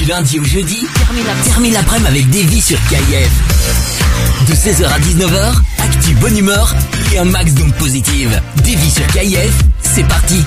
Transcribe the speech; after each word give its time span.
Du 0.00 0.06
lundi 0.06 0.40
au 0.40 0.44
jeudi, 0.44 0.86
termine 1.44 1.74
l'après-midi 1.74 2.08
avec 2.08 2.30
Davy 2.30 2.62
sur 2.62 2.78
KIF. 2.88 3.30
De 4.48 4.54
16h 4.54 4.86
à 4.86 4.98
19h, 4.98 5.54
actu 5.78 6.14
bonne 6.14 6.38
humeur 6.38 6.74
et 7.12 7.18
un 7.18 7.24
max 7.24 7.52
d'ondes 7.52 7.74
positives. 7.74 8.40
Davy 8.64 8.90
sur 8.90 9.06
KIF, 9.08 9.52
c'est 9.82 10.04
parti. 10.04 10.42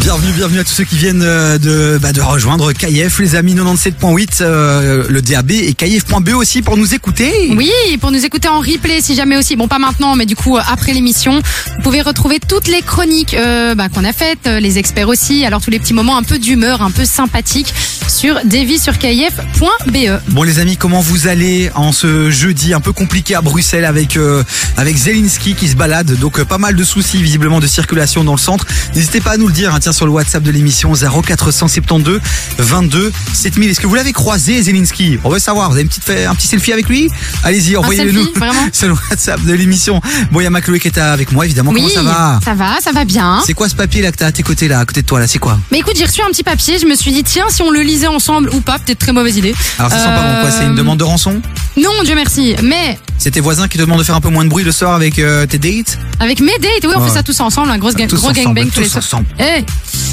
Bienvenue, 0.00 0.32
bienvenue 0.32 0.60
à 0.60 0.64
tous 0.64 0.72
ceux 0.72 0.84
qui 0.84 0.96
viennent 0.96 1.22
euh, 1.22 1.58
de, 1.58 1.98
bah, 1.98 2.12
de 2.12 2.20
rejoindre 2.20 2.72
KIF, 2.72 3.18
les 3.18 3.34
amis 3.34 3.54
97.8, 3.54 4.38
euh, 4.40 5.04
le 5.08 5.20
DAB 5.20 5.50
et 5.50 5.74
KIF.be 5.74 6.30
aussi 6.34 6.62
pour 6.62 6.76
nous 6.76 6.94
écouter. 6.94 7.50
Oui, 7.56 7.70
pour 8.00 8.10
nous 8.10 8.24
écouter 8.24 8.48
en 8.48 8.60
replay 8.60 9.00
si 9.00 9.14
jamais 9.14 9.36
aussi. 9.36 9.56
Bon, 9.56 9.68
pas 9.68 9.78
maintenant, 9.78 10.14
mais 10.16 10.24
du 10.24 10.36
coup 10.36 10.56
euh, 10.56 10.62
après 10.70 10.92
l'émission, 10.92 11.40
vous 11.76 11.82
pouvez 11.82 12.00
retrouver 12.00 12.38
toutes 12.40 12.68
les 12.68 12.80
chroniques 12.80 13.34
euh, 13.34 13.74
bah, 13.74 13.88
qu'on 13.88 14.04
a 14.04 14.12
faites, 14.12 14.46
les 14.46 14.78
experts 14.78 15.08
aussi. 15.08 15.44
Alors 15.44 15.60
tous 15.60 15.70
les 15.70 15.78
petits 15.78 15.94
moments 15.94 16.16
un 16.16 16.22
peu 16.22 16.38
d'humeur, 16.38 16.80
un 16.80 16.90
peu 16.90 17.04
sympathiques 17.04 17.74
sur 18.08 18.38
Davy 18.44 18.78
sur 18.78 18.98
KIF.be. 18.98 20.20
Bon 20.28 20.42
les 20.42 20.58
amis, 20.60 20.76
comment 20.76 21.00
vous 21.00 21.26
allez 21.26 21.70
en 21.74 21.92
ce 21.92 22.30
jeudi 22.30 22.72
un 22.72 22.80
peu 22.80 22.92
compliqué 22.92 23.34
à 23.34 23.42
Bruxelles 23.42 23.84
avec 23.84 24.16
euh, 24.16 24.42
avec 24.76 24.96
Zelinski 24.96 25.54
qui 25.54 25.68
se 25.68 25.76
balade, 25.76 26.14
donc 26.18 26.42
pas 26.44 26.58
mal 26.58 26.76
de 26.76 26.84
soucis 26.84 27.22
visiblement 27.22 27.60
de 27.60 27.66
circulation 27.66 28.24
dans 28.24 28.32
le 28.32 28.38
centre. 28.38 28.66
N'hésitez 28.94 29.20
pas 29.20 29.32
à 29.32 29.36
nous 29.36 29.48
le 29.48 29.52
dire, 29.52 29.74
hein, 29.74 29.80
tiens 29.88 29.92
sur 29.96 30.04
le 30.06 30.12
WhatsApp 30.12 30.42
de 30.42 30.50
l'émission 30.50 30.92
0472 30.94 32.20
22 32.58 33.10
7000. 33.32 33.70
Est-ce 33.70 33.80
que 33.80 33.86
vous 33.86 33.94
l'avez 33.94 34.12
croisé 34.12 34.60
Zelinski 34.62 35.18
On 35.24 35.30
veut 35.30 35.38
savoir. 35.38 35.68
Vous 35.70 35.74
avez 35.76 35.82
une 35.82 35.88
petite 35.88 36.10
un 36.10 36.34
petit 36.34 36.46
selfie 36.46 36.72
avec 36.74 36.88
lui? 36.88 37.08
Allez-y, 37.42 37.74
envoyez-le 37.76 38.12
nous 38.12 38.24
selfie, 38.24 38.38
vraiment 38.38 38.60
sur 38.72 38.88
le 38.88 38.94
WhatsApp 38.94 39.42
de 39.44 39.52
l'émission. 39.54 40.00
Bon, 40.30 40.40
il 40.40 40.44
y 40.44 40.46
a 40.46 40.50
Macloé 40.50 40.78
qui 40.78 40.88
est 40.88 40.98
avec 40.98 41.32
moi 41.32 41.46
évidemment. 41.46 41.70
Oui, 41.72 41.80
Comment 41.80 41.94
ça 41.94 42.02
va? 42.02 42.40
ça 42.44 42.54
va, 42.54 42.80
ça 42.82 42.92
va 42.92 43.04
bien. 43.06 43.40
C'est 43.46 43.54
quoi 43.54 43.68
ce 43.68 43.74
papier 43.74 44.02
là 44.02 44.12
que 44.12 44.16
t'as 44.18 44.26
à 44.26 44.32
tes 44.32 44.42
côtés 44.42 44.68
là, 44.68 44.80
à 44.80 44.84
côté 44.84 45.00
de 45.02 45.06
toi 45.06 45.20
là? 45.20 45.26
C'est 45.26 45.38
quoi? 45.38 45.58
Mais 45.72 45.78
écoute, 45.78 45.94
j'ai 45.96 46.04
reçu 46.04 46.20
un 46.20 46.28
petit 46.30 46.42
papier. 46.44 46.78
Je 46.78 46.86
me 46.86 46.94
suis 46.94 47.12
dit 47.12 47.24
tiens, 47.24 47.46
si 47.48 47.62
on 47.62 47.70
le 47.70 47.80
lisait 47.80 48.08
ensemble 48.08 48.50
ou 48.50 48.60
pas, 48.60 48.78
peut-être 48.78 48.98
très 48.98 49.12
mauvaise 49.12 49.36
idée. 49.38 49.54
Alors 49.78 49.90
ça 49.90 49.98
sent 49.98 50.04
pas 50.04 50.22
bon 50.22 50.40
quoi? 50.42 50.50
C'est 50.50 50.64
une 50.66 50.72
Euh, 50.72 50.76
demande 50.76 50.98
de 50.98 51.04
rançon? 51.04 51.40
Non, 51.78 51.90
Dieu 52.04 52.14
merci. 52.14 52.54
Mais 52.62 52.98
C'est 53.18 53.32
tes 53.32 53.40
voisins 53.40 53.66
qui 53.68 53.76
te 53.78 53.82
demandent 53.82 53.98
de 53.98 54.04
faire 54.04 54.14
un 54.14 54.20
peu 54.20 54.28
moins 54.30 54.44
de 54.44 54.48
bruit 54.50 54.64
le 54.64 54.70
soir 54.72 54.94
avec 54.94 55.18
euh, 55.18 55.44
tes 55.46 55.58
dates? 55.58 55.98
Avec 56.20 56.40
mes 56.40 56.56
dates, 56.58 56.84
oui, 56.84 56.90
on 56.96 57.00
Ouais. 57.00 57.08
fait 57.08 57.14
ça 57.14 57.22
tous 57.22 57.38
ensemble, 57.40 57.70
un 57.70 57.78
gros, 57.78 57.90
gang, 57.92 58.08
Tous 58.08 58.16
gros 58.16 58.28
ensemble, 58.30 58.44
gangbang 58.44 58.64
tous 58.66 58.74
tous 58.74 58.80
les 58.80 58.88
soirs. 58.88 59.04
ensemble. 59.04 59.26
Eh 59.40 59.64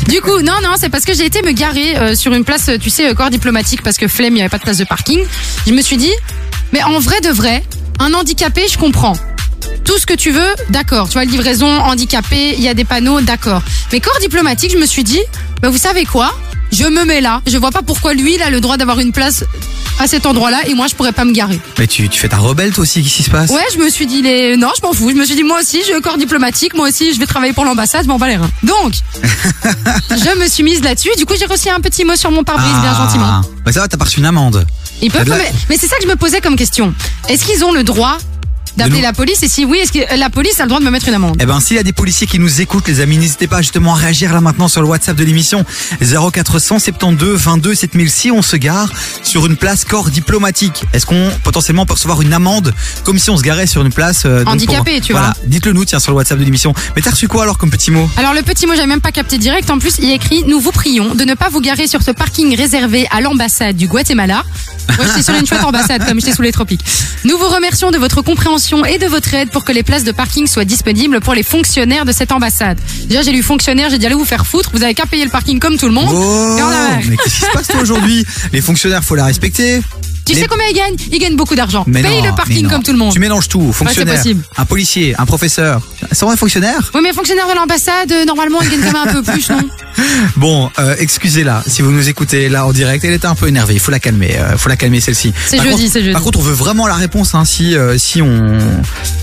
du 0.09 0.22
coup, 0.22 0.39
non, 0.42 0.53
non, 0.64 0.72
c'est 0.80 0.89
parce 0.89 1.06
que 1.06 1.14
j'ai 1.14 1.26
été 1.26 1.42
me 1.42 1.52
garer 1.52 1.98
euh, 1.98 2.16
sur 2.16 2.33
une 2.33 2.44
place, 2.44 2.70
tu 2.81 2.89
sais, 2.89 3.14
corps 3.16 3.30
diplomatique, 3.30 3.81
parce 3.83 3.98
que 3.98 4.08
flemme, 4.08 4.33
il 4.33 4.36
n'y 4.36 4.42
avait 4.42 4.50
pas 4.50 4.58
de 4.58 4.64
place 4.64 4.78
de 4.78 4.83
parking. 4.86 5.20
Je 5.67 5.73
me 5.73 5.81
suis 5.81 5.98
dit, 5.98 6.11
mais 6.73 6.83
en 6.83 7.00
vrai 7.00 7.22
de 7.22 7.30
vrai, 7.30 7.64
un 8.00 8.14
handicapé, 8.14 8.64
je 8.72 8.78
comprends. 8.78 9.16
Tout 9.83 9.97
ce 9.97 10.05
que 10.05 10.13
tu 10.13 10.31
veux, 10.31 10.55
d'accord. 10.69 11.08
Tu 11.08 11.13
vois, 11.13 11.25
livraison, 11.25 11.67
handicapé, 11.67 12.53
il 12.58 12.61
y 12.63 12.67
a 12.69 12.73
des 12.73 12.85
panneaux, 12.85 13.21
d'accord. 13.21 13.61
Mais 13.91 13.99
corps 13.99 14.19
diplomatique, 14.19 14.71
je 14.71 14.77
me 14.77 14.85
suis 14.85 15.03
dit, 15.03 15.21
bah, 15.61 15.69
vous 15.69 15.77
savez 15.77 16.05
quoi? 16.05 16.33
Je 16.71 16.83
me 16.85 17.05
mets 17.05 17.21
là. 17.21 17.41
Je 17.47 17.58
vois 17.58 17.71
pas 17.71 17.81
pourquoi 17.83 18.13
lui, 18.13 18.36
il 18.36 18.41
a 18.41 18.49
le 18.49 18.59
droit 18.59 18.75
d'avoir 18.77 18.99
une 18.99 19.11
place 19.11 19.43
à 19.99 20.08
cet 20.08 20.25
endroit-là 20.25 20.61
et 20.67 20.73
moi, 20.73 20.88
je 20.88 20.95
pourrais 20.95 21.13
pas 21.13 21.23
me 21.23 21.31
garer. 21.31 21.59
Mais 21.77 21.88
tu, 21.88 22.09
tu 22.09 22.19
fais 22.19 22.27
ta 22.27 22.38
rebelle 22.38 22.73
toi 22.73 22.81
aussi, 22.81 23.02
qu'est-ce 23.03 23.16
qui 23.16 23.23
se 23.23 23.30
passe? 23.30 23.49
Ouais, 23.52 23.63
je 23.73 23.77
me 23.80 23.88
suis 23.89 24.08
dit, 24.08 24.21
les... 24.21 24.58
non, 24.58 24.69
je 24.75 24.86
m'en 24.86 24.91
fous. 24.91 25.09
Je 25.11 25.16
me 25.16 25.23
suis 25.23 25.36
dit, 25.36 25.43
moi 25.43 25.59
aussi, 25.61 25.81
j'ai 25.88 25.93
un 25.93 26.02
corps 26.02 26.17
diplomatique, 26.17 26.73
moi 26.73 26.89
aussi, 26.89 27.13
je 27.13 27.19
vais 27.19 27.27
travailler 27.27 27.53
pour 27.53 27.63
l'ambassade, 27.63 28.03
je 28.03 28.08
m'en 28.09 28.17
bats 28.17 28.27
les 28.27 28.36
reins. 28.36 28.49
Donc, 28.63 28.93
je 30.09 30.39
me 30.39 30.47
suis 30.47 30.63
mise 30.63 30.81
là-dessus. 30.83 31.11
Du 31.17 31.25
coup, 31.25 31.33
j'ai 31.39 31.45
reçu 31.45 31.69
un 31.69 31.80
petit 31.80 32.03
mot 32.03 32.16
sur 32.16 32.31
mon 32.31 32.43
pare-brise, 32.43 32.73
bien 32.81 32.93
Ah. 32.93 33.05
gentiment. 33.05 33.41
Bah 33.63 33.71
ça 33.71 33.81
va, 33.81 33.88
t'as 33.88 34.03
reçu 34.03 34.19
une 34.19 34.25
amende. 34.25 34.66
Ils 35.02 35.11
peuvent, 35.11 35.23
de 35.25 35.30
la- 35.30 35.38
mais, 35.38 35.52
mais 35.69 35.77
c'est 35.77 35.88
ça 35.88 35.95
que 35.97 36.03
je 36.03 36.08
me 36.09 36.16
posais 36.16 36.41
comme 36.41 36.55
question. 36.55 36.93
Est-ce 37.30 37.45
qu'ils 37.45 37.63
ont 37.63 37.71
le 37.71 37.83
droit 37.83 38.17
d'appeler 38.77 39.01
la 39.01 39.13
police 39.13 39.43
Et 39.43 39.47
si 39.47 39.65
oui, 39.65 39.79
est-ce 39.79 39.91
que 39.91 40.17
la 40.17 40.29
police 40.29 40.59
a 40.59 40.63
le 40.63 40.69
droit 40.69 40.79
de 40.79 40.85
me 40.85 40.91
mettre 40.91 41.07
une 41.07 41.15
amende? 41.15 41.37
Eh 41.39 41.45
ben, 41.45 41.59
s'il 41.59 41.77
y 41.77 41.79
a 41.79 41.83
des 41.83 41.93
policiers 41.93 42.27
qui 42.27 42.39
nous 42.39 42.61
écoutent, 42.61 42.87
les 42.87 43.01
amis, 43.01 43.17
n'hésitez 43.17 43.47
pas 43.47 43.61
justement 43.61 43.93
à 43.93 43.97
réagir 43.97 44.33
là 44.33 44.41
maintenant 44.41 44.67
sur 44.67 44.81
le 44.81 44.87
WhatsApp 44.87 45.15
de 45.15 45.23
l'émission 45.23 45.65
0472 46.01 47.39
22 47.39 47.75
7000. 47.75 48.09
Si 48.09 48.31
on 48.31 48.41
se 48.41 48.55
gare 48.55 48.91
sur 49.23 49.45
une 49.45 49.57
place 49.57 49.85
corps 49.85 50.09
diplomatique, 50.09 50.83
est-ce 50.93 51.05
qu'on 51.05 51.29
potentiellement 51.43 51.85
peut 51.85 51.93
recevoir 51.93 52.21
une 52.21 52.33
amende? 52.33 52.73
Comme 53.03 53.19
si 53.19 53.29
on 53.29 53.37
se 53.37 53.43
garait 53.43 53.67
sur 53.67 53.81
une 53.81 53.91
place 53.91 54.23
euh, 54.25 54.43
Handicapée, 54.45 55.01
tu 55.01 55.13
voilà. 55.13 55.27
vois. 55.27 55.35
Dites-le 55.45 55.73
nous, 55.73 55.85
tiens, 55.85 55.99
sur 55.99 56.11
le 56.11 56.17
WhatsApp 56.17 56.39
de 56.39 56.43
l'émission. 56.43 56.73
Mais 56.95 57.02
t'as 57.02 57.11
reçu 57.11 57.27
quoi 57.27 57.43
alors 57.43 57.58
comme 57.58 57.71
petit 57.71 57.91
mot? 57.91 58.09
Alors 58.17 58.33
le 58.33 58.41
petit 58.41 58.67
mot, 58.67 58.73
j'avais 58.75 58.87
même 58.87 59.02
pas 59.02 59.11
capté 59.11 59.37
direct. 59.37 59.69
En 59.69 59.80
plus, 59.80 59.95
il 59.99 60.05
y 60.05 60.11
a 60.11 60.15
écrit 60.15 60.43
Nous 60.47 60.59
vous 60.59 60.71
prions 60.71 61.15
de 61.15 61.23
ne 61.23 61.33
pas 61.33 61.49
vous 61.49 61.61
garer 61.61 61.87
sur 61.87 62.02
ce 62.02 62.11
parking 62.11 62.55
réservé 62.55 63.08
à 63.11 63.21
l'ambassade 63.21 63.75
du 63.75 63.87
Guatemala. 63.87 64.43
Moi, 64.97 65.08
j'étais 65.08 65.23
sur 65.23 65.33
une 65.35 65.45
chouette 65.45 65.64
ambassade, 65.64 66.05
comme 66.05 66.19
j'étais 66.19 66.33
sous 66.33 66.41
les 66.41 66.52
tropiques. 66.52 66.85
Nous 67.23 67.37
vous 67.37 67.47
remercions 67.47 67.91
de 67.91 67.97
votre 67.97 68.21
compréhension 68.21 68.64
et 68.86 68.98
de 68.98 69.05
votre 69.08 69.33
aide 69.33 69.49
pour 69.52 69.64
que 69.64 69.71
les 69.71 69.83
places 69.83 70.03
de 70.03 70.11
parking 70.11 70.48
soient 70.48 70.65
disponibles 70.65 71.20
pour 71.21 71.33
les 71.33 71.43
fonctionnaires 71.43 72.05
de 72.05 72.11
cette 72.11 72.31
ambassade. 72.31 72.80
Déjà, 73.05 73.21
j'ai 73.21 73.31
lu 73.31 73.43
fonctionnaire, 73.43 73.89
j'ai 73.89 73.98
dit 73.99 74.05
allez 74.05 74.15
vous 74.15 74.26
faire 74.26 74.45
foutre. 74.48 74.71
Vous 74.73 74.81
avez 74.83 74.93
qu'à 74.95 75.05
payer 75.05 75.23
le 75.26 75.30
parking 75.31 75.59
comme 75.59 75.77
tout 75.77 75.87
le 75.87 75.93
monde. 75.93 76.09
Oh, 76.11 76.55
Et 76.58 76.64
on 76.64 76.67
a- 76.67 76.98
mais 77.08 77.15
qu'est-ce 77.17 77.36
qui 77.36 77.42
se 77.42 77.52
passe 77.52 77.70
aujourd'hui? 77.81 78.26
Les 78.52 78.61
fonctionnaires, 78.61 79.03
faut 79.03 79.15
la 79.15 79.26
respecter. 79.26 79.81
Tu 80.25 80.33
Les- 80.33 80.41
sais 80.41 80.47
combien 80.47 80.65
ils 80.69 80.75
gagnent 80.75 80.95
Ils 81.11 81.19
gagnent 81.19 81.36
beaucoup 81.36 81.55
d'argent. 81.55 81.83
Mais 81.87 82.02
Paye 82.02 82.19
non, 82.21 82.25
le 82.30 82.36
parking 82.36 82.67
comme 82.67 82.83
tout 82.83 82.91
le 82.91 82.97
monde. 82.97 83.13
Tu 83.13 83.19
mélanges 83.19 83.47
tout. 83.47 83.71
Fonctionnaire, 83.71 84.21
un 84.58 84.65
policier, 84.65 85.15
un 85.19 85.25
professeur. 85.25 85.81
C'est 86.11 86.25
vrai 86.25 86.36
fonctionnaire 86.37 86.91
Oui, 86.93 87.02
mais 87.03 87.13
fonctionnaire 87.13 87.47
de 87.47 87.53
l'ambassade, 87.55 88.11
euh, 88.11 88.25
normalement, 88.25 88.59
ils 88.61 88.69
gagnent 88.69 88.81
quand 88.91 88.99
même 88.99 89.08
un 89.08 89.14
peu 89.14 89.23
plus, 89.23 89.49
non 89.49 89.58
Bon, 90.35 90.69
euh, 90.80 90.95
excusez-la 90.99 91.64
si 91.67 91.81
vous 91.81 91.91
nous 91.91 92.09
écoutez 92.09 92.49
là 92.49 92.65
en 92.65 92.73
direct. 92.73 93.03
Elle 93.05 93.14
était 93.14 93.27
un 93.27 93.35
peu 93.35 93.47
énervée. 93.47 93.75
Il 93.75 93.80
faut 93.80 93.91
la 93.91 93.99
calmer. 93.99 94.35
euh, 94.37 94.58
faut 94.58 94.67
la 94.69 94.75
calmer 94.75 94.99
celle-ci. 94.99 95.31
C'est 95.47 95.61
jeudi, 95.61 95.87
c'est 95.89 96.02
jeudi. 96.02 96.11
Par 96.14 96.21
contre, 96.21 96.39
on 96.39 96.41
veut 96.41 96.53
vraiment 96.53 96.87
la 96.87 96.95
réponse 96.95 97.33
hein, 97.35 97.45
si 97.45 97.75
euh, 97.77 97.97
si 97.97 98.21
on. 98.21 98.58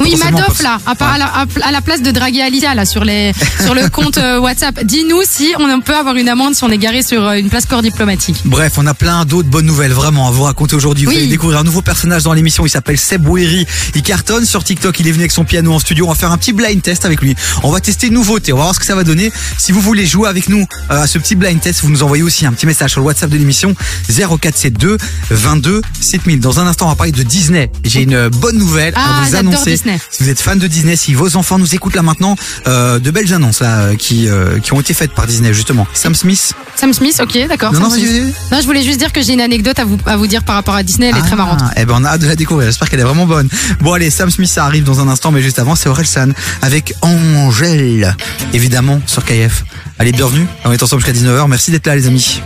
Oui, 0.01 0.15
Madoff 0.17 0.59
peut- 0.59 0.63
là, 0.63 0.79
à, 0.87 0.95
part- 0.95 1.13
à 1.15 1.19
la, 1.19 1.27
à- 1.27 1.45
à 1.63 1.73
la 1.73 1.81
place 1.83 2.01
de 2.03 2.11
draguer 2.11 2.43
Alicia 2.43 2.75
là 2.75 2.87
sur 2.87 3.05
les 3.05 3.33
sur 3.63 3.75
le 3.75 3.89
compte 3.91 4.17
WhatsApp, 4.41 4.83
dis-nous 4.85 5.23
si 5.29 5.53
on 5.59 5.81
peut 5.81 5.95
avoir 5.95 6.15
une 6.17 6.29
amende 6.29 6.55
si 6.55 6.65
on 6.65 6.71
est 6.71 6.79
garé 6.79 7.03
sur 7.03 7.31
une 7.33 7.51
place 7.51 7.67
corps 7.67 7.83
diplomatique. 7.83 8.37
Bref, 8.45 8.75
on 8.79 8.87
a 8.87 8.95
plein 8.95 9.25
d'autres 9.27 9.49
bonnes 9.49 9.67
nouvelles 9.67 9.93
vraiment 9.93 10.29
à 10.29 10.31
vous 10.31 10.45
raconter 10.45 10.75
aujourd'hui. 10.77 10.92
Vous 11.01 11.09
Oui. 11.11 11.17
allez 11.17 11.27
découvrir 11.27 11.59
un 11.59 11.65
nouveau 11.65 11.83
personnage 11.83 12.23
dans 12.23 12.33
l'émission. 12.33 12.65
Il 12.67 12.71
s'appelle 12.71 12.99
Seb 12.99 13.23
Bouéry. 13.23 13.67
Il 13.95 14.03
cartonne 14.03 14.45
sur 14.45 14.63
TikTok. 14.65 14.99
Il 15.01 15.09
est 15.09 15.13
venu 15.13 15.23
avec 15.23 15.33
son 15.33 15.45
piano 15.45 15.73
en 15.73 15.79
studio. 15.79 16.07
On 16.07 16.11
va 16.11 16.15
faire 16.15 16.31
un 16.33 16.39
petit 16.39 16.53
blind 16.53 16.81
test 16.83 17.05
avec 17.05 17.21
lui. 17.21 17.35
On 17.63 17.71
va 17.71 17.81
tester 17.81 18.09
une 18.09 18.15
nouveauté. 18.15 18.53
On 18.53 18.57
va 18.57 18.63
voir 18.65 18.75
ce 18.75 18.81
que 18.81 18.87
ça 18.87 18.95
va 18.95 19.05
donner. 19.05 19.33
Si 19.59 19.73
vous 19.73 19.81
voulez 19.81 20.07
jouer 20.07 20.29
avec 20.29 20.49
nous 20.49 20.67
euh, 20.91 21.03
à 21.03 21.07
ce 21.07 21.19
petit 21.19 21.35
blind 21.35 21.61
test, 21.61 21.81
vous 21.83 21.91
nous 21.91 22.03
envoyez 22.03 22.23
aussi 22.23 22.47
un 22.47 22.53
petit 22.53 22.67
message 22.67 22.91
sur 22.93 23.01
le 23.01 23.07
WhatsApp 23.07 23.31
de 23.31 23.37
l'émission 23.37 23.75
0472 24.09 24.99
22 25.31 25.83
7000. 26.01 26.41
Dans 26.41 26.61
un 26.61 26.67
instant, 26.67 26.87
on 26.87 26.91
va 26.91 26.97
parler 26.97 27.13
de 27.13 27.23
Disney. 27.23 27.71
J'ai 27.85 28.03
une 28.03 28.29
bonne 28.29 28.59
nouvelle 28.59 28.93
Ah, 28.97 29.19
à 29.19 29.25
vous 29.25 29.31
j'adore 29.33 29.53
annoncer. 29.53 29.71
Disney. 29.73 29.99
Si 30.11 30.23
vous 30.23 30.29
êtes 30.29 30.41
fan 30.41 30.59
de 30.59 30.67
Disney, 30.67 30.97
si 30.97 31.15
vos 31.15 31.37
enfants 31.37 31.59
nous 31.59 31.75
écoutent 31.75 31.95
là 31.95 32.03
maintenant, 32.03 32.37
euh, 32.67 32.99
de 32.99 33.11
belles 33.11 33.33
annonces 33.35 33.61
là 33.61 33.81
euh, 33.81 33.97
qui 33.97 34.29
euh, 34.29 34.59
qui 34.59 34.73
ont 34.73 34.81
été 34.81 34.95
faites 34.95 35.13
par 35.13 35.27
Disney 35.27 35.53
justement. 35.55 35.87
Sam 35.95 36.15
Smith. 36.15 36.53
Sam 36.77 36.93
Smith, 36.93 37.21
ok, 37.23 37.49
d'accord. 37.49 37.73
Non, 37.73 37.81
non. 37.81 37.89
Non, 37.91 38.61
je 38.61 38.67
voulais 38.67 38.83
juste 38.83 38.99
dire 38.99 39.13
que 39.13 39.23
j'ai 39.23 39.35
une 39.35 39.41
anecdote 39.41 39.79
à 39.79 39.85
vous 39.85 39.99
à 40.07 40.17
vous 40.17 40.27
dire 40.27 40.43
par 40.43 40.55
rapport 40.57 40.75
à 40.75 40.82
Disney, 40.83 41.09
elle 41.11 41.17
est 41.17 41.21
très 41.21 41.33
Ah, 41.33 41.37
marrante. 41.37 41.61
Eh 41.77 41.85
ben 41.85 41.95
on 41.99 42.05
a 42.05 42.09
hâte 42.11 42.21
de 42.21 42.27
la 42.29 42.37
découvrir. 42.37 42.67
J'espère 42.69 42.89
qu'elle 42.91 43.01
est 43.01 43.05
vraiment 43.05 43.27
bonne. 43.27 43.49
Bon 43.81 43.93
allez, 43.93 44.11
Sam 44.11 44.31
Smith 44.31 44.49
ça 44.51 44.65
arrive 44.65 44.85
dans 44.85 45.01
un 45.01 45.09
instant, 45.09 45.31
mais 45.31 45.43
juste 45.43 45.59
avant 45.59 45.75
c'est 45.75 45.89
Orelsan 45.89 46.31
avec 46.63 46.95
Angèle, 47.03 48.17
évidemment 48.53 49.01
sur 49.07 49.25
KF. 49.25 49.65
Allez, 49.99 50.13
bienvenue. 50.13 50.47
On 50.65 50.73
est 50.73 50.83
ensemble 50.83 51.05
jusqu'à 51.05 51.19
19h. 51.19 51.47
Merci 51.49 51.71
d'être 51.71 51.87
là 51.87 51.95
les 51.95 52.07
amis. 52.07 52.41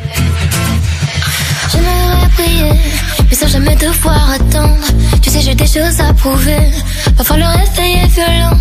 J'aimerais 1.73 2.29
prier, 2.37 2.73
mais 3.29 3.37
sans 3.37 3.49
jamais 3.49 3.77
devoir 3.77 4.31
attendre. 4.31 4.85
Tu 5.23 5.31
sais, 5.31 5.41
j'ai 5.41 5.55
des 5.55 5.67
choses 5.67 6.01
à 6.01 6.13
prouver. 6.15 6.71
Parfois 7.17 7.37
le 7.39 7.45
réveil 7.47 7.95
est 8.05 8.07
violent. 8.09 8.59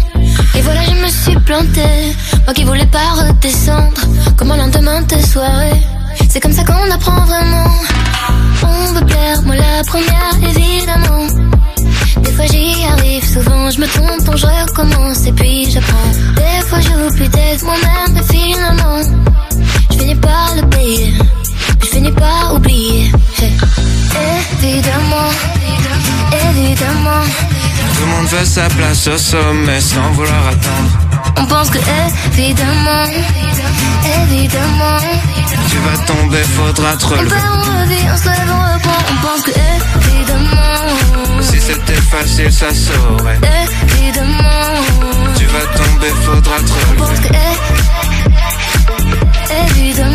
Et 0.56 0.62
voilà, 0.62 0.82
je 0.86 0.92
me 1.02 1.08
suis 1.08 1.40
plantée. 1.46 2.16
Moi 2.46 2.54
qui 2.54 2.64
voulais 2.64 2.86
pas 2.88 3.12
redescendre. 3.28 4.02
Comme 4.38 4.52
un 4.52 4.58
lendemain 4.58 5.02
de 5.02 5.18
soirée. 5.26 5.82
C'est 6.30 6.40
comme 6.40 6.52
ça 6.52 6.64
qu'on 6.64 6.92
apprend 6.92 7.26
vraiment. 7.26 7.68
On 8.64 8.94
veut 8.94 9.06
plaire, 9.06 9.42
moi 9.44 9.56
la 9.56 9.84
première, 9.86 10.34
évidemment. 10.42 11.28
Des 12.24 12.32
fois 12.32 12.46
j'y 12.46 12.84
arrive, 12.86 13.24
souvent 13.24 13.70
je 13.70 13.80
me 13.80 13.88
trompe, 13.88 14.24
donc 14.24 14.38
je 14.38 14.46
recommence 14.46 15.26
et 15.28 15.32
puis 15.32 15.70
j'apprends. 15.70 16.12
Des 16.36 16.68
fois 16.68 16.80
j'oublie 16.82 17.30
d'être 17.30 17.64
moi-même, 17.64 18.14
mais 18.14 18.24
finalement, 18.24 19.02
je 19.92 19.98
finis 19.98 20.16
par 20.16 20.56
le 20.56 20.68
payer. 20.70 21.14
Je 21.86 21.90
finis 21.92 22.12
par 22.12 22.56
oublier. 22.56 23.12
Évidemment, 24.64 25.30
évidemment, 26.50 27.22
Tout 27.96 28.02
le 28.02 28.08
monde 28.08 28.26
veut 28.28 28.46
sa 28.46 28.68
place 28.70 29.08
au 29.08 29.18
sommet 29.18 29.80
sans 29.80 30.10
vouloir 30.12 30.48
attendre. 30.48 30.92
on 31.38 31.46
pense 31.46 31.70
que 31.70 31.78
évidemment, 32.34 33.04
évidemment, 34.24 34.98
Tu 35.70 35.78
vas 35.78 35.98
tomber, 36.06 36.42
faudra 36.58 36.98
te 36.98 37.06
on 37.06 37.10
relever. 37.10 37.30
perd, 37.30 37.46
on 37.54 37.82
revit, 37.82 38.06
on 38.14 38.18
se 38.18 38.26
lève, 38.26 38.52
on 38.52 38.74
reprend, 38.74 39.02
on 39.12 39.28
pense 39.28 39.42
que 39.44 39.52
évidemment, 39.52 41.42
Si 41.42 41.60
c'était 41.62 42.02
facile, 42.02 42.52
ça 42.52 42.74
saurait. 42.74 43.40
évidemment, 44.00 44.82
Tu 45.38 45.46
vas 45.46 45.66
tomber, 45.78 46.10
faudra 46.24 46.58
te 46.58 46.72
on 46.72 47.06
pense 47.06 47.20
que 47.20 47.36
Évidemment, 49.78 50.15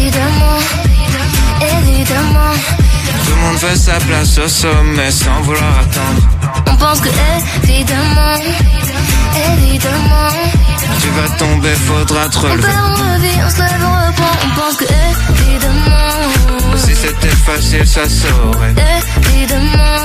Évidemment, 0.01 0.57
évidemment, 1.61 2.53
Tout 3.23 3.35
le 3.35 3.41
monde 3.41 3.57
veut 3.57 3.75
sa 3.75 3.93
place 3.99 4.35
au 4.39 4.47
sommet 4.47 5.11
sans 5.11 5.41
vouloir 5.41 5.79
attendre. 5.79 6.27
on 6.67 6.75
pense 6.75 6.99
que 7.01 7.09
évidemment, 7.69 8.35
évidemment, 9.53 10.29
Tu 11.01 11.07
vas 11.09 11.29
tomber, 11.37 11.75
faudra 11.87 12.27
te 12.29 12.37
on 12.37 12.41
relever. 12.41 12.61
perd, 12.63 12.77
on 12.79 13.13
revit, 13.13 13.37
on 13.45 13.49
se 13.51 13.57
lève, 13.59 13.83
on 13.85 14.07
reprend, 14.07 14.35
on 14.43 14.59
pense 14.59 14.77
que 14.77 14.85
évidemment, 14.85 16.77
Si 16.77 16.95
c'était 16.95 17.35
facile, 17.45 17.85
ça 17.87 18.09
saurait. 18.09 18.73
évidemment, 19.29 20.01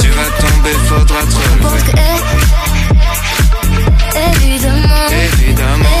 Tu 0.00 0.08
vas 0.08 0.30
tomber, 0.40 0.74
faudra 0.88 1.20
te 1.20 1.26
on 1.26 1.62
pense 1.62 1.70
relever. 1.70 1.92
que 1.92 1.98
évidemment, 4.42 5.08
Évidemment, 5.32 6.00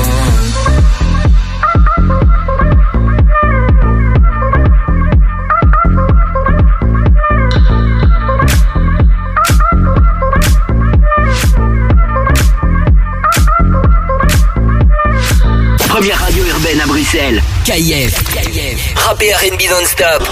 Bruxelles. 17.11 17.41
KIF. 17.65 18.23
Rap 18.95 19.21
et 19.21 19.67
non-stop. 19.69 20.23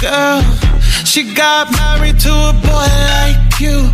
Girl. 0.00 0.42
She 1.04 1.22
got 1.34 1.72
married 1.72 2.20
to 2.20 2.30
a 2.30 2.52
boy 2.52 2.88
like 3.08 3.60
you. 3.60 3.93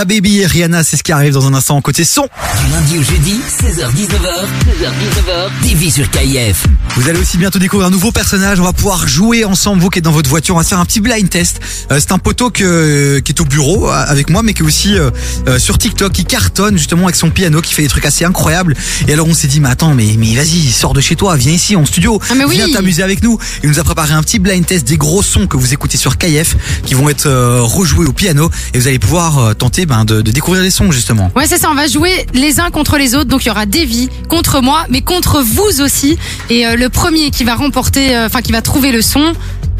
Da 0.00 0.06
Baby 0.06 0.38
et 0.38 0.46
Rihanna, 0.46 0.82
c'est 0.82 0.96
ce 0.96 1.02
qui 1.02 1.12
arrive 1.12 1.34
dans 1.34 1.46
un 1.46 1.52
instant 1.52 1.78
côté 1.82 2.04
son. 2.04 2.22
Du 2.22 2.72
lundi 2.72 2.96
au 2.96 3.02
jeudi, 3.02 3.38
16h-19h, 3.62 4.46
16h-19h, 4.64 5.68
TV 5.68 5.90
sur 5.90 6.10
KIF. 6.10 6.64
Vous 6.96 7.06
allez 7.10 7.18
aussi 7.18 7.36
bientôt 7.36 7.58
découvrir 7.58 7.88
un 7.88 7.90
nouveau 7.90 8.10
personnage. 8.10 8.58
On 8.60 8.64
va 8.64 8.72
pouvoir 8.72 9.06
jouer 9.06 9.44
ensemble, 9.44 9.82
vous 9.82 9.90
qui 9.90 9.98
êtes 9.98 10.04
dans 10.06 10.10
votre 10.10 10.30
voiture. 10.30 10.54
On 10.54 10.58
va 10.58 10.64
se 10.64 10.70
faire 10.70 10.80
un 10.80 10.86
petit 10.86 11.00
blind 11.00 11.28
test. 11.28 11.60
Euh, 11.90 11.98
c'est 11.98 12.12
un 12.12 12.18
poteau 12.18 12.50
que, 12.50 13.18
qui 13.20 13.32
est 13.32 13.40
au 13.40 13.44
bureau 13.44 13.88
euh, 13.88 14.04
avec 14.06 14.30
moi, 14.30 14.42
mais 14.42 14.54
qui 14.54 14.62
est 14.62 14.66
aussi 14.66 14.96
euh, 14.96 15.10
sur 15.58 15.78
TikTok, 15.78 16.12
qui 16.12 16.24
cartonne 16.24 16.76
justement 16.78 17.04
avec 17.04 17.16
son 17.16 17.30
piano, 17.30 17.60
qui 17.60 17.74
fait 17.74 17.82
des 17.82 17.88
trucs 17.88 18.06
assez 18.06 18.24
incroyables. 18.24 18.76
Et 19.08 19.12
alors 19.12 19.26
on 19.28 19.34
s'est 19.34 19.48
dit, 19.48 19.60
mais 19.60 19.68
attends, 19.68 19.94
mais, 19.94 20.14
mais 20.18 20.34
vas-y, 20.34 20.70
sors 20.70 20.92
de 20.92 21.00
chez 21.00 21.16
toi, 21.16 21.36
viens 21.36 21.52
ici 21.52 21.76
en 21.76 21.84
studio, 21.84 22.20
Ah, 22.30 22.34
mais 22.34 22.44
oui. 22.44 22.56
viens 22.56 22.70
t'amuser 22.70 23.02
avec 23.02 23.22
nous. 23.22 23.38
Il 23.62 23.70
nous 23.70 23.78
a 23.78 23.84
préparé 23.84 24.12
un 24.14 24.22
petit 24.22 24.38
blind 24.38 24.64
test 24.64 24.86
des 24.86 24.96
gros 24.96 25.22
sons 25.22 25.46
que 25.46 25.56
vous 25.56 25.72
écoutez 25.72 25.96
sur 25.96 26.18
KF, 26.18 26.56
qui 26.84 26.94
vont 26.94 27.08
être 27.08 27.28
rejoués 27.60 28.06
au 28.06 28.12
piano, 28.12 28.50
et 28.74 28.78
vous 28.78 28.88
allez 28.88 28.98
pouvoir 28.98 29.56
tenter 29.56 29.86
ben, 29.86 30.04
de, 30.04 30.22
de 30.22 30.30
découvrir 30.30 30.62
les 30.62 30.70
sons 30.70 30.90
justement. 30.92 31.30
Ouais, 31.36 31.46
c'est 31.46 31.58
ça, 31.58 31.70
on 31.70 31.74
va 31.74 31.86
jouer 31.86 32.26
les 32.34 32.60
uns 32.60 32.70
contre 32.70 32.96
les 32.98 33.14
autres. 33.14 33.26
Donc 33.28 33.44
il 33.44 33.48
y 33.48 33.50
aura 33.50 33.66
Davy 33.66 34.08
contre 34.28 34.60
moi, 34.60 34.84
mais 34.90 35.02
contre 35.02 35.42
vous 35.42 35.80
aussi. 35.80 36.18
Et 36.48 36.66
euh, 36.66 36.76
le 36.76 36.88
premier 36.88 37.30
qui 37.30 37.44
va 37.44 37.54
remporter, 37.54 38.16
euh, 38.16 38.26
enfin 38.26 38.40
qui 38.42 38.52
va 38.52 38.62
trouver 38.62 38.92
le 38.92 39.02
son, 39.02 39.32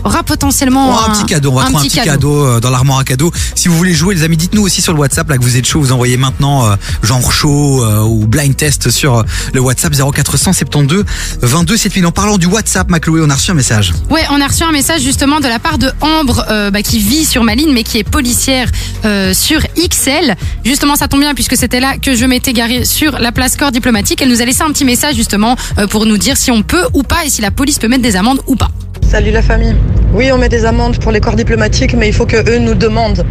aura 0.04 0.23
potentiellement 0.23 0.88
On 0.88 0.92
aura 0.92 1.11
un 1.11 1.12
petit 1.12 1.26
cadeau, 1.26 1.50
on 1.50 1.54
va 1.57 1.64
trouver 1.64 1.78
un 1.78 1.83
petit 1.83 2.00
cadeau, 2.00 2.45
euh, 2.45 2.61
dans 2.61 2.71
l'armoire 2.71 2.99
à 2.99 3.04
cadeaux. 3.04 3.33
Si 3.54 3.69
vous 3.69 3.76
voulez 3.76 3.95
jouer, 3.95 4.14
les 4.14 4.23
amis, 4.23 4.37
dites-nous 4.37 4.62
aussi 4.62 4.83
sur 4.83 4.92
le 4.92 4.99
WhatsApp 4.99 5.28
là 5.28 5.38
que 5.38 5.42
vous 5.42 5.57
êtes 5.57 5.66
chaud, 5.66 5.80
vous 5.80 5.92
envoyez 5.92 6.16
maintenant 6.16 6.66
euh, 6.66 6.76
genre 7.02 7.33
chaud 7.33 7.85
euh, 7.85 8.02
ou 8.02 8.26
blind 8.26 8.57
test 8.57 8.90
sur 8.90 9.19
euh, 9.19 9.23
le 9.52 9.61
WhatsApp 9.61 9.95
0472 9.95 11.04
22 11.42 11.76
7000. 11.76 12.07
En 12.07 12.12
parlant 12.12 12.38
du 12.38 12.47
WhatsApp, 12.47 12.88
Macloé, 12.88 13.21
on 13.25 13.30
a 13.30 13.35
reçu 13.35 13.50
un 13.50 13.54
message. 13.54 13.92
Ouais, 14.11 14.25
on 14.30 14.40
a 14.40 14.47
reçu 14.47 14.62
un 14.62 14.73
message 14.73 15.02
justement 15.02 15.40
de 15.40 15.49
la 15.49 15.59
part 15.59 15.78
de 15.78 15.90
Ambre 16.00 16.45
euh, 16.50 16.71
bah, 16.71 16.83
qui 16.83 16.99
vit 16.99 17.25
sur 17.25 17.45
ma 17.45 17.54
ligne 17.54 17.73
mais 17.73 17.83
qui 17.83 17.99
est 17.99 18.04
policière 18.04 18.69
euh, 19.04 19.35
sur 19.35 19.61
XL. 19.76 20.37
Justement, 20.64 20.97
ça 20.97 21.09
tombe 21.09 21.21
bien 21.21 21.35
puisque 21.35 21.57
c'était 21.57 21.80
là 21.80 21.97
que 21.99 22.14
je 22.14 22.25
m'étais 22.25 22.52
garée 22.52 22.85
sur 22.85 23.19
la 23.19 23.33
place 23.33 23.57
corps 23.57 23.73
diplomatique. 23.73 24.21
Elle 24.23 24.28
nous 24.28 24.42
a 24.42 24.45
laissé 24.45 24.62
un 24.62 24.71
petit 24.73 24.85
message 24.85 25.14
justement 25.16 25.57
euh, 25.78 25.87
pour 25.87 26.07
nous 26.07 26.19
dire 26.19 26.37
si 26.37 26.50
on 26.50 26.62
peut 26.62 26.85
ou 26.95 27.02
pas 27.02 27.25
et 27.25 27.30
si 27.30 27.40
la 27.42 27.50
police 27.50 27.78
peut 27.78 27.88
mettre 27.88 28.02
des 28.02 28.16
amendes 28.16 28.40
ou 28.47 28.57
pas. 28.57 28.71
Salut 29.10 29.32
la 29.32 29.42
famille. 29.42 29.74
Oui, 30.14 30.30
on 30.30 30.38
met 30.38 30.48
des 30.48 30.64
amendes 30.64 30.98
pour 30.98 31.10
les 31.10 31.18
corps 31.18 31.34
diplomatiques, 31.34 31.94
mais 31.94 32.06
il 32.06 32.14
faut 32.14 32.26
que 32.26 32.36
eux 32.48 32.58
nous 32.58 32.74
demandent. 32.74 33.26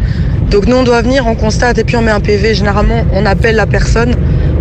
Donc 0.50 0.66
nous, 0.66 0.76
on 0.76 0.82
doit 0.82 1.00
venir, 1.00 1.26
on 1.26 1.34
constate 1.34 1.78
et 1.78 1.84
puis 1.84 1.96
on 1.96 2.02
met 2.02 2.10
un 2.10 2.20
PV. 2.20 2.54
Généralement, 2.54 3.06
on 3.14 3.24
appelle 3.24 3.56
la 3.56 3.66
personne, 3.66 4.14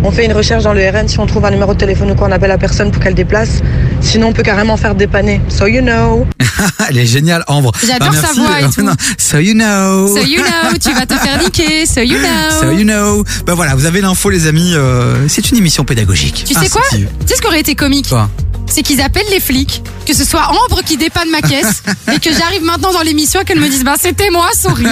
on 0.06 0.12
fait 0.12 0.24
une 0.26 0.32
recherche 0.32 0.64
dans 0.64 0.72
le 0.72 0.80
RN. 0.90 1.10
Si 1.10 1.20
on 1.20 1.26
trouve 1.26 1.44
un 1.44 1.52
numéro 1.52 1.74
de 1.74 1.78
téléphone 1.78 2.12
ou 2.12 2.16
quoi, 2.16 2.30
on 2.30 2.32
appelle 2.32 2.48
la 2.48 2.58
personne 2.58 2.92
pour 2.92 3.04
qu'elle 3.04 3.16
déplace. 3.16 3.62
Sinon, 4.00 4.28
on 4.28 4.34
peut 4.34 4.44
carrément 4.44 4.78
faire 4.78 4.96
dépanner. 4.96 5.42
So 5.50 5.68
you 5.68 5.82
know. 5.82 6.26
Elle 6.90 7.00
est 7.00 7.06
géniale, 7.06 7.44
Ambre. 7.48 7.74
J'adore 7.86 8.14
sa 8.14 8.22
merci. 8.22 8.40
voix 8.40 8.62
et 8.62 8.70
tout. 8.74 8.82
Non, 8.86 8.94
so 9.18 9.40
you 9.40 9.54
know. 9.56 10.08
So 10.08 10.24
you 10.24 10.38
know, 10.42 10.78
tu 10.82 10.94
vas 10.94 11.06
te 11.06 11.16
faire 11.16 11.38
niquer. 11.44 11.86
So 11.86 12.00
you 12.00 12.18
know. 12.18 12.62
So 12.62 12.72
you 12.72 12.86
know. 12.86 13.26
Ben 13.46 13.56
voilà, 13.56 13.76
vous 13.76 13.86
avez 13.86 14.00
l'info 14.00 14.30
les 14.30 14.48
amis. 14.48 14.72
euh, 14.74 15.28
c'est 15.28 15.52
une 15.52 15.58
émission 15.58 15.84
pédagogique. 15.84 16.46
Tu 16.48 16.54
sais 16.54 16.70
quoi? 16.70 16.82
Tu 16.92 17.00
sais 17.26 17.36
ce 17.36 17.42
qui 17.42 17.48
aurait 17.48 17.60
été 17.60 17.76
comique? 17.76 18.08
Quoi? 18.08 18.30
C'est 18.68 18.84
qu'ils 18.84 19.02
appellent 19.02 19.30
les 19.32 19.40
flics, 19.40 19.82
que 20.10 20.16
ce 20.16 20.26
soit 20.26 20.48
Ambre 20.50 20.82
qui 20.84 20.98
dépanne 20.98 21.30
ma 21.30 21.42
caisse 21.42 21.84
et 22.12 22.20
que 22.20 22.32
j'arrive 22.34 22.64
maintenant 22.64 22.92
dans 22.92 23.02
l'émission 23.04 23.42
et 23.42 23.46
qu'elle 23.46 23.60
me 23.60 23.70
dise 23.70 23.84
bah 23.84 23.94
c'était 24.02 24.32
moi, 24.32 24.50
sorry. 24.60 24.86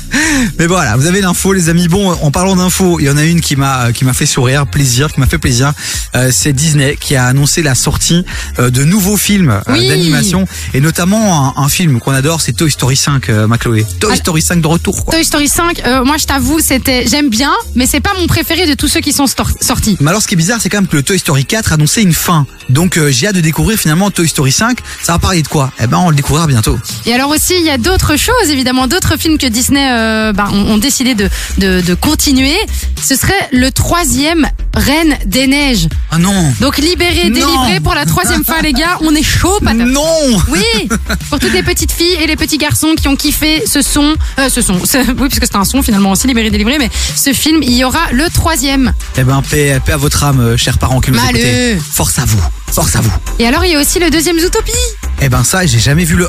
Mais 0.58 0.66
voilà, 0.66 0.96
vous 0.96 1.06
avez 1.06 1.20
l'info, 1.20 1.52
les 1.52 1.68
amis. 1.68 1.86
Bon, 1.86 2.10
en 2.20 2.30
parlant 2.32 2.56
d'infos, 2.56 2.98
il 2.98 3.06
y 3.06 3.10
en 3.10 3.16
a 3.16 3.22
une 3.24 3.40
qui 3.40 3.54
m'a 3.54 3.92
qui 3.92 4.04
m'a 4.04 4.12
fait 4.12 4.26
sourire, 4.26 4.66
plaisir, 4.66 5.12
qui 5.12 5.20
m'a 5.20 5.26
fait 5.26 5.38
plaisir. 5.38 5.72
Euh, 6.16 6.30
c'est 6.32 6.52
Disney 6.52 6.96
qui 7.00 7.14
a 7.14 7.26
annoncé 7.26 7.62
la 7.62 7.76
sortie 7.76 8.24
euh, 8.58 8.70
de 8.70 8.82
nouveaux 8.82 9.16
films 9.16 9.50
euh, 9.50 9.60
Oui. 9.72 9.86
d'animation 9.88 10.46
et 10.74 10.80
notamment 10.80 11.54
un, 11.58 11.62
un 11.62 11.68
film 11.68 12.00
qu'on 12.00 12.12
adore, 12.12 12.40
c'est 12.40 12.52
Toy 12.52 12.70
Story 12.70 12.96
5, 12.96 13.28
euh, 13.28 13.46
Macloé. 13.46 13.86
Toy 14.00 14.10
Ah. 14.12 14.16
Story 14.16 14.42
5 14.42 14.60
de 14.60 14.66
retour, 14.66 15.04
quoi. 15.04 15.14
Toy 15.14 15.24
Story 15.24 15.48
5, 15.48 15.82
euh, 15.86 16.04
moi 16.04 16.16
je 16.16 16.24
t'avoue, 16.24 16.58
c'était 16.58 17.06
j'aime 17.06 17.28
bien, 17.30 17.52
mais 17.76 17.86
c'est 17.86 18.00
pas 18.00 18.14
mon 18.18 18.26
préféré 18.26 18.66
de 18.66 18.74
tous 18.74 18.88
ceux 18.88 19.00
qui 19.00 19.12
sont 19.12 19.26
sortis. 19.60 19.96
Mais 20.00 20.08
alors, 20.10 20.22
ce 20.22 20.26
qui 20.26 20.34
est 20.34 20.36
bizarre, 20.36 20.58
c'est 20.60 20.68
quand 20.68 20.78
même 20.78 20.88
que 20.88 20.96
le 20.96 21.02
Toy 21.04 21.18
Story 21.18 21.44
4 21.44 21.72
annonçait 21.72 22.02
une 22.02 22.14
fin. 22.14 22.46
Donc, 22.68 22.98
j'ai 23.10 23.28
hâte 23.28 23.36
de 23.36 23.40
découvrir 23.40 23.78
finalement 23.78 24.10
Toy 24.10 24.26
Story 24.26 24.50
5. 24.56 24.78
Ça 25.02 25.12
va 25.12 25.18
parler 25.18 25.42
de 25.42 25.48
quoi? 25.48 25.70
Eh 25.80 25.86
ben, 25.86 25.98
on 25.98 26.10
le 26.10 26.16
découvrira 26.16 26.46
bientôt. 26.46 26.78
Et 27.04 27.12
alors 27.12 27.30
aussi, 27.30 27.54
il 27.58 27.64
y 27.64 27.70
a 27.70 27.78
d'autres 27.78 28.16
choses, 28.16 28.50
évidemment, 28.50 28.86
d'autres 28.86 29.16
films 29.18 29.38
que 29.38 29.46
Disney 29.46 29.86
euh, 29.90 30.32
bah, 30.32 30.48
ont, 30.52 30.72
ont 30.72 30.78
décidé 30.78 31.14
de, 31.14 31.28
de, 31.58 31.80
de 31.80 31.94
continuer. 31.94 32.56
Ce 33.02 33.14
serait 33.16 33.48
le 33.52 33.70
troisième 33.70 34.46
Reine 34.74 35.16
des 35.26 35.46
Neiges. 35.46 35.88
Ah 36.10 36.18
non 36.18 36.52
Donc 36.60 36.78
libéré, 36.78 37.30
délivré 37.30 37.80
pour 37.82 37.94
la 37.94 38.04
troisième 38.04 38.44
fois, 38.44 38.60
les 38.62 38.72
gars, 38.72 38.98
on 39.02 39.14
est 39.14 39.22
chaud, 39.22 39.58
patate. 39.60 39.76
Non 39.86 40.02
Oui, 40.48 40.88
pour 41.30 41.38
toutes 41.38 41.52
les 41.52 41.62
petites 41.62 41.92
filles 41.92 42.16
et 42.22 42.26
les 42.26 42.36
petits 42.36 42.58
garçons 42.58 42.94
qui 43.00 43.08
ont 43.08 43.16
kiffé 43.16 43.62
ce 43.66 43.80
son, 43.82 44.14
euh, 44.38 44.48
ce 44.48 44.60
son, 44.62 44.84
ce- 44.84 44.98
oui, 45.20 45.28
puisque 45.28 45.46
c'est 45.46 45.56
un 45.56 45.64
son 45.64 45.82
finalement 45.82 46.10
aussi 46.10 46.26
libéré, 46.26 46.50
délivré, 46.50 46.78
mais 46.78 46.90
ce 47.14 47.32
film, 47.32 47.62
il 47.62 47.72
y 47.72 47.84
aura 47.84 48.00
le 48.12 48.28
troisième. 48.30 48.92
Eh 49.16 49.22
ben, 49.24 49.42
paix, 49.48 49.80
paix 49.84 49.92
à 49.92 49.96
votre 49.96 50.24
âme, 50.24 50.40
euh, 50.40 50.56
chers 50.56 50.78
parents 50.78 51.00
qui 51.00 51.10
nous 51.10 51.18
écoutez. 51.18 51.78
Force 51.92 52.18
à 52.18 52.24
vous. 52.24 52.40
Force 52.72 52.96
à 52.96 53.00
vous. 53.00 53.10
Et 53.38 53.46
alors, 53.46 53.64
il 53.64 53.72
y 53.72 53.74
a 53.74 53.80
aussi 53.80 53.98
le 53.98 54.10
deuxième 54.10 54.38
Zootopie. 54.38 54.72
Eh 55.22 55.28
ben, 55.30 55.42
ça, 55.44 55.64
j'ai 55.64 55.78
jamais 55.78 56.04
vu 56.04 56.14
le 56.16 56.26
1. 56.26 56.28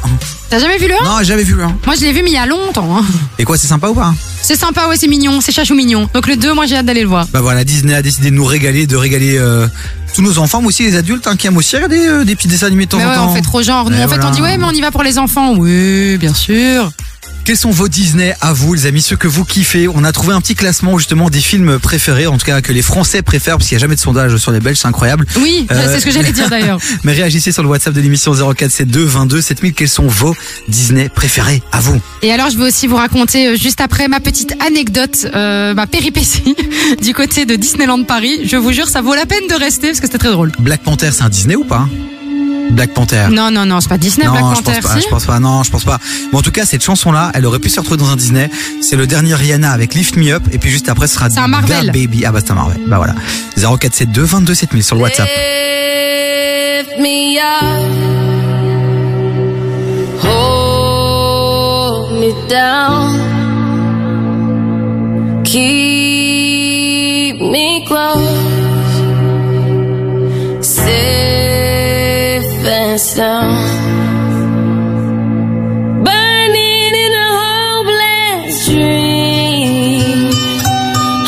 T'as 0.49 0.59
jamais 0.59 0.77
vu 0.77 0.87
le 0.87 0.93
1 0.93 1.03
Non, 1.03 1.17
j'ai 1.19 1.25
jamais 1.25 1.43
vu 1.43 1.55
le 1.55 1.63
1. 1.63 1.77
Moi, 1.85 1.95
je 1.95 2.01
l'ai 2.05 2.13
vu, 2.13 2.21
mais 2.23 2.29
il 2.29 2.35
y 2.35 2.37
a 2.37 2.45
longtemps. 2.45 2.97
hein. 2.97 3.03
Et 3.37 3.43
quoi, 3.43 3.57
c'est 3.57 3.67
sympa 3.67 3.89
ou 3.89 3.93
pas 3.93 4.13
C'est 4.41 4.55
sympa, 4.55 4.87
ouais, 4.87 4.95
c'est 4.97 5.07
mignon, 5.07 5.41
c'est 5.41 5.51
chachou 5.51 5.75
mignon. 5.75 6.07
Donc 6.13 6.27
le 6.27 6.37
2, 6.37 6.53
moi, 6.53 6.65
j'ai 6.65 6.77
hâte 6.77 6.85
d'aller 6.85 7.01
le 7.01 7.07
voir. 7.09 7.27
Bah 7.33 7.41
voilà, 7.41 7.65
Disney 7.65 7.93
a 7.93 8.01
décidé 8.01 8.29
de 8.29 8.35
nous 8.35 8.45
régaler, 8.45 8.87
de 8.87 8.95
régaler 8.95 9.37
euh, 9.37 9.67
tous 10.15 10.21
nos 10.21 10.37
enfants, 10.37 10.61
mais 10.61 10.67
aussi 10.67 10.83
les 10.83 10.95
adultes 10.95 11.27
hein, 11.27 11.35
qui 11.35 11.47
aiment 11.47 11.57
aussi 11.57 11.75
regarder 11.75 12.07
euh, 12.07 12.23
des 12.23 12.35
petits 12.35 12.47
dessins 12.47 12.67
animés 12.67 12.85
de 12.85 12.91
temps 12.91 12.97
Mais 12.97 13.05
en 13.05 13.09
ouais, 13.09 13.15
temps. 13.15 13.29
on 13.31 13.35
fait 13.35 13.41
trop 13.41 13.61
genre. 13.61 13.89
Nous, 13.89 13.97
Mais 13.97 14.05
en 14.05 14.07
fait, 14.07 14.15
voilà. 14.15 14.27
on 14.29 14.31
dit, 14.31 14.41
ouais, 14.41 14.57
mais 14.57 14.65
on 14.65 14.71
y 14.71 14.79
va 14.81 14.91
pour 14.91 15.03
les 15.03 15.17
enfants. 15.17 15.53
Oui, 15.57 16.17
bien 16.17 16.33
sûr. 16.33 16.89
Quels 17.47 17.55
sont 17.55 17.71
vos 17.71 17.87
Disney 17.87 18.35
à 18.41 18.51
vous, 18.51 18.73
les 18.73 18.87
amis, 18.87 19.01
ceux 19.01 19.15
que 19.15 19.29
vous 19.29 19.45
kiffez? 19.45 19.87
On 19.87 20.03
a 20.03 20.11
trouvé 20.11 20.33
un 20.33 20.41
petit 20.41 20.53
classement 20.53 20.97
justement 20.97 21.29
des 21.29 21.39
films 21.39 21.79
préférés, 21.79 22.27
en 22.27 22.37
tout 22.37 22.45
cas 22.45 22.59
que 22.59 22.73
les 22.73 22.81
Français 22.81 23.21
préfèrent, 23.21 23.55
parce 23.55 23.69
qu'il 23.69 23.77
n'y 23.77 23.79
a 23.79 23.85
jamais 23.85 23.95
de 23.95 24.01
sondage 24.01 24.35
sur 24.35 24.51
les 24.51 24.59
Belges, 24.59 24.79
c'est 24.81 24.87
incroyable. 24.89 25.25
Oui, 25.37 25.65
Euh, 25.71 25.87
c'est 25.89 26.01
ce 26.01 26.05
que 26.05 26.11
j'allais 26.11 26.33
dire 26.33 26.49
d'ailleurs. 26.49 26.77
Mais 27.05 27.13
réagissez 27.13 27.53
sur 27.53 27.63
le 27.63 27.69
WhatsApp 27.69 27.93
de 27.93 28.01
l'émission 28.01 28.33
0472 28.33 29.07
22 29.07 29.39
7000. 29.41 29.73
Quels 29.73 29.87
sont 29.87 30.07
vos 30.07 30.35
Disney 30.67 31.07
préférés 31.07 31.63
à 31.71 31.79
vous? 31.79 32.01
Et 32.21 32.33
alors, 32.33 32.49
je 32.49 32.57
vais 32.57 32.65
aussi 32.65 32.85
vous 32.85 32.97
raconter 32.97 33.47
euh, 33.47 33.55
juste 33.55 33.79
après 33.79 34.09
ma 34.09 34.19
petite 34.19 34.53
anecdote, 34.67 35.27
euh, 35.33 35.73
ma 35.73 35.87
péripétie 35.87 36.53
du 37.01 37.13
côté 37.13 37.45
de 37.45 37.55
Disneyland 37.55 38.03
Paris. 38.03 38.41
Je 38.43 38.57
vous 38.57 38.73
jure, 38.73 38.89
ça 38.89 39.01
vaut 39.01 39.15
la 39.15 39.25
peine 39.25 39.47
de 39.49 39.55
rester 39.55 39.87
parce 39.87 40.01
que 40.01 40.07
c'était 40.07 40.17
très 40.17 40.31
drôle. 40.31 40.51
Black 40.59 40.83
Panther, 40.83 41.11
c'est 41.13 41.23
un 41.23 41.29
Disney 41.29 41.55
ou 41.55 41.63
pas? 41.63 41.87
Black 42.71 42.93
Panther. 42.93 43.27
Non, 43.31 43.49
non, 43.51 43.65
non, 43.65 43.81
c'est 43.81 43.89
pas 43.89 43.97
Disney, 43.97 44.25
Non, 44.25 44.31
Black 44.33 44.43
je 44.43 44.61
Panther, 44.61 44.79
pense 44.81 44.91
pas, 44.91 44.97
si 44.99 45.05
je 45.05 45.09
pense 45.09 45.25
pas, 45.25 45.39
non, 45.39 45.63
je 45.63 45.71
pense 45.71 45.83
pas. 45.85 45.99
Bon, 46.31 46.39
en 46.39 46.41
tout 46.41 46.51
cas, 46.51 46.65
cette 46.65 46.83
chanson-là, 46.83 47.31
elle 47.33 47.45
aurait 47.45 47.59
pu 47.59 47.69
se 47.69 47.79
retrouver 47.79 47.97
dans 47.97 48.09
un 48.09 48.15
Disney. 48.15 48.49
C'est 48.81 48.95
le 48.95 49.07
dernier 49.07 49.33
Rihanna 49.35 49.71
avec 49.71 49.93
Lift 49.93 50.17
Me 50.17 50.31
Up, 50.31 50.43
et 50.51 50.57
puis 50.57 50.69
juste 50.69 50.89
après, 50.89 51.07
ce 51.07 51.15
sera 51.15 51.27
un 51.35 51.47
Marvel. 51.47 51.85
Da 51.87 51.91
Baby. 51.91 52.25
Ah 52.25 52.31
bah, 52.31 52.39
c'est 52.43 52.51
un 52.51 52.55
Marvel. 52.55 52.81
Bah 52.87 52.97
voilà. 52.97 53.15
0472 53.57 54.29
22 54.29 54.53
7000 54.53 54.83
sur 54.83 54.95
le 54.95 55.01
WhatsApp. 55.03 55.27
Lift 55.27 56.99
me 56.99 57.37
up, 57.39 57.91
hold 60.23 62.11
me 62.19 62.31
down, 62.49 63.13
keep 65.43 66.06
sound. 72.97 73.55
Burning 76.05 76.93
in 77.05 77.13
a 77.25 77.29
hopeless 77.41 78.65
dream. 78.65 80.31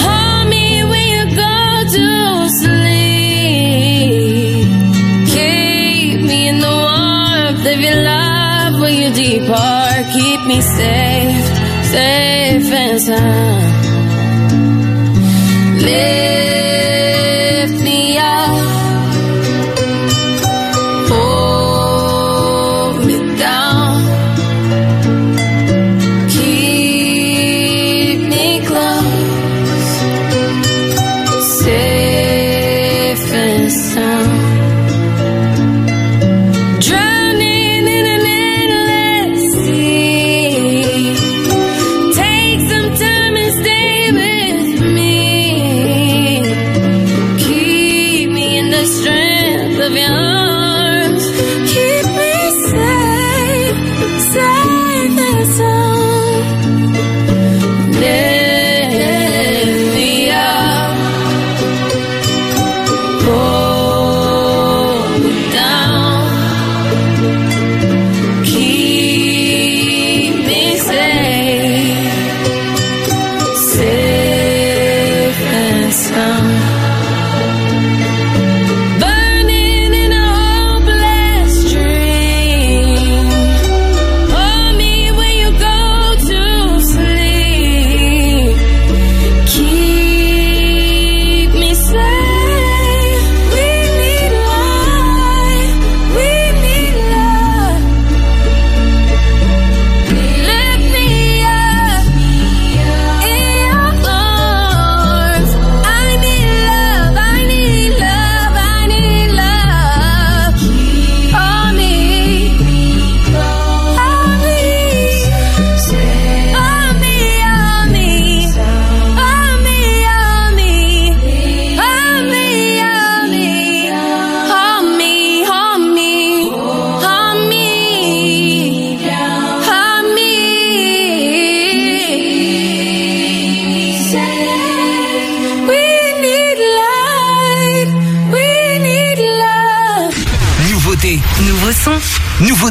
Hold 0.03 0.49
me 0.49 0.83
when 0.89 1.05
you 1.13 1.23
go 1.35 1.57
to 1.95 2.05
sleep. 2.61 3.49
Keep 5.33 6.17
me 6.29 6.39
in 6.49 6.57
the 6.59 6.73
warmth 6.85 7.65
of 7.73 7.79
your 7.79 7.99
love 8.03 8.73
when 8.81 8.93
you 9.01 9.09
depart. 9.13 10.05
Keep 10.13 10.41
me 10.47 10.59
safe, 10.61 11.45
safe 11.93 12.71
and 12.83 12.99
sound. 13.01 13.67
Lift 15.83 16.28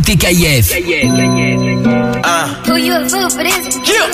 TKF. 0.09 0.73
Who 2.67 2.77
you 2.77 2.95
a 2.95 3.07
fool 3.11 3.29
for 3.29 3.43
this? 3.45 3.77
Yeah, 3.87 4.09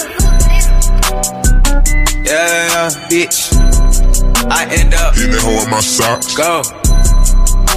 Yeah, 2.25 2.89
bitch. 3.09 3.55
I 4.51 4.65
end 4.75 4.93
up 4.95 5.15
Hitting 5.15 5.31
that 5.31 5.41
hoe 5.41 5.63
in 5.63 5.71
my 5.71 5.79
socks. 5.79 6.35
go. 6.35 6.63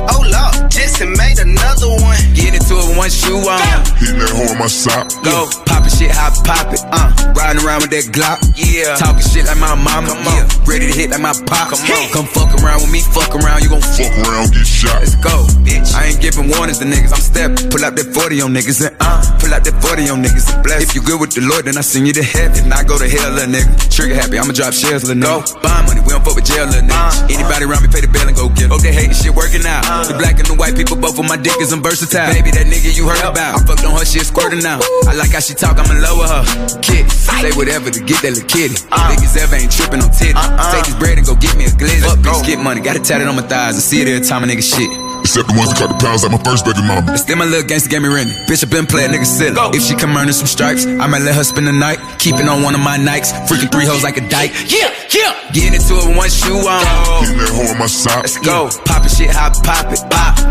Oh 0.06 0.22
Lord, 0.22 0.70
Jason 0.72 1.14
made 1.18 1.40
another 1.40 1.90
one. 2.02 2.18
Get 2.38 2.54
into 2.54 2.74
it 2.78 2.86
with 2.90 2.98
one 2.98 3.10
shoe 3.10 3.42
on. 3.42 3.60
Hitting 3.98 4.20
that 4.22 4.30
hoe 4.32 4.52
in 4.54 4.58
my 4.60 4.68
socks. 4.70 5.16
Go. 5.26 5.50
Poppin' 5.66 5.90
shit, 5.92 6.12
how 6.12 6.30
I 6.30 6.38
pop 6.46 6.68
it. 6.74 6.82
Uh, 6.94 7.10
riding 7.34 7.62
around 7.66 7.82
with 7.82 7.92
that 7.92 8.06
Glock. 8.14 8.40
Yeah. 8.56 8.96
Talking 8.98 9.26
shit 9.26 9.46
like 9.50 9.58
my 9.58 9.74
mama. 9.76 10.08
Come 10.14 10.22
on. 10.28 10.38
Yeah. 10.46 10.70
Ready 10.70 10.86
to 10.92 10.94
hit 10.94 11.10
like 11.10 11.22
my 11.22 11.34
pop. 11.48 11.74
Come 11.74 11.82
on. 11.82 12.06
Come 12.14 12.28
fuck 12.30 12.52
around 12.62 12.86
with 12.86 12.92
me, 12.94 13.02
fuck 13.02 13.34
around, 13.34 13.64
you 13.64 13.70
gon' 13.70 13.82
fuck. 13.82 14.08
Fuck 14.08 14.28
around, 14.30 14.54
get 14.54 14.68
shot. 14.68 15.02
Let's 15.02 15.16
go, 15.18 15.46
bitch. 15.66 15.90
I 15.98 16.14
ain't 16.14 16.22
giving 16.22 16.48
warnings 16.50 16.78
to 16.80 16.86
niggas. 16.86 17.12
I'm 17.14 17.24
stepping. 17.24 17.70
Pull 17.74 17.84
out 17.84 17.96
that 17.98 18.08
40 18.14 18.42
on 18.46 18.54
niggas 18.54 18.80
and 18.86 18.94
uh. 19.02 19.20
Pull 19.42 19.54
out 19.54 19.64
that 19.66 19.76
40 19.82 20.10
on 20.14 20.22
niggas 20.24 20.46
and 20.54 20.62
bless. 20.64 20.84
If 20.84 20.96
you 20.96 21.02
good 21.02 21.20
with 21.20 21.34
the 21.34 21.42
Lord, 21.42 21.66
then 21.66 21.78
I 21.78 21.82
send 21.82 22.06
you 22.08 22.14
to 22.14 22.24
heaven. 22.24 22.54
If 22.58 22.66
not, 22.68 22.86
go 22.88 22.98
to 22.98 23.08
hell, 23.10 23.32
little 23.34 23.50
nigga. 23.54 23.70
Trigger 23.90 24.16
happy, 24.16 24.38
I'ma 24.38 24.54
drop 24.54 24.74
shells, 24.74 25.04
little 25.08 25.18
nigga. 25.22 25.42
Go, 25.54 25.62
buy 25.62 25.82
money, 25.88 26.02
we 26.02 26.10
don't 26.14 26.24
fuck 26.24 26.36
with 26.36 26.46
jail, 26.46 26.66
little 26.68 26.86
nigga. 26.86 27.34
Anybody 27.34 27.66
around 27.66 27.82
me, 27.84 27.90
pay 27.90 28.02
the 28.02 28.12
bill 28.12 28.28
and 28.28 28.36
go 28.38 28.50
get 28.50 28.70
'em. 28.70 28.78
Hope 28.78 28.82
they 28.86 28.94
hating 28.94 29.16
shit 29.18 29.34
working 29.34 29.66
out. 29.66 29.87
The 29.88 30.16
black 30.20 30.36
and 30.40 30.48
the 30.48 30.56
white 30.56 30.76
people, 30.76 31.00
both 31.00 31.18
of 31.18 31.24
my 31.24 31.38
dick 31.38 31.56
is 31.64 31.72
I'm 31.72 31.82
versatile. 31.82 32.28
Baby, 32.36 32.52
that 32.52 32.68
nigga 32.68 32.92
you 32.92 33.08
heard 33.08 33.24
about. 33.24 33.56
I 33.56 33.64
fucked 33.64 33.88
on 33.88 33.96
her 33.96 34.04
shit 34.04 34.28
squirting 34.28 34.60
now. 34.60 34.84
I 35.08 35.16
like 35.16 35.32
how 35.32 35.40
she 35.40 35.56
talk, 35.56 35.80
I'ma 35.80 35.96
lower 35.96 36.28
her. 36.28 36.44
Kid, 36.84 37.08
say 37.08 37.56
whatever 37.56 37.90
to 37.90 38.00
get 38.04 38.20
that 38.22 38.36
little 38.36 38.48
kitty. 38.52 38.76
Uh. 38.92 39.16
Niggas 39.16 39.40
ever 39.40 39.56
ain't 39.56 39.72
tripping 39.72 40.04
on 40.04 40.12
titty. 40.12 40.36
Uh-uh. 40.36 40.76
Take 40.76 40.92
this 40.92 40.98
bread 41.00 41.18
and 41.18 41.26
go 41.26 41.36
get 41.40 41.56
me 41.56 41.66
a 41.66 41.72
glizzy. 41.72 42.04
Fuck 42.04 42.20
bitch, 42.20 42.46
get 42.46 42.60
money, 42.60 42.82
got 42.82 42.96
it 43.00 43.08
tatted 43.08 43.28
on 43.28 43.36
my 43.40 43.48
thighs. 43.48 43.76
I 43.76 43.80
see 43.80 44.02
it 44.04 44.08
every 44.12 44.28
time 44.28 44.44
a 44.44 44.48
nigga 44.48 44.64
shit. 44.64 45.07
Except 45.22 45.48
the 45.48 45.56
ones 45.58 45.70
that 45.72 45.80
cut 45.80 45.90
the 45.90 46.00
pounds 46.00 46.24
like 46.24 46.32
my 46.32 46.42
first 46.44 46.66
baby 46.66 46.82
mama. 46.82 47.18
Still 47.18 47.38
my 47.38 47.46
little 47.46 47.68
gangster 47.68 47.90
gave 47.90 48.02
me 48.02 48.10
rent. 48.10 48.32
Bitch, 48.48 48.64
I 48.64 48.70
been 48.70 48.86
playing 48.86 49.12
nigga 49.12 49.26
silly. 49.26 49.56
If 49.76 49.84
she 49.84 49.96
come 49.96 50.16
earning 50.16 50.34
some 50.34 50.48
stripes, 50.48 50.86
I 50.86 51.08
might 51.08 51.22
let 51.22 51.36
her 51.36 51.44
spend 51.44 51.68
the 51.68 51.74
night. 51.74 52.00
Keeping 52.20 52.48
on 52.48 52.64
one 52.64 52.76
of 52.76 52.82
my 52.82 52.98
Nikes. 52.98 53.32
Freaking 53.48 53.72
three 53.72 53.86
hoes 53.86 54.04
like 54.04 54.18
a 54.18 54.26
dyke. 54.30 54.52
Yeah, 54.68 54.94
yeah. 55.14 55.34
Getting 55.52 55.76
into 55.76 55.94
it 55.96 56.08
with 56.08 56.18
one 56.18 56.30
shoe 56.30 56.62
on. 56.64 56.84
Hitting 57.24 57.38
that 57.38 57.52
hoe 57.52 57.72
in 57.72 57.78
my 57.78 57.88
socks. 57.88 58.36
Let's 58.36 58.40
go. 58.40 58.70
Poppin' 58.86 59.10
shit, 59.10 59.32
how 59.32 59.48
I 59.48 59.54
pop 59.64 59.92
it. 59.92 60.02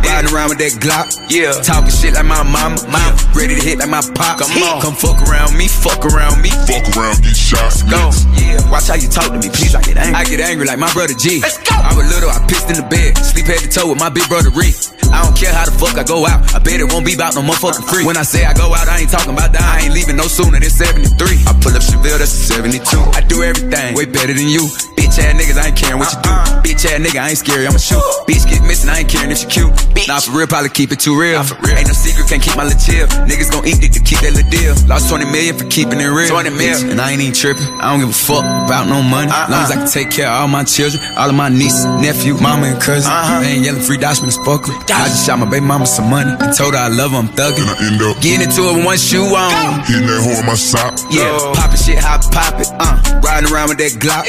Pop. 0.06 0.14
Riding 0.14 0.30
around 0.32 0.48
with 0.54 0.58
that 0.62 0.72
Glock. 0.78 1.06
Yeah. 1.28 1.52
Talking 1.66 1.90
shit 1.90 2.14
like 2.14 2.26
my 2.26 2.42
mama. 2.46 2.78
Mom. 2.88 3.12
Ready 3.34 3.58
to 3.58 3.62
hit 3.62 3.78
like 3.78 3.90
my 3.90 4.00
pop. 4.14 4.40
Come 4.40 4.62
on. 4.62 4.80
Come 4.80 4.94
fuck 4.94 5.20
around 5.28 5.52
me, 5.58 5.68
fuck 5.68 6.00
around 6.06 6.40
me. 6.40 6.48
Fuck 6.64 6.88
around, 6.96 7.20
get 7.20 7.36
shot. 7.36 7.74
Go. 7.90 8.08
Yeah. 8.38 8.62
Watch 8.70 8.88
how 8.88 8.96
you 8.96 9.08
talk 9.10 9.28
to 9.28 9.38
me, 9.38 9.50
please. 9.50 9.74
I 9.74 9.82
get 9.82 9.98
angry. 9.98 10.14
I 10.14 10.24
get 10.24 10.40
angry 10.40 10.66
like 10.66 10.78
my 10.78 10.90
brother 10.94 11.12
G. 11.12 11.42
Let's 11.42 11.58
go. 11.58 11.76
I 11.76 11.92
was 11.92 12.08
little, 12.08 12.30
I 12.30 12.40
pissed 12.48 12.70
in 12.70 12.80
the 12.80 12.86
bed. 12.88 13.18
Sleep 13.18 13.46
head 13.46 13.60
to 13.60 13.68
toe 13.68 13.90
with 13.90 14.00
my 14.00 14.08
big 14.08 14.24
brother 14.28 14.50
Reed. 14.50 14.74
I 15.12 15.22
don't 15.22 15.36
care 15.36 15.52
how 15.52 15.64
the 15.64 15.74
fuck 15.76 15.98
I 15.98 16.04
go 16.04 16.26
out. 16.26 16.42
I 16.54 16.58
bet 16.58 16.80
it 16.80 16.88
won't 16.90 17.06
be 17.06 17.14
about 17.14 17.34
no 17.34 17.42
motherfucking 17.42 17.86
free. 17.86 18.04
When 18.04 18.16
I 18.16 18.22
say 18.22 18.44
I 18.44 18.54
go 18.54 18.74
out, 18.74 18.88
I 18.88 19.04
ain't 19.04 19.10
talking 19.10 19.32
about 19.32 19.52
that. 19.52 19.62
I 19.62 19.84
ain't 19.86 19.94
leaving 19.94 20.16
no 20.16 20.26
sooner 20.26 20.58
than 20.58 20.70
73. 20.70 21.46
I 21.46 21.52
pull 21.62 21.76
up 21.76 21.82
Chevelle, 21.82 22.18
that's 22.18 22.32
a 22.32 22.42
72. 22.58 22.82
I 23.14 23.20
do 23.22 23.42
everything 23.42 23.94
way 23.94 24.06
better 24.06 24.34
than 24.34 24.48
you. 24.48 24.66
Bitch 24.96 25.20
ass 25.22 25.36
niggas, 25.38 25.58
I 25.60 25.68
ain't 25.70 25.76
caring 25.76 25.98
what 26.00 26.10
you 26.10 26.20
do. 26.22 26.30
Uh-uh. 26.30 26.62
Bitch 26.62 26.82
ass 26.88 26.98
nigga, 26.98 27.20
I 27.20 27.28
ain't 27.30 27.38
scary, 27.38 27.66
I'ma 27.66 27.78
shoot. 27.78 28.02
Bitch 28.26 28.48
get 28.48 28.62
missing, 28.66 28.90
I 28.90 29.06
ain't 29.06 29.08
caring 29.08 29.30
if 29.30 29.38
she 29.38 29.46
cute. 29.46 29.70
Nah, 30.04 30.20
for 30.20 30.32
real, 30.36 30.46
probably 30.46 30.68
keep 30.68 30.92
it 30.92 31.00
too 31.00 31.18
real. 31.18 31.42
for 31.42 31.56
real 31.64 31.76
Ain't 31.76 31.88
no 31.88 31.94
secret, 31.96 32.28
can't 32.28 32.42
keep 32.42 32.56
my 32.56 32.64
little 32.64 32.78
chill. 32.78 33.06
Niggas 33.24 33.50
gon' 33.50 33.66
eat 33.66 33.80
it 33.82 33.92
to 33.96 34.00
keep 34.04 34.20
that 34.20 34.36
little 34.36 34.50
deal. 34.52 34.76
Lost 34.86 35.08
20 35.08 35.24
million 35.32 35.56
for 35.56 35.64
keeping 35.66 35.98
it 36.00 36.06
real. 36.12 36.28
20 36.28 36.50
million. 36.50 36.90
And 36.92 37.00
I 37.00 37.12
ain't 37.12 37.20
even 37.22 37.34
tripping. 37.34 37.64
I 37.80 37.90
don't 37.90 38.00
give 38.04 38.10
a 38.10 38.12
fuck 38.12 38.44
about 38.44 38.86
no 38.86 39.02
money. 39.02 39.32
Long 39.32 39.64
as 39.64 39.72
I 39.72 39.76
can 39.80 39.88
take 39.88 40.10
care 40.12 40.28
of 40.28 40.44
all 40.44 40.48
my 40.48 40.62
children, 40.64 41.02
all 41.16 41.28
of 41.28 41.34
my 41.34 41.48
nieces, 41.48 41.84
nephew, 42.04 42.34
mama, 42.38 42.66
and 42.76 42.78
cousin. 42.80 43.10
They 43.40 43.56
ain't 43.56 43.64
yelling 43.64 43.82
free 43.82 43.96
Dashman 43.98 44.30
and 44.30 44.36
Sparkle. 44.36 44.74
I 44.92 45.08
just 45.08 45.26
shot 45.26 45.38
my 45.40 45.48
baby 45.48 45.64
mama 45.66 45.86
some 45.86 46.10
money 46.10 46.30
and 46.30 46.52
told 46.54 46.74
her 46.74 46.80
I 46.80 46.88
love 46.88 47.10
her, 47.12 47.18
I'm 47.18 47.28
thugging. 47.32 47.64
And 47.66 47.70
I 47.72 47.76
end 47.88 48.02
up 48.02 48.20
Getting 48.22 48.46
into 48.46 48.68
it 48.68 48.76
with 48.76 48.84
one 48.86 48.98
shoe 48.98 49.24
on. 49.24 49.80
hitting 49.88 50.06
that 50.06 50.20
hoe 50.22 50.38
in 50.40 50.46
my 50.46 50.54
socks. 50.54 51.02
Yeah, 51.10 51.30
poppin' 51.56 51.78
shit, 51.80 51.98
how 51.98 52.16
I 52.16 52.18
pop 52.30 52.60
it. 52.60 52.68
Uh, 52.78 53.20
riding 53.24 53.50
around 53.50 53.68
with 53.70 53.78
that 53.78 53.92
Glock. 53.98 54.28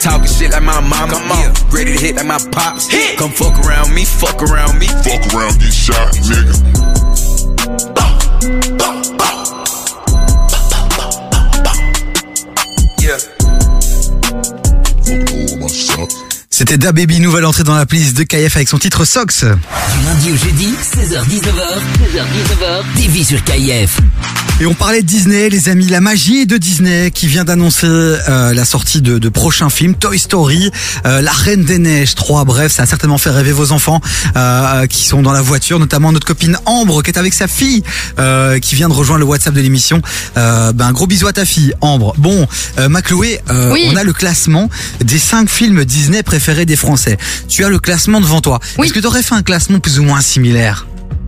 Talking 0.00 0.28
shit 0.28 0.50
like 0.52 0.62
my 0.62 0.80
mama. 0.80 1.12
Come 1.12 1.30
on. 1.32 1.38
Yeah, 1.38 1.54
ready 1.72 1.92
to 1.96 2.00
hit 2.00 2.16
like 2.16 2.26
my 2.26 2.38
pops. 2.52 2.90
Hit. 2.90 3.16
Come 3.18 3.30
fuck 3.30 3.54
around 3.64 3.94
me, 3.94 4.04
fuck 4.04 4.42
around 4.42 4.78
me. 4.78 4.86
Fuck 5.02 5.34
around, 5.34 5.58
get 5.58 5.72
shot, 5.72 6.12
nigga. 6.14 6.84
C'était 16.56 16.78
Da 16.78 16.92
Baby, 16.92 17.18
nouvelle 17.18 17.46
entrée 17.46 17.64
dans 17.64 17.74
la 17.74 17.84
playlist 17.84 18.16
de 18.16 18.22
KF 18.22 18.54
avec 18.54 18.68
son 18.68 18.78
titre 18.78 19.04
Sox. 19.04 19.40
Du 19.44 20.04
lundi 20.06 20.30
au 20.30 20.36
jeudi, 20.36 20.68
16h-19h, 20.84 21.80
16h-19h, 21.98 22.82
TV 22.96 23.24
sur 23.24 23.42
KF. 23.42 23.98
Et 24.60 24.66
on 24.66 24.74
parlait 24.74 25.02
de 25.02 25.06
Disney, 25.06 25.48
les 25.50 25.68
amis, 25.68 25.86
la 25.88 26.00
magie 26.00 26.46
de 26.46 26.56
Disney 26.56 27.10
qui 27.10 27.26
vient 27.26 27.42
d'annoncer 27.42 27.88
euh, 27.88 28.54
la 28.54 28.64
sortie 28.64 29.02
de, 29.02 29.18
de 29.18 29.28
prochains 29.28 29.68
films, 29.68 29.96
Toy 29.96 30.16
Story, 30.16 30.70
euh, 31.06 31.20
La 31.22 31.32
Reine 31.32 31.64
des 31.64 31.78
Neiges 31.80 32.14
3, 32.14 32.44
bref, 32.44 32.70
ça 32.70 32.84
a 32.84 32.86
certainement 32.86 33.18
fait 33.18 33.30
rêver 33.30 33.50
vos 33.50 33.72
enfants 33.72 34.00
euh, 34.36 34.86
qui 34.86 35.04
sont 35.08 35.22
dans 35.22 35.32
la 35.32 35.42
voiture, 35.42 35.80
notamment 35.80 36.12
notre 36.12 36.26
copine 36.26 36.56
Ambre 36.66 37.02
qui 37.02 37.10
est 37.10 37.18
avec 37.18 37.34
sa 37.34 37.48
fille, 37.48 37.82
euh, 38.20 38.60
qui 38.60 38.76
vient 38.76 38.88
de 38.88 38.94
rejoindre 38.94 39.18
le 39.18 39.26
WhatsApp 39.26 39.54
de 39.54 39.60
l'émission. 39.60 40.00
Euh, 40.36 40.70
ben, 40.72 40.86
un 40.86 40.92
gros 40.92 41.08
bisou 41.08 41.26
à 41.26 41.32
ta 41.32 41.44
fille, 41.44 41.74
Ambre. 41.80 42.14
Bon, 42.18 42.46
euh, 42.78 42.88
Macloé, 42.88 43.40
euh, 43.50 43.72
Oui. 43.72 43.88
on 43.90 43.96
a 43.96 44.04
le 44.04 44.12
classement 44.12 44.70
des 45.00 45.18
cinq 45.18 45.50
films 45.50 45.84
Disney 45.84 46.22
préférés 46.22 46.43
des 46.52 46.76
Français. 46.76 47.16
Tu 47.48 47.64
as 47.64 47.68
le 47.68 47.78
classement 47.78 48.20
devant 48.20 48.40
toi. 48.40 48.60
Oui. 48.78 48.86
Est-ce 48.86 48.92
que 48.94 49.00
tu 49.00 49.06
aurais 49.06 49.22
fait 49.22 49.34
un 49.34 49.42
classement 49.42 49.80
plus 49.80 49.98
ou 49.98 50.02
moins 50.02 50.20
similaire 50.20 50.86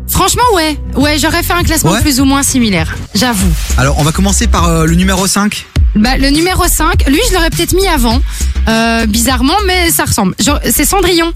Franchement, 0.08 0.42
ouais. 0.54 0.78
Ouais, 0.94 1.18
j'aurais 1.18 1.42
fait 1.42 1.52
un 1.54 1.62
classement 1.64 1.92
Ouais. 1.92 2.00
plus 2.00 2.20
ou 2.20 2.24
moins 2.24 2.42
similaire. 2.42 2.94
J'avoue. 3.14 3.50
Alors, 3.76 3.98
on 3.98 4.02
va 4.02 4.12
commencer 4.12 4.46
par 4.46 4.66
euh, 4.68 4.84
le 4.84 4.94
numéro 4.94 5.26
5. 5.26 5.66
Bah, 5.96 6.16
le 6.18 6.28
numéro 6.30 6.64
5, 6.66 7.06
lui, 7.08 7.20
je 7.28 7.34
l'aurais 7.34 7.50
peut-être 7.50 7.72
mis 7.74 7.86
avant. 7.88 8.20
Euh, 8.68 9.06
bizarrement, 9.06 9.56
mais 9.66 9.90
ça 9.90 10.04
ressemble. 10.04 10.34
Genre, 10.38 10.58
C'est 10.70 10.84
Cendrillon. 10.84 11.32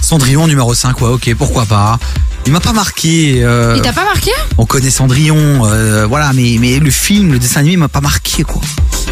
Cendrillon 0.00 0.46
numéro 0.48 0.74
5, 0.74 1.00
ouais, 1.00 1.08
ok, 1.08 1.34
pourquoi 1.36 1.64
pas. 1.64 1.98
Il 2.44 2.52
m'a 2.52 2.58
pas 2.60 2.72
marqué. 2.72 3.40
euh, 3.44 3.74
Il 3.76 3.82
t'a 3.82 3.92
pas 3.92 4.04
marqué? 4.04 4.32
on 4.58 4.66
connaît 4.66 4.90
Cendrillon, 4.90 5.62
euh, 5.64 6.06
voilà, 6.06 6.32
mais, 6.34 6.56
mais 6.60 6.80
le 6.80 6.90
film, 6.90 7.32
le 7.32 7.38
dessin 7.38 7.60
animé 7.60 7.76
m'a 7.76 7.88
pas 7.88 8.00
marqué, 8.00 8.42
quoi. 8.42 8.60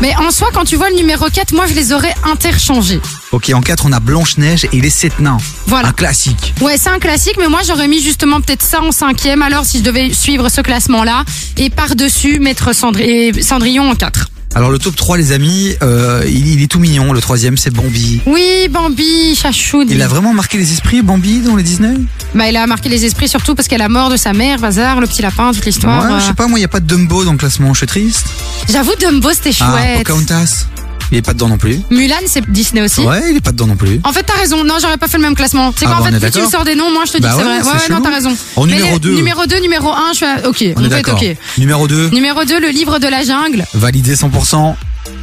Mais 0.02 0.14
en 0.16 0.30
soi, 0.32 0.48
quand 0.52 0.64
tu 0.64 0.76
vois 0.76 0.90
le 0.90 0.96
numéro 0.96 1.26
4, 1.32 1.52
moi, 1.54 1.66
je 1.68 1.74
les 1.74 1.92
aurais 1.92 2.14
interchangés. 2.24 3.00
Ok, 3.30 3.50
en 3.54 3.60
4, 3.60 3.86
on 3.86 3.92
a 3.92 4.00
Blanche-Neige 4.00 4.66
et 4.72 4.80
les 4.80 4.90
Sept 4.90 5.20
Nains. 5.20 5.36
Voilà. 5.68 5.88
Un 5.88 5.92
classique. 5.92 6.54
Ouais, 6.60 6.76
c'est 6.76 6.88
un 6.90 6.98
classique, 6.98 7.36
mais 7.38 7.48
moi 7.48 7.60
j'aurais 7.64 7.86
mis 7.86 8.02
justement 8.02 8.40
peut-être 8.40 8.62
ça 8.62 8.82
en 8.82 8.90
cinquième. 8.90 9.42
Alors 9.42 9.64
si 9.64 9.78
je 9.78 9.84
devais 9.84 10.12
suivre 10.12 10.48
ce 10.48 10.60
classement-là 10.60 11.24
et 11.56 11.70
par-dessus 11.70 12.40
mettre 12.40 12.72
Cendri- 12.74 13.02
et 13.36 13.42
Cendrillon 13.42 13.88
en 13.90 13.94
4. 13.94 14.28
Alors, 14.52 14.70
le 14.70 14.78
top 14.80 14.96
3, 14.96 15.16
les 15.16 15.30
amis, 15.30 15.76
euh, 15.82 16.24
il, 16.26 16.48
il 16.48 16.62
est 16.62 16.66
tout 16.66 16.80
mignon. 16.80 17.12
Le 17.12 17.20
troisième, 17.20 17.56
c'est 17.56 17.70
Bambi. 17.70 18.20
Oui, 18.26 18.68
Bambi, 18.68 19.36
Chachoud. 19.36 19.88
Il 19.88 20.02
a 20.02 20.08
vraiment 20.08 20.32
marqué 20.34 20.58
les 20.58 20.72
esprits, 20.72 21.02
Bambi, 21.02 21.38
dans 21.40 21.54
les 21.54 21.62
Disney? 21.62 21.94
Bah, 22.34 22.48
il 22.48 22.56
a 22.56 22.66
marqué 22.66 22.88
les 22.88 23.04
esprits 23.04 23.28
surtout 23.28 23.54
parce 23.54 23.68
qu'elle 23.68 23.78
la 23.78 23.88
mort 23.88 24.10
de 24.10 24.16
sa 24.16 24.32
mère, 24.32 24.58
Bazar, 24.58 25.00
le 25.00 25.06
petit 25.06 25.22
lapin, 25.22 25.52
toute 25.52 25.64
l'histoire. 25.66 26.04
Ouais, 26.04 26.12
euh. 26.14 26.18
je 26.20 26.24
sais 26.26 26.34
pas, 26.34 26.48
moi, 26.48 26.58
il 26.58 26.62
y 26.62 26.64
a 26.64 26.68
pas 26.68 26.80
de 26.80 26.86
Dumbo 26.86 27.24
dans 27.24 27.32
le 27.32 27.38
classement, 27.38 27.72
je 27.74 27.78
suis 27.78 27.86
triste. 27.86 28.26
J'avoue, 28.68 28.92
Dumbo 29.00 29.30
c'était 29.32 29.52
Ah, 29.60 29.70
chouette. 29.70 29.98
Pocahontas. 29.98 30.66
Il 31.12 31.18
est 31.18 31.23
pas 31.23 31.33
dedans 31.35 31.49
non 31.49 31.59
plus. 31.59 31.81
Mulan, 31.90 32.14
c'est 32.27 32.49
Disney 32.51 32.83
aussi. 32.83 33.01
Ouais, 33.01 33.20
il 33.31 33.37
est 33.37 33.40
pas 33.40 33.53
dedans 33.53 33.66
non 33.66 33.77
plus. 33.77 34.01
En 34.05 34.12
fait, 34.12 34.23
t'as 34.23 34.35
raison. 34.38 34.62
Non, 34.64 34.75
j'aurais 34.81 34.96
pas 34.96 35.09
fait 35.09 35.16
le 35.16 35.25
même 35.25 35.35
classement. 35.35 35.73
C'est 35.77 35.87
Ah 35.87 35.88
quoi, 35.88 35.96
bah, 35.96 36.05
en 36.05 36.16
on 36.16 36.20
fait, 36.20 36.31
plus 36.31 36.40
tu 36.40 36.46
me 36.46 36.51
sors 36.51 36.64
des 36.64 36.75
noms, 36.77 36.90
moi 36.92 37.03
je 37.07 37.12
te 37.12 37.16
dis 37.16 37.23
Bah 37.25 37.31
que 37.31 37.42
c'est 37.42 37.49
ouais, 37.49 37.59
vrai. 37.61 37.62
c'est 37.64 37.68
Ouais, 37.90 37.94
ouais, 37.94 38.01
non, 38.01 38.01
t'as 38.09 38.14
raison. 38.14 38.37
En 38.57 38.66
Mais 38.66 38.73
numéro 38.75 38.92
les- 38.94 38.99
deux. 39.01 39.14
Numéro 39.16 39.46
2, 39.46 39.59
numéro 39.61 39.88
1, 39.90 40.09
je 40.12 40.16
suis 40.16 40.27
à... 40.27 40.49
Ok, 40.49 40.64
On 40.77 40.83
d'accord. 40.83 41.14
ok. 41.20 41.37
Numéro 41.59 41.88
2, 41.88 42.11
Numéro 42.11 42.44
2, 42.44 42.61
le 42.61 42.68
livre 42.68 42.99
de 43.01 43.09
la 43.09 43.25
jungle. 43.25 43.64
validé 43.75 44.14
100%. 44.14 44.77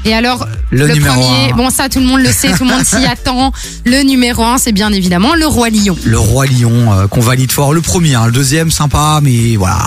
Et 0.06 0.13
alors, 0.13 0.47
Le 0.71 0.88
numéro 0.89 1.13
premier, 1.21 1.52
un. 1.52 1.56
bon 1.56 1.69
ça 1.69 1.88
tout 1.88 2.00
le 2.00 2.06
monde 2.06 2.21
le 2.21 2.32
sait, 2.32 2.52
tout 2.52 2.63
le 2.65 2.69
monde 2.71 2.84
s'y 2.84 2.95
attend. 3.12 3.52
Le 3.86 4.02
numéro 4.04 4.43
1, 4.43 4.58
c'est 4.58 4.71
bien 4.71 4.91
évidemment 4.91 5.36
le 5.36 5.45
roi 5.45 5.69
lion. 5.69 5.95
Le 6.04 6.17
Roi 6.19 6.45
Lion, 6.47 6.91
euh, 6.93 7.08
qu'on 7.08 7.21
valide 7.21 7.52
fort. 7.52 7.73
Le 7.73 7.82
premier, 7.82 8.15
hein, 8.15 8.26
le 8.26 8.32
deuxième, 8.32 8.71
sympa, 8.71 9.19
mais 9.21 9.56
voilà. 9.56 9.78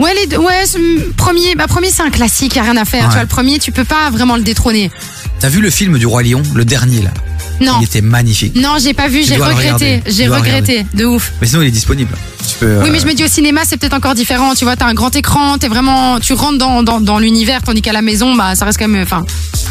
Ouais, 0.00 0.12
les 0.14 0.26
deux- 0.26 0.38
ouais, 0.38 0.66
ce- 0.66 1.10
premier, 1.12 1.54
bah 1.54 1.66
premier 1.68 1.90
c'est 1.90 2.02
un 2.02 2.10
classique, 2.10 2.56
y 2.56 2.58
a 2.58 2.62
rien 2.62 2.76
à 2.76 2.84
faire. 2.84 3.02
Ouais. 3.02 3.08
Tu 3.08 3.12
vois, 3.14 3.22
le 3.22 3.28
premier, 3.28 3.58
tu 3.58 3.70
peux 3.70 3.84
pas 3.84 4.10
vraiment 4.10 4.34
le 4.36 4.42
détrôner. 4.42 4.90
T'as 5.44 5.50
vu 5.50 5.60
le 5.60 5.68
film 5.68 5.98
du 5.98 6.06
Roi 6.06 6.22
Lion, 6.22 6.42
le 6.54 6.64
dernier 6.64 7.02
là 7.02 7.10
Non, 7.60 7.76
Il 7.78 7.84
était 7.84 8.00
magnifique. 8.00 8.56
non, 8.56 8.78
j'ai 8.82 8.94
pas 8.94 9.08
vu, 9.08 9.22
j'ai 9.22 9.34
regretté, 9.34 9.56
regarder. 9.60 10.02
J'ai 10.06 10.26
regretté, 10.26 10.86
de 10.94 11.04
ouf. 11.04 11.34
Mais 11.38 11.46
sinon, 11.46 11.60
il 11.60 11.68
est 11.68 11.70
disponible. 11.70 12.14
Tu 12.48 12.54
peux, 12.60 12.78
Oui, 12.80 12.88
euh, 12.88 12.90
mais 12.90 12.98
je 12.98 13.04
me 13.04 13.12
dis 13.12 13.24
au 13.24 13.28
cinéma, 13.28 13.60
c'est 13.66 13.76
peut-être 13.76 13.92
encore 13.92 14.14
différent. 14.14 14.54
Tu 14.54 14.64
vois, 14.64 14.74
t'as 14.74 14.86
un 14.86 14.94
grand 14.94 15.14
écran, 15.14 15.58
t'es 15.58 15.68
vraiment, 15.68 16.18
tu 16.18 16.32
rentres 16.32 16.56
dans, 16.56 16.82
dans, 16.82 16.98
dans 16.98 17.18
l'univers, 17.18 17.60
tandis 17.62 17.82
qu'à 17.82 17.92
la 17.92 18.00
maison, 18.00 18.34
bah, 18.34 18.54
ça 18.54 18.64
reste 18.64 18.78
quand 18.78 18.88
même, 18.88 19.02
enfin, 19.02 19.26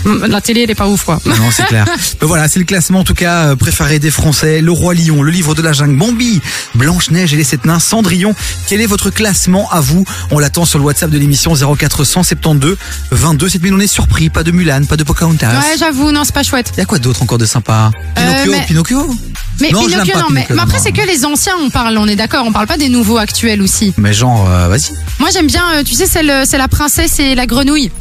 la 0.05 0.41
télé, 0.41 0.61
elle 0.63 0.71
est 0.71 0.75
pas 0.75 0.87
ouf, 0.87 1.03
quoi. 1.05 1.19
Non, 1.25 1.51
c'est 1.51 1.65
clair. 1.65 1.85
Mais 2.21 2.27
voilà, 2.27 2.47
c'est 2.47 2.59
le 2.59 2.65
classement 2.65 2.99
en 2.99 3.03
tout 3.03 3.13
cas 3.13 3.47
euh, 3.49 3.55
préféré 3.55 3.99
des 3.99 4.11
Français. 4.11 4.61
Le 4.61 4.71
Roi 4.71 4.93
Lion, 4.93 5.21
le 5.23 5.31
livre 5.31 5.55
de 5.55 5.61
la 5.61 5.73
jungle, 5.73 5.95
Bambi, 5.97 6.41
Blanche-Neige 6.75 7.33
et 7.33 7.37
les 7.37 7.43
Sept 7.43 7.65
Nains, 7.65 7.79
Cendrillon. 7.79 8.35
Quel 8.67 8.81
est 8.81 8.85
votre 8.85 9.09
classement 9.09 9.69
à 9.71 9.79
vous? 9.81 10.05
On 10.31 10.39
l'attend 10.39 10.65
sur 10.65 10.79
le 10.79 10.85
WhatsApp 10.85 11.09
de 11.09 11.17
l'émission 11.17 11.53
0472 11.55 12.77
22 13.11 13.49
7000. 13.49 13.73
On 13.73 13.79
est 13.79 13.87
surpris, 13.87 14.29
pas 14.29 14.43
de 14.43 14.51
Mulan, 14.51 14.83
pas 14.85 14.97
de 14.97 15.03
Pocahontas. 15.03 15.51
Ouais, 15.59 15.75
j'avoue, 15.77 16.11
non, 16.11 16.23
c'est 16.23 16.33
pas 16.33 16.43
chouette. 16.43 16.71
Il 16.75 16.79
y 16.79 16.81
a 16.81 16.85
quoi 16.85 16.99
d'autre 16.99 17.21
encore 17.23 17.37
de 17.37 17.45
sympa? 17.45 17.91
Euh, 18.17 18.43
Pinocchio, 18.43 18.51
mais- 18.51 18.65
Pinocchio? 18.65 19.15
Mais 19.61 19.69
Non, 19.71 19.85
Pinocchio, 19.85 20.13
pas, 20.13 20.19
non, 20.19 20.25
mais, 20.31 20.41
Pinocchio, 20.45 20.55
mais 20.55 20.61
après, 20.61 20.79
c'est 20.79 20.91
que 20.91 21.05
les 21.05 21.25
anciens, 21.25 21.53
on 21.61 21.69
parle, 21.69 21.97
on 21.97 22.07
est 22.07 22.15
d'accord, 22.15 22.43
on 22.47 22.51
parle 22.51 22.67
pas 22.67 22.77
des 22.77 22.89
nouveaux 22.89 23.17
actuels 23.17 23.61
aussi. 23.61 23.93
Mais 23.97 24.13
genre, 24.13 24.49
euh, 24.49 24.67
vas-y. 24.67 24.91
Moi, 25.19 25.29
j'aime 25.31 25.47
bien, 25.47 25.83
tu 25.85 25.93
sais, 25.93 26.05
c'est 26.07 26.23
la 26.57 26.67
princesse 26.67 27.19
et 27.19 27.35
la 27.35 27.45
grenouille. 27.45 27.91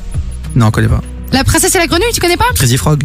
Non, 0.56 0.66
on 0.66 0.70
connaît 0.70 0.88
pas. 0.88 1.00
La 1.33 1.45
princesse 1.45 1.75
et 1.75 1.79
la 1.79 1.87
grenouille, 1.87 2.12
tu 2.12 2.21
connais 2.21 2.37
pas? 2.37 2.45
Crazy 2.55 2.77
Frog. 2.77 3.03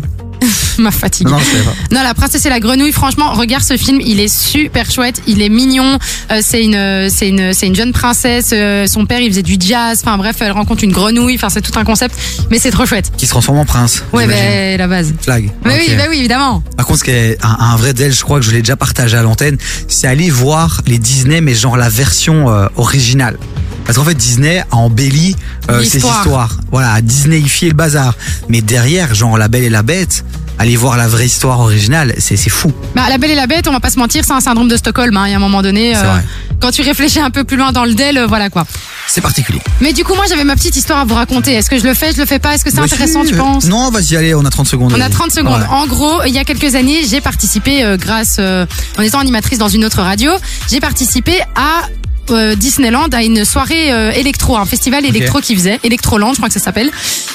Ma 0.77 0.91
fatigue. 0.91 1.25
Non, 1.27 1.33
non, 1.33 1.39
je 1.39 1.49
connais 1.51 1.63
pas. 1.63 1.73
Non, 1.95 2.03
la 2.03 2.13
princesse 2.13 2.45
et 2.45 2.49
la 2.49 2.59
grenouille. 2.59 2.91
Franchement, 2.91 3.33
regarde 3.33 3.63
ce 3.63 3.75
film. 3.77 3.99
Il 3.99 4.19
est 4.19 4.27
super 4.27 4.91
chouette. 4.91 5.23
Il 5.25 5.41
est 5.41 5.49
mignon. 5.49 5.97
Euh, 6.31 6.39
c'est 6.43 6.63
une, 6.63 7.09
c'est 7.09 7.29
une, 7.29 7.51
c'est 7.55 7.65
une 7.65 7.75
jeune 7.75 7.91
princesse. 7.93 8.51
euh, 8.53 8.85
son 8.85 9.07
père, 9.07 9.19
il 9.19 9.29
faisait 9.31 9.41
du 9.41 9.55
jazz. 9.59 10.01
Enfin 10.03 10.17
bref, 10.17 10.35
elle 10.41 10.51
rencontre 10.51 10.83
une 10.83 10.91
grenouille. 10.91 11.33
Enfin, 11.35 11.49
c'est 11.49 11.61
tout 11.61 11.71
un 11.79 11.83
concept. 11.83 12.15
Mais 12.51 12.59
c'est 12.59 12.69
trop 12.69 12.85
chouette. 12.85 13.11
Qui 13.17 13.25
se 13.25 13.31
transforme 13.31 13.57
en 13.57 13.65
prince. 13.65 14.03
Ouais, 14.13 14.23
j'imagine. 14.25 14.43
ben 14.45 14.77
la 14.77 14.87
base. 14.87 15.13
Flag. 15.19 15.49
Mais 15.65 15.73
Ok. 15.73 15.81
oui, 15.87 15.95
bah 15.97 16.03
oui, 16.11 16.17
évidemment. 16.19 16.61
Par 16.75 16.85
contre, 16.85 16.99
ce 16.99 17.03
qui 17.05 17.11
est 17.11 17.43
un, 17.43 17.57
un 17.59 17.75
vrai 17.75 17.93
del, 17.93 18.13
je 18.13 18.21
crois 18.23 18.39
que 18.39 18.45
je 18.45 18.51
l'ai 18.51 18.59
déjà 18.59 18.75
partagé 18.75 19.17
à 19.17 19.23
l'antenne, 19.23 19.57
c'est 19.87 20.05
aller 20.07 20.29
voir 20.29 20.81
les 20.85 20.99
Disney, 20.99 21.41
mais 21.41 21.55
genre 21.55 21.77
la 21.77 21.89
version 21.89 22.51
euh, 22.53 22.67
originale. 22.75 23.39
Parce 23.87 23.97
qu'en 23.97 24.03
fait, 24.03 24.13
Disney 24.15 24.59
a 24.69 24.75
embelli 24.75 25.35
euh, 25.71 25.81
ses 25.83 25.95
L'histoire. 25.97 26.17
histoires. 26.17 26.57
Voilà, 26.71 26.93
a 26.93 27.01
Disneyifié 27.01 27.69
le 27.69 27.73
bazar. 27.75 28.13
Mais 28.49 28.61
derrière, 28.61 29.15
genre 29.15 29.37
La 29.37 29.47
Belle 29.47 29.63
et 29.63 29.69
la 29.69 29.81
Bête, 29.81 30.23
aller 30.59 30.75
voir 30.75 30.97
la 30.97 31.07
vraie 31.07 31.25
histoire 31.25 31.59
originale, 31.61 32.13
c'est 32.19 32.37
fou. 32.49 32.71
Bah, 32.95 33.03
la 33.09 33.17
Belle 33.17 33.31
et 33.31 33.35
la 33.35 33.47
Bête, 33.47 33.67
on 33.67 33.71
va 33.71 33.79
pas 33.79 33.89
se 33.89 33.97
mentir, 33.97 34.23
c'est 34.25 34.33
un 34.33 34.41
syndrome 34.41 34.67
de 34.67 34.75
Stockholm. 34.77 35.15
Hein, 35.15 35.27
il 35.27 35.31
y 35.31 35.33
a 35.33 35.37
un 35.37 35.39
moment 35.39 35.61
donné, 35.61 35.93
vrai. 35.93 36.23
quand 36.59 36.71
tu 36.71 36.81
réfléchis 36.81 37.19
un 37.19 37.29
peu 37.31 37.43
plus 37.45 37.55
loin 37.57 37.71
dans 37.71 37.85
le 37.85 37.93
del, 37.93 38.17
euh, 38.17 38.27
voilà 38.27 38.49
quoi. 38.49 38.65
C'est 39.07 39.21
particulier. 39.21 39.61
Mais 39.79 39.93
du 39.93 40.03
coup, 40.03 40.15
moi, 40.15 40.25
j'avais 40.27 40.43
ma 40.43 40.55
petite 40.57 40.75
histoire 40.75 40.99
à 40.99 41.05
vous 41.05 41.15
raconter. 41.15 41.53
Est-ce 41.53 41.69
que 41.69 41.79
je 41.79 41.85
le 41.85 41.93
fais, 41.93 42.11
je 42.11 42.17
le 42.17 42.25
fais 42.25 42.39
pas? 42.39 42.55
Est-ce 42.55 42.65
que 42.65 42.69
c'est 42.71 42.75
Bah, 42.77 42.83
intéressant, 42.83 43.23
si, 43.23 43.29
tu 43.29 43.35
euh, 43.35 43.37
penses? 43.37 43.63
Non, 43.65 43.89
vas-y, 43.89 44.17
allez, 44.17 44.35
on 44.35 44.43
a 44.43 44.49
30 44.49 44.67
secondes. 44.67 44.93
On 44.93 44.99
a 44.99 45.09
30 45.09 45.31
secondes. 45.31 45.65
En 45.69 45.87
gros, 45.87 46.23
il 46.27 46.33
y 46.33 46.39
a 46.39 46.43
quelques 46.43 46.75
années, 46.75 47.03
j'ai 47.09 47.21
participé, 47.21 47.85
euh, 47.85 47.95
grâce, 47.95 48.35
euh, 48.39 48.65
en 48.97 49.01
étant 49.03 49.19
animatrice 49.19 49.59
dans 49.59 49.69
une 49.69 49.85
autre 49.85 50.01
radio, 50.01 50.31
j'ai 50.69 50.81
participé 50.81 51.39
à 51.55 51.87
euh, 52.31 52.55
Disneyland 52.55 53.07
à 53.11 53.23
une 53.23 53.45
soirée 53.45 53.91
euh, 53.91 54.11
électro, 54.11 54.57
un 54.57 54.65
festival 54.65 55.05
électro 55.05 55.39
qui 55.39 55.55
faisait, 55.55 55.79
Electroland, 55.83 56.31
je 56.33 56.37
crois 56.37 56.47
que 56.49 56.53
ça 56.53 56.59
s'appelle. 56.59 56.91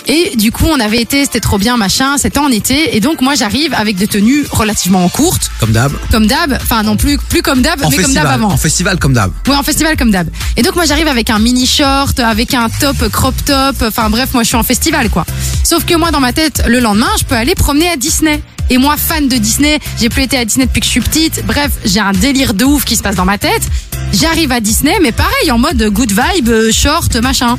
Et 0.06 0.36
du 0.36 0.50
coup, 0.52 0.66
on 0.66 0.80
avait 0.80 1.00
été, 1.00 1.24
c'était 1.24 1.40
trop 1.40 1.58
bien, 1.58 1.76
machin, 1.76 2.18
c'était 2.18 2.38
en 2.38 2.48
été. 2.48 2.96
Et 2.96 3.00
donc, 3.00 3.20
moi, 3.20 3.34
j'arrive 3.34 3.72
avec 3.74 3.96
des 3.96 4.06
tenues 4.06 4.44
relativement 4.50 5.08
courtes, 5.08 5.50
Comme 5.60 5.72
d'hab. 5.72 5.92
comme 6.10 6.26
d'hab. 6.26 6.58
Enfin, 6.62 6.82
non 6.82 6.96
plus, 6.96 7.18
plus 7.18 7.42
comme 7.42 7.62
d'hab, 7.62 7.82
En 7.84 7.90
mais 7.90 7.96
comme 7.96 8.14
d'hab 8.14 8.26
avant. 8.26 8.48
En 8.52 8.56
festival, 8.56 8.98
comme 8.98 9.12
d'hab. 9.12 9.30
Ouais, 9.48 9.54
en 9.56 9.62
festival 9.62 9.96
comme 9.96 10.10
d'hab. 10.10 10.28
Et 10.56 10.62
donc 10.62 10.74
moi 10.76 10.84
j'arrive 10.84 11.08
avec 11.08 11.30
un 11.30 11.38
mini 11.38 11.66
short, 11.66 12.18
avec 12.20 12.54
un 12.54 12.68
top 12.68 13.08
crop 13.10 13.34
top, 13.44 13.76
enfin 13.82 14.10
bref, 14.10 14.30
moi 14.34 14.42
je 14.42 14.48
suis 14.48 14.56
en 14.56 14.62
festival 14.62 15.08
quoi. 15.10 15.24
Sauf 15.64 15.84
que 15.84 15.94
moi 15.94 16.10
dans 16.10 16.20
ma 16.20 16.32
tête, 16.32 16.62
le 16.66 16.80
lendemain, 16.80 17.10
je 17.18 17.24
peux 17.24 17.34
aller 17.34 17.54
promener 17.54 17.88
à 17.88 17.96
Disney. 17.96 18.42
Et 18.72 18.78
moi, 18.78 18.96
fan 18.96 19.28
de 19.28 19.36
Disney, 19.36 19.78
j'ai 20.00 20.08
plus 20.08 20.22
été 20.22 20.38
à 20.38 20.46
Disney 20.46 20.64
depuis 20.64 20.80
que 20.80 20.86
je 20.86 20.92
suis 20.92 21.02
petite. 21.02 21.44
Bref, 21.44 21.72
j'ai 21.84 22.00
un 22.00 22.12
délire 22.12 22.54
de 22.54 22.64
ouf 22.64 22.86
qui 22.86 22.96
se 22.96 23.02
passe 23.02 23.16
dans 23.16 23.26
ma 23.26 23.36
tête. 23.36 23.60
J'arrive 24.14 24.50
à 24.50 24.60
Disney, 24.60 24.96
mais 25.02 25.12
pareil, 25.12 25.50
en 25.50 25.58
mode 25.58 25.90
good 25.90 26.10
vibe, 26.10 26.48
euh, 26.48 26.72
short, 26.72 27.14
machin. 27.16 27.58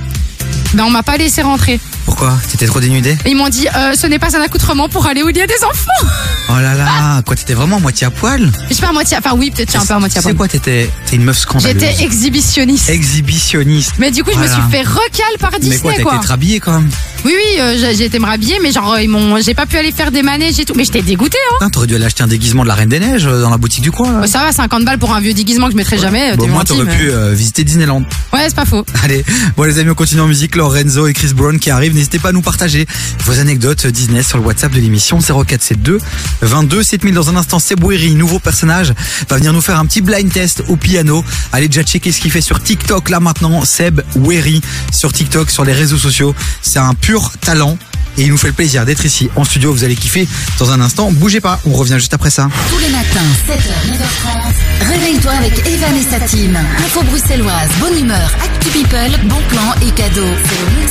Ben 0.73 0.83
on 0.85 0.89
m'a 0.89 1.03
pas 1.03 1.17
laissé 1.17 1.41
rentrer. 1.41 1.79
Pourquoi? 2.05 2.33
T'étais 2.51 2.65
trop 2.65 2.79
dénudé 2.79 3.15
Et 3.25 3.29
ils 3.31 3.35
m'ont 3.37 3.47
dit, 3.49 3.67
euh, 3.75 3.93
ce 3.93 4.07
n'est 4.07 4.19
pas 4.19 4.35
un 4.37 4.41
accoutrement 4.41 4.89
pour 4.89 5.05
aller 5.07 5.23
où 5.23 5.29
il 5.29 5.37
y 5.37 5.41
a 5.41 5.47
des 5.47 5.63
enfants. 5.63 5.91
Oh 6.49 6.59
là 6.61 6.75
là, 6.75 7.21
quoi, 7.25 7.35
t'étais 7.37 7.53
vraiment 7.55 7.77
à 7.77 7.79
moitié 7.79 8.05
à 8.05 8.11
poil? 8.11 8.51
Je 8.69 8.73
suis 8.75 8.81
pas 8.83 8.89
à 8.89 8.93
moitié, 8.93 9.17
enfin 9.17 9.31
oui, 9.35 9.49
peut-être 9.49 9.75
un 9.77 9.83
peu 9.85 9.93
à 9.93 9.99
moitié 9.99 10.19
à 10.19 10.21
Tu 10.21 10.27
sais 10.27 10.33
poil. 10.35 10.37
quoi, 10.37 10.47
t'étais 10.49 10.87
t'es 11.07 11.15
une 11.15 11.23
meuf 11.23 11.37
scandaleuse? 11.39 11.81
J'étais 11.81 12.03
exhibitionniste. 12.03 12.89
exhibitionniste. 12.89 13.93
Mais 13.97 14.11
du 14.11 14.23
coup, 14.23 14.31
je 14.33 14.37
me 14.39 14.45
suis 14.45 14.61
fait 14.69 14.81
recal 14.83 15.37
par 15.39 15.51
Mais 15.53 15.59
Disney, 15.59 15.79
quoi, 15.79 15.93
t'as 15.95 16.03
quoi. 16.03 16.15
été 16.17 16.27
rhabillée 16.27 16.59
quand 16.59 16.73
même? 16.73 16.89
Oui, 17.25 17.33
oui, 17.33 17.59
euh, 17.61 17.77
j'ai 17.95 18.03
été 18.05 18.19
me 18.19 18.25
rhabiller, 18.25 18.59
mais 18.61 18.71
genre, 18.73 18.99
ils 18.99 19.07
m'ont, 19.09 19.39
j'ai 19.41 19.53
pas 19.53 19.65
pu 19.65 19.77
aller 19.77 19.91
faire 19.93 20.11
des 20.11 20.21
manèges 20.21 20.59
et 20.59 20.65
tout. 20.65 20.73
Mais 20.75 20.83
j'étais 20.83 21.01
dégoûtée, 21.01 21.37
hein. 21.51 21.55
Putain, 21.59 21.69
T'aurais 21.69 21.87
dû 21.87 21.95
aller 21.95 22.05
acheter 22.05 22.21
un 22.23 22.27
déguisement 22.27 22.63
de 22.63 22.67
la 22.67 22.75
Reine 22.75 22.89
des 22.89 22.99
Neiges 22.99 23.25
euh, 23.25 23.41
dans 23.41 23.49
la 23.49 23.57
boutique 23.57 23.81
du 23.81 23.91
coin. 23.91 24.11
là. 24.11 24.19
Bah, 24.19 24.27
ça 24.27 24.39
va, 24.39 24.51
50 24.51 24.83
balles 24.83 24.99
pour 24.99 25.13
un 25.15 25.21
vieux 25.21 25.33
déguisement 25.33 25.67
que 25.67 25.71
je 25.71 25.77
mettrai 25.77 25.97
jamais. 25.97 26.33
euh, 26.33 26.35
Bon, 26.35 26.43
au 26.43 26.47
moins, 26.47 26.65
t'aurais 26.65 26.83
mais- 26.83 26.95
pu 26.97 27.09
euh, 27.09 27.33
visiter 27.33 27.63
Disneyland. 27.63 28.03
Ouais, 28.33 28.41
c'est 28.47 28.55
pas 28.55 28.65
faux. 28.65 28.85
Allez, 29.03 29.23
bon 29.55 29.63
les 29.63 29.79
amis, 29.79 29.89
on 29.91 29.95
continue 29.95 30.21
en 30.21 30.27
musique. 30.27 30.55
Lorenzo 30.63 31.07
et 31.07 31.13
Chris 31.13 31.33
Brown 31.33 31.59
qui 31.59 31.71
arrivent. 31.71 31.93
N'hésitez 31.93 32.19
pas 32.19 32.29
à 32.29 32.31
nous 32.31 32.41
partager 32.41 32.85
vos 33.25 33.37
anecdotes 33.37 33.85
Disney 33.85 34.23
sur 34.23 34.37
le 34.37 34.45
WhatsApp 34.45 34.71
de 34.71 34.79
l'émission 34.79 35.19
0472 35.19 36.01
22 36.41 36.81
7000. 36.81 37.13
Dans 37.13 37.29
un 37.29 37.35
instant, 37.35 37.59
Seb 37.59 37.83
Weri, 37.83 38.15
nouveau 38.15 38.39
personnage, 38.39 38.93
va 39.29 39.35
venir 39.35 39.51
nous 39.51 39.59
faire 39.59 39.77
un 39.77 39.85
petit 39.85 39.99
blind 39.99 40.31
test 40.31 40.63
au 40.69 40.77
piano. 40.77 41.21
Allez 41.51 41.67
déjà 41.67 41.83
checker 41.83 42.13
ce 42.13 42.21
qu'il 42.21 42.31
fait 42.31 42.39
sur 42.39 42.63
TikTok 42.63 43.09
là 43.09 43.19
maintenant. 43.19 43.65
Seb 43.65 43.99
Weri 44.15 44.61
sur 44.89 45.11
TikTok, 45.11 45.49
sur 45.49 45.65
les 45.65 45.73
réseaux 45.73 45.97
sociaux. 45.97 46.33
C'est 46.61 46.79
un 46.79 46.93
pur 46.93 47.31
talent. 47.41 47.77
Et 48.17 48.23
il 48.23 48.29
nous 48.29 48.37
fait 48.37 48.47
le 48.47 48.53
plaisir 48.53 48.85
d'être 48.85 49.05
ici 49.05 49.29
en 49.35 49.43
studio. 49.43 49.73
Vous 49.73 49.83
allez 49.83 49.95
kiffer 49.95 50.27
dans 50.59 50.71
un 50.71 50.81
instant. 50.81 51.11
Bougez 51.11 51.41
pas. 51.41 51.59
On 51.65 51.73
revient 51.73 51.95
juste 51.97 52.13
après 52.13 52.29
ça. 52.29 52.49
Tous 52.69 52.79
les 52.79 52.89
matins, 52.89 53.19
7h, 53.47 53.73
9h30, 53.93 54.91
réveille-toi 54.91 55.31
avec 55.31 55.67
Evan 55.67 55.95
et 55.95 56.03
sa 56.03 56.19
team. 56.19 56.57
Info 56.79 57.01
bruxelloise, 57.03 57.69
bonne 57.79 57.97
humeur, 57.97 58.31
actu 58.43 58.69
people, 58.69 59.11
bon 59.25 59.41
plan 59.49 59.73
et 59.87 59.91
cadeaux. 59.91 60.33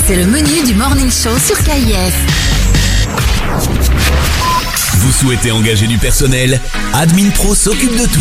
C'est 0.07 0.17
le 0.17 0.27
menu 0.27 0.65
du 0.67 0.75
morning 0.75 1.11
show 1.11 1.37
sur 1.39 1.59
KIF. 1.63 2.15
Vous 4.99 5.13
souhaitez 5.13 5.51
engager 5.51 5.87
du 5.87 5.99
personnel? 5.99 6.61
Admin 6.93 7.31
Pro 7.31 7.55
s'occupe 7.55 7.97
de 7.97 8.07
tout. 8.07 8.21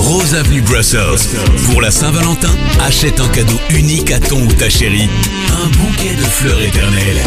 Rose 0.00 0.34
Avenue 0.34 0.62
Brussels. 0.62 1.28
Pour 1.66 1.82
la 1.82 1.90
Saint-Valentin, 1.90 2.50
achète 2.80 3.20
un 3.20 3.28
cadeau 3.28 3.60
unique 3.70 4.10
à 4.10 4.18
ton 4.18 4.40
ou 4.42 4.52
ta 4.54 4.70
chérie. 4.70 5.08
Un 5.50 5.66
bouquet 5.68 6.14
de 6.14 6.24
fleurs 6.24 6.60
éternelles. 6.62 7.20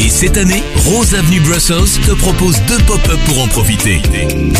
Et 0.00 0.08
cette 0.08 0.36
année, 0.36 0.62
Rose 0.74 1.14
Avenue 1.14 1.40
Brussels 1.40 2.02
te 2.04 2.12
propose 2.12 2.60
deux 2.66 2.78
pop-up 2.84 3.18
pour 3.26 3.42
en 3.42 3.46
profiter. 3.46 4.02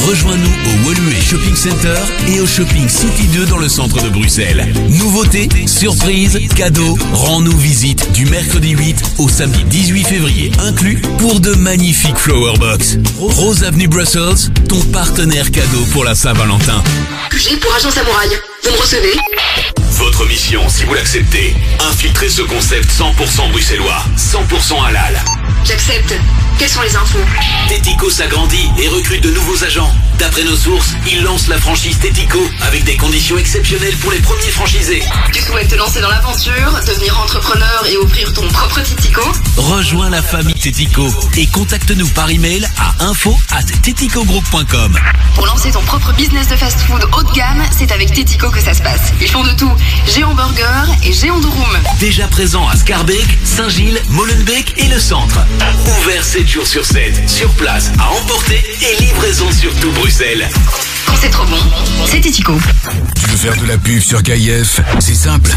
Rejoins-nous 0.06 0.46
au 0.46 0.88
Woluwe 0.88 1.20
Shopping 1.20 1.56
Center 1.56 1.98
et 2.28 2.40
au 2.40 2.46
Shopping 2.46 2.88
City 2.88 3.26
2 3.34 3.46
dans 3.46 3.58
le 3.58 3.68
centre 3.68 4.00
de 4.00 4.10
Bruxelles. 4.10 4.72
Nouveautés, 4.88 5.48
surprises, 5.66 6.38
cadeaux, 6.54 6.96
rends-nous 7.12 7.56
visite 7.58 8.12
du 8.12 8.26
mercredi 8.26 8.70
8 8.70 8.96
au 9.18 9.28
samedi 9.28 9.64
18 9.64 10.04
février 10.04 10.52
inclus 10.60 11.02
pour 11.18 11.40
de 11.40 11.54
magnifiques 11.54 12.16
flower 12.16 12.56
box. 12.58 12.98
Rose 13.18 13.64
Avenue 13.64 13.88
Brussels, 13.88 14.52
ton 14.68 14.80
partenaire 14.92 15.50
cadeau 15.50 15.84
pour 15.92 16.04
la 16.04 16.14
Saint-Valentin. 16.14 16.82
Pour 17.60 17.74
agent 17.74 17.90
samouraï. 17.90 18.28
Vous 18.64 18.70
me 18.72 18.76
recevez 18.76 19.12
Votre 19.92 20.26
mission, 20.26 20.68
si 20.68 20.84
vous 20.84 20.94
l'acceptez, 20.94 21.56
infiltrer 21.90 22.28
ce 22.28 22.42
concept 22.42 22.90
100% 22.90 23.50
bruxellois, 23.50 24.02
100% 24.16 24.84
halal. 24.84 25.22
J'accepte. 25.64 26.14
Quelles 26.58 26.70
sont 26.70 26.82
les 26.82 26.96
infos 26.96 27.18
Tético 27.68 28.08
s'agrandit 28.08 28.70
et 28.78 28.88
recrute 28.88 29.22
de 29.22 29.30
nouveaux 29.30 29.62
agents. 29.62 29.92
D'après 30.18 30.44
nos 30.44 30.56
sources, 30.56 30.94
il 31.06 31.22
lance 31.22 31.48
la 31.48 31.58
franchise 31.58 31.98
Tético 31.98 32.38
avec 32.62 32.84
des 32.84 32.96
conditions 32.96 33.36
exceptionnelles 33.36 33.96
pour 33.96 34.10
les 34.10 34.20
premiers 34.20 34.50
franchisés. 34.50 35.02
Tu 35.34 35.42
souhaites 35.42 35.68
te 35.68 35.74
lancer 35.74 36.00
dans 36.00 36.08
l'aventure, 36.08 36.80
devenir 36.86 37.20
entrepreneur 37.20 37.84
et 37.90 37.98
ouvrir 37.98 38.32
ton 38.32 38.48
propre 38.48 38.80
Titico 38.80 39.20
Rejoins 39.58 40.08
la 40.08 40.22
famille 40.22 40.54
Tético 40.54 41.06
et 41.36 41.46
contacte-nous 41.48 42.08
par 42.08 42.30
email 42.30 42.66
à 42.78 43.04
info 43.04 43.36
at 43.50 43.64
teticogroup.com. 43.82 44.98
Pour 45.34 45.46
lancer 45.46 45.70
ton 45.70 45.82
propre 45.82 46.12
business 46.14 46.48
de 46.48 46.56
fast-food 46.56 47.04
haut 47.12 47.22
de 47.22 47.32
gamme, 47.32 47.45
c'est 47.70 47.92
avec 47.92 48.12
Titico 48.12 48.50
que 48.50 48.60
ça 48.60 48.74
se 48.74 48.82
passe. 48.82 49.12
Ils 49.20 49.30
font 49.30 49.42
de 49.42 49.50
tout. 49.50 49.70
Géant 50.06 50.34
Burger 50.34 50.92
et 51.04 51.12
Géant 51.12 51.38
de 51.38 51.46
Room. 51.46 51.78
Déjà 52.00 52.26
présent 52.28 52.66
à 52.68 52.76
Scarbeck, 52.76 53.26
Saint-Gilles, 53.44 54.00
Molenbeek 54.10 54.74
et 54.78 54.86
le 54.88 54.98
centre. 54.98 55.40
Ouvert 56.00 56.24
7 56.24 56.48
jours 56.48 56.66
sur 56.66 56.84
7, 56.84 57.28
sur 57.28 57.50
place, 57.52 57.90
à 57.98 58.10
emporter 58.10 58.62
et 58.82 59.02
livraison 59.02 59.50
sur 59.52 59.74
tout 59.76 59.90
Bruxelles. 59.92 60.48
Quand 61.06 61.14
c'est 61.20 61.30
trop 61.30 61.46
bon, 61.46 61.58
c'est 62.06 62.20
Titico. 62.20 62.58
Tu 63.14 63.30
veux 63.30 63.36
faire 63.36 63.56
de 63.56 63.66
la 63.66 63.78
pub 63.78 64.00
sur 64.00 64.22
KIF 64.22 64.80
C'est 65.00 65.14
simple. 65.14 65.50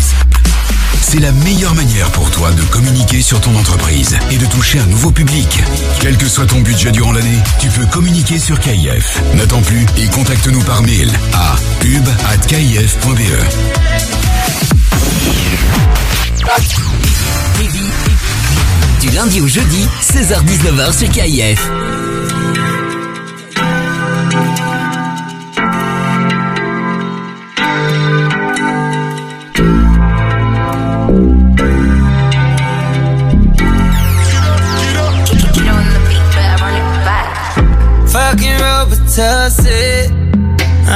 C'est 1.01 1.19
la 1.19 1.31
meilleure 1.31 1.73
manière 1.75 2.11
pour 2.11 2.29
toi 2.31 2.51
de 2.51 2.61
communiquer 2.63 3.21
sur 3.21 3.41
ton 3.41 3.55
entreprise 3.55 4.17
et 4.31 4.37
de 4.37 4.45
toucher 4.45 4.79
un 4.79 4.85
nouveau 4.85 5.11
public. 5.11 5.61
Quel 5.99 6.17
que 6.17 6.27
soit 6.27 6.45
ton 6.45 6.61
budget 6.61 6.91
durant 6.91 7.11
l'année, 7.11 7.39
tu 7.59 7.69
peux 7.69 7.85
communiquer 7.87 8.37
sur 8.37 8.59
KIF. 8.59 9.21
N'attends 9.35 9.61
plus 9.61 9.85
et 9.97 10.07
contacte-nous 10.07 10.63
par 10.63 10.81
mail 10.83 11.11
à 11.33 11.55
pub@kif.be. 11.79 13.19
Du 19.01 19.09
lundi 19.11 19.41
au 19.41 19.47
jeudi, 19.47 19.87
16h-19h 20.01 20.97
sur 20.97 21.09
KIF. 21.09 21.69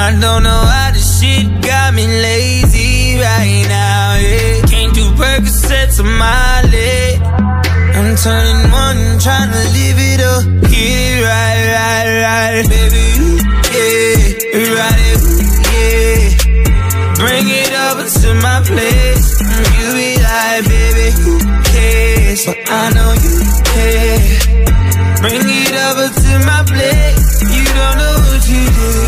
I 0.03 0.11
don't 0.19 0.43
know 0.43 0.49
how 0.49 0.91
this 0.91 1.21
shit 1.21 1.45
got 1.61 1.93
me 1.93 2.07
lazy 2.07 3.19
right 3.21 3.65
now, 3.69 4.15
yeah. 4.19 4.61
Can't 4.65 4.93
do 4.93 5.05
Percocets 5.13 5.99
on 5.99 6.09
my 6.17 6.61
leg. 6.73 7.21
I'm 7.93 8.15
turning 8.15 8.71
one, 8.71 9.19
trying 9.19 9.51
to 9.53 9.63
live 9.77 9.99
it 10.11 10.21
up. 10.21 10.43
Get 10.65 10.97
it 11.07 11.23
right, 11.23 11.61
right, 11.77 12.09
right, 12.25 12.65
baby. 12.73 13.05
Yeah, 13.71 14.73
right, 14.81 15.21
yeah. 15.71 16.21
Bring 17.21 17.45
it 17.47 17.71
over 17.85 18.05
to 18.09 18.29
my 18.41 18.59
place. 18.65 19.29
You 19.77 19.87
be 19.93 20.17
like, 20.19 20.63
baby, 20.67 21.07
who 21.21 21.33
cares? 21.69 22.45
But 22.45 22.57
I 22.65 22.89
know 22.97 23.11
you 23.23 23.35
care. 23.71 24.19
Bring 25.21 25.43
it 25.47 25.75
over 25.87 26.07
to 26.09 26.31
my 26.49 26.63
place. 26.67 27.22
Don't 27.75 27.97
know 27.97 28.15
what 28.29 28.47
you 28.49 28.65
did. 28.65 29.02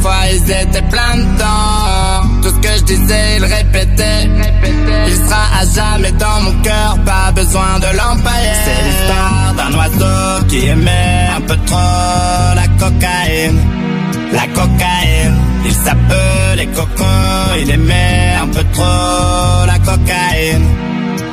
Fois 0.00 0.22
ils 0.32 0.50
étaient 0.50 0.88
plein 0.94 1.16
dedans. 1.16 2.40
Tout 2.42 2.48
ce 2.48 2.60
que 2.66 2.72
je 2.78 2.84
disais, 2.84 3.36
il 3.36 3.44
répétait. 3.44 4.30
Il 5.08 5.14
sera 5.14 5.44
à 5.60 5.64
jamais 5.74 6.12
dans 6.12 6.40
mon 6.42 6.52
cœur, 6.62 6.98
pas 7.04 7.32
besoin 7.32 7.78
de 7.78 7.96
l'empailler. 7.98 8.54
C'est 8.64 8.82
l'histoire 8.86 9.54
d'un 9.56 9.72
oiseau 9.78 10.46
qui 10.48 10.66
aimait 10.66 11.28
un 11.36 11.40
peu 11.42 11.56
trop 11.66 12.54
la 12.54 12.66
cocaïne. 12.78 13.60
La 14.32 14.46
cocaïne, 14.46 15.38
il 15.64 15.74
s'appelait 15.74 16.68
Coco, 16.74 17.04
il 17.60 17.70
aimait 17.70 18.36
un 18.42 18.46
peu 18.48 18.64
trop 18.72 19.66
la 19.66 19.78
cocaïne. 19.78 20.68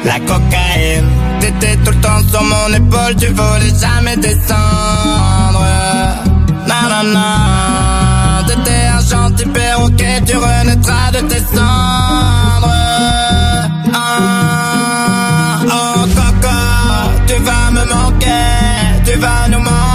La 0.06 0.19
cocaïne, 0.19 1.10
t'étais 1.39 1.75
tout 1.77 1.91
le 1.91 2.01
temps 2.01 2.21
sur 2.32 2.43
mon 2.43 2.73
épaule, 2.73 3.15
tu 3.19 3.27
voulais 3.27 3.73
jamais 3.80 4.17
descendre. 4.17 5.63
Non, 6.67 7.87
gentil 9.10 9.46
perroquet, 9.46 10.22
tu 10.26 10.36
renaîtras 10.36 11.12
de 11.12 11.20
tes 11.32 11.43
cendres. 11.56 12.74
Ah, 13.93 15.60
oh, 15.78 16.00
Coco, 16.15 16.60
tu 17.28 17.36
vas 17.48 17.67
me 17.78 17.84
manquer, 17.96 18.48
tu 19.06 19.13
vas 19.24 19.43
nous 19.52 19.63
manquer. 19.72 19.88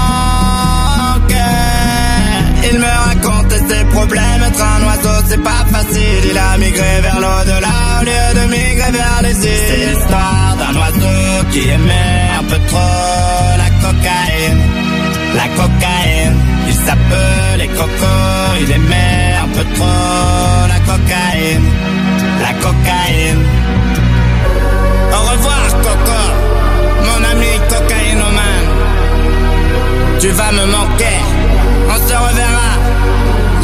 Il 2.70 2.76
me 2.78 2.92
racontait 3.06 3.62
ses 3.68 3.84
problèmes, 3.96 4.42
être 4.48 4.62
un 4.62 4.80
oiseau 4.86 5.18
c'est 5.28 5.42
pas 5.42 5.64
facile. 5.74 6.22
Il 6.30 6.38
a 6.38 6.56
migré 6.58 7.00
vers 7.02 7.20
l'au-delà 7.20 7.76
au 8.00 8.04
lieu 8.04 8.26
de 8.38 8.44
migrer 8.54 8.92
vers 8.92 9.20
les 9.22 9.36
îles. 9.36 9.64
C'est 9.68 9.86
l'histoire 9.86 10.56
d'un 10.58 10.74
oiseau 10.80 11.44
qui 11.50 11.68
aimait 11.68 12.30
un 12.40 12.44
peu 12.44 12.58
trop 12.68 13.56
la 13.62 13.70
cocaïne. 13.82 14.62
La 15.34 15.46
cocaïne, 15.58 16.36
il 16.82 16.86
s'appelait 16.86 17.68
Coco, 17.68 18.14
il 18.60 18.70
aimait 18.72 19.36
un 19.42 19.48
peu 19.48 19.64
trop 19.74 20.66
la 20.68 20.78
cocaïne. 20.90 21.68
La 22.40 22.52
cocaïne. 22.54 23.44
Au 25.12 25.30
revoir 25.30 25.62
Coco, 25.84 26.22
mon 27.06 27.24
ami 27.30 27.52
cocaïnomane. 27.68 28.70
Tu 30.20 30.28
vas 30.28 30.52
me 30.52 30.66
manquer, 30.66 31.20
on 31.88 31.96
se 32.08 32.14
reverra. 32.14 32.72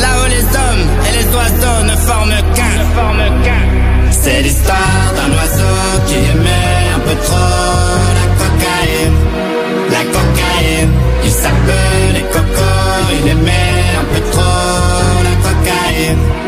Là 0.01 0.09
où 0.21 0.27
les 0.29 0.45
hommes 0.45 0.87
et 1.07 1.13
les 1.19 1.27
oiseaux 1.35 1.85
ne 1.91 1.97
forment 2.09 2.41
qu'un. 2.55 2.79
C'est 4.11 4.43
l'histoire 4.43 5.13
d'un 5.17 5.31
oiseau 5.37 5.79
qui 6.07 6.15
aimait 6.15 6.87
un 6.97 7.01
peu 7.01 7.15
trop 7.27 7.99
la 8.19 8.27
cocaïne. 8.41 9.19
La 9.91 10.03
cocaïne, 10.15 10.93
il 11.25 11.31
s'appelait 11.31 12.27
Coco, 12.33 12.48
il 12.48 12.48
in. 15.99 16.48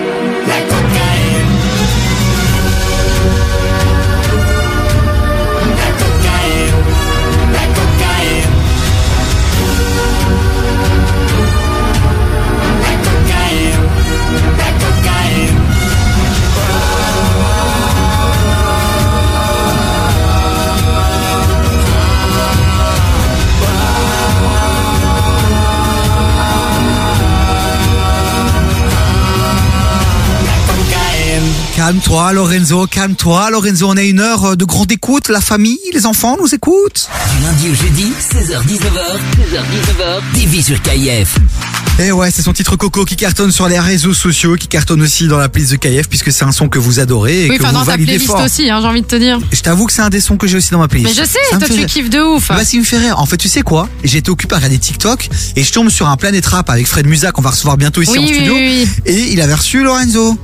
Calme-toi, 31.91 32.33
Lorenzo, 32.35 32.87
calme-toi, 32.87 33.51
Lorenzo. 33.51 33.89
On 33.89 33.97
a 33.97 34.03
une 34.05 34.21
heure 34.21 34.45
euh, 34.45 34.55
de 34.55 34.65
grande 34.65 34.93
écoute. 34.93 35.29
La 35.29 35.41
famille, 35.41 35.77
les 35.93 36.07
enfants 36.07 36.37
nous 36.41 36.55
écoutent. 36.55 37.09
Du 37.37 37.45
lundi 37.45 37.69
au 37.69 37.75
jeudi, 37.75 38.13
16h-19h, 38.33 39.19
16h-19h, 39.35 40.21
TV 40.33 40.63
sur 40.63 40.81
KIF. 40.83 41.35
Et 41.99 42.03
Eh 42.07 42.13
ouais, 42.13 42.31
c'est 42.31 42.43
son 42.43 42.53
titre 42.53 42.77
Coco 42.77 43.05
qui 43.05 43.17
cartonne 43.17 43.51
sur 43.51 43.67
les 43.67 43.81
réseaux 43.81 44.15
sociaux, 44.15 44.55
qui 44.55 44.69
cartonne 44.69 45.03
aussi 45.03 45.27
dans 45.27 45.37
la 45.39 45.49
playlist 45.49 45.73
de 45.73 45.79
KF, 45.79 46.09
puisque 46.09 46.31
c'est 46.31 46.45
un 46.45 46.53
son 46.53 46.69
que 46.69 46.79
vous 46.79 47.01
adorez 47.01 47.47
et 47.47 47.51
Oui, 47.51 47.59
que 47.59 47.63
enfin 47.65 47.73
vous 47.73 47.79
dans 47.81 47.85
ta 47.87 47.95
playlist 47.97 48.27
fort. 48.27 48.41
aussi, 48.45 48.71
hein, 48.71 48.79
j'ai 48.81 48.87
envie 48.87 49.03
de 49.03 49.07
te 49.09 49.17
dire. 49.17 49.41
Je 49.51 49.61
t'avoue 49.61 49.87
que 49.87 49.93
c'est 49.93 50.03
un 50.03 50.11
des 50.11 50.21
sons 50.21 50.37
que 50.37 50.47
j'ai 50.47 50.59
aussi 50.59 50.71
dans 50.71 50.79
ma 50.79 50.87
playlist. 50.87 51.19
Mais 51.19 51.25
je 51.25 51.29
sais, 51.29 51.41
Ça 51.51 51.59
toi 51.59 51.67
fait 51.67 51.75
tu 51.75 51.81
rire. 51.81 51.89
kiffes 51.89 52.11
de 52.11 52.21
ouf. 52.21 52.51
Bah, 52.51 52.65
qui 52.65 52.79
me 52.79 52.85
fait 52.85 52.99
rire. 52.99 53.19
En 53.19 53.27
fait, 53.27 53.37
tu 53.37 53.49
sais 53.49 53.63
quoi? 53.63 53.89
J'ai 54.05 54.19
été 54.19 54.31
occupé 54.31 54.55
à 54.55 54.59
regarder 54.59 54.79
TikTok 54.79 55.29
et 55.57 55.65
je 55.65 55.73
tombe 55.73 55.89
sur 55.91 56.09
un 56.09 56.17
Planet 56.17 56.47
Rap 56.47 56.71
avec 56.71 56.87
Fred 56.87 57.09
Musa 57.09 57.33
qu'on 57.33 57.43
va 57.43 57.51
recevoir 57.51 57.77
bientôt 57.77 58.01
ici 58.01 58.13
Oui, 58.13 58.19
en 58.21 58.23
oui, 58.29 58.35
studio. 58.35 58.55
oui, 58.55 58.87
oui. 58.87 59.13
Et 59.13 59.33
il 59.33 59.41
avait 59.41 59.55
reçu 59.55 59.83
Lorenzo. 59.83 60.39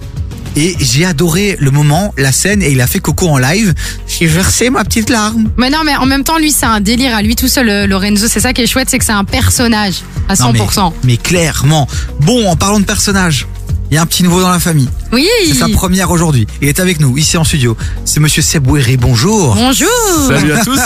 Et 0.57 0.75
j'ai 0.81 1.05
adoré 1.05 1.57
le 1.61 1.71
moment, 1.71 2.15
la 2.17 2.33
scène, 2.33 2.63
et 2.63 2.71
il 2.71 2.81
a 2.81 2.87
fait 2.87 2.99
Coco 2.99 3.29
en 3.29 3.37
live. 3.37 3.75
J'ai 4.09 4.27
versé 4.27 4.71
ma 4.71 4.85
petite 4.85 5.11
larme. 5.11 5.51
Mais 5.59 5.69
non, 5.69 5.81
mais 5.85 5.95
en 5.97 6.07
même 6.07 6.25
temps, 6.25 6.39
lui, 6.39 6.51
c'est 6.51 6.65
un 6.65 6.81
délire 6.81 7.15
à 7.15 7.21
lui 7.21 7.37
tout 7.37 7.47
seul, 7.49 7.69
euh, 7.69 7.87
Lorenzo. 7.87 8.27
C'est 8.27 8.41
ça 8.41 8.55
qui 8.55 8.63
est 8.63 8.67
chouette, 8.67 8.89
c'est 8.91 8.99
que 8.99 9.05
c'est 9.05 9.13
un 9.13 9.25
personnage 9.25 9.97
à 10.31 10.35
100%. 10.35 10.41
Non, 10.41 10.53
mais, 10.53 11.13
mais 11.13 11.17
clairement. 11.19 11.87
Bon, 12.21 12.49
en 12.49 12.57
parlant 12.57 12.81
de 12.81 12.87
personnages, 12.87 13.47
il 13.91 13.95
y 13.95 13.99
a 13.99 14.03
un 14.03 14.07
petit 14.07 14.23
nouveau 14.23 14.41
dans 14.41 14.51
la 14.51 14.59
famille. 14.59 14.89
Oui. 15.13 15.29
C'est 15.47 15.55
sa 15.55 15.69
première 15.69 16.11
aujourd'hui. 16.11 16.47
Il 16.61 16.69
est 16.69 16.81
avec 16.81 17.01
nous, 17.01 17.17
ici 17.19 17.37
en 17.37 17.45
studio. 17.45 17.77
C'est 18.05 18.21
monsieur 18.21 18.43
Seboueri. 18.43 18.97
Bonjour. 18.97 19.55
Bonjour. 19.55 19.89
Salut 20.27 20.53
à 20.53 20.59
tous. 20.65 20.81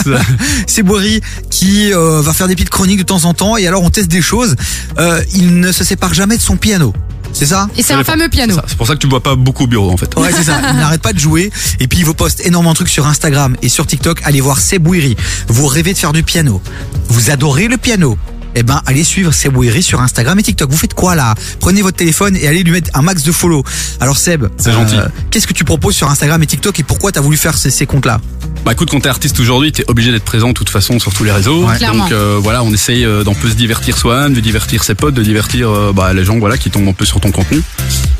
Seboueri 0.67 1.21
qui 1.49 1.93
euh, 1.93 2.21
va 2.21 2.33
faire 2.33 2.49
des 2.49 2.55
petites 2.55 2.71
chroniques 2.71 2.99
de 2.99 3.05
temps 3.05 3.25
en 3.25 3.35
temps 3.35 3.57
et 3.57 3.67
alors 3.67 3.83
on 3.83 3.91
teste 3.91 4.09
des 4.09 4.21
choses. 4.21 4.57
Euh, 4.99 5.23
il 5.35 5.61
ne 5.61 5.73
se 5.73 5.85
sépare 5.85 6.13
jamais 6.13 6.37
de 6.37 6.43
son 6.43 6.57
piano. 6.57 6.93
C'est 7.33 7.47
ça 7.47 7.69
Et 7.77 7.83
c'est 7.83 7.95
un 7.95 8.05
fameux 8.05 8.29
piano. 8.29 8.55
C'est 8.66 8.77
pour 8.77 8.87
ça 8.87 8.95
que 8.95 8.99
tu 8.99 9.07
ne 9.07 9.11
vois 9.11 9.23
pas 9.23 9.35
beaucoup 9.35 9.64
au 9.64 9.66
bureau 9.66 9.90
en 9.90 9.97
fait. 9.97 10.14
Ouais, 10.16 10.31
c'est 10.35 10.45
ça. 10.45 10.61
Il 10.71 10.77
n'arrête 10.77 11.03
pas 11.03 11.12
de 11.12 11.19
jouer. 11.19 11.51
Et 11.79 11.88
puis, 11.88 11.99
il 11.99 12.05
vous 12.05 12.14
poste 12.14 12.45
énormément 12.45 12.73
de 12.73 12.77
trucs 12.77 12.88
sur 12.88 13.07
Instagram 13.07 13.57
et 13.62 13.69
sur 13.69 13.87
TikTok. 13.87 14.21
Allez 14.25 14.40
voir 14.40 14.61
Sebouiri. 14.61 15.16
Vous 15.49 15.66
rêvez 15.66 15.93
de 15.93 15.99
faire 15.99 16.12
du 16.12 16.23
piano. 16.23 16.61
Vous 17.09 17.31
adorez 17.31 17.69
le 17.69 17.77
piano. 17.77 18.19
Eh 18.55 18.63
ben, 18.63 18.83
allez 18.87 19.05
suivre 19.05 19.33
Sebouiri 19.33 19.83
sur 19.83 20.01
Instagram 20.01 20.39
et 20.39 20.43
TikTok. 20.43 20.71
Vous 20.71 20.77
faites 20.77 20.95
quoi 20.95 21.15
là? 21.15 21.35
Prenez 21.61 21.83
votre 21.83 21.97
téléphone 21.97 22.37
et 22.37 22.49
allez 22.49 22.63
lui 22.63 22.73
mettre 22.73 22.91
un 22.95 23.03
max 23.03 23.23
de 23.23 23.33
follow. 23.33 23.63
Alors 24.01 24.17
Seb, 24.17 24.47
C'est 24.57 24.73
gentil. 24.73 24.97
Qu'est-ce 25.31 25.47
que 25.47 25.53
tu 25.53 25.65
proposes 25.65 25.95
sur 25.95 26.11
Instagram 26.11 26.43
et 26.43 26.47
TikTok 26.47 26.79
et 26.81 26.83
pourquoi 26.83 27.13
t'as 27.13 27.21
voulu 27.21 27.37
faire 27.37 27.57
ces, 27.57 27.71
ces 27.71 27.87
comptes-là? 27.87 28.21
Bah 28.65 28.73
écoute, 28.73 28.91
quand 28.91 29.01
t'es 29.01 29.09
artiste 29.09 29.41
aujourd'hui, 29.41 29.73
t'es 29.73 29.85
obligé 29.89 30.13
d'être 30.13 30.25
présent 30.25 30.49
de 30.49 30.53
toute 30.53 30.69
façon 30.69 30.99
sur 30.99 31.15
tous 31.15 31.25
les 31.25 31.33
réseaux. 31.33 31.65
Ouais. 31.65 31.79
Donc 31.79 32.13
euh, 32.13 32.39
voilà, 32.43 32.63
on 32.63 32.73
essaye 32.73 33.05
euh, 33.05 33.25
d'en 33.25 33.35
peu 33.35 33.49
se 33.49 33.55
divertir 33.55 33.97
soi-même, 33.97 34.35
de 34.35 34.41
divertir 34.41 34.85
ses 34.85 34.95
potes, 34.95 35.15
de 35.15 35.23
divertir 35.23 35.71
euh, 35.71 35.93
bah, 35.95 36.13
les 36.13 36.25
gens 36.25 36.39
voilà 36.39 36.59
qui 36.59 36.71
tombent 36.71 36.89
un 36.89 36.93
peu 36.93 37.07
sur 37.07 37.21
ton 37.21 37.31
contenu. 37.31 37.63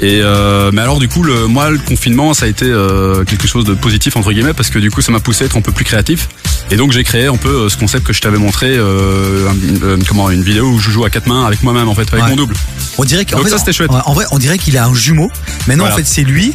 Et 0.01 0.21
euh, 0.23 0.71
mais 0.73 0.81
alors 0.81 0.99
du 0.99 1.09
coup, 1.09 1.23
le, 1.23 1.47
moi 1.47 1.71
le 1.71 1.79
confinement, 1.79 2.33
ça 2.33 2.47
a 2.47 2.49
été 2.49 2.65
euh, 2.65 3.25
quelque 3.25 3.47
chose 3.47 3.65
de 3.65 3.75
positif 3.75 4.17
entre 4.17 4.33
guillemets 4.33 4.55
parce 4.55 4.71
que 4.71 4.79
du 4.79 4.91
coup, 4.91 5.03
ça 5.03 5.13
m'a 5.13 5.21
poussé 5.21 5.45
à 5.45 5.47
être 5.47 5.59
un 5.59 5.63
peu 5.63 5.73
plus 5.73 5.85
créatif. 5.85 6.29
Et 6.71 6.77
donc 6.77 6.93
j'ai 6.93 7.05
créé 7.05 7.27
un 7.27 7.37
peu 7.37 7.49
euh, 7.49 7.69
ce 7.69 7.77
concept 7.77 8.07
que 8.07 8.13
je 8.13 8.21
t'avais 8.21 8.39
montré, 8.39 8.77
euh, 8.79 9.49
une 10.29 10.43
vidéo 10.43 10.67
où 10.67 10.79
je 10.79 10.91
joue 10.91 11.05
à 11.05 11.11
quatre 11.11 11.27
mains 11.27 11.47
avec 11.47 11.63
moi-même 11.63 11.89
en 11.89 11.95
fait, 11.95 12.13
avec 12.13 12.25
Ouais. 12.25 12.31
mon 12.31 12.37
double. 12.37 12.55
On 12.99 13.05
dirait 13.05 13.25
qu'en 13.25 13.37
Donc 13.39 13.47
fait, 13.47 13.53
ça, 13.53 13.59
c'était 13.59 13.73
chouette. 13.73 13.91
En, 14.05 14.13
vrai, 14.13 14.27
on 14.33 14.39
dirait 14.39 14.59
qu'il 14.59 14.77
a 14.77 14.85
un 14.85 14.95
jumeau. 14.95 15.31
Mais 15.67 15.77
non, 15.77 15.85
Voilà. 15.85 15.95
en 15.95 15.99
fait, 15.99 16.07
c'est 16.07 16.23
lui. 16.25 16.53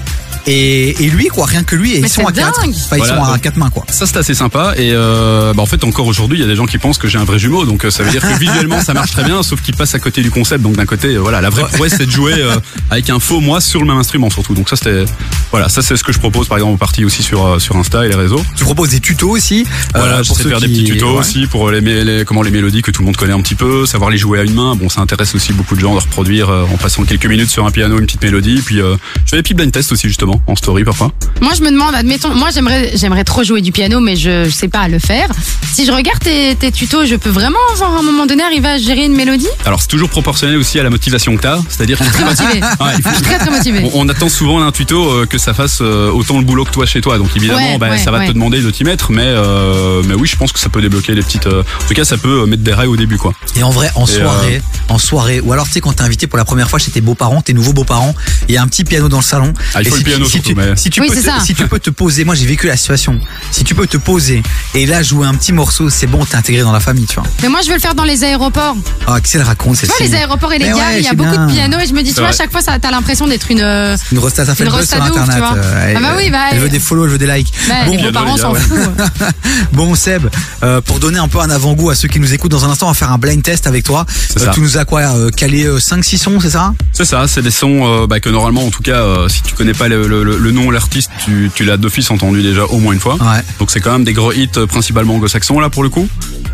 Et, 0.47 1.04
et 1.04 1.10
lui, 1.10 1.25
quoi, 1.30 1.47
rien 1.47 1.63
que 1.63 1.75
lui. 1.75 1.95
Et 1.95 2.01
Mais 2.01 2.08
ils 2.08 2.12
sont 2.12 2.28
à 2.28 2.32
quatre. 2.32 2.62
dingue. 2.62 2.69
Enfin, 2.75 2.97
ils 2.97 2.99
Voilà, 2.99 3.15
sont 3.15 3.23
à 3.23 3.32
donc- 3.32 3.41
quatre 3.41 3.58
mains, 3.58 3.71
quoi. 3.71 3.84
Ça 3.89 4.06
c'est 4.06 4.17
assez 4.17 4.36
sympa 4.36 4.73
et 4.78 4.91
euh, 4.93 5.54
bah 5.54 5.63
en 5.63 5.65
fait 5.65 5.84
encore 5.84 6.06
aujourd'hui 6.06 6.38
il 6.38 6.41
y 6.41 6.43
a 6.43 6.47
des 6.47 6.56
gens 6.56 6.65
qui 6.67 6.78
pensent 6.78 6.97
que 6.99 7.08
j'ai 7.08 7.17
un 7.17 7.23
vrai 7.23 7.39
jumeau 7.39 7.65
donc 7.65 7.86
euh, 7.86 7.89
ça 7.91 8.04
veut 8.04 8.12
dire 8.12 8.21
que 8.21 8.38
visuellement 8.38 8.82
ça 8.82 8.93
marche 8.93 9.12
très 9.12 9.23
bien 9.23 9.41
sauf 9.41 9.62
qu'ils 9.62 9.75
passent 9.75 9.95
à 9.95 9.99
côté 9.99 10.21
du 10.21 10.30
concept 10.32 10.62
donc 10.62 10.75
d'un 10.75 10.86
côté 10.86 11.15
euh, 11.15 11.19
voilà 11.19 11.39
la 11.41 11.49
vraie 11.49 11.63
prouesse 11.71 11.93
c'est 11.97 12.06
de 12.06 12.12
jouer 12.12 12.34
euh, 12.38 12.56
avec 12.91 13.10
un 13.10 13.19
faux 13.19 13.39
moi 13.39 13.62
sur 13.62 13.80
le 13.80 13.88
même 13.88 13.97
instrument 13.97 14.30
surtout 14.30 14.54
donc 14.54 14.67
ça 14.69 14.75
c'était 14.75 15.06
voilà 15.51 15.69
ça 15.69 15.82
c'est 15.82 15.95
ce 15.95 16.04
que 16.04 16.12
je 16.12 16.19
propose 16.19 16.47
par 16.49 16.58
exemple 16.58 16.73
en 16.73 16.78
partie 16.78 17.06
aussi 17.06 17.23
sur 17.23 17.45
euh, 17.45 17.60
sur 17.60 17.75
Insta 17.78 18.06
et 18.06 18.10
les 18.10 18.15
réseaux 18.15 18.43
Tu 18.58 18.65
proposes 18.65 18.89
des 18.89 18.99
tutos 18.99 19.30
aussi. 19.30 19.65
voilà 19.93 20.17
euh, 20.17 20.23
j'essaie 20.23 20.39
de 20.39 20.43
ceux 20.43 20.49
faire 20.49 20.60
des 20.62 20.67
petits 20.67 20.84
tutos 20.84 21.13
ouais. 21.13 21.19
aussi 21.19 21.47
pour 21.47 21.71
les, 21.71 21.82
les 21.82 22.25
comment 22.25 22.41
les 22.41 22.51
mélodies 22.51 22.82
que 22.82 22.91
tout 22.91 23.01
le 23.01 23.06
monde 23.06 23.17
connaît 23.17 23.34
un 23.34 23.41
petit 23.41 23.55
peu 23.56 23.86
savoir 23.86 24.10
les 24.10 24.18
jouer 24.18 24.39
à 24.39 24.44
une 24.44 24.54
main 24.54 24.76
bon 24.76 24.89
ça 24.89 25.02
intéresse 25.02 25.34
aussi 25.36 25.54
beaucoup 25.54 25.76
de 25.76 25.80
gens 25.82 25.94
de 25.96 26.00
reproduire 26.00 26.50
euh, 26.50 26.63
en 26.74 26.78
passant 26.78 27.04
quelques 27.04 27.26
minutes 27.26 27.50
sur 27.50 27.65
un 27.65 27.72
piano 27.72 27.98
une 28.00 28.06
petite 28.06 28.22
mélodie 28.24 28.62
puis 28.63 28.82
euh, 28.82 28.96
je 29.26 29.30
fais 29.32 29.38
des 29.38 29.44
petits 29.44 29.54
blind 29.54 29.72
tests 29.72 29.91
aussi 29.91 30.08
justement 30.08 30.41
en 30.48 30.56
story 30.56 30.84
parfois 30.84 31.12
Moi, 31.41 31.52
je 31.58 31.62
me 31.63 31.72
demande, 31.72 31.94
admettons, 31.96 32.34
moi, 32.34 32.50
j'aimerais, 32.54 32.91
j'aimerais 32.96 33.24
trop 33.24 33.44
jouer 33.44 33.62
du 33.62 33.72
piano, 33.72 34.00
mais 34.00 34.15
je, 34.15 34.46
je 34.46 34.50
sais 34.50 34.68
pas 34.68 34.88
le 34.88 35.00
faire. 35.00 35.28
Si 35.74 35.86
je 35.86 35.91
regarde 35.91 36.20
tes, 36.20 36.56
tes 36.56 36.72
tutos, 36.72 37.06
je 37.06 37.15
peux 37.15 37.30
vraiment, 37.30 37.58
genre, 37.78 37.94
à 37.96 38.00
un 38.00 38.02
moment 38.02 38.26
donné, 38.26 38.44
arriver 38.44 38.68
à 38.68 38.78
gérer 38.78 39.06
une 39.06 39.13
mélodie? 39.15 39.48
Alors 39.65 39.82
c'est 39.82 39.88
toujours 39.88 40.10
proportionnel 40.10 40.58
aussi 40.58 40.80
à 40.80 40.84
la 40.84 40.89
motivation 40.89 41.36
que 41.36 41.41
t'as 41.41 41.60
c'est-à-dire 41.70 41.98
faut- 41.98 42.06
Très 42.06 42.24
motivé. 42.24 42.62
Ouais, 42.80 42.94
il 42.98 43.04
faut- 43.04 43.10
Je 43.10 43.15
suis 43.15 43.24
très, 43.24 43.38
très 43.39 43.50
motivé. 43.52 43.82
On, 43.94 44.02
on 44.06 44.10
attend 44.10 44.30
souvent 44.30 44.60
d'un 44.60 44.72
tuto 44.72 45.10
euh, 45.10 45.26
que 45.26 45.38
ça 45.38 45.54
fasse 45.54 45.80
euh, 45.82 46.12
autant 46.12 46.38
le 46.39 46.46
boulot 46.46 46.63
que 46.65 46.72
toi 46.72 46.86
chez 46.86 47.02
toi. 47.02 47.18
Donc 47.18 47.30
évidemment, 47.36 47.74
Ouais, 47.74 47.78
bah, 47.78 47.89
ouais, 47.89 47.98
ça 47.98 48.12
va 48.12 48.20
ouais. 48.20 48.28
te 48.28 48.32
demander 48.34 48.62
de 48.62 48.70
t'y 48.72 48.84
mettre, 48.84 49.12
mais 49.12 49.24
euh, 49.26 50.02
mais 50.08 50.13
oui, 50.15 50.28
je 50.28 50.36
pense 50.38 50.52
que 50.52 50.60
ça 50.60 50.70
peut 50.70 50.82
débloquer 50.82 51.13
les 51.15 51.22
petites. 51.22 51.48
euh, 51.48 51.62
en 51.84 51.88
tout 51.88 51.94
cas, 51.94 52.06
ça 52.06 52.18
peut 52.18 52.41
euh, 52.44 52.46
mettre 52.46 52.63
des 52.63 52.74
rails 52.74 52.88
au 52.88 52.96
début, 52.98 53.18
quoi. 53.18 53.34
Et 53.58 53.64
en 53.64 53.70
vrai, 53.70 53.90
en 53.96 54.06
Et, 54.06 54.12
soirée, 54.12 54.62
en 54.90 54.98
soirée, 54.98 55.40
ou 55.40 55.54
alors 55.54 55.66
tu 55.66 55.72
sais 55.74 55.80
quand 55.82 55.94
t'es 55.94 56.02
invité 56.04 56.28
pour 56.28 56.38
la 56.38 56.44
première 56.46 56.70
fois 56.70 56.78
chez 56.78 56.92
tes 56.92 57.00
beaux-parents, 57.02 57.42
tes 57.42 57.54
nouveaux 57.54 57.72
beaux-parents, 57.74 58.14
il 58.50 58.56
y 58.56 58.58
a 58.58 58.62
un 58.62 58.68
petit 58.68 58.84
piano 58.84 59.08
dans 59.08 59.18
le 59.20 59.24
salon. 59.24 59.54
Ah, 59.74 59.82
il 59.82 59.88
Et 59.88 59.90
faut 59.90 59.96
si 59.98 60.04
le 60.04 60.10
piano 60.10 60.26
tu, 60.26 60.32
si 60.32 60.42
tu, 60.42 60.56
mais- 60.56 60.76
si 60.76 60.90
tu 60.90 61.00
Oui, 61.02 61.08
peux 61.10 61.16
te, 61.22 61.30
si 61.46 61.54
tu 61.56 61.66
peux 61.68 61.80
te 61.80 61.90
poser, 61.90 62.26
moi 62.26 62.36
j'ai 62.36 62.46
vécu 62.46 62.68
la 62.68 62.76
situation. 62.76 63.18
Si 63.52 63.64
tu 63.64 63.74
peux 63.74 63.88
te 63.88 63.96
poser 63.98 64.44
et 64.74 64.86
là 64.86 65.02
jouer 65.04 65.26
un 65.28 65.34
petit 65.36 65.54
morceau, 65.54 65.89
c'est 65.89 66.08
bon, 66.08 66.26
t'es 66.26 66.36
intégré 66.36 66.64
dans 66.64 66.74
la 66.74 66.80
famille, 66.82 67.06
tu 67.06 67.16
vois. 67.16 67.24
Mais 67.41 67.48
moi, 67.50 67.62
je 67.64 67.70
veux 67.70 67.76
le 67.76 67.80
faire 67.82 67.96
dans 67.96 68.04
les 68.04 68.24
aéroports. 68.26 68.76
Ah, 69.08 69.20
qu'est-ce 69.22 69.34
qu'elle 69.34 69.41
raconte 69.43 69.78
Tu 69.78 69.86
vois, 69.86 69.96
les 70.02 70.14
aéroports 70.16 70.52
et 70.52 70.60
les 70.60 70.66
gares, 70.68 70.78
ouais, 70.78 71.00
il 71.00 71.04
y 71.06 71.08
a 71.08 71.14
beaucoup 71.14 71.30
bien. 71.32 71.46
de 71.48 71.52
pianos 71.54 71.80
et 71.80 71.88
je 71.88 71.93
me 71.93 72.02
dis, 72.02 72.14
tu 72.14 72.20
vois, 72.20 72.30
à 72.30 72.34
chaque 72.34 72.52
fois, 72.52 72.62
ça, 72.62 72.78
t'as 72.80 72.91
l'impression 72.91 73.26
d'être 73.28 73.50
une. 73.52 73.62
euh, 73.62 73.96
Une 74.12 74.20
rosta, 74.20 74.46
ça 74.46 74.54
fait 74.56 74.66
Une 74.66 74.72
le 74.76 74.86
sur 74.86 74.98
ouf, 74.98 75.04
internet. 75.08 75.36
tu 75.36 75.39
vois. 75.39 75.56
euh, 75.58 75.88
elle, 75.91 75.98
Ah 75.98 76.00
bah 76.02 76.14
oui, 76.18 76.30
bah, 76.30 76.38
elle 76.52 76.60
veut 76.60 76.70
des 76.70 76.80
follow, 76.80 77.06
elle 77.06 77.12
veut 77.12 77.18
des 77.18 77.28
likes. 77.28 77.54
Bah, 77.70 77.76
bon, 77.86 77.91
les 77.91 77.98
piano, 77.98 78.12
beaux-parents 78.12 78.36
les 78.36 78.41
s'en 78.41 78.54
foutent. 78.56 79.02
bon 79.74 79.96
Seb, 79.96 80.28
euh, 80.64 80.82
pour 80.82 81.00
donner 81.00 81.20
un 81.20 81.28
peu 81.28 81.39
un 81.39 81.50
avant-goût 81.50 81.89
à 81.89 81.96
ceux 81.96 82.08
qui 82.08 82.20
nous 82.20 82.34
écoutent 82.34 82.52
dans 82.52 82.66
un 82.66 82.70
instant, 82.70 82.88
on 82.88 82.89
va 82.91 82.96
faire 82.96 83.12
un 83.12 83.18
blind 83.18 83.35
test 83.42 83.68
avec 83.68 83.84
toi. 83.84 84.06
Euh, 84.40 84.52
tu 84.54 84.62
nous 84.62 84.78
as 84.78 84.86
quoi 84.86 85.02
euh, 85.02 85.30
calé 85.30 85.66
5-6 85.68 86.18
sons, 86.18 86.40
c'est 86.40 86.50
ça 86.50 86.74
C'est 86.94 87.06
ça, 87.06 87.28
c'est 87.28 87.42
des 87.42 87.52
sons 87.52 87.82
euh, 87.84 88.08
bah, 88.08 88.20
que 88.20 88.30
normalement, 88.30 88.66
en 88.66 88.70
tout 88.70 88.84
cas, 88.84 89.02
euh, 89.02 89.28
si 89.30 89.42
tu 89.42 89.54
connais 89.54 89.74
pas 89.74 89.88
le, 89.88 90.08
le, 90.08 90.24
le 90.24 90.52
nom, 90.52 90.72
l'artiste, 90.72 91.12
tu, 91.24 91.52
tu 91.54 91.64
l'as 91.66 91.78
d'office 91.78 92.12
entendu 92.12 92.42
déjà 92.42 92.66
au 92.66 92.80
moins 92.80 92.94
une 92.94 93.00
fois. 93.00 93.16
Ouais. 93.16 93.42
Donc 93.60 93.72
c'est 93.72 93.80
quand 93.80 93.92
même 93.92 94.04
des 94.04 94.14
gros 94.14 94.32
hits, 94.32 94.50
euh, 94.58 94.68
principalement 94.68 95.16
anglo-saxons 95.16 95.60
là 95.60 95.70
pour 95.70 95.84
le 95.84 95.90
coup, 95.90 96.08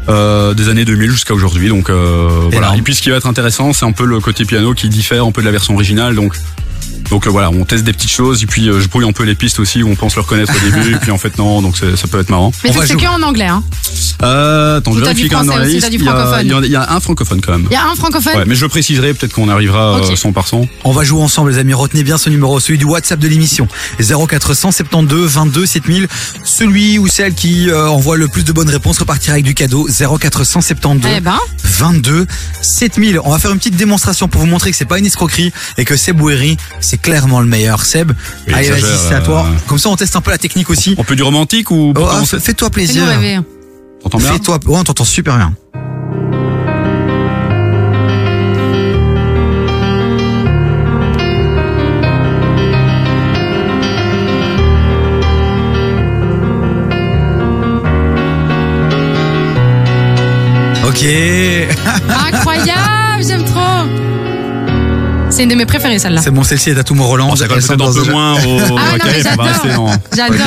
euh, 0.10 0.54
des 0.54 0.70
années 0.70 0.86
2000 0.86 1.12
jusqu'à 1.12 1.34
aujourd'hui. 1.34 1.70
Donc 1.70 1.90
euh, 1.90 2.48
voilà. 2.52 2.76
Et 2.76 2.82
puis 2.82 2.96
ce 2.96 3.02
qui 3.02 3.10
va 3.10 3.18
être 3.18 3.28
intéressant, 3.28 3.74
c'est 3.74 3.86
un 3.86 3.92
peu 3.92 4.06
le 4.06 4.20
côté 4.20 4.46
piano 4.46 4.74
qui 4.74 4.90
diffère 4.90 5.26
un 5.26 5.32
peu 5.32 5.42
de 5.42 5.46
la 5.46 5.52
version 5.52 5.74
originale. 5.74 6.16
Donc 6.16 6.36
donc 7.10 7.28
euh, 7.28 7.30
voilà, 7.30 7.50
on 7.50 7.66
teste 7.66 7.84
des 7.84 7.94
petites 7.94 8.12
choses 8.12 8.44
et 8.44 8.46
puis 8.46 8.70
euh, 8.70 8.80
je 8.80 8.88
brouille 8.88 9.08
un 9.08 9.12
peu 9.12 9.24
les 9.24 9.36
pistes 9.36 9.60
aussi 9.60 9.84
où 9.84 9.90
on 9.90 9.96
pense 9.96 10.16
le 10.16 10.22
reconnaître 10.22 10.54
au 10.56 10.70
début 10.72 10.94
et 10.94 10.98
puis 10.98 11.12
en 11.12 11.18
fait 11.18 11.38
non, 11.38 11.62
donc 11.62 11.78
c'est- 11.78 11.96
ça 11.96 12.08
peut 12.08 12.20
être 12.20 12.30
marrant. 12.30 12.52
Mais 12.64 12.72
c'est 12.72 12.88
c'est 12.88 12.96
que 12.96 13.06
en 13.08 13.22
anglais, 13.22 13.48
hein. 13.48 13.64
Euh, 14.24 14.78
attends, 14.78 14.92
Ou 14.92 14.96
je 14.96 15.00
t'as 15.00 15.06
vérifie 15.08 15.24
du 15.24 15.30
quand 15.30 15.40
même 15.40 15.48
dans 15.48 15.58
la 15.58 15.66
liste. 15.66 15.88
Il 15.92 16.04
y, 16.04 16.08
a, 16.08 16.14
francophone. 16.14 16.62
il 16.66 16.72
y 16.72 16.76
a- 16.76 16.92
un 16.94 17.00
francophone 17.00 17.42
quand 17.42 17.52
même. 17.54 17.68
Il 17.70 17.74
y 17.74 17.78
a 17.78 17.88
un 17.90 17.96
francophone. 17.96 18.36
Ouais, 18.38 18.44
mais 18.46 18.56
je 18.56 18.62
le 18.64 18.70
préciserai, 18.70 19.14
peut-être 19.14 19.34
qu'on 19.34 19.50
arrivera 19.50 19.96
euh, 19.98 20.10
Ok. 20.10 20.18
son 20.18 20.32
par 20.32 20.48
son. 20.48 20.68
On 20.84 20.92
va 20.92 21.04
jouer 21.04 21.22
ensemble 21.22 21.52
les 21.52 21.58
amis, 21.58 21.74
retenez 21.74 22.04
bien 22.04 22.18
ce 22.18 22.30
numéro, 22.30 22.60
celui 22.60 22.78
du 22.78 22.86
WhatsApp 22.86 23.20
de 23.20 23.28
l'émission. 23.28 23.68
0472 24.00 25.32
22 25.34 25.66
7000. 25.66 26.08
Celui 26.44 26.98
ou 27.00 27.08
celle 27.08 27.34
qui 27.34 27.70
euh, 27.70 27.88
envoie 27.90 28.18
le 28.18 28.28
plus 28.28 28.44
de 28.44 28.52
bonnes 28.52 28.70
réponses 28.70 29.00
repartira 29.00 29.34
avec 29.34 29.46
du 29.46 29.54
cadeau. 29.54 29.88
0472 29.90 31.12
Eh 31.18 31.20
ben. 31.20 31.38
22 31.64 32.28
7000. 32.62 33.20
On 33.24 33.32
va 33.32 33.40
faire 33.40 33.52
une 33.52 33.58
petite 33.58 33.76
démonstration 33.76 34.28
pour 34.28 34.42
vous 34.42 34.48
montrer 34.48 34.72
que 34.72 34.78
c'est 34.78 34.86
pas 34.86 35.00
une 35.00 35.06
escroquerie 35.06 35.52
et 35.78 35.86
que 35.86 35.96
Seb 35.98 36.22
Oueri, 36.22 36.58
c'est 36.92 36.98
clairement 37.02 37.40
le 37.40 37.46
meilleur. 37.48 37.86
Seb, 37.86 38.12
Il 38.48 38.54
allez 38.54 38.70
vas-y, 38.70 38.82
c'est 38.82 39.16
à 39.16 39.22
toi. 39.22 39.46
Comme 39.66 39.80
ça 39.80 39.88
on 39.88 39.96
teste 39.96 40.14
un 40.18 40.22
peu 40.22 40.30
la 40.32 40.38
technique 40.38 40.70
aussi. 40.70 40.94
On 40.98 41.06
peut 41.06 41.16
du 41.16 41.24
romantique 41.24 41.72
ou 41.72 41.94
Oh, 41.98 42.06
ah, 42.12 42.22
Fais-toi 42.26 42.70
plaisir. 42.70 43.08
rêver. 43.08 43.40
T'entends 44.04 44.18
bien 44.18 44.34
Fais-toi. 44.34 44.60
Ouais, 44.66 44.78
on 44.78 44.84
t'entend 44.84 45.06
super 45.06 45.38
bien. 45.38 45.54
Ok. 60.86 61.06
Incroyable, 62.34 63.24
j'aime 63.26 63.46
trop. 63.46 63.61
C'est 65.42 65.46
une 65.46 65.50
de 65.50 65.56
mes 65.56 65.66
préférées, 65.66 65.98
celle-là. 65.98 66.22
C'est 66.22 66.30
bon, 66.30 66.44
celle-ci 66.44 66.70
est 66.70 66.78
à 66.78 66.84
tout 66.84 66.94
mon 66.94 67.08
Roland. 67.08 67.34
Peut-être 67.34 67.72
un 67.72 67.76
peu 67.76 68.12
moins 68.12 68.34
au. 68.34 68.38
Ah 68.78 68.92
non, 68.92 69.06
mais 69.06 69.24
on 69.36 69.42
rester 69.42 69.70
j'adore. 70.16 70.38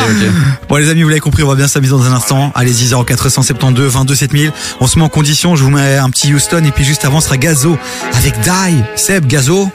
Bon 0.69 0.77
les 0.77 0.89
amis, 0.89 1.03
vous 1.03 1.09
l'avez 1.09 1.19
compris, 1.19 1.43
on 1.43 1.49
va 1.49 1.57
bien 1.57 1.67
s'amuser 1.67 1.91
dans 1.91 2.05
un 2.05 2.13
instant. 2.13 2.53
Allez-y 2.55 2.95
0472 3.05 3.93
22 3.93 4.15
7000. 4.15 4.53
On 4.79 4.87
se 4.87 4.97
met 4.97 5.05
en 5.05 5.09
condition, 5.09 5.57
je 5.57 5.65
vous 5.65 5.71
mets 5.71 5.97
un 5.97 6.11
petit 6.11 6.33
Houston 6.33 6.63
et 6.65 6.71
puis 6.71 6.85
juste 6.85 7.05
avant 7.05 7.19
ce 7.19 7.27
sera 7.27 7.39
Gazo 7.39 7.77
avec 8.13 8.39
Die. 8.43 8.85
Seb, 8.95 9.27
Gazo, 9.27 9.69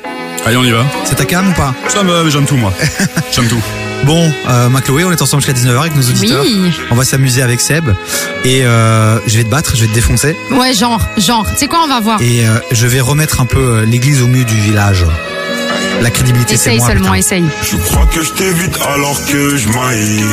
Allez, 0.46 0.56
on 0.56 0.64
y 0.64 0.72
va. 0.72 0.86
c'est 1.04 1.16
ta 1.16 1.26
cam 1.26 1.50
ou 1.50 1.54
pas? 1.54 1.74
Ça 1.90 2.02
me, 2.02 2.30
j'aime 2.30 2.46
tout 2.46 2.56
moi. 2.56 2.72
J'aime 3.34 3.48
tout. 3.48 3.62
Bon, 4.06 4.32
euh, 4.50 4.70
Macloé, 4.70 5.04
on 5.04 5.12
est 5.12 5.22
ensemble 5.22 5.44
jusqu'à 5.44 5.60
19h 5.60 5.80
avec 5.80 5.96
nos 5.96 6.02
auditeurs. 6.02 6.42
Oui. 6.42 6.72
On 6.90 6.96
va 6.96 7.04
s'amuser 7.04 7.42
avec 7.42 7.60
Seb 7.62 7.90
et 8.44 8.64
euh, 8.64 9.20
je 9.28 9.38
vais 9.38 9.44
te 9.44 9.50
battre, 9.50 9.76
je 9.76 9.82
vais 9.82 9.88
te 9.88 9.94
défoncer 9.94 10.36
Ouais, 10.52 10.74
genre, 10.74 11.02
genre. 11.18 11.46
Tu 11.52 11.58
sais 11.58 11.68
quoi, 11.68 11.82
on 11.84 11.88
va 11.88 12.00
voir. 12.00 12.22
et 12.22 12.48
euh, 12.48 12.60
je 12.72 12.88
vais 12.88 13.02
remettre 13.02 13.40
un 13.42 13.46
peu 13.46 13.60
euh, 13.60 13.86
l'église 13.86 14.22
au 14.22 14.28
milieu 14.28 14.46
du 14.46 14.56
village. 14.56 15.06
La 16.02 16.10
crédibilité, 16.12 16.56
c'est 16.56 16.76
Essaye 16.76 16.80
seulement, 16.88 17.08
putain. 17.08 17.16
essaye. 17.16 17.46
Je 17.70 17.76
crois 17.76 18.06
que 18.08 18.24
je 18.24 18.32
t'évite 18.32 18.78
alors 18.96 19.20
que 19.26 19.58
je 19.58 19.68
maille. 19.68 20.24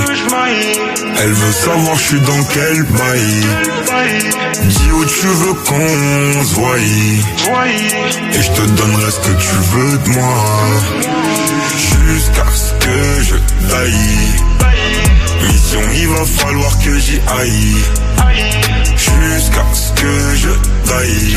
Elle 1.20 1.32
veut 1.32 1.52
savoir 1.52 1.96
je 1.98 2.02
suis 2.04 2.20
dans 2.20 2.44
quel 2.44 2.84
bail. 2.84 3.42
Dis 4.64 4.90
où 4.92 5.04
tu 5.04 5.26
veux 5.26 5.54
qu'on 5.54 6.44
se 6.44 6.54
voie. 6.54 6.78
Et 6.78 8.42
je 8.42 8.50
te 8.52 8.66
donnerai 8.80 9.10
ce 9.10 9.18
que 9.20 9.36
tu 9.36 9.56
veux 9.72 9.98
de 9.98 10.08
moi. 10.10 10.44
Jusqu'à 12.08 12.46
ce 12.54 12.72
que 12.84 13.22
je 13.22 13.34
taille. 13.68 13.94
Mission, 15.42 15.80
il 15.94 16.08
va 16.08 16.24
falloir 16.24 16.78
que 16.78 16.98
j'y 16.98 17.20
aille. 17.38 17.76
Jusqu'à 18.96 19.64
ce 19.74 19.92
que 20.00 20.34
je 20.36 20.50
taille. 20.88 21.36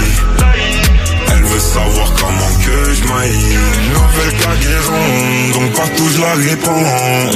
Elle 1.32 1.44
veut 1.44 1.60
savoir 1.60 2.14
comment 2.14 2.54
que 2.66 2.94
je 2.94 3.04
maille. 3.14 3.58
Nouvelle 3.94 4.40
cargaison, 4.40 5.60
donc 5.60 5.74
partout 5.74 6.10
je 6.14 6.22
la 6.22 6.34
répands. 6.34 6.86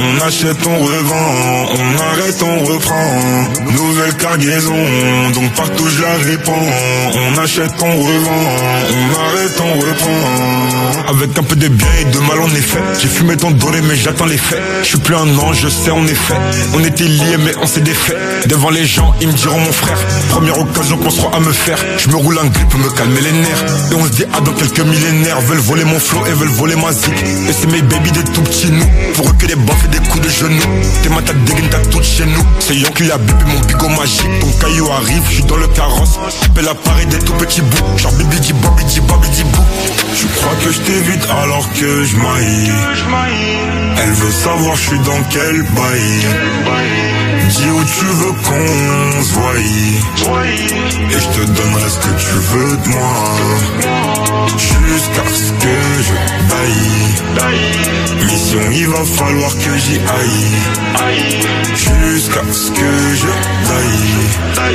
On 0.00 0.26
achète, 0.26 0.66
on 0.66 0.78
revend, 0.78 1.66
on 1.74 1.98
arrête, 2.12 2.42
on 2.42 2.64
reprend. 2.64 3.72
Nouvelle 3.72 4.14
cargaison, 4.16 5.30
donc 5.34 5.52
partout 5.54 5.88
je 5.88 6.02
la 6.02 6.14
répands. 6.24 6.70
On 7.14 7.38
achète, 7.38 7.82
on 7.82 8.00
revend, 8.00 8.46
on 8.90 9.06
arrête, 9.26 9.60
on 9.60 9.78
reprend. 9.80 10.93
Avec 11.16 11.38
un 11.38 11.44
peu 11.44 11.54
de 11.54 11.68
bien 11.68 11.86
et 12.00 12.04
de 12.06 12.18
mal 12.18 12.40
en 12.40 12.48
effet. 12.56 12.80
J'ai 13.00 13.06
fumé 13.06 13.36
ton 13.36 13.52
doré 13.52 13.80
mais 13.82 13.94
j'attends 13.94 14.26
les 14.26 14.36
faits. 14.36 14.60
Je 14.82 14.88
suis 14.88 14.98
plus 14.98 15.14
un 15.14 15.38
ange, 15.38 15.60
je 15.62 15.68
sais 15.68 15.92
en 15.92 16.04
effet. 16.08 16.34
On 16.74 16.84
était 16.84 17.04
liés 17.04 17.36
mais 17.38 17.52
on 17.62 17.66
s'est 17.66 17.82
défait. 17.82 18.16
Devant 18.46 18.70
les 18.70 18.84
gens, 18.84 19.14
ils 19.20 19.28
me 19.28 19.32
diront 19.32 19.60
mon 19.60 19.72
frère. 19.72 19.96
Première 20.30 20.58
occasion 20.58 20.96
qu'on 20.96 21.10
sera 21.10 21.36
à 21.36 21.40
me 21.40 21.52
faire. 21.52 21.78
Je 21.98 22.08
me 22.08 22.16
roule 22.16 22.38
un 22.38 22.46
grip 22.46 22.68
pour 22.68 22.80
me 22.80 22.90
calmer 22.90 23.20
les 23.20 23.32
nerfs. 23.32 23.64
Et 23.92 23.94
on 23.94 24.04
se 24.06 24.10
dit 24.10 24.24
ah 24.34 24.40
dans 24.40 24.52
quelques 24.52 24.80
millénaires 24.80 25.40
veulent 25.42 25.58
voler 25.58 25.84
mon 25.84 26.00
flow 26.00 26.26
et 26.26 26.32
veulent 26.32 26.48
voler 26.48 26.74
ma 26.76 26.92
zik. 26.92 27.14
Et 27.48 27.52
c'est 27.52 27.70
mes 27.70 27.82
baby 27.82 28.10
des 28.10 28.24
tout 28.24 28.42
petits 28.42 28.72
nous. 28.72 28.86
Pour 29.14 29.28
eux 29.28 29.34
que 29.38 29.46
des 29.46 29.54
baffes 29.54 29.84
et 29.84 29.96
des 29.96 30.08
coups 30.08 30.24
de 30.24 30.30
genoux. 30.30 30.62
T'es 31.02 31.10
ma 31.10 31.22
tête 31.22 31.42
dégaine 31.44 31.68
t'as 31.70 31.78
tout 31.90 32.02
chez 32.02 32.26
nous. 32.26 32.44
C'est 32.58 32.74
Yon 32.74 32.90
qui 32.90 33.10
a 33.10 33.18
bébé 33.18 33.44
mon 33.46 33.60
bigot 33.60 33.88
magique. 33.88 34.40
Ton 34.40 34.50
caillou 34.66 34.90
arrive, 34.90 35.22
je 35.28 35.34
suis 35.34 35.44
dans 35.44 35.56
le 35.56 35.68
carrosse. 35.68 36.18
Appelle 36.44 36.64
l'appareil 36.64 37.06
des 37.06 37.18
tout 37.18 37.34
petits 37.34 37.62
bouts. 37.62 37.98
Genre 37.98 38.12
baby 38.12 38.40
dit 38.40 38.52
baby 38.52 38.84
dit 38.84 39.00
baby 39.00 39.28
dit 39.28 39.44
bou. 39.44 39.62
Je 40.16 40.26
crois 40.38 40.54
que 40.64 40.72
je 40.72 40.80
alors 41.30 41.70
que 41.72 42.04
je 42.04 42.16
maille. 42.16 42.72
Elle 44.02 44.12
veut 44.12 44.30
savoir 44.30 44.74
je 44.76 44.88
suis 44.88 44.98
dans 45.00 45.22
quel 45.30 45.62
bail. 45.62 46.26
Dis 47.48 47.70
où 47.70 47.84
tu 47.84 48.04
veux 48.04 48.32
qu'on 48.32 49.22
se 49.22 49.32
voie. 49.34 49.54
Et 51.10 51.18
je 51.18 51.28
te 51.28 51.46
donnerai 51.46 51.90
ce 51.90 51.98
que 51.98 52.14
tu 52.18 52.34
veux 52.52 52.76
de 52.76 52.88
moi. 52.88 53.36
Jusqu'à 54.56 55.26
ce 55.32 55.52
que 55.52 55.76
je 56.06 56.14
taille. 56.50 57.04
Mission, 58.26 58.60
il 58.72 58.88
va 58.88 59.04
falloir 59.04 59.52
que 59.58 59.76
j'y 59.78 59.98
aille. 59.98 60.56
Jusqu'à 61.74 62.44
ce 62.50 62.70
que 62.70 62.92
je 63.14 63.30
taille. 63.68 64.72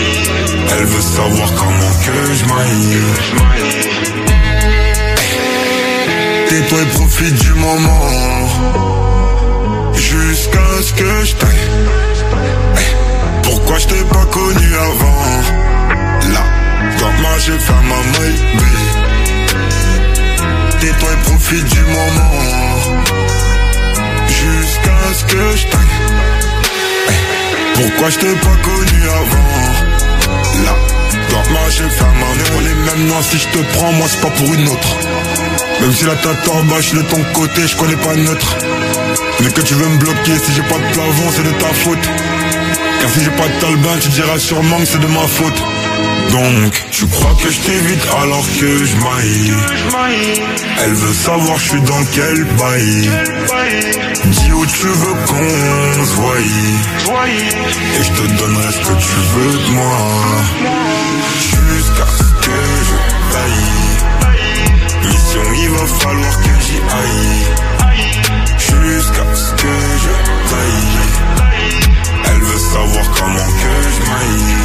Elle 0.78 0.86
veut 0.86 1.02
savoir 1.02 1.50
comment 1.56 1.94
que 2.06 2.34
je 2.34 2.46
maille. 2.46 4.29
Tais-toi 6.50 6.82
et 6.82 6.86
profite 6.98 7.36
du 7.36 7.54
moment. 7.54 8.48
Jusqu'à 9.94 10.82
ce 10.82 10.94
que 10.94 11.26
je 11.26 11.36
taille. 11.36 11.70
Pourquoi 13.44 13.78
je 13.78 13.86
t'ai 13.86 14.04
pas 14.06 14.26
connu 14.26 14.76
avant? 14.76 15.26
Là, 16.34 16.44
quand 17.00 17.22
moi 17.22 17.38
j'ai 17.38 17.60
fait 17.60 17.84
ma 17.92 18.02
maille 18.18 18.40
Tais-toi 20.80 21.10
et 21.14 21.22
profite 21.30 21.66
du 21.66 21.82
moment. 21.82 22.34
Jusqu'à 24.28 25.14
ce 25.20 25.24
que 25.26 25.56
je 25.56 25.66
taille 25.68 25.98
Pourquoi 27.76 28.10
je 28.10 28.18
t'ai 28.18 28.34
pas 28.48 28.58
connu 28.64 29.02
avant? 29.22 30.66
Là, 30.66 30.76
quand 31.30 31.52
moi 31.52 31.70
j'ai 31.70 31.90
fait 31.90 32.14
ma 32.22 32.32
maille 32.42 32.64
les 32.64 32.76
mêmes 32.86 33.08
noms 33.08 33.22
si 33.22 33.38
je 33.38 33.48
te 33.50 33.60
prends 33.78 33.92
moi 33.94 34.08
c'est 34.10 34.22
pas 34.22 34.32
pour 34.32 34.52
une 34.52 34.68
autre 34.68 34.96
Même 35.82 35.94
si 35.94 36.06
la 36.06 36.16
tête 36.16 36.48
en 36.52 36.64
bas 36.64 36.82
je 36.82 36.88
suis 36.88 36.98
de 36.98 37.04
ton 37.04 37.24
côté 37.34 37.68
je 37.68 37.76
connais 37.78 37.96
pas 37.96 38.16
neutre 38.16 38.56
Mais 39.42 39.52
que 39.52 39.62
tu 39.62 39.74
veux 39.74 39.88
me 39.88 39.98
bloquer 39.98 40.38
si 40.44 40.54
j'ai 40.54 40.64
pas 40.64 40.78
de 40.78 40.94
plafond 40.94 41.32
c'est 41.36 41.44
de 41.44 41.52
ta 41.52 41.74
faute 41.74 42.10
car 43.00 43.10
si 43.10 43.24
j'ai 43.24 43.32
pas 43.32 43.48
de 43.48 43.60
talbin, 43.62 43.98
tu 44.02 44.10
diras 44.10 44.38
sûrement 44.38 44.78
que 44.78 44.86
c'est 44.86 45.00
de 45.00 45.08
ma 45.08 45.28
faute. 45.28 45.64
Donc, 46.32 46.86
tu 46.92 47.08
crois 47.08 47.36
que 47.42 47.50
je 47.50 47.60
t'évite 47.60 48.08
alors 48.22 48.46
que 48.60 48.86
je 48.86 48.96
maille? 48.98 49.54
Elle 50.84 50.94
veut 50.94 51.14
savoir 51.14 51.58
je 51.58 51.70
suis 51.70 51.82
dans 51.82 52.04
quel 52.14 52.44
bail. 52.44 53.10
Dis 54.26 54.52
où 54.52 54.66
tu 54.66 54.88
veux 54.88 55.16
qu'on 55.28 56.06
se 56.06 56.12
voie. 56.16 56.36
Et 56.40 58.04
je 58.04 58.12
te 58.12 58.28
donnerai 58.38 58.72
ce 58.72 58.80
que 58.80 58.96
tu 59.00 59.16
veux 59.34 59.58
de 59.58 59.72
moi. 59.72 59.98
Jusqu'à 61.40 62.29
il 65.56 65.70
va 65.70 65.86
falloir 65.86 66.42
que 66.42 66.54
j'y 66.62 66.78
aille. 66.78 67.46
Jusqu'à 68.58 69.36
ce 69.36 69.52
que 69.54 69.76
je 70.04 70.14
taille. 70.50 70.98
Elle 72.26 72.42
veut 72.42 72.60
savoir 72.60 73.06
comment 73.18 73.50
que 73.62 73.74
je 73.96 74.02
maille. 74.12 74.58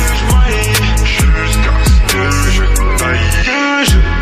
Jusqu'à 1.04 1.74
ce. 1.84 1.94
Que 2.12 2.24
je 2.50 2.64
taille. 2.98 4.13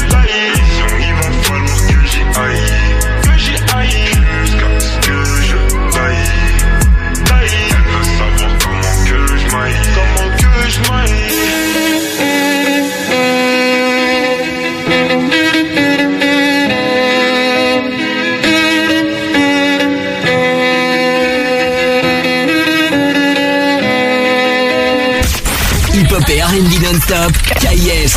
Et 26.33 26.41
R&B 26.41 26.83
non-stop. 26.83 27.33
KIF. 27.61 28.17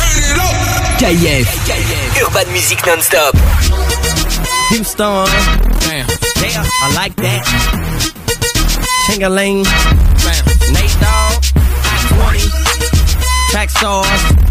KIF. 0.98 1.48
Urban 2.26 2.50
Music 2.52 2.78
non-stop. 2.86 3.34
Houston. 4.70 5.26
Damn. 5.80 6.06
Yeah, 6.40 6.64
I 6.82 6.94
like 6.94 7.14
that. 7.16 7.44
Chingaling. 9.06 9.64
Bam. 10.24 10.44
Nate 10.72 10.96
Dogg. 11.00 11.44
20. 12.08 12.48
Track 13.50 13.70
stars. 13.70 14.45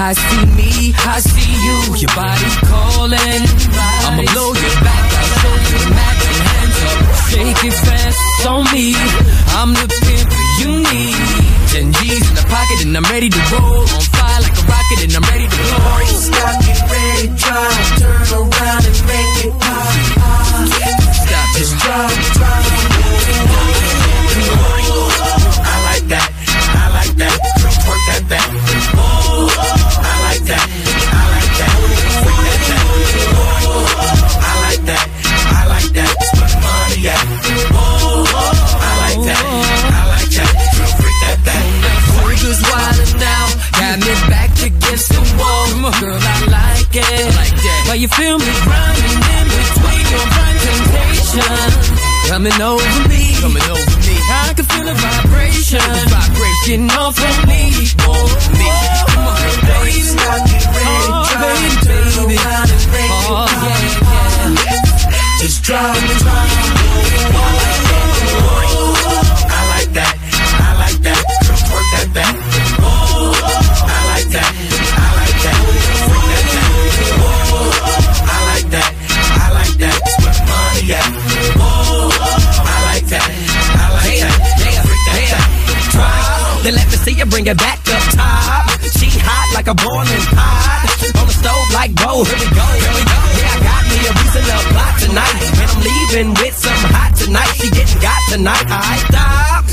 I 0.00 0.12
see 0.12 0.47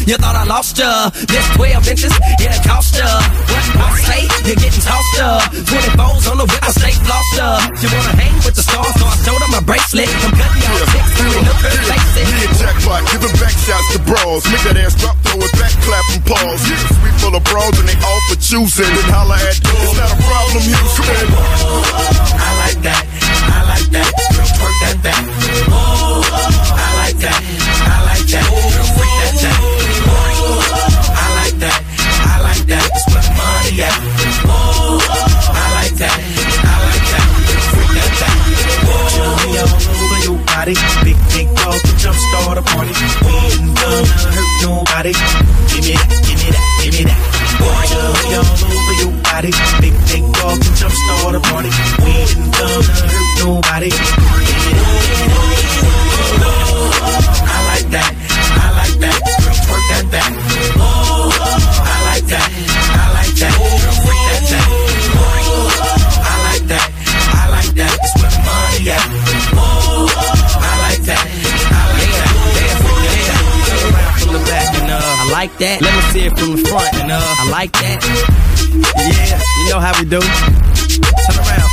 You 0.05 0.21
thought 0.21 0.37
I 0.37 0.45
lost 0.45 0.77
ya. 0.77 1.09
This 1.09 1.41
12 1.57 1.89
inches, 1.89 2.13
yeah, 2.37 2.53
it 2.53 2.61
cost 2.61 2.93
ya. 2.93 3.09
What 3.49 3.65
I 3.73 3.89
say, 4.05 4.21
you're 4.45 4.53
getting 4.53 4.85
tossed 4.85 5.17
up. 5.17 5.49
24s 5.49 6.29
on 6.29 6.37
the 6.37 6.45
whip, 6.45 6.61
I 6.61 6.69
stay 6.77 6.93
flossed 7.01 7.41
up. 7.41 7.65
You 7.81 7.89
wanna 7.89 8.13
hang 8.13 8.37
with 8.45 8.53
the 8.53 8.61
stars, 8.61 8.93
so 9.01 9.05
I 9.09 9.17
showed 9.25 9.41
her 9.41 9.49
my 9.49 9.65
bracelet. 9.65 10.05
I'm 10.21 10.29
cutting 10.37 10.61
chicks, 10.61 11.09
you 11.17 11.25
ain't 11.25 11.49
look 11.49 11.57
face 11.57 12.21
it. 12.21 12.29
Jackpot 12.53 13.01
giving 13.09 13.33
back 13.41 13.57
shots 13.65 13.87
to 13.97 13.99
bras. 14.05 14.45
Make 14.45 14.61
that 14.69 14.77
ass 14.77 14.93
drop, 14.93 15.17
throw 15.25 15.41
it 15.41 15.49
back, 15.57 15.73
clap 15.81 16.05
and 16.13 16.21
pause. 16.21 16.61
Yeah, 16.69 16.85
sweet 17.01 17.17
full 17.17 17.33
of 17.33 17.41
bras 17.49 17.73
and 17.81 17.89
they 17.89 17.97
all 18.05 18.21
for 18.29 18.37
choosing. 18.37 18.85
Then 18.85 19.09
holla 19.09 19.41
at 19.41 19.57
you. 19.57 19.73
It's 19.73 19.97
not 19.97 20.13
a 20.13 20.17
problem, 20.21 20.61
Houston. 20.69 22.34
Body. 40.65 40.75
Big, 41.03 41.17
big 41.33 41.47
dog 41.55 41.79
to 41.81 41.93
jumpstart 42.01 42.57
a 42.57 42.61
party. 42.61 42.93
We 43.21 43.33
ain't 43.53 43.77
gonna 43.77 44.05
hurt 44.33 44.51
nobody. 44.63 45.13
Give 45.69 45.85
me 45.85 45.93
that. 45.93 46.09
Give 46.25 46.37
me 46.41 46.49
that. 46.49 46.65
Give 46.83 46.93
me 46.93 47.03
that. 47.05 47.19
Show 47.85 48.01
me 48.01 48.33
all 48.33 48.53
over 48.73 48.95
your 49.01 49.13
body. 49.21 49.51
Big, 49.81 49.93
big 50.09 50.25
dog 50.33 50.57
to 50.61 50.69
jumpstart 50.79 51.35
a 51.35 51.39
party. 51.39 51.69
We 52.01 52.11
ain't 52.17 52.53
gonna 52.57 52.81
hurt 52.81 53.29
nobody. 53.45 54.44
Like 75.55 75.79
that. 75.79 75.81
Let 75.81 75.95
me 75.95 76.01
see 76.11 76.25
it 76.25 76.37
from 76.37 76.55
the 76.55 76.67
front 76.67 76.93
and 76.95 77.11
uh, 77.11 77.19
I 77.19 77.49
like 77.49 77.71
that. 77.73 78.03
Yeah, 78.95 79.39
you 79.59 79.69
know 79.69 79.79
how 79.79 79.93
we 79.99 80.05
do. 80.05 80.19
Turn 80.19 81.37
around. 81.37 81.71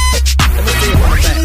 Let 0.56 0.64
me 0.64 0.72
see 0.72 0.90
it 0.90 0.98
from 0.98 1.10
the 1.10 1.22
back. 1.22 1.38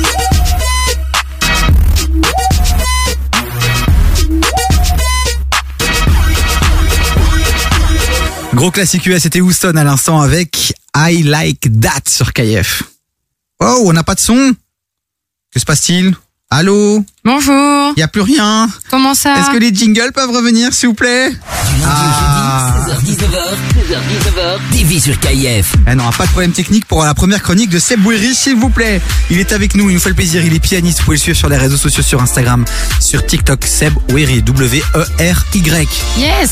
Gros 8.55 8.71
classique 8.71 9.05
US, 9.05 9.21
c'était 9.21 9.41
Houston 9.41 9.75
à 9.75 9.83
l'instant 9.83 10.19
avec 10.19 10.73
I 10.95 11.21
Like 11.23 11.67
That 11.79 12.09
sur 12.09 12.33
KF. 12.33 12.83
Oh, 13.59 13.83
on 13.85 13.93
n'a 13.93 14.03
pas 14.03 14.15
de 14.15 14.19
son 14.19 14.53
Que 15.53 15.59
se 15.59 15.65
passe-t-il? 15.65 16.15
Allô? 16.49 17.03
Bonjour. 17.23 17.86
Y 17.97 18.03
a 18.03 18.07
plus 18.07 18.21
rien 18.21 18.69
Comment 18.91 19.15
ça 19.15 19.33
Est-ce 19.39 19.49
que 19.49 19.57
les 19.57 19.73
jingles 19.73 20.11
peuvent 20.13 20.29
revenir, 20.29 20.71
s'il 20.71 20.89
vous 20.89 20.93
plaît 20.93 21.31
Ah. 21.83 22.71
16h19h, 22.87 23.57
16h19h, 23.75 24.59
TV 24.71 24.99
sur 24.99 25.19
KIF. 25.19 25.73
Eh 25.91 25.95
non, 25.95 26.03
pas 26.15 26.25
de 26.25 26.29
problème 26.29 26.51
technique 26.51 26.85
pour 26.85 27.03
la 27.03 27.15
première 27.15 27.41
chronique 27.41 27.71
de 27.71 27.79
Seb 27.79 27.99
Bouéry, 28.01 28.35
s'il 28.35 28.55
vous 28.55 28.69
plaît. 28.69 29.01
Il 29.31 29.39
est 29.39 29.51
avec 29.51 29.73
nous, 29.75 29.89
il 29.89 29.95
nous 29.95 29.99
fait 29.99 30.09
le 30.09 30.15
plaisir, 30.15 30.45
il 30.45 30.53
est 30.53 30.59
pianiste. 30.59 30.99
Vous 30.99 31.05
pouvez 31.05 31.17
le 31.17 31.21
suivre 31.21 31.37
sur 31.37 31.49
les 31.49 31.57
réseaux 31.57 31.75
sociaux, 31.77 32.03
sur 32.03 32.21
Instagram, 32.21 32.65
sur 32.99 33.25
TikTok, 33.25 33.65
Seb 33.65 33.93
Bouéry, 34.09 34.43
W-E-R-Y. 34.43 35.87
Yes. 36.19 36.51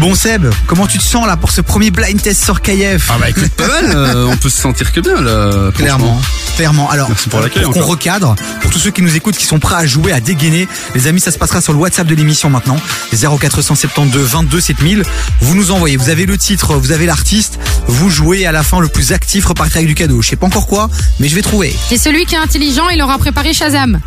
Bon 0.00 0.16
Seb, 0.16 0.46
comment 0.66 0.88
tu 0.88 0.98
te 0.98 1.04
sens 1.04 1.28
là 1.28 1.36
pour 1.36 1.52
ce 1.52 1.60
premier 1.60 1.92
blind 1.92 2.20
test 2.20 2.42
sur 2.42 2.60
KF 2.60 3.08
Ah 3.10 3.18
bah 3.20 3.30
écoute, 3.30 3.50
pas 3.50 3.68
mal, 3.68 3.92
euh, 3.94 4.26
on 4.26 4.36
peut 4.36 4.48
se 4.50 4.60
sentir 4.60 4.92
que 4.92 5.00
bien 5.00 5.20
là. 5.20 5.70
Clairement, 5.76 6.20
clairement. 6.56 6.90
Alors, 6.90 7.08
Merci 7.08 7.28
pour 7.28 7.40
l'accueil 7.40 7.62
qu'on 7.64 7.70
encore. 7.70 7.86
recadre, 7.86 8.34
pour 8.60 8.70
tous 8.72 8.78
ceux 8.80 8.90
qui 8.90 9.02
nous 9.02 9.14
écoutent, 9.14 9.36
qui 9.36 9.46
sont 9.46 9.58
prêts 9.60 9.76
à 9.76 9.86
jouer, 9.86 10.12
à 10.12 10.20
dégainer, 10.20 10.66
les 10.94 11.06
amis, 11.06 11.20
ça 11.20 11.30
se 11.30 11.38
passera 11.38 11.60
sur 11.60 11.72
le 11.72 11.78
WhatsApp 11.78 12.06
de 12.06 12.14
l'émission 12.14 12.50
maintenant, 12.50 12.76
0472 13.12 14.22
22 14.30 14.60
7000. 14.60 15.02
Vous 15.40 15.54
nous 15.54 15.70
envoyez, 15.70 15.96
vous 15.96 16.10
avez 16.10 16.26
le 16.26 16.36
titre, 16.38 16.74
vous 16.76 16.92
avez 16.92 17.06
l'artiste, 17.06 17.58
vous 17.86 18.10
jouez 18.10 18.46
à 18.46 18.52
la 18.52 18.62
fin 18.62 18.80
le 18.80 18.88
plus 18.88 19.12
actif, 19.12 19.46
repartir 19.46 19.76
avec 19.78 19.88
du 19.88 19.94
cadeau. 19.94 20.22
Je 20.22 20.28
sais 20.28 20.36
pas 20.36 20.46
encore 20.46 20.66
quoi, 20.66 20.88
mais 21.20 21.28
je 21.28 21.34
vais 21.34 21.42
trouver. 21.42 21.74
Et 21.90 21.98
celui 21.98 22.24
qui 22.26 22.34
est 22.34 22.38
intelligent, 22.38 22.88
il 22.88 23.00
aura 23.02 23.18
préparé 23.18 23.52
Shazam. 23.52 24.00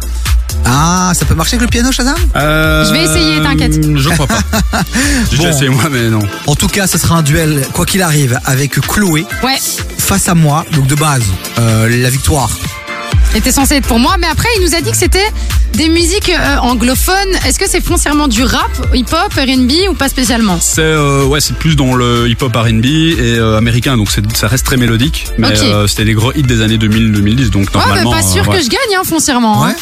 Ah, 0.67 1.11
ça 1.13 1.25
peut 1.25 1.35
marcher 1.35 1.55
avec 1.57 1.67
le 1.67 1.71
piano, 1.71 1.91
Shazam? 1.91 2.15
Euh, 2.35 2.85
Je 2.85 2.91
vais 2.91 3.03
essayer, 3.03 3.41
t'inquiète. 3.41 3.79
Je 3.97 4.09
crois 4.09 4.25
pas. 4.27 4.39
J'ai 5.31 5.37
déjà 5.37 5.49
Bon. 5.49 5.55
essayé 5.55 5.69
moi, 5.69 5.83
mais 5.91 6.09
non. 6.09 6.19
En 6.47 6.55
tout 6.55 6.67
cas, 6.67 6.87
ce 6.87 6.97
sera 6.97 7.15
un 7.17 7.21
duel, 7.23 7.65
quoi 7.73 7.85
qu'il 7.85 8.01
arrive, 8.01 8.39
avec 8.45 8.79
Chloé 8.81 9.25
Ouais. 9.43 9.57
face 9.97 10.27
à 10.29 10.33
moi. 10.35 10.65
Donc 10.71 10.87
de 10.87 10.95
base, 10.95 11.23
euh, 11.59 11.89
la 12.01 12.09
victoire. 12.09 12.49
Était 13.35 13.51
censé 13.51 13.75
être 13.75 13.87
pour 13.87 13.99
moi, 13.99 14.15
mais 14.17 14.27
après 14.27 14.47
il 14.57 14.63
nous 14.63 14.75
a 14.75 14.81
dit 14.81 14.91
que 14.91 14.97
c'était 14.97 15.29
des 15.73 15.89
musiques 15.89 16.29
euh, 16.29 16.57
anglophones. 16.59 17.33
Est-ce 17.45 17.59
que 17.59 17.67
c'est 17.69 17.83
foncièrement 17.83 18.29
du 18.29 18.43
rap, 18.43 18.69
hip-hop, 18.93 19.33
R&B 19.33 19.89
ou 19.89 19.93
pas 19.93 20.07
spécialement? 20.07 20.57
C'est 20.61 20.79
euh, 20.81 21.25
ouais, 21.25 21.41
c'est 21.41 21.55
plus 21.57 21.75
dans 21.75 21.95
le 21.95 22.29
hip-hop 22.29 22.55
R&B 22.55 22.85
et 22.85 23.37
euh, 23.37 23.57
américain, 23.57 23.97
donc 23.97 24.07
ça 24.09 24.47
reste 24.47 24.65
très 24.65 24.77
mélodique. 24.77 25.27
Mais 25.37 25.49
euh, 25.61 25.85
c'était 25.85 26.05
des 26.05 26.13
gros 26.13 26.31
hits 26.33 26.43
des 26.43 26.61
années 26.61 26.77
2000-2010, 26.77 27.49
donc 27.49 27.63
Ouais, 27.63 27.69
mais 27.73 27.79
normalement. 28.03 28.11
pas 28.11 28.21
sûr 28.23 28.43
euh, 28.47 28.51
ouais. 28.53 28.57
que 28.57 28.63
je 28.63 28.69
gagne, 28.69 28.95
hein, 28.97 29.03
foncièrement. 29.03 29.65
hein. 29.65 29.75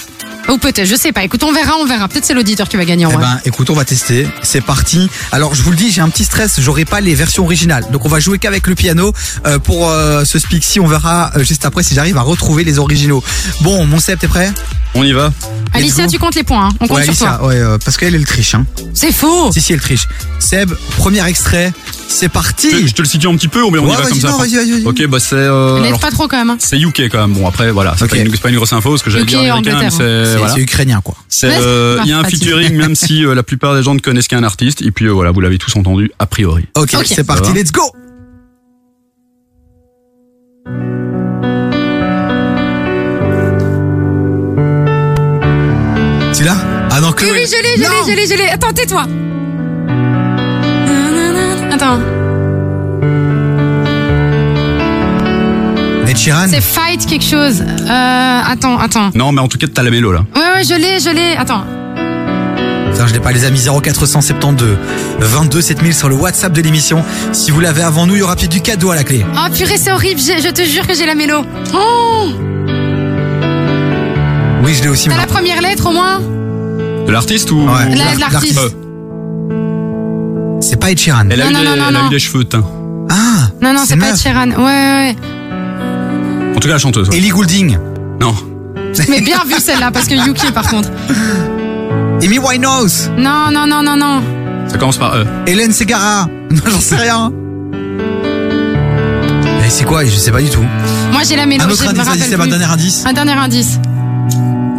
Ou 0.49 0.57
peut-être, 0.57 0.85
je 0.85 0.95
sais 0.95 1.11
pas. 1.13 1.23
Écoute, 1.23 1.43
on 1.43 1.53
verra, 1.53 1.73
on 1.79 1.85
verra. 1.85 2.07
Peut-être 2.07 2.25
c'est 2.25 2.33
l'auditeur 2.33 2.67
qui 2.67 2.75
va 2.77 2.85
gagner 2.85 3.05
en 3.05 3.11
Eh 3.11 3.13
vrai. 3.13 3.23
ben, 3.23 3.39
écoute, 3.45 3.69
on 3.69 3.73
va 3.73 3.85
tester. 3.85 4.27
C'est 4.41 4.61
parti. 4.61 5.09
Alors, 5.31 5.55
je 5.55 5.63
vous 5.63 5.71
le 5.71 5.77
dis, 5.77 5.89
j'ai 5.91 6.01
un 6.01 6.09
petit 6.09 6.25
stress. 6.25 6.59
J'aurai 6.59 6.85
pas 6.85 6.99
les 7.01 7.15
versions 7.15 7.43
originales. 7.43 7.85
Donc, 7.91 8.05
on 8.05 8.09
va 8.09 8.19
jouer 8.19 8.39
qu'avec 8.39 8.67
le 8.67 8.75
piano 8.75 9.13
euh, 9.47 9.57
pour 9.59 9.89
euh, 9.89 10.25
ce 10.25 10.39
speak-ci. 10.39 10.79
On 10.81 10.87
verra 10.87 11.31
euh, 11.37 11.43
juste 11.43 11.65
après 11.65 11.81
si 11.81 11.95
j'arrive 11.95 12.17
à 12.17 12.21
retrouver 12.21 12.63
les 12.63 12.77
originaux. 12.77 13.23
Bon, 13.61 13.85
mon 13.85 13.99
Seb, 13.99 14.19
t'es 14.19 14.27
prêt? 14.27 14.51
On 14.95 15.03
y 15.03 15.11
va 15.13 15.31
Alicia, 15.73 16.05
tu 16.07 16.19
comptes 16.19 16.35
les 16.35 16.43
points. 16.43 16.67
hein. 16.67 16.71
On 16.81 16.87
compte 16.87 16.97
Ouais, 16.97 17.03
sur 17.03 17.11
Alicia, 17.11 17.37
toi. 17.39 17.47
ouais, 17.47 17.55
euh, 17.55 17.77
parce 17.83 17.97
qu'elle, 17.97 18.13
elle 18.13 18.25
triche. 18.25 18.53
Hein. 18.53 18.65
C'est 18.93 19.11
faux. 19.11 19.51
Si, 19.51 19.61
si, 19.61 19.73
elle 19.73 19.81
triche. 19.81 20.07
Seb, 20.39 20.71
premier 20.97 21.25
extrait. 21.27 21.71
C'est 22.16 22.30
parti. 22.30 22.70
Je, 22.72 22.88
je 22.88 22.93
te 22.93 23.01
le 23.01 23.07
situe 23.07 23.28
un 23.28 23.36
petit 23.36 23.47
peu 23.47 23.59
bien 23.59 23.82
on 23.82 23.86
Ouais, 23.86 23.93
y 23.93 23.95
va 23.95 24.03
comme 24.07 24.20
ça 24.20 24.30
non. 24.30 24.89
Ok, 24.89 25.07
bah 25.07 25.20
c'est. 25.20 25.36
Euh, 25.36 25.82
alors, 25.84 25.99
pas 25.99 26.11
trop 26.11 26.28
quand 26.28 26.38
même. 26.38 26.51
hein. 26.51 26.57
c'est 26.59 26.78
UK 26.80 27.09
quand 27.11 27.20
même. 27.28 27.34
Bon 27.34 27.47
après 27.47 27.72
voilà, 27.72 27.95
c'est 27.97 28.03
Ok. 28.05 28.11
pas, 28.11 28.18
une- 28.18 28.30
c'est 28.32 28.41
pas 28.41 28.49
une 28.49 28.55
grosse 28.55 28.72
info, 28.72 28.95
ce 28.97 29.03
que 29.03 29.09
j'allais 29.09 29.26
dire 29.26 29.39
américain, 29.39 29.80
mais 29.82 29.89
c'est 29.89 29.97
C'est 30.26 30.38
voilà. 30.38 30.53
c'est 30.53 30.59
ukrainien, 30.61 31.01
quoi. 31.03 31.16
C'est, 31.28 31.47
euh, 31.47 31.97
c'est 31.97 32.03
il 32.05 32.09
y 32.09 32.14
a 32.14 32.20
un 32.20 32.24
featuring 32.24 32.76
même 32.76 32.95
si 32.95 33.26
euh, 33.26 33.34
la 33.34 33.43
plupart 33.43 33.74
des 33.76 33.82
gens 33.84 33.95
ne 33.95 33.99
connaissent 33.99 34.28
qu'un 34.28 34.43
artiste 34.43 34.82
et 34.84 34.91
puis 34.91 35.05
euh, 35.05 35.11
voilà, 35.11 35.32
vous 35.32 35.41
l'avez 35.41 35.57
tous 35.57 35.76
entendu 35.76 36.11
a 36.20 36.26
priori. 36.28 36.66
Ok, 36.78 36.95
c'est 37.05 37.24
parti. 37.26 37.51
Let's 37.51 37.72
go. 37.72 37.82
Tu 46.36 46.43
l'as 46.43 46.57
Ah 46.89 46.99
non, 47.01 47.09
Oui, 47.09 47.14
Chloé. 47.16 47.32
oui, 47.32 47.45
je 47.47 47.61
l'ai, 47.61 47.76
je 47.78 47.82
l'ai, 47.82 47.88
Non. 47.88 48.07
je 48.07 48.16
l'ai, 48.16 48.28
je 48.28 48.34
l'ai. 48.36 48.49
Attends, 48.49 48.72
tais-toi. 48.74 49.05
C'est 56.47 56.61
Fight 56.61 57.05
quelque 57.05 57.25
chose. 57.25 57.61
Euh, 57.61 58.41
attends, 58.45 58.79
attends. 58.79 59.09
Non, 59.15 59.31
mais 59.31 59.41
en 59.41 59.47
tout 59.47 59.57
cas 59.57 59.67
t'as 59.73 59.84
la 59.84 59.89
mélo 59.89 60.11
là. 60.11 60.23
Ouais, 60.36 60.41
ouais, 60.55 60.63
je 60.63 60.73
l'ai, 60.73 60.99
je 60.99 61.09
l'ai. 61.09 61.36
Attends. 61.36 61.65
Putain, 62.91 63.07
je 63.07 63.13
l'ai 63.13 63.19
pas 63.19 63.31
les 63.31 63.45
amis 63.45 63.59
0472 63.59 64.77
22 65.19 65.61
7000 65.61 65.93
sur 65.93 66.09
le 66.09 66.15
WhatsApp 66.15 66.53
de 66.53 66.61
l'émission. 66.61 67.03
Si 67.31 67.51
vous 67.51 67.59
l'avez 67.59 67.81
avant 67.81 68.05
nous, 68.05 68.15
il 68.15 68.19
y 68.19 68.21
aura 68.21 68.36
peut-être 68.36 68.51
du 68.51 68.61
cadeau 68.61 68.91
à 68.91 68.95
la 68.95 69.03
clé. 69.03 69.25
Oh 69.36 69.51
purée, 69.53 69.77
c'est 69.77 69.91
horrible. 69.91 70.21
Je 70.21 70.49
te 70.49 70.61
jure 70.63 70.86
que 70.88 70.93
j'ai 70.93 71.05
la 71.05 71.15
mélo. 71.15 71.43
Oh 71.73 72.27
Oui, 74.63 74.73
je 74.75 74.84
l'ai 74.84 74.89
aussi. 74.89 75.09
T'as 75.09 75.17
la 75.17 75.27
première 75.27 75.61
lettre 75.61 75.88
au 75.89 75.93
moins 75.93 76.21
De 77.05 77.11
l'artiste 77.11 77.51
ou 77.51 77.67
Ouais. 77.67 77.93
De 77.93 78.19
l'artiste. 78.19 78.82
Pas 80.84 80.91
Ed 80.91 80.99
Sheeran. 80.99 81.29
Elle 81.29 81.41
a, 81.41 81.45
Non, 81.45 81.51
eu, 81.51 81.53
non, 81.53 81.59
des, 81.59 81.65
non, 81.65 81.75
non, 81.77 81.86
elle 81.89 81.95
a 81.95 81.99
non. 82.01 82.07
eu 82.07 82.09
des 82.09 82.19
cheveux 82.19 82.43
teints. 82.43 82.65
Ah 83.09 83.47
Non, 83.61 83.73
non, 83.73 83.79
c'est 83.86 83.95
pas 83.95 84.07
meuf. 84.07 84.15
Ed 84.15 84.21
Sheeran. 84.21 84.49
Ouais, 84.49 84.55
ouais, 84.57 85.15
ouais. 85.15 85.15
En 86.55 86.59
tout 86.59 86.67
cas 86.67 86.73
la 86.73 86.77
chanteuse. 86.77 87.07
ouais. 87.09 87.17
Ellie 87.17 87.29
Goulding. 87.29 87.77
Non. 88.19 88.36
Mais 89.09 89.21
bien 89.21 89.39
vu 89.47 89.55
celle-là, 89.59 89.91
parce 89.91 90.07
que 90.07 90.13
Yuki 90.13 90.51
par 90.51 90.67
contre. 90.67 90.89
Amy 92.21 92.38
Winehouse. 92.38 93.09
Non, 93.17 93.49
non, 93.51 93.65
non, 93.65 93.81
non, 93.81 93.95
non. 93.95 94.21
Ça 94.67 94.77
commence 94.77 94.97
par 94.97 95.15
E. 95.15 95.25
Hélène 95.47 95.71
Segara. 95.71 96.27
Non, 96.53 96.61
j'en 96.67 96.79
sais 96.81 96.95
rien. 96.97 97.31
Eh, 99.65 99.69
c'est 99.69 99.86
quoi? 99.86 100.05
Je 100.05 100.11
sais 100.11 100.31
pas 100.31 100.39
du 100.41 100.49
tout. 100.49 100.63
Moi 101.11 101.21
j'ai 101.27 101.36
la 101.36 101.47
mélo. 101.47 101.63
Un 101.63 101.69
autre 101.69 101.81
me 101.84 101.88
indice, 101.89 101.97
vas-y, 102.03 102.07
rappelle 102.09 102.23
c'est 102.29 102.36
un 102.36 102.38
plus. 102.38 102.49
dernier 102.49 102.65
indice. 102.65 103.03
Un 103.07 103.13
dernier 103.13 103.31
indice. 103.31 103.79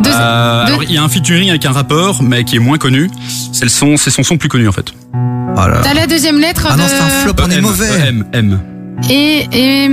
Deux- 0.05 0.11
Euh, 0.13 0.67
deux- 0.67 0.73
alors 0.73 0.83
il 0.85 0.93
y 0.93 0.99
a 0.99 1.03
un 1.03 1.09
featuring 1.09 1.49
avec 1.51 1.65
un 1.67 1.73
rappeur, 1.73 2.23
mais 2.23 2.45
qui 2.45 2.57
est 2.57 2.61
moins 2.61 2.79
connu. 2.79 3.11
C'est 3.53 3.69
son, 3.69 3.97
son 3.97 4.23
son 4.23 4.37
plus 4.37 4.49
connu 4.49 4.69
en 4.69 4.73
fait. 4.73 4.87
Oh. 5.15 5.61
T'as 5.83 5.95
la 5.95 6.07
deuxième 6.07 6.39
lettre 6.41 6.67
Ah 6.69 6.75
de. 6.75 6.79
non, 6.81 6.85
c'est 6.89 6.99
un 7.01 7.09
flop, 7.09 7.33
on 7.45 7.51
est 7.51 7.55
M, 7.57 7.61
mauvais. 7.63 7.89
M, 8.09 8.25
M. 8.33 8.61
Et 9.11 9.47
et 9.53 9.91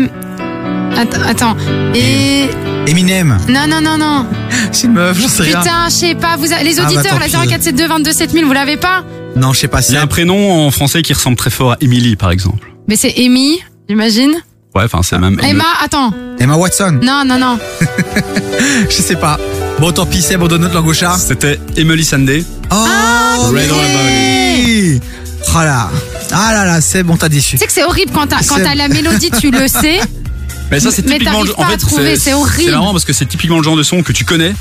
attends, 0.98 1.22
attends. 1.28 1.58
Et 1.96 2.50
Eminem. 2.88 3.38
non 3.48 3.68
non 3.68 3.82
non 3.82 3.98
non. 3.98 4.26
C'est 4.72 4.88
une 4.88 4.94
meuf, 4.94 5.20
j'en 5.20 5.28
sais 5.28 5.44
rien. 5.44 5.60
Putain, 5.60 5.86
je 5.88 5.92
sais 5.94 6.16
pas. 6.16 6.36
Vous 6.38 6.52
a- 6.52 6.64
les 6.64 6.80
Ah, 6.80 6.84
bah, 6.84 6.90
auditeurs, 6.92 7.20
la 7.20 7.26
pis. 7.26 7.32
0472 7.32 7.88
22 7.88 8.12
7000, 8.14 8.46
vous 8.46 8.54
l'avez 8.54 8.78
pas? 8.78 9.04
Non, 9.36 9.54
je 9.54 9.60
sais 9.60 9.68
pas 9.68 9.80
Il 9.88 9.94
y 9.94 9.98
a 9.98 10.02
un 10.02 10.08
prénom 10.08 10.66
en 10.68 10.72
français 10.72 11.02
qui 11.02 11.14
ressemble 11.14 11.38
très 11.38 11.50
fort 11.52 11.74
à 11.74 11.78
Emily, 11.82 12.16
par 12.16 12.32
exemple. 12.32 12.72
Mais 12.88 12.96
c'est 12.96 13.14
Amy, 13.18 13.60
j'imagine. 13.88 14.34
Ouais, 14.76 14.84
enfin, 14.86 15.02
c'est 15.04 15.18
même. 15.20 15.40
Emma, 15.44 15.64
attends. 15.84 16.12
Emma 16.40 16.56
Watson. 16.56 17.00
Non 17.04 17.24
non 17.26 17.38
non. 17.38 17.60
Je 18.90 18.96
sais 19.02 19.16
pas. 19.16 19.38
Bon, 19.82 19.92
tant 19.92 20.06
pis, 20.06 20.22
Seb, 20.22 20.44
on 20.44 20.48
donne 20.48 20.62
notre 20.62 20.76
langue 20.76 20.86
au 20.88 20.94
chat. 20.94 21.18
C'était 21.18 21.60
Emily 21.76 22.06
Sandé. 22.06 22.46
Oh, 22.70 22.76
Red 23.52 23.72
on 23.72 23.76
oui. 24.06 25.00
Oh 25.50 25.58
là. 25.58 25.90
Ah 26.32 26.54
là 26.54 26.66
là, 26.66 26.82
Seb, 26.82 27.10
on 27.10 27.18
t'a 27.18 27.30
déçu. 27.30 27.54
Tu 27.56 27.58
sais 27.58 27.66
que 27.66 27.72
c'est 27.74 27.84
horrible 27.84 28.12
quand 28.14 28.28
t'as 28.28 28.44
quand 28.44 28.58
C'est- 28.58 28.64
t'as 28.64 28.76
la 28.76 28.88
mélodie, 28.90 29.32
tu 29.40 29.50
le 29.50 29.68
sais. 29.68 30.00
Mais 30.70 30.80
ça, 30.80 30.92
c'est 30.92 31.04
Mais 31.08 31.14
typiquement. 31.14 31.40
t'arrives 31.40 31.56
pas 31.56 31.62
en 31.64 31.66
à 31.66 31.70
fait, 31.72 31.78
trouver, 31.78 32.16
c'est 32.20 32.34
horrible. 32.34 32.64
C'est 32.66 32.72
marrant 32.72 32.92
parce 32.92 33.06
que 33.06 33.12
c'est 33.14 33.26
typiquement 33.26 33.58
le 33.58 33.64
genre 33.64 33.76
de 33.76 33.82
son 33.84 34.04
que 34.04 34.12
tu 34.14 34.24
connais. 34.24 34.54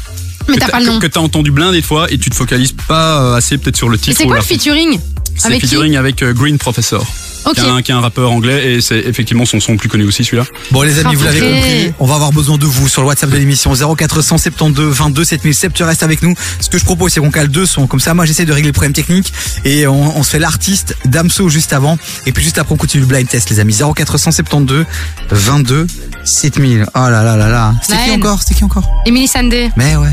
Mais 0.49 0.55
que 0.55 0.61
t'as 0.61 0.69
pas 0.69 0.81
le 0.81 0.87
nom. 0.87 0.99
Que 0.99 1.07
t'as 1.07 1.21
entendu 1.21 1.51
blindé 1.51 1.83
de 1.83 1.87
fois 1.87 2.11
et 2.11 2.17
tu 2.17 2.31
te 2.31 2.35
focalises 2.35 2.73
pas 2.89 3.21
euh, 3.21 3.35
assez 3.37 3.59
peut-être 3.59 3.77
sur 3.77 3.91
le 3.91 3.97
Et 3.97 4.01
titre. 4.01 4.17
c'est 4.17 4.25
ou 4.25 4.29
quoi 4.29 4.37
le 4.39 4.43
featuring 4.43 4.99
C'est 5.37 5.49
Avec 5.49 5.61
qui 5.61 5.67
featuring 5.69 5.97
avec 5.97 6.23
euh, 6.23 6.33
Green 6.33 6.57
Professor. 6.57 7.07
Ok. 7.47 7.55
Qui, 7.55 7.61
est 7.61 7.69
un, 7.69 7.83
qui 7.83 7.91
est 7.91 7.95
un 7.95 8.01
rappeur 8.01 8.31
anglais 8.31 8.75
et 8.75 8.81
c'est 8.81 8.99
effectivement 8.99 9.45
son 9.47 9.61
son 9.61 9.77
plus 9.77 9.89
connu 9.89 10.05
aussi 10.05 10.25
celui-là. 10.25 10.45
Bon 10.71 10.83
les 10.83 10.99
amis, 10.99 11.15
vous 11.15 11.25
l'avez 11.25 11.41
compris, 11.41 11.93
on 11.99 12.07
va 12.07 12.15
avoir 12.17 12.33
besoin 12.33 12.59
de 12.59 12.67
vous 12.67 12.89
sur 12.89 13.03
le 13.03 13.09
WhatsApp 13.09 13.31
de 13.31 13.37
l'émission 13.37 13.73
0472 13.75 14.95
22 14.95 15.25
7007. 15.25 15.73
Tu 15.73 15.83
restes 15.83 16.03
avec 16.03 16.23
nous. 16.23 16.35
Ce 16.61 16.69
que 16.69 16.79
je 16.79 16.85
propose, 16.85 17.13
c'est 17.13 17.21
qu'on 17.21 17.31
cale 17.31 17.49
deux 17.49 17.67
sons. 17.67 17.87
Comme 17.87 18.01
ça, 18.01 18.15
moi, 18.15 18.25
j'essaie 18.27 18.45
de 18.45 18.53
régler 18.53 18.69
le 18.69 18.73
problème 18.75 18.93
technique 18.93 19.33
et 19.65 19.87
on, 19.87 20.17
on 20.19 20.23
se 20.23 20.31
fait 20.31 20.39
l'artiste 20.39 20.97
Damso 21.07 21.49
juste 21.49 21.73
avant. 21.73 21.99
Et 22.27 22.33
puis 22.33 22.45
juste 22.45 22.59
après, 22.59 22.75
on 22.75 22.79
continue 22.79 23.03
le 23.03 23.09
blind 23.09 23.29
test, 23.29 23.51
les 23.51 23.61
amis. 23.61 23.75
0472 23.97 24.85
22 25.31 25.87
7000. 26.25 26.87
Oh 26.95 26.99
là 26.99 27.23
là 27.23 27.37
là 27.37 27.49
là. 27.49 27.75
C'était 27.83 28.05
qui 28.05 28.11
encore? 28.11 28.41
C'était 28.43 28.55
qui 28.55 28.65
encore? 28.65 28.89
Emily 29.07 29.27
Sandé. 29.29 29.71
Mais 29.77 29.97
ouais. 29.97 30.11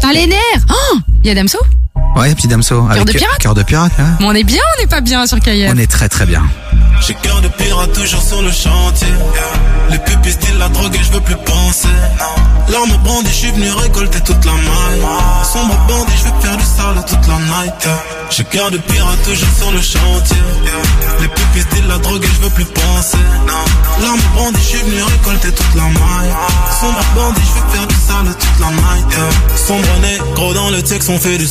T'as 0.00 0.12
les 0.12 0.26
nerfs 0.26 0.64
Oh 0.70 0.98
Il 1.22 1.28
y 1.28 1.30
a 1.30 1.34
Damso? 1.34 1.58
Ouais, 2.16 2.34
petit 2.34 2.48
Damso. 2.48 2.86
avec 2.90 3.04
de 3.04 3.12
pirate 3.12 3.38
Cœur 3.38 3.54
de 3.54 3.62
pirate, 3.62 3.92
là. 3.98 4.04
Bon, 4.20 4.28
on 4.28 4.34
est 4.34 4.44
bien, 4.44 4.60
on 4.76 4.80
n'est 4.82 4.88
pas 4.88 5.00
bien 5.00 5.26
sur 5.26 5.38
KF. 5.40 5.70
On 5.72 5.78
est 5.78 5.90
très 5.90 6.08
très 6.08 6.26
bien. 6.26 6.42
J'ai 7.06 7.14
cœur 7.14 7.40
de 7.40 7.48
pirate 7.48 7.92
toujours 7.94 8.22
sur 8.22 8.42
le 8.42 8.50
chantier. 8.50 9.08
Les 9.90 9.98
pupilles 9.98 10.32
style 10.32 10.58
la 10.58 10.68
drogue 10.68 10.94
et 10.94 11.02
je 11.02 11.12
veux 11.12 11.20
plus 11.20 11.36
penser. 11.36 11.88
L'arme 12.68 12.92
bandit, 13.04 13.30
je 13.30 13.34
suis 13.34 13.50
venu 13.50 13.70
récolter 13.72 14.20
toute 14.20 14.44
la 14.44 14.52
maille. 14.52 15.02
Sombre 15.50 15.74
bandit, 15.88 16.12
je 16.18 16.24
veux 16.24 16.40
faire 16.40 16.56
du 16.56 16.64
sale 16.64 17.04
toute 17.06 17.26
la 17.26 17.38
night. 17.38 17.88
J'ai 18.30 18.44
cœur 18.44 18.70
de 18.70 18.78
pirate 18.78 19.22
toujours 19.24 19.48
sur 19.58 19.70
le 19.72 19.80
chantier. 19.80 20.36
Les 21.20 21.28
pupilles 21.28 21.62
style 21.62 21.88
la 21.88 21.98
drogue 21.98 22.22
et 22.22 22.28
je 22.28 22.40
veux 22.42 22.50
plus 22.50 22.66
penser. 22.66 23.18
L'arme 24.02 24.20
bandit, 24.36 24.60
je 24.60 24.76
suis 24.76 24.82
venu 24.82 25.02
récolter 25.02 25.52
toute 25.52 25.74
la 25.74 25.82
maille. 25.84 26.32
Sombre 26.80 27.00
bandit, 27.16 27.40
je 27.40 27.60
veux 27.60 27.68
faire 27.70 27.86
du 27.86 27.94
sale 27.94 28.36
toute 28.38 28.60
la 28.60 28.68
night. 28.68 29.16
Sombre 29.56 29.98
négro 30.02 30.54
dans 30.54 30.70
le 30.70 30.82
texte, 30.82 31.08
on 31.08 31.18
fait 31.18 31.38
du 31.38 31.46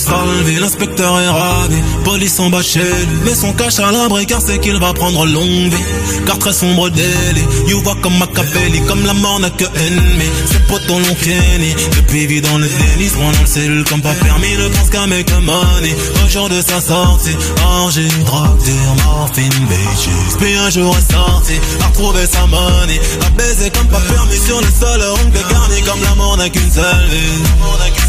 L'inspecteur 0.59 1.19
est 1.19 1.27
ravi, 1.27 1.77
police 2.03 2.39
en 2.39 2.49
bas 2.49 2.61
chez 2.61 2.79
lui. 2.79 3.19
Mais 3.23 3.35
son 3.35 3.53
cache 3.53 3.79
à 3.79 3.91
l'abri 3.91 4.25
car 4.25 4.41
c'est 4.41 4.59
qu'il 4.59 4.77
va 4.77 4.93
prendre 4.93 5.25
longue 5.25 5.71
vie. 5.71 5.83
Car 6.25 6.37
très 6.37 6.53
sombre 6.53 6.89
délit, 6.89 7.45
you 7.67 7.81
vois 7.81 7.95
comme 8.01 8.17
Machiavelli, 8.17 8.81
comme 8.87 9.05
la 9.05 9.13
mort 9.13 9.39
n'a 9.39 9.49
que 9.49 9.63
ennemi. 9.63 10.25
Ses 10.45 10.59
potes 10.67 10.87
l'ont 10.87 11.15
kenny, 11.15 11.75
depuis 11.95 12.27
vit 12.27 12.41
dans 12.41 12.57
le 12.57 12.67
déni, 12.67 13.09
rend 13.17 13.31
dans 13.31 13.41
le 13.41 13.45
cellule 13.45 13.83
comme 13.85 14.01
pas 14.01 14.13
permis, 14.13 14.55
ne 14.57 14.67
pense 14.69 14.89
qu'à 14.89 15.07
make 15.07 15.31
money. 15.41 15.95
Au 16.23 16.29
jour 16.29 16.49
de 16.49 16.61
sa 16.61 16.81
sortie, 16.81 17.35
orgie, 17.81 18.07
drogue, 18.25 18.59
morphine, 19.05 19.49
bitches. 19.69 20.37
Puis 20.39 20.55
un 20.55 20.69
jour 20.69 20.95
est 20.97 21.11
sorti, 21.13 21.53
a 21.81 21.87
retrouvé 21.87 22.25
sa 22.25 22.45
money, 22.47 22.99
a 23.25 23.29
baisé 23.31 23.69
comme 23.69 23.87
pas 23.87 24.01
permis 24.01 24.37
sur 24.37 24.59
le 24.59 24.67
sol, 24.67 25.01
ongle 25.25 25.39
garni 25.49 25.81
comme 25.83 26.01
la 26.03 26.15
mort 26.15 26.37
n'a 26.37 26.49
qu'une 26.49 26.71
seule 26.71 27.07
vie. 27.09 28.08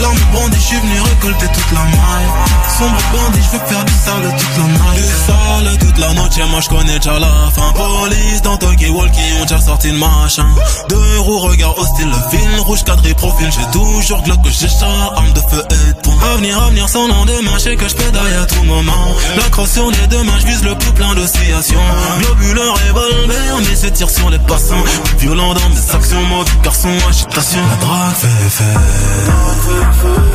L'arme 0.00 0.18
bandit, 0.32 0.58
je 0.58 0.64
suis 0.64 0.80
venu 0.80 1.00
récolter 1.00 1.46
toute 1.46 1.72
la 1.72 1.84
maille. 1.84 2.30
Sombre 2.78 3.02
bandit, 3.12 3.40
je 3.42 3.58
veux 3.58 3.66
faire 3.66 3.84
du 3.84 3.92
sale 3.92 4.36
toute 4.38 4.56
la 4.58 4.64
night. 4.64 4.96
Du 4.96 5.08
sale 5.26 5.78
toute 5.78 5.98
la 5.98 6.14
noche, 6.14 6.50
moi 6.50 6.60
je 6.60 6.68
connais 6.68 6.98
déjà 6.98 7.18
la 7.18 7.50
fin. 7.54 7.72
Police 7.72 8.42
dans 8.42 8.56
Talkie 8.56 8.90
Walkie, 8.90 9.20
ont 9.40 9.42
déjà 9.42 9.60
sorti 9.60 9.90
le 9.90 9.98
machin. 9.98 10.46
Deux 10.88 11.18
roues, 11.20 11.38
regard 11.38 11.78
hostile, 11.78 12.08
le 12.08 12.30
fil 12.36 12.60
rouge 12.60 12.84
cadré 12.84 13.14
profil. 13.14 13.48
J'ai 13.50 13.78
toujours 13.78 14.22
glock 14.22 14.38
j'ai 14.48 14.68
chat, 14.68 15.12
arme 15.16 15.32
de 15.32 15.40
feu 15.40 15.62
et 15.70 15.92
de 15.92 15.98
poing. 16.00 16.14
Avenir, 16.34 16.62
avenir 16.62 16.88
sans 16.88 17.06
lendemain, 17.08 17.52
je 17.54 17.60
sais 17.60 17.76
que 17.76 17.88
je 17.88 17.94
pédaille 17.94 18.34
à 18.34 18.46
tout 18.46 18.62
moment. 18.64 19.14
La 19.36 19.48
crosse 19.50 19.72
sur 19.72 19.90
les 19.90 20.06
deux 20.08 20.22
mains, 20.22 20.38
je 20.40 20.46
vise 20.46 20.62
le 20.64 20.74
plus 20.76 20.92
plein 20.92 21.14
d'oscillations. 21.14 21.80
Globule, 22.20 22.58
revolver, 22.58 23.58
mais 23.58 23.76
c'est 23.76 23.92
tire 23.92 24.10
sur 24.10 24.30
les 24.30 24.38
passants. 24.38 24.84
Violent 25.18 25.54
dans 25.54 25.68
mes 25.68 25.94
actions, 25.94 26.22
mauvais 26.22 26.50
garçon, 26.62 26.88
agitation. 27.08 27.60
La 27.68 27.86
drague 27.86 28.14
fait 28.14 28.50
fait. 28.50 29.69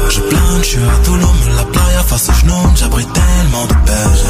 Je 0.10 0.20
plane, 0.22 0.60
je 0.60 0.68
suis 0.68 0.80
à 0.80 1.56
la 1.56 1.64
playa 1.66 2.04
face 2.08 2.30
au 2.30 2.34
genou, 2.34 2.54
j'abrite 2.76 3.10
tellement 3.14 3.66
de 3.66 3.74
belles. 3.86 4.26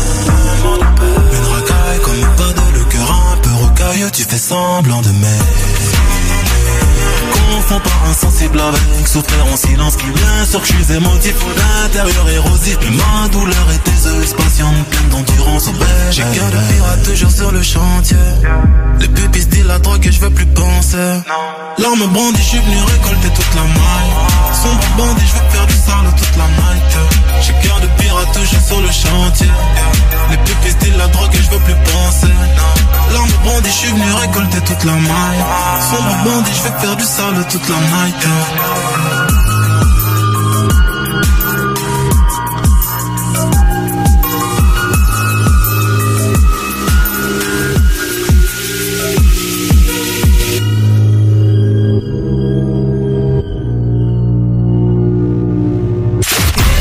Une 1.34 1.46
racaille 1.54 2.00
comme 2.04 2.24
un 2.24 2.36
pas 2.38 2.54
de 2.54 2.78
le 2.78 2.84
cœur 2.86 3.12
un 3.34 3.38
peu 3.38 3.50
rocailleux, 3.64 4.12
tu 4.12 4.24
fais 4.24 4.38
semblant 4.38 5.02
de 5.02 5.10
m'aimer. 5.10 6.15
Confonds 7.52 7.80
pas 7.80 8.10
insensible 8.10 8.60
avec 8.60 9.08
souffrir 9.08 9.46
en 9.52 9.58
silence 9.58 9.98
Bien 9.98 10.46
sûr 10.46 10.62
que 10.62 10.68
je 10.68 10.74
suis 10.74 10.94
émotif 10.94 11.36
L'intérieur 11.58 12.30
érosif 12.30 12.78
Mais 12.82 12.98
ma 12.98 13.28
douleur 13.30 13.68
est 13.72 13.90
déseuse 13.90 14.34
Patiente 14.34 14.86
pleine 14.90 15.10
d'endurance 15.10 15.68
au 15.68 15.72
beige 15.74 16.12
J'ai 16.12 16.24
cœur 16.24 16.50
de 16.52 16.74
pirate 16.74 17.04
toujours 17.04 17.32
sur 17.32 17.52
le 17.52 17.62
chantier. 17.62 18.18
Les 19.00 19.08
pupilles 19.08 19.46
disent 19.46 19.66
la 19.66 19.80
drogue 19.80 20.06
et 20.06 20.12
je 20.12 20.20
veux 20.20 20.30
plus 20.30 20.46
penser. 20.48 20.98
L'arme 21.78 22.08
bandit, 22.08 22.38
je 22.38 22.50
suis 22.50 22.60
venu 22.60 22.78
récolter 22.78 23.30
toute 23.30 23.56
la 23.56 23.62
maille. 23.62 24.14
Sombre 24.54 24.88
bandit, 24.98 25.26
je 25.28 25.34
veux 25.34 25.50
faire 25.50 25.68
du 25.68 25.74
sale 25.74 26.14
toute 26.18 26.38
la 26.38 26.48
night 26.48 26.98
J'ai 27.42 27.68
cœur 27.68 27.80
de 27.82 27.88
pirate 28.02 28.32
toujours 28.34 28.66
sur 28.66 28.82
le 28.82 28.88
chantier. 28.88 29.52
Les 30.32 30.38
pupilles 30.38 30.76
disent 30.82 30.98
la 30.98 31.08
drogue 31.08 31.34
et 31.34 31.38
je 31.38 31.50
veux 31.52 31.60
plus 31.60 31.76
penser 31.92 32.34
L'arme 33.14 33.30
bandit, 33.44 33.70
je 33.70 33.74
suis 33.74 33.92
venu 33.92 34.14
récolter 34.14 34.62
toute 34.62 34.84
la 34.84 34.94
maille 34.94 35.44
Sombre 35.90 36.18
bandit, 36.26 36.52
je 36.56 36.64
veux 36.64 36.80
faire 36.80 36.96
du 36.96 37.04
sale 37.04 37.46
toute 37.50 37.70
la 37.70 37.76
night 37.76 38.16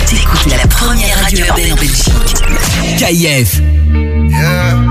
T'écoutes 0.07 0.57
la 0.57 0.67
première 0.69 1.23
radio 1.23 1.45
urbaine 1.47 1.73
en 1.73 1.77
Belgique. 1.77 2.13
KIF. 2.99 3.61
Yeah, 4.31 4.84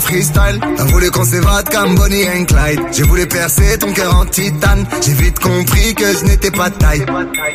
freestyle. 0.00 0.60
T'as 0.76 0.84
voulu 0.84 1.10
qu'on 1.10 1.24
s'évade 1.24 1.68
comme 1.70 1.94
Bonnie 1.94 2.26
and 2.28 2.44
Clyde. 2.44 2.80
J'ai 2.92 3.02
voulu 3.04 3.26
percer 3.26 3.78
ton 3.78 3.92
cœur 3.92 4.14
en 4.16 4.26
titane. 4.26 4.86
J'ai 5.04 5.12
vite 5.12 5.38
compris 5.38 5.94
que 5.94 6.04
je 6.18 6.24
n'étais 6.24 6.50
pas 6.50 6.70
de 6.70 6.76
taille. 6.76 7.04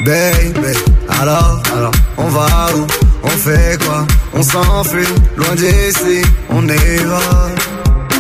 Baby, 0.05 0.77
alors, 1.21 1.61
alors, 1.75 1.91
on 2.17 2.27
va 2.27 2.67
où? 2.75 2.87
On 3.23 3.29
fait 3.29 3.83
quoi? 3.83 4.05
On 4.33 4.43
s'enfuit, 4.43 5.07
loin 5.35 5.55
d'ici, 5.55 6.21
on 6.49 6.61
va. 6.61 7.19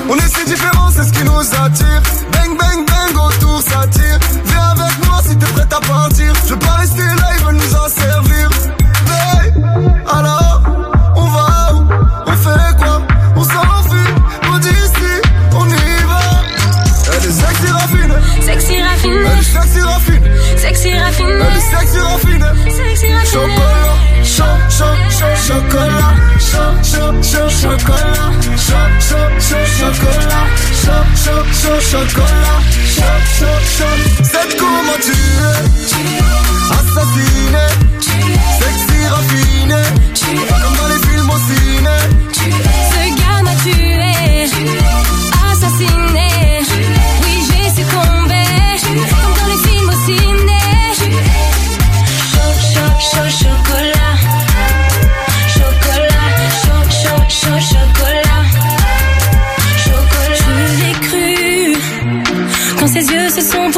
On 0.09 0.15
est 0.15 0.35
si 0.35 0.45
différents, 0.45 0.89
c'est 0.95 1.03
ce 1.03 1.13
qui 1.13 1.23
nous 1.23 1.39
attire. 1.39 2.01
Bang, 2.31 2.57
bang, 2.57 2.85
bang, 2.85 3.25
autour 3.27 3.61
ça 3.61 3.87
tire. 3.87 4.19
Viens 4.45 4.69
avec 4.71 5.05
moi 5.07 5.21
si 5.27 5.35
t'es 5.35 5.45
prête 5.45 5.73
à 5.73 5.79
partir. 5.79 6.33
Je 6.45 6.53
veux 6.53 6.59
pas 6.59 6.73
rester 6.73 7.03
là, 7.03 7.29
ils 7.37 7.45
veulent 7.45 7.55
nous 7.55 7.75
en 7.75 7.89
servir. 7.89 8.49
Baby, 9.07 9.89
alors, 10.11 10.34
sexy 20.85 20.99
raffiné. 20.99 21.31
Elle 21.31 21.57
est 21.57 21.61
sexy 21.61 21.99
raffinée. 21.99 22.71
Sexy 22.71 23.13
raffiné. 23.13 23.31
Chocolat, 23.31 23.97
chaud, 24.23 24.57
chaud, 24.69 24.95
chocolat. 25.47 26.13
Chaud, 26.39 26.73
chaud, 26.83 27.13
chaud, 27.23 27.49
chocolat. 27.49 28.31
Chaud, 28.57 28.89
chaud, 28.99 29.29
chaud, 29.39 29.65
chocolat. 29.79 30.47
Chaud, 30.83 31.05
chaud, 31.23 31.45
chaud, 31.61 31.79
chocolat. 31.91 32.59
Chaud, 32.95 33.19
chaud, 33.39 33.59
chaud. 33.77 33.97
C'est 34.23 34.57
comment 34.57 34.99
tu 35.01 35.11
es. 35.11 35.54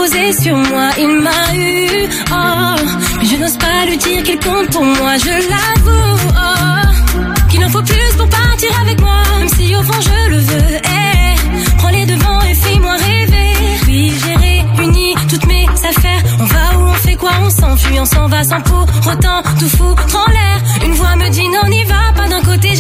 Sur 0.08 0.55
moi, 0.55 0.89
il 0.97 1.20
m'a 1.22 1.53
eu. 1.53 2.10
Oh, 2.32 2.76
mais 3.20 3.26
je 3.26 3.36
n'ose 3.36 3.58
pas 3.58 3.86
lui 3.86 3.97
dire 3.97 4.24
qu'il 4.24 4.39
compte 4.39 4.70
pour 4.72 4.84
moi, 4.84 5.18
je 5.18 5.30
l'avoue. 5.51 6.30
Oh, 6.30 7.47
qu'il 7.49 7.64
en 7.64 7.70
faut 7.70 7.82
plus 7.82 8.16
pour 8.18 8.30
partir 8.30 8.70
avec 8.82 9.01
moi, 9.01 9.22
même 9.38 9.49
si 9.49 9.76
au 9.76 9.84
fond 9.84 9.99
je 10.01 10.30
le 10.30 10.38
veux. 10.38 10.76
Eh, 10.78 11.78
prends 11.78 11.89
les 11.89 12.05
devants 12.05 12.41
et 12.49 12.53
fais-moi 12.53 12.93
rêver. 12.93 13.53
Oui, 13.88 14.14
j'ai 14.24 14.36
réuni 14.36 15.16
toutes 15.30 15.45
mes 15.47 15.66
affaires. 15.66 16.24
On 16.39 16.45
va 16.45 16.78
où 16.78 16.89
on 16.89 16.93
fait 16.93 17.16
quoi? 17.16 17.32
On 17.45 17.49
s'enfuit, 17.49 17.99
on 17.99 18.05
s'en 18.05 18.28
va 18.28 18.43
sans 18.43 18.62
pour 18.62 18.84
autant 19.12 19.41
tout 19.60 19.70
foutre 19.70 20.05
en 20.16 20.32
l'air. 20.32 20.58
Une 20.86 20.93
voix 20.93 21.16
me 21.18 21.30
dit 21.30 21.49
non, 21.49 21.70
n'y 21.70 21.84
va 21.84 22.14
pas. 22.16 22.28
D'un 22.30 22.41
côté, 22.41 22.76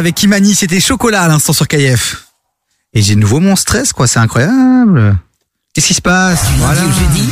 avec 0.00 0.14
Kimani, 0.14 0.54
c'était 0.54 0.80
Chocolat 0.80 1.22
à 1.22 1.28
l'instant 1.28 1.52
sur 1.52 1.68
KF. 1.68 2.24
Et 2.94 3.02
j'ai 3.02 3.14
de 3.14 3.20
nouveau 3.20 3.38
mon 3.38 3.54
stress, 3.54 3.92
quoi, 3.92 4.06
c'est 4.06 4.18
incroyable. 4.18 5.16
Qu'est-ce 5.80 5.88
qui 5.88 5.94
se 5.94 6.02
passe 6.02 6.40
Voilà. 6.58 6.82
Lundi 6.82 6.92
au 6.92 7.14
jeudi, 7.14 7.28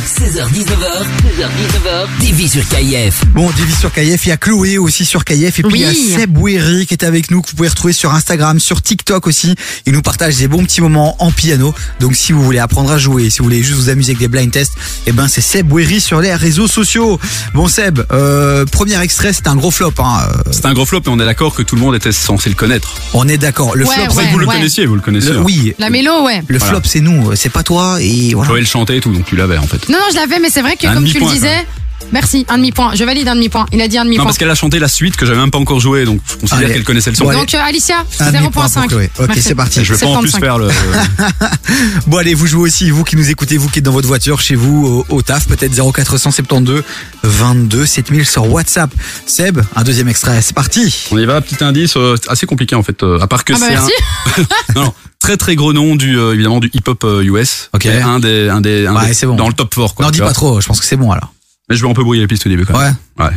16h-19h, 0.65 1.03
16h-19h, 1.37 2.07
TV 2.19 2.47
sur 2.47 2.67
KIF. 2.67 3.23
Bon, 3.27 3.47
Divi 3.51 3.75
sur 3.75 3.91
KF, 3.93 4.25
il 4.25 4.29
y 4.29 4.31
a 4.31 4.37
Chloé 4.37 4.79
aussi 4.79 5.05
sur 5.05 5.23
KF, 5.23 5.59
et 5.59 5.61
puis 5.61 5.63
il 5.75 5.81
y 5.81 5.85
a. 5.85 5.93
Seb 5.93 6.35
Ouéry 6.35 6.87
qui 6.87 6.95
est 6.95 7.03
avec 7.03 7.29
nous, 7.29 7.43
que 7.43 7.49
vous 7.51 7.55
pouvez 7.57 7.69
retrouver 7.69 7.93
sur 7.93 8.11
Instagram, 8.11 8.59
sur 8.59 8.81
TikTok 8.81 9.27
aussi. 9.27 9.53
Il 9.85 9.93
nous 9.93 10.01
partage 10.01 10.37
des 10.37 10.47
bons 10.47 10.63
petits 10.63 10.81
moments 10.81 11.15
en 11.23 11.31
piano. 11.31 11.75
Donc 11.99 12.15
si 12.15 12.31
vous 12.31 12.41
voulez 12.43 12.57
apprendre 12.57 12.91
à 12.91 12.97
jouer, 12.97 13.29
si 13.29 13.37
vous 13.37 13.43
voulez 13.43 13.61
juste 13.61 13.77
vous 13.77 13.89
amuser 13.89 14.13
avec 14.13 14.19
des 14.19 14.27
blind 14.27 14.49
tests, 14.49 14.73
eh 15.05 15.11
ben 15.11 15.27
c'est 15.27 15.41
Seb 15.41 15.71
Ouéry 15.71 16.01
sur 16.01 16.19
les 16.19 16.33
réseaux 16.33 16.67
sociaux. 16.67 17.19
Bon 17.53 17.67
Seb, 17.67 17.99
euh, 18.11 18.65
premier 18.65 18.99
extrait, 18.99 19.31
c'est 19.31 19.45
un 19.47 19.55
gros 19.57 19.69
flop. 19.69 19.93
Hein. 19.99 20.21
euh, 20.27 20.49
C'est 20.51 20.65
un 20.65 20.73
gros 20.73 20.87
flop 20.87 21.01
et 21.05 21.09
on 21.09 21.19
est 21.19 21.25
d'accord 21.25 21.53
que 21.53 21.61
tout 21.61 21.75
le 21.75 21.81
monde 21.81 21.93
était 21.93 22.11
censé 22.11 22.49
le 22.49 22.55
connaître. 22.55 22.95
On 23.13 23.27
est 23.27 23.37
d'accord. 23.37 23.75
Le 23.75 23.85
Ouais, 23.85 23.93
flop, 23.93 24.15
ouais, 24.15 24.23
c'est 24.25 24.31
vous 24.31 24.39
le 24.39 24.47
connaissiez, 24.47 24.85
vous 24.87 24.95
le 24.95 25.01
connaissiez. 25.01 25.33
Le- 25.33 25.37
hein. 25.37 25.43
oui. 25.45 25.75
La 25.77 25.91
mélo, 25.91 26.23
ouais. 26.25 26.41
Le 26.47 26.57
Voilà. 26.57 26.73
flop, 26.79 26.81
c'est 26.85 27.01
nous, 27.01 27.35
c'est 27.35 27.49
pas 27.49 27.61
toi. 27.61 27.97
Et 28.01 28.33
voilà. 28.39 28.51
Joël 28.53 28.65
chantait 28.67 28.97
et 28.97 29.01
tout, 29.01 29.11
donc 29.11 29.25
tu 29.25 29.35
l'avais 29.35 29.57
en 29.57 29.67
fait. 29.67 29.87
Non, 29.89 29.97
non, 29.97 30.05
je 30.11 30.15
l'avais, 30.15 30.39
mais 30.39 30.49
c'est 30.49 30.61
vrai 30.61 30.75
que 30.75 30.87
Un 30.87 30.93
comme 30.93 31.03
tu 31.05 31.13
le 31.13 31.19
demi-point, 31.19 31.33
disais. 31.33 31.65
Merci, 32.11 32.45
un 32.49 32.57
demi-point. 32.57 32.95
Je 32.95 33.03
valide 33.03 33.27
un 33.27 33.35
demi-point. 33.35 33.65
Il 33.71 33.81
a 33.81 33.87
dit 33.87 33.97
un 33.97 34.01
Non, 34.01 34.05
demi-point. 34.05 34.25
parce 34.25 34.37
qu'elle 34.37 34.49
a 34.49 34.55
chanté 34.55 34.79
la 34.79 34.87
suite 34.87 35.15
que 35.15 35.25
j'avais 35.25 35.37
même 35.39 35.51
pas 35.51 35.57
encore 35.59 35.79
joué, 35.79 36.05
donc 36.05 36.19
je 36.27 36.35
considère 36.37 36.65
Allez. 36.65 36.73
qu'elle 36.73 36.83
connaissait 36.83 37.09
le 37.11 37.15
son. 37.15 37.25
Bon. 37.25 37.33
Donc, 37.33 37.53
euh, 37.53 37.59
Alicia, 37.59 38.03
Un 38.19 38.31
demi-point 38.31 38.49
pour 38.51 38.63
0.5. 38.63 38.87
Chloé. 38.87 39.09
Ok, 39.19 39.27
Merci. 39.27 39.41
c'est 39.43 39.55
parti. 39.55 39.83
Je 39.85 39.93
vais 39.93 39.99
pas 39.99 40.05
en 40.07 40.19
plus 40.21 40.29
75. 40.31 40.39
faire 40.41 40.57
le. 40.57 40.69
Bon 42.07 42.17
allez, 42.17 42.33
vous 42.33 42.47
jouez 42.47 42.61
aussi, 42.63 42.89
vous 42.89 43.03
qui 43.03 43.15
nous 43.15 43.29
écoutez, 43.29 43.57
vous 43.57 43.69
qui 43.69 43.79
êtes 43.79 43.85
dans 43.85 43.91
votre 43.91 44.07
voiture, 44.07 44.41
chez 44.41 44.55
vous, 44.55 45.05
au, 45.09 45.15
au 45.17 45.21
taf, 45.21 45.47
peut-être 45.47 45.73
0472 45.93 46.83
22 47.23 47.85
7000 47.85 48.25
sur 48.25 48.51
WhatsApp. 48.51 48.91
Seb, 49.25 49.59
un 49.75 49.83
deuxième 49.83 50.07
extrait, 50.09 50.41
c'est 50.41 50.55
parti. 50.55 51.07
On 51.11 51.17
y 51.17 51.25
va, 51.25 51.41
petit 51.41 51.63
indice, 51.63 51.93
euh, 51.97 52.15
assez 52.27 52.45
compliqué 52.45 52.75
en 52.75 52.83
fait, 52.83 53.03
euh, 53.03 53.19
à 53.19 53.27
part 53.27 53.45
que 53.45 53.53
Ah 53.53 53.57
bah 53.59 53.65
c'est 53.67 53.73
merci. 53.73 53.91
un 54.37 54.73
non, 54.75 54.83
non, 54.85 54.93
très 55.19 55.37
très 55.37 55.55
gros 55.55 55.73
nom 55.73 55.95
du 55.95 56.17
euh, 56.17 56.33
évidemment 56.33 56.59
du 56.59 56.69
hip-hop 56.73 57.03
euh, 57.03 57.23
US. 57.23 57.69
Ok. 57.73 57.85
Un 57.85 58.19
des 58.19 58.49
un 58.49 58.61
des, 58.61 58.87
un 58.87 58.95
Ouais, 58.95 59.07
des- 59.07 59.13
c'est 59.13 59.25
bon. 59.27 59.35
dans 59.35 59.47
le 59.47 59.53
top 59.53 59.73
4 59.75 59.93
quoi. 59.95 60.05
N'en 60.05 60.11
tu 60.11 60.15
dis 60.15 60.19
vois. 60.21 60.29
pas 60.29 60.33
trop, 60.33 60.59
je 60.61 60.67
pense 60.67 60.79
que 60.79 60.85
c'est 60.85 60.97
bon 60.97 61.11
alors. 61.11 61.33
Mais 61.69 61.75
je 61.75 61.83
vais 61.83 61.89
un 61.89 61.93
peu 61.93 62.03
brouiller 62.03 62.21
les 62.21 62.27
pistes 62.27 62.45
au 62.45 62.49
début 62.49 62.65
quand 62.65 62.77
même. 62.79 62.95
Ouais. 63.17 63.25
Ouais. 63.25 63.31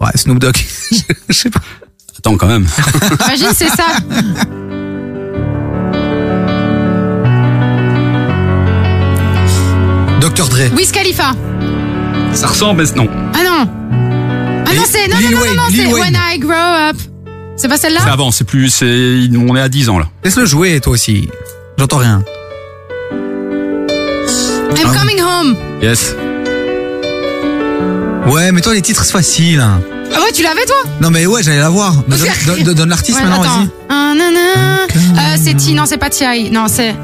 Ouais, 0.00 0.10
Snoop 0.14 0.38
Dogg. 0.38 0.56
je 1.28 1.32
sais 1.34 1.50
pas. 1.50 1.60
Attends 2.18 2.36
quand 2.36 2.46
même. 2.46 2.66
Imagine, 3.26 3.48
c'est 3.54 3.68
ça. 3.68 3.86
Dr. 10.20 10.48
Dre. 10.48 10.74
Wiz 10.76 10.92
Khalifa. 10.92 11.32
Ça 12.32 12.46
ressemble 12.46 12.82
mais 12.82 12.90
non. 12.94 13.08
Ah 13.34 13.42
non. 13.44 13.70
Ah 14.66 14.74
non, 14.74 14.82
c'est. 14.86 15.08
Non, 15.08 15.16
Lil 15.18 15.30
non, 15.30 15.36
non, 15.36 15.42
Wayne, 15.42 15.56
non, 15.56 15.66
Lil 15.68 15.76
c'est 15.86 15.92
Wayne. 15.92 16.14
When 16.14 16.16
I 16.34 16.38
Grow 16.38 16.52
Up. 16.52 16.96
C'est 17.56 17.68
pas 17.68 17.76
C'est 17.76 17.82
celle-là 17.88 18.00
avant, 18.12 18.30
c'est 18.30 18.44
plus 18.44 18.70
c'est 18.70 19.28
on 19.36 19.54
est 19.56 19.60
à 19.60 19.68
10 19.68 19.88
ans 19.90 19.98
là. 19.98 20.08
Laisse-le 20.24 20.46
jouer, 20.46 20.80
toi 20.80 20.92
aussi. 20.94 21.28
J'entends 21.78 21.98
rien. 21.98 22.22
I'm 23.12 24.86
Ah. 24.86 24.98
Coming 24.98 25.20
Home. 25.20 25.56
Yes. 25.82 26.14
Ouais, 28.26 28.52
mais 28.52 28.60
toi, 28.60 28.74
les 28.74 28.82
titres, 28.82 29.04
c'est 29.04 29.12
facile. 29.12 29.60
hein. 29.60 29.80
Ah 30.14 30.20
ouais, 30.20 30.32
tu 30.32 30.42
l'avais 30.42 30.64
toi? 30.64 30.76
Non, 31.00 31.10
mais 31.10 31.26
ouais, 31.26 31.42
j'allais 31.42 31.58
la 31.58 31.68
voir. 31.70 31.94
Mais 32.08 32.16
donne, 32.16 32.28
donne- 32.46 32.62
donne- 32.64 32.74
donne 32.74 32.88
l'artiste 32.90 33.18
Ouais, 33.18 33.24
maintenant, 33.24 33.42
vas-y. 33.42 33.68
Ah. 33.88 33.96
Euh, 34.90 35.36
c'est 35.42 35.54
T, 35.56 35.72
non, 35.72 35.84
c'est 35.86 35.98
pas 35.98 36.10
T.I. 36.10 36.50
Non, 36.50 36.66
c'est. 36.68 36.94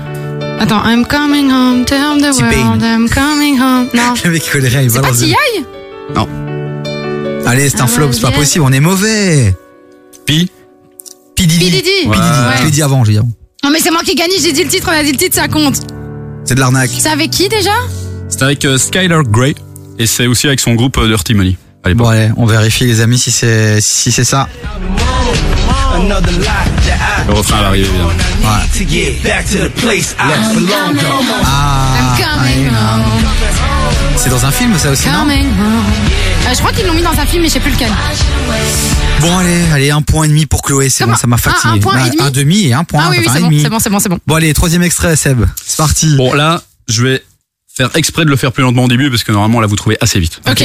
Attends, 0.59 0.83
I'm 0.85 1.07
coming 1.07 1.51
home, 1.51 1.85
tell 1.85 2.19
the 2.21 2.35
world, 2.41 2.83
I'm 2.83 3.09
coming 3.09 3.59
home. 3.61 3.89
Non. 3.95 4.15
Le 4.25 4.31
mec, 4.31 4.43
il 4.47 4.51
connaît 4.51 4.69
rien, 4.69 4.83
il 4.83 4.91
C'est 4.91 5.01
pas 5.01 5.11
T.I. 5.13 5.35
Non. 6.15 6.29
Allez, 7.47 7.69
c'est 7.71 7.81
un 7.81 7.85
Ah, 7.85 7.87
flop, 7.87 8.13
c'est 8.13 8.21
pas 8.23 8.31
possible, 8.33 8.65
on 8.67 8.73
est 8.73 8.81
mauvais. 8.81 9.55
Pi. 10.27 10.51
P. 11.37 11.47
Diddy. 11.47 11.59
P. 11.59 11.65
Diddy. 11.71 11.81
P. 11.81 11.83
Diddy. 11.83 12.09
Ouais. 12.09 12.17
Je 12.61 12.65
l'ai 12.65 12.71
dit 12.71 12.83
avant, 12.83 13.05
je 13.05 13.11
l'ai 13.11 13.15
dit 13.15 13.19
avant. 13.19 13.31
Non, 13.65 13.71
mais 13.71 13.79
c'est 13.81 13.91
moi 13.91 14.01
qui 14.05 14.13
ai 14.13 14.15
gagné, 14.15 14.35
j'ai 14.43 14.53
dit 14.53 14.65
le 14.65 14.69
titre, 14.71 14.89
on 14.91 14.99
a 14.99 15.03
dit 15.05 15.13
le 15.13 15.19
titre, 15.19 15.37
ça 15.37 15.49
compte. 15.49 15.77
C'est 16.45 16.55
de 16.55 16.61
l'arnaque. 16.61 16.91
C'est 16.99 17.09
avec 17.09 17.31
qui 17.31 17.49
déjà? 17.49 17.71
C'est 18.29 18.43
avec 18.43 18.65
euh, 18.65 18.79
Skylar 18.79 19.23
Grey 19.25 19.55
et 19.99 20.07
c'est 20.07 20.27
aussi 20.27 20.47
avec 20.47 20.61
son 20.61 20.75
groupe 20.75 20.97
euh, 20.99 21.09
Dirty 21.09 21.35
Money. 21.35 21.57
l'époque. 21.85 21.97
Bon 21.97 22.09
allez, 22.09 22.31
on 22.37 22.47
vérifie 22.47 22.85
les 22.87 23.01
amis 23.01 23.19
si 23.19 23.31
c'est 23.31 23.81
si 23.81 24.13
c'est 24.13 24.25
ça. 24.25 24.49
Le 27.29 27.33
refrain 27.33 27.61
va 27.63 27.69
arriver 27.69 27.87
évidemment. 27.89 28.11
need 28.11 28.73
to 28.89 28.93
get 28.93 29.23
back 29.25 29.47
to 29.51 29.59
the 29.59 29.73
place 29.81 30.15
I 30.19 30.55
belong 30.55 30.95
to. 30.99 31.07
Ah, 31.45 32.15
c'est 34.17 34.31
dans 34.31 34.45
un 34.45 34.51
film 34.51 34.77
ça 34.79 34.91
aussi 34.91 35.09
non. 35.09 35.27
Euh, 35.29 36.51
je 36.53 36.59
crois 36.59 36.73
qu'ils 36.73 36.87
l'ont 36.87 36.95
mis 36.95 37.03
dans 37.03 37.11
un 37.19 37.27
film, 37.27 37.43
mais 37.43 37.49
je 37.49 37.55
sais 37.55 37.61
plus 37.61 37.73
lequel. 37.73 37.91
Bon 39.21 39.39
allez, 39.39 39.63
allez 39.73 39.91
un 39.91 40.03
point 40.03 40.25
et 40.25 40.29
demi 40.29 40.47
pour 40.47 40.63
Chloé, 40.63 40.89
c'est 40.91 41.05
bon, 41.07 41.17
ça 41.17 41.27
m'a 41.27 41.37
Un- 41.37 41.39
fatigué. 41.39 41.75
un 41.75 41.79
point 41.79 41.97
et 41.99 42.03
Ouais, 42.03 42.11
demi 42.11 42.21
Un 42.23 42.31
demi 42.31 42.67
et 42.67 42.73
un 42.75 42.85
point. 42.85 43.03
ah 43.05 43.09
oui, 43.11 43.17
oui, 43.21 43.27
un 43.29 43.33
c'est 43.33 43.41
bon, 43.41 43.51
c'est 43.63 43.69
bon, 43.71 43.79
c'est 43.81 43.91
bon, 43.91 43.99
c'est 44.01 44.09
bon. 44.09 44.19
Bon 44.27 44.35
allez, 44.37 44.53
troisième 44.55 44.83
extrait 44.83 45.17
Seb, 45.17 45.45
c'est 45.65 45.77
parti. 45.77 46.15
Bon 46.17 46.33
là, 46.35 46.63
je 46.89 47.03
vais 47.03 47.23
faire 47.77 47.91
exprès 47.95 48.25
de 48.25 48.31
le 48.31 48.37
faire 48.37 48.53
plus 48.53 48.63
lentement 48.63 48.85
au 48.85 48.89
début 48.89 49.11
parce 49.11 49.23
que 49.23 49.33
normalement 49.33 49.61
là 49.61 49.67
vous 49.67 49.77
trouvez 49.77 49.99
assez 50.01 50.19
vite. 50.19 50.41
Ok. 50.49 50.65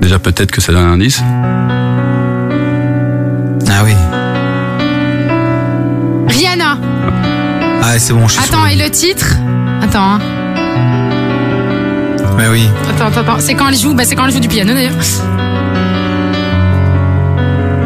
Déjà 0.00 0.18
peut-être 0.18 0.52
que 0.52 0.60
ça 0.60 0.72
donne 0.72 0.84
un 0.84 0.92
indice. 0.92 1.20
Ah 3.68 3.82
oui. 3.84 3.94
Rihanna. 6.28 6.78
Ah 7.82 7.98
c'est 7.98 8.12
bon, 8.12 8.28
je 8.28 8.34
suis 8.34 8.44
Attends, 8.44 8.66
et 8.66 8.76
le 8.76 8.88
titre? 8.90 9.26
Attends, 9.82 10.14
hein. 10.14 10.20
Mais 12.36 12.48
oui. 12.48 12.68
attends, 12.90 13.06
attends, 13.06 13.20
attends. 13.20 13.40
C'est 13.40 13.54
quand 13.54 13.68
elle 13.68 13.76
joue 13.76 13.94
Bah, 13.94 14.04
c'est 14.04 14.14
quand 14.14 14.26
elle 14.26 14.32
joue 14.32 14.40
du 14.40 14.48
piano 14.48 14.72
d'ailleurs. 14.72 14.92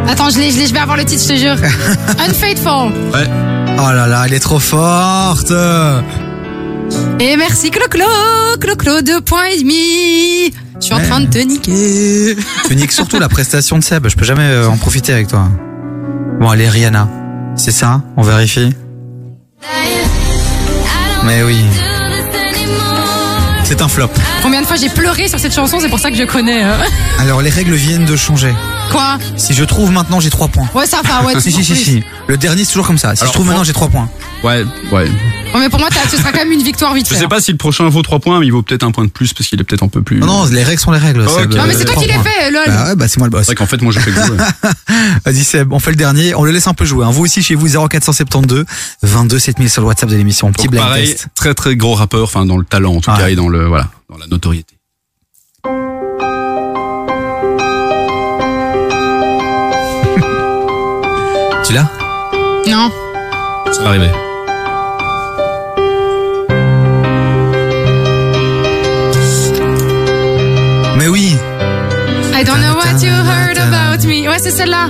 Attends, 0.08 0.28
je, 0.30 0.38
l'ai, 0.38 0.50
je, 0.50 0.58
l'ai, 0.58 0.66
je 0.66 0.72
vais 0.72 0.80
avoir 0.80 0.96
le 0.96 1.04
titre, 1.04 1.22
je 1.22 1.28
te 1.28 1.36
jure. 1.38 1.54
Unfaithful. 2.18 2.92
Ouais. 3.14 3.28
Oh 3.82 3.92
là 3.92 4.06
là, 4.06 4.24
elle 4.26 4.34
est 4.34 4.40
trop 4.40 4.58
forte. 4.58 5.50
Et 7.18 7.36
merci 7.36 7.70
Clo-Clo, 7.70 8.04
Clo-Clo, 8.60 9.00
deux 9.02 9.20
points 9.20 9.46
et 9.46 9.58
demi. 9.60 10.52
Je 10.80 10.84
suis 10.86 10.94
en 10.94 10.98
Ouais. 10.98 11.06
train 11.08 11.20
de 11.20 11.26
te 11.26 11.38
niquer. 11.38 12.36
Tu 12.66 12.76
niques 12.76 12.92
surtout 12.92 13.18
la 13.18 13.28
prestation 13.28 13.78
de 13.78 13.84
Seb, 13.84 14.08
je 14.08 14.16
peux 14.16 14.24
jamais 14.24 14.42
euh, 14.48 14.68
en 14.68 14.76
profiter 14.76 15.12
avec 15.12 15.28
toi. 15.28 15.48
Bon 16.40 16.48
allez 16.50 16.68
Rihanna, 16.68 17.08
c'est 17.56 17.70
ça 17.72 18.02
On 18.16 18.22
vérifie 18.22 18.74
Mais 21.24 21.42
oui. 21.42 21.58
C'est 23.70 23.82
un 23.82 23.88
flop. 23.88 24.08
Combien 24.42 24.62
de 24.62 24.66
fois 24.66 24.74
j'ai 24.74 24.88
pleuré 24.88 25.28
sur 25.28 25.38
cette 25.38 25.54
chanson, 25.54 25.78
c'est 25.78 25.88
pour 25.88 26.00
ça 26.00 26.10
que 26.10 26.16
je 26.16 26.24
connais. 26.24 26.64
euh. 26.64 26.76
Alors 27.20 27.40
les 27.40 27.50
règles 27.50 27.74
viennent 27.74 28.04
de 28.04 28.16
changer. 28.16 28.52
Quoi? 28.90 29.16
Si 29.36 29.54
je 29.54 29.62
trouve 29.62 29.92
maintenant, 29.92 30.18
j'ai 30.18 30.28
3 30.28 30.48
points. 30.48 30.68
Ouais, 30.74 30.86
ça 30.86 31.02
va, 31.04 31.22
ouais. 31.22 31.34
si, 31.40 31.52
si, 31.52 31.62
si, 31.64 31.72
oui. 31.74 31.78
si. 31.78 32.02
Le 32.26 32.36
dernier, 32.36 32.64
c'est 32.64 32.72
toujours 32.72 32.88
comme 32.88 32.98
ça. 32.98 33.14
Si 33.14 33.22
Alors, 33.22 33.32
je 33.32 33.36
trouve 33.38 33.46
maintenant, 33.46 33.62
j'ai 33.62 33.72
3 33.72 33.86
points. 33.88 34.08
Ouais, 34.42 34.64
ouais. 34.90 35.08
Ouais, 35.52 35.58
mais 35.60 35.68
pour 35.68 35.80
moi, 35.80 35.88
ce 36.08 36.16
sera 36.16 36.30
quand 36.30 36.38
même 36.38 36.52
une 36.52 36.62
victoire 36.62 36.94
vite 36.94 37.06
Je 37.08 37.12
fait. 37.12 37.18
sais 37.18 37.24
hein. 37.24 37.28
pas 37.28 37.40
si 37.40 37.50
le 37.50 37.56
prochain 37.56 37.88
vaut 37.88 38.02
3 38.02 38.20
points, 38.20 38.38
mais 38.38 38.46
il 38.46 38.52
vaut 38.52 38.62
peut-être 38.62 38.84
un 38.84 38.92
point 38.92 39.04
de 39.04 39.10
plus 39.10 39.32
parce 39.32 39.48
qu'il 39.48 39.60
est 39.60 39.64
peut-être 39.64 39.82
un 39.82 39.88
peu 39.88 40.00
plus. 40.00 40.20
Non, 40.20 40.26
non, 40.26 40.44
les 40.46 40.62
règles 40.62 40.80
sont 40.80 40.92
les 40.92 40.98
règles. 40.98 41.24
Non, 41.24 41.64
mais 41.66 41.74
c'est 41.74 41.84
toi 41.84 42.00
qui 42.00 42.06
l'as 42.08 42.22
fait, 42.22 42.50
lol. 42.52 42.62
Bah 42.66 42.84
ouais, 42.90 42.96
bah 42.96 43.08
c'est 43.08 43.18
moi 43.18 43.26
le 43.26 43.30
boss. 43.32 43.40
C'est 43.40 43.46
vrai 43.46 43.54
qu'en 43.56 43.66
fait 43.66 43.82
moi 43.82 43.92
je 43.92 43.98
fais 43.98 44.12
que 44.12 44.24
jouer. 44.26 44.36
Vas-y 45.24 45.42
Seb, 45.44 45.72
on 45.72 45.80
fait 45.80 45.90
le 45.90 45.96
dernier. 45.96 46.34
On 46.36 46.44
le 46.44 46.52
laisse 46.52 46.68
un 46.68 46.74
peu 46.74 46.84
jouer. 46.84 47.04
hein. 47.04 47.10
Vous 47.10 47.24
aussi 47.24 47.42
chez 47.42 47.56
vous, 47.56 47.66
0472 47.88 48.64
22 49.02 49.38
7000 49.40 49.68
sur 49.70 49.82
le 49.82 49.88
WhatsApp 49.88 50.08
de 50.10 50.16
l'émission. 50.16 50.52
Petit 50.52 50.66
Donc 50.66 50.70
blind 50.72 50.84
pareil, 50.86 51.10
test. 51.10 51.26
très 51.34 51.54
très 51.54 51.74
gros 51.74 51.94
rappeur, 51.94 52.22
enfin 52.24 52.46
dans 52.46 52.56
le 52.56 52.64
talent 52.64 52.94
en 52.94 53.00
tout 53.00 53.10
cas 53.10 53.28
et 53.28 53.34
dans 53.34 53.48
le 53.48 53.66
voilà, 53.66 53.88
dans 54.08 54.18
la 54.18 54.28
notoriété. 54.28 54.76
Tu 61.64 61.72
l'as? 61.74 61.90
Non. 62.68 62.90
Ça 63.72 63.82
va 63.82 63.88
arriver. 63.90 64.10
Mais 71.00 71.08
oui. 71.08 71.34
I 72.34 72.44
don't 72.44 72.60
know 72.60 72.74
what 72.76 73.00
you 73.02 73.08
heard 73.10 73.56
about 73.58 74.06
me. 74.06 74.28
Ouais, 74.28 74.38
c'est 74.38 74.50
celle-là. 74.50 74.88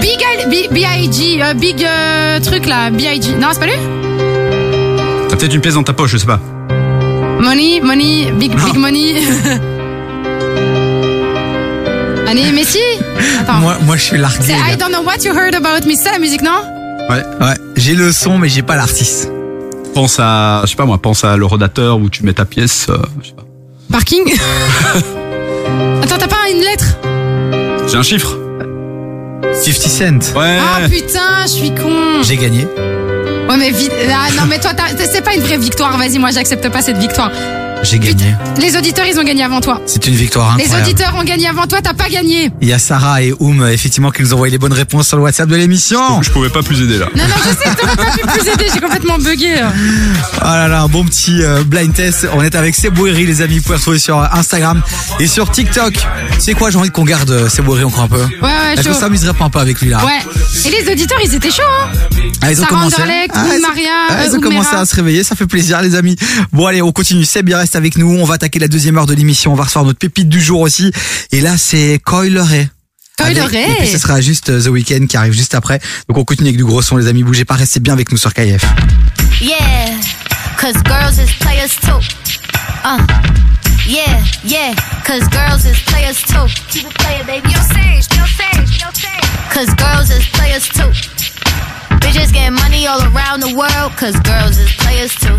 Big 0.00 0.20
I- 0.22 0.46
B- 0.46 0.68
B.I.G. 0.72 1.42
euh, 1.42 1.54
big 1.54 1.84
euh, 1.84 2.38
truc 2.38 2.66
là. 2.66 2.88
B.I.G. 2.90 3.34
Non, 3.34 3.48
c'est 3.52 3.58
pas 3.58 3.66
lui? 3.66 3.74
T'as 5.28 5.34
peut-être 5.36 5.54
une 5.56 5.60
pièce 5.60 5.74
dans 5.74 5.82
ta 5.82 5.92
poche, 5.92 6.12
je 6.12 6.18
sais 6.18 6.26
pas. 6.26 6.38
Money, 7.40 7.80
money, 7.82 8.30
big, 8.38 8.54
big 8.54 8.76
money. 8.76 9.16
Allez, 12.28 12.52
Messi? 12.52 12.78
Attends. 13.40 13.54
Moi, 13.58 13.76
moi, 13.86 13.96
je 13.96 14.02
suis 14.02 14.18
largué. 14.18 14.38
C'est 14.42 14.52
I 14.52 14.76
don't 14.78 14.90
know 14.92 15.02
what 15.02 15.24
you 15.24 15.32
heard 15.36 15.56
about 15.56 15.84
me. 15.84 15.94
C'est 15.96 16.04
ça 16.04 16.12
la 16.12 16.20
musique, 16.20 16.42
non? 16.42 16.62
Ouais. 17.10 17.24
Ouais, 17.40 17.54
j'ai 17.76 17.94
le 17.96 18.12
son, 18.12 18.38
mais 18.38 18.48
j'ai 18.48 18.62
pas 18.62 18.76
l'artiste. 18.76 19.32
Pense 19.94 20.20
à, 20.20 20.60
je 20.64 20.68
sais 20.70 20.76
pas 20.76 20.84
moi, 20.86 20.98
pense 20.98 21.24
à 21.24 21.36
le 21.36 21.44
rodateur 21.44 21.98
où 21.98 22.08
tu 22.08 22.22
mets 22.22 22.34
ta 22.34 22.44
pièce. 22.44 22.86
euh, 22.88 22.98
je 23.20 23.28
sais 23.30 23.34
pas. 23.34 23.42
Parking 23.90 24.24
Attends, 26.02 26.18
t'as 26.18 26.28
pas 26.28 26.48
une 26.50 26.60
lettre 26.60 26.96
J'ai 27.88 27.96
un 27.96 28.02
chiffre. 28.02 28.36
50 29.62 30.22
Cent. 30.22 30.38
Ouais. 30.38 30.58
Ah 30.60 30.88
putain, 30.88 31.42
je 31.44 31.48
suis 31.48 31.70
con. 31.74 32.22
J'ai 32.22 32.36
gagné. 32.36 32.64
Ouais, 33.48 33.56
mais 33.58 33.70
vite. 33.70 33.92
Ah, 34.10 34.28
non, 34.36 34.42
mais 34.48 34.58
toi, 34.60 34.72
t'as- 34.74 34.96
c'est 35.10 35.22
pas 35.22 35.34
une 35.34 35.40
vraie 35.42 35.56
victoire. 35.56 35.96
Vas-y, 35.96 36.18
moi, 36.18 36.30
j'accepte 36.30 36.68
pas 36.68 36.82
cette 36.82 36.98
victoire. 36.98 37.30
J'ai 37.82 37.98
gagné. 37.98 38.34
Les 38.60 38.76
auditeurs, 38.76 39.06
ils 39.06 39.18
ont 39.18 39.22
gagné 39.22 39.44
avant 39.44 39.60
toi. 39.60 39.80
C'est 39.86 40.06
une 40.06 40.14
victoire 40.14 40.56
Les 40.58 40.74
auditeurs 40.74 41.14
ont 41.16 41.22
gagné 41.24 41.46
avant 41.48 41.66
toi, 41.66 41.78
t'as 41.82 41.94
pas 41.94 42.08
gagné. 42.08 42.50
Il 42.60 42.68
y 42.68 42.72
a 42.72 42.78
Sarah 42.78 43.22
et 43.22 43.32
Oum, 43.38 43.66
effectivement, 43.68 44.10
qui 44.10 44.22
nous 44.22 44.32
envoient 44.34 44.48
les 44.48 44.58
bonnes 44.58 44.72
réponses 44.72 45.08
sur 45.08 45.16
le 45.16 45.22
WhatsApp 45.22 45.48
de 45.48 45.56
l'émission. 45.56 46.20
Je 46.22 46.30
pouvais 46.30 46.48
pas 46.50 46.62
plus 46.62 46.82
aider 46.82 46.98
là. 46.98 47.06
Non, 47.14 47.24
non, 47.24 47.34
je 47.44 47.48
sais, 47.50 47.74
t'aurais 47.76 47.96
pas 47.96 48.10
pu 48.10 48.26
plus 48.26 48.48
aider, 48.48 48.66
j'ai 48.74 48.80
complètement 48.80 49.18
bugué. 49.18 49.54
Ah 50.42 50.56
là 50.56 50.68
là, 50.68 50.82
un 50.82 50.88
bon 50.88 51.04
petit 51.04 51.42
euh, 51.42 51.62
blind 51.64 51.94
test. 51.94 52.26
On 52.34 52.42
est 52.42 52.54
avec 52.56 52.74
Sebouiri, 52.74 53.24
les 53.26 53.42
amis. 53.42 53.58
Vous 53.58 53.62
pouvez 53.64 53.76
retrouver 53.76 53.98
sur 53.98 54.18
euh, 54.18 54.26
Instagram 54.32 54.82
et 55.20 55.26
sur 55.26 55.50
TikTok. 55.50 55.94
C'est 56.38 56.54
quoi, 56.54 56.70
j'ai 56.70 56.78
envie 56.78 56.90
qu'on 56.90 57.04
garde 57.04 57.30
euh, 57.30 57.48
Sebouiri 57.48 57.84
encore 57.84 58.02
un 58.02 58.08
peu? 58.08 58.20
Ouais, 58.22 58.28
ouais, 58.42 58.74
Est-ce 58.74 58.82
chaud. 58.82 58.90
qu'on 58.94 59.00
s'amuserait 59.00 59.34
pas 59.34 59.44
un 59.44 59.50
peu 59.50 59.60
avec 59.60 59.80
lui 59.80 59.90
là? 59.90 60.04
Ouais. 60.04 60.18
Et 60.66 60.70
les 60.82 60.90
auditeurs, 60.92 61.18
ils 61.24 61.34
étaient 61.34 61.50
chauds, 61.50 61.62
hein 61.62 61.90
Ah, 62.40 62.52
ils 62.52 62.60
ont 62.60 62.64
Sarah 62.64 62.68
commencé. 62.68 63.02
Anderlecht, 63.02 63.30
Ah, 63.34 63.44
ils- 63.54 63.60
Maria, 63.60 63.90
ah, 64.10 64.24
ils 64.26 64.30
ont 64.30 64.34
Oum 64.36 64.40
commencé 64.42 64.74
à 64.74 64.84
se 64.86 64.94
réveiller, 64.94 65.24
ça 65.24 65.34
fait 65.34 65.46
plaisir 65.46 65.80
les 65.82 65.94
amis. 65.94 66.16
Bon 66.52 66.66
allez, 66.66 66.80
on 66.82 66.92
continue. 66.92 67.24
Seb 67.24 67.48
il 67.48 67.54
reste 67.54 67.76
avec 67.76 67.96
nous. 67.98 68.08
On 68.18 68.24
va 68.24 68.34
attaquer 68.34 68.58
la 68.58 68.68
deuxième 68.68 68.96
heure 68.96 69.06
de 69.06 69.14
l'émission. 69.14 69.52
On 69.52 69.56
va 69.56 69.64
recevoir 69.64 69.84
notre 69.84 69.98
pépite 69.98 70.28
du 70.28 70.40
jour 70.40 70.60
aussi. 70.60 70.90
Et 71.32 71.40
là, 71.40 71.56
c'est 71.58 72.00
Coil 72.04 72.38
Ray. 72.38 72.68
Coil 73.18 73.38
Avec- 73.38 73.50
Ray. 73.50 73.70
Et 73.72 73.74
puis 73.80 73.88
ce 73.88 73.98
sera 73.98 74.20
juste 74.20 74.50
euh, 74.50 74.62
The 74.62 74.68
Weeknd 74.68 75.06
qui 75.08 75.16
arrive 75.16 75.32
juste 75.32 75.54
après. 75.54 75.80
Donc 76.08 76.16
on 76.18 76.24
continue 76.24 76.48
avec 76.50 76.56
du 76.58 76.64
gros 76.64 76.80
son 76.82 76.96
les 76.96 77.08
amis. 77.08 77.24
Bougez 77.24 77.44
pas, 77.44 77.54
restez 77.54 77.80
bien 77.80 77.92
avec 77.92 78.10
nous 78.12 78.18
sur 78.18 78.32
KF. 78.32 78.62
Yeah, 79.40 79.90
cause 80.60 80.74
girls 80.86 81.18
is 81.18 81.32
players 81.40 81.74
too. 81.82 81.98
Uh, 82.84 82.98
yeah, 83.88 84.20
yeah, 84.44 84.72
cause 85.04 85.28
girls 85.30 85.64
is 85.64 85.78
players 85.86 86.14
too. 86.26 86.46
Keep 86.70 86.86
it 86.86 86.94
player, 86.94 87.24
baby. 87.26 87.48
Yo, 87.52 87.60
Sage, 87.60 88.06
yo, 88.16 88.24
Sage, 88.36 88.78
yo, 88.80 88.86
Sage. 88.94 89.52
Cause 89.52 89.74
girls 89.76 90.10
is 90.10 90.24
players 90.32 90.68
too. 90.68 90.92
Bitches 92.00 92.32
getting 92.32 92.54
money 92.54 92.86
all 92.86 93.02
around 93.12 93.40
the 93.40 93.54
world, 93.54 93.92
cause 93.96 94.18
girls 94.20 94.58
is 94.58 94.72
players 94.76 95.14
too. 95.14 95.38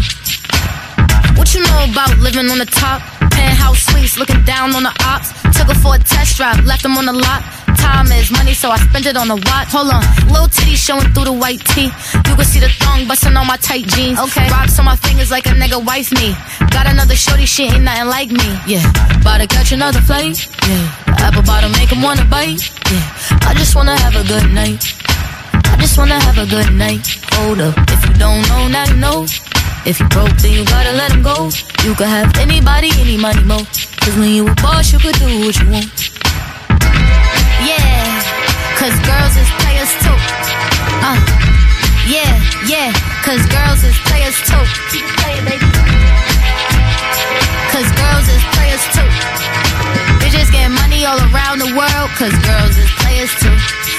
What 1.37 1.53
you 1.53 1.61
know 1.63 1.85
about 1.91 2.17
living 2.19 2.49
on 2.51 2.57
the 2.57 2.65
top? 2.65 3.01
Penthouse 3.31 3.85
suites, 3.87 4.17
looking 4.17 4.43
down 4.43 4.75
on 4.75 4.83
the 4.83 4.93
ops. 5.05 5.31
Took 5.57 5.69
her 5.71 5.75
for 5.75 5.95
a 5.95 5.99
test 5.99 6.37
drive, 6.37 6.65
left 6.65 6.83
them 6.83 6.97
on 6.97 7.05
the 7.05 7.13
lot. 7.13 7.41
Time 7.77 8.11
is 8.11 8.29
money, 8.31 8.53
so 8.53 8.69
I 8.69 8.77
spent 8.77 9.05
it 9.05 9.15
on 9.15 9.31
a 9.31 9.35
watch. 9.35 9.71
Hold 9.71 9.91
on, 9.91 10.03
little 10.27 10.47
titty 10.47 10.75
showing 10.75 11.07
through 11.13 11.25
the 11.25 11.33
white 11.33 11.63
tee. 11.71 11.89
You 12.27 12.35
can 12.35 12.43
see 12.43 12.59
the 12.59 12.69
thong 12.83 13.07
busting 13.07 13.35
on 13.37 13.47
my 13.47 13.55
tight 13.57 13.87
jeans. 13.87 14.19
Okay, 14.19 14.49
rocks 14.49 14.77
on 14.79 14.85
my 14.85 14.97
fingers 14.97 15.31
like 15.31 15.45
a 15.45 15.55
nigga 15.55 15.79
wife 15.83 16.11
me. 16.11 16.35
Got 16.71 16.87
another 16.87 17.15
shorty, 17.15 17.45
she 17.45 17.63
ain't 17.71 17.83
nothing 17.83 18.07
like 18.07 18.31
me. 18.31 18.49
Yeah, 18.67 18.83
about 19.21 19.39
to 19.39 19.47
catch 19.47 19.71
another 19.71 20.01
flight. 20.01 20.45
Yeah, 20.67 21.23
apple 21.23 21.43
bottom 21.43 21.71
make 21.71 21.91
'em 21.91 22.01
wanna 22.01 22.25
bite. 22.25 22.69
Yeah, 22.91 23.47
I 23.47 23.53
just 23.55 23.75
wanna 23.75 23.97
have 23.97 24.15
a 24.15 24.23
good 24.23 24.51
night. 24.51 24.83
I 25.71 25.77
just 25.79 25.97
wanna 25.97 26.19
have 26.19 26.37
a 26.37 26.45
good 26.45 26.73
night. 26.73 27.05
Hold 27.35 27.61
up, 27.61 27.75
if 27.89 28.01
you 28.07 28.13
don't 28.15 28.41
know, 28.49 28.67
now 28.67 28.85
you 28.85 28.97
know. 28.97 29.25
If 29.85 29.99
you 29.99 30.07
broke, 30.09 30.35
then 30.43 30.51
you 30.51 30.65
gotta 30.65 30.91
let 30.91 31.11
him 31.11 31.23
go. 31.23 31.49
You 31.83 31.95
could 31.95 32.07
have 32.07 32.35
anybody, 32.37 32.89
any 32.99 33.17
money, 33.17 33.43
mo. 33.43 33.59
Cause 34.03 34.15
when 34.17 34.29
you 34.29 34.47
a 34.47 34.55
boss, 34.55 34.91
you 34.91 34.99
could 34.99 35.15
do 35.15 35.29
what 35.45 35.55
you 35.59 35.67
want. 35.71 36.11
Yeah, 37.63 38.03
cause 38.79 38.95
girls 39.07 39.35
is 39.39 39.49
players 39.63 39.91
too. 40.03 40.17
Uh, 41.03 41.19
yeah, 42.07 42.31
yeah, 42.67 42.91
cause 43.23 43.43
girls 43.47 43.83
is 43.83 43.95
players 44.07 44.37
too. 44.47 44.63
Keep 44.91 45.05
playing, 45.19 45.45
baby. 45.47 45.67
Cause 47.71 47.89
girls 47.95 48.27
is 48.27 48.43
players 48.55 48.83
too. 48.95 49.09
Bitches 50.19 50.51
getting 50.51 50.75
money 50.75 51.05
all 51.05 51.19
around 51.31 51.59
the 51.59 51.71
world, 51.75 52.09
cause 52.19 52.35
girls 52.43 52.75
is 52.75 52.89
players 52.99 53.31
too. 53.39 53.98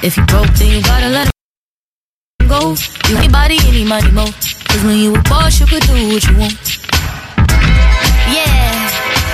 If 0.00 0.16
you 0.16 0.24
broke, 0.26 0.46
then 0.54 0.70
you 0.70 0.82
gotta 0.82 1.08
let 1.08 1.26
it 1.26 1.34
go. 2.46 2.76
You 3.10 3.18
ain't 3.18 3.32
body, 3.32 3.58
any 3.66 3.84
money, 3.84 4.10
mo. 4.12 4.26
Cause 4.70 4.82
when 4.84 4.96
you 4.98 5.14
a 5.14 5.22
boss, 5.26 5.58
you 5.58 5.66
could 5.66 5.82
do 5.82 5.92
what 6.14 6.22
you 6.22 6.38
want. 6.38 6.54
Yeah, 8.30 8.78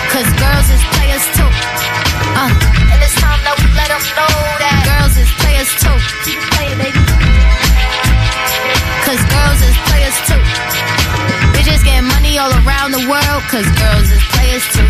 cause 0.09 0.25
girls 0.41 0.69
is 0.73 0.81
players 0.97 1.25
too. 1.37 1.51
Uh, 2.33 2.49
and 2.49 3.01
it's 3.05 3.13
time 3.21 3.45
that 3.45 3.61
we 3.61 3.69
let 3.77 3.93
them 3.93 4.01
know 4.17 4.33
that 4.57 4.77
girls 4.89 5.15
is 5.21 5.29
players 5.37 5.69
too. 5.77 5.97
Keep 6.25 6.41
playing, 6.57 6.81
baby. 6.81 7.03
Cause 9.05 9.21
girls 9.21 9.61
is 9.69 9.77
players 9.85 10.17
too. 10.25 10.43
Bitches 11.53 11.85
getting 11.85 12.09
money 12.09 12.41
all 12.41 12.53
around 12.65 12.97
the 12.97 13.05
world, 13.05 13.43
cause 13.53 13.69
girls 13.77 14.09
is 14.09 14.23
players 14.33 14.65
too. 14.73 14.89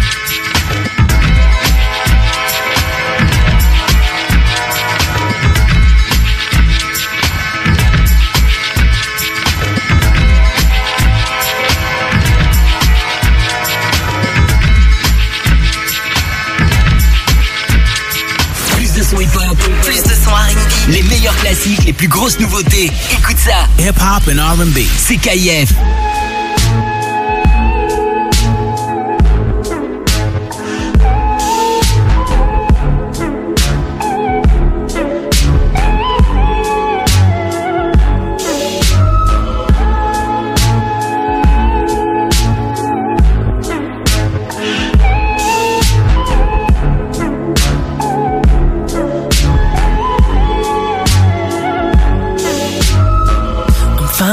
Les 20.88 21.02
meilleurs 21.02 21.36
classiques, 21.36 21.84
les 21.84 21.92
plus 21.92 22.08
grosses 22.08 22.38
nouveautés. 22.38 22.90
Écoute 23.12 23.38
ça. 23.38 23.66
Hip-hop 23.78 24.28
and 24.28 24.40
R&B. 24.40 24.80
C'est 24.98 25.16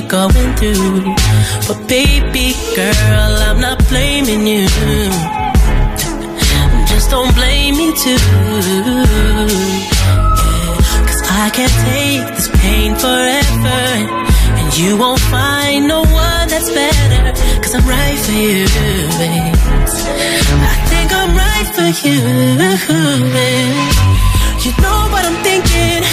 You're 0.00 0.08
going 0.08 0.56
through. 0.56 1.14
But 1.68 1.88
baby 1.88 2.54
girl, 2.74 3.32
I'm 3.48 3.60
not 3.60 3.78
blaming 3.88 4.46
you. 4.46 4.66
Just 6.86 7.10
don't 7.10 7.34
blame 7.34 7.76
me 7.76 7.92
too. 7.96 8.16
Cause 11.06 11.22
I 11.28 11.50
can't 11.52 11.76
take 11.88 12.26
this 12.36 12.48
pain 12.60 12.94
forever. 12.94 13.82
And 14.60 14.78
you 14.78 14.96
won't 14.96 15.20
find 15.20 15.88
no 15.88 16.00
one 16.00 16.48
that's 16.48 16.70
better. 16.70 17.32
Cause 17.62 17.74
I'm 17.74 17.86
right 17.86 18.18
for 18.18 18.32
you, 18.32 18.66
babe. 19.18 19.56
I 20.70 20.76
think 20.90 21.12
I'm 21.12 21.32
right 21.44 21.68
for 21.76 21.88
you, 22.06 22.20
babe. 23.34 24.10
You 24.64 24.72
know 24.82 25.08
what 25.08 25.24
I'm 25.24 25.42
thinking, 25.42 26.04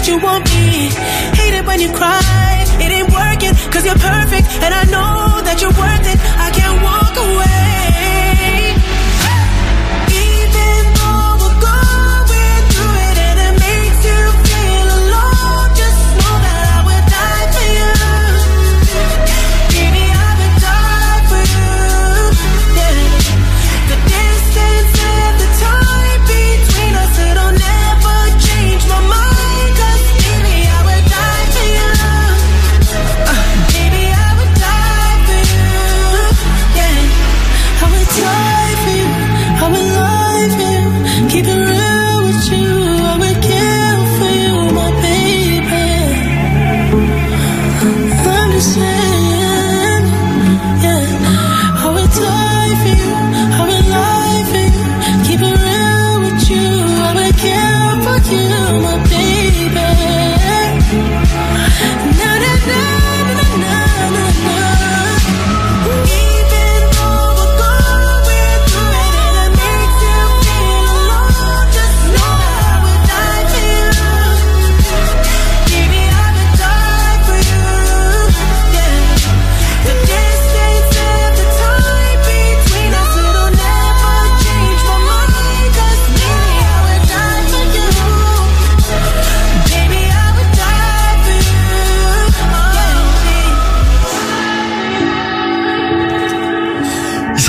that 0.00 0.08
you 0.08 0.18
want 0.18 0.48
me, 0.56 0.88
hate 1.36 1.52
it 1.60 1.66
when 1.66 1.78
you 1.78 1.92
cry. 1.92 2.64
It 2.80 2.88
ain't 2.88 3.12
working, 3.12 3.52
cause 3.68 3.84
you're 3.84 4.00
perfect, 4.00 4.48
and 4.64 4.72
I 4.72 4.84
know 4.88 5.44
that 5.44 5.60
you're 5.60 5.76
worth 5.76 6.06
it. 6.08 6.16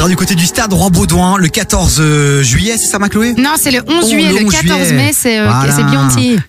Sera 0.02 0.10
du 0.10 0.16
côté 0.16 0.34
du 0.34 0.48
stade 0.48 0.74
Roi-Baudouin 0.74 1.38
le 1.38 1.48
14 1.48 1.98
euh, 2.00 2.42
juillet, 2.42 2.76
c'est 2.80 2.88
ça, 2.88 2.98
ma 2.98 3.08
Chloé? 3.08 3.36
Non, 3.38 3.52
c'est 3.56 3.70
le 3.70 3.82
11 3.88 4.00
Oh, 4.04 4.10
juillet, 4.10 4.30
le 4.40 4.46
11 4.48 4.52
14 4.52 4.80
juillet. 4.80 4.94
mai, 4.94 5.12
c'est 5.14 5.40
euh, 5.40 5.48
Voilà. 5.48 5.76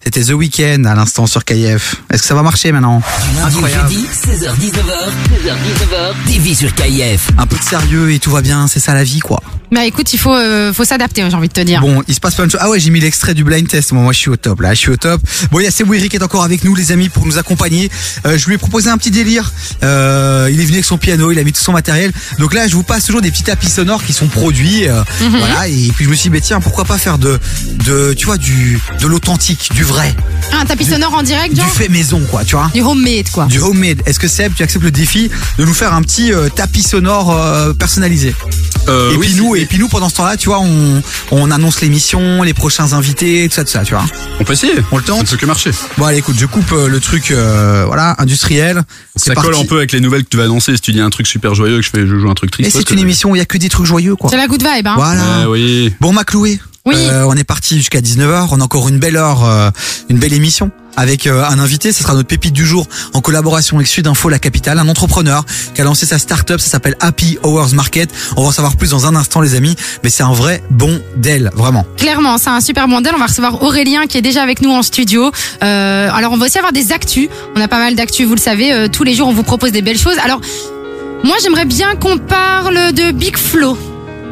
C'était 0.03 0.24
The 0.24 0.30
Weeknd 0.30 0.84
à 0.86 0.94
l'instant 0.94 1.26
sur 1.26 1.44
KF. 1.44 1.96
Est-ce 2.11 2.22
que 2.22 2.28
ça 2.28 2.34
va 2.34 2.42
marcher 2.42 2.72
maintenant? 2.72 3.03
Lundi 3.36 3.57
au 3.59 3.66
jeudi, 3.66 4.07
16h, 4.11 4.55
19h, 4.55 5.03
16h, 5.44 5.53
19h, 5.53 6.32
TV 6.32 6.55
sur 6.55 6.74
KIF. 6.74 7.28
Un 7.36 7.46
peu 7.46 7.59
de 7.59 7.62
sérieux 7.62 8.11
et 8.12 8.18
tout 8.18 8.30
va 8.30 8.40
bien, 8.40 8.68
c'est 8.68 8.80
ça 8.80 8.94
la 8.94 9.05
vie 9.05 9.20
quoi. 9.20 9.42
Bah 9.72 9.86
écoute, 9.86 10.12
il 10.12 10.18
faut, 10.18 10.34
euh, 10.34 10.70
faut 10.74 10.84
s'adapter, 10.84 11.24
j'ai 11.28 11.34
envie 11.34 11.48
de 11.48 11.52
te 11.54 11.60
dire. 11.62 11.80
Bon, 11.80 12.02
il 12.06 12.14
se 12.14 12.20
passe 12.20 12.34
plein 12.34 12.44
de 12.46 12.50
choses. 12.50 12.60
Ah 12.62 12.68
ouais, 12.68 12.78
j'ai 12.78 12.90
mis 12.90 13.00
l'extrait 13.00 13.32
du 13.32 13.42
blind 13.42 13.66
test. 13.66 13.92
Moi, 13.92 14.02
moi, 14.02 14.12
je 14.12 14.18
suis 14.18 14.28
au 14.28 14.36
top 14.36 14.60
là, 14.60 14.74
je 14.74 14.78
suis 14.80 14.90
au 14.90 14.96
top. 14.98 15.20
Bon, 15.50 15.60
il 15.60 15.64
y 15.64 15.66
a 15.66 15.70
Sebouiri 15.70 16.10
qui 16.10 16.16
est 16.16 16.22
encore 16.22 16.44
avec 16.44 16.62
nous, 16.64 16.74
les 16.74 16.92
amis, 16.92 17.08
pour 17.08 17.24
nous 17.24 17.38
accompagner. 17.38 17.90
Euh, 18.26 18.36
je 18.36 18.46
lui 18.48 18.54
ai 18.54 18.58
proposé 18.58 18.90
un 18.90 18.98
petit 18.98 19.10
délire. 19.10 19.50
Euh, 19.82 20.50
il 20.52 20.60
est 20.60 20.64
venu 20.64 20.74
avec 20.74 20.84
son 20.84 20.98
piano, 20.98 21.30
il 21.32 21.38
a 21.38 21.42
mis 21.44 21.52
tout 21.52 21.60
son 21.62 21.72
matériel. 21.72 22.12
Donc 22.38 22.52
là, 22.52 22.68
je 22.68 22.74
vous 22.74 22.82
passe 22.82 23.06
toujours 23.06 23.22
des 23.22 23.30
petits 23.30 23.44
tapis 23.44 23.70
sonores 23.70 24.04
qui 24.04 24.12
sont 24.12 24.26
produits. 24.26 24.86
euh, 24.88 25.02
Mhm. 25.22 25.38
Voilà. 25.38 25.68
Et 25.68 25.90
puis 25.96 26.04
je 26.04 26.10
me 26.10 26.14
suis 26.14 26.28
dit, 26.28 26.36
bah, 26.36 26.42
tiens, 26.44 26.60
pourquoi 26.60 26.84
pas 26.84 26.98
faire 26.98 27.16
de, 27.16 27.38
de, 27.86 28.12
tu 28.12 28.26
vois, 28.26 28.36
du, 28.36 28.78
de 29.00 29.06
l'authentique, 29.06 29.70
du 29.74 29.84
vrai, 29.84 30.14
Ah, 30.52 30.58
un 30.60 30.64
tapis 30.66 30.84
sonore 30.84 31.14
en 31.14 31.22
direct, 31.22 31.54
du 31.54 31.60
fait 31.62 31.88
maison, 31.88 32.20
quoi, 32.30 32.44
tu 32.44 32.56
vois. 32.56 32.70
Du 32.74 32.82
homemade, 32.82 33.30
quoi. 33.32 33.46
Du 33.46 33.58
homemade. 33.58 34.02
Est-ce 34.04 34.18
que 34.18 34.28
Seb, 34.28 34.52
tu 34.54 34.62
acceptes 34.62 34.84
le 34.84 34.90
défi 34.90 35.30
de 35.58 35.64
nous 35.64 35.72
faire 35.74 35.94
un 35.94 36.02
petit 36.02 36.30
euh, 36.32 36.50
tapis 36.50 36.82
sonore 36.82 37.34
euh, 37.34 37.72
personnalisé? 37.72 38.34
Euh, 38.88 39.12
et 39.12 39.16
oui, 39.16 39.26
puis 39.28 39.36
nous, 39.36 39.54
et 39.62 39.66
puis 39.66 39.78
nous 39.78 39.88
pendant 39.88 40.08
ce 40.08 40.16
temps-là, 40.16 40.36
tu 40.36 40.48
vois, 40.48 40.60
on, 40.60 41.02
on 41.30 41.50
annonce 41.50 41.80
l'émission, 41.80 42.42
les 42.42 42.54
prochains 42.54 42.92
invités, 42.92 43.48
tout 43.48 43.54
ça, 43.54 43.64
tout 43.64 43.70
ça, 43.70 43.84
tu 43.84 43.94
vois. 43.94 44.04
On 44.40 44.44
peut 44.44 44.52
essayer. 44.54 44.74
On 44.90 44.96
le 44.98 45.04
tente. 45.04 45.18
Ça 45.18 45.22
ne 45.22 45.30
peut 45.30 45.36
que 45.38 45.46
marcher. 45.46 45.70
Bon, 45.96 46.04
allez, 46.06 46.18
écoute, 46.18 46.36
je 46.38 46.46
coupe 46.46 46.72
euh, 46.72 46.88
le 46.88 47.00
truc, 47.00 47.30
euh, 47.30 47.84
voilà, 47.86 48.14
industriel. 48.18 48.82
Ça 49.16 49.34
colle 49.34 49.54
un 49.54 49.64
peu 49.64 49.76
avec 49.76 49.92
les 49.92 50.00
nouvelles 50.00 50.24
que 50.24 50.28
tu 50.30 50.36
vas 50.36 50.44
annoncer. 50.44 50.74
Si 50.74 50.80
tu 50.80 50.92
dis 50.92 51.00
un 51.00 51.10
truc 51.10 51.26
super 51.26 51.54
joyeux, 51.54 51.76
que 51.76 51.82
je 51.82 51.90
fais, 51.90 52.06
je 52.06 52.18
joue 52.18 52.28
un 52.30 52.34
truc 52.34 52.50
Mais 52.58 52.64
triste. 52.64 52.76
c'est 52.88 52.92
une 52.94 53.00
émission 53.00 53.30
où 53.30 53.36
il 53.36 53.38
y 53.38 53.42
a 53.42 53.46
que 53.46 53.58
des 53.58 53.68
trucs 53.68 53.86
joyeux, 53.86 54.16
quoi. 54.16 54.30
C'est 54.30 54.36
la 54.36 54.46
good 54.48 54.62
vibe, 54.62 54.86
hein. 54.86 54.94
Voilà. 54.96 55.48
oui. 55.48 55.92
Bon, 56.00 56.12
ma 56.12 56.24
Chloé. 56.24 56.60
Oui. 56.84 56.96
Euh, 56.98 57.24
on 57.26 57.34
est 57.34 57.44
parti 57.44 57.76
jusqu'à 57.76 58.00
19h. 58.00 58.48
On 58.50 58.60
a 58.60 58.64
encore 58.64 58.88
une 58.88 58.98
belle 58.98 59.16
heure, 59.16 59.44
euh, 59.44 59.70
une 60.08 60.18
belle 60.18 60.32
émission 60.32 60.70
avec 60.96 61.26
euh, 61.26 61.44
un 61.44 61.58
invité. 61.58 61.92
Ce 61.92 62.02
sera 62.02 62.14
notre 62.14 62.28
pépite 62.28 62.52
du 62.52 62.66
jour 62.66 62.86
en 63.14 63.20
collaboration 63.20 63.76
avec 63.76 63.86
Sudinfo, 63.86 64.28
la 64.28 64.38
capitale, 64.38 64.78
un 64.78 64.88
entrepreneur 64.88 65.44
qui 65.74 65.80
a 65.80 65.84
lancé 65.84 66.06
sa 66.06 66.18
start-up. 66.18 66.60
Ça 66.60 66.68
s'appelle 66.68 66.96
Happy 67.00 67.38
Hours 67.42 67.74
Market. 67.74 68.10
On 68.36 68.42
va 68.42 68.48
en 68.48 68.52
savoir 68.52 68.76
plus 68.76 68.90
dans 68.90 69.06
un 69.06 69.16
instant, 69.16 69.40
les 69.40 69.54
amis. 69.54 69.76
Mais 70.02 70.10
c'est 70.10 70.22
un 70.22 70.32
vrai 70.32 70.62
bon 70.70 71.00
d'elle, 71.16 71.50
vraiment. 71.54 71.86
Clairement, 71.96 72.38
c'est 72.38 72.50
un 72.50 72.60
super 72.60 72.88
modèle. 72.88 73.12
On 73.14 73.20
va 73.20 73.26
recevoir 73.26 73.62
Aurélien 73.62 74.06
qui 74.06 74.18
est 74.18 74.22
déjà 74.22 74.42
avec 74.42 74.60
nous 74.60 74.70
en 74.70 74.82
studio. 74.82 75.30
Euh, 75.62 76.10
alors, 76.12 76.32
on 76.32 76.36
va 76.36 76.46
aussi 76.46 76.58
avoir 76.58 76.72
des 76.72 76.92
actus. 76.92 77.28
On 77.56 77.60
a 77.60 77.68
pas 77.68 77.78
mal 77.78 77.94
d'actus, 77.94 78.26
vous 78.26 78.34
le 78.34 78.40
savez. 78.40 78.72
Euh, 78.72 78.88
tous 78.88 79.04
les 79.04 79.14
jours, 79.14 79.28
on 79.28 79.34
vous 79.34 79.44
propose 79.44 79.72
des 79.72 79.82
belles 79.82 79.98
choses. 79.98 80.18
Alors, 80.24 80.40
moi, 81.24 81.36
j'aimerais 81.42 81.64
bien 81.64 81.94
qu'on 81.94 82.18
parle 82.18 82.92
de 82.92 83.12
Big 83.12 83.36
Flo. 83.36 83.78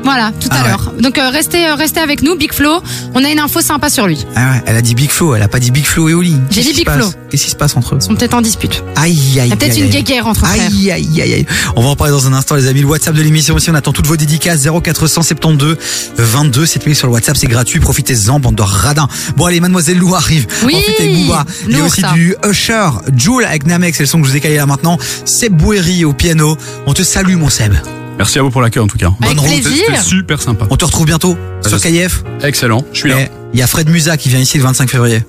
Voilà, 0.02 0.32
tout 0.40 0.48
à 0.50 0.56
Ah 0.56 0.62
ouais. 0.62 0.68
l'heure. 0.68 0.92
Donc, 1.00 1.18
euh, 1.18 1.28
restez, 1.30 1.66
euh, 1.68 1.74
restez 1.74 2.00
avec 2.00 2.22
nous, 2.22 2.36
Big 2.36 2.52
Flo. 2.52 2.82
On 3.14 3.22
a 3.24 3.28
une 3.30 3.38
info 3.38 3.60
sympa 3.60 3.90
sur 3.90 4.06
lui. 4.06 4.24
Ah 4.34 4.52
ouais, 4.52 4.62
elle 4.66 4.76
a 4.76 4.82
dit 4.82 4.94
Big 4.94 5.10
Flo, 5.10 5.34
elle 5.34 5.42
a 5.42 5.48
pas 5.48 5.58
dit 5.60 5.70
Big 5.70 5.84
Flo 5.84 6.08
et 6.08 6.14
Oli. 6.14 6.36
J'ai 6.50 6.62
dit 6.62 6.72
Big 6.74 6.88
Flo. 6.88 7.06
Qu'est-ce 7.30 7.44
qui 7.44 7.50
se 7.50 7.56
passe 7.56 7.76
entre 7.76 7.94
eux? 7.94 7.98
Ils 8.00 8.04
sont 8.04 8.14
peut-être 8.14 8.34
en 8.34 8.40
dispute. 8.40 8.82
Aïe, 8.96 9.12
aïe, 9.38 9.46
Il 9.46 9.50
y 9.50 9.52
a 9.52 9.56
peut-être 9.56 9.78
une 9.78 9.88
guéguerre 9.90 10.26
entre 10.26 10.46
frères. 10.46 10.66
Aïe, 10.66 10.90
aïe, 10.90 11.20
aïe, 11.22 11.32
aïe. 11.34 11.46
On 11.76 11.82
va 11.82 11.88
en 11.90 11.96
parler 11.96 12.12
dans 12.12 12.26
un 12.26 12.32
instant, 12.32 12.54
les 12.56 12.66
amis. 12.66 12.80
Le 12.80 12.86
WhatsApp 12.86 13.14
de 13.14 13.22
l'émission 13.22 13.54
aussi, 13.54 13.70
on 13.70 13.74
attend 13.74 13.92
toutes 13.92 14.06
vos 14.06 14.16
dédicaces. 14.16 14.66
0472 14.66 15.76
22 16.16 16.66
7000 16.66 16.96
sur 16.96 17.06
le 17.06 17.12
WhatsApp, 17.12 17.36
c'est 17.36 17.46
gratuit. 17.46 17.78
Profitez-en, 17.80 18.40
bande 18.40 18.56
de 18.56 18.62
radins. 18.62 19.08
Bon, 19.36 19.44
allez, 19.46 19.60
Mademoiselle 19.60 19.98
Lou 19.98 20.14
arrive. 20.14 20.46
Oui, 20.64 20.74
Ensuite, 20.76 20.98
avec 21.00 21.14
Booba. 21.14 21.44
Il 21.68 21.76
y 21.76 21.80
a 21.80 21.84
aussi 21.84 22.00
ça. 22.00 22.12
du 22.12 22.34
Usher, 22.48 22.88
Joule 23.16 23.44
avec 23.44 23.66
Namek, 23.66 23.94
c'est 23.94 24.02
le 24.02 24.06
son 24.08 24.20
que 24.20 24.26
je 24.26 24.30
vous 24.32 24.36
ai 24.36 24.40
calé 24.40 24.56
là 24.56 24.66
maintenant. 24.66 24.98
Seb 25.24 25.52
Bouéry 25.54 26.04
au 26.04 26.12
piano. 26.12 26.56
On 26.86 26.94
te 26.94 27.02
salue, 27.02 27.36
mon 27.36 27.48
Seb. 27.50 27.74
Merci 28.20 28.38
à 28.38 28.42
vous 28.42 28.50
pour 28.50 28.60
l'accueil 28.60 28.82
en 28.82 28.86
tout 28.86 28.98
cas. 28.98 29.06
Avec 29.22 29.34
Bonne 29.34 29.38
route. 29.38 29.62
plaisir. 29.62 29.84
C'était 29.86 30.02
super 30.02 30.42
sympa. 30.42 30.66
On 30.68 30.76
te 30.76 30.84
retrouve 30.84 31.06
bientôt 31.06 31.38
sur 31.66 31.80
KF. 31.80 32.22
Excellent. 32.42 32.84
Je 32.92 32.98
suis 32.98 33.08
là. 33.08 33.18
Et 33.18 33.28
Il 33.54 33.58
y 33.58 33.62
a 33.62 33.66
Fred 33.66 33.88
Musa 33.88 34.18
qui 34.18 34.28
vient 34.28 34.38
ici 34.38 34.58
le 34.58 34.62
25 34.64 34.90
février. 34.90 35.22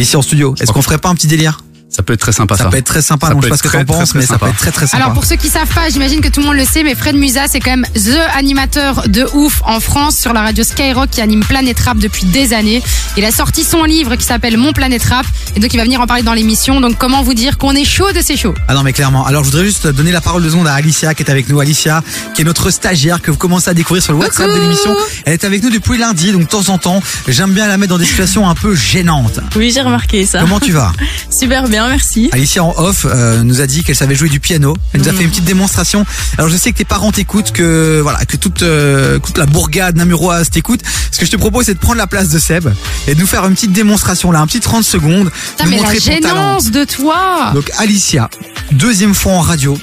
Ici 0.00 0.16
en 0.16 0.22
studio. 0.22 0.56
Est-ce 0.60 0.72
qu'on 0.72 0.82
ferait 0.82 0.98
pas 0.98 1.08
un 1.08 1.14
petit 1.14 1.28
délire? 1.28 1.60
Ça 1.90 2.04
peut 2.04 2.12
être 2.12 2.20
très 2.20 2.32
sympa 2.32 2.56
ça. 2.56 2.64
Ça 2.64 2.70
peut 2.70 2.76
être 2.76 2.86
très 2.86 3.02
sympa, 3.02 3.26
Ça 3.26 3.32
donc 3.34 3.42
je 3.44 3.48
peut 3.48 3.56
sais 3.56 3.62
pas 3.62 3.68
ce 3.70 3.76
être 3.76 3.84
que 3.84 3.88
t'en 3.90 3.92
très, 3.92 3.98
penses, 3.98 4.08
très, 4.10 4.18
mais 4.20 4.26
ça 4.26 4.38
peut 4.38 4.46
sympa. 4.46 4.50
être 4.52 4.58
très 4.60 4.70
très 4.70 4.86
sympa. 4.86 5.02
Alors 5.02 5.12
pour 5.14 5.24
ceux 5.24 5.34
qui 5.36 5.48
savent 5.48 5.66
pas, 5.74 5.88
j'imagine 5.90 6.20
que 6.20 6.28
tout 6.28 6.40
le 6.40 6.46
monde 6.46 6.56
le 6.56 6.64
sait, 6.64 6.84
mais 6.84 6.94
Fred 6.94 7.16
Musa, 7.16 7.42
c'est 7.48 7.58
quand 7.58 7.70
même 7.70 7.86
the 7.94 8.16
animateur 8.36 9.08
de 9.08 9.26
ouf 9.34 9.60
en 9.64 9.80
France 9.80 10.16
sur 10.16 10.32
la 10.32 10.42
radio 10.42 10.62
Skyrock 10.62 11.10
qui 11.10 11.20
anime 11.20 11.44
Planète 11.44 11.80
Rap 11.80 11.98
depuis 11.98 12.24
des 12.26 12.54
années. 12.54 12.80
Il 13.16 13.24
a 13.24 13.32
sorti 13.32 13.64
son 13.64 13.82
livre 13.84 14.14
qui 14.14 14.24
s'appelle 14.24 14.56
Mon 14.56 14.72
Planète 14.72 15.02
Rap 15.04 15.26
et 15.56 15.60
donc 15.60 15.74
il 15.74 15.78
va 15.78 15.82
venir 15.84 16.00
en 16.00 16.06
parler 16.06 16.22
dans 16.22 16.32
l'émission. 16.32 16.80
Donc 16.80 16.96
comment 16.96 17.22
vous 17.24 17.34
dire 17.34 17.58
qu'on 17.58 17.72
est 17.72 17.84
chaud 17.84 18.12
de 18.12 18.20
ces 18.20 18.36
chaud 18.36 18.54
Ah 18.68 18.74
non 18.74 18.82
mais 18.84 18.92
clairement. 18.92 19.26
Alors 19.26 19.42
je 19.42 19.50
voudrais 19.50 19.64
juste 19.66 19.88
donner 19.88 20.12
la 20.12 20.20
parole 20.20 20.44
de 20.44 20.48
seconde 20.48 20.68
à 20.68 20.74
Alicia 20.74 21.14
qui 21.14 21.24
est 21.24 21.30
avec 21.30 21.48
nous. 21.48 21.58
Alicia 21.58 22.02
qui 22.34 22.42
est 22.42 22.44
notre 22.44 22.70
stagiaire 22.70 23.20
que 23.20 23.32
vous 23.32 23.36
commencez 23.36 23.68
à 23.68 23.74
découvrir 23.74 24.02
sur 24.02 24.12
le 24.12 24.20
WhatsApp 24.20 24.48
de 24.48 24.60
l'émission. 24.60 24.94
Elle 25.26 25.32
est 25.32 25.44
avec 25.44 25.62
nous 25.64 25.70
depuis 25.70 25.98
lundi, 25.98 26.30
donc 26.30 26.42
de 26.42 26.46
temps 26.46 26.68
en 26.68 26.78
temps, 26.78 27.02
j'aime 27.26 27.50
bien 27.52 27.66
la 27.66 27.78
mettre 27.78 27.90
dans 27.90 27.98
des 27.98 28.04
situations 28.06 28.48
un 28.48 28.54
peu 28.54 28.76
gênantes. 28.76 29.40
Oui, 29.56 29.72
j'ai 29.74 29.80
remarqué 29.80 30.24
ça. 30.24 30.40
Comment 30.40 30.60
tu 30.60 30.70
vas? 30.72 30.92
Super 31.30 31.66
bien, 31.68 31.79
merci. 31.88 32.28
Alicia 32.32 32.62
en 32.62 32.74
off 32.76 33.06
euh, 33.08 33.42
nous 33.42 33.60
a 33.60 33.66
dit 33.66 33.82
qu'elle 33.82 33.96
savait 33.96 34.14
jouer 34.14 34.28
du 34.28 34.40
piano. 34.40 34.76
Elle 34.92 35.00
nous 35.00 35.08
a 35.08 35.12
fait 35.12 35.24
une 35.24 35.30
petite 35.30 35.44
démonstration. 35.44 36.04
Alors 36.38 36.50
je 36.50 36.56
sais 36.56 36.72
que 36.72 36.78
tes 36.78 36.84
parents 36.84 37.12
t'écoutent, 37.12 37.52
que 37.52 38.00
voilà, 38.02 38.24
que 38.24 38.36
toute 38.36 38.62
euh, 38.62 39.18
toute 39.18 39.38
la 39.38 39.46
bourgade 39.46 39.96
namuroise 39.96 40.50
t'écoute. 40.50 40.80
Ce 41.10 41.18
que 41.18 41.26
je 41.26 41.30
te 41.30 41.36
propose, 41.36 41.66
c'est 41.66 41.74
de 41.74 41.78
prendre 41.78 41.98
la 41.98 42.06
place 42.06 42.28
de 42.28 42.38
Seb 42.38 42.68
et 43.06 43.14
de 43.14 43.20
nous 43.20 43.26
faire 43.26 43.44
une 43.46 43.54
petite 43.54 43.72
démonstration 43.72 44.32
là, 44.32 44.40
un 44.40 44.46
petit 44.46 44.60
30 44.60 44.84
secondes, 44.84 45.30
Putain, 45.56 45.70
mais 45.70 45.80
la 45.80 45.94
gênance 45.98 46.70
de 46.70 46.84
toi 46.84 47.52
Donc 47.54 47.70
Alicia, 47.78 48.28
deuxième 48.72 49.14
fois 49.14 49.32
en 49.32 49.40
radio, 49.40 49.76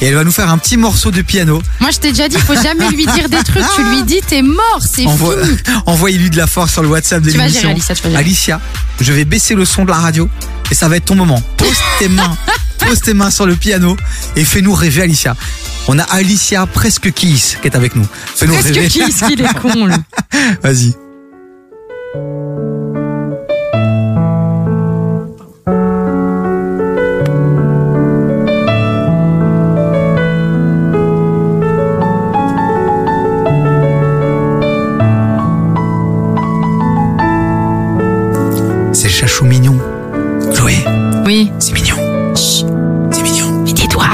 et 0.00 0.06
elle 0.06 0.14
va 0.14 0.24
nous 0.24 0.32
faire 0.32 0.50
un 0.50 0.58
petit 0.58 0.76
morceau 0.76 1.10
de 1.10 1.22
piano. 1.22 1.60
Moi 1.80 1.90
je 1.90 1.98
t'ai 1.98 2.10
déjà 2.10 2.28
dit, 2.28 2.36
faut 2.38 2.54
jamais 2.60 2.88
lui 2.90 3.04
dire 3.06 3.28
des 3.28 3.42
trucs. 3.44 3.64
Tu 3.76 3.82
lui 3.84 4.02
dis 4.04 4.20
t'es 4.26 4.42
mort, 4.42 4.80
c'est 4.80 5.06
Envoie- 5.06 5.42
fini. 5.44 5.56
Envoyez-lui 5.86 6.30
de 6.30 6.36
la 6.36 6.46
force 6.46 6.72
sur 6.72 6.82
le 6.82 6.88
WhatsApp 6.88 7.22
de 7.22 7.30
l'émission. 7.30 7.70
Alicia. 7.70 7.94
Alicia, 8.16 8.60
je 9.00 9.12
vais 9.12 9.24
baisser 9.24 9.54
le 9.54 9.64
son 9.64 9.84
de 9.84 9.90
la 9.90 9.96
radio 9.96 10.28
et 10.70 10.74
ça 10.74 10.88
va 10.88 10.96
être 10.96 11.06
ton 11.06 11.14
moment. 11.14 11.42
Pose 11.56 11.76
tes 11.98 12.08
mains, 12.08 12.36
pose 12.78 13.00
tes 13.00 13.14
mains 13.14 13.30
sur 13.30 13.46
le 13.46 13.56
piano 13.56 13.96
et 14.36 14.44
fais-nous 14.44 14.74
rêver, 14.74 15.02
Alicia. 15.02 15.36
On 15.88 15.98
a 15.98 16.02
Alicia 16.04 16.66
presque 16.66 17.12
Kiss 17.12 17.56
qui 17.60 17.68
est 17.68 17.74
avec 17.76 17.96
nous. 17.96 18.06
Fais-nous 18.36 18.54
Presque 18.54 18.74
rêver. 18.74 18.88
ce 18.88 19.24
qu'il 19.26 19.40
est 19.40 19.54
con. 19.60 19.88
Vas-y. 20.62 20.94
C'est 38.92 39.08
chachou 39.08 39.44
mignon. 39.44 39.79
Oui. 41.30 41.48
c'est 41.60 41.72
mignon. 41.72 41.94
C'est 42.34 43.22
mignon. 43.22 43.62
Mais 43.64 43.72
tais-toi. 43.72 44.04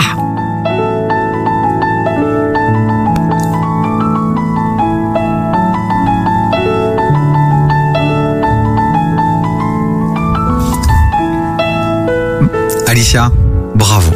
Alicia, 12.86 13.32
bravo. 13.74 14.12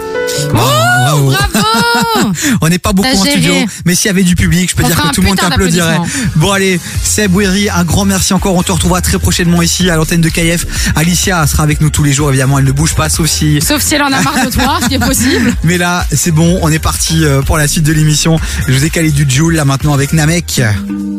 Bravo. 0.52 0.68
Oh, 1.12 1.32
Bravo 1.32 1.59
On 2.60 2.68
n'est 2.68 2.78
pas 2.78 2.92
beaucoup 2.92 3.08
en 3.08 3.24
géré. 3.24 3.30
studio, 3.38 3.54
mais 3.84 3.94
s'il 3.94 4.06
y 4.06 4.10
avait 4.10 4.22
du 4.22 4.36
public, 4.36 4.70
je 4.70 4.76
peux 4.76 4.84
On 4.84 4.86
dire 4.88 5.02
que 5.02 5.08
tout 5.14 5.20
le 5.22 5.28
monde 5.28 5.36
t'applaudirait. 5.38 5.98
Bon 6.36 6.52
allez, 6.52 6.80
Seb 7.02 7.34
Wery, 7.34 7.68
un 7.70 7.84
grand 7.84 8.04
merci 8.04 8.32
encore. 8.32 8.54
On 8.54 8.62
te 8.62 8.72
retrouvera 8.72 9.00
très 9.00 9.18
prochainement 9.18 9.62
ici 9.62 9.88
à 9.90 9.96
l'antenne 9.96 10.20
de 10.20 10.28
KF. 10.28 10.66
Alicia 10.96 11.46
sera 11.46 11.62
avec 11.62 11.80
nous 11.80 11.90
tous 11.90 12.02
les 12.04 12.12
jours, 12.12 12.28
évidemment. 12.30 12.58
Elle 12.58 12.64
ne 12.64 12.72
bouge 12.72 12.94
pas, 12.94 13.08
sauf 13.08 13.26
si. 13.28 13.60
Sauf 13.60 13.82
si 13.82 13.94
elle 13.94 14.02
en 14.02 14.12
a 14.12 14.20
marre 14.22 14.44
de 14.46 14.50
toi, 14.50 14.78
ce 14.82 14.88
qui 14.88 14.94
est 14.94 14.98
possible. 14.98 15.54
Mais 15.64 15.78
là, 15.78 16.06
c'est 16.12 16.30
bon, 16.32 16.58
on 16.62 16.70
est 16.70 16.78
parti 16.78 17.24
euh, 17.24 17.42
pour 17.42 17.58
la 17.58 17.68
suite 17.68 17.84
de 17.84 17.92
l'émission. 17.92 18.38
Je 18.68 18.72
vous 18.72 18.84
ai 18.84 18.90
calé 18.90 19.10
du 19.10 19.28
Joule 19.28 19.54
là 19.54 19.64
maintenant 19.64 19.94
avec 19.94 20.12
Namek. 20.12 20.62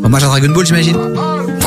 Hommage 0.03 0.23
à 0.23 0.27
Dragon 0.27 0.49
Ball, 0.49 0.65
j'imagine. 0.65 0.97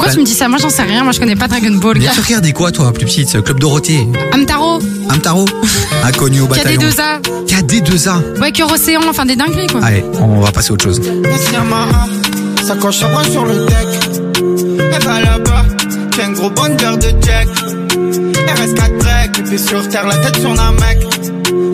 Pourquoi 0.04 0.14
tu 0.16 0.20
me 0.20 0.26
dis 0.26 0.34
ça? 0.34 0.48
Moi 0.48 0.58
j'en 0.60 0.68
sais 0.68 0.82
rien, 0.82 1.02
moi 1.02 1.12
je 1.12 1.18
connais 1.18 1.34
pas 1.34 1.48
Dragon 1.48 1.74
Ball. 1.76 1.96
Mais 1.96 2.04
gars. 2.04 2.10
tu 2.14 2.20
regardais 2.20 2.52
quoi, 2.52 2.70
toi, 2.70 2.92
plus 2.92 3.06
petite 3.06 3.42
Club 3.42 3.58
Dorothée, 3.58 4.06
Amtaro, 4.34 4.78
Amtaro, 5.10 5.46
inconnu 6.04 6.42
au 6.42 6.46
bataillon. 6.46 6.78
KD2A, 6.78 7.22
KD2A. 7.46 8.40
ouais, 8.40 8.52
Cœur 8.52 8.70
Océan, 8.70 9.00
enfin 9.08 9.24
des 9.24 9.34
dingueries 9.34 9.66
quoi. 9.68 9.80
Allez, 9.82 10.04
on 10.20 10.40
va 10.40 10.52
passer 10.52 10.70
à 10.70 10.74
autre 10.74 10.84
chose. 10.84 11.00
À 11.00 12.74
bras 12.74 13.24
sur 13.24 13.46
le 13.46 13.66
deck. 13.66 14.32
Elle 14.92 15.02
va 15.02 15.20
là-bas, 15.20 15.64
un 16.22 16.32
gros 16.32 16.50
bonheur 16.50 16.98
de 16.98 17.08
jack. 17.22 17.48
RS4 17.48 18.98
break, 18.98 19.38
et 19.38 19.42
puis 19.42 19.58
sur 19.58 19.88
terre, 19.88 20.06
la 20.06 20.16
tête 20.18 20.38
sur 20.38 20.54
la 20.54 20.70
mec. 20.72 20.98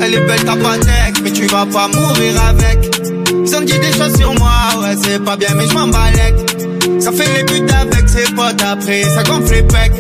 Elle 0.03 0.15
est 0.15 0.27
belle, 0.27 0.45
t'as 0.45 0.57
pas 0.57 0.79
deck, 0.79 1.21
mais 1.25 1.33
tu 1.33 1.47
vas 1.47 1.67
pas 1.67 1.89
mourir 1.89 2.41
avec. 2.49 2.97
Ils 3.45 3.57
ont 3.57 3.61
dit 3.61 3.79
des 3.79 3.93
choses 3.93 4.17
sur 4.17 4.33
moi, 4.35 4.51
ouais, 4.83 4.97
c'est 5.03 5.19
pas 5.25 5.37
bien, 5.37 5.49
mais 5.57 5.67
je 5.69 5.75
m'en 5.75 5.89
balèque. 5.89 6.50
Ça 7.01 7.13
fait 7.13 7.35
les 7.35 7.45
buts 7.45 7.67
avec 7.73 8.09
ses 8.09 8.31
potes, 8.35 8.63
après 8.63 9.03
ça 9.05 9.23
gonfle 9.23 9.55
les 9.55 9.63
pecs. 9.63 9.93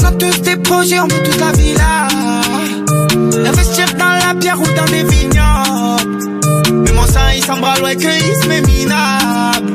On 0.00 0.04
a 0.04 0.12
tous 0.12 0.42
des 0.42 0.56
projets, 0.56 1.00
on 1.00 1.08
veut 1.08 1.22
toute 1.24 1.40
la 1.40 1.50
villa. 1.52 2.08
Investir 3.48 3.86
dans 3.98 4.28
la 4.28 4.34
pierre 4.38 4.60
ou 4.60 4.66
dans 4.76 4.84
des 4.84 5.02
vignobles. 5.02 6.94
mon 6.94 7.06
sang 7.06 7.20
il 7.34 7.44
s'embralle, 7.44 7.82
ouais, 7.82 7.96
que 7.96 8.02
il 8.02 8.42
se 8.42 8.48
met 8.48 8.60
minable. 8.60 9.72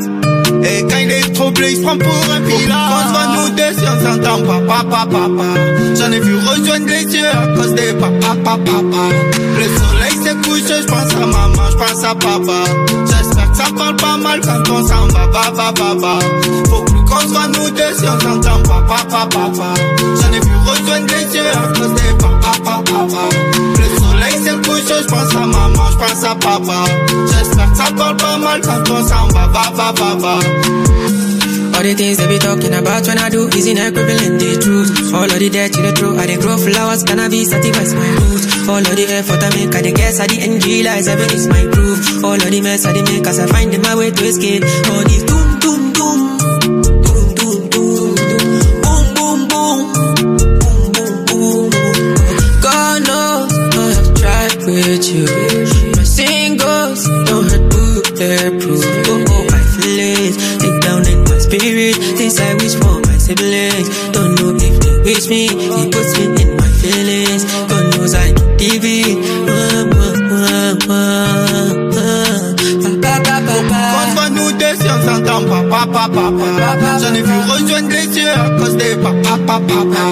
Et 0.63 0.83
quand 0.83 0.97
il 0.97 1.11
est 1.11 1.33
trop 1.33 1.51
bleu, 1.51 1.69
il 1.69 1.77
se 1.77 1.81
prend 1.81 1.97
pour 1.97 2.33
un 2.33 2.41
pilote. 2.41 2.71
On 2.71 3.07
se 3.07 3.11
voit 3.11 3.27
nous 3.35 3.49
deux 3.49 3.73
si 3.77 3.85
on 3.85 3.99
s'entend 4.05 4.41
pas, 4.45 4.61
papa, 4.65 5.07
papa. 5.11 5.59
J'en 5.97 6.11
ai 6.11 6.19
vu 6.21 6.35
rejoindre 6.35 6.87
les 6.87 7.03
yeux 7.03 7.27
à 7.27 7.47
cause 7.55 7.73
des 7.73 7.93
papa, 7.93 8.35
papa, 8.45 8.57
papa. 8.65 9.03
Le 9.57 9.65
soleil 9.77 10.15
s'est 10.23 10.35
couché, 10.47 10.81
je 10.83 10.87
pense 10.87 11.13
à 11.13 11.25
maman, 11.25 11.69
je 11.71 11.75
pense 11.75 12.03
à 12.05 12.15
papa. 12.15 12.63
Ça 13.59 13.65
parle 13.75 13.95
pas 13.97 14.15
mal 14.15 14.39
quand 14.39 14.71
on 14.71 14.87
s'en 14.87 15.05
va, 15.07 15.27
va, 15.27 15.51
va, 15.51 15.73
va, 15.77 15.93
va. 15.95 16.19
Faut 16.69 16.81
plus 16.83 17.03
qu'on 17.03 17.19
se 17.19 17.27
voit 17.27 17.47
nous 17.47 17.69
deux 17.71 17.93
si 17.93 18.05
on 18.07 18.17
s'entend 18.17 18.63
pas, 18.63 18.81
papa, 18.87 19.27
papa. 19.29 19.73
J'en 19.99 20.31
ai 20.31 20.39
vu 20.39 20.55
rejoindre 20.65 21.07
les 21.07 21.35
yeux 21.35 21.51
à 21.51 21.67
cause 21.77 21.93
des 21.93 22.13
papa, 22.17 22.51
papa, 22.63 22.81
papa. 22.85 23.35
Le 23.77 23.99
soleil 23.99 24.41
s'est 24.41 24.55
couché, 24.65 25.03
je 25.03 25.07
pense 25.07 25.35
à 25.35 25.39
maman, 25.45 25.91
je 25.91 25.97
pense 25.97 26.23
à 26.23 26.35
papa. 26.35 26.85
J'espère 27.27 27.69
que 27.69 27.77
ça 27.77 27.91
parle 27.97 28.15
pas 28.15 28.37
mal 28.37 28.61
quand 28.61 28.93
on 28.93 29.05
s'en 29.05 29.27
va, 29.27 29.47
va, 29.47 29.69
va, 29.75 29.91
va, 29.91 30.15
va. 30.15 30.39
All 31.79 31.85
the 31.87 31.95
things 31.95 32.17
they 32.19 32.27
be 32.27 32.35
talking 32.37 32.73
about 32.75 33.07
when 33.07 33.17
I 33.19 33.29
do 33.31 33.47
is 33.55 33.63
in 33.65 33.77
equivalent 33.79 34.35
the 34.35 34.59
truth. 34.59 35.15
All 35.15 35.23
of 35.23 35.39
the 35.39 35.47
dirt 35.47 35.71
in 35.79 35.83
the 35.87 35.95
throat, 35.95 36.19
I 36.19 36.27
dey 36.27 36.35
grow 36.35 36.59
flowers, 36.59 37.07
cannabis 37.07 37.55
satisfies 37.55 37.95
my 37.95 38.03
roots. 38.19 38.67
All 38.67 38.83
of 38.83 38.95
the 38.99 39.07
effort 39.07 39.39
I 39.39 39.47
make, 39.55 39.71
I 39.71 39.79
dey 39.87 39.95
guess, 39.95 40.19
I 40.19 40.27
the 40.27 40.43
NG 40.43 40.83
lies, 40.83 41.07
heaven 41.07 41.31
my 41.47 41.63
proof. 41.71 42.03
All 42.19 42.35
of 42.35 42.43
the 42.51 42.59
mess 42.59 42.83
I 42.83 42.91
dey 42.91 43.03
make, 43.07 43.23
as 43.23 43.39
I 43.39 43.47
find 43.47 43.71
in 43.71 43.79
my 43.79 43.95
way 43.95 44.11
to 44.11 44.23
escape. 44.27 44.67
All 44.91 45.07
these 45.07 45.23
doom, 45.23 45.47
doom, 45.63 45.81
doom. 45.95 46.19
Doom, 46.99 47.27
doom, 47.39 47.59
doom. 47.71 48.11
Boom, 48.83 49.05
boom, 49.15 49.39
boom. 49.47 49.79
Boom, 50.59 50.83
boom, 50.91 51.15
boom. 51.31 51.71
God 52.59 53.07
knows 53.07 53.55
I 53.55 53.87
have 53.95 54.11
tried 54.19 54.59
with 54.67 55.05
you. 55.15 55.23
My 55.95 56.03
singles 56.03 57.07
don't 57.23 57.47
hurt 57.47 57.63
bulletproof. 57.71 58.78
I 62.39 62.53
wish 62.55 62.75
for 62.75 62.99
my 63.07 63.17
siblings. 63.17 63.89
Don't 64.11 64.35
know 64.35 64.55
if 64.55 64.79
they 64.79 64.97
wish 65.03 65.27
me. 65.29 65.45
It 65.47 65.91
puts 65.91 66.17
me 66.17 66.25
in 66.41 66.57
my 66.57 66.69
feelings. 66.81 67.43
God 67.69 67.83
knows 67.95 68.13
I 68.15 68.33
can 68.33 68.57
give 68.57 68.83
it. 68.83 69.17
On 73.91 74.09
se 74.09 74.15
voit 74.15 74.29
nous 74.29 74.51
deux 74.53 74.75
si 74.79 74.87
on 74.89 74.99
s'entend 75.05 75.43
pas, 75.49 75.63
papa, 75.85 76.09
papa. 76.13 76.45
J'en 77.01 77.13
ai 77.13 77.21
vu 77.21 77.33
rejoindre 77.49 77.89
à 78.31 78.49
cause 78.57 78.75
des 78.77 78.95
papa, 78.95 79.37
papa, 79.45 79.61
papa. 79.67 80.03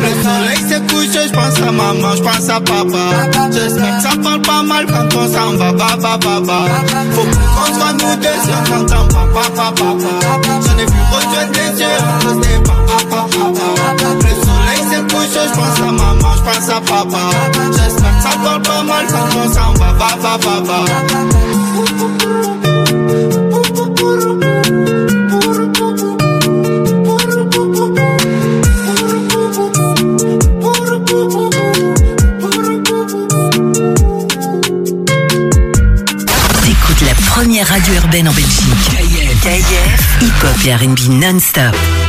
Le 0.00 0.10
soleil 0.22 0.60
s'est 0.68 0.82
couché, 0.88 1.28
je 1.28 1.32
pense 1.32 1.60
à 1.60 1.72
maman, 1.72 2.16
je 2.16 2.22
pense 2.22 2.48
à 2.48 2.60
papa. 2.60 3.50
J'espère 3.52 3.96
que 3.96 4.02
ça 4.02 4.10
parle 4.22 4.42
pas 4.42 4.62
mal 4.62 4.86
quand 4.86 5.16
on 5.16 5.26
s'en 5.32 5.56
va, 5.56 5.72
va, 5.72 5.96
va. 5.96 6.58
Faut 7.12 7.22
plus 7.22 7.48
qu'on 7.54 7.66
se 7.66 7.72
voit 7.78 7.92
nous 7.92 8.16
deux 8.16 8.38
si 8.42 8.50
on 8.50 8.64
s'entend 8.66 9.06
papa, 9.08 9.44
papa. 9.56 9.86
J'en 10.64 10.78
ai 10.78 10.86
vu 10.86 11.00
rejoindre 11.12 11.52
les 11.54 11.72
yeux 11.80 11.96
à 11.98 12.24
cause 12.24 12.40
des 12.40 12.58
papa, 12.62 12.96
papa. 13.10 13.66
Le 13.98 14.32
soleil 14.44 14.82
s'est 14.90 15.04
couché, 15.14 15.42
je 15.48 15.54
pense 15.54 15.78
à 15.80 15.90
maman, 15.92 16.32
je 16.36 16.42
pense 16.42 16.68
à 16.68 16.80
papa. 16.80 17.22
J'espère 17.72 18.14
que 18.16 18.22
ça 18.22 18.32
parle 18.42 18.62
pas 18.62 18.82
mal 18.82 19.04
quand 19.08 19.28
on 19.38 19.48
s'en 19.52 19.72
va, 19.74 19.88
va, 19.98 20.36
va, 20.38 20.72
radio 37.92 38.06
urbaine 38.06 38.28
en 38.28 38.32
Belgique. 38.32 38.90
KIF. 39.42 40.18
Hip-hop 40.20 40.66
et 40.66 40.74
R&B 40.74 41.08
non-stop. 41.10 42.01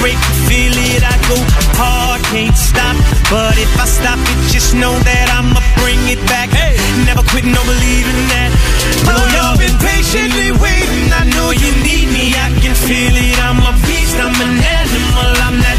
Break 0.00 0.18
feel 0.46 0.74
it. 0.94 1.02
I 1.02 1.14
go 1.30 1.38
hard, 1.78 2.22
can't 2.30 2.56
stop. 2.56 2.96
But 3.30 3.58
if 3.58 3.70
I 3.78 3.86
stop 3.86 4.18
it, 4.18 4.38
just 4.50 4.74
know 4.74 4.94
that 4.94 5.26
I'ma 5.38 5.60
bring 5.82 6.00
it 6.08 6.20
back. 6.26 6.50
Never 7.06 7.22
quit, 7.30 7.44
no 7.44 7.62
believing 7.62 8.22
that. 8.34 8.50
Know 9.06 9.22
y'all 9.34 9.56
been 9.58 9.74
patiently 9.78 10.50
waiting. 10.58 11.08
I 11.14 11.24
know 11.34 11.50
you 11.54 11.70
need 11.86 12.08
me, 12.10 12.34
I 12.34 12.50
can 12.58 12.74
feel 12.74 13.14
it. 13.14 13.36
I'm 13.42 13.60
a 13.62 13.72
beast, 13.86 14.16
I'm 14.18 14.34
an 14.34 14.54
animal. 14.58 15.30
I'm 15.46 15.56
that 15.62 15.77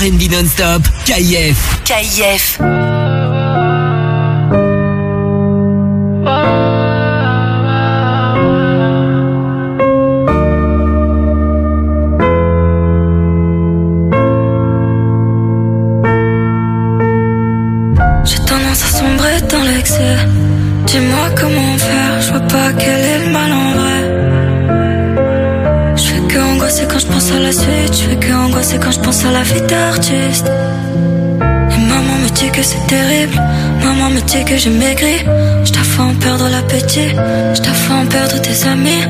R&B 0.00 0.28
non-stop. 0.28 0.82
KIF. 1.04 1.82
KIF. 1.84 2.97
Vie 29.52 29.62
d'artiste. 29.62 30.50
Et 31.72 31.80
maman 31.92 32.16
me 32.24 32.28
dit 32.30 32.50
que 32.50 32.62
c'est 32.62 32.86
terrible, 32.86 33.36
maman 33.84 34.10
me 34.10 34.20
dit 34.20 34.44
que 34.44 34.56
j'ai 34.56 34.70
maigri. 34.70 35.18
Je 35.64 35.72
en 36.00 36.14
perdre 36.14 36.48
l'appétit, 36.48 37.10
je 37.54 37.62
fait 37.62 37.92
en 37.92 38.06
perdre 38.06 38.40
tes 38.40 38.68
amis. 38.68 39.02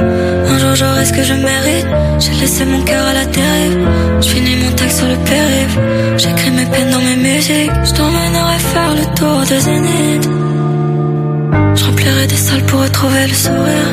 Un 0.50 0.58
jour 0.58 0.74
j'aurai 0.74 1.04
ce 1.04 1.12
que 1.12 1.22
je 1.22 1.34
mérite, 1.34 1.86
j'ai 2.18 2.32
laissé 2.40 2.64
mon 2.64 2.82
cœur 2.82 3.04
à 3.06 3.12
la 3.12 3.26
dérive. 3.26 3.78
Je 4.20 4.28
finis 4.28 4.56
mon 4.62 4.72
texte 4.72 4.98
sur 4.98 5.08
le 5.08 5.16
périph', 5.16 5.78
j'écris 6.16 6.50
mes 6.50 6.66
peines 6.66 6.90
dans 6.90 7.00
mes 7.00 7.16
musiques. 7.16 7.70
Je 7.84 7.92
t'emmènerai 7.92 8.58
faire 8.72 8.94
le 9.00 9.14
tour 9.18 9.38
des 9.50 9.60
zéniths. 9.60 10.30
Je 11.76 11.84
remplirai 11.84 12.26
des 12.26 12.36
salles 12.36 12.64
pour 12.64 12.80
retrouver 12.80 13.26
le 13.26 13.34
sourire. 13.34 13.92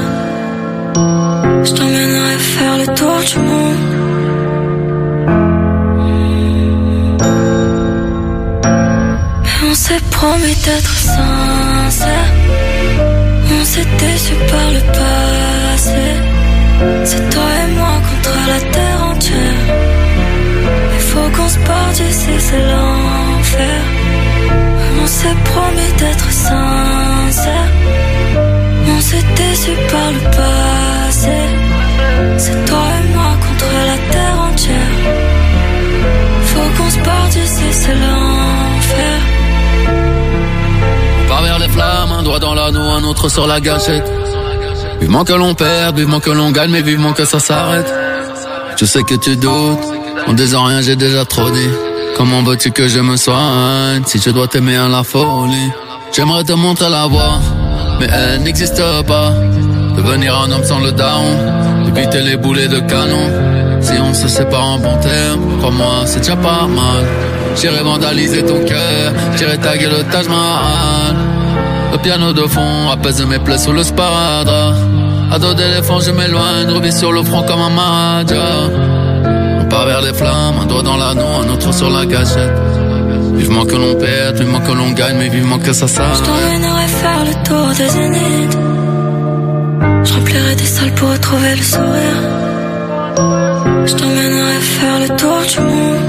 Je 1.65 1.71
t'emmènerai 1.73 2.37
faire 2.37 2.77
le 2.77 2.87
tour 2.95 3.17
du 3.29 3.39
monde. 3.39 4.04
Promis 10.25 10.57
d'être 10.65 10.95
sincère. 11.13 12.29
On 13.57 13.63
s'est 13.71 13.91
déçu 14.03 14.35
par 14.51 14.67
le 14.75 14.81
passé. 14.99 16.05
C'est 17.09 17.25
toi 17.33 17.49
et 17.61 17.71
moi 17.79 17.95
contre 18.09 18.35
la 18.51 18.59
terre 18.75 19.01
entière. 19.11 19.61
Il 20.97 21.03
faut 21.09 21.29
qu'on 21.35 21.49
se 21.55 21.59
parte 21.69 21.99
ici, 22.11 22.33
c'est 22.47 22.65
l'enfer. 22.71 23.79
On 25.01 25.07
s'est 25.17 25.39
promis 25.51 25.91
d'être 26.01 26.29
sincère. 26.47 27.69
On 28.95 29.01
s'est 29.07 29.27
déçu 29.41 29.73
par 29.93 30.09
le 30.17 30.23
passé. 30.39 31.37
C'est 32.43 32.59
toi 32.69 32.85
et 32.99 33.07
moi 33.15 33.31
contre 33.45 33.69
la 33.91 33.97
terre 34.13 34.37
entière. 34.49 34.95
Faut 36.49 36.69
qu'on 36.75 36.89
se 36.95 36.99
parte 37.09 37.35
ici, 37.45 37.67
c'est 37.71 37.97
l'enfer. 38.03 38.24
L'anneau, 42.55 42.81
un 42.81 43.03
autre 43.03 43.29
sur 43.29 43.45
la 43.45 43.59
gâchette. 43.59 44.09
Vivement 44.99 45.23
que 45.23 45.33
l'on 45.33 45.53
perd, 45.53 45.97
vivement 45.97 46.19
que 46.19 46.31
l'on 46.31 46.51
gagne, 46.51 46.71
mais 46.71 46.81
vivement 46.81 47.13
que 47.13 47.25
ça 47.25 47.39
s'arrête. 47.39 47.93
Je 48.77 48.85
sais 48.85 49.03
que 49.03 49.15
tu 49.15 49.35
doutes, 49.35 49.85
en 50.27 50.33
disant 50.33 50.63
rien 50.63 50.81
j'ai 50.81 50.95
déjà 50.95 51.25
trop 51.25 51.49
dit. 51.49 51.69
Comment 52.17 52.41
veux-tu 52.43 52.71
que 52.71 52.87
je 52.87 52.99
me 52.99 53.17
soigne 53.17 54.03
si 54.05 54.19
je 54.19 54.29
dois 54.29 54.47
t'aimer 54.47 54.77
à 54.77 54.87
la 54.87 55.03
folie? 55.03 55.71
J'aimerais 56.13 56.45
te 56.45 56.53
montrer 56.53 56.89
la 56.89 57.07
voie, 57.07 57.39
mais 57.99 58.07
elle 58.11 58.41
n'existe 58.43 58.81
pas. 59.05 59.31
Devenir 59.97 60.39
un 60.39 60.51
homme 60.51 60.63
sans 60.63 60.79
le 60.79 60.91
down, 60.91 61.87
éviter 61.87 62.21
les 62.21 62.37
boulets 62.37 62.67
de 62.67 62.79
canon. 62.79 63.27
Si 63.81 63.93
on 63.99 64.13
se 64.13 64.27
sépare 64.27 64.65
en 64.65 64.79
bon 64.79 64.97
terme, 64.97 65.57
crois-moi, 65.59 66.03
c'est 66.05 66.19
déjà 66.19 66.35
pas 66.35 66.67
mal. 66.67 67.05
J'irai 67.55 67.83
vandaliser 67.83 68.43
ton 68.43 68.63
cœur, 68.65 69.13
j'irai 69.37 69.57
taguer 69.57 69.87
le 69.87 70.03
Taj 70.11 70.27
Mahal. 70.27 71.15
Le 71.95 72.01
piano 72.01 72.33
de 72.33 72.41
fond 72.45 72.89
apaise 72.91 73.25
mes 73.25 73.39
plaies 73.39 73.57
sous 73.57 73.71
le 73.71 73.81
sparadrap. 73.81 74.75
À 75.31 75.39
dos 75.39 75.53
d'éléphant, 75.53 76.01
je 76.01 76.11
m'éloigne, 76.11 76.69
revis 76.69 76.91
sur 76.91 77.13
le 77.13 77.23
front 77.23 77.43
comme 77.43 77.61
un 77.61 77.69
maja. 77.69 78.69
On 79.61 79.65
part 79.69 79.85
vers 79.85 80.01
les 80.01 80.13
flammes, 80.13 80.55
un 80.61 80.65
doigt 80.65 80.83
dans 80.83 80.97
l'anneau, 80.97 81.25
un 81.41 81.47
autre 81.53 81.73
sur 81.73 81.89
la 81.89 82.05
gâchette. 82.05 82.51
Vivement 83.37 83.63
que 83.63 83.75
l'on 83.77 83.95
perde, 83.95 84.35
vivement 84.37 84.59
que 84.59 84.73
l'on 84.73 84.91
gagne, 84.91 85.15
mais 85.17 85.29
vivement 85.29 85.57
que 85.57 85.71
ça 85.71 85.85
Je 85.87 85.93
s'arrête. 85.93 86.21
t'emmènerai 86.21 86.87
faire 86.87 87.23
le 87.29 87.43
tour 87.47 87.67
des 87.77 87.87
zéniths. 87.87 88.57
Je 90.03 90.13
remplirai 90.15 90.55
des 90.55 90.65
salles 90.65 90.93
pour 90.95 91.09
retrouver 91.11 91.55
le 91.55 91.63
sourire. 91.63 92.21
Je 93.85 93.93
t'emmènerai 93.93 94.59
faire 94.59 94.99
le 94.99 95.15
tour 95.15 95.37
du 95.49 95.59
monde. 95.61 96.04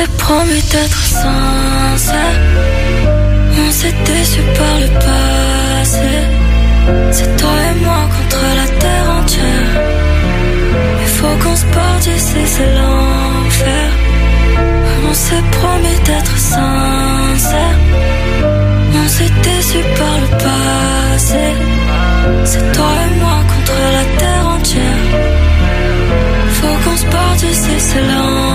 S'est 0.00 0.16
promis 0.16 0.62
d'être 0.72 1.02
sincère. 1.02 2.36
On 3.62 3.70
s'est 3.70 3.98
déçu 4.10 4.40
par 4.58 4.74
le 4.82 4.88
passé. 5.06 6.10
C'est 7.16 7.36
toi 7.36 7.56
et 7.70 7.84
moi 7.84 8.02
contre 8.16 8.42
la 8.60 8.68
terre 8.82 9.06
entière. 9.18 9.70
Il 11.02 11.10
faut 11.16 11.36
qu'on 11.42 11.56
se 11.56 11.66
parte 11.76 12.06
ici, 12.06 12.40
c'est 12.54 12.72
l'enfer. 12.78 13.88
On 15.08 15.14
s'est 15.24 15.46
promis 15.58 15.98
d'être 16.08 16.36
sincère. 16.38 17.76
On 19.02 19.08
s'est 19.16 19.34
déçu 19.48 19.80
par 20.00 20.16
le 20.24 20.30
passé. 20.46 21.44
C'est 22.50 22.72
toi 22.76 22.92
et 23.04 23.12
moi 23.22 23.38
contre 23.52 23.78
la 23.96 24.04
terre 24.20 24.46
entière. 24.56 25.02
Faut 26.56 26.76
qu'on 26.82 26.96
se 26.96 27.06
parte 27.16 27.42
ici, 27.42 27.74
c'est 27.78 28.04
l'enfer. 28.10 28.49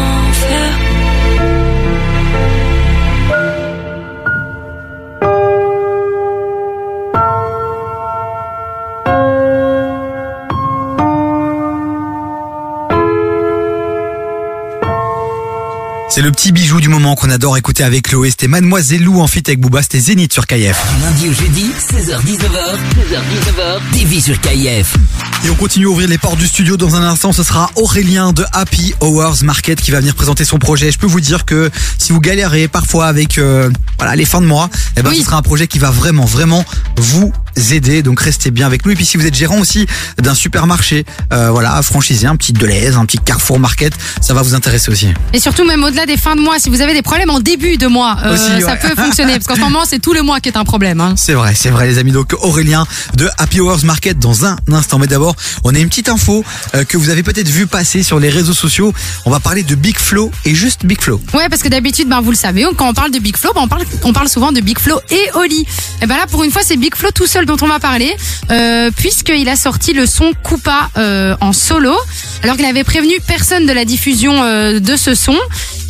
C'est 16.15 16.21
le 16.21 16.31
petit 16.31 16.53
bijou 16.53 16.79
du 16.79 16.87
moment 16.87 17.13
qu'on 17.15 17.29
adore 17.29 17.57
écouter 17.57 17.83
avec 17.83 18.07
Chloé. 18.07 18.29
C'était 18.29 18.47
Mademoiselle 18.47 19.03
Lou 19.03 19.19
en 19.19 19.27
fit 19.27 19.43
avec 19.47 19.59
Booba. 19.59 19.81
C'était 19.81 19.99
Zénith 19.99 20.31
sur 20.31 20.47
KF. 20.47 20.81
Lundi 21.01 21.27
au 21.27 21.33
jeudi, 21.33 21.71
16h-19h, 21.91 22.77
16h-19h, 22.95 23.81
TV 23.91 24.21
sur 24.21 24.39
KIF. 24.39 24.95
Et 25.43 25.49
on 25.49 25.55
continue 25.55 25.87
à 25.87 25.89
ouvrir 25.89 26.07
les 26.07 26.17
portes 26.17 26.37
du 26.37 26.47
studio 26.47 26.77
dans 26.77 26.95
un 26.95 27.03
instant. 27.03 27.33
Ce 27.33 27.43
sera 27.43 27.69
Aurélien 27.75 28.31
de 28.31 28.45
Happy 28.53 28.93
Hours 29.01 29.43
Market 29.43 29.81
qui 29.81 29.91
va 29.91 29.99
venir 29.99 30.15
présenter 30.15 30.45
son 30.45 30.57
projet. 30.57 30.89
Je 30.89 30.97
peux 30.97 31.05
vous 31.05 31.19
dire 31.19 31.43
que 31.43 31.69
si 31.97 32.13
vous 32.13 32.21
galérez 32.21 32.69
parfois 32.69 33.07
avec 33.07 33.37
euh, 33.37 33.69
voilà 33.97 34.15
les 34.15 34.23
fins 34.23 34.39
de 34.39 34.47
mois, 34.47 34.69
eh 34.95 35.01
ben 35.01 35.13
ce 35.13 35.21
sera 35.21 35.35
un 35.35 35.41
projet 35.41 35.67
qui 35.67 35.79
va 35.79 35.91
vraiment 35.91 36.23
vraiment 36.23 36.63
vous 36.95 37.33
aider. 37.71 38.01
Donc 38.03 38.19
restez 38.19 38.51
bien 38.51 38.65
avec 38.65 38.85
nous. 38.85 38.91
Et 38.91 38.95
puis 38.95 39.05
si 39.05 39.17
vous 39.17 39.25
êtes 39.25 39.35
gérant 39.35 39.59
aussi 39.59 39.85
d'un 40.17 40.35
supermarché, 40.35 41.05
euh, 41.33 41.51
voilà 41.51 41.81
franchisé, 41.81 42.27
un 42.27 42.35
petit 42.35 42.53
Deleuze, 42.53 42.95
un 42.97 43.05
petit 43.05 43.17
Carrefour 43.19 43.59
Market, 43.59 43.93
ça 44.21 44.33
va 44.33 44.41
vous 44.41 44.55
intéresser 44.55 44.91
aussi. 44.91 45.09
Et 45.33 45.39
surtout, 45.39 45.65
même 45.65 45.83
au-delà 45.83 46.05
des 46.05 46.17
fins 46.17 46.35
de 46.35 46.41
mois, 46.41 46.59
si 46.59 46.69
vous 46.69 46.81
avez 46.81 46.93
des 46.93 47.01
problèmes 47.01 47.29
en 47.29 47.39
début 47.39 47.77
de 47.77 47.87
mois, 47.87 48.17
euh, 48.23 48.33
Aussi, 48.33 48.61
ça 48.61 48.73
ouais. 48.73 48.79
peut 48.79 48.95
fonctionner. 48.95 49.33
Parce 49.33 49.45
qu'en 49.47 49.55
ce 49.55 49.59
moment, 49.61 49.83
c'est 49.85 49.99
tout 49.99 50.13
le 50.13 50.21
mois 50.21 50.39
qui 50.39 50.49
est 50.49 50.57
un 50.57 50.63
problème. 50.63 51.01
hein. 51.01 51.13
C'est 51.17 51.33
vrai, 51.33 51.53
c'est 51.55 51.69
vrai 51.69 51.87
les 51.87 51.97
amis. 51.97 52.11
Donc 52.11 52.33
Aurélien 52.41 52.85
de 53.17 53.29
Happy 53.37 53.59
Hours 53.59 53.83
Market 53.83 54.19
dans 54.19 54.45
un 54.45 54.57
instant. 54.71 54.99
Mais 54.99 55.07
d'abord, 55.07 55.35
on 55.63 55.73
a 55.75 55.79
une 55.79 55.89
petite 55.89 56.09
info 56.09 56.43
euh, 56.75 56.83
que 56.83 56.97
vous 56.97 57.09
avez 57.09 57.23
peut-être 57.23 57.49
vu 57.49 57.67
passer 57.67 58.03
sur 58.03 58.19
les 58.19 58.29
réseaux 58.29 58.53
sociaux. 58.53 58.93
On 59.25 59.31
va 59.31 59.39
parler 59.39 59.63
de 59.63 59.75
Big 59.75 59.97
Flow 59.97 60.31
et 60.45 60.55
juste 60.55 60.85
Big 60.85 61.01
Flow. 61.01 61.19
Ouais, 61.33 61.49
parce 61.49 61.61
que 61.61 61.69
d'habitude, 61.69 62.07
ben, 62.07 62.21
vous 62.21 62.31
le 62.31 62.37
savez, 62.37 62.65
quand 62.77 62.89
on 62.89 62.93
parle 62.93 63.11
de 63.11 63.19
Big 63.19 63.35
Flow, 63.37 63.51
ben, 63.53 63.61
on, 63.63 63.67
parle, 63.67 63.83
on 64.03 64.13
parle 64.13 64.29
souvent 64.29 64.51
de 64.51 64.61
Big 64.61 64.79
Flow 64.79 64.99
et 65.09 65.29
Oli. 65.35 65.65
Et 66.01 66.05
ben 66.07 66.17
là, 66.17 66.25
pour 66.27 66.43
une 66.43 66.51
fois, 66.51 66.61
c'est 66.65 66.77
Big 66.77 66.95
Flow 66.95 67.09
tout 67.11 67.27
seul 67.27 67.44
dont 67.45 67.57
on 67.61 67.67
va 67.67 67.79
parler, 67.79 68.15
euh, 68.51 68.91
puisqu'il 68.95 69.49
a 69.49 69.55
sorti 69.55 69.93
le 69.93 70.05
son 70.05 70.33
Coupa 70.43 70.89
euh, 70.97 71.35
en 71.41 71.53
solo, 71.53 71.95
alors 72.43 72.55
qu'il 72.57 72.65
avait 72.65 72.83
prévenu 72.83 73.13
personne 73.27 73.65
de 73.65 73.73
la 73.73 73.85
diffusion 73.85 74.43
euh, 74.43 74.79
de 74.79 74.95
ce 74.95 75.15
son. 75.15 75.37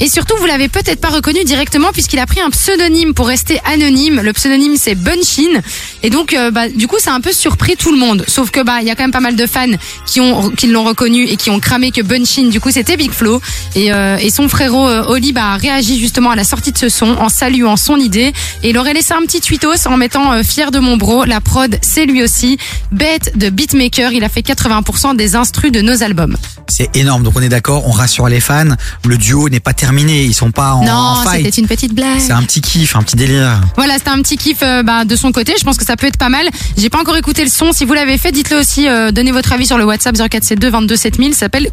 Et 0.02 0.10
surtout, 0.10 0.36
vous 0.38 0.46
l'avez 0.46 0.68
peut-être 0.68 1.00
pas 1.00 1.08
reconnu 1.08 1.44
directement 1.46 1.92
puisqu'il 1.94 2.20
a 2.20 2.26
pris 2.26 2.42
un 2.42 2.50
pseudonyme 2.50 3.14
pour 3.14 3.28
rester 3.28 3.62
anonyme. 3.66 4.22
Le 4.22 4.34
pseudonyme 4.34 4.76
c'est 4.78 4.96
Bunshin. 4.96 5.62
Et 6.04 6.10
donc, 6.10 6.34
euh, 6.34 6.52
bah, 6.52 6.68
du 6.68 6.88
coup, 6.88 6.98
ça 7.00 7.12
a 7.12 7.16
un 7.16 7.22
peu 7.22 7.32
surpris 7.32 7.78
tout 7.78 7.92
le 7.92 7.98
monde. 7.98 8.26
Sauf 8.28 8.52
que 8.52 8.62
bah, 8.62 8.80
il 8.82 8.88
y 8.88 8.92
a 8.92 8.96
quand 8.96 9.04
même 9.04 9.12
pas 9.12 9.22
mal 9.22 9.36
de 9.36 9.48
fans 9.48 9.66
qui 10.06 10.20
ont 10.20 10.50
qui 10.50 10.68
l'ont 10.68 10.84
reconnu 10.84 11.24
et 11.24 11.38
qui 11.38 11.50
ont 11.50 11.60
cramé 11.60 11.92
que 11.92 12.02
Bunshin, 12.02 12.50
du 12.50 12.60
coup, 12.60 12.72
c'était 12.72 12.98
Big 12.98 13.12
Flo. 13.12 13.42
Et, 13.76 13.94
euh, 13.94 14.18
et 14.18 14.30
son 14.30 14.50
frérot 14.50 14.88
euh, 14.88 15.06
Oli 15.08 15.32
bah, 15.32 15.54
a 15.54 15.58
réagi 15.58 15.98
justement 15.98 16.32
à 16.32 16.36
la 16.36 16.44
sortie 16.44 16.74
de 16.74 16.78
ce 16.78 16.90
son 16.90 17.08
en 17.18 17.30
saluant 17.30 17.78
son 17.78 17.96
idée. 17.96 18.34
Et 18.64 18.72
il 18.72 18.78
aurait 18.78 18.94
laissé 18.94 19.14
un 19.14 19.22
petit 19.22 19.40
tweetos 19.40 19.88
en 19.88 19.96
mettant 19.96 20.44
fier 20.44 20.72
de 20.72 20.80
mon 20.80 20.98
bro. 20.98 21.24
La 21.24 21.40
prod, 21.46 21.78
c'est 21.82 22.06
lui 22.06 22.22
aussi. 22.24 22.58
Bête 22.92 23.38
de 23.38 23.50
beatmaker. 23.50 24.12
Il 24.12 24.24
a 24.26 24.30
fait 24.30 24.42
80% 24.42 25.16
des 25.16 25.36
instrus 25.38 25.72
de 25.72 25.80
nos 25.82 26.04
albums. 26.04 26.36
C'est 26.68 26.94
énorme. 26.98 27.24
Donc 27.24 27.34
on 27.38 27.42
est 27.42 27.48
d'accord, 27.50 27.88
on 27.88 27.92
rassure 27.92 28.28
les 28.28 28.42
fans. 28.42 28.76
Le 29.06 29.18
duo 29.18 29.48
n'est 29.50 29.60
pas 29.62 29.74
terminé. 29.74 30.24
Ils 30.26 30.34
sont 30.34 30.52
pas 30.52 30.74
en, 30.74 30.84
non, 30.84 30.92
en 30.92 31.24
fight. 31.24 31.46
c'était 31.46 31.62
une 31.62 31.68
petite 31.68 31.94
blague. 31.94 32.20
C'est 32.20 32.34
un 32.34 32.44
petit 32.44 32.60
kiff, 32.60 32.96
un 32.98 33.04
petit 33.04 33.16
délire. 33.16 33.62
Voilà, 33.78 33.94
c'était 33.98 34.10
un 34.10 34.22
petit 34.22 34.36
kiff 34.38 34.58
euh, 34.64 34.84
bah, 34.84 35.06
de 35.06 35.16
son 35.16 35.32
côté. 35.32 35.54
Je 35.58 35.64
pense 35.64 35.78
que 35.78 35.86
ça 35.86 35.96
peut 35.96 36.08
être 36.08 36.18
pas 36.18 36.30
mal. 36.30 36.48
J'ai 36.78 36.90
pas 36.90 37.00
encore 37.00 37.16
écouté 37.16 37.44
le 37.44 37.50
son. 37.50 37.72
Si 37.72 37.86
vous 37.86 37.94
l'avez 37.94 38.18
fait, 38.18 38.32
dites-le 38.34 38.58
aussi. 38.58 38.88
euh, 38.90 39.12
donnez 39.12 39.32
votre 39.32 39.54
avis 39.54 39.66
sur 39.68 39.78
le 39.78 39.86
WhatsApp 39.86 40.16
0472 40.18 40.72
22 40.72 40.96
7000. 40.96 41.34
Ça 41.34 41.40
s'appelle 41.42 41.70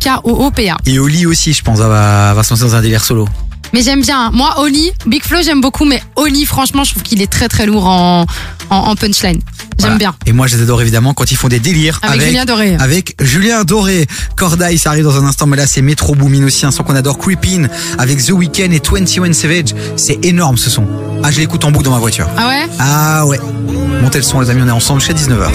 K-O-O-P-A. 0.00 0.76
Et 0.86 0.98
Oli 0.98 1.26
aussi, 1.26 1.52
je 1.52 1.62
pense, 1.62 1.78
va, 1.78 2.32
va 2.34 2.42
se 2.42 2.50
lancer 2.50 2.62
dans 2.64 2.76
un 2.76 2.80
délire 2.82 3.04
solo. 3.04 3.28
Mais 3.72 3.82
j'aime 3.82 4.00
bien. 4.02 4.30
Moi, 4.32 4.54
Oli, 4.58 4.90
Big 5.06 5.22
Flo, 5.22 5.38
j'aime 5.42 5.60
beaucoup. 5.60 5.84
Mais 5.84 6.02
Oli, 6.16 6.44
franchement, 6.44 6.84
je 6.84 6.90
trouve 6.92 7.02
qu'il 7.02 7.20
est 7.22 7.30
très 7.30 7.48
très 7.48 7.66
lourd 7.66 7.86
en, 7.86 8.26
en, 8.70 8.76
en 8.76 8.96
punchline. 8.96 9.40
J'aime 9.80 9.90
Voilà. 9.90 9.96
bien. 9.98 10.14
Et 10.26 10.32
moi, 10.32 10.46
je 10.48 10.56
les 10.56 10.62
adore 10.62 10.80
évidemment 10.82 11.14
quand 11.14 11.30
ils 11.30 11.36
font 11.36 11.46
des 11.48 11.60
délires 11.60 12.00
Avec 12.02 12.20
Julien 12.22 12.44
Doré. 12.44 12.76
Avec 12.80 13.14
Julien 13.20 13.64
Doré. 13.64 14.06
Cordaï, 14.36 14.76
ça 14.78 14.90
arrive 14.90 15.04
dans 15.04 15.16
un 15.22 15.26
instant, 15.26 15.46
mais 15.46 15.56
là, 15.56 15.66
c'est 15.66 15.82
Metro 15.82 16.14
Boomin 16.14 16.44
aussi, 16.44 16.66
un 16.66 16.70
son 16.72 16.82
qu'on 16.82 16.96
adore. 16.96 17.18
Creepin 17.18 17.68
avec 17.98 18.24
The 18.24 18.30
Weeknd 18.30 18.72
et 18.72 18.80
21 18.84 19.32
Savage. 19.32 19.74
C'est 19.96 20.24
énorme 20.24 20.56
ce 20.56 20.70
son. 20.70 20.84
Ah, 21.22 21.30
je 21.30 21.38
l'écoute 21.38 21.64
en 21.64 21.70
boucle 21.70 21.84
dans 21.84 21.92
ma 21.92 21.98
voiture. 21.98 22.28
Ah 22.36 22.48
ouais? 22.48 22.66
Ah 22.78 23.26
ouais. 23.26 23.38
Montez 24.02 24.18
le 24.18 24.24
son, 24.24 24.40
les 24.40 24.50
amis, 24.50 24.62
on 24.64 24.68
est 24.68 24.72
ensemble 24.72 25.00
jusqu'à 25.00 25.14
19h. 25.14 25.50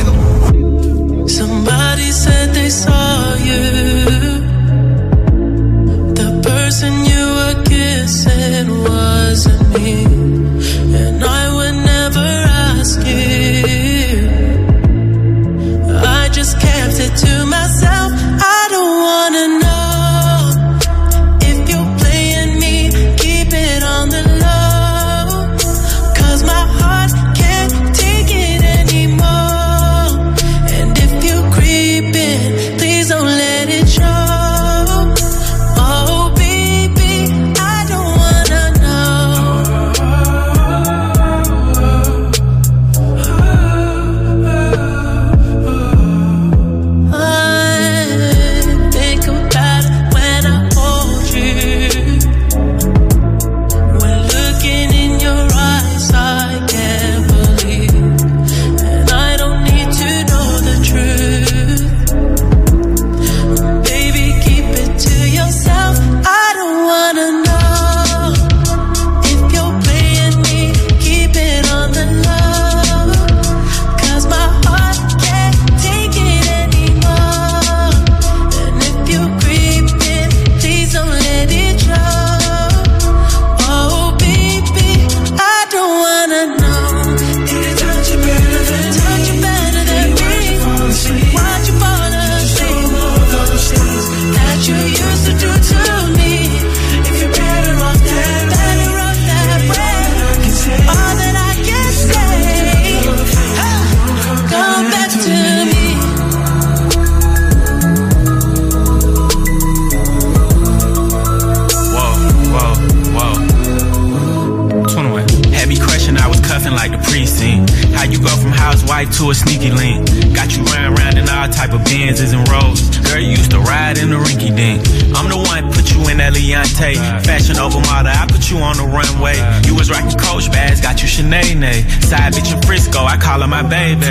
Got. 131.20 131.82
Side 132.10 132.34
bitch 132.34 132.54
in 132.54 132.62
Frisco, 132.64 133.00
I 133.00 133.18
call 133.18 133.42
her 133.42 133.48
my 133.48 133.64
baby. 133.64 134.06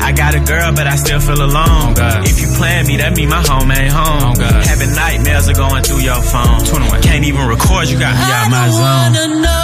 I 0.00 0.12
got 0.12 0.34
a 0.34 0.40
girl, 0.40 0.72
but 0.72 0.86
I 0.86 0.96
still 0.96 1.20
feel 1.20 1.42
alone. 1.42 1.94
If 2.24 2.40
you 2.40 2.48
plan 2.56 2.86
me, 2.86 2.96
that 2.98 3.14
mean 3.16 3.28
my 3.28 3.42
home 3.46 3.70
ain't 3.70 3.92
home. 3.92 4.36
Having 4.38 4.94
nightmares 4.94 5.48
are 5.48 5.54
going 5.54 5.82
through 5.84 6.00
your 6.00 6.20
phone. 6.22 6.60
Can't 7.02 7.24
even 7.24 7.46
record, 7.46 7.88
you 7.88 7.98
got 7.98 8.14
me 8.14 8.26
out 8.32 8.50
my 8.50 8.68
zone. 8.70 9.57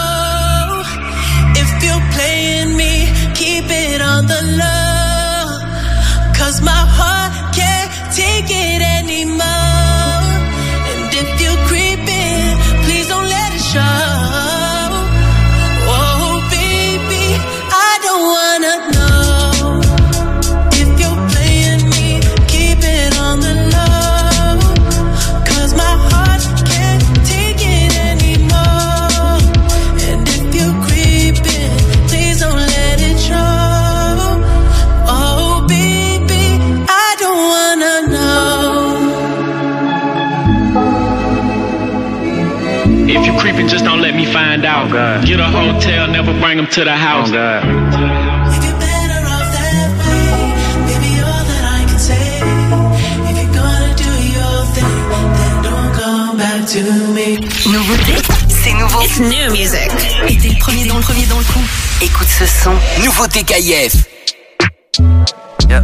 Out. 44.94 45.24
Get 45.26 45.40
a 45.40 45.44
hotel, 45.44 46.08
never 46.08 46.32
bring 46.40 46.56
them 46.56 46.66
to 46.68 46.84
the 46.84 46.96
house. 46.96 47.28
If 47.28 47.34
you're 48.64 48.78
better 48.78 49.22
off 49.26 49.48
that 49.56 49.88
way, 50.00 50.54
baby, 50.88 51.12
all 51.22 51.44
that 51.50 51.64
I 51.64 51.84
can 51.88 51.98
say. 51.98 52.40
If 53.28 53.34
you're 53.38 53.54
gonna 53.54 53.92
do 53.96 54.10
your 54.36 54.56
thing, 54.74 54.94
then 55.38 55.56
don't 55.62 55.92
come 55.94 56.36
back 56.38 56.60
to 56.74 56.80
me. 57.14 57.28
Nouveauté, 57.66 58.14
c'est 58.48 58.72
nouveau. 58.74 59.00
It's 59.02 59.18
new 59.20 59.50
music. 59.52 59.90
Et 60.28 60.36
t'es 60.36 60.48
le 60.48 60.58
premier 60.58 60.86
dans 60.86 60.96
le 60.96 61.02
premier 61.02 61.26
dans 61.26 61.38
le 61.38 61.44
coup. 61.44 61.64
Écoute 62.02 62.28
ce 62.28 62.46
son. 62.46 62.74
Nouveauté 63.04 63.42
KIF. 63.42 64.06
Yeah. 65.68 65.82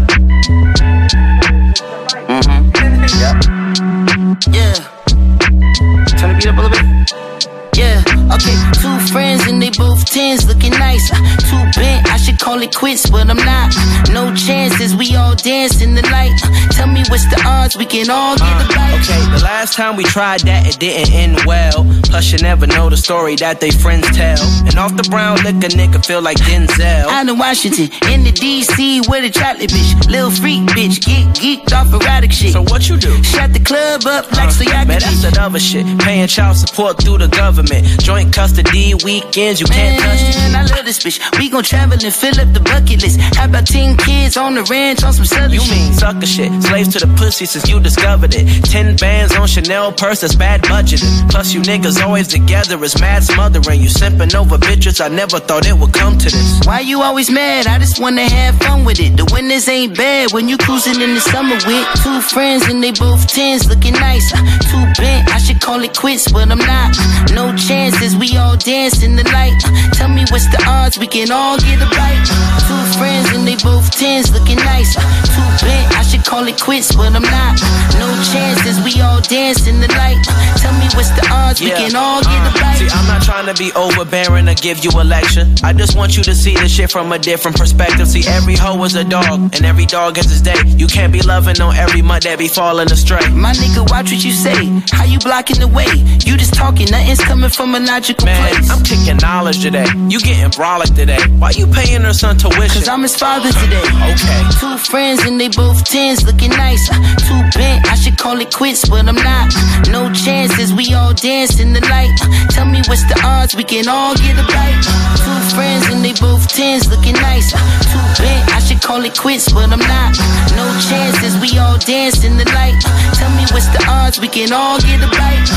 We 17.77 17.87
can 17.87 18.11
all 18.11 18.37
get 18.37 18.65
a 18.65 18.69
bite. 18.75 19.01
Okay, 19.01 19.37
the 19.37 19.43
last 19.43 19.75
time 19.75 19.97
we 19.97 20.05
tried 20.05 20.41
that, 20.41 20.67
it 20.67 20.79
didn't 20.79 21.13
end 21.13 21.41
well. 21.47 22.00
Plus, 22.11 22.33
you 22.33 22.39
never 22.39 22.67
know 22.67 22.91
the 22.91 22.97
story 22.97 23.37
that 23.37 23.61
they 23.61 23.71
friends 23.71 24.05
tell. 24.11 24.43
And 24.67 24.77
off 24.77 24.97
the 24.97 25.07
brown 25.09 25.37
liquor, 25.47 25.71
nigga 25.71 26.05
feel 26.05 26.21
like 26.21 26.39
Denzel. 26.39 27.07
Out 27.07 27.29
in 27.29 27.39
Washington, 27.39 27.89
in 28.11 28.25
the 28.25 28.33
DC 28.33 29.09
with 29.09 29.25
a 29.25 29.31
chocolate 29.31 29.71
bitch. 29.71 30.11
Lil 30.11 30.31
freak 30.31 30.67
bitch, 30.75 30.99
get 31.01 31.25
geeked 31.39 31.73
off 31.73 31.95
erratic 31.95 32.33
shit. 32.33 32.53
So 32.53 32.63
what 32.63 32.89
you 32.89 32.97
do? 32.97 33.23
Shut 33.23 33.53
the 33.53 33.61
club 33.61 34.03
up 34.07 34.27
like 34.33 34.51
uh-huh. 34.51 34.51
so 34.51 34.65
y'all 34.65 34.85
Man, 34.85 34.99
that's 34.99 35.23
that 35.23 35.39
other 35.39 35.61
shit. 35.61 35.87
Paying 36.01 36.27
child 36.27 36.57
support 36.57 37.01
through 37.01 37.19
the 37.19 37.29
government. 37.29 37.87
Joint 38.03 38.35
custody 38.35 38.95
weekends, 39.05 39.61
you 39.61 39.67
can't 39.67 40.01
touch 40.03 40.19
the 40.35 40.51
Man, 40.51 40.67
I 40.67 40.75
love 40.75 40.85
this 40.85 40.99
bitch. 40.99 41.23
We 41.39 41.49
gon' 41.49 41.63
travel 41.63 41.95
and 41.95 42.15
fill 42.15 42.35
up 42.41 42.53
the 42.53 42.61
bucket 42.61 43.03
list. 43.03 43.21
How 43.39 43.47
about 43.47 43.67
10 43.67 43.97
kids 43.99 44.37
on 44.37 44.57
the 44.57 44.65
ranch 44.65 45.05
on 45.05 45.13
some 45.13 45.27
southern 45.27 45.53
You 45.53 45.63
mean 45.71 45.93
sucker 45.93 46.27
shit. 46.27 46.51
Slaves 46.63 46.89
to 46.95 47.07
the 47.07 47.15
pussy 47.15 47.47
since 47.47 47.69
you 47.69 47.79
discovered 47.79 48.35
it. 48.35 48.47
Ten 48.65 48.97
bands 48.97 49.37
on 49.37 49.47
Chanel 49.47 49.93
purse, 49.93 50.23
that's 50.23 50.35
bad 50.35 50.63
budgeting. 50.63 51.31
Plus, 51.31 51.55
you 51.55 51.61
niggas 51.61 52.00
always 52.03 52.29
together 52.29 52.83
is 52.85 52.99
mad 53.01 53.23
smothering. 53.25 53.81
You 53.81 53.89
simping 53.89 54.35
over 54.35 54.57
bitches, 54.59 55.01
I 55.01 55.09
never 55.09 55.39
thought 55.39 55.67
it 55.67 55.75
would 55.79 55.93
come 55.93 56.19
to 56.19 56.25
this. 56.25 56.61
Why 56.65 56.81
you 56.81 57.03
always 57.03 57.31
mad? 57.31 57.67
I 57.67 57.79
just 57.79 58.01
wanna 58.01 58.29
have 58.29 58.57
fun 58.59 58.85
with 58.85 59.01
it. 59.01 59.17
The 59.17 59.25
winters 59.33 59.69
ain't 59.69 59.97
bad 59.97 60.33
when 60.33 60.49
you 60.49 60.57
cruising 60.57 61.01
in 61.01 61.15
the 61.15 61.21
summer 61.21 61.57
with 61.67 61.87
two 62.03 62.21
friends 62.21 62.67
and 62.69 62.83
they 62.83 62.93
both 62.93 63.27
tens 63.27 63.69
looking 63.69 63.95
nice. 63.95 64.33
Uh, 64.33 64.41
Too 64.71 64.85
bent, 65.03 65.29
I 65.33 65.39
should 65.39 65.61
call 65.61 65.83
it 65.83 65.97
quits, 65.97 66.31
but 66.31 66.51
I'm 66.51 66.59
not. 66.59 66.97
No 67.33 67.55
chances, 67.57 68.17
we 68.17 68.37
all 68.37 68.57
dance 68.57 69.03
in 69.03 69.17
the 69.17 69.25
light. 69.33 69.57
Uh, 69.65 69.91
Tell 69.95 70.09
me 70.09 70.25
what's 70.31 70.49
the 70.51 70.63
odds 70.67 70.99
we 70.99 71.07
can 71.07 71.31
all 71.31 71.59
get 71.59 71.81
a 71.83 71.89
bite. 71.97 72.27
Two 72.67 72.83
friends 72.99 73.29
and 73.37 73.47
they 73.47 73.57
both 73.57 73.91
tens 73.91 74.31
looking 74.33 74.57
nice. 74.57 74.97
Uh, 74.97 75.03
Too 75.35 75.67
bent, 75.67 75.97
I 75.97 76.03
should 76.03 76.25
call 76.25 76.47
it 76.49 76.61
quits, 76.61 76.95
but 76.95 77.13
I'm 77.15 77.23
not. 77.23 77.57
No 77.99 78.09
chances, 78.33 78.81
we 78.85 79.01
all 79.01 79.21
dance 79.21 79.67
in 79.67 79.81
the 79.81 79.89
light. 80.01 80.21
Uh, 80.29 80.57
Tell 80.59 80.73
me 80.79 80.87
what's 80.95 81.11
the 81.11 81.27
odds 81.31 81.61
we 81.61 81.71
can 81.71 81.90
all 81.95 82.23
get 82.23 82.55
bite. 82.55 82.77
See, 82.77 82.89
I'm 82.91 83.07
not 83.07 83.23
trying 83.23 83.47
to 83.47 83.55
be 83.55 83.73
overbearing 83.73 84.49
or 84.49 84.55
give 84.55 84.85
you 84.85 84.91
a 84.95 85.05
lecture. 85.05 85.47
I 85.63 85.73
just 85.73 85.97
want 85.97 86.17
you 86.17 86.23
to 86.25 86.35
see 86.35 86.55
the 86.55 86.69
shit 86.69 86.91
from 86.91 87.13
a 87.13 87.19
different 87.19 87.57
perspective. 87.57 88.09
See, 88.09 88.25
every 88.27 88.57
hoe 88.57 88.83
is 88.85 88.95
a 88.95 89.05
dog, 89.05 89.55
and 89.55 89.65
every 89.65 89.87
dog 89.87 90.17
has 90.17 90.31
his 90.31 90.43
day. 90.43 90.61
You 90.67 90.87
can't 90.87 91.13
be 91.13 91.23
loving 91.23 91.61
on 91.61 91.75
every 91.77 92.03
mud 92.03 92.23
that 92.23 92.39
be 92.39 92.49
falling 92.49 92.91
astray. 92.91 93.29
My 93.31 93.53
nigga, 93.53 93.89
watch 93.91 94.13
what 94.13 94.25
you 94.25 94.33
say. 94.33 94.67
How 94.91 95.05
you 95.05 95.19
blocking 95.19 95.61
the 95.61 95.69
way? 95.69 95.89
You 96.25 96.37
just 96.37 96.55
talking, 96.55 96.91
nothing's 96.91 97.21
coming 97.21 97.51
from 97.51 97.75
a 97.75 97.81
logical 97.81 98.27
Man, 98.27 98.55
place. 98.55 98.71
I'm 98.71 98.83
kicking 98.85 99.17
knowledge 99.19 99.61
today. 99.63 99.87
You 100.09 100.21
getting 100.21 100.51
brolic 100.51 100.95
today. 100.95 101.21
Why 101.39 101.51
you 101.51 101.67
paying 101.67 102.03
her 102.03 102.13
son 102.13 102.37
tuition? 102.37 102.69
Cause 102.69 102.89
I'm 102.89 103.03
his 103.03 103.17
father 103.17 103.51
today. 103.53 103.83
Okay. 104.13 104.41
Two 104.61 104.77
friends 104.79 105.25
and 105.25 105.41
they 105.41 105.49
both 105.49 105.85
tens 105.85 106.25
looking 106.25 106.51
nice. 106.51 106.89
Too 106.89 107.41
bent, 107.57 107.87
I 107.87 107.95
should 107.95 108.19
call 108.19 108.41
it 108.41 108.53
quits, 108.53 108.89
but 108.89 109.07
I'm 109.09 109.17
not. 109.17 109.53
No 109.91 110.13
chances, 110.13 110.73
we 110.73 110.93
all 110.95 111.15
dance 111.15 111.61
in 111.61 111.73
the 111.81 111.89
light. 111.89 112.17
Tell 112.51 112.67
me 112.67 112.81
what's 112.87 113.05
the 113.05 113.19
odds 113.25 113.55
we 113.55 113.65
can 113.65 113.89
all 113.89 114.15
get 114.15 114.39
a 114.39 114.47
bite. 114.47 114.83
Two 115.17 115.41
friends 115.55 115.87
and 115.89 116.05
they 116.05 116.13
both 116.21 116.49
tens 116.49 116.89
looking 116.89 117.15
nice. 117.15 117.53
Too 117.53 118.23
bent, 118.23 118.49
I 118.53 118.61
should 118.61 118.83
call 118.83 119.05
it 119.05 119.17
quits, 119.17 119.53
but 119.53 119.71
I'm 119.73 119.79
not. 119.79 120.15
No 120.57 120.67
chances, 120.89 121.37
we 121.41 121.59
all 121.59 121.79
dance 121.79 122.25
in 122.25 122.37
the 122.37 122.45
light. 122.57 122.81
Tell 123.15 123.31
me 123.37 123.45
what's 123.53 123.69
the 123.69 123.85
odds 123.89 124.21
we 124.21 124.29
can 124.29 124.53
all 124.53 124.79
get 124.81 125.01
a 125.03 125.09
bite. 125.09 125.51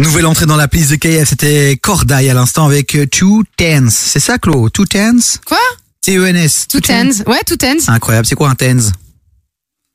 Nouvelle 0.00 0.26
entrée 0.26 0.46
dans 0.46 0.56
la 0.56 0.66
playlist 0.66 0.92
de 0.92 0.96
KF, 0.96 1.28
c'était 1.28 1.78
Cordaille 1.80 2.30
à 2.30 2.34
l'instant 2.34 2.64
avec 2.64 2.94
euh, 2.94 3.06
Two 3.06 3.42
Tens. 3.56 3.90
C'est 3.94 4.20
ça, 4.20 4.38
Claude? 4.38 4.72
Two 4.72 4.86
Tens? 4.86 5.40
Quoi? 5.44 5.58
T-E-N-S. 6.02 6.66
Two 6.68 6.80
tens. 6.80 7.22
Ouais, 7.26 7.40
two 7.46 7.56
tens. 7.56 7.88
Incroyable. 7.88 8.26
C'est 8.26 8.34
quoi 8.34 8.48
un 8.48 8.54
tens? 8.54 8.92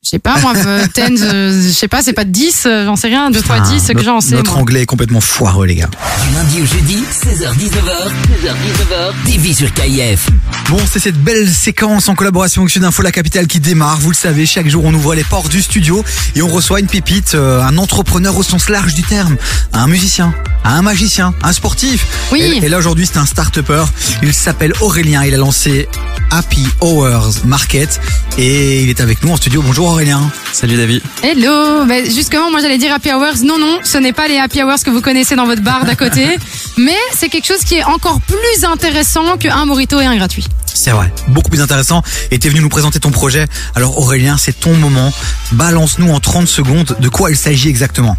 Je 0.06 0.11
sais 0.11 0.19
pas, 0.19 0.40
moi, 0.40 0.53
euh, 0.68 0.86
tens, 0.94 1.19
euh, 1.23 1.52
je 1.52 1.72
sais 1.72 1.88
pas, 1.88 2.03
c'est 2.03 2.14
pas 2.14 2.26
10, 2.26 2.65
euh, 2.68 2.86
j'en 2.86 2.95
sais 2.95 3.07
rien, 3.07 3.32
2 3.32 3.41
fois 3.41 3.60
10, 3.60 3.82
c'est 3.84 3.95
que 3.95 4.03
j'en 4.03 4.22
sais. 4.22 4.36
notre 4.36 4.52
moi. 4.52 4.61
anglais 4.61 4.82
est 4.84 4.86
complètement 4.86 5.19
foireux, 5.19 5.65
les 5.65 5.73
gars. 5.73 5.90
Du 6.30 6.36
lundi 6.36 6.61
au 6.61 6.65
jeudi, 6.65 7.03
16h-19h, 7.11 8.11
16h-19h, 8.44 9.14
TV 9.26 9.53
sur 9.56 9.73
KIF. 9.73 10.30
Bon, 10.69 10.77
c'est 10.91 10.99
cette 10.99 11.18
belle 11.18 11.49
séquence 11.49 12.07
en 12.07 12.14
collaboration 12.14 12.61
avec 12.61 12.72
Sud 12.72 12.84
Info 12.84 13.02
La 13.02 13.11
Capitale 13.11 13.48
qui 13.48 13.60
démarre. 13.60 13.99
Vous 13.99 14.11
le 14.11 14.15
savez, 14.15 14.45
chaque 14.45 14.68
jour 14.69 14.86
on 14.86 14.94
ouvre 14.94 15.15
les 15.15 15.23
portes 15.23 15.49
du 15.49 15.64
studio 15.64 16.03
et 16.36 16.44
on 16.44 16.49
reçoit 16.49 16.80
une 16.80 16.88
pépite, 16.88 17.34
euh, 17.34 17.64
un 17.64 17.77
entrepreneur 17.80 18.38
au 18.38 18.44
sens 18.44 18.69
large 18.69 18.94
du 18.94 19.02
terme, 19.02 19.38
un 19.73 19.88
musicien, 19.88 20.36
un 20.64 20.84
magicien, 20.84 21.34
un 21.41 21.52
sportif. 21.52 22.06
Oui. 22.32 22.41
Et, 22.41 22.65
et 22.65 22.69
là 22.69 22.77
aujourd'hui 22.77 23.07
c'est 23.11 23.18
un 23.18 23.26
start-upper. 23.26 23.86
Il 24.22 24.36
s'appelle 24.36 24.73
Aurélien. 24.82 25.23
Il 25.23 25.34
a 25.34 25.38
lancé 25.38 25.88
Happy 26.30 26.68
Hours 26.82 27.45
Market 27.45 27.99
et 28.38 28.84
il 28.84 28.90
est 28.90 29.02
avec 29.02 29.23
nous 29.23 29.32
en 29.32 29.38
studio. 29.38 29.64
Bonjour 29.64 29.94
Aurélien. 29.95 30.30
Salut 30.51 30.76
David. 30.76 31.01
Hello 31.23 31.85
ben 31.85 32.03
Justement, 32.03 32.51
moi 32.51 32.59
j'allais 32.59 32.77
dire 32.77 32.93
happy 32.93 33.13
hours. 33.13 33.45
Non, 33.45 33.57
non, 33.57 33.80
ce 33.81 33.97
n'est 33.97 34.11
pas 34.11 34.27
les 34.27 34.38
happy 34.38 34.61
hours 34.61 34.84
que 34.84 34.89
vous 34.89 34.99
connaissez 34.99 35.38
dans 35.38 35.45
votre 35.45 35.61
bar 35.61 35.85
d'à 35.85 35.95
côté. 35.95 36.38
mais 36.77 36.97
c'est 37.15 37.30
quelque 37.30 37.45
chose 37.45 37.63
qui 37.63 37.76
est 37.76 37.84
encore 37.85 38.19
plus 38.19 38.65
intéressant 38.65 39.38
qu'un 39.38 39.63
morito 39.63 39.97
et 40.01 40.05
un 40.05 40.17
gratuit. 40.17 40.45
C'est 40.65 40.91
vrai, 40.91 41.13
beaucoup 41.30 41.49
plus 41.49 41.61
intéressant. 41.61 42.03
Et 42.30 42.39
t'es 42.39 42.49
venu 42.49 42.59
nous 42.59 42.67
présenter 42.67 42.99
ton 42.99 43.11
projet. 43.11 43.47
Alors 43.73 43.97
Aurélien, 43.97 44.35
c'est 44.35 44.59
ton 44.59 44.73
moment. 44.73 45.13
Balance-nous 45.53 46.11
en 46.11 46.19
30 46.19 46.45
secondes 46.45 46.97
de 46.99 47.07
quoi 47.07 47.31
il 47.31 47.38
s'agit 47.38 47.69
exactement. 47.69 48.17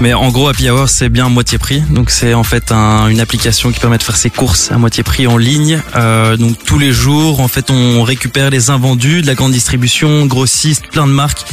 Mais 0.00 0.14
en 0.14 0.28
gros, 0.30 0.48
Happy 0.48 0.70
Hour, 0.70 0.88
c'est 0.88 1.08
bien 1.08 1.28
moitié 1.28 1.58
prix. 1.58 1.80
Donc 1.90 2.10
c'est 2.10 2.32
en 2.32 2.44
fait 2.44 2.70
un- 2.70 3.08
une 3.08 3.18
application 3.18 3.72
qui 3.72 3.80
permet 3.80 3.98
de 3.98 4.04
faire 4.04 4.16
ses 4.16 4.30
courses 4.30 4.70
à 4.70 4.78
moitié 4.78 5.02
prix 5.02 5.26
en 5.26 5.36
ligne. 5.36 5.80
Euh, 5.96 6.36
donc 6.36 6.56
tous 6.64 6.78
les 6.78 6.92
jours, 6.92 7.40
en 7.40 7.48
fait, 7.48 7.68
on 7.70 8.04
récupère 8.04 8.48
les 8.50 8.70
invendus 8.70 9.22
de 9.22 9.26
la 9.26 9.34
grande 9.34 9.50
distribution, 9.50 10.24
grossistes, 10.26 10.84
plein 10.92 11.08
de 11.08 11.12
marques 11.12 11.44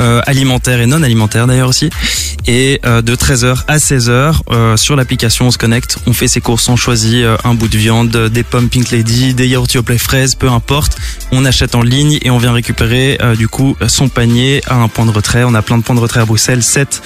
euh, 0.00 0.20
alimentaires 0.26 0.80
et 0.80 0.86
non 0.86 1.04
alimentaires 1.04 1.46
d'ailleurs 1.46 1.68
aussi. 1.68 1.90
Et 2.48 2.80
euh, 2.84 3.02
de 3.02 3.14
13h 3.14 3.62
à 3.68 3.76
16h, 3.78 4.40
euh, 4.50 4.76
sur 4.76 4.96
l'application, 4.96 5.46
on 5.46 5.50
se 5.52 5.58
connecte, 5.58 5.98
on 6.08 6.12
fait 6.12 6.26
ses 6.26 6.40
courses, 6.40 6.68
on 6.68 6.74
choisit 6.74 7.22
euh, 7.22 7.36
un 7.44 7.54
bout 7.54 7.68
de 7.68 7.78
viande, 7.78 8.08
des 8.10 8.42
pommes 8.42 8.68
Pink 8.68 8.90
Lady, 8.90 9.32
des 9.32 9.46
yaourts 9.46 9.68
au 9.76 9.82
play 9.82 9.98
fraises, 9.98 10.34
peu 10.34 10.48
importe. 10.50 10.96
On 11.30 11.44
achète 11.44 11.76
en 11.76 11.82
ligne 11.82 12.18
et 12.22 12.30
on 12.30 12.38
vient 12.38 12.52
récupérer 12.52 13.18
euh, 13.22 13.36
du 13.36 13.46
coup 13.46 13.76
son 13.86 14.08
panier 14.08 14.60
à 14.66 14.74
un 14.74 14.88
point 14.88 15.06
de 15.06 15.12
retrait. 15.12 15.44
On 15.44 15.54
a 15.54 15.62
plein 15.62 15.78
de 15.78 15.84
points 15.84 15.94
de 15.94 16.00
retrait 16.00 16.18
à 16.20 16.24
Bruxelles, 16.24 16.64
7. 16.64 17.00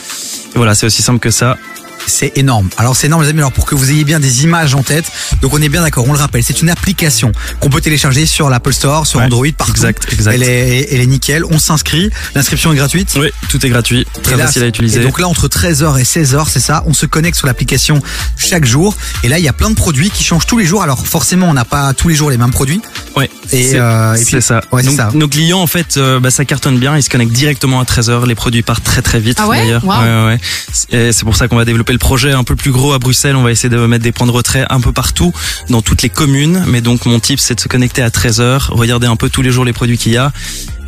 Et 0.55 0.59
voilà, 0.59 0.75
aussi 0.87 1.03
simple 1.03 1.21
que 1.21 1.31
ça. 1.31 1.57
C'est 2.07 2.37
énorme. 2.39 2.69
Alors 2.79 2.97
c'est 2.97 3.07
énorme 3.09 3.23
les 3.23 3.29
amis, 3.29 3.41
alors 3.41 3.53
pour 3.53 3.67
que 3.67 3.75
vous 3.75 3.91
ayez 3.91 4.05
bien 4.05 4.21
des 4.21 4.45
images 4.45 4.75
en 4.75 4.83
tête, 4.83 5.05
donc 5.43 5.53
on 5.55 5.61
est 5.61 5.69
bien 5.69 5.83
d'accord, 5.83 6.07
on 6.09 6.13
le 6.13 6.19
rappelle, 6.19 6.43
c'est 6.43 6.61
une 6.63 6.71
application 6.71 7.33
qu'on 7.61 7.69
peut 7.71 7.81
télécharger 7.81 8.27
sur 8.27 8.49
l'Apple 8.49 8.73
Store, 8.73 9.07
sur 9.07 9.19
Ouais, 9.19 9.25
Android, 9.27 9.47
partout. 9.57 9.73
exact, 9.73 10.07
exact. 10.13 10.35
Elle 10.35 10.43
est, 10.43 10.89
elle 10.93 11.01
est 11.01 11.07
nickel, 11.07 11.45
on 11.51 11.59
s'inscrit, 11.59 12.11
l'inscription 12.35 12.73
est 12.73 12.77
gratuite. 12.77 13.15
Oui, 13.19 13.29
tout 13.49 13.65
est 13.65 13.69
gratuit, 13.69 14.07
très 14.23 14.35
Et 14.35 14.37
là, 14.37 14.47
facile 14.47 14.63
à 14.63 14.67
Et 14.67 14.69
utiliser. 14.69 15.01
donc 15.01 15.19
là, 15.19 15.27
entre 15.29 15.49
13h 15.49 15.99
et 15.99 16.05
16h, 16.05 16.47
c'est 16.49 16.61
ça, 16.61 16.83
on 16.87 16.95
se 16.95 17.07
connecte 17.07 17.37
sur 17.37 17.47
l'application 17.47 18.01
chaque 18.37 18.65
jour. 18.65 18.95
Et 19.23 19.29
là, 19.29 19.39
il 19.39 19.45
y 19.45 19.49
a 19.49 19.53
plein 19.53 19.71
de 19.71 19.75
produits 19.75 20.11
qui 20.11 20.23
changent 20.25 20.47
tous 20.47 20.59
les 20.59 20.67
jours. 20.67 20.83
Alors 20.83 21.07
forcément, 21.07 21.49
on 21.49 21.55
n'a 21.55 21.65
pas 21.65 21.93
tous 21.95 22.09
les 22.09 22.15
jours 22.15 22.31
les 22.31 22.39
mêmes 22.39 22.51
produits. 22.51 22.81
Ouais, 23.17 23.31
Et, 23.53 23.65
c'est 23.71 23.79
euh, 23.81 24.17
ça. 24.41 24.61
Ouais, 24.73 24.83
c'est 24.83 24.89
Donc, 24.89 24.97
ça. 24.97 25.11
Nos 25.15 25.29
clients, 25.29 25.61
en 25.61 25.67
fait, 25.67 25.97
euh, 25.97 26.21
bah, 26.21 26.31
ça 26.31 26.45
cartonne 26.45 26.79
bien. 26.79 26.97
Ils 26.97 27.03
se 27.03 27.11
connectent 27.11 27.33
directement 27.33 27.81
à 27.81 27.85
13h. 27.85 28.27
Les 28.27 28.35
produits 28.35 28.63
partent 28.63 28.85
très 28.85 29.03
très 29.03 29.19
vite 29.21 29.39
Ah 29.41 29.49
ouais? 29.49 29.59
d'ailleurs. 29.59 29.85
Wow. 29.85 29.91
Ouais, 29.93 29.99
ouais, 30.05 30.25
ouais. 30.27 30.39
Et 31.09 31.13
c'est 31.13 31.25
pour 31.25 31.37
ça 31.37 31.49
qu'on 31.49 31.57
va 31.57 31.65
développer 31.65 31.93
le 31.97 31.99
projet 31.99 32.33
un 32.33 32.45
peu 32.45 32.57
plus 32.57 32.73
gros 32.73 32.93
à 32.93 32.99
Bruxelles. 32.99 33.37
On 33.37 33.43
va 33.43 33.51
essayer 33.51 33.71
de 33.71 33.79
mettre 33.87 34.05
des 34.05 34.13
points 34.13 34.27
de 34.27 34.33
retrait 34.33 34.67
un 34.69 34.81
peu 34.81 34.93
partout, 34.93 35.33
dans 35.71 35.81
toutes 35.81 36.03
les 36.03 36.11
communes. 36.11 36.63
Mais 36.69 36.83
donc 36.83 37.07
mon 37.07 37.19
tip, 37.21 37.41
c'est 37.41 37.55
de 37.55 37.61
se 37.61 37.69
connecter 37.69 38.03
à 38.03 38.11
13h, 38.11 38.69
regarder 38.71 39.07
un 39.07 39.17
peu 39.17 39.31
tous 39.31 39.41
les 39.41 39.51
jours 39.51 39.65
les 39.65 39.73
produits 39.73 39.97
qu'il 39.97 40.13
y 40.13 40.19
a. 40.19 40.31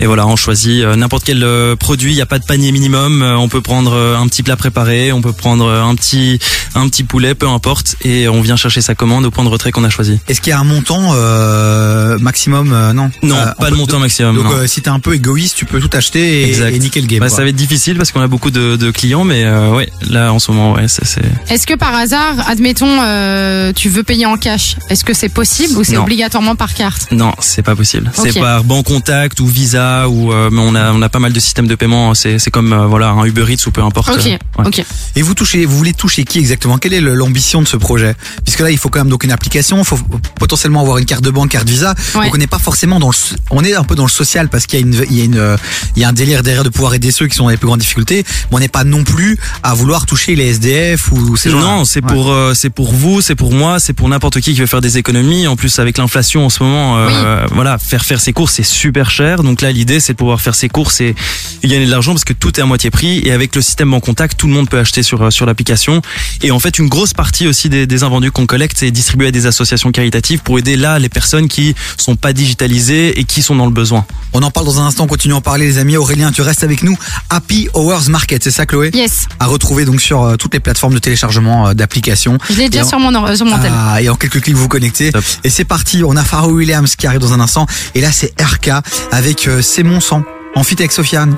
Et 0.01 0.07
voilà, 0.07 0.27
on 0.27 0.37
choisit 0.37 0.83
euh, 0.85 0.97
n'importe 0.97 1.25
quel 1.25 1.43
euh, 1.43 1.77
produit. 1.77 2.13
Il 2.13 2.17
n'y 2.17 2.21
a 2.23 2.27
pas 2.27 2.39
de 2.39 2.45
panier 2.45 2.71
minimum. 2.73 3.23
Euh, 3.23 3.37
on 3.37 3.49
peut 3.49 3.61
prendre 3.61 3.95
un 3.95 4.27
petit 4.29 4.43
plat 4.43 4.57
préparé, 4.57 5.13
on 5.13 5.21
peut 5.21 5.33
prendre 5.33 5.69
un 5.71 5.95
petit 5.95 6.39
un 6.75 6.89
petit 6.89 7.05
poulet, 7.05 7.35
peu 7.35 7.49
importe. 7.49 7.97
Et 8.05 8.29
on 8.29 8.41
vient 8.41 8.57
chercher 8.57 8.81
sa 8.81 8.95
commande 8.95 9.25
au 9.27 9.31
point 9.31 9.45
de 9.45 9.49
retrait 9.49 9.73
qu'on 9.73 9.85
a 9.85 9.91
choisi. 9.91 10.19
Est-ce 10.29 10.41
qu'il 10.41 10.51
y 10.51 10.55
a 10.55 10.59
un 10.61 10.65
montant 10.65 11.13
euh, 11.15 12.19
maximum 12.19 12.73
euh, 12.73 12.93
Non? 12.93 13.11
Non, 13.23 13.37
Euh, 13.37 13.53
pas 13.59 13.71
de 13.71 13.77
montant 13.77 13.99
maximum. 13.99 14.37
Donc 14.37 14.53
euh, 14.53 14.67
si 14.67 14.83
t'es 14.83 14.89
un 14.91 15.01
peu 15.01 15.15
égoïste, 15.15 15.57
tu 15.57 15.65
peux 15.65 15.81
tout 15.81 15.91
acheter 15.97 16.43
et, 16.43 16.49
Exact. 16.49 16.75
et 16.75 16.79
niquer 16.79 17.01
le 17.01 17.07
game. 17.07 17.21
Bah, 17.21 17.29
quoi. 17.29 17.37
ça 17.37 17.43
va 17.43 17.49
être 17.49 17.57
difficile 17.57 17.97
parce 17.97 18.13
qu'on 18.13 18.21
a 18.21 18.27
beaucoup 18.29 18.51
de, 18.51 18.77
de 18.77 18.91
clients, 18.91 19.25
mais 19.25 19.45
euh, 19.45 19.71
ouais, 19.75 19.91
là 20.09 20.33
en 20.33 20.39
ce 20.39 20.51
moment, 20.51 20.75
ouais, 20.75 20.87
c'est. 20.89 21.03
Est-ce 21.51 21.67
que 21.67 21.75
par 21.75 21.95
hasard, 21.95 22.35
admettons, 22.49 22.99
euh, 23.03 23.73
tu 23.75 23.89
veux 23.89 24.03
payer 24.03 24.27
en 24.27 24.37
cash, 24.37 24.77
est-ce 24.91 25.05
que 25.05 25.15
c'est 25.15 25.29
possible 25.29 25.77
ou 25.79 25.85
c'est 25.85 25.97
obligatoirement 25.97 26.55
par 26.57 26.75
carte? 26.75 27.09
Non, 27.11 27.33
c'est 27.41 27.63
pas 27.63 27.75
possible. 27.75 28.11
C'est 28.15 28.39
par 28.39 28.65
banque 28.65 28.87
contact 28.87 29.41
ou 29.41 29.47
Visa 29.47 29.88
ou 30.09 30.33
euh, 30.33 30.49
mais 30.51 30.61
on 30.61 30.75
a 30.75 30.93
on 30.93 31.03
a 31.03 31.09
pas 31.09 31.19
mal 31.19 31.33
de 31.33 31.41
systèmes 31.41 31.67
de 31.67 31.75
paiement. 31.75 32.15
C'est 32.15 32.39
c'est 32.39 32.51
comme 32.51 32.73
euh, 32.73 32.87
voilà 32.87 33.11
un 33.11 33.25
Uber 33.25 33.45
Eats 33.53 33.67
ou 33.67 33.71
peu 33.71 33.83
importe. 33.83 34.09
Ok, 34.11 34.27
Euh, 34.27 34.31
ouais. 34.63 34.67
ok. 34.67 34.85
Et 35.17 35.23
vous 35.23 35.35
touchez, 35.35 35.65
vous 35.65 35.77
voulez 35.77 35.93
toucher 35.95 36.25
qui 36.25 36.39
exactement? 36.39 36.79
Quelle 36.79 36.95
est 36.95 37.01
l'ambition 37.01 37.63
de 37.63 37.69
ce 37.69 37.77
projet? 37.77 38.15
Puisque 38.45 38.61
là, 38.61 38.71
il 38.71 38.79
faut 38.79 38.89
quand 38.89 39.01
même 39.01 39.09
donc 39.09 39.25
une 39.25 39.33
application, 39.33 39.79
il 39.79 39.85
faut 39.85 39.99
potentiellement 40.39 40.81
avoir 40.81 40.99
une 40.99 41.05
carte 41.07 41.23
de 41.25 41.31
banque, 41.31 41.51
carte 41.51 41.69
Visa. 41.69 41.95
Ouais. 42.15 42.25
Donc 42.27 42.35
on 42.35 42.39
n'est 42.39 42.47
pas 42.47 42.59
forcément 42.59 42.99
dans 43.01 43.09
le, 43.11 43.15
on 43.51 43.65
est 43.65 43.75
un 43.75 43.85
peu 43.85 43.95
dans 43.95 44.05
le 44.05 44.11
social 44.11 44.49
parce 44.49 44.67
qu'il 44.67 44.81
y 44.81 44.83
a 44.83 44.87
une, 44.87 45.05
il 45.11 45.17
y 45.17 45.21
a 45.21 45.25
une, 45.25 45.57
il 45.97 46.03
y 46.03 46.05
a 46.05 46.09
un 46.09 46.13
délire 46.13 46.43
derrière 46.43 46.65
de 46.65 46.69
pouvoir 46.71 46.95
aider 46.95 47.11
ceux 47.11 47.27
qui 47.27 47.37
sont 47.37 47.45
dans 47.45 47.51
les 47.51 47.57
plus 47.57 47.67
grandes 47.67 47.81
difficultés. 47.81 48.25
Mais 48.51 48.57
on 48.57 48.61
n'est 48.61 48.69
pas 48.69 48.85
non 48.85 49.05
plus 49.05 49.39
à 49.63 49.75
vouloir 49.75 50.07
toucher 50.07 50.35
les 50.35 50.49
SDF 50.49 51.13
ou 51.13 51.37
ces 51.37 51.51
gens. 51.51 51.61
Non, 51.61 51.85
c'est 51.85 52.03
pour 52.03 52.31
euh, 52.31 52.55
c'est 52.55 52.71
pour 52.71 52.93
vous, 52.93 53.21
c'est 53.21 53.35
pour 53.35 53.53
moi, 53.53 53.81
c'est 53.81 53.93
pour 53.93 54.09
n'importe 54.09 54.41
qui 54.41 54.53
qui 54.55 54.61
veut 54.61 54.67
faire 54.67 54.81
des 54.81 54.99
économies. 54.99 55.47
En 55.47 55.57
plus, 55.57 55.79
avec 55.79 55.99
l'inflation 55.99 56.45
en 56.47 56.51
ce 56.51 56.63
moment, 56.63 56.97
euh, 56.99 57.47
voilà, 57.53 57.79
faire 57.79 58.05
faire 58.05 58.21
ses 58.21 58.33
courses 58.33 58.55
c'est 58.55 58.63
super 58.65 59.11
cher. 59.11 59.43
Donc 59.43 59.61
là, 59.61 59.71
l'idée 59.79 60.01
c'est 60.01 60.13
de 60.13 60.19
pouvoir 60.19 60.41
faire 60.41 60.55
ses 60.55 60.69
courses 60.69 61.01
et, 61.01 61.15
et 61.63 61.69
gagner 61.69 61.87
de 61.87 61.91
l'argent 61.91 62.13
parce 62.13 62.25
que 62.25 62.33
tout 62.33 62.59
est 62.59 62.63
à 62.63 62.67
moitié 62.67 62.91
prix 62.91 63.19
et 63.25 63.33
avec 63.33 63.55
le 63.55 63.63
système 63.63 63.95
en 63.95 64.01
contact, 64.01 64.37
tout 64.39 64.47
le 64.47 64.53
monde 64.53 64.69
peut 64.69 64.79
acheter 64.79 65.03
sur 65.03 65.23
euh, 65.23 65.31
sur 65.31 65.47
l'application. 65.47 66.03
Et 66.43 66.51
en 66.51 66.59
fait, 66.59 66.79
une 66.79 66.89
grosse 66.89 67.13
partie 67.15 67.47
aussi 67.47 67.69
des, 67.69 67.87
des 67.87 68.03
invendus 68.03 68.31
qu'on 68.33 68.47
collecte, 68.47 68.77
c'est 68.79 68.91
distribué 68.91 69.29
à 69.29 69.31
des 69.31 69.47
associations 69.47 69.93
caritatives 69.93 70.41
pour 70.41 70.59
aider 70.59 70.77
là 70.77 70.99
les 70.99 71.09
personnes 71.09 71.49
qui 71.49 71.75
sont 71.97 72.17
pas 72.17 72.33
digitalisées 72.33 73.19
et 73.21 73.25
qui 73.25 73.43
sont 73.43 73.55
dans 73.57 73.67
le 73.67 73.73
besoin. 73.73 74.05
On 74.33 74.43
en 74.43 74.51
parle 74.51 74.67
dans 74.67 74.81
un 74.81 74.87
instant, 74.87 75.07
continuons 75.07 75.37
à 75.37 75.39
en 75.39 75.43
parler 75.43 75.67
les 75.67 75.79
amis. 75.79 75.97
Aurélien, 75.97 76.33
tu 76.33 76.43
restes 76.43 76.65
avec 76.65 76.83
nous. 76.83 76.97
Happy 77.31 77.69
Hours 77.75 78.09
Market, 78.09 78.43
c'est 78.43 78.51
ça 78.51 78.67
Chloé 78.67 78.91
Yes. 78.95 79.27
À 79.39 79.47
retrouver 79.47 79.85
donc 79.85 80.01
sur 80.01 80.23
euh, 80.23 80.37
toutes 80.37 80.55
les 80.55 80.61
plateformes 80.61 80.95
de 80.95 80.99
téléchargement 80.99 81.69
euh, 81.69 81.75
d'applications. 81.75 82.39
Je 82.51 82.57
l'ai 82.57 82.69
déjà 82.69 82.85
en- 82.85 82.89
sur 82.89 82.99
mon, 82.99 83.37
sur 83.37 83.47
mon 83.47 83.59
tel. 83.59 83.73
Ah, 83.75 84.03
et 84.03 84.09
en 84.09 84.17
quelques 84.17 84.41
clics 84.43 84.55
vous 84.57 84.63
vous 84.63 84.69
connectez. 84.69 85.13
Et 85.45 85.51
c'est 85.51 85.65
parti, 85.65 86.03
on 86.05 86.17
a 86.17 86.25
Pharrell 86.25 86.51
Williams 86.53 86.97
qui 86.97 87.07
arrive 87.07 87.21
dans 87.21 87.33
un 87.33 87.41
instant. 87.41 87.67
Et 87.95 88.01
là 88.01 88.11
c'est 88.13 88.33
RK 88.41 88.71
avec 89.13 89.47
euh, 89.49 89.63
C'est 89.71 89.83
mon 89.83 90.01
sang. 90.01 90.25
En 90.55 90.63
fit 90.65 90.77
avec 90.79 90.93
Sofiane. 90.93 91.37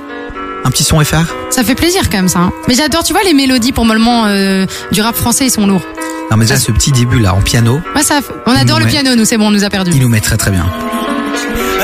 Un 0.64 0.70
petit 0.70 0.84
son 0.84 1.02
FR 1.02 1.24
Ça 1.50 1.64
fait 1.64 1.74
plaisir 1.74 2.08
quand 2.08 2.18
même 2.18 2.28
ça. 2.28 2.38
hein. 2.38 2.52
Mais 2.68 2.74
j'adore, 2.74 3.02
tu 3.02 3.12
vois, 3.12 3.22
les 3.24 3.34
mélodies 3.34 3.72
pour 3.72 3.84
le 3.84 3.98
moment 3.98 4.26
euh, 4.26 4.66
du 4.92 5.00
rap 5.00 5.16
français, 5.16 5.46
ils 5.46 5.50
sont 5.50 5.66
lourds. 5.66 5.82
Non 6.30 6.36
mais 6.36 6.44
déjà 6.44 6.60
ce 6.60 6.70
petit 6.70 6.92
début 6.92 7.18
là 7.18 7.34
en 7.34 7.40
piano, 7.40 7.80
Ouais, 7.96 8.04
ça, 8.04 8.20
on 8.46 8.54
adore 8.54 8.78
le 8.78 8.86
piano, 8.86 9.16
nous, 9.16 9.24
c'est 9.24 9.36
bon, 9.36 9.48
on 9.48 9.50
nous 9.50 9.64
a 9.64 9.68
perdu. 9.68 9.90
il 9.92 10.00
nous 10.00 10.08
met 10.08 10.20
très 10.20 10.36
très 10.36 10.52
bien. 10.52 10.70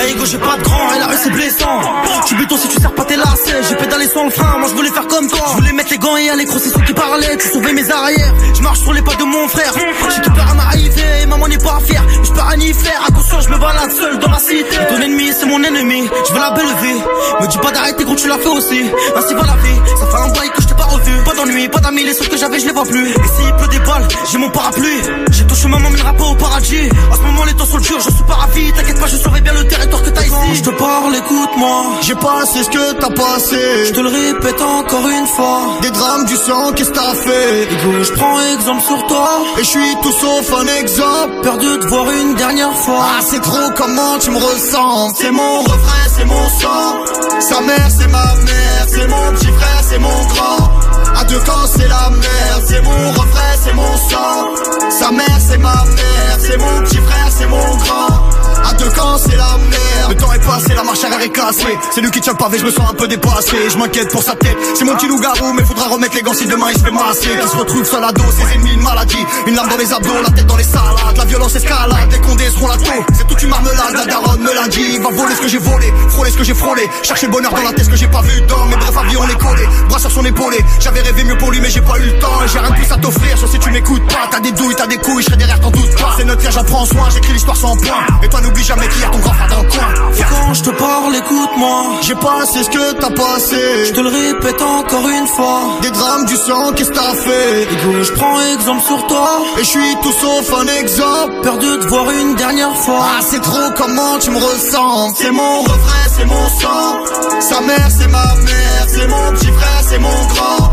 J'ai 0.06 0.38
pas 0.38 0.56
de 0.56 0.62
grand 0.62 0.92
et 0.92 0.98
la 0.98 1.06
rue 1.06 1.16
c'est 1.22 1.30
blessant. 1.30 1.80
Suis 2.26 2.36
béton 2.36 2.56
si 2.56 2.68
tu 2.68 2.80
sers 2.80 2.92
pas 2.92 3.04
tes 3.04 3.16
lacets 3.16 3.62
J'ai 3.68 3.76
pédalé 3.76 4.06
sans 4.08 4.24
le 4.24 4.30
frein 4.30 4.58
Moi 4.58 4.68
je 4.68 4.74
voulais 4.74 4.90
faire 4.90 5.06
comme 5.06 5.28
toi. 5.28 5.38
Je 5.50 5.54
voulais 5.54 5.72
mettre 5.72 5.90
les 5.90 5.98
gants 5.98 6.16
et 6.16 6.28
aller 6.30 6.44
crosser 6.44 6.70
ceux 6.70 6.80
qui 6.80 6.92
parlaient 6.92 7.36
Tu 7.36 7.48
sauvais 7.48 7.72
mes 7.72 7.88
arrières. 7.90 8.34
Je 8.54 8.62
marche 8.62 8.80
sur 8.80 8.92
les 8.92 9.02
pas 9.02 9.14
de 9.14 9.24
mon 9.24 9.46
frère. 9.48 9.72
J'ai 9.74 10.22
tout 10.22 10.32
peur 10.32 10.48
à 10.50 10.54
m'arriver 10.54 11.26
maman 11.28 11.48
n'est 11.48 11.58
pas 11.58 11.78
fière. 11.84 12.04
Je 12.24 12.30
peux 12.32 12.40
rien 12.40 12.60
y 12.60 12.72
faire 12.72 13.00
Attention 13.06 13.40
je 13.40 13.48
me 13.50 13.58
balade 13.58 13.92
seul 13.92 14.18
dans 14.18 14.30
la 14.30 14.38
cité. 14.38 14.76
Ton 14.88 15.00
ennemi 15.00 15.30
c'est 15.32 15.46
mon 15.46 15.62
ennemi 15.62 16.08
Je 16.28 16.32
veux 16.32 16.40
la 16.40 16.50
belle 16.50 16.74
vie. 16.82 17.00
Me 17.40 17.46
dis 17.46 17.58
pas 17.58 17.70
d'arrêter 17.72 18.04
gros 18.04 18.16
tu 18.16 18.28
l'as 18.28 18.38
fait 18.38 18.48
aussi. 18.48 18.82
Ainsi 19.16 19.34
va 19.34 19.42
la 19.42 19.56
vie 19.56 19.80
Ça 19.98 20.06
fait 20.06 20.22
un 20.22 20.32
bail 20.32 20.50
que 20.50 20.62
je 20.62 20.66
t'ai 20.68 20.74
pas 20.74 20.84
revu. 20.84 21.12
Pas 21.24 21.34
d'ennui 21.34 21.68
pas 21.68 21.80
d'amis 21.80 22.04
Les 22.04 22.14
seuls 22.14 22.28
que 22.28 22.36
j'avais 22.36 22.58
je 22.58 22.66
les 22.66 22.72
vois 22.72 22.84
plus. 22.84 23.10
Et 23.10 23.12
s'il 23.12 23.54
pleut 23.54 23.68
des 23.68 23.80
balles 23.80 24.08
J'ai 24.30 24.38
mon 24.38 24.50
parapluie. 24.50 25.00
J'ai 25.30 25.46
ton 25.46 25.54
chemin 25.54 25.78
m'emmènera 25.78 26.12
pas 26.12 26.24
au 26.24 26.34
paradis. 26.34 26.88
À 27.12 27.16
ce 27.16 27.22
moment 27.22 27.44
les 27.44 27.54
temps 27.54 27.66
sont 27.66 27.78
durs 27.78 28.00
Je 28.00 28.10
suis 28.10 28.24
pas 28.24 28.34
ravi 28.34 28.72
T'inquiète 28.72 29.00
pas 29.00 29.06
je 29.06 29.16
surveille 29.16 29.42
bien 29.42 29.52
le 29.54 29.66
territoire 29.66 29.95
que 30.02 30.10
t'as 30.10 30.22
ici. 30.22 30.30
Quand 30.30 30.54
je 30.54 30.62
te 30.62 30.70
parle 30.70 31.16
écoute-moi. 31.16 31.82
J'ai 32.02 32.14
passé 32.14 32.62
ce 32.62 32.70
que 32.70 32.92
t'as 32.94 33.10
passé 33.10 33.86
Je 33.86 33.92
te 33.92 34.00
le 34.00 34.08
répète 34.08 34.60
encore 34.62 35.08
une 35.08 35.26
fois. 35.26 35.78
Des 35.82 35.90
drames 35.90 36.24
du 36.24 36.36
sang 36.36 36.72
qu'est-ce 36.74 36.90
que 36.90 36.94
t'as 36.94 37.14
fait? 37.14 37.68
Je 38.02 38.12
prends 38.12 38.40
exemple 38.54 38.82
sur 38.82 39.06
toi. 39.06 39.28
Et 39.58 39.64
je 39.64 39.68
suis 39.68 39.96
tout 40.02 40.12
sauf 40.12 40.52
un 40.60 40.66
exemple. 40.80 41.40
Perdu 41.42 41.78
de 41.78 41.86
voir 41.86 42.10
une 42.10 42.34
dernière 42.34 42.76
fois. 42.76 43.04
Ah 43.04 43.20
c'est 43.22 43.40
trop 43.40 43.70
comment 43.76 44.18
tu 44.18 44.30
me 44.30 44.38
ressens? 44.38 45.14
C'est 45.16 45.30
mon 45.30 45.60
refrain 45.60 46.06
c'est 46.16 46.24
mon 46.24 46.48
sang. 46.60 47.40
Sa 47.40 47.60
mère 47.60 47.88
c'est 47.98 48.08
ma 48.08 48.24
mère. 48.48 48.86
C'est 48.88 49.08
mon 49.08 49.32
petit 49.32 49.46
frère 49.46 49.82
c'est 49.88 49.98
mon 49.98 50.24
grand 50.32 50.70
à 51.16 51.24
deux 51.24 51.38
camps 51.40 51.66
c'est 51.66 51.88
la 51.88 52.10
merde, 52.10 52.64
c'est 52.66 52.82
mon 52.82 53.10
refrain, 53.10 53.54
c'est 53.62 53.74
mon 53.74 53.96
sang. 53.96 54.90
Sa 54.90 55.10
mère 55.10 55.38
c'est 55.38 55.58
ma 55.58 55.74
mère, 55.84 56.38
c'est 56.38 56.58
mon 56.58 56.80
petit 56.82 56.98
frère, 56.98 57.28
c'est 57.36 57.46
mon 57.46 57.76
grand. 57.76 58.30
À 58.64 58.72
deux 58.74 58.90
camps 58.90 59.18
c'est 59.18 59.36
la 59.36 59.58
merde. 59.58 60.10
Le 60.10 60.14
temps 60.14 60.32
est 60.32 60.44
passé, 60.44 60.74
la 60.74 60.84
marche 60.84 61.02
arrière 61.04 61.20
est 61.20 61.30
cassée. 61.30 61.78
C'est 61.92 62.00
lui 62.00 62.10
qui 62.10 62.20
tient 62.20 62.32
le 62.32 62.38
pavé, 62.38 62.58
je 62.58 62.64
me 62.64 62.70
sens 62.70 62.88
un 62.90 62.94
peu 62.94 63.08
dépassé. 63.08 63.56
Je 63.70 63.76
m'inquiète 63.76 64.10
pour 64.10 64.22
sa 64.22 64.34
tête. 64.36 64.56
C'est 64.74 64.84
mon 64.84 64.94
petit 64.94 65.08
loup-garou, 65.08 65.52
mais 65.52 65.64
faudra 65.64 65.88
remettre 65.88 66.14
les 66.14 66.22
gants 66.22 66.34
si 66.34 66.46
demain 66.46 66.66
il 66.72 66.78
se 66.78 66.84
fait 66.84 66.90
masser. 66.92 67.28
Qui 67.42 67.48
se 67.48 67.56
retrouve 67.56 67.84
seul 67.84 68.04
à 68.04 68.12
dos, 68.12 68.22
ses 68.30 68.54
ennemis 68.54 68.74
une 68.74 68.82
maladie. 68.82 69.24
Une 69.46 69.56
lame 69.56 69.68
dans 69.68 69.76
les 69.76 69.92
abdos, 69.92 70.22
la 70.22 70.30
tête 70.30 70.46
dans 70.46 70.56
les 70.56 70.64
salades. 70.64 71.16
La 71.16 71.24
violence 71.24 71.56
escalade, 71.56 72.12
les 72.12 72.20
condés 72.20 72.50
seront 72.50 72.68
la 72.68 72.76
taux. 72.76 73.04
C'est 73.14 73.26
toute 73.26 73.42
une 73.42 73.48
marmelade, 73.48 73.94
la 73.94 74.04
daronne 74.06 74.40
me 74.40 74.54
l'a 74.54 74.68
dit. 74.68 74.98
Va 74.98 75.10
voler 75.10 75.34
ce 75.34 75.40
que 75.40 75.48
j'ai 75.48 75.58
volé, 75.58 75.92
frôler 76.10 76.30
ce 76.30 76.36
que 76.36 76.44
j'ai 76.44 76.54
frôlé. 76.54 76.88
Chercher 77.02 77.26
le 77.26 77.32
bonheur 77.32 77.52
dans 77.52 77.62
la 77.62 77.72
tête, 77.72 77.86
ce 77.86 77.90
que 77.90 77.96
j'ai 77.96 78.08
pas 78.08 78.22
vu 78.22 78.40
dans 78.42 78.64
mes 78.66 78.76
brefs 78.76 78.96
avis, 78.96 79.16
on 79.16 79.28
est 79.28 79.38
collé. 79.38 79.66
Bras 79.88 79.98
sur 79.98 80.10
son 80.10 80.24
épaulé, 80.24 80.64
j'avais 80.80 81.02
rêvé 81.06 81.24
mieux 81.24 81.38
pour 81.38 81.50
lui, 81.50 81.60
mais 81.60 81.70
j'ai 81.70 81.80
pas 81.80 81.98
eu 81.98 82.06
le 82.06 82.18
temps. 82.18 82.42
Et 82.44 82.48
J'ai 82.48 82.58
rien 82.58 82.70
de 82.70 82.74
plus 82.74 82.92
à 82.92 82.96
t'offrir, 82.96 83.38
sauf 83.38 83.50
si 83.50 83.58
tu 83.58 83.70
m'écoutes 83.70 84.06
pas. 84.08 84.28
T'as 84.30 84.40
des 84.40 84.52
douilles, 84.52 84.74
t'as 84.76 84.86
des 84.86 84.96
couilles, 84.98 85.22
je 85.22 85.26
serai 85.26 85.36
derrière, 85.36 85.60
t'en 85.60 85.70
doute 85.70 85.94
pas. 85.96 86.14
C'est 86.18 86.24
notre 86.24 86.42
cas, 86.42 86.50
j'apprends 86.50 86.84
soin, 86.86 87.08
j'écris 87.10 87.32
l'histoire 87.32 87.56
sans 87.56 87.76
point. 87.76 88.06
Et 88.22 88.28
toi, 88.28 88.40
n'oublie 88.40 88.64
jamais 88.64 88.88
qu'il 88.88 89.00
y 89.00 89.04
a 89.04 89.08
ton 89.08 89.18
grand 89.18 89.34
frère 89.34 89.48
dans 89.48 89.62
le 89.62 89.68
coin. 89.68 89.88
Et 90.18 90.22
quand 90.22 90.54
je 90.54 90.62
te 90.62 90.70
parle, 90.70 91.16
écoute-moi. 91.16 91.82
J'ai 92.02 92.14
passé 92.14 92.64
ce 92.64 92.70
que 92.70 92.92
t'as 93.00 93.10
passé. 93.10 93.86
Je 93.86 93.92
te 93.92 94.00
le 94.00 94.08
répète 94.08 94.62
encore 94.62 95.08
une 95.08 95.26
fois. 95.28 95.60
Des 95.82 95.90
drames 95.90 96.24
du 96.26 96.36
sang, 96.36 96.72
qu'est-ce 96.74 96.90
que 96.90 96.94
t'as 96.94 97.14
fait? 97.14 97.62
Égo, 97.62 98.02
je 98.02 98.12
prends 98.12 98.40
exemple 98.54 98.82
sur 98.82 99.06
toi. 99.06 99.42
Et 99.58 99.64
je 99.64 99.68
suis 99.68 99.96
tout 100.02 100.12
sauf 100.12 100.52
un 100.58 100.66
exemple. 100.80 101.40
Perdu 101.42 101.66
de 101.78 101.86
voir 101.86 102.10
une 102.10 102.34
dernière 102.34 102.76
fois. 102.76 103.00
Ah, 103.02 103.20
c'est 103.22 103.40
trop 103.40 103.70
comment 103.76 104.18
tu 104.18 104.30
me 104.30 104.38
ressens? 104.38 105.14
C'est 105.16 105.30
mon 105.30 105.60
refrain, 105.62 106.06
c'est 106.16 106.24
mon 106.24 106.48
sang. 106.60 107.40
Sa 107.40 107.60
mère, 107.60 107.88
c'est 107.90 108.08
ma 108.08 108.34
mère. 108.36 108.86
C'est 108.88 109.08
mon 109.08 109.30
petit 109.32 109.46
frère, 109.52 109.82
c'est 109.88 109.98
mon 109.98 110.08
grand. 110.08 110.72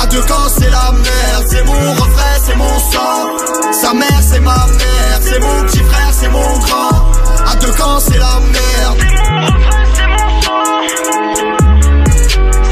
À 0.00 0.06
deux 0.06 0.22
camps, 0.22 0.48
c'est 0.56 0.70
la 0.70 0.92
merde. 0.92 1.46
C'est 1.50 1.64
mon 1.64 1.92
refrain, 1.92 2.38
c'est 2.44 2.56
mon 2.56 2.78
sang. 2.78 3.72
Sa 3.72 3.92
mère, 3.94 4.20
c'est 4.20 4.40
ma 4.40 4.54
mère. 4.66 5.20
C'est 5.20 5.40
mon 5.40 5.62
petit 5.64 5.82
frère, 5.82 6.12
c'est 6.12 6.28
mon 6.28 6.58
grand. 6.58 7.12
À 7.46 7.56
deux 7.56 7.72
camps, 7.72 7.98
c'est 8.00 8.18
la 8.18 8.40
merde. 8.40 8.98
C'est 9.00 9.32
mon 9.32 9.46
refrain, 9.46 9.84
c'est 9.94 10.06
mon 10.06 10.42
sang. 10.42 10.64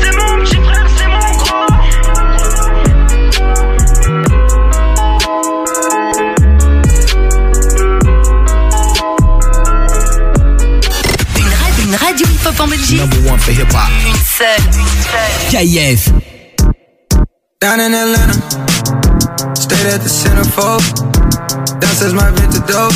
C'est 0.01 0.13
mon 0.17 0.45
petit 0.45 0.57
frère, 0.57 0.87
c'est 0.97 1.09
mon 1.09 1.37
grand. 1.37 1.67
Une 11.39 11.47
radio, 11.49 11.83
une 11.85 11.97
radio 11.97 12.27
hip-hop 12.27 12.61
en 12.61 12.69
Belgique. 12.69 13.01
Number 13.01 13.33
one 13.33 13.39
for 13.41 13.53
hip 13.53 13.73
hop. 13.73 13.91
Une 14.07 14.15
seule, 14.15 14.47
une 14.79 15.03
seule. 15.11 15.97
KF. 15.97 16.36
Down 17.59 17.81
in 17.81 17.95
Atlanta, 17.95 18.35
stayed 19.57 19.89
at 19.89 20.05
the 20.05 20.13
centerfold. 20.13 20.85
Downstairs 21.81 22.13
my 22.13 22.31
vintage 22.37 22.69
dope, 22.69 22.93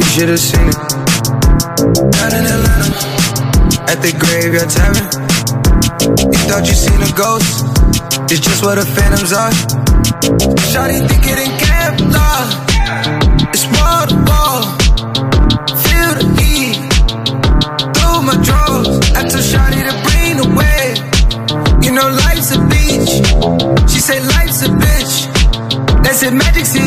you 0.00 0.06
should 0.10 0.28
have 0.30 0.40
seen 0.40 0.66
it. 0.66 0.74
Down 2.10 2.34
in 2.34 2.42
Atlanta, 2.42 2.90
at 3.86 4.02
the 4.02 4.10
graveyard 4.18 4.66
tavern. 4.68 5.06
You 6.26 6.40
thought 6.50 6.66
you 6.66 6.74
seen 6.74 7.02
a 7.06 7.12
ghost, 7.14 7.62
it's 8.32 8.40
just 8.40 8.64
what 8.64 8.82
the 8.82 8.84
phantoms 8.84 9.32
are. 9.32 9.52
Shawty 10.74 10.98
think 11.06 11.22
it 11.30 11.38
in 11.38 11.52
Kevlar, 11.62 12.42
it's 13.54 13.64
wall. 13.78 14.51
It, 26.24 26.32
Magic 26.34 26.64
City. 26.64 26.86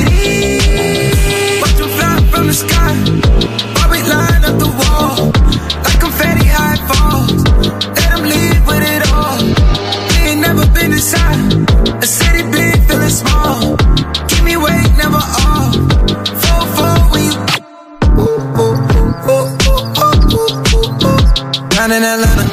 Watch 1.60 1.76
them 1.76 1.90
fly 1.90 2.16
from 2.32 2.48
the 2.48 2.53
sky. 2.53 2.95
While 3.76 3.90
we 3.91 3.99
line 4.07 4.45
up 4.48 4.56
the 4.64 4.72
wall. 4.80 5.28
Like 5.84 5.99
confetti 5.99 6.48
high 6.48 6.80
fall. 6.88 7.28
Let 7.99 8.16
them 8.16 8.24
leave 8.24 8.64
with 8.66 8.80
it 8.80 9.03
all. 9.12 9.36
We 10.07 10.32
ain't 10.32 10.40
never 10.40 10.66
been 10.72 10.94
inside. 10.94 11.52
A 12.02 12.06
city 12.06 12.44
big, 12.49 12.80
feeling 12.88 13.10
small. 13.10 13.76
Keep 14.30 14.44
me 14.45 14.53
awake, 14.53 14.95
never 14.95 15.20
you. 17.20 17.36
Ooh, 18.16 18.40
ooh, 18.56 18.80
ooh, 18.95 19.12
ooh, 19.28 19.52
ooh, 19.68 19.99
ooh, 20.32 20.56
ooh, 20.80 21.12
ooh. 21.12 21.70
Down 21.76 21.91
in 21.91 22.03
Atlanta. 22.07 22.45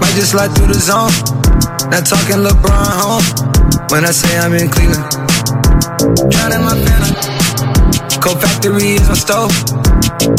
Might 0.00 0.14
just 0.20 0.32
slide 0.32 0.52
through 0.52 0.68
the 0.68 0.76
zone. 0.76 1.16
Not 1.88 2.04
talking 2.04 2.44
LeBron 2.44 2.92
home. 3.00 3.24
When 3.88 4.04
I 4.04 4.10
say 4.10 4.36
I'm 4.36 4.52
in 4.52 4.68
Cleveland. 4.68 5.35
Cold 8.26 8.42
factory 8.42 8.98
is 8.98 9.08
my 9.08 9.14
stove. 9.14 9.54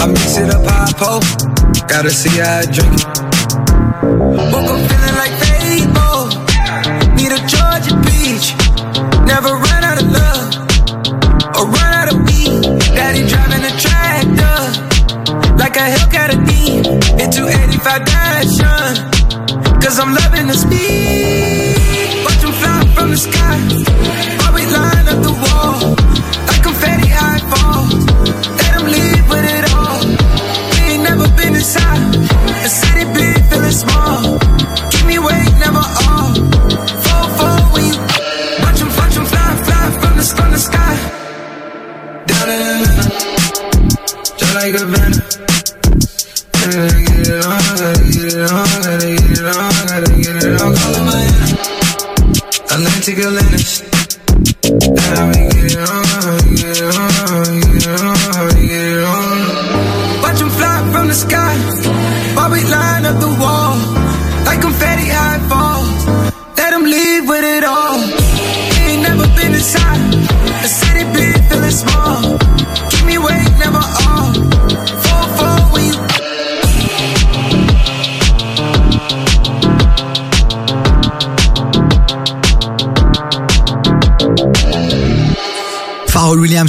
I 0.02 0.08
mix 0.08 0.36
it 0.36 0.50
up 0.52 0.60
high 0.68 0.92
pole. 1.00 1.24
Gotta 1.88 2.12
see 2.12 2.36
how 2.36 2.60
I 2.60 2.66
drink 2.68 3.00
it. 3.00 3.08
Woke 4.52 4.72
up 4.76 4.82
feeling 4.92 5.16
like 5.16 5.32
Fable. 5.40 6.28
Need 7.16 7.32
a 7.32 7.40
Georgia 7.48 7.96
beach. 8.04 8.52
Never 9.24 9.56
run 9.56 9.82
out 9.88 10.04
of 10.04 10.08
love. 10.12 10.52
Or 11.56 11.64
run 11.72 11.92
out 11.96 12.12
of 12.12 12.20
weed. 12.28 12.60
Daddy 12.92 13.24
driving 13.24 13.64
a 13.64 13.74
tractor. 13.80 14.60
like 15.56 15.78
a 15.78 15.88
Hellcat 15.88 16.36
a 16.36 16.38
Dean 16.44 16.84
into 17.24 17.48
85 17.48 18.02
Dashin. 18.04 18.96
Cause 19.82 19.98
I'm 19.98 20.14
loving 20.14 20.48
the 20.48 20.58
speed. 20.60 22.26
Watch 22.26 22.44
fly 22.60 22.84
from 22.94 23.12
the 23.12 23.18
sky. 23.18 24.37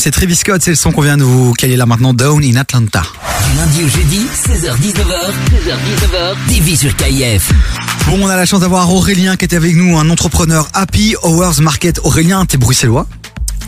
Et 0.08 0.10
Travis 0.10 0.36
Scott, 0.36 0.62
c'est 0.62 0.70
le 0.70 0.76
son 0.76 0.90
qu'on 0.90 1.02
vient 1.02 1.18
de 1.18 1.22
vous 1.22 1.52
caler 1.52 1.76
là 1.76 1.84
maintenant, 1.84 2.14
Down 2.14 2.42
in 2.42 2.56
Atlanta. 2.56 3.02
Du 3.02 3.58
lundi 3.58 3.84
au 3.84 3.88
jeudi, 3.88 4.26
16h-19h, 4.48 5.32
16h-19h, 5.52 6.34
TV 6.48 6.76
sur 6.76 6.96
KIF. 6.96 7.52
Bon, 8.06 8.16
on 8.22 8.28
a 8.28 8.34
la 8.34 8.46
chance 8.46 8.60
d'avoir 8.60 8.90
Aurélien 8.90 9.36
qui 9.36 9.44
était 9.44 9.56
avec 9.56 9.76
nous, 9.76 9.98
un 9.98 10.08
entrepreneur 10.08 10.66
Happy 10.72 11.14
Hours 11.22 11.60
Market. 11.60 12.00
Aurélien, 12.04 12.46
t'es 12.46 12.56
bruxellois? 12.56 13.06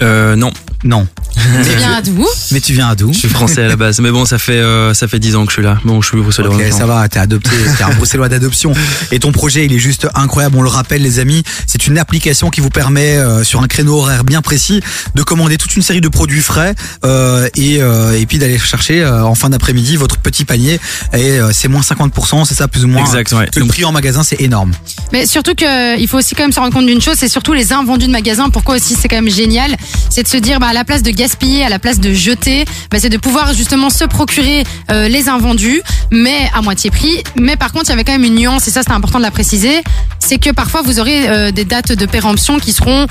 Euh, 0.01 0.35
non. 0.35 0.51
Non. 0.83 1.07
Tu 1.65 1.77
viens 1.77 1.93
à 1.95 2.03
d'où 2.03 2.27
Mais 2.53 2.61
tu 2.61 2.73
viens 2.73 2.89
à 2.89 2.95
d'où 2.95 3.13
Je 3.13 3.19
suis 3.19 3.29
français 3.29 3.65
à 3.65 3.69
la 3.69 3.77
base, 3.77 4.01
mais 4.01 4.11
bon, 4.11 4.25
ça 4.25 4.39
fait 4.39 4.53
euh, 4.53 4.95
ça 4.95 5.09
fait 5.09 5.19
dix 5.19 5.37
ans 5.37 5.45
que 5.45 5.51
je 5.51 5.57
suis 5.57 5.63
là. 5.63 5.79
Bon, 5.85 6.01
je 6.01 6.09
suis 6.09 6.17
bruxellois. 6.19 6.55
Ok, 6.55 6.63
ça 6.71 6.87
va, 6.87 7.09
t'es 7.09 7.19
adopté, 7.19 7.51
t'es 7.77 7.85
un 7.85 7.91
bruxellois 7.91 8.29
d'adoption. 8.29 8.73
Et 9.13 9.19
ton 9.19 9.33
projet, 9.33 9.65
il 9.65 9.73
est 9.73 9.79
juste 9.79 10.09
incroyable. 10.15 10.57
On 10.57 10.63
le 10.63 10.69
rappelle, 10.69 11.03
les 11.03 11.19
amis, 11.19 11.43
c'est 11.67 11.87
une 11.87 11.99
application 11.99 12.51
qui 12.51 12.61
vous 12.61 12.71
permet, 12.71 13.17
euh, 13.17 13.45
sur 13.45 13.61
un 13.63 13.67
créneau 13.67 13.99
horaire 13.99 14.25
bien 14.25 14.43
précis, 14.43 14.81
de 15.15 15.23
commander 15.23 15.57
toute 15.57 15.77
une 15.77 15.83
série 15.83 16.01
de 16.01 16.09
produits 16.09 16.41
frais 16.43 16.75
euh, 17.05 17.49
et, 17.57 17.79
euh, 17.81 18.19
et 18.19 18.27
puis 18.27 18.39
d'aller 18.39 18.59
chercher 18.59 19.03
euh, 19.03 19.25
en 19.25 19.35
fin 19.35 19.51
d'après-midi 19.51 19.97
votre 19.97 20.19
petit 20.19 20.45
panier. 20.45 20.81
Et 21.13 21.39
euh, 21.41 21.51
c'est 21.53 21.69
moins 21.69 21.83
50%, 21.83 22.45
c'est 22.45 22.55
ça 22.55 22.69
plus 22.69 22.85
ou 22.85 22.89
moins. 22.89 23.03
Exact, 23.05 23.33
ouais. 23.33 23.49
Que 23.53 23.61
le 23.61 23.67
prix 23.67 23.85
en 23.85 23.93
magasin, 23.93 24.23
c'est 24.23 24.41
énorme. 24.41 24.73
Mais 25.13 25.27
surtout 25.27 25.55
que 25.55 25.99
il 25.99 26.09
faut 26.09 26.19
aussi 26.19 26.35
quand 26.35 26.43
même 26.45 26.53
se 26.53 26.61
rendre 26.61 26.73
compte 26.73 26.87
d'une 26.87 27.01
chose, 27.01 27.17
c'est 27.19 27.29
surtout 27.29 27.53
les 27.53 27.73
invendus 27.73 28.07
de 28.07 28.13
magasins. 28.13 28.51
Pourquoi 28.51 28.77
aussi 28.77 28.95
c'est 29.01 29.09
quand 29.09 29.17
même 29.17 29.31
génial, 29.31 29.77
c'est 30.11 30.23
de 30.23 30.29
se 30.29 30.37
dire 30.37 30.61
bah 30.61 30.69
à 30.69 30.73
la 30.73 30.85
place 30.85 31.03
de 31.03 31.11
gaspiller, 31.11 31.30
à 31.65 31.69
la 31.69 31.79
place 31.79 32.01
de 32.01 32.13
jeter, 32.13 32.65
bah, 32.91 32.99
c'est 32.99 33.09
de 33.09 33.17
pouvoir 33.17 33.53
justement 33.55 33.91
se 33.91 34.05
procurer 34.05 34.65
euh, 34.91 35.09
les 35.09 35.29
invendus, 35.29 35.83
mais 36.11 36.51
à 36.55 36.63
moitié 36.63 36.91
prix. 36.91 37.23
Mais 37.37 37.57
par 37.57 37.73
contre, 37.73 37.87
il 37.87 37.91
y 37.91 37.93
avait 37.93 38.05
quand 38.05 38.13
même 38.13 38.25
une 38.25 38.35
nuance 38.35 38.69
et 38.69 38.71
ça 38.71 38.83
c'est 38.83 38.93
important 38.93 39.19
de 39.19 39.25
la 39.25 39.31
préciser, 39.31 39.83
c'est 40.19 40.39
que 40.39 40.51
parfois 40.51 40.83
vous 40.83 41.01
aurez 41.01 41.29
euh, 41.29 41.51
des 41.51 41.65
dates 41.65 41.93
de 41.93 42.07
péremption 42.07 42.59
qui 42.59 42.73
seront 42.73 43.07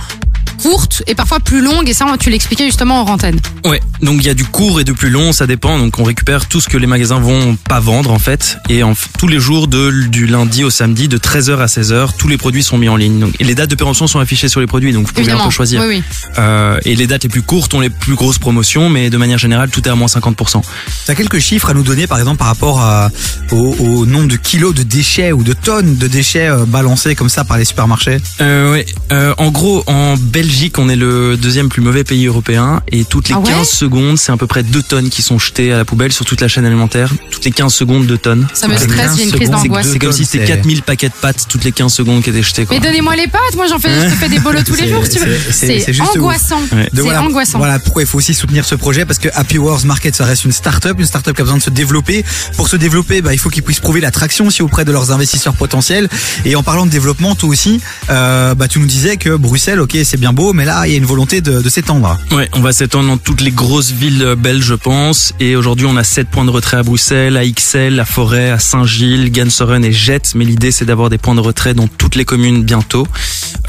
courtes 0.61 1.03
et 1.07 1.15
parfois 1.15 1.40
plus 1.40 1.61
longues 1.61 1.88
et 1.90 1.94
ça 1.94 2.06
tu 2.19 2.30
l'expliquais 2.30 2.65
justement 2.65 3.02
en 3.02 3.06
rantaine. 3.06 3.40
Ouais, 3.65 3.80
donc 4.02 4.18
il 4.19 4.26
y 4.26 4.30
a 4.30 4.34
du 4.34 4.45
court 4.45 4.80
et 4.80 4.84
du 4.84 4.94
plus 4.94 5.10
long, 5.10 5.31
ça 5.31 5.48
dépend. 5.48 5.77
Donc 5.77 5.98
on 5.99 6.03
récupère 6.03 6.48
tout 6.48 6.60
ce 6.61 6.68
que 6.69 6.77
les 6.77 6.88
magasins 6.88 7.19
vont 7.19 7.56
pas 7.56 7.80
vendre 7.80 8.11
en 8.11 8.19
fait. 8.19 8.57
Et 8.69 8.84
en, 8.84 8.94
tous 9.18 9.27
les 9.27 9.40
jours 9.40 9.68
de, 9.68 9.91
du 10.07 10.27
lundi 10.27 10.64
au 10.64 10.69
samedi, 10.69 11.07
de 11.07 11.18
13h 11.18 11.57
à 11.60 11.65
16h, 11.68 12.10
tous 12.18 12.27
les 12.27 12.38
produits 12.38 12.64
sont 12.64 12.77
mis 12.77 12.90
en 12.90 12.95
ligne. 12.95 13.19
Donc, 13.19 13.34
et 13.40 13.44
les 13.44 13.56
dates 13.56 13.69
de 13.69 13.76
péremption 13.76 14.07
sont 14.07 14.19
affichées 14.19 14.49
sur 14.49 14.60
les 14.61 14.68
produits, 14.68 14.91
donc 14.94 15.06
vous 15.07 15.14
pouvez 15.14 15.22
un 15.22 15.26
Évidemment, 15.30 15.45
peu 15.45 15.52
choisir. 15.53 15.81
oui, 15.81 15.98
oui. 15.98 16.03
Euh, 16.38 16.80
et 16.86 16.95
les 16.95 17.07
dates 17.07 17.23
les 17.23 17.30
plus 17.30 17.41
courtes 17.41 17.73
ont 17.73 17.80
les 17.80 17.90
plus 17.90 18.15
grosses 18.15 18.38
promotions, 18.40 18.90
mais 18.90 19.10
de 19.10 19.18
manière 19.18 19.38
générale, 19.38 19.69
tout 19.69 19.86
est 19.88 19.91
à 19.91 19.95
moins 19.95 20.07
50%. 20.07 20.61
T'as 21.06 21.15
quelques 21.15 21.40
chiffres 21.40 21.69
à 21.69 21.73
nous 21.73 21.84
donner, 21.84 22.07
par 22.07 22.18
exemple, 22.19 22.38
par 22.38 22.48
rapport 22.48 22.81
à- 22.81 23.10
au, 23.52 23.76
au 23.80 24.06
nombre 24.06 24.27
de 24.27 24.36
kilos 24.36 24.73
de 24.73 24.84
déchets 24.84 25.31
ou 25.31 25.44
de 25.44 25.53
tonnes 25.53 25.98
de 25.98 26.07
déchets 26.07 26.48
euh, 26.49 26.65
balancés 26.65 27.15
comme 27.15 27.30
ça 27.30 27.44
par 27.44 27.57
les 27.57 27.65
supermarchés? 27.65 28.18
Euh, 28.41 28.72
ouais. 28.72 28.86
Euh, 29.11 29.34
en 29.38 29.49
gros, 29.52 29.84
en 29.88 30.15
Belgique, 30.18 30.48
on 30.77 30.89
est 30.89 30.95
le 30.95 31.38
deuxième 31.38 31.69
plus 31.69 31.81
mauvais 31.81 32.03
pays 32.03 32.26
européen 32.26 32.81
et 32.91 33.05
toutes 33.05 33.30
les 33.30 33.35
Ah 33.35 33.39
ouais 33.39 33.51
15 33.51 33.67
secondes, 33.69 34.17
c'est 34.17 34.31
à 34.31 34.38
peu 34.38 34.47
près 34.47 34.63
2 34.63 34.81
tonnes 34.81 35.09
qui 35.09 35.21
sont 35.21 35.38
jetées 35.38 35.71
à 35.71 35.77
la 35.77 35.85
poubelle 35.85 36.11
sur 36.11 36.26
toute 36.26 36.41
la 36.41 36.47
chaîne 36.47 36.65
alimentaire. 36.65 37.11
Toutes 37.30 37.45
les 37.45 37.51
15 37.51 37.73
secondes, 37.73 38.05
2 38.07 38.17
tonnes. 38.17 38.47
Ça 38.53 38.67
me 38.67 38.76
stresse, 38.76 39.17
j'ai 39.17 39.26
une 39.26 39.31
crise 39.31 39.49
d'angoisse. 39.49 39.88
C'est 39.91 39.99
comme 39.99 40.11
si 40.11 40.26
c'était 40.26 40.45
4000 40.45 40.81
paquets 40.84 41.09
de 41.09 41.13
pâtes 41.13 41.45
toutes 41.47 41.63
les 41.63 41.71
15 41.71 41.93
secondes 41.93 42.23
qui 42.23 42.30
étaient 42.31 42.41
jetées. 42.41 42.65
Quoi. 42.65 42.77
Mais 42.80 42.85
donnez-moi 42.85 43.15
les 43.15 43.27
pâtes, 43.27 43.55
moi 43.55 43.67
j'en 43.67 43.80
fais, 43.80 43.89
je 44.09 44.13
te 44.13 44.19
fais 44.19 44.30
des 44.30 44.39
bolos 44.39 44.63
tous 44.63 44.76
les 44.76 44.89
jours 44.89 45.03
si 45.05 45.11
tu 45.11 45.19
veux. 45.19 45.38
c'est- 45.51 46.01
angoissant. 46.01 46.61
C'est 46.71 46.99
voilà, 47.01 47.21
angoissant. 47.23 47.57
Voilà 47.59 47.80
pourquoi 47.80 48.01
il 48.01 48.07
faut 48.07 48.17
aussi 48.17 48.34
soutenir 48.34 48.65
ce 48.65 48.76
projet 48.76 49.05
parce 49.05 49.19
que 49.19 49.30
Happy 49.34 49.57
Wars 49.57 49.85
Market 49.85 50.15
ça 50.15 50.26
reste 50.26 50.45
une 50.45 50.51
start-up, 50.51 50.97
une 50.99 51.05
start-up 51.05 51.35
qui 51.35 51.41
a 51.41 51.43
besoin 51.43 51.57
de 51.57 51.63
se 51.63 51.69
développer. 51.69 52.26
Pour 52.55 52.67
se 52.67 52.76
développer, 52.76 53.21
bah, 53.21 53.34
il 53.34 53.38
faut 53.39 53.49
qu'ils 53.49 53.63
puissent 53.63 53.80
prouver 53.80 54.01
l'attraction 54.01 54.47
aussi 54.47 54.61
auprès 54.61 54.85
de 54.85 54.91
leurs 54.91 55.11
investisseurs 55.11 55.55
potentiels. 55.55 56.09
Et 56.45 56.55
en 56.55 56.63
parlant 56.63 56.85
de 56.85 56.91
développement, 56.91 57.35
toi 57.35 57.49
aussi, 57.49 57.80
euh, 58.09 58.55
bah, 58.55 58.67
tu 58.67 58.80
nous 58.80 58.85
disais 58.88 59.17
que 59.17 59.35
Bruxelles, 59.35 59.80
ok, 59.80 59.95
c'est 60.03 60.17
bien 60.19 60.34
beau, 60.34 60.38
mais 60.53 60.65
là, 60.65 60.83
il 60.87 60.91
y 60.91 60.95
a 60.95 60.97
une 60.97 61.05
volonté 61.05 61.41
de, 61.41 61.61
de 61.61 61.69
s'étendre. 61.69 62.17
Ouais, 62.31 62.49
on 62.53 62.61
va 62.61 62.71
s'étendre 62.71 63.07
dans 63.09 63.17
toutes 63.17 63.41
les 63.41 63.51
grosses 63.51 63.91
villes 63.91 64.23
euh, 64.23 64.35
belges, 64.35 64.63
je 64.63 64.73
pense. 64.75 65.33
Et 65.39 65.55
aujourd'hui, 65.55 65.85
on 65.85 65.97
a 65.97 66.03
7 66.03 66.29
points 66.29 66.45
de 66.45 66.49
retrait 66.49 66.77
à 66.77 66.83
Bruxelles, 66.83 67.35
à 67.37 67.43
Ixelles, 67.43 67.99
à 67.99 68.05
Forêt, 68.05 68.49
à 68.51 68.59
Saint-Gilles, 68.59 69.31
Gansoren 69.31 69.83
et 69.83 69.91
Jette. 69.91 70.33
Mais 70.35 70.45
l'idée, 70.45 70.71
c'est 70.71 70.85
d'avoir 70.85 71.09
des 71.09 71.17
points 71.17 71.35
de 71.35 71.41
retrait 71.41 71.73
dans 71.73 71.87
toutes 71.87 72.15
les 72.15 72.25
communes 72.25 72.63
bientôt. 72.63 73.05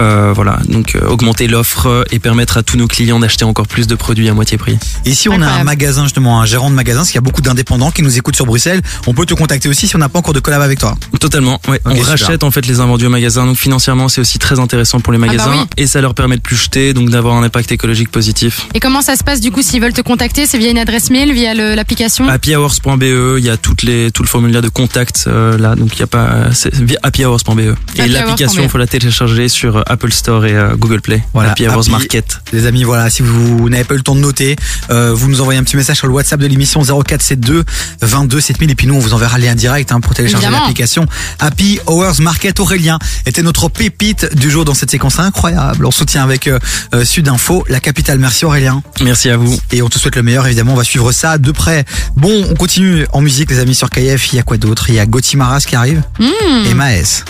Euh, 0.01 0.33
voilà, 0.35 0.59
donc 0.69 0.95
euh, 0.95 1.07
augmenter 1.09 1.47
l'offre 1.47 2.05
et 2.11 2.19
permettre 2.19 2.57
à 2.57 2.63
tous 2.63 2.77
nos 2.77 2.87
clients 2.87 3.21
d'acheter 3.21 3.45
encore 3.45 3.67
plus 3.67 3.87
de 3.87 3.95
produits 3.95 4.29
à 4.29 4.35
moitié 4.35 4.57
prix. 4.57 4.79
Et 5.05 5.15
si 5.15 5.29
on 5.29 5.43
a 5.43 5.49
un 5.51 5.65
magasin, 5.65 6.05
justement, 6.05 6.41
un 6.41 6.47
gérant 6.47 6.71
de 6.71 6.75
magasin, 6.75 7.01
parce 7.01 7.09
qu'il 7.11 7.17
y 7.17 7.19
a 7.19 7.23
beaucoup 7.23 7.43
d'indépendants 7.43 7.91
qui 7.91 8.03
nous 8.03 8.17
écoutent 8.17 8.37
sur 8.37 8.47
Bruxelles, 8.47 8.81
on 9.07 9.13
peut 9.15 9.27
te 9.27 9.35
contacter 9.35 9.69
aussi 9.69 9.89
si 9.89 9.97
on 9.97 9.99
n'a 9.99 10.09
pas 10.09 10.19
encore 10.21 10.33
de 10.35 10.41
collab 10.41 10.63
avec 10.63 10.79
toi. 10.79 10.97
Totalement, 11.19 11.61
ouais. 11.69 11.81
On 11.85 11.91
super. 11.91 12.07
rachète 12.07 12.45
en 12.45 12.51
fait 12.51 12.67
les 12.67 12.81
invendus 12.81 13.07
au 13.07 13.11
magasin, 13.11 13.45
donc 13.45 13.57
financièrement 13.59 14.09
c'est 14.09 14.21
aussi 14.21 14.39
très 14.39 14.59
intéressant 14.59 15.01
pour 15.01 15.13
les 15.13 15.19
Ah 15.19 15.21
bah 15.21 15.27
magasins 15.27 15.53
oui. 15.53 15.67
et 15.77 15.87
ça 15.87 16.01
leur 16.01 16.15
permet 16.15 16.37
de 16.37 16.43
plus 16.51 16.57
jeter, 16.57 16.95
donc 16.95 17.11
d'avoir 17.11 17.37
un 17.37 17.45
impact 17.45 17.71
écologique 17.71 18.11
positif. 18.11 18.67
Et 18.75 18.81
comment 18.81 19.03
ça 19.03 19.15
se 19.15 19.23
passe 19.23 19.41
du 19.41 19.53
coup 19.53 19.63
s'ils 19.63 19.81
veulent 19.81 19.93
te 19.93 20.01
contacter? 20.01 20.47
C'est 20.49 20.59
via 20.59 20.69
une 20.71 20.79
adresse 20.79 21.09
mail, 21.09 21.33
via 21.33 21.55
l'application? 21.55 22.29
Happyhours.be, 22.29 23.03
E, 23.05 23.37
il 23.39 23.45
y 23.45 23.51
a 23.51 23.57
toutes 23.57 23.85
les 23.85 24.11
tout 24.11 24.25
le 24.25 24.29
formulaire 24.29 24.61
de 24.61 24.69
contact 24.69 25.27
euh, 25.29 25.57
là, 25.57 25.77
donc 25.77 25.91
il 25.95 26.01
y 26.01 26.03
a 26.03 26.09
pas 26.09 26.51
c'est 26.53 26.75
via 26.75 26.99
happyhours.be 27.05 27.51
E. 27.61 27.63
et 27.63 28.01
Happyhours.be. 28.01 28.13
l'application 28.13 28.69
faut 28.69 28.79
la 28.79 28.89
télécharger 28.89 29.49
sur 29.49 29.77
euh, 29.77 29.83
Apple 29.87 30.11
Store 30.11 30.45
et 30.45 30.55
euh, 30.57 30.75
Google 30.75 31.01
Play. 31.01 31.23
Voilà, 31.35 31.53
Happy 31.53 31.69
Hours 31.69 31.83
Happy- 31.83 31.91
Market. 31.93 32.41
Les 32.53 32.67
amis, 32.67 32.83
voilà, 32.83 33.11
si 33.11 33.23
vous 33.23 33.69
n'avez 33.71 33.85
pas 33.85 33.95
eu 33.95 33.99
le 33.99 34.03
temps 34.03 34.17
de 34.17 34.21
noter, 34.21 34.57
euh, 34.91 35.15
vous 35.15 35.29
nous 35.29 35.41
envoyez 35.41 35.61
un 35.61 35.63
petit 35.63 35.77
message 35.77 35.99
sur 35.99 36.09
le 36.09 36.13
WhatsApp 36.15 36.41
de 36.41 36.47
l'émission 36.49 36.83
0472 36.83 37.63
22 38.03 38.41
7000 38.41 38.71
et 38.73 38.75
puis 38.75 38.89
nous 38.89 38.95
on 38.95 38.99
vous 38.99 39.15
enverra 39.15 39.39
le 39.39 39.45
lien 39.45 39.55
direct 39.55 39.93
hein, 39.93 40.01
pour 40.01 40.15
télécharger 40.15 40.51
l'application 40.51 41.07
Happy 41.39 41.79
Hours 41.87 42.21
Market. 42.21 42.59
Aurélien 42.59 42.99
était 43.25 43.43
notre 43.45 43.69
pépite 43.69 44.35
du 44.35 44.51
jour 44.51 44.65
dans 44.65 44.75
cette 44.75 44.91
séquence 44.91 45.21
incroyable. 45.21 45.87
On 45.87 45.93
soutient 45.93 46.25
avec 46.25 46.40
euh, 46.49 46.59
euh, 46.95 47.05
Sudinfo, 47.05 47.65
la 47.69 47.81
capitale. 47.81 48.19
Merci 48.19 48.45
Aurélien. 48.45 48.83
Merci 49.03 49.31
à 49.31 49.37
vous. 49.37 49.59
Et 49.73 49.83
on 49.83 49.89
te 49.89 49.99
souhaite 49.99 50.17
le 50.17 50.23
meilleur, 50.23 50.47
évidemment. 50.47 50.73
On 50.73 50.77
va 50.77 50.85
suivre 50.85 51.13
ça 51.13 51.39
de 51.39 51.51
près. 51.53 51.85
Bon, 52.17 52.45
on 52.51 52.55
continue 52.55 53.07
en 53.13 53.21
musique, 53.21 53.51
les 53.51 53.59
amis, 53.59 53.75
sur 53.75 53.91
KF. 53.91 54.33
Il 54.33 54.37
y 54.37 54.39
a 54.39 54.43
quoi 54.43 54.57
d'autre? 54.57 54.91
Il 54.91 54.95
y 54.97 54.99
a 55.01 55.07
Gauthier 55.07 55.39
Maras 55.39 55.65
qui 55.67 55.77
arrive 55.77 56.03
Hmm. 56.19 56.67
et 56.71 56.75
Maes. 56.75 57.25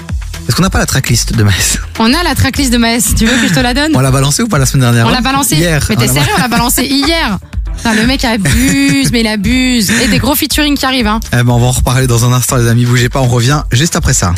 Est-ce 0.49 0.57
qu'on 0.57 0.63
n'a 0.63 0.71
pas 0.71 0.79
la 0.79 0.87
tracklist 0.87 1.35
de 1.35 1.43
Maes 1.43 1.79
On 1.99 2.13
a 2.13 2.23
la 2.23 2.35
tracklist 2.35 2.73
de 2.73 2.79
Maes. 2.79 3.15
Tu 3.17 3.27
veux 3.27 3.37
que 3.41 3.49
je 3.49 3.55
te 3.55 3.61
la 3.61 3.75
donne 3.75 3.93
On 3.95 4.01
l'a 4.01 4.11
balancé 4.11 4.43
ou 4.43 4.49
pas 4.49 4.59
la 4.59 4.67
semaine 4.67 4.83
dernière 4.83 5.07
On 5.07 5.11
l'a 5.11 5.21
balancé. 5.21 5.57
Hier. 5.57 5.85
Mais 5.89 5.97
t'es 5.97 6.09
sérieux, 6.09 6.33
on 6.37 6.41
l'a 6.41 6.49
balancé 6.49 6.85
hier. 6.85 7.39
Putain, 7.77 7.95
le 7.95 8.07
mec 8.07 8.25
abuse, 8.25 9.11
mais 9.13 9.21
il 9.21 9.27
abuse. 9.27 9.91
Et 9.91 10.09
des 10.09 10.19
gros 10.19 10.35
featuring 10.35 10.77
qui 10.77 10.85
arrivent. 10.85 11.07
Hein. 11.07 11.21
Eh 11.33 11.37
ben, 11.37 11.51
on 11.51 11.59
va 11.59 11.67
en 11.67 11.71
reparler 11.71 12.07
dans 12.07 12.25
un 12.25 12.33
instant, 12.33 12.57
les 12.57 12.69
amis. 12.69 12.85
Bougez 12.85 13.09
pas, 13.09 13.21
on 13.21 13.29
revient 13.29 13.63
juste 13.73 13.97
après 13.97 14.13
ça. 14.13 14.35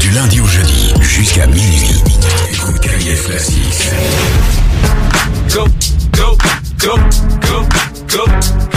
Du 0.00 0.10
lundi 0.10 0.40
au 0.40 0.46
jeudi 0.46 0.92
jusqu'à 1.00 1.46
minuit. 1.46 1.90
Écoute 2.52 2.80
KIF 2.80 3.26
Classique. 3.26 3.90
Go, 5.52 5.66
go, 6.16 6.38
go, 6.78 6.96
go, 7.42 7.66
go, 8.08 8.24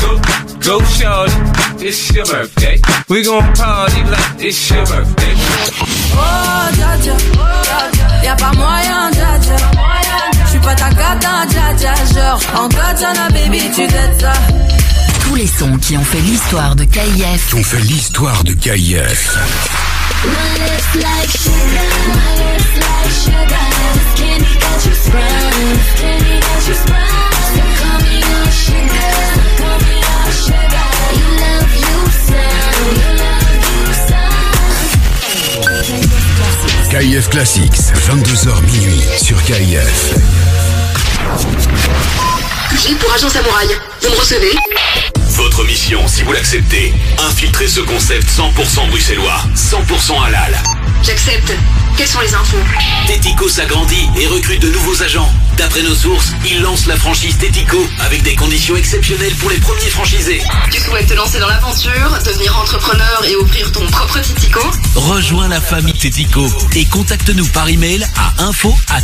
go, 0.02 0.31
go, 0.62 0.80
shorty. 0.84 1.34
It's 1.88 2.14
your 2.14 2.26
birthday. 2.26 2.80
We 3.10 3.24
gon' 3.24 3.54
party 3.54 4.04
like 4.04 4.46
it's 4.46 4.70
your 4.70 4.86
birthday. 4.86 5.34
Oh, 6.14 6.70
dja 6.78 6.92
dja, 7.04 7.16
y'a 8.24 8.36
pas 8.36 8.54
moyen, 8.54 9.12
dja 9.12 9.38
dja. 9.40 9.58
J'suis 10.48 10.60
pas 10.60 10.76
ta 10.76 10.90
cata, 10.90 11.46
dja 11.50 11.74
dja. 11.78 11.94
Genre, 12.14 12.42
en 12.60 12.70
katana, 12.70 13.30
baby, 13.30 13.62
tu 13.76 13.88
t'aides 13.88 14.22
ça. 14.22 14.34
Tous 15.24 15.36
les 15.36 15.48
sons 15.48 15.78
qui 15.78 15.98
ont 15.98 16.04
fait 16.04 16.22
l'histoire 16.22 16.76
de 16.76 16.84
KIF 16.84 17.48
Qui 17.50 17.56
ont 17.56 17.64
fait 17.64 17.82
l'histoire 17.82 18.44
de 18.44 18.54
KIF. 18.54 19.38
KIF 36.92 37.30
Classics, 37.30 37.94
22h 38.06 38.62
minuit 38.66 39.02
sur 39.18 39.42
KIF. 39.44 40.14
J'ai 42.84 42.96
pour 42.96 43.14
agent 43.14 43.30
samouraï. 43.30 43.68
Vous 44.02 44.10
me 44.10 44.16
recevez? 44.18 45.21
Votre 45.36 45.64
mission, 45.64 46.06
si 46.08 46.24
vous 46.24 46.34
l'acceptez, 46.34 46.94
infiltrer 47.30 47.68
ce 47.68 47.80
concept 47.80 48.28
100% 48.30 48.90
bruxellois, 48.90 49.42
100% 49.56 50.22
halal. 50.26 50.62
J'accepte. 51.04 51.54
Quelles 51.98 52.08
sont 52.08 52.22
les 52.22 52.34
infos 52.34 52.58
Tético 53.08 53.48
s'agrandit 53.50 54.10
et 54.20 54.28
recrute 54.28 54.62
de 54.62 54.70
nouveaux 54.70 55.02
agents. 55.04 55.32
D'après 55.58 55.84
nos 55.84 55.94
sources, 55.96 56.32
il 56.46 56.62
lance 56.62 56.86
la 56.86 56.96
franchise 56.96 57.38
Tético 57.38 57.78
avec 58.00 58.24
des 58.24 58.36
conditions 58.36 58.76
exceptionnelles 58.76 59.36
pour 59.36 59.50
les 59.50 59.58
premiers 59.58 59.90
franchisés. 59.90 60.42
Tu 60.72 60.80
souhaites 60.80 61.08
te 61.08 61.14
lancer 61.14 61.40
dans 61.40 61.48
l'aventure, 61.48 62.18
devenir 62.26 62.58
entrepreneur 62.58 63.24
et 63.28 63.36
ouvrir 63.36 63.72
ton 63.72 63.86
propre 63.88 64.20
Titico 64.20 64.62
Rejoins 64.96 65.48
la 65.48 65.62
famille 65.62 65.94
Tético 65.94 66.48
et 66.76 66.86
contacte-nous 66.86 67.48
par 67.48 67.68
email 67.70 68.08
à 68.16 68.44
info 68.44 68.74
at. 68.90 69.02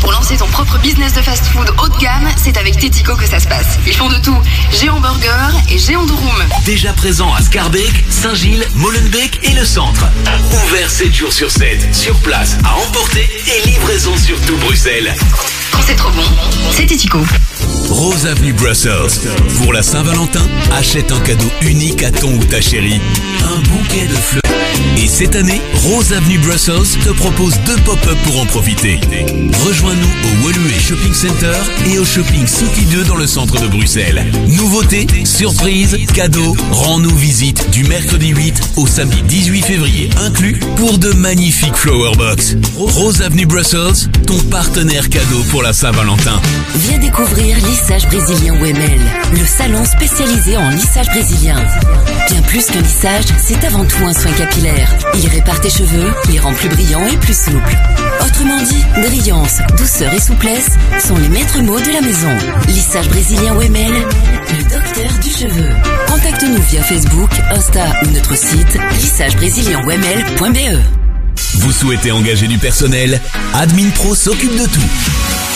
Pour 0.00 0.12
lancer 0.12 0.36
ton 0.36 0.46
propre 0.46 0.78
business 0.78 1.12
de 1.14 1.22
fast-food 1.22 1.70
haut 1.82 1.88
de 1.88 1.98
gamme, 1.98 2.28
c'est 2.42 2.56
avec 2.56 2.78
Tetico 2.78 3.16
que 3.16 3.26
ça 3.26 3.40
se 3.40 3.48
passe. 3.48 3.78
Ils 3.86 3.94
font 3.94 4.08
de 4.08 4.18
tout. 4.18 4.38
Géant 4.72 5.00
burger 5.00 5.56
et 5.70 5.78
géant 5.78 6.04
de 6.06 6.12
room. 6.12 6.44
Déjà 6.64 6.92
présent 6.92 7.32
à 7.34 7.42
Scarbeck, 7.42 8.04
Saint-Gilles, 8.10 8.66
Molenbeek 8.74 9.40
et 9.42 9.52
le 9.54 9.64
centre. 9.64 10.06
Ouvert 10.66 10.90
7 10.90 11.14
jours 11.14 11.32
sur 11.32 11.50
7, 11.50 11.94
sur 11.94 12.14
place, 12.16 12.56
à 12.64 12.76
emporter 12.88 13.28
et 13.46 13.66
livraison 13.66 14.16
sur 14.16 14.40
tout 14.42 14.56
Bruxelles. 14.58 15.14
Quand 15.72 15.80
c'est 15.86 15.96
trop 15.96 16.10
bon, 16.10 16.24
c'est 16.70 16.86
Tetico. 16.86 17.20
Rose 17.88 18.26
Avenue 18.26 18.52
Brussels. 18.52 19.30
Pour 19.62 19.72
la 19.72 19.82
Saint-Valentin, 19.82 20.46
achète 20.72 21.10
un 21.12 21.20
cadeau 21.20 21.50
unique 21.62 22.02
à 22.02 22.10
ton 22.10 22.34
ou 22.34 22.44
ta 22.44 22.60
chérie. 22.60 23.00
Un 23.44 23.60
bouquet 23.60 24.06
de 24.06 24.14
fleurs. 24.14 24.42
Et 24.96 25.06
cette 25.06 25.36
année, 25.36 25.60
Rose 25.74 26.12
Avenue 26.12 26.38
Brussels 26.38 26.98
te 27.04 27.10
propose 27.10 27.58
deux 27.66 27.76
pop-up 27.78 28.18
pour 28.24 28.40
en 28.40 28.46
profiter. 28.46 29.00
Rejoins-nous 29.64 30.06
au 30.06 30.46
Woluwe 30.46 30.80
Shopping 30.80 31.14
Center 31.14 31.54
et 31.86 31.98
au 31.98 32.04
Shopping 32.04 32.46
City 32.46 32.84
2 32.86 33.04
dans 33.04 33.16
le 33.16 33.26
centre 33.26 33.60
de 33.60 33.68
Bruxelles. 33.68 34.30
Nouveautés, 34.46 35.06
surprises, 35.24 35.96
cadeaux, 36.14 36.56
rends-nous 36.70 37.14
visite 37.16 37.70
du 37.70 37.84
mercredi 37.84 38.28
8 38.28 38.72
au 38.76 38.86
samedi 38.86 39.22
18 39.22 39.62
février 39.62 40.10
inclus 40.24 40.58
pour 40.76 40.98
de 40.98 41.12
magnifiques 41.12 41.76
flower 41.76 42.12
box. 42.16 42.56
Rose 42.76 43.22
Avenue 43.22 43.46
Brussels, 43.46 44.08
ton 44.26 44.38
partenaire 44.50 45.08
cadeau 45.08 45.42
pour 45.50 45.62
la 45.62 45.72
Saint-Valentin. 45.72 46.40
Viens 46.76 46.98
découvrir 46.98 47.56
Lissage 47.56 48.06
Brésilien 48.06 48.54
WML, 48.54 49.00
le 49.32 49.44
salon 49.46 49.84
spécialisé 49.84 50.56
en 50.56 50.70
lissage 50.70 51.08
brésilien. 51.08 51.56
Bien 52.30 52.42
plus 52.42 52.66
que 52.66 52.78
lissage, 52.78 53.24
c'est 53.38 53.64
avant 53.64 53.84
tout 53.84 54.04
un 54.04 54.12
soin 54.12 54.32
capillaire. 54.32 54.94
Il 55.14 55.28
répare 55.28 55.60
tes 55.60 55.70
cheveux, 55.70 56.12
les 56.30 56.38
rend 56.38 56.52
plus 56.52 56.68
brillants 56.68 57.06
et 57.06 57.16
plus 57.16 57.36
souples. 57.36 57.76
Autrement 58.20 58.62
dit, 58.62 58.84
brillance, 59.02 59.58
douceur 59.76 60.12
et 60.12 60.20
souplesse 60.20 60.70
sont 61.06 61.16
les 61.16 61.28
maîtres 61.28 61.60
mots 61.60 61.80
de 61.80 61.90
la 61.92 62.00
maison. 62.00 62.30
Lissage 62.68 63.08
Brésilien 63.08 63.54
WML, 63.54 63.92
le 64.50 64.62
docteur 64.62 65.18
du 65.22 65.30
cheveu. 65.30 65.68
Contacte-nous 66.06 66.62
via 66.70 66.82
Facebook, 66.82 67.30
Insta 67.50 67.86
ou 68.02 68.10
notre 68.10 68.36
site 68.36 68.78
lissagebrésilien.wml.be. 69.00 70.78
Vous 71.54 71.72
souhaitez 71.72 72.12
engager 72.12 72.46
du 72.46 72.58
personnel? 72.58 73.20
Admin 73.54 73.90
Pro 73.90 74.14
s'occupe 74.14 74.56
de 74.56 74.66
tout. 74.66 75.47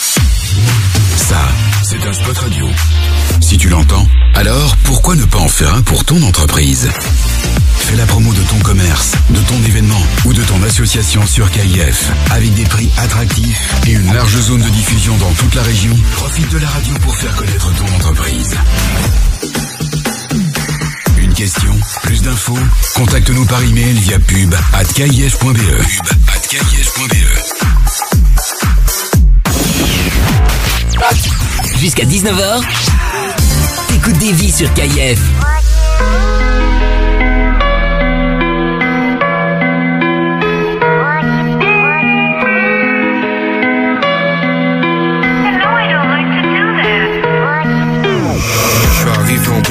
Ça, 0.00 1.48
c'est 1.82 2.02
un 2.06 2.12
spot 2.12 2.38
radio. 2.38 2.66
Si 3.42 3.58
tu 3.58 3.68
l'entends, 3.68 4.06
alors 4.34 4.76
pourquoi 4.84 5.14
ne 5.14 5.24
pas 5.24 5.38
en 5.38 5.48
faire 5.48 5.74
un 5.74 5.82
pour 5.82 6.04
ton 6.04 6.22
entreprise? 6.22 6.88
Fais 7.76 7.96
la 7.96 8.06
promo 8.06 8.32
de 8.32 8.40
ton 8.40 8.58
commerce, 8.60 9.12
de 9.28 9.40
ton 9.40 9.62
événement 9.66 10.02
ou 10.24 10.32
de 10.32 10.42
ton 10.42 10.62
association 10.62 11.26
sur 11.26 11.50
KIF 11.50 12.10
avec 12.30 12.54
des 12.54 12.64
prix 12.64 12.90
attractifs 12.96 13.74
et 13.86 13.92
une 13.92 14.14
large 14.14 14.40
zone 14.40 14.62
de 14.62 14.68
diffusion 14.70 15.16
dans 15.18 15.32
toute 15.32 15.54
la 15.54 15.62
région. 15.62 15.94
Profite 16.12 16.50
de 16.50 16.58
la 16.58 16.68
radio 16.68 16.94
pour 17.02 17.16
faire 17.16 17.36
connaître 17.36 17.70
ton 17.74 17.94
entreprise. 17.94 18.56
Une 21.18 21.34
question, 21.34 21.74
plus 22.04 22.22
d'infos? 22.22 22.58
Contacte-nous 22.94 23.44
par 23.44 23.62
email 23.62 23.98
via 23.98 24.18
pub. 24.18 24.54
Jusqu'à 31.76 32.04
19h, 32.04 32.62
écoute 33.94 34.18
des 34.18 34.32
vies 34.32 34.50
sur 34.50 34.72
KIF. 34.74 35.20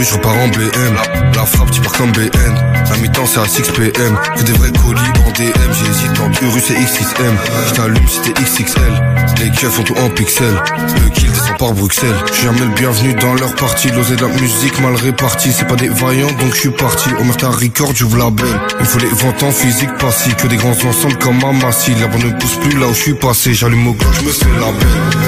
Je 0.04 0.14
repars 0.14 0.38
en 0.38 0.48
BM. 0.48 0.96
La 1.36 1.46
frappe, 1.46 1.72
tu 1.72 1.82
pars 1.82 1.92
comme 1.94 2.12
BN. 2.12 2.30
La 2.90 2.98
mi-temps, 2.98 3.26
c'est 3.26 3.40
à 3.40 3.48
6 3.48 3.72
PM. 3.72 4.18
J'ai 4.38 4.44
des 4.44 4.52
vrais 4.54 4.72
colis 4.72 5.02
en 5.26 5.32
DM. 5.32 5.74
J'hésite 5.74 6.20
entre 6.20 6.44
Urus 6.44 6.72
et 6.72 6.76
XXM. 6.76 7.36
J't'allume 7.68 8.08
si 8.08 8.22
t'es 8.22 8.42
XXL. 8.42 8.82
Les 9.40 9.50
keufs 9.52 9.72
font 9.72 9.84
tout 9.84 9.96
en 9.98 10.10
pixels. 10.10 10.62
Le 11.04 11.10
kill 11.10 11.32
descend 11.32 11.58
par 11.58 11.74
Bruxelles. 11.74 12.16
J'suis 12.32 12.44
jamais 12.44 12.62
le 12.62 12.74
bienvenu 12.76 13.14
dans 13.16 13.34
leur 13.34 13.54
partie. 13.56 13.90
L'osé 13.92 14.16
de 14.16 14.22
la 14.22 14.28
musique 14.28 14.80
mal 14.82 14.96
répartie. 14.96 15.52
C'est 15.52 15.68
pas 15.68 15.76
des 15.76 15.90
vaillants, 15.90 16.32
donc 16.40 16.54
je 16.54 16.60
suis 16.60 16.72
parti. 16.72 17.10
Au 17.20 17.24
Merta 17.24 17.50
Record, 17.50 17.92
j'ouvre 17.96 18.18
la 18.18 18.30
belle. 18.30 18.60
Il 18.80 18.86
faut 18.86 19.00
les 19.00 19.08
ventes 19.08 19.44
en 19.44 19.52
physique 19.52 19.96
passif. 19.98 20.36
Que 20.36 20.48
des 20.48 20.58
grands 20.58 20.72
ensembles 20.72 21.18
comme 21.18 21.44
Amassi. 21.44 21.96
La 21.96 22.08
bonne 22.08 22.24
ne 22.24 22.32
pousse 22.40 22.56
plus 22.58 22.78
là 22.78 22.88
où 22.88 22.94
je 22.94 23.00
suis 23.00 23.14
passé. 23.16 23.54
J'allume 23.54 23.88
au 23.88 23.98
je 24.14 24.22
me 24.22 24.32
fais 24.32 24.46
la 24.60 24.72
belle. 24.72 25.20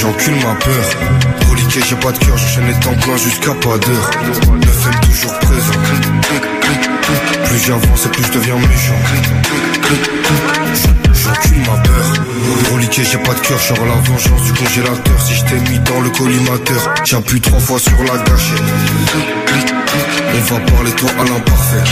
J'encule 0.00 0.34
ma 0.36 0.54
peur. 0.54 1.37
J'ai 1.68 1.96
pas 1.96 2.12
de 2.12 2.18
cœur, 2.18 2.36
j'enchaîne 2.36 2.66
les 2.66 2.80
temps 2.80 2.94
pleins 2.94 3.16
jusqu'à 3.16 3.52
pas 3.54 3.78
d'heure. 3.78 4.10
Neuf 4.24 4.86
aime 4.86 5.00
toujours 5.00 5.38
présent. 5.38 5.72
Plus 7.44 7.58
j'avance 7.66 8.06
et 8.06 8.08
plus 8.08 8.24
je 8.24 8.32
deviens 8.32 8.56
méchant. 8.56 8.98
J'encule 11.12 11.58
ma 11.60 11.76
peur. 11.80 12.12
Reliqué, 12.72 13.04
j'ai 13.04 13.18
pas 13.18 13.34
de 13.34 13.40
cœur, 13.40 13.58
j'aurai 13.58 13.88
la 13.88 13.94
vengeance 13.96 14.42
du 14.42 14.52
congélateur. 14.52 15.20
Si 15.20 15.34
je 15.34 15.44
t'ai 15.44 15.70
mis 15.70 15.78
dans 15.80 16.00
le 16.00 16.10
collimateur, 16.10 16.94
j'appuie 17.04 17.40
trois 17.40 17.60
fois 17.60 17.78
sur 17.78 17.98
la 17.98 18.18
gâchette. 18.18 18.62
On 20.34 20.54
va 20.54 20.60
parler 20.60 20.90
toi 20.92 21.10
à 21.20 21.24
l'imparfait. 21.24 21.84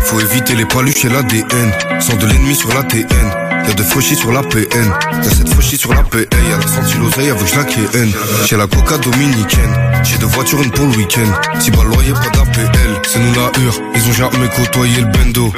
Faut 0.00 0.20
éviter 0.20 0.54
les 0.54 0.66
paluches 0.66 1.04
et 1.04 1.08
l'ADN. 1.08 1.72
Sans 2.00 2.16
de 2.16 2.26
l'ennemi 2.26 2.54
sur 2.54 2.72
la 2.74 2.82
TN. 2.82 3.49
Y'a 3.66 3.74
de 3.74 3.82
fauchis 3.82 4.16
sur 4.16 4.32
la 4.32 4.42
PN. 4.42 4.92
Y'a 5.22 5.30
cette 5.30 5.52
fauchis 5.52 5.76
sur 5.76 5.92
la 5.92 6.02
PA. 6.02 6.18
Y'a 6.18 6.56
la 6.56 6.66
senti 6.66 6.96
l'oseille 6.98 7.30
avec 7.30 7.54
la 7.54 7.64
KN. 7.64 8.10
J'ai 8.46 8.56
la 8.56 8.66
coca 8.66 8.98
dominicaine. 8.98 9.74
J'ai 10.02 10.18
deux 10.18 10.26
voitures, 10.26 10.62
une 10.62 10.70
pour 10.70 10.86
le 10.86 10.96
week-end. 10.96 11.30
Si 11.60 11.70
bas 11.70 11.84
loyer, 11.84 12.12
pas 12.12 12.30
d'APL. 12.30 12.70
C'est 13.08 13.18
nous 13.18 13.34
la 13.34 13.60
hure. 13.60 13.80
Ils 13.94 14.08
ont 14.08 14.12
jamais 14.12 14.48
côtoyé 14.56 15.00
le 15.00 15.06
bendo. 15.06 15.52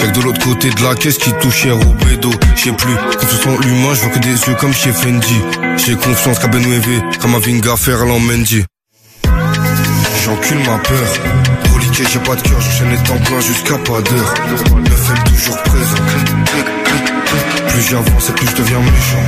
Y'a 0.00 0.08
de 0.08 0.20
l'autre 0.20 0.44
côté 0.44 0.70
de 0.70 0.82
la 0.82 0.94
caisse 0.94 1.18
qui 1.18 1.32
touche 1.34 1.62
cher 1.62 1.76
au 1.76 2.04
bédo. 2.04 2.30
J'sais 2.54 2.72
plus. 2.72 2.94
Quand 2.94 3.28
ce 3.28 3.36
sont 3.36 3.58
l'humain, 3.58 3.94
je 3.94 4.00
vois 4.00 4.10
que 4.10 4.18
des 4.18 4.28
yeux 4.30 4.54
comme 4.58 4.72
chez 4.72 4.92
Fendi. 4.92 5.40
J'ai 5.76 5.94
confiance 5.96 6.38
qu'à 6.38 6.48
Benouévé. 6.48 7.00
Comme 7.20 7.34
à 7.34 7.38
Vinga, 7.38 7.76
Ferland 7.76 8.20
Mendy. 8.20 8.64
J'encule 10.24 10.58
ma 10.58 10.78
peur. 10.78 11.08
J'ai 11.98 12.18
pas 12.18 12.36
de 12.36 12.42
cœur, 12.42 12.60
j'enchaîne 12.60 12.90
les 12.90 12.96
temps 12.98 13.40
jusqu'à 13.40 13.78
pas 13.78 14.02
d'heure. 14.02 14.34
Neuf 14.84 15.10
aime 15.10 15.24
toujours 15.24 15.56
présent. 15.62 16.35
Plus 17.76 17.90
j'avance 17.90 18.30
et 18.30 18.32
plus 18.32 18.46
je 18.46 18.56
deviens 18.56 18.78
méchant. 18.78 19.22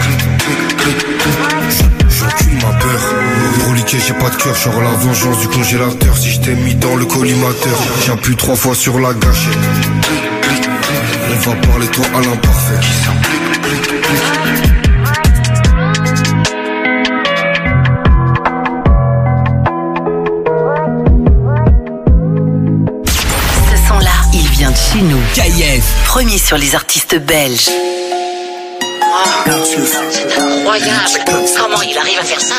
j'encule 2.08 2.54
ma 2.54 2.72
peur. 2.78 3.00
Reliqué, 3.68 3.98
j'ai 3.98 4.14
pas 4.14 4.30
de 4.30 4.36
cœur, 4.36 4.54
genre 4.54 4.80
la 4.80 4.92
vengeance 4.92 5.38
du 5.40 5.48
congélateur. 5.48 6.16
Si 6.16 6.30
je 6.30 6.40
t'ai 6.40 6.54
mis 6.54 6.74
dans 6.74 6.96
le 6.96 7.04
collimateur, 7.04 7.78
j'appuie 8.06 8.36
trois 8.36 8.56
fois 8.56 8.74
sur 8.74 8.98
la 9.00 9.12
gâchette. 9.12 9.52
On 11.30 11.50
va 11.50 11.56
parler 11.56 11.88
toi 11.88 12.06
à 12.14 12.20
l'imparfait. 12.22 12.80
Ce 23.70 23.88
son-là, 23.88 24.10
il 24.32 24.48
vient 24.48 24.70
de 24.70 24.76
chez 24.76 25.02
nous. 25.02 25.20
KIF. 25.34 25.84
Premier 26.06 26.38
sur 26.38 26.56
les 26.56 26.74
artistes 26.74 27.18
belges. 27.18 27.68
C'est 30.10 30.38
incroyable. 30.38 31.24
Comment 31.56 31.82
il 31.82 31.98
arrive 31.98 32.18
à 32.18 32.24
faire 32.24 32.40
ça 32.40 32.54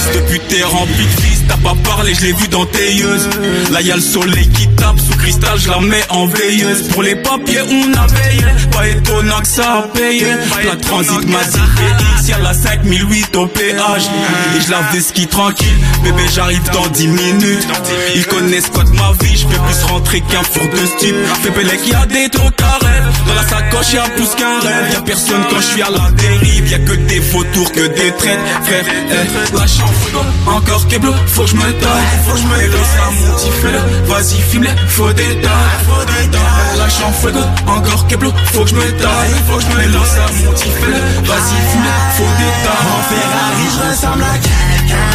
Cette 0.00 0.26
pute 0.26 0.52
est 0.52 0.64
remplie 0.64 1.04
de 1.04 1.20
fils, 1.20 1.35
t'as 1.48 1.56
pas 1.56 1.74
parlé, 1.84 2.14
je 2.14 2.22
l'ai 2.22 2.32
vu 2.32 2.48
dans 2.48 2.66
tailleuse. 2.66 3.28
Là 3.72 3.80
y'a 3.80 3.96
le 3.96 4.02
soleil 4.02 4.48
qui 4.48 4.68
tape 4.68 4.98
sous 4.98 5.16
cristal, 5.18 5.58
je 5.58 5.70
la 5.70 5.80
mets 5.80 6.04
en 6.10 6.26
veilleuse. 6.26 6.88
Pour 6.88 7.02
les 7.02 7.16
papiers, 7.16 7.62
on 7.62 7.92
a 7.98 8.06
veillé, 8.06 8.44
pas 8.70 8.88
étonnant 8.88 9.40
que 9.40 9.48
ça 9.48 9.78
a 9.78 9.82
payé. 9.82 10.26
La 10.64 10.76
transit 10.76 11.28
m'a 11.28 11.44
dit 11.44 12.30
y'a 12.30 12.38
la 12.38 12.54
5008 12.54 13.36
au 13.36 13.46
péage. 13.46 14.08
Et 14.56 14.60
je 14.60 14.70
lave 14.70 14.92
des 14.92 15.00
skis 15.00 15.26
tranquille, 15.26 15.78
bébé 16.02 16.22
j'arrive 16.34 16.62
dans 16.72 16.86
10 16.86 17.06
minutes. 17.08 17.68
Ils 18.14 18.26
connaissent 18.26 18.68
quoi 18.68 18.84
de 18.84 18.90
ma 18.90 19.12
vie, 19.20 19.36
je 19.36 19.46
fais 19.46 19.58
plus 19.66 19.84
rentrer 19.90 20.20
qu'un 20.22 20.42
four 20.42 20.64
de 20.70 20.86
stup. 20.86 21.16
Fais 21.42 21.50
Bélec, 21.50 21.80
y'a 21.86 22.06
des 22.06 22.28
trucs 22.28 22.60
à 22.60 22.84
rêve. 22.84 23.04
Dans 23.26 23.34
la 23.34 23.42
sacoche 23.42 23.92
y'a 23.92 24.02
plus 24.16 24.34
qu'un 24.34 24.60
rêve. 24.60 24.92
Y'a 24.92 25.00
personne 25.02 25.42
quand 25.50 25.60
je 25.60 25.66
suis 25.66 25.82
à 25.82 25.90
la 25.90 26.10
dérive, 26.12 26.70
y'a 26.70 26.78
que 26.78 26.92
des 26.92 27.20
vautours, 27.20 27.72
que 27.72 27.86
des 27.88 28.12
traites. 28.12 28.38
Frère, 28.64 28.84
eh, 29.10 29.56
lâche 29.56 29.80
en 29.82 29.86
frigo, 29.86 30.20
encore 30.46 30.86
Keblo, 30.88 31.12
faut 31.36 31.42
que 31.42 31.50
je 31.50 31.56
me 31.56 31.72
taille. 31.72 32.18
Faut 32.24 32.32
que 32.32 32.38
je 32.38 32.46
me 32.46 32.56
laisse 32.56 32.96
à 32.96 33.10
mon 33.10 33.36
fais-le. 33.60 33.80
Vas-y, 34.06 34.40
filme-les, 34.50 34.76
faut 34.88 35.12
des 35.12 35.40
tailles. 35.42 35.78
Faut 35.86 36.04
des 36.06 36.30
tailles. 36.30 36.78
Lâche 36.78 37.02
en 37.06 37.12
frigo, 37.12 37.44
encore 37.66 38.06
Keblo, 38.06 38.32
faut 38.52 38.64
que 38.64 38.70
je 38.70 38.74
me 38.74 38.80
taille. 38.80 39.34
Faut 39.46 39.56
que 39.58 39.62
je 39.62 39.68
me 39.68 39.82
laisse 39.82 40.16
à 40.16 40.26
mon 40.32 40.56
fais-le. 40.56 41.00
Vas-y, 41.28 41.56
filme-les, 41.70 42.00
faut 42.16 42.32
des 42.40 42.52
tailles. 42.64 42.88
En 42.96 43.02
Ferrari, 43.10 43.66
je 43.74 43.80
ressemble 43.86 44.24
à 44.24 44.38
quelqu'un. 44.46 45.10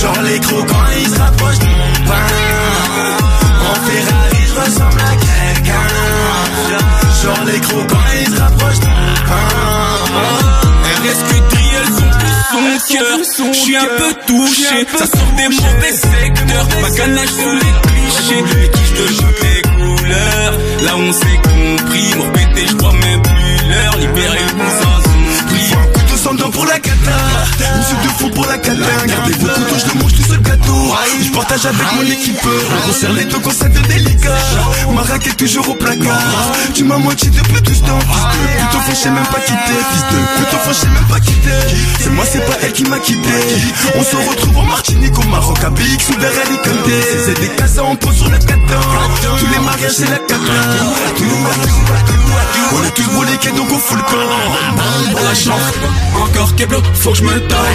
Genre 0.00 0.22
les 0.24 0.40
crocs 0.40 0.66
quand 0.68 0.86
ils 0.98 1.08
se 1.08 1.18
rapprochent 1.18 1.58
de 1.58 1.64
mon 1.64 1.92
pain. 2.08 2.26
En 3.70 3.76
Ferrari, 3.86 4.42
je 4.46 4.54
ressemble 4.60 5.00
à 5.00 5.14
quelqu'un. 5.24 5.86
Genre 7.22 7.44
les 7.46 7.60
crocs 7.60 7.88
quand 7.88 8.08
ils 8.20 8.34
se 8.34 8.40
rapprochent 8.40 8.80
de 8.80 8.86
mon 8.86 9.14
pain. 9.26 10.41
Cœur. 12.88 13.18
Je 13.18 13.58
suis 13.58 13.76
un 13.76 13.84
peu 13.84 14.14
touché, 14.26 14.86
ça 14.96 15.06
sort 15.06 15.32
des 15.36 15.48
mauvais 15.48 15.92
secteurs. 15.92 16.68
Ma 16.80 16.90
ganache 16.90 17.28
sous 17.28 17.54
les 17.54 17.74
clichés, 17.88 18.44
les 18.60 18.68
quiches 18.70 18.92
de 18.92 19.06
jeu 19.06 19.32
les 19.42 19.62
couleurs. 19.62 20.52
Là 20.84 20.96
on 20.96 21.12
s'est 21.12 21.40
compris, 21.42 22.14
mon 22.16 22.30
pété, 22.30 22.66
je 22.68 22.74
crois 22.76 22.92
même 22.92 23.22
plus 23.22 23.68
l'heure. 23.68 23.96
Libérer 23.98 24.42
pour 26.52 26.66
la 26.66 26.78
cata. 26.78 27.16
Soupe 27.88 28.02
de 28.02 28.08
fou 28.18 28.30
pour 28.30 28.46
la 28.46 28.58
cata. 28.58 28.76
Gardez 29.06 29.32
vos 29.34 29.48
couteaux, 29.48 29.76
je 29.78 29.92
le 29.92 30.00
mange 30.00 30.14
tout 30.14 30.22
seul 30.22 30.40
gâteau. 30.40 30.94
Je 31.22 31.30
partage 31.30 31.66
avec 31.66 31.92
mon 31.94 32.02
équipe. 32.02 32.38
On 32.44 32.88
resserre 32.88 33.12
les 33.12 33.24
dos 33.24 33.40
quand 33.42 33.52
ça 33.52 33.68
devient 33.68 33.88
délicat. 33.88 34.36
Ma 34.94 35.02
raquette 35.02 35.36
toujours 35.36 35.68
au 35.68 35.74
placard. 35.74 36.52
Tu 36.74 36.84
m'as 36.84 36.98
moitié 36.98 37.30
de 37.30 37.40
peu 37.40 37.60
tout 37.60 37.74
ce 37.74 37.80
temps. 37.80 37.98
Fils 38.86 38.98
de 38.98 39.02
sais 39.02 39.10
même 39.10 39.26
pas 39.26 39.40
quitter. 39.40 39.78
Fils 39.92 40.02
de 40.12 40.32
je 40.68 40.72
sais 40.72 40.88
même 40.88 41.04
pas 41.08 41.20
quitter. 41.20 41.50
C'est 42.00 42.10
moi, 42.10 42.24
c'est 42.30 42.44
pas 42.46 42.56
elle 42.62 42.72
qui 42.72 42.84
m'a 42.84 42.98
quitté. 42.98 43.28
On 43.96 44.02
se 44.02 44.16
retrouve 44.16 44.58
en 44.58 44.64
Martinique, 44.64 45.18
au 45.18 45.28
Maroc, 45.28 45.58
à 45.64 45.70
BX 45.70 46.10
ou 46.10 46.20
vers 46.20 46.30
Alicante 46.30 46.90
C'est 47.26 47.40
des 47.40 47.48
casas, 47.48 47.82
on 47.82 47.96
pose 47.96 48.16
sur 48.16 48.30
le 48.30 48.38
catin 48.38 48.80
Tous 49.38 49.46
les 49.46 49.58
mariages, 49.58 49.92
c'est 49.92 50.10
la 50.10 50.18
cata. 50.18 50.38
On 52.74 52.84
est 52.84 52.90
tous 52.94 53.10
brûlés, 53.10 53.56
donc 53.56 53.70
on 53.70 53.78
fout 53.78 53.98
le 53.98 54.02
camp 54.04 55.22
La 55.22 55.34
chance, 55.34 55.60
encore 56.16 56.41
Keblo, 56.50 56.78
faut 56.94 57.12
que 57.12 57.18
je 57.18 57.22
me 57.22 57.40
taille. 57.46 57.74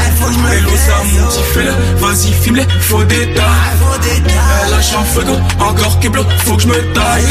Hello, 0.51 0.69
ça 0.75 0.97
mon 1.03 1.27
petit 1.27 1.43
fais 1.53 1.71
Vas-y, 1.97 2.33
filme-les, 2.33 2.67
faut 2.81 3.03
des 3.05 3.33
tailles. 3.33 3.77
La 4.69 4.81
chance, 4.81 5.07
fuego, 5.13 5.37
encore 5.59 5.99
Keblo, 5.99 6.23
faut 6.45 6.55
que 6.57 6.63
je 6.63 6.67
me 6.67 6.93
taille. 6.93 7.23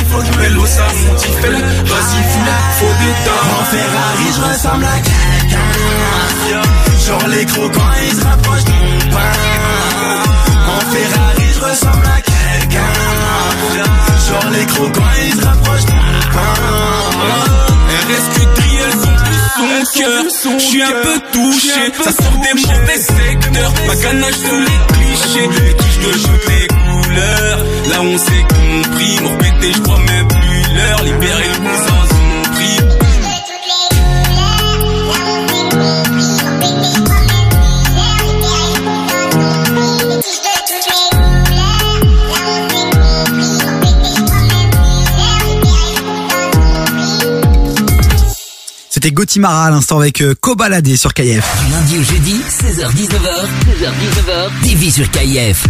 Hello, 0.42 0.66
ça 0.66 0.86
mon 0.86 1.14
petit 1.14 1.32
fais 1.40 1.50
Vas-y, 1.50 2.20
filme-les, 2.32 2.62
faut 2.78 2.94
des 3.00 3.14
tailles. 3.24 3.52
En 3.52 3.64
Ferrari, 3.64 4.28
je 4.34 4.40
ressemble 4.52 4.84
à 4.84 4.98
quelqu'un. 4.98 5.66
Genre 7.06 7.28
les 7.28 7.46
crocs 7.46 7.72
quand 7.72 7.92
ils 8.02 8.16
se 8.16 8.24
rapprochent 8.24 8.64
de 8.64 8.70
mon 8.70 8.98
pain. 9.12 9.32
En 10.66 10.80
Ferrari, 10.90 11.48
je 11.54 11.60
ressemble 11.60 12.06
à 12.06 12.20
quelqu'un. 12.22 12.94
Genre 14.28 14.50
les 14.52 14.66
crocs 14.66 14.92
quand 14.94 15.12
ils 15.24 15.34
se 15.40 15.44
rapprochent 15.46 15.84
de 15.84 15.92
mon 15.92 16.20
pain. 16.32 16.54
RSQ 18.08 18.36
elles 18.36 18.44
sont 18.44 18.54
plus 18.54 18.65
son 19.56 19.98
cœur. 19.98 20.58
Je 20.58 20.58
suis 20.58 20.82
un 20.82 20.92
peu 21.02 21.20
touché, 21.32 21.92
ça 22.02 22.12
sort 22.12 22.40
des 22.42 22.60
mauvais 22.60 22.98
secteurs. 22.98 23.72
Ma 23.86 23.96
ganache 23.96 24.34
sous 24.34 24.60
les 24.60 24.94
clichés, 24.94 25.48
les 25.64 25.74
quiches 25.74 25.98
de 26.06 26.12
jeu 26.12 26.40
les 26.48 26.66
couleurs. 26.66 27.58
Là 27.90 28.02
on 28.02 28.18
s'est 28.18 28.46
compris, 28.48 29.18
mon 29.22 29.36
pété, 29.36 29.72
je 29.74 29.80
crois 29.80 29.98
même 29.98 30.28
plus 30.28 30.74
l'heure. 30.74 31.02
Libérer 31.04 31.48
le 31.48 31.58
cousin 31.58 31.95
C'était 49.06 49.14
Gotimara 49.14 49.66
à 49.66 49.70
l'instant 49.70 50.00
avec 50.00 50.20
euh, 50.20 50.34
Kobalade 50.34 50.96
sur 50.96 51.14
KF. 51.14 51.64
Du 51.64 51.70
lundi 51.70 51.96
au 51.96 52.02
jeudi, 52.02 52.40
16h-19h, 52.48 53.46
16h-19h, 53.78 54.68
TV 54.68 54.90
sur 54.90 55.08
KIF. 55.12 55.68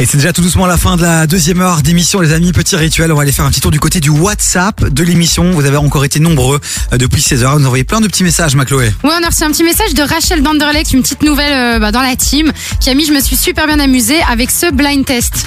Et 0.00 0.06
c'est 0.06 0.18
déjà 0.18 0.34
tout 0.34 0.42
doucement 0.42 0.66
la 0.66 0.76
fin 0.76 0.96
de 0.96 1.02
la 1.02 1.26
deuxième 1.26 1.60
heure 1.60 1.80
d'émission, 1.80 2.20
les 2.20 2.32
amis. 2.32 2.52
Petit 2.52 2.76
rituel, 2.76 3.10
on 3.10 3.16
va 3.16 3.22
aller 3.22 3.32
faire 3.32 3.46
un 3.46 3.50
petit 3.50 3.62
tour 3.62 3.70
du 3.70 3.80
côté 3.80 4.00
du 4.00 4.10
WhatsApp 4.10 4.84
de 4.84 5.02
l'émission. 5.02 5.50
Vous 5.52 5.64
avez 5.64 5.78
encore 5.78 6.04
été 6.04 6.20
nombreux 6.20 6.60
euh, 6.92 6.98
depuis 6.98 7.22
16 7.22 7.42
heures. 7.42 7.52
Vous 7.54 7.60
nous 7.60 7.66
envoyez 7.66 7.84
plein 7.84 8.02
de 8.02 8.06
petits 8.06 8.22
messages, 8.22 8.54
ma 8.54 8.66
Chloé. 8.66 8.92
Ouais, 9.02 9.10
on 9.18 9.24
a 9.24 9.28
reçu 9.28 9.44
un 9.44 9.50
petit 9.50 9.64
message 9.64 9.94
de 9.94 10.02
Rachel 10.02 10.42
Vanderlecht, 10.42 10.92
une 10.92 11.00
petite 11.00 11.22
nouvelle 11.22 11.52
euh, 11.52 11.78
bah, 11.80 11.90
dans 11.90 12.02
la 12.02 12.16
team, 12.16 12.52
qui 12.80 12.90
a 12.90 12.94
mis 12.94 13.06
Je 13.06 13.12
me 13.12 13.20
suis 13.20 13.36
super 13.36 13.66
bien 13.66 13.80
amusée 13.80 14.20
avec 14.30 14.50
ce 14.50 14.70
blind 14.70 15.06
test. 15.06 15.46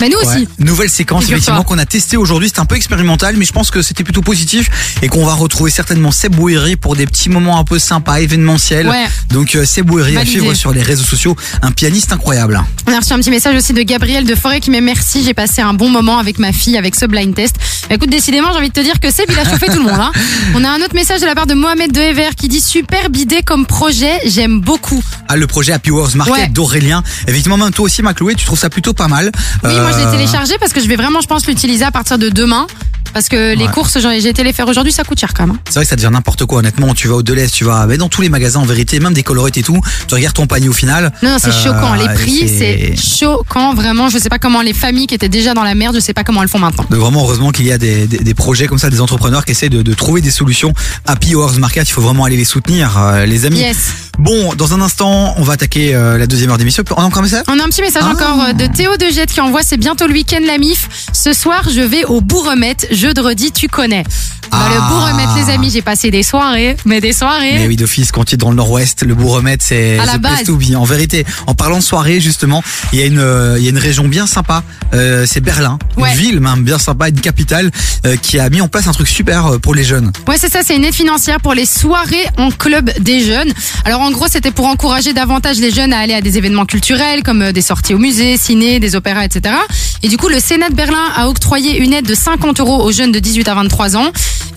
Mais 0.00 0.08
nous 0.08 0.18
aussi. 0.18 0.28
Ouais. 0.28 0.48
Nouvelle 0.58 0.90
séquence 0.90 1.24
effectivement 1.24 1.62
qu'on 1.62 1.78
a 1.78 1.86
testé 1.86 2.16
aujourd'hui. 2.16 2.48
C'était 2.48 2.60
un 2.60 2.64
peu 2.64 2.76
expérimental, 2.76 3.36
mais 3.36 3.44
je 3.44 3.52
pense 3.52 3.70
que 3.70 3.82
c'était 3.82 4.04
plutôt 4.04 4.22
positif 4.22 4.70
et 5.02 5.08
qu'on 5.08 5.24
va 5.24 5.34
retrouver 5.34 5.70
certainement 5.70 6.10
Seb 6.10 6.34
Pour 6.80 6.96
des 6.96 7.06
petits 7.06 7.30
moments 7.30 7.58
un 7.58 7.64
peu 7.64 7.78
sympas, 7.78 8.20
événementiels. 8.20 8.86
Ouais. 8.86 9.06
Donc 9.30 9.54
euh, 9.54 9.64
Seb 9.64 9.86
Bouhéry 9.86 10.16
à 10.18 10.24
suivre 10.26 10.52
sur 10.54 10.72
les 10.72 10.82
réseaux 10.82 11.02
sociaux, 11.04 11.34
un 11.62 11.70
pianiste 11.70 12.12
incroyable. 12.12 12.62
On 12.86 12.92
a 12.92 12.98
reçu 12.98 13.12
un 13.14 13.18
petit 13.18 13.30
message 13.30 13.56
aussi 13.56 13.72
de 13.72 13.82
Gabriel 13.82 14.24
de 14.26 14.34
Forêt 14.34 14.60
qui 14.60 14.70
met 14.70 14.80
merci, 14.82 15.24
j'ai 15.24 15.32
passé 15.32 15.62
un 15.62 15.72
bon 15.72 15.88
moment 15.88 16.18
avec 16.18 16.38
ma 16.38 16.52
fille 16.52 16.76
avec 16.76 16.94
ce 16.94 17.06
blind 17.06 17.34
test. 17.34 17.56
Bah, 17.88 17.94
écoute, 17.94 18.10
décidément, 18.10 18.48
j'ai 18.52 18.58
envie 18.58 18.68
de 18.68 18.74
te 18.74 18.80
dire 18.80 19.00
que 19.00 19.10
Seb, 19.10 19.26
il 19.30 19.38
a 19.38 19.44
chauffé 19.44 19.66
tout 19.66 19.78
le 19.78 19.84
monde. 19.84 19.98
Hein. 19.98 20.12
On 20.54 20.62
a 20.62 20.68
un 20.68 20.80
autre 20.82 20.94
message 20.94 21.20
de 21.20 21.26
la 21.26 21.34
part 21.34 21.46
de 21.46 21.54
Mohamed 21.54 21.90
de 21.92 22.00
Ever 22.00 22.28
qui 22.36 22.48
dit 22.48 22.60
superbe 22.60 23.16
idée 23.16 23.42
comme 23.42 23.64
projet, 23.64 24.12
j'aime 24.26 24.60
beaucoup. 24.60 25.02
Ah, 25.28 25.36
le 25.36 25.46
projet 25.46 25.72
Happy 25.72 25.90
Wars 25.90 26.10
Market 26.14 26.34
Ouais. 26.34 26.48
d'Aurélien. 26.48 27.02
Effectivement, 27.26 27.56
même 27.56 27.70
toi 27.72 27.86
aussi, 27.86 28.02
ma 28.02 28.12
Chloé, 28.14 28.34
tu 28.34 28.44
trouves 28.44 28.58
ça 28.58 28.68
plutôt 28.70 28.92
pas 28.92 29.08
mal. 29.08 29.32
Oui, 29.64 29.70
moi 29.74 29.90
je 29.92 29.96
l'ai 29.98 30.04
Euh, 30.04 30.12
téléchargé 30.12 30.54
parce 30.60 30.72
que 30.72 30.80
je 30.82 30.88
vais 30.88 30.96
vraiment, 30.96 31.20
je 31.22 31.26
pense, 31.26 31.46
l'utiliser 31.46 31.84
à 31.84 31.90
partir 31.90 32.18
de 32.18 32.28
demain. 32.28 32.66
Parce 33.12 33.28
que 33.28 33.54
les 33.54 33.64
Ouais. 33.66 33.70
courses, 33.72 33.98
j'ai 34.00 34.28
été 34.28 34.42
les 34.44 34.52
faire 34.52 34.66
aujourd'hui, 34.68 34.92
ça 34.92 35.04
coûte 35.04 35.18
cher 35.20 35.32
quand 35.34 35.46
même. 35.46 35.56
hein. 35.56 35.60
C'est 35.68 35.74
vrai 35.74 35.84
que 35.84 35.90
ça 35.90 35.96
devient 35.96 36.10
n'importe 36.12 36.44
quoi, 36.46 36.58
honnêtement. 36.58 36.94
Tu 36.94 37.08
vas 37.08 37.16
au 37.16 37.22
Deleuze, 37.22 37.50
tu 37.52 37.64
vas 37.64 37.86
mais 37.86 37.96
dans 37.98 38.08
tous 38.08 38.22
les 38.22 38.28
magasins, 38.28 38.60
en 38.60 38.64
vérité, 38.64 39.00
même 39.00 39.14
des 39.14 39.22
colorettes 39.22 39.56
et 39.58 39.62
tout. 39.62 39.80
Tu 40.08 40.14
regardes 40.14 40.34
ton 40.34 40.46
panier 40.46 40.68
au 40.68 40.72
final. 40.72 41.12
Non, 41.22 41.30
non, 41.32 41.36
c'est 41.40 41.48
Euh, 41.48 41.64
choquant. 41.64 41.94
Les 41.94 42.06
prix, 42.14 42.48
c'est 42.48 42.94
choquant. 42.96 43.74
Vraiment, 43.74 44.08
je 44.08 44.18
sais 44.18 44.28
pas 44.28 44.38
comment 44.38 44.62
les 44.62 44.72
familles 44.74 45.06
qui 45.06 45.14
étaient 45.14 45.28
déjà 45.28 45.54
dans 45.54 45.64
la 45.64 45.74
merde, 45.74 45.94
je 45.94 46.00
sais 46.00 46.14
pas 46.14 46.24
comment 46.24 46.42
elles 46.42 46.48
font 46.48 46.58
maintenant. 46.58 46.84
Donc 46.90 47.00
vraiment, 47.00 47.22
heureusement 47.22 47.50
qu'il 47.50 47.66
y 47.66 47.72
a 47.72 47.78
des, 47.78 48.06
des, 48.06 48.18
des 48.18 48.34
projets 48.34 48.66
comme 48.66 48.78
ça, 48.78 48.90
des 48.90 49.00
entrepreneurs 49.00 49.44
qui 49.44 49.52
essaient 49.52 49.68
de, 49.68 49.82
de 49.82 49.94
trouver 49.94 50.20
des 50.20 50.30
solutions. 50.30 50.72
Happy 51.06 51.34
Wars 51.34 51.52
Market, 51.58 51.88
il 51.88 51.92
faut 51.92 52.00
vraiment 52.02 52.24
aller 52.24 52.36
les 52.36 52.44
soutenir, 52.44 52.96
euh, 52.98 53.26
les 53.26 53.44
amis. 53.44 53.58
Yes. 53.60 53.76
Bon, 54.18 54.54
dans 54.54 54.74
un 54.74 54.80
instant, 54.80 55.34
on 55.38 55.42
va 55.42 55.54
attaquer 55.54 55.94
euh, 55.94 56.18
la 56.18 56.26
deuxième 56.26 56.50
heure 56.50 56.58
d'émission. 56.58 56.84
On 56.96 57.00
a 57.02 57.04
encore 57.04 57.20
un 57.20 57.22
message? 57.22 57.44
On 57.48 57.58
a 57.58 57.64
un 57.64 57.68
petit 57.68 57.80
message 57.82 58.02
Ah. 58.06 58.12
encore 58.12 58.42
euh, 58.48 58.52
de 58.52 58.66
Théo 58.66 58.96
de 58.96 59.06
Jette 59.12 59.32
qui 59.32 59.40
envoie 59.40 59.62
c'est 59.62 59.76
bientôt 59.78 60.06
le 60.06 60.12
week-end 60.12 60.40
la 60.46 60.58
MIF. 60.58 60.88
Ce 61.12 61.32
soir, 61.32 61.62
je 61.74 61.80
vais 61.80 62.04
au 62.04 62.20
Bourremette. 62.20 62.86
Jeu 63.02 63.14
de 63.14 63.20
redis, 63.20 63.50
tu 63.50 63.66
connais. 63.66 64.04
Bah, 64.52 64.58
Ah. 64.60 64.68
le 64.74 64.80
Bourremette, 64.94 65.44
les 65.46 65.52
amis, 65.52 65.70
j'ai 65.70 65.82
passé 65.82 66.12
des 66.12 66.22
soirées, 66.22 66.76
mais 66.84 67.00
des 67.00 67.12
soirées. 67.12 67.54
Mais 67.54 67.66
oui, 67.66 67.74
d'office, 67.74 68.12
quand 68.12 68.22
tu 68.22 68.34
es 68.34 68.38
dans 68.38 68.50
le 68.50 68.54
nord-ouest, 68.56 69.02
le 69.02 69.14
Bourg-Remède, 69.16 69.60
c'est 69.60 69.98
À 69.98 70.04
la 70.06 70.18
base. 70.18 70.44
to 70.44 70.56
be. 70.56 70.76
En 70.76 70.84
vérité, 70.84 71.24
en 71.48 71.54
parlant 71.54 71.78
de 71.78 71.82
soirée, 71.82 72.20
justement, 72.20 72.62
il 72.92 73.00
y 73.00 73.02
a 73.02 73.06
une, 73.06 73.18
euh, 73.18 73.56
il 73.58 73.64
y 73.64 73.66
a 73.66 73.70
une 73.70 73.78
région 73.78 74.06
bien 74.06 74.28
sympa. 74.28 74.62
Euh, 74.94 75.24
c'est 75.26 75.40
Berlin, 75.40 75.78
Ouais. 75.96 76.10
une 76.12 76.16
ville 76.16 76.40
même 76.40 76.62
bien 76.62 76.78
sympa, 76.78 77.08
une 77.08 77.18
capitale 77.20 77.72
euh, 78.06 78.14
qui 78.16 78.38
a 78.38 78.48
mis 78.50 78.60
en 78.60 78.68
place 78.68 78.86
un 78.86 78.92
truc 78.92 79.08
super 79.08 79.58
pour 79.60 79.74
les 79.74 79.82
jeunes. 79.84 80.12
Ouais, 80.28 80.36
c'est 80.38 80.52
ça, 80.52 80.60
c'est 80.64 80.76
une 80.76 80.84
aide 80.84 80.94
financière 80.94 81.40
pour 81.40 81.54
les 81.54 81.66
soirées 81.66 82.26
en 82.36 82.50
club 82.52 82.88
des 83.00 83.24
jeunes. 83.24 83.52
Alors 83.84 84.02
en 84.02 84.12
gros, 84.12 84.26
c'était 84.28 84.52
pour 84.52 84.66
encourager 84.66 85.12
davantage 85.12 85.58
les 85.58 85.72
jeunes 85.72 85.92
à 85.92 85.98
aller 85.98 86.14
à 86.14 86.20
des 86.20 86.38
événements 86.38 86.66
culturels 86.66 87.24
comme 87.24 87.50
des 87.50 87.62
sorties 87.62 87.94
au 87.94 87.98
musée, 87.98 88.36
ciné, 88.36 88.78
des 88.78 88.94
opéras, 88.94 89.24
etc. 89.24 89.56
Et 90.04 90.08
du 90.08 90.18
coup, 90.18 90.28
le 90.28 90.38
Sénat 90.40 90.68
de 90.68 90.74
Berlin 90.74 91.04
a 91.16 91.28
octroyé 91.28 91.78
une 91.78 91.94
aide 91.94 92.06
de 92.06 92.14
50 92.14 92.60
euros 92.60 92.84
aux 92.84 92.91
jeunes 92.92 93.12
de 93.12 93.18
18 93.18 93.48
à 93.48 93.54
23 93.54 93.96
ans. 93.96 94.12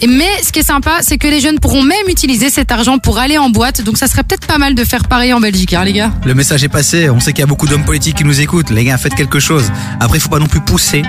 Mais 0.07 0.27
ce 0.43 0.51
qui 0.51 0.59
est 0.59 0.63
sympa, 0.63 0.99
c'est 1.01 1.17
que 1.17 1.27
les 1.27 1.39
jeunes 1.39 1.59
pourront 1.59 1.81
même 1.81 2.07
utiliser 2.07 2.49
cet 2.49 2.71
argent 2.71 2.97
pour 2.97 3.17
aller 3.17 3.37
en 3.37 3.49
boîte. 3.49 3.81
Donc 3.81 3.97
ça 3.97 4.07
serait 4.07 4.23
peut-être 4.23 4.45
pas 4.45 4.57
mal 4.57 4.75
de 4.75 4.83
faire 4.83 5.07
pareil 5.07 5.33
en 5.33 5.39
Belgique, 5.39 5.73
hein, 5.73 5.83
les 5.83 5.93
gars. 5.93 6.11
Le 6.25 6.33
message 6.33 6.63
est 6.63 6.69
passé. 6.69 7.09
On 7.09 7.19
sait 7.19 7.31
qu'il 7.31 7.41
y 7.41 7.43
a 7.43 7.47
beaucoup 7.47 7.67
d'hommes 7.67 7.85
politiques 7.85 8.17
qui 8.17 8.23
nous 8.23 8.41
écoutent. 8.41 8.69
Les 8.69 8.83
gars, 8.83 8.97
faites 8.97 9.15
quelque 9.15 9.39
chose. 9.39 9.71
Après, 9.99 10.17
il 10.17 10.21
faut 10.21 10.29
pas 10.29 10.39
non 10.39 10.47
plus 10.47 10.61
pousser 10.61 11.03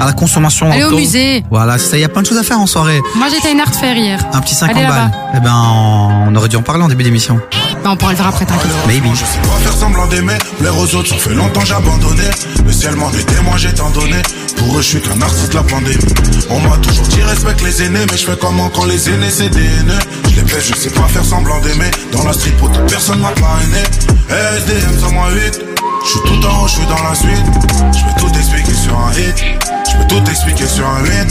à 0.00 0.06
la 0.06 0.12
consommation. 0.12 0.70
Allez 0.70 0.84
au 0.84 0.96
musée. 0.96 1.44
Voilà, 1.50 1.78
ça. 1.78 1.96
Il 1.96 2.00
y 2.00 2.04
a 2.04 2.08
plein 2.08 2.22
de 2.22 2.26
choses 2.26 2.38
à 2.38 2.42
faire 2.42 2.58
en 2.58 2.66
soirée. 2.66 3.00
Moi, 3.14 3.28
j'étais 3.30 3.48
à 3.48 3.50
une 3.52 3.60
art 3.60 3.74
fair 3.74 3.96
hier. 3.96 4.18
Un 4.32 4.40
petit 4.40 4.54
50 4.54 4.76
Allez 4.76 4.86
balles. 4.86 5.10
Eh 5.36 5.40
ben, 5.40 5.54
on 5.54 6.34
aurait 6.34 6.48
dû 6.48 6.56
en 6.56 6.62
parler 6.62 6.84
en 6.84 6.88
début 6.88 7.04
d'émission. 7.04 7.40
Bah, 7.82 7.90
on 7.92 7.96
pourra 7.96 8.12
le 8.12 8.16
faire 8.16 8.26
après, 8.26 8.44
t'inquiète. 8.44 8.70
Maybe. 8.86 9.04
Je 9.14 9.24
sais 9.24 9.38
pas 9.38 9.56
faire 9.62 9.72
semblant 9.72 10.06
d'aimer, 10.06 10.36
plaire 10.58 10.76
aux 10.76 10.94
autres, 10.94 11.08
ça 11.08 11.16
fait 11.16 11.34
longtemps 11.34 11.64
j'ai 11.64 11.74
abandonné. 11.74 12.22
Le 12.64 12.72
ciel 12.72 12.94
m'en 12.96 13.10
est 13.12 13.24
témoin, 13.24 13.56
j'ai 13.56 13.72
tant 13.72 13.90
donné. 13.90 14.16
Pour 14.56 14.76
eux, 14.76 14.82
je 14.82 14.88
suis 14.88 15.00
qu'un 15.00 15.20
artiste 15.20 15.50
de 15.50 15.56
la 15.56 15.62
pandémie. 15.62 16.14
On 16.50 16.58
m'a 16.60 16.76
toujours 16.78 17.06
dit 17.06 17.22
respecte 17.22 17.62
les 17.62 17.82
aînés, 17.84 18.04
mais 18.10 18.16
je 18.16 18.24
fais 18.26 18.36
comment 18.40 18.68
quand 18.70 18.84
les 18.84 19.08
aînés 19.08 19.30
c'est 19.30 19.48
des 19.48 19.60
haineux? 19.60 19.98
Je 20.30 20.36
les 20.36 20.42
baisse, 20.42 20.68
je 20.68 20.74
sais 20.74 20.90
pas 20.90 21.06
faire 21.08 21.24
semblant 21.24 21.60
d'aimer. 21.60 21.90
Dans 22.12 22.24
la 22.24 22.32
street, 22.32 22.52
pour 22.58 22.70
personne 22.70 23.20
m'a 23.20 23.30
parrainé. 23.30 23.82
SDM 24.28 24.98
108, 24.98 25.60
je 26.04 26.08
suis 26.08 26.20
tout 26.20 26.46
en 26.46 26.62
haut, 26.62 26.68
je 26.68 26.72
suis 26.72 26.86
dans 26.86 27.02
la 27.08 27.14
suite. 27.14 27.44
Je 27.96 28.04
peux 28.04 28.20
tout 28.20 28.38
expliquer 28.38 28.74
sur 28.74 28.98
un 28.98 29.12
hit. 29.12 29.67
Peux 29.98 30.06
tout 30.06 30.30
expliquer 30.30 30.66
sur 30.66 30.86
un 30.86 31.04
hit. 31.04 31.30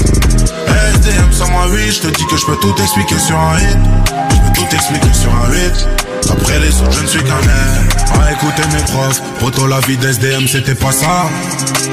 SDM 0.95 1.31
108, 1.31 1.91
je 1.91 2.01
te 2.01 2.07
dis 2.07 2.25
que 2.25 2.37
je 2.37 2.45
peux 2.45 2.57
tout 2.57 2.75
expliquer 2.81 3.17
sur 3.19 3.39
un 3.39 3.57
hit. 3.59 3.77
Je 4.31 4.37
peux 4.37 4.53
tout 4.53 4.75
expliquer 4.75 5.13
sur 5.13 5.31
un 5.33 5.53
hit. 5.53 6.06
Après 6.29 6.59
les 6.59 6.81
autres, 6.81 6.91
je 6.91 7.01
ne 7.01 7.07
suis 7.07 7.23
qu'un 7.23 7.41
air. 7.41 8.21
À 8.21 8.31
écouter 8.31 8.63
mes 8.73 8.83
profs, 8.91 9.21
poto 9.39 9.67
la 9.67 9.79
vie 9.81 9.97
d'SDM, 9.97 10.47
c'était 10.47 10.75
pas 10.75 10.91
ça. 10.91 11.29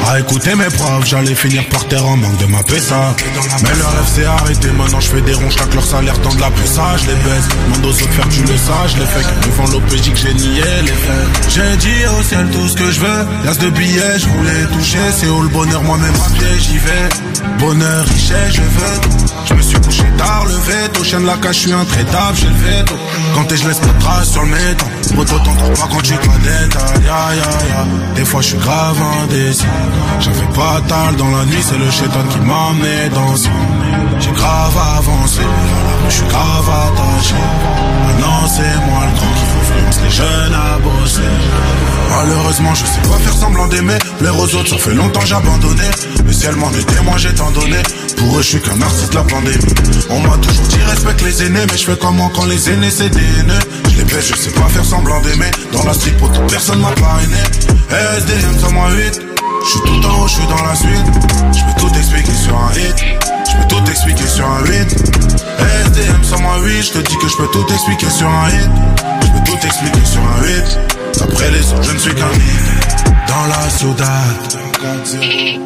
À 0.08 0.20
écouter 0.20 0.54
mes 0.54 0.64
profs, 0.64 1.06
j'allais 1.06 1.34
finir 1.34 1.66
par 1.68 1.86
terre 1.86 2.04
en 2.06 2.16
manque 2.16 2.36
de 2.38 2.46
ma 2.46 2.62
PSA. 2.62 3.14
Mais 3.62 3.74
leur 3.78 3.92
rêve 3.92 4.08
s'est 4.14 4.24
arrêté, 4.24 4.68
maintenant 4.72 5.00
je 5.00 5.08
fais 5.08 5.20
des 5.22 5.34
ronds, 5.34 5.50
chaque 5.50 5.72
leur 5.74 5.84
salaire 5.84 6.20
tend 6.20 6.34
de 6.34 6.40
la 6.40 6.50
PSA, 6.50 6.96
je 6.98 7.06
les 7.06 7.14
baisse. 7.14 7.48
Demande 7.66 7.86
aux 7.86 7.90
autres 7.90 8.12
faire 8.12 8.28
tu 8.28 8.40
le 8.40 8.56
sais, 8.56 8.72
je 8.88 8.96
les 8.98 9.04
que 9.04 9.46
devant 9.46 9.66
l'OPJ 9.72 10.10
que 10.10 10.18
j'ai 10.18 10.34
nié 10.34 10.62
les 10.82 10.88
faits. 10.88 11.50
J'ai 11.54 11.76
dit 11.76 12.06
au 12.18 12.22
ciel 12.22 12.46
tout 12.50 12.68
ce 12.68 12.74
que 12.74 12.90
je 12.90 13.00
veux, 13.00 13.26
l'as 13.44 13.58
de 13.58 13.70
billets, 13.70 14.18
je 14.18 14.26
voulais 14.26 14.64
toucher, 14.72 14.98
c'est 15.16 15.28
où 15.28 15.42
le 15.42 15.48
bonheur, 15.48 15.82
moi-même 15.82 16.14
à 16.14 16.30
pied, 16.30 16.58
j'y 16.58 16.78
vais. 16.78 17.08
Bonheur, 17.58 18.04
richesse, 18.06 18.54
je 18.54 18.60
veux 18.60 19.00
tout. 19.00 19.34
Je 19.46 19.54
me 19.54 19.62
suis 19.62 19.80
couché 19.80 20.04
tard, 20.16 20.44
le 20.46 20.54
veto, 20.54 21.04
chien 21.04 21.20
de 21.20 21.26
la 21.26 21.36
cache, 21.36 21.56
je 21.56 21.60
suis 21.60 21.72
intraitable, 21.72 22.36
j'ai 22.36 22.48
le 22.48 22.54
veto. 22.54 22.94
Quand 23.34 23.44
t'es, 23.44 23.56
je 23.56 23.68
laisse 23.68 23.78
pas 23.78 23.92
traces 24.24 24.32
sur 24.32 24.42
le 24.42 24.48
métal. 24.50 24.88
Poto, 25.16 25.38
t'en 25.38 25.54
trouves 25.54 25.80
pas 25.80 25.88
quand 25.90 26.02
tu 26.02 26.12
détailles, 26.12 27.04
ya, 27.04 27.34
ya, 27.34 27.50
ya. 27.68 27.86
Des 28.16 28.24
fois, 28.24 28.40
je 28.40 28.48
suis 28.48 28.58
grave 28.58 28.96
indécis. 29.22 29.64
J'avais 30.20 30.52
pas 30.54 30.80
tal 30.88 31.16
dans 31.16 31.30
la 31.30 31.44
nuit, 31.44 31.62
c'est 31.62 31.78
le 31.78 31.90
chétan 31.90 32.24
qui 32.30 32.38
m'a 32.40 32.68
amené 32.70 33.08
dans 33.14 33.36
ce 33.36 33.48
J'ai 34.20 34.32
grave 34.32 34.76
avancé, 34.98 35.42
je 36.08 36.14
suis 36.14 36.26
grave 36.26 36.68
attaché. 36.68 37.34
Maintenant, 38.24 38.48
c'est 38.48 38.90
moi 38.90 39.04
le 39.04 39.18
grand 39.18 39.34
qui 39.34 39.44
influence 39.60 40.00
les 40.02 40.10
jeunes 40.10 40.54
à 40.54 40.78
bosser. 40.78 41.20
Malheureusement, 42.08 42.74
je 42.74 42.86
sais 42.86 43.00
pas 43.02 43.18
faire 43.18 43.34
semblant 43.34 43.66
d'aimer. 43.66 43.98
Plaire 44.18 44.38
aux 44.38 44.54
autres, 44.54 44.68
ça 44.68 44.78
fait 44.78 44.94
longtemps 44.94 45.20
j'ai 45.26 45.34
abandonné. 45.34 45.82
Le 46.24 46.32
ciel 46.32 46.56
m'en 46.56 46.70
est 46.70 46.84
témoin, 46.84 47.18
j'ai 47.18 47.34
tant 47.34 47.50
donné. 47.50 47.76
Pour 48.16 48.38
eux, 48.38 48.42
je 48.42 48.48
suis 48.48 48.60
qu'un 48.60 48.80
artiste 48.80 49.10
de 49.10 49.16
la 49.16 49.24
pandémie. 49.24 49.74
On 50.08 50.20
m'a 50.20 50.36
toujours 50.38 50.66
dit 50.68 50.78
respecte 50.88 51.22
les 51.22 51.42
aînés, 51.42 51.66
mais 51.70 51.76
je 51.76 51.84
fais 51.84 51.98
comment 52.00 52.30
quand 52.30 52.46
les 52.46 52.70
aînés 52.70 52.90
c'est 52.90 53.10
des 53.10 53.18
haineux. 53.18 53.60
Je 53.90 53.98
les 53.98 54.04
baisse, 54.04 54.28
je 54.28 54.36
sais 54.36 54.50
pas 54.50 54.68
faire 54.68 54.84
semblant 54.84 55.20
d'aimer. 55.20 55.50
Dans 55.72 55.84
la 55.84 55.92
street, 55.92 56.12
pour 56.18 56.32
toute 56.32 56.50
personne 56.50 56.80
m'a 56.80 56.92
parrainé. 56.92 57.42
SDM 57.90 58.58
108, 58.58 59.20
je 59.64 59.70
suis 59.70 59.80
tout 59.80 60.08
en 60.08 60.22
haut, 60.22 60.28
je 60.28 60.34
suis 60.34 60.46
dans 60.46 60.64
la 60.64 60.74
suite. 60.74 61.06
Je 61.52 61.64
peux 61.64 61.80
tout 61.80 61.94
expliquer 61.94 62.32
sur 62.32 62.56
un 62.56 62.72
hit. 62.72 63.33
Je 63.54 63.62
peux 63.62 63.68
tout 63.68 63.90
expliquer 63.90 64.26
sur 64.26 64.46
un 64.46 64.64
hit. 64.64 64.90
SDM 65.86 66.22
108, 66.22 66.82
je 66.82 66.92
te 66.92 66.98
dis 66.98 67.16
que 67.16 67.28
je 67.28 67.36
peux 67.36 67.48
tout 67.48 67.66
expliquer 67.72 68.10
sur 68.10 68.28
un 68.28 68.48
hit. 68.48 68.70
Je 69.22 69.28
peux 69.28 69.44
tout 69.44 69.66
expliquer 69.66 70.04
sur 70.04 70.20
un 70.20 70.46
hit. 70.46 70.78
Après 71.22 71.50
les 71.50 71.72
autres, 71.72 71.82
je 71.82 71.92
ne 71.92 71.98
suis 71.98 72.14
qu'un 72.14 72.32
hit. 72.32 73.04
Dans 73.28 73.46
la 73.46 73.70
ciudad. 73.70 74.64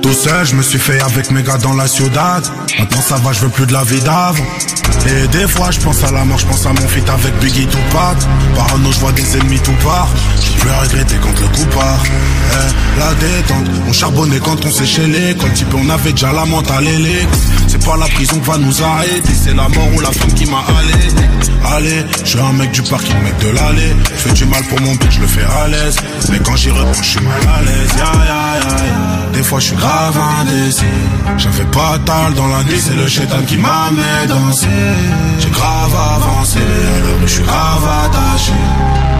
Tout 0.02 0.12
seul, 0.12 0.46
je 0.46 0.54
me 0.54 0.62
suis 0.62 0.78
fait 0.78 1.00
avec 1.00 1.30
mes 1.30 1.42
gars 1.42 1.58
dans 1.58 1.74
la 1.74 1.88
ciudad. 1.88 2.44
Maintenant 2.78 3.00
ça 3.00 3.16
va, 3.16 3.32
je 3.32 3.40
veux 3.40 3.48
plus 3.48 3.66
de 3.66 3.72
la 3.72 3.82
vie 3.82 4.00
d'avant. 4.00 4.44
Et 5.06 5.26
des 5.28 5.46
fois, 5.48 5.70
je 5.70 5.80
pense 5.80 6.02
à 6.04 6.10
la 6.10 6.24
mort, 6.24 6.38
je 6.38 6.46
pense 6.46 6.66
à 6.66 6.72
mon 6.72 6.88
feat 6.88 7.08
avec 7.08 7.36
Biggie 7.38 7.66
Tupac. 7.66 8.16
Parano, 8.54 8.92
je 8.92 8.98
vois 8.98 9.12
des 9.12 9.36
ennemis 9.36 9.60
tout 9.60 9.76
part. 9.84 10.08
J'ai 10.40 10.58
plus 10.58 10.70
à 10.70 10.80
regretter 10.80 11.16
quand 11.22 11.40
le 11.40 11.48
coup 11.48 11.66
part. 11.74 12.02
Eh, 12.04 12.98
la 12.98 13.14
détente, 13.14 13.68
on 13.88 13.92
charbonnait 13.92 14.40
quand 14.40 14.64
on 14.64 14.70
s'est 14.70 14.86
chez 14.86 15.06
l'école. 15.06 15.52
Type, 15.52 15.74
on 15.74 15.88
avait 15.88 16.12
déjà 16.12 16.32
la 16.32 16.42
et 16.44 17.26
C'est 17.68 17.77
pas 17.88 17.96
la 17.96 18.06
prison 18.06 18.38
qui 18.38 18.46
va 18.50 18.58
nous 18.58 18.82
arrêter, 18.82 19.34
c'est 19.34 19.54
la 19.54 19.68
mort 19.68 19.88
ou 19.94 20.00
la 20.00 20.12
femme 20.12 20.32
qui 20.34 20.44
m'a 20.44 20.62
allé. 20.78 20.92
Allez, 21.74 22.04
je 22.22 22.28
suis 22.28 22.38
un 22.38 22.52
mec 22.52 22.70
du 22.70 22.82
parking, 22.82 23.16
mec 23.22 23.38
de 23.38 23.48
l'allée. 23.48 23.94
Fais 24.16 24.32
du 24.32 24.44
mal 24.44 24.62
pour 24.64 24.78
mon 24.82 24.94
but, 24.94 25.10
je 25.10 25.20
le 25.20 25.26
fais 25.26 25.44
à 25.62 25.68
l'aise. 25.68 25.96
Mais 26.30 26.38
quand 26.38 26.56
j'y 26.56 26.70
reprends, 26.70 27.02
je 27.02 27.10
suis 27.12 27.20
mal 27.20 27.40
à 27.56 27.62
l'aise. 27.62 27.92
Ya, 27.96 28.12
ya, 28.30 28.66
ya. 28.66 29.32
Des 29.32 29.42
fois, 29.42 29.58
je 29.60 29.66
suis 29.68 29.76
grave 29.76 30.18
indécis. 30.40 30.84
J'avais 31.38 31.64
pas 31.64 31.98
tal 32.04 32.34
dans 32.34 32.48
la 32.48 32.62
nuit, 32.64 32.78
c'est 32.78 32.96
le 32.96 33.08
chétan 33.08 33.42
qui 33.46 33.56
m'a 33.56 33.90
mis 33.90 34.26
danser. 34.28 34.66
J'ai 35.38 35.50
grave 35.50 35.94
avancé, 36.16 36.58
alors 36.58 37.20
je 37.22 37.32
suis 37.32 37.44
grave 37.44 37.88
attaché. 38.04 38.52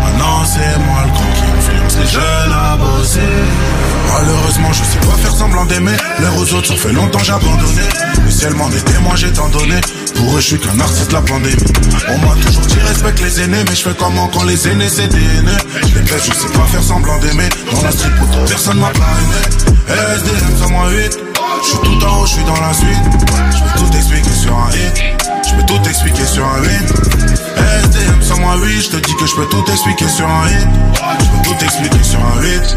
Maintenant, 0.03 0.45
c'est 0.45 0.78
moi 0.86 1.01
le 1.07 1.12
grand 1.16 1.32
qui 1.36 1.45
influence 1.57 1.97
les 2.01 2.11
jeunes 2.16 2.53
à 2.53 2.77
bosser. 2.77 3.88
Malheureusement, 4.12 4.72
je 4.72 4.85
sais 4.85 4.98
pas 5.06 5.16
faire 5.16 5.35
semblant 5.35 5.64
d'aimer. 5.66 5.97
L'air 6.20 6.36
aux 6.36 6.52
autres, 6.55 6.68
ça 6.68 6.76
fait 6.76 6.93
longtemps 6.93 7.18
j'ai 7.22 7.32
abandonné. 7.32 7.82
Le 8.24 8.30
ciel 8.30 8.55
m'en 8.55 8.70
est 8.70 8.85
témoin, 8.85 9.14
j'ai 9.16 9.32
tant 9.32 9.48
donné. 9.48 9.80
Pour 10.16 10.36
eux, 10.36 10.40
je 10.40 10.47
suis 10.47 10.59
qu'un 10.59 10.78
artiste 10.80 11.09
de 11.09 11.14
la 11.14 11.22
pandémie. 11.22 11.56
On 12.09 12.18
m'a 12.18 12.35
toujours 12.44 12.66
dit 12.66 12.78
respecte 12.86 13.20
les 13.20 13.43
aînés, 13.43 13.64
mais 13.68 13.74
je 13.74 13.82
fais 13.82 13.94
comment 13.98 14.28
quand 14.28 14.44
les 14.44 14.68
aînés 14.68 14.89
c'est 14.89 15.09
des. 15.09 15.18
Je 15.18 15.94
les 15.94 16.01
baisse, 16.01 16.24
je 16.24 16.32
sais 16.32 16.52
pas 16.52 16.64
faire 16.66 16.82
semblant 16.82 17.18
d'aimer. 17.18 17.48
Dans 17.72 17.82
la 17.82 17.93
street, 17.93 18.10
pour 18.18 18.44
personne 18.44 18.78
m'a 18.78 18.90
parrainé. 18.90 19.68
SDM 19.89 20.56
108, 20.56 21.18
je 21.62 21.68
suis 21.68 21.78
tout 21.78 22.06
en 22.06 22.20
haut, 22.20 22.26
je 22.26 22.32
suis 22.32 22.44
dans 22.44 22.60
la 22.60 22.72
suite. 22.74 23.05
Je 23.52 23.62
peux 23.62 23.78
tout 23.78 23.97
expliquer 23.97 24.30
sur 24.30 24.56
un 24.56 24.70
hit. 24.70 25.02
Je 25.48 25.55
peux 25.55 25.66
tout 25.66 25.89
expliquer 25.89 26.26
sur 26.26 26.44
un 26.44 26.62
hit. 26.64 26.93
SDM 27.85 28.22
108, 28.22 28.82
je 28.82 28.89
te 28.90 28.97
dis 28.97 29.14
que 29.14 29.26
je 29.26 29.35
peux 29.36 29.47
tout 29.47 29.64
expliquer 29.70 30.09
sur 30.09 30.26
un 30.28 30.48
hit. 30.48 30.68
Je 31.20 31.26
peux 31.26 31.48
tout 31.48 31.64
expliquer 31.64 32.02
sur 32.02 32.18
un 32.18 32.44
hit. 32.44 32.76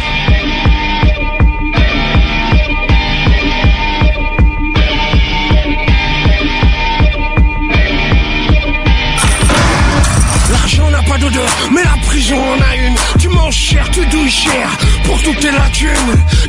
Mais 11.71 11.83
la 11.83 11.97
prison 12.01 12.37
en 12.37 12.59
a. 12.61 12.80
Manges 13.33 13.55
cher, 13.55 13.89
tu 13.91 14.05
douilles 14.07 14.29
cher, 14.29 14.69
pour 15.05 15.21
toutes 15.23 15.39
tes 15.39 15.51
lacunes. 15.51 15.89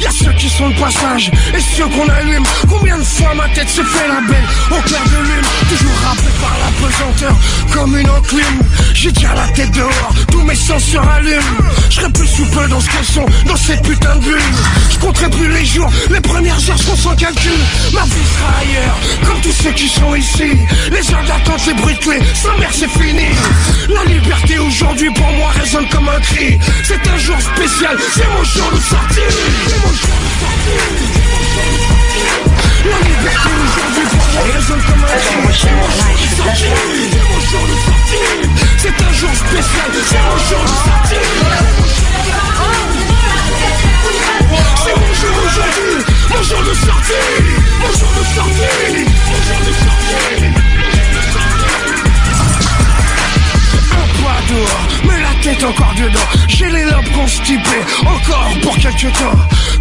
Y 0.00 0.06
a 0.06 0.10
ceux 0.10 0.32
qui 0.32 0.48
sont 0.48 0.68
de 0.68 0.74
passage 0.74 1.30
et 1.54 1.60
ceux 1.60 1.86
qu'on 1.86 2.08
allume. 2.08 2.44
Combien 2.68 2.98
de 2.98 3.04
fois 3.04 3.34
ma 3.34 3.48
tête 3.50 3.68
se 3.68 3.82
fait 3.82 4.08
la 4.08 4.20
belle 4.20 4.46
au 4.70 4.82
clair 4.82 5.02
de 5.04 5.22
lune, 5.28 5.46
toujours 5.68 5.98
rappelé 6.04 6.28
par 6.40 6.56
la 6.58 6.86
pesanteur 6.88 7.36
comme 7.72 7.96
une 7.96 8.10
enclume. 8.10 8.60
J'ai 8.94 9.12
déjà 9.12 9.34
la 9.34 9.48
tête 9.48 9.70
dehors, 9.72 10.12
tous 10.30 10.42
mes 10.42 10.54
sens 10.54 10.82
se 10.84 10.96
rallument. 10.96 11.40
Je 11.90 12.06
plus 12.08 12.26
sous 12.26 12.46
peu 12.46 12.66
dans 12.68 12.80
ce 12.80 13.12
sont, 13.12 13.26
dans 13.46 13.56
cette 13.56 13.82
putain 13.82 14.16
de 14.16 14.20
bulle. 14.20 14.42
Je 14.90 14.98
compterai 14.98 15.30
plus 15.30 15.48
les 15.48 15.64
jours, 15.64 15.90
les 16.10 16.20
premières 16.20 16.70
heures 16.70 16.78
seront 16.78 16.96
sans 16.96 17.16
calcul. 17.16 17.52
Ma 17.92 18.02
vie 18.02 18.10
sera 18.10 18.58
ailleurs, 18.60 18.96
comme 19.26 19.40
tous 19.40 19.62
ceux 19.62 19.72
qui 19.72 19.88
sont 19.88 20.14
ici. 20.14 20.50
Les 20.90 21.14
heures 21.14 21.24
d'attente, 21.26 21.66
les 21.66 21.74
bruits 21.74 21.94
de 21.94 22.00
clés, 22.00 22.22
sans 22.34 22.56
mère 22.58 22.70
c'est 22.72 22.90
fini. 22.90 23.26
La 23.88 24.04
liberté 24.04 24.58
aujourd'hui 24.58 25.10
pour 25.14 25.30
moi 25.32 25.50
résonne 25.60 25.88
comme 25.88 26.08
un 26.08 26.20
cri. 26.20 26.58
C'est 26.84 27.06
un 27.08 27.18
jour 27.18 27.40
spécial, 27.40 27.96
c'est 28.14 28.28
mon 28.28 28.44
jour 28.44 28.70
de 28.70 28.80
sortie. 28.80 29.20
C'est 29.66 29.78
mon 29.78 29.92
jour 29.92 30.16
de 30.22 30.28
sortie. 30.40 30.80
La 32.84 32.98
liberté 33.08 33.50
aujourd'hui 33.64 34.04
pour 34.10 34.24
moi 34.32 34.42
résonne 34.54 34.82
comme 34.82 35.04
un 35.04 35.06
cri. 35.06 35.36
C'est 35.60 35.72
mon 35.72 35.90
jour 35.90 36.16
de 36.20 36.26
sortie. 36.36 36.72
C'est 37.12 37.26
mon 37.30 37.40
jour 37.50 37.64
de 37.68 37.76
sortie. 37.86 38.26
C'est 38.78 38.98
un 39.02 39.12
jour 39.12 39.32
spécial, 39.34 39.90
c'est 40.08 40.22
mon 40.22 40.38
jour 40.48 40.62
de 40.62 40.68
sortie. 40.68 41.26
C'est 44.84 44.96
mon 44.96 45.12
jour 45.14 45.34
aujourd'hui, 45.46 45.96
mon 46.30 46.42
jour 46.42 46.62
de 46.62 46.74
sortie, 46.74 47.26
mon 47.80 47.92
jour 47.98 48.12
de 48.18 48.24
sortie, 48.34 49.04
mon 49.28 49.40
jour 49.46 49.60
de 49.66 49.72
sortie. 49.72 50.71
Mais 55.04 55.20
la 55.20 55.42
tête 55.42 55.64
encore 55.64 55.94
dedans. 55.96 56.28
J'ai 56.48 56.70
les 56.70 56.84
lobes 56.84 57.10
constipés, 57.14 57.84
encore 58.02 58.50
pour 58.62 58.76
quelques 58.76 59.12
temps. 59.12 59.38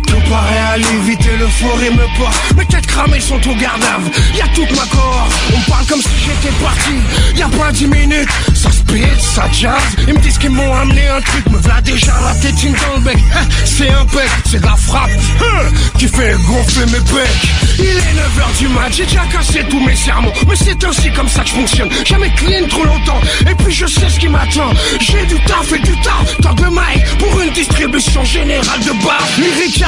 Tout 0.08 0.22
paraît 0.30 0.74
aller 0.74 0.98
vite 1.06 1.22
et 1.26 1.38
l'euphorie 1.38 1.92
me 1.92 2.18
porte. 2.18 2.36
Mes 2.58 2.66
têtes 2.66 2.88
cramées 2.88 3.20
sont 3.20 3.36
au 3.48 3.56
gardave, 3.56 4.10
y'a 4.36 4.48
toute 4.50 4.72
ma 4.72 4.86
cohorte. 4.86 5.32
On 5.56 5.72
parle 5.72 5.86
comme 5.86 6.02
si 6.02 6.10
j'étais 6.26 6.56
parti, 6.64 6.96
y'a 7.36 7.48
pas 7.48 7.72
dix 7.72 7.88
minutes. 7.88 8.30
Ça 8.54 8.70
speed, 8.92 9.20
ça 9.20 9.50
jazz. 9.52 9.82
Ils 10.08 10.14
me 10.14 10.20
disent 10.20 10.38
qu'ils 10.38 10.52
m'ont 10.52 10.74
amené 10.74 11.08
un 11.08 11.22
truc, 11.22 11.50
me 11.50 11.58
v'là 11.58 11.82
déjà 11.82 12.14
la 12.24 12.34
tétine 12.36 12.74
dans 12.74 12.98
le 12.98 13.02
bec. 13.02 13.18
Hein, 13.36 13.46
C'est 13.66 13.90
un 13.90 14.04
bec, 14.06 14.30
c'est 14.50 14.60
de 14.60 14.66
la 14.66 14.76
frappe 14.76 15.10
hein, 15.42 15.70
qui 15.98 16.08
fait 16.08 16.36
gonfler 16.48 16.86
mes 16.88 17.00
pecs. 17.00 17.42
Il 17.80 17.86
est 17.86 18.16
9h 18.20 18.58
du 18.60 18.68
match, 18.70 18.94
j'ai 18.98 19.06
déjà 19.06 19.26
cassé 19.32 19.66
tous 19.70 19.80
mes 19.80 19.96
sermons. 19.96 20.34
Mais 20.48 20.56
c'est 20.56 20.84
aussi 20.86 21.12
comme 21.14 21.28
ça 21.28 21.42
que 21.42 21.50
je 21.50 21.54
fonctionne. 21.54 21.90
Jamais 22.06 22.32
clean 22.36 22.68
trop 22.68 22.84
longtemps. 22.84 23.22
Et 23.50 23.56
puis 23.56 23.74
je 23.74 23.86
sais 23.86 24.10
ce 24.10 24.20
qui 24.20 24.28
m'attend. 24.28 24.72
J'ai 25.00 25.26
du 25.26 25.40
taf 25.46 25.72
et 25.72 25.80
du 25.80 25.96
taf. 26.02 26.38
Tant 26.42 26.54
de 26.54 26.66
mic 26.66 27.18
pour 27.20 27.42
une 27.42 27.52
distribution 27.52 28.24
générale 28.24 28.80
de 28.82 29.06
bars. 29.06 29.28
Lyrica, 29.38 29.88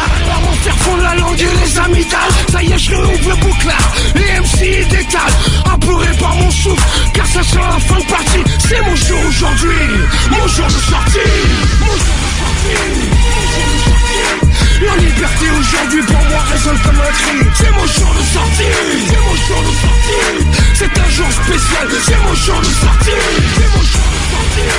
faire 0.63 0.77
fondre 0.77 1.03
la 1.03 1.15
langue 1.15 1.39
et 1.39 1.65
les 1.65 1.79
amygdales. 1.79 2.33
Ça 2.51 2.63
y 2.63 2.71
est, 2.71 2.79
je 2.79 2.91
réouvre 2.91 3.29
le 3.29 3.35
bouclard. 3.35 3.95
Les 4.15 4.39
MC 4.39 4.87
détalent, 4.89 5.33
par 6.19 6.35
mon 6.35 6.51
souffle. 6.51 6.83
Car 7.13 7.25
ça 7.27 7.43
sera 7.43 7.67
la 7.69 7.79
fin 7.79 7.99
de 7.99 8.05
partie. 8.05 8.43
C'est 8.59 8.81
mon. 8.81 8.92
Mon 8.93 8.99
jour 8.99 9.33
sortie. 9.33 9.65
Mon 10.29 10.47
jour 10.47 10.67
de 10.67 10.71
sortie. 10.71 11.17
Mon 11.79 11.97
jour 11.97 12.17
de 12.21 12.29
sortie. 12.37 12.77
La 14.85 14.95
liberté 14.97 15.49
aujourd'hui 15.49 16.03
pour 16.03 16.23
moi 16.29 16.41
résonne 16.51 16.77
comme 16.77 16.99
un. 16.99 17.11
C'est 17.55 17.71
mon 17.71 17.87
jour 17.87 18.13
de 18.13 18.21
sortie. 18.21 18.69
C'est 19.09 19.17
mon 19.17 19.35
jour 19.35 19.61
de 19.63 19.71
sortie. 19.81 20.45
C'est 20.75 20.95
un 20.95 21.09
jour 21.09 21.31
spécial. 21.31 21.87
C'est 22.05 22.19
mon 22.19 22.35
jour 22.35 22.59
de 22.59 22.65
sortie. 22.65 23.17
C'est 23.55 23.69
mon 23.73 23.81
jour 23.81 24.07
de 24.13 24.19
sortie. 24.29 24.69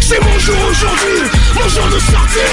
C'est 0.00 0.20
mon 0.22 0.38
jour 0.38 0.60
aujourd'hui. 0.70 1.26
Mon 1.56 1.68
jour 1.68 1.88
de 1.88 1.98
sortie. 1.98 2.52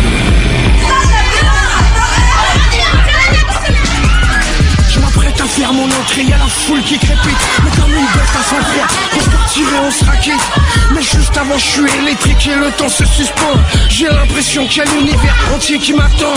faire 5.61 5.73
mon 5.73 5.85
entrée, 5.85 6.23
y'a 6.23 6.37
la 6.37 6.47
foule 6.47 6.81
qui 6.81 6.97
crépite. 6.97 7.41
Mais 7.63 7.71
comme 7.77 7.91
une 7.91 8.11
bête 8.15 8.35
à 8.39 8.43
son 8.49 8.61
froid, 8.71 8.87
se 9.19 9.29
partirait, 9.29 9.79
on 9.85 9.91
se 9.91 10.05
raquette. 10.05 10.47
Mais 10.93 11.03
juste 11.03 11.37
avant 11.37 11.57
je 11.57 11.67
suis 11.67 11.91
électrique 12.01 12.47
et 12.47 12.55
le 12.55 12.71
temps 12.71 12.89
se 12.89 13.05
suspend. 13.05 13.55
J'ai 13.89 14.07
l'impression 14.07 14.65
qu'il 14.67 14.83
y 14.83 14.87
a 14.87 14.91
l'univers 14.91 15.35
entier 15.53 15.77
qui 15.77 15.93
m'attend. 15.93 16.33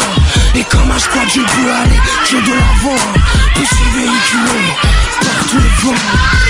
Et 0.54 0.64
comme 0.64 0.90
un 0.90 0.98
squad 0.98 1.28
je 1.28 1.40
peux 1.40 1.70
aller 1.72 2.00
que 2.28 2.36
de 2.36 2.52
l'avant. 2.52 3.04
Poussé 3.54 3.84
véhiculé 3.94 4.60
par 5.22 5.48
tous 5.48 5.56
les 5.56 5.74
vents 5.82 6.44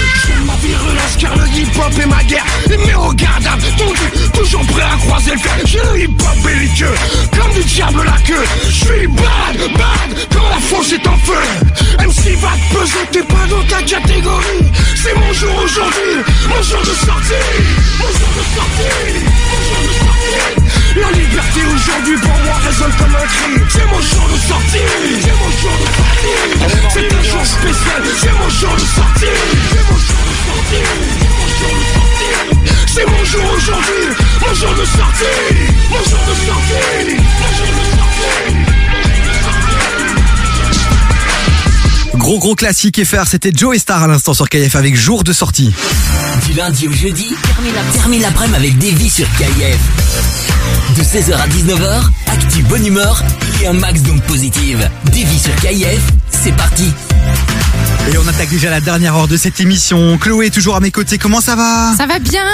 ma 0.44 0.54
virulence 0.56 1.16
car 1.18 1.34
le 1.36 1.46
hip-hop 1.48 1.92
est 2.00 2.06
ma 2.06 2.22
guerre. 2.24 2.44
Mais 2.68 2.94
regarde, 2.94 3.44
tendu, 3.76 4.10
toujours 4.32 4.64
prêt 4.66 4.82
à 4.82 4.96
croiser 4.96 5.32
le 5.32 5.38
fer. 5.38 5.56
J'ai 5.64 5.78
le 5.78 6.00
hip-hop 6.00 6.38
belliqueux, 6.44 6.94
comme 7.36 7.52
du 7.52 7.64
diable 7.64 8.02
la 8.04 8.18
queue. 8.22 8.44
Je 8.66 8.70
suis 8.70 9.06
bad, 9.06 9.72
bad, 9.72 10.28
quand 10.32 10.48
la 10.48 10.60
fosse 10.60 10.92
est 10.92 11.06
en 11.06 11.16
feu. 11.18 11.34
MC 11.98 12.36
va 12.40 12.50
peser, 12.72 13.06
t'es 13.10 13.22
pas 13.22 13.46
dans 13.48 13.64
ta 13.64 13.82
catégorie 13.82 14.64
C'est 14.94 15.14
mon 15.14 15.32
jour 15.32 15.54
aujourd'hui, 15.64 16.22
mon 16.48 16.62
jour 16.62 16.80
de 16.80 16.94
sortie 17.06 17.34
Mon 17.98 18.06
jour 18.06 18.30
de 18.36 18.42
sortie, 18.54 19.24
mon 19.50 19.60
jour 19.64 19.80
de 19.82 19.92
sortie 20.02 21.00
La 21.00 21.10
liberté 21.12 21.60
aujourd'hui 21.74 22.16
pour 22.18 22.38
moi 22.44 22.56
résonne 22.66 22.92
comme 22.98 23.14
un 23.14 23.26
cri 23.26 23.54
C'est 23.68 23.86
mon 23.86 24.00
jour 24.00 24.28
de 24.32 24.38
sortie, 24.48 24.88
c'est 25.20 25.38
mon 25.42 25.50
jour 25.60 25.76
de 25.80 25.86
sortie 25.96 26.36
C'est 26.94 27.12
un 27.12 27.22
jour 27.22 27.44
spécial, 27.46 28.02
c'est 28.20 28.32
mon 28.32 28.48
jour 28.48 28.74
de 28.74 28.86
sortie 28.96 29.34
C'est 29.70 29.84
mon 29.90 29.98
jour 29.98 30.22
de 30.28 30.34
sortie, 30.44 30.84
c'est 31.20 31.34
mon 31.34 31.48
jour 31.58 31.72
de 31.74 31.86
sortie 31.94 32.34
C'est 32.94 33.06
mon 33.10 33.24
jour 33.24 33.44
aujourd'hui, 33.56 34.04
mon 34.40 34.54
jour 34.54 34.74
de 34.74 34.84
sortie 34.84 35.38
Mon 35.90 36.02
jour 36.04 36.22
de 36.28 36.34
sortie, 36.46 37.16
mon 37.40 37.50
jour 37.56 37.68
de 37.68 37.84
sortie 37.96 38.63
Gros 42.24 42.38
gros 42.38 42.54
classique 42.54 43.04
FR, 43.04 43.26
c'était 43.26 43.52
Joe 43.54 43.76
Star 43.76 44.02
à 44.02 44.06
l'instant 44.06 44.32
sur 44.32 44.48
KF 44.48 44.76
avec 44.76 44.96
jour 44.96 45.24
de 45.24 45.32
sortie. 45.34 45.70
Du 46.46 46.54
lundi 46.54 46.88
au 46.88 46.92
jeudi, 46.92 47.26
termine 47.42 47.74
la- 47.74 47.92
termine 47.92 48.22
l'après-midi 48.22 48.56
avec 48.56 48.78
Davy 48.78 49.10
sur 49.10 49.26
KIF. 49.36 49.78
De 50.96 51.02
16h 51.02 51.34
à 51.34 51.46
19h, 51.48 52.10
actu 52.28 52.62
bonne 52.62 52.86
humeur 52.86 53.22
et 53.62 53.66
un 53.66 53.74
max 53.74 54.00
d'ondes 54.00 54.22
positives. 54.22 54.88
Davy 55.04 55.38
sur 55.38 55.54
KIF, 55.56 56.00
c'est 56.30 56.56
parti. 56.56 56.90
Et 58.12 58.18
on 58.18 58.28
attaque 58.28 58.50
déjà 58.50 58.68
la 58.70 58.80
dernière 58.80 59.16
heure 59.16 59.28
de 59.28 59.36
cette 59.36 59.60
émission. 59.60 60.18
Chloé 60.18 60.46
est 60.46 60.50
toujours 60.50 60.76
à 60.76 60.80
mes 60.80 60.90
côtés. 60.90 61.16
Comment 61.16 61.40
ça 61.40 61.56
va 61.56 61.94
Ça 61.96 62.06
va 62.06 62.18
bien 62.18 62.44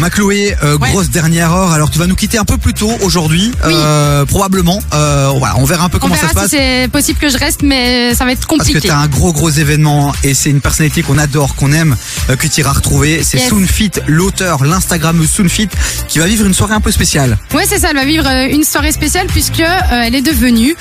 Ma 0.00 0.10
Chloé, 0.10 0.56
euh, 0.64 0.76
grosse 0.78 1.10
dernière 1.10 1.52
heure. 1.52 1.72
Alors 1.72 1.90
tu 1.90 1.98
vas 2.00 2.06
nous 2.08 2.16
quitter 2.16 2.38
un 2.38 2.44
peu 2.44 2.58
plus 2.58 2.74
tôt 2.74 2.90
aujourd'hui, 3.02 3.52
euh, 3.64 4.24
probablement. 4.26 4.80
Euh, 4.92 5.30
voilà, 5.38 5.54
on 5.58 5.64
verra 5.64 5.84
un 5.84 5.88
peu 5.88 5.98
On 5.98 6.00
comment 6.00 6.14
verra 6.16 6.26
ça 6.26 6.32
se 6.32 6.34
passe. 6.34 6.50
si 6.50 6.56
c'est 6.56 6.88
possible 6.90 7.20
que 7.20 7.28
je 7.28 7.38
reste, 7.38 7.62
mais 7.62 8.14
ça 8.14 8.24
va 8.24 8.32
être 8.32 8.46
Parce 8.48 8.58
que 8.60 8.64
compliqué. 8.72 8.88
t'as 8.88 8.96
un 8.98 9.06
gros 9.06 9.32
gros 9.32 9.50
événement 9.50 10.12
et 10.24 10.34
c'est 10.34 10.50
une 10.50 10.60
personnalité 10.60 11.02
qu'on 11.02 11.18
adore, 11.18 11.54
qu'on 11.54 11.72
aime, 11.72 11.96
que 12.28 12.46
tu 12.48 12.60
iras 12.60 12.72
retrouver. 12.72 13.22
C'est 13.22 13.38
Yes. 13.38 13.48
Soonfit, 13.50 13.90
l'auteur, 14.06 14.64
l'Instagrammeuse 14.64 15.30
Soonfit, 15.30 15.68
qui 16.08 16.18
va 16.18 16.26
vivre 16.26 16.46
une 16.46 16.54
soirée 16.54 16.74
un 16.74 16.80
peu 16.80 16.90
spéciale. 16.92 17.36
Ouais, 17.54 17.64
c'est 17.68 17.78
ça. 17.78 17.88
Elle 17.90 17.96
va 17.96 18.04
vivre 18.04 18.26
une 18.50 18.64
soirée 18.64 18.92
spéciale 18.92 19.26
puisque 19.28 19.62
elle 19.92 20.14
est 20.14 20.22
devenue 20.22 20.74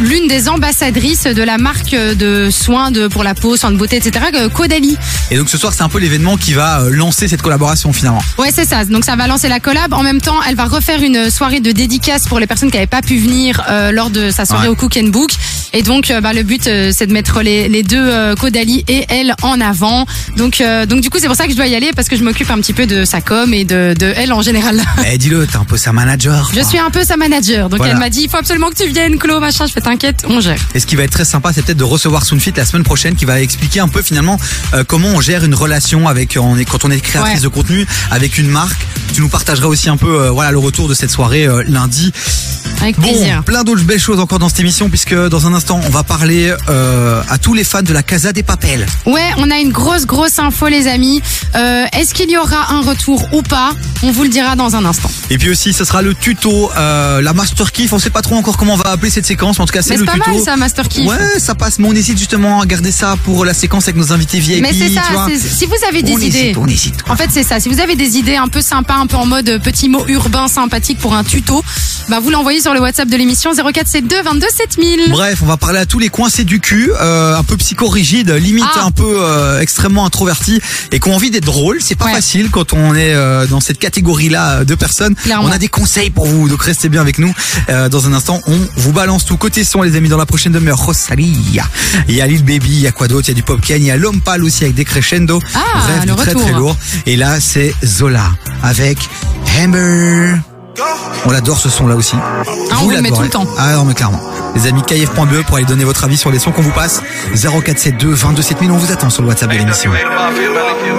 l'une 0.00 0.26
des 0.28 0.48
ambassadrices 0.48 1.24
de 1.24 1.42
la 1.42 1.58
marque 1.58 1.90
de 1.94 2.50
soins 2.50 2.90
de 2.90 3.08
pour 3.18 3.24
la 3.24 3.34
peau, 3.34 3.56
soins 3.56 3.72
de 3.72 3.76
beauté, 3.76 3.96
etc. 3.96 4.26
Caudalie. 4.54 4.96
Et 5.32 5.36
donc 5.36 5.48
ce 5.48 5.58
soir, 5.58 5.72
c'est 5.74 5.82
un 5.82 5.88
peu 5.88 5.98
l'événement 5.98 6.36
qui 6.36 6.52
va 6.52 6.82
euh, 6.82 6.90
lancer 6.90 7.26
cette 7.26 7.42
collaboration 7.42 7.92
finalement. 7.92 8.22
Ouais, 8.38 8.50
c'est 8.54 8.64
ça. 8.64 8.84
Donc 8.84 9.04
ça 9.04 9.16
va 9.16 9.26
lancer 9.26 9.48
la 9.48 9.58
collab. 9.58 9.92
En 9.92 10.04
même 10.04 10.20
temps, 10.20 10.36
elle 10.48 10.54
va 10.54 10.66
refaire 10.66 11.02
une 11.02 11.28
soirée 11.28 11.58
de 11.58 11.72
dédicace 11.72 12.28
pour 12.28 12.38
les 12.38 12.46
personnes 12.46 12.70
qui 12.70 12.76
n'avaient 12.76 12.86
pas 12.86 13.02
pu 13.02 13.18
venir 13.18 13.60
euh, 13.68 13.90
lors 13.90 14.10
de 14.10 14.30
sa 14.30 14.44
soirée 14.46 14.68
Ouais. 14.68 14.72
au 14.72 14.76
Cook 14.76 14.96
and 15.02 15.08
Book. 15.08 15.30
Et 15.74 15.82
donc, 15.82 16.10
euh, 16.10 16.20
bah, 16.20 16.32
le 16.32 16.42
but, 16.42 16.66
euh, 16.66 16.92
c'est 16.96 17.06
de 17.06 17.12
mettre 17.12 17.42
les, 17.42 17.68
les 17.68 17.82
deux 17.82 17.98
euh, 18.00 18.34
Caudalie 18.34 18.84
et 18.88 19.04
elle 19.08 19.34
en 19.42 19.60
avant. 19.60 20.06
Donc, 20.36 20.62
donc 20.88 21.00
du 21.00 21.10
coup, 21.10 21.18
c'est 21.20 21.26
pour 21.26 21.36
ça 21.36 21.44
que 21.46 21.50
je 21.52 21.56
dois 21.56 21.66
y 21.66 21.74
aller 21.74 21.90
parce 21.94 22.08
que 22.08 22.16
je 22.16 22.24
m'occupe 22.24 22.50
un 22.50 22.56
petit 22.58 22.72
peu 22.72 22.86
de 22.86 23.04
sa 23.04 23.20
com 23.20 23.52
et 23.52 23.64
de, 23.64 23.94
de 23.98 24.12
elle 24.16 24.32
en 24.32 24.42
général. 24.42 24.80
Eh 25.10 25.18
dis-le, 25.18 25.46
t'es 25.46 25.56
un 25.56 25.64
peu 25.64 25.76
sa 25.76 25.92
manager. 25.92 26.48
Je 26.52 26.60
quoi. 26.60 26.68
suis 26.68 26.78
un 26.78 26.90
peu 26.90 27.04
sa 27.04 27.16
manager. 27.16 27.68
Donc 27.68 27.78
Voilà. 27.78 27.92
elle 27.94 27.98
m'a 27.98 28.10
dit, 28.10 28.22
il 28.24 28.30
faut 28.30 28.36
absolument 28.36 28.68
que 28.70 28.82
tu 28.82 28.88
viennes, 28.90 29.18
Chlo, 29.18 29.40
machin. 29.40 29.66
Je 29.66 29.72
fais 29.72 29.80
t'inquiète, 29.80 30.24
on 30.28 30.40
gère. 30.40 30.58
Et 30.74 30.80
ce 30.80 30.86
qui 30.86 30.96
va 30.96 31.02
être 31.04 31.10
très 31.12 31.24
sympa, 31.24 31.52
c'est 31.52 31.62
peut-être 31.64 31.78
de 31.78 31.84
recevoir 31.84 32.24
Soonfit 32.24 32.52
la 32.56 32.64
semaine 32.64 32.82
prochaine, 32.84 33.14
qui 33.14 33.24
va 33.24 33.40
expliquer 33.40 33.80
un 33.80 33.88
peu 33.88 34.02
finalement 34.02 34.38
euh, 34.74 34.84
comment 34.84 35.08
on 35.08 35.20
gère 35.20 35.44
une 35.44 35.54
relation 35.54 36.08
avec, 36.08 36.36
on 36.40 36.56
est, 36.58 36.64
quand 36.64 36.84
on 36.84 36.90
est 36.90 37.00
créatrice 37.00 37.34
Ouais. 37.36 37.40
de 37.40 37.48
contenu 37.48 37.86
avec 38.10 38.38
une 38.38 38.48
marque 38.48 38.80
tu 39.14 39.22
nous 39.22 39.28
partageras 39.28 39.66
aussi 39.66 39.88
un 39.88 39.96
peu 39.96 40.22
euh, 40.26 40.30
voilà 40.30 40.50
le 40.52 40.58
retour 40.58 40.86
de 40.88 40.94
cette 40.94 41.10
soirée 41.10 41.46
euh, 41.46 41.64
lundi. 41.66 42.12
Avec 42.80 42.96
Bon, 43.00 43.08
plaisir. 43.08 43.42
plein 43.42 43.64
d'autres 43.64 43.82
belles 43.82 43.98
choses 43.98 44.20
encore 44.20 44.38
dans 44.38 44.48
cette 44.48 44.60
émission 44.60 44.88
puisque 44.90 45.14
dans 45.14 45.46
un 45.46 45.54
instant 45.58 45.80
on 45.84 45.90
va 45.90 46.04
parler 46.04 46.54
euh, 46.68 47.20
à 47.28 47.36
tous 47.36 47.52
les 47.52 47.64
fans 47.64 47.82
de 47.82 47.92
la 47.92 48.04
Casa 48.04 48.32
des 48.32 48.44
Papels. 48.44 48.86
Ouais, 49.06 49.28
on 49.38 49.50
a 49.50 49.58
une 49.58 49.72
grosse, 49.72 50.06
grosse 50.06 50.38
info, 50.38 50.68
les 50.68 50.86
amis. 50.86 51.20
Euh, 51.56 51.84
Est-ce 51.92 52.14
qu'il 52.14 52.30
y 52.30 52.36
aura 52.38 52.72
un 52.72 52.80
retour 52.82 53.28
ou 53.32 53.42
pas? 53.42 53.72
On 54.04 54.12
vous 54.12 54.22
le 54.22 54.28
dira 54.28 54.54
dans 54.54 54.76
un 54.76 54.84
instant. 54.84 55.10
Et 55.30 55.36
puis 55.38 55.50
aussi, 55.50 55.72
ce 55.72 55.84
sera 55.84 56.00
le 56.00 56.14
tuto, 56.14 56.70
euh, 56.76 57.20
la 57.20 57.32
Master 57.32 57.72
Kiff. 57.72 57.92
On 57.92 57.98
sait 57.98 58.10
pas 58.10 58.22
trop 58.22 58.36
encore 58.36 58.56
comment 58.56 58.74
on 58.74 58.76
va 58.76 58.90
appeler 58.90 59.10
cette 59.10 59.26
séquence. 59.26 59.58
mais 59.58 59.64
En 59.64 59.66
tout 59.66 59.72
cas, 59.72 59.82
c'est 59.82 59.96
le 59.96 60.04
pas 60.04 60.12
tuto. 60.12 60.30
mal, 60.30 60.40
ça, 60.40 60.56
Master 60.56 60.88
Kiff. 60.88 61.06
Ouais, 61.08 61.38
ça 61.40 61.56
passe. 61.56 61.80
Mais 61.80 61.88
on 61.88 61.92
hésite 61.92 62.16
justement 62.18 62.60
à 62.60 62.66
garder 62.66 62.92
ça 62.92 63.16
pour 63.24 63.44
la 63.44 63.52
séquence 63.54 63.84
avec 63.88 63.96
nos 63.96 64.12
invités 64.12 64.38
VIP. 64.38 64.62
Mais 64.62 64.72
c'est 64.72 64.90
ça, 64.94 65.02
si 65.36 65.66
vous 65.66 65.74
avez 65.88 66.02
des 66.02 66.12
On 66.12 66.18
idées. 66.18 66.38
hésite, 66.38 66.56
on 66.56 66.66
hésite. 66.68 66.94
En 67.08 67.16
fait, 67.16 67.30
c'est 67.32 67.42
ça. 67.42 67.58
Si 67.58 67.68
vous 67.68 67.80
avez 67.80 67.96
des 67.96 68.16
idées 68.16 68.36
un 68.36 68.48
peu 68.48 68.60
sympas, 68.60 68.94
un 68.94 69.06
peu 69.08 69.16
en 69.16 69.26
mode 69.26 69.60
petit 69.64 69.88
mot 69.88 70.04
urbain 70.06 70.46
sympathique 70.46 70.98
pour 70.98 71.14
un 71.14 71.24
tuto, 71.24 71.64
bah 72.08 72.20
vous 72.20 72.30
l'envoyez 72.30 72.60
sur 72.60 72.72
le 72.74 72.80
WhatsApp 72.80 73.08
de 73.08 73.16
l'émission 73.16 73.50
0472 73.52 74.22
22 74.24 74.46
7000. 74.56 75.10
Bref, 75.10 75.40
on 75.42 75.46
va 75.48 75.56
parler 75.56 75.78
à 75.78 75.86
tous 75.86 75.98
les 75.98 76.08
coincés 76.10 76.44
du 76.44 76.60
cul, 76.60 76.90
euh, 77.00 77.36
un 77.36 77.42
peu 77.42 77.56
psychorigide, 77.56 78.30
limite 78.30 78.64
Ah. 78.76 78.84
un 78.84 78.90
peu 78.90 79.16
euh, 79.18 79.60
extrêmement 79.60 80.04
introverti 80.04 80.60
et 80.92 81.00
qui 81.00 81.08
ont 81.08 81.14
envie 81.16 81.30
d'être 81.30 81.44
drôle. 81.44 81.78
C'est 81.80 81.94
pas 81.96 82.10
facile 82.12 82.50
quand 82.50 82.72
on 82.74 82.94
est 82.94 83.14
euh, 83.14 83.46
dans 83.46 83.60
cette 83.60 83.78
catégorie-là 83.78 84.64
de 84.64 84.74
personnes. 84.74 85.14
Clairement. 85.14 85.48
On 85.48 85.52
a 85.52 85.58
des 85.58 85.68
conseils 85.68 86.10
pour 86.10 86.26
vous, 86.26 86.48
donc 86.48 86.62
restez 86.62 86.88
bien 86.88 87.00
avec 87.00 87.18
nous. 87.18 87.32
Euh, 87.70 87.88
dans 87.88 88.06
un 88.06 88.12
instant, 88.12 88.40
on 88.46 88.58
vous 88.76 88.92
balance 88.92 89.24
tout 89.24 89.36
côté 89.36 89.64
son, 89.64 89.82
les 89.82 89.96
amis, 89.96 90.08
dans 90.08 90.16
la 90.18 90.26
prochaine 90.26 90.52
demi-heure. 90.52 90.78
Rosalia, 90.78 91.64
il 92.08 92.14
y 92.14 92.20
a 92.20 92.26
Lil 92.26 92.44
Baby, 92.44 92.68
il 92.68 92.80
y 92.80 92.86
a 92.86 92.92
quoi 92.92 93.08
d'autre? 93.08 93.28
Il 93.28 93.30
y 93.30 93.32
a 93.32 93.34
du 93.34 93.42
Pop 93.42 93.60
Ken, 93.60 93.82
il 93.82 93.86
y 93.86 93.90
a 93.90 93.96
L'Homme 93.96 94.20
Pâle 94.20 94.44
aussi 94.44 94.64
avec 94.64 94.74
des 94.76 94.84
crescendo. 94.84 95.40
Ah, 95.54 95.60
Bref, 95.86 96.04
le 96.06 96.14
très 96.14 96.34
très 96.34 96.52
lourd. 96.52 96.76
Et 97.06 97.16
là, 97.16 97.40
c'est 97.40 97.74
Zola 97.84 98.30
avec 98.62 98.98
Hammer. 99.58 100.38
On 101.26 101.30
adore 101.30 101.58
ce 101.58 101.68
son 101.68 101.86
là 101.86 101.96
aussi. 101.96 102.16
Ah, 102.16 102.76
on 102.80 102.84
vous 102.84 102.90
le 102.90 103.00
met 103.02 103.10
tout 103.10 103.22
le 103.22 103.28
temps. 103.28 103.46
Ah 103.58 103.72
non 103.74 103.84
mais 103.84 103.94
clairement. 103.94 104.20
Les 104.54 104.66
amis 104.66 104.82
KF.be 104.82 105.44
pour 105.46 105.56
aller 105.56 105.66
donner 105.66 105.84
votre 105.84 106.04
avis 106.04 106.16
sur 106.16 106.30
les 106.30 106.38
sons 106.38 106.52
qu'on 106.52 106.62
vous 106.62 106.72
passe. 106.72 107.02
0472 107.34 108.22
22 108.24 108.42
7000 108.42 108.70
on 108.70 108.76
vous 108.76 108.92
attend 108.92 109.10
sur 109.10 109.22
le 109.22 109.28
WhatsApp 109.28 109.50
de 109.50 109.56
l'émission. 109.56 109.90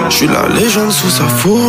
Je 0.08 0.14
suis 0.14 0.26
la 0.28 0.48
légende 0.48 0.92
sous 0.92 1.10
sa 1.10 1.24
photo. 1.28 1.64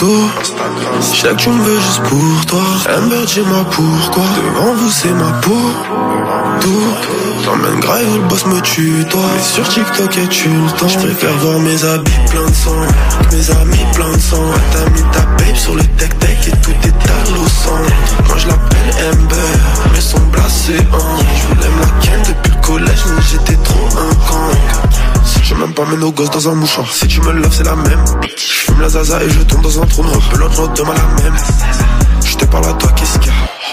Je 0.00 1.16
sais 1.16 1.28
que 1.28 1.34
tu 1.34 1.48
me 1.50 1.62
veux 1.62 1.80
juste 1.80 2.02
pour 2.02 2.46
toi. 2.46 2.62
Amber, 2.96 3.24
dis-moi 3.26 3.64
pourquoi. 3.70 4.24
Devant 4.36 4.74
vous, 4.74 4.90
c'est 4.90 5.12
ma 5.12 5.30
peau. 5.40 5.72
Tout. 6.60 6.94
T'emmènes 7.44 7.80
grave 7.80 8.08
où 8.10 8.14
le 8.14 8.28
boss 8.28 8.46
me 8.46 8.60
tue, 8.62 9.04
toi. 9.10 9.20
Mais 9.34 9.42
sur 9.42 9.68
TikTok, 9.68 10.16
et 10.16 10.28
tu 10.28 10.48
le 10.48 10.70
temps? 10.78 10.88
Je 10.88 10.98
préfère 10.98 11.36
voir 11.38 11.58
mes 11.58 11.84
habits 11.84 12.10
plein 12.30 12.46
de 12.46 12.54
sang. 12.54 12.80
Mes 13.32 13.50
amis 13.50 13.84
plein 13.94 14.10
de 14.10 14.18
sang. 14.18 14.42
T'as 14.72 14.90
mis 14.90 15.02
ta 15.12 15.20
babe 15.20 15.56
sur 15.56 15.74
le 15.74 15.84
tech-tech 15.98 16.48
et 16.48 16.50
tout 16.62 16.70
est 16.70 17.10
à. 17.10 17.14
Moi, 18.28 18.38
je 18.38 18.46
l'appelle 18.48 19.12
Amber. 19.12 19.36
Mais 19.92 20.00
son 20.00 20.20
blasé, 20.32 20.78
hein. 20.78 20.98
Je 21.36 21.54
voulais 21.54 21.68
me 21.68 21.80
la 21.80 21.86
ken 22.00 22.22
depuis 22.26 22.52
le 22.52 22.60
collège, 22.62 23.04
mais 23.14 23.22
j'étais 23.30 23.62
trop 23.62 23.88
un 23.88 24.14
con. 24.26 24.56
Je 25.42 25.54
même 25.54 25.74
pas 25.74 25.84
mes 25.84 25.96
nos 25.98 26.12
gosses 26.12 26.30
dans 26.30 26.48
un 26.48 26.54
mouchoir. 26.54 26.90
Si 26.90 27.06
tu 27.06 27.20
me 27.20 27.32
loves, 27.32 27.54
c'est 27.54 27.64
la 27.64 27.76
même. 27.76 28.04
Je 28.38 28.42
fume 28.42 28.80
la 28.80 28.88
zaza 28.88 29.22
et 29.22 29.28
je 29.28 29.42
tombe 29.42 29.60
dans 29.60 29.82
un 29.82 29.86
trou 29.86 30.02
noir. 30.02 30.22
L'autre 30.38 30.72
demain 30.74 30.94
la 30.94 31.22
même. 31.22 31.36
Je 32.24 32.36
te 32.36 32.46
parle 32.46 32.64
à 32.64 32.72
toi, 32.72 32.90
qu'est-ce 32.96 33.18
qu'il 33.18 33.28
y 33.28 33.34
a? 33.34 33.63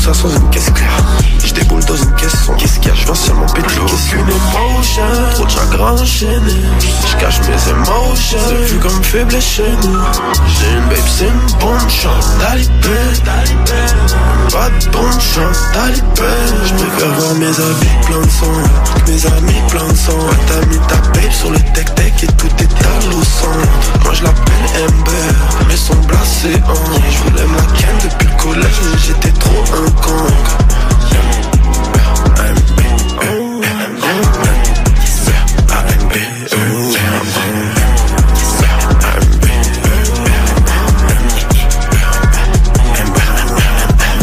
Ça 0.00 0.14
sans 0.14 0.30
une 0.30 0.50
caisse 0.50 0.70
claire. 0.70 1.04
Je 1.44 1.52
déboule 1.52 1.84
dans 1.84 1.96
une 1.96 2.14
caisse 2.14 2.44
sombre. 2.44 2.58
Qu'est-ce 2.58 2.78
qu'il 2.78 2.88
y 2.88 2.90
a 2.90 2.94
Je 2.94 3.04
viens 3.04 3.14
seulement 3.14 3.46
péter. 3.46 3.68
Qu'est-ce 3.86 4.10
qu'une 4.10 4.20
émotion? 4.20 5.02
Trop 5.34 5.44
de 5.44 5.50
chagrin 5.50 5.92
enchaîné. 5.92 6.56
Je 6.80 7.16
cache 7.16 7.40
mes 7.40 7.70
émotions. 7.70 8.38
C'est 8.48 8.72
vu 8.72 8.78
comme 8.78 9.02
faible 9.02 9.40
chez 9.40 9.70
nous. 9.82 9.98
J'ai 10.46 10.72
une 10.72 10.88
babe, 10.88 11.08
c'est 11.18 11.26
une 11.26 11.58
bonne 11.60 11.90
chance. 11.90 12.30
Talibé. 12.40 13.00
Pas 14.52 14.70
de 14.70 14.90
bonne 14.90 15.20
chance. 15.20 15.60
Talibé. 15.74 16.32
Je 16.64 16.74
préfère 16.74 17.12
voir 17.18 17.34
mes 17.34 17.46
habits 17.46 18.06
plein 18.06 18.20
de 18.20 18.30
sang. 18.30 18.56
Mes 19.06 19.26
amis 19.26 19.62
plein 19.68 19.88
de 19.88 19.96
sang. 19.96 20.18
T'as 20.46 20.66
mis 20.66 20.78
ta 20.88 20.96
babe 20.96 21.32
sur 21.32 21.50
le 21.50 21.58
tech-tech 21.74 22.22
et 22.22 22.26
tout 22.26 22.48
est 22.58 22.86
à 22.86 23.00
sang. 23.24 23.56
Moi 24.04 24.14
je 24.14 24.22
l'appelle 24.24 24.88
Amber. 24.88 25.34
Mais 25.68 25.76
son 25.76 25.94
blasé, 26.06 26.54
hein. 26.54 27.00
Je 27.10 27.18
voulais 27.30 27.46
me 27.46 27.56
la 27.56 27.62
ken 27.76 27.94
depuis 28.02 28.28
le 28.28 28.42
collège, 28.42 28.80
mais 28.82 28.98
j'étais 28.98 29.32
trop 29.38 29.64
un 29.74 29.89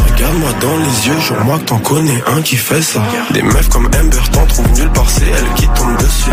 Regarde-moi 0.05 0.49
dans 0.59 0.77
les 0.77 1.07
yeux, 1.07 1.15
que 1.59 1.63
t'en 1.65 1.77
connais 1.79 2.23
un 2.27 2.41
qui 2.41 2.55
fait 2.55 2.81
ça. 2.81 3.01
Des 3.33 3.41
meufs 3.41 3.69
comme 3.69 3.85
Amber 3.87 4.17
t'en 4.31 4.45
trouvent 4.45 4.71
nulle 4.73 4.91
part, 4.91 5.09
c'est 5.09 5.25
elle 5.25 5.53
qui 5.55 5.67
tombe 5.67 5.97
dessus. 5.97 6.31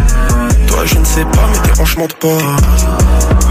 Toi, 0.67 0.85
je 0.85 0.99
ne 0.99 1.05
sais 1.05 1.25
pas, 1.25 1.49
mais 1.53 1.59
t'es 1.69 1.75
franchement 1.75 2.07
de 2.07 2.15
pas. 2.15 3.44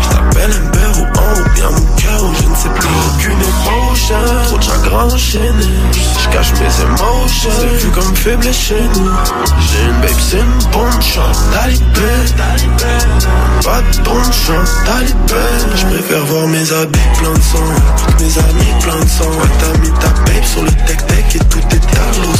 Trop 4.46 4.58
de 4.58 4.64
chagrin 4.64 5.06
enchaîné. 5.06 5.68
Je 5.92 6.30
cache 6.30 6.52
mes 6.54 6.84
émotions, 6.84 7.52
c'est 7.60 7.78
vu 7.84 7.90
comme 7.92 8.16
faible 8.16 8.54
chez 8.54 8.82
nous. 8.96 9.12
J'ai 9.60 9.84
une 9.86 10.02
babe, 10.02 10.20
c'est 10.20 10.40
une 10.40 10.72
bonne 10.72 11.02
chance, 11.02 11.40
talibé. 11.52 12.12
Pas 13.64 13.82
de 13.82 14.04
bonne 14.04 14.34
chance, 14.34 14.72
talibé. 14.86 15.46
Je 15.76 15.86
préfère 15.86 16.26
voir 16.26 16.48
mes 16.48 16.72
habits 16.74 17.10
plein 17.20 17.34
de 17.34 17.42
sang, 17.42 17.70
mes 18.20 18.38
amis 18.38 18.74
plein 18.82 19.00
de 19.00 19.10
sang. 19.10 19.30
Ouais, 19.30 19.52
t'as 19.60 19.78
mis 19.80 19.92
ta 20.00 20.10
babe 20.10 20.44
sur 20.44 20.64
le 20.64 20.72
tech-tech 20.88 21.36
et 21.36 21.40
tout 21.40 21.60
est 21.72 21.98
à 21.98 22.08
l'eau. 22.22 22.34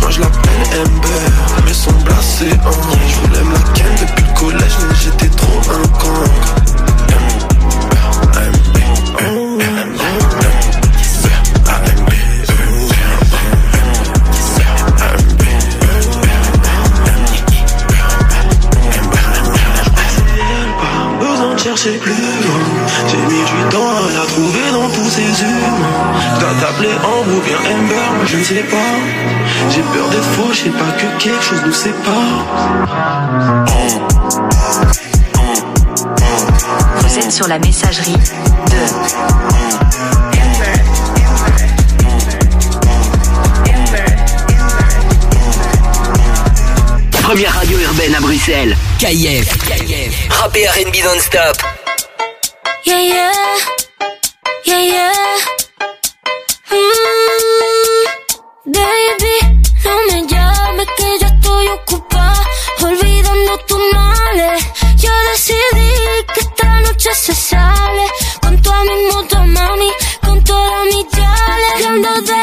Moi 0.00 0.10
je 0.10 0.20
l'appelle 0.20 0.80
Amber, 0.80 1.30
mais 1.64 1.72
son 1.72 1.92
blasé, 2.04 2.50
hein. 2.52 2.70
Je 3.08 3.14
voulais 3.20 3.44
me 3.44 3.58
ken 3.74 3.92
depuis 4.00 4.24
le 4.24 4.32
collège, 4.38 4.76
mais 4.88 4.96
j'étais 5.02 5.28
trop 5.36 5.60
un 5.70 5.88
con. 5.98 6.08
Chercher 21.88 21.98
plus 21.98 22.12
loin. 22.12 22.60
J'ai 23.08 23.16
mis 23.16 23.44
du 23.44 23.68
temps 23.70 23.88
à 23.88 24.10
la 24.12 24.26
trouver 24.26 24.70
dans 24.72 24.88
tous 24.90 25.10
ces 25.10 25.42
humains. 25.42 25.88
T'as 26.40 26.66
t'appeler 26.66 26.94
Ambre 27.04 27.36
ou 27.36 27.40
bien 27.40 27.58
Amber, 27.58 27.94
moi 28.16 28.24
je 28.26 28.36
ne 28.36 28.44
sais 28.44 28.62
pas. 28.62 28.76
J'ai 29.70 29.82
peur 29.82 30.08
d'être 30.10 30.24
faux, 30.24 30.52
je 30.52 30.56
sais 30.56 30.70
pas 30.70 30.90
que 30.98 31.22
quelque 31.22 31.42
chose 31.42 31.62
nous 31.64 31.72
sépare. 31.72 32.46
Vous 37.00 37.18
êtes 37.18 37.32
sur 37.32 37.48
la 37.48 37.58
messagerie 37.58 38.12
de 38.12 38.18
Première 47.22 47.52
radio 47.52 47.78
urbaine 47.78 48.14
à 48.14 48.20
Bruxelles. 48.20 48.74
KIF. 48.98 49.48
Rap 50.30 50.56
et 50.56 50.66
R&B 50.66 51.04
non-stop. 51.04 51.77
Yeah, 52.88 53.00
yeah. 53.00 53.56
Yeah, 54.64 54.82
yeah. 54.94 55.12
Mm, 56.72 58.04
baby, 58.76 59.36
no 59.84 59.92
me 60.08 60.26
llames 60.26 60.88
que 60.96 61.18
ya 61.20 61.26
estoy 61.26 61.68
ocupada. 61.68 62.42
Olvidando 62.82 63.58
tus 63.68 63.80
males. 63.92 64.64
Yo 64.96 65.10
decidí 65.30 65.90
que 66.32 66.40
esta 66.40 66.80
noche 66.80 67.14
se 67.14 67.34
sale. 67.34 68.04
Con 68.40 68.62
toda 68.62 68.82
mi 68.84 68.96
moto, 69.12 69.36
mami. 69.44 69.90
Con 70.24 70.42
toda 70.44 70.84
mi 70.84 71.06
chale. 71.10 72.37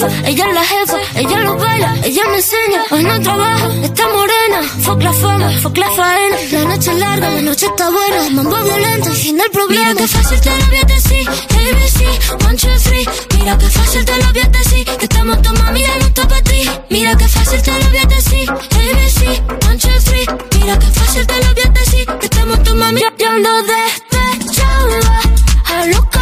Fefa. 0.00 0.28
Ella 0.28 0.44
es 0.48 0.54
la 0.54 0.64
jefa, 0.64 0.98
ella 1.16 1.38
lo 1.40 1.56
baila, 1.56 1.96
ella 2.04 2.22
me 2.30 2.36
enseña. 2.36 2.84
Hoy 2.90 3.04
no 3.04 3.20
trabaja, 3.20 3.68
está 3.82 4.04
morena. 4.08 4.62
Fuck 4.82 5.02
la 5.02 5.12
fama, 5.12 5.50
fuck 5.62 5.76
la 5.76 5.90
faena. 5.90 6.36
La 6.52 6.64
noche 6.64 6.90
es 6.90 6.98
larga, 6.98 7.30
la 7.30 7.42
noche 7.42 7.66
está 7.66 7.90
buena. 7.90 8.30
Mambo 8.30 8.56
violento, 8.64 9.10
fin 9.12 9.36
del 9.36 9.50
problema. 9.50 9.90
Mira 9.90 10.00
que 10.00 10.08
fácil 10.08 10.40
te 10.40 10.50
lo 10.50 10.66
voy 10.66 10.76
a 10.76 10.84
decir. 10.84 11.28
ABC, 11.28 12.46
one, 12.46 12.56
two, 12.56 12.78
three. 12.84 13.06
Mira 13.38 13.58
que 13.58 13.66
fácil 13.66 14.04
te 14.04 14.16
lo 14.16 14.32
voy 14.32 14.42
a 14.42 14.48
decir. 14.48 14.84
Que 14.86 15.04
estamos 15.04 15.42
tu 15.42 15.52
mami, 15.54 15.80
ya 15.80 15.98
no 15.98 16.06
está 16.06 16.28
para 16.28 16.42
ti. 16.42 16.70
Mira 16.88 17.16
que 17.16 17.28
fácil 17.28 17.62
te 17.62 17.72
lo 17.72 17.88
voy 17.88 17.98
a 17.98 18.06
decir. 18.06 18.50
ABC, 18.50 19.66
one, 19.66 19.78
two, 19.78 19.90
three. 20.04 20.26
Mira 20.58 20.78
que 20.78 20.86
fácil 20.86 21.26
te 21.26 21.36
lo 21.44 21.54
voy 21.54 21.62
a 21.64 21.70
decir. 21.70 22.06
Que 22.20 22.26
estamos 22.26 22.62
tu 22.62 22.74
mami, 22.74 23.00
yo 23.18 23.28
ando 23.28 23.50
despechada. 23.62 25.20
A 25.66 25.86
loca. 25.86 26.19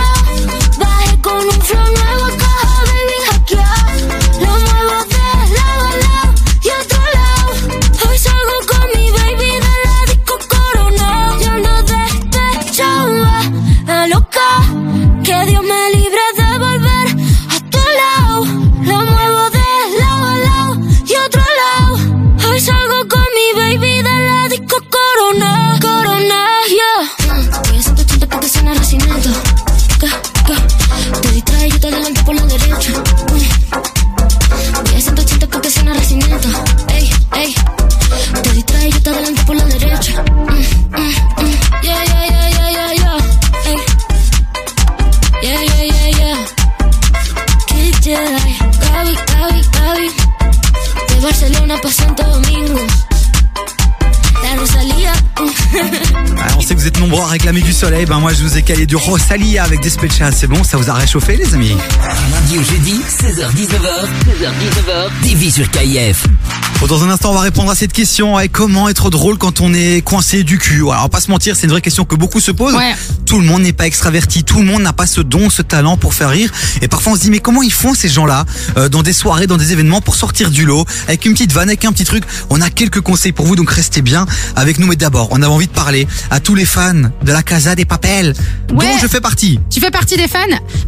Êtes 57.46 57.67
soleil. 57.78 58.06
Ben 58.06 58.18
moi, 58.18 58.32
je 58.32 58.42
vous 58.42 58.58
ai 58.58 58.62
calé 58.62 58.86
du 58.86 58.96
Rosalia 58.96 59.62
avec 59.62 59.80
Despecha. 59.80 60.32
C'est 60.32 60.48
bon, 60.48 60.64
ça 60.64 60.76
vous 60.76 60.90
a 60.90 60.94
réchauffé, 60.94 61.36
les 61.36 61.54
amis 61.54 61.76
Lundi 62.32 62.58
au 62.58 62.62
jeudi, 62.64 63.00
16h-19h, 63.08 64.08
16h-19h, 64.26 65.10
TV 65.22 65.48
sur 65.48 65.70
KIF. 65.70 66.24
Bon, 66.80 66.86
dans 66.86 67.04
un 67.04 67.10
instant, 67.10 67.30
on 67.30 67.34
va 67.34 67.40
répondre 67.40 67.70
à 67.70 67.76
cette 67.76 67.92
question. 67.92 68.38
Et 68.40 68.48
comment 68.48 68.88
être 68.88 69.10
drôle 69.10 69.38
quand 69.38 69.60
on 69.60 69.72
est 69.74 70.02
coincé 70.04 70.42
du 70.42 70.58
cul? 70.58 70.80
Alors, 70.80 70.96
on 70.98 71.02
va 71.02 71.08
pas 71.08 71.20
se 71.20 71.30
mentir, 71.30 71.54
c'est 71.54 71.64
une 71.64 71.70
vraie 71.70 71.80
question 71.80 72.04
que 72.04 72.16
beaucoup 72.16 72.40
se 72.40 72.50
posent. 72.50 72.74
Ouais. 72.74 72.94
Tout 73.26 73.40
le 73.40 73.46
monde 73.46 73.62
n'est 73.62 73.72
pas 73.72 73.86
extraverti, 73.86 74.42
tout 74.42 74.58
le 74.58 74.64
monde 74.64 74.82
n'a 74.82 74.92
pas 74.92 75.06
ce 75.06 75.20
don, 75.20 75.48
ce 75.48 75.62
talent 75.62 75.96
pour 75.96 76.14
faire 76.14 76.30
rire. 76.30 76.50
Et 76.82 76.88
parfois, 76.88 77.12
on 77.12 77.16
se 77.16 77.20
dit, 77.20 77.30
mais 77.30 77.38
comment 77.38 77.62
ils 77.62 77.72
font 77.72 77.94
ces 77.94 78.08
gens-là 78.08 78.44
euh, 78.76 78.88
dans 78.88 79.02
des 79.02 79.12
soirées, 79.12 79.46
dans 79.46 79.56
des 79.56 79.72
événements 79.72 80.00
pour 80.00 80.16
sortir 80.16 80.50
du 80.50 80.64
lot 80.64 80.84
avec 81.06 81.24
une 81.26 81.32
petite 81.32 81.52
vanne, 81.52 81.68
avec 81.68 81.84
un 81.84 81.92
petit 81.92 82.04
truc? 82.04 82.24
On 82.50 82.60
a 82.60 82.70
quelques 82.70 83.00
conseils 83.00 83.32
pour 83.32 83.46
vous, 83.46 83.54
donc 83.54 83.70
restez 83.70 84.02
bien 84.02 84.26
avec 84.56 84.78
nous. 84.78 84.86
Mais 84.88 84.96
d'abord, 84.96 85.28
on 85.30 85.42
a 85.42 85.48
envie 85.48 85.68
de 85.68 85.72
parler 85.72 86.08
à 86.30 86.40
tous 86.40 86.56
les 86.56 86.64
fans 86.64 86.94
de 86.94 87.32
la 87.32 87.42
Casa 87.42 87.67
des 87.74 87.84
Papels, 87.84 88.34
Ouais. 88.72 88.84
dont 88.86 88.98
je 89.00 89.06
fais 89.06 89.20
partie. 89.20 89.58
Tu 89.70 89.80
fais 89.80 89.90
partie 89.90 90.16
des 90.16 90.28
fans 90.28 90.38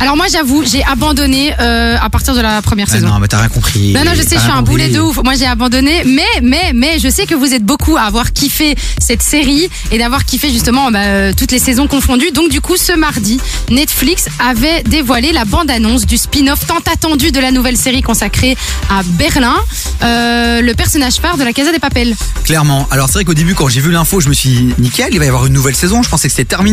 Alors 0.00 0.16
moi 0.16 0.26
j'avoue, 0.30 0.62
j'ai 0.64 0.84
abandonné 0.84 1.52
euh, 1.60 1.96
à 2.00 2.10
partir 2.10 2.34
de 2.34 2.40
la 2.40 2.60
première 2.62 2.86
Ah 2.90 2.92
saison. 2.94 3.08
non, 3.08 3.18
mais 3.18 3.28
t'as 3.28 3.38
rien 3.38 3.48
compris. 3.48 3.92
Non, 3.94 4.04
non, 4.04 4.12
je 4.14 4.22
sais, 4.22 4.36
je 4.36 4.40
suis 4.42 4.50
un 4.50 4.62
boulet 4.62 4.88
de 4.88 5.00
ouf. 5.00 5.18
Moi, 5.24 5.34
j'ai 5.34 5.46
abandonné, 5.46 6.02
mais, 6.04 6.22
mais, 6.42 6.72
mais, 6.74 6.98
je 6.98 7.08
sais 7.08 7.26
que 7.26 7.34
vous 7.34 7.52
êtes 7.54 7.64
beaucoup 7.64 7.96
à 7.96 8.02
avoir 8.02 8.32
kiffé 8.32 8.76
cette 8.98 9.22
série 9.22 9.68
et 9.90 9.98
d'avoir 9.98 10.24
kiffé 10.24 10.50
justement 10.50 10.90
bah, 10.90 10.98
euh, 11.00 11.32
toutes 11.36 11.52
les 11.52 11.58
saisons 11.58 11.86
confondues. 11.86 12.30
Donc, 12.32 12.50
du 12.50 12.60
coup, 12.60 12.76
ce 12.76 12.92
mardi, 12.92 13.40
Netflix 13.70 14.26
avait 14.38 14.82
dévoilé 14.82 15.32
la 15.32 15.44
bande-annonce 15.44 16.06
du 16.06 16.16
spin-off 16.18 16.66
tant 16.66 16.78
attendu 16.92 17.30
de 17.32 17.40
la 17.40 17.50
nouvelle 17.50 17.76
série 17.76 18.02
consacrée 18.02 18.56
à 18.90 19.02
Berlin, 19.04 19.56
euh, 20.02 20.60
le 20.60 20.74
personnage 20.74 21.14
phare 21.16 21.36
de 21.36 21.44
la 21.44 21.52
Casa 21.52 21.72
des 21.72 21.78
Papels. 21.78 22.14
Clairement. 22.44 22.86
Alors 22.90 23.08
c'est 23.08 23.14
vrai 23.14 23.24
qu'au 23.24 23.34
début 23.34 23.54
quand 23.54 23.68
j'ai 23.68 23.80
vu 23.80 23.90
l'info, 23.90 24.20
je 24.20 24.28
me 24.28 24.34
suis 24.34 24.48
dit 24.50 24.74
nickel, 24.78 25.08
il 25.12 25.18
va 25.18 25.24
y 25.24 25.28
avoir 25.28 25.46
une 25.46 25.52
nouvelle 25.52 25.74
saison. 25.74 26.02
Je 26.02 26.08
pensais 26.08 26.28
que 26.28 26.32
c'était 26.34 26.44
terminé, 26.48 26.69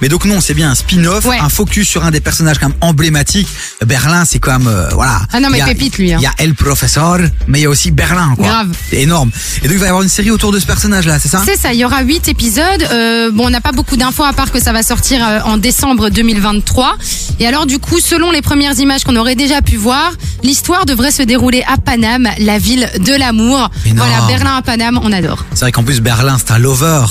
mais 0.00 0.08
donc 0.08 0.24
non, 0.24 0.40
c'est 0.40 0.54
bien 0.54 0.70
un 0.70 0.74
spin-off, 0.74 1.26
un 1.26 1.48
focus 1.48 1.88
sur 1.88 2.04
un 2.04 2.10
des 2.10 2.20
personnages 2.20 2.58
quand 2.58 2.68
même 2.68 2.76
emblématiques. 2.80 3.48
Berlin, 3.86 4.24
c'est 4.24 4.38
quand 4.38 4.58
même 4.58 4.68
euh, 4.68 4.88
voilà. 4.92 5.20
Ah 5.32 5.40
non, 5.40 5.48
mais 5.50 5.58
Il 5.58 5.60
y 5.60 5.62
a- 5.62 5.66
pépite, 5.66 5.98
lui, 5.98 6.12
hein. 6.12 6.18
Il 6.20 6.24
y 6.24 6.26
a 6.26 6.32
El 6.38 6.54
Professor, 6.54 7.18
mais 7.46 7.60
il 7.60 7.62
y 7.62 7.66
a 7.66 7.70
aussi 7.70 7.90
Berlin. 7.90 8.34
Quoi. 8.36 8.46
Grave. 8.46 8.68
C'est 8.90 9.00
énorme. 9.02 9.30
Et 9.62 9.68
donc 9.68 9.72
il 9.72 9.78
va 9.78 9.86
y 9.86 9.88
avoir 9.88 10.02
une 10.02 10.08
série 10.08 10.30
autour 10.30 10.52
de 10.52 10.58
ce 10.58 10.66
personnage-là, 10.66 11.18
c'est 11.18 11.28
ça? 11.28 11.42
C'est 11.44 11.56
ça, 11.58 11.72
il 11.72 11.78
y 11.80 11.84
aura 11.84 12.02
huit 12.02 12.28
épisodes. 12.28 12.86
Euh, 12.92 13.30
bon, 13.30 13.46
on 13.46 13.50
n'a 13.50 13.60
pas 13.60 13.72
beaucoup 13.72 13.96
d'infos 13.96 14.24
à 14.24 14.32
part 14.32 14.50
que 14.52 14.60
ça 14.60 14.72
va 14.72 14.82
sortir 14.82 15.26
euh, 15.26 15.40
en 15.44 15.56
décembre 15.56 16.08
2023. 16.10 16.96
Et 17.38 17.46
alors, 17.46 17.66
du 17.66 17.78
coup, 17.78 17.98
selon 18.00 18.30
les 18.30 18.42
premières 18.42 18.78
images 18.78 19.04
qu'on 19.04 19.16
aurait 19.16 19.34
déjà 19.36 19.62
pu 19.62 19.76
voir, 19.76 20.12
l'histoire 20.42 20.86
devrait 20.86 21.10
se 21.10 21.22
dérouler 21.22 21.62
à 21.66 21.76
Paname, 21.78 22.28
la 22.38 22.58
ville 22.58 22.88
de 22.98 23.12
l'amour. 23.14 23.70
Voilà, 23.94 24.26
Berlin 24.26 24.56
à 24.56 24.62
Paname, 24.62 25.00
on 25.02 25.12
adore. 25.12 25.44
C'est 25.54 25.60
vrai 25.60 25.72
qu'en 25.72 25.82
plus 25.84 26.00
Berlin, 26.00 26.36
c'est 26.38 26.52
un 26.52 26.58
lover, 26.58 27.04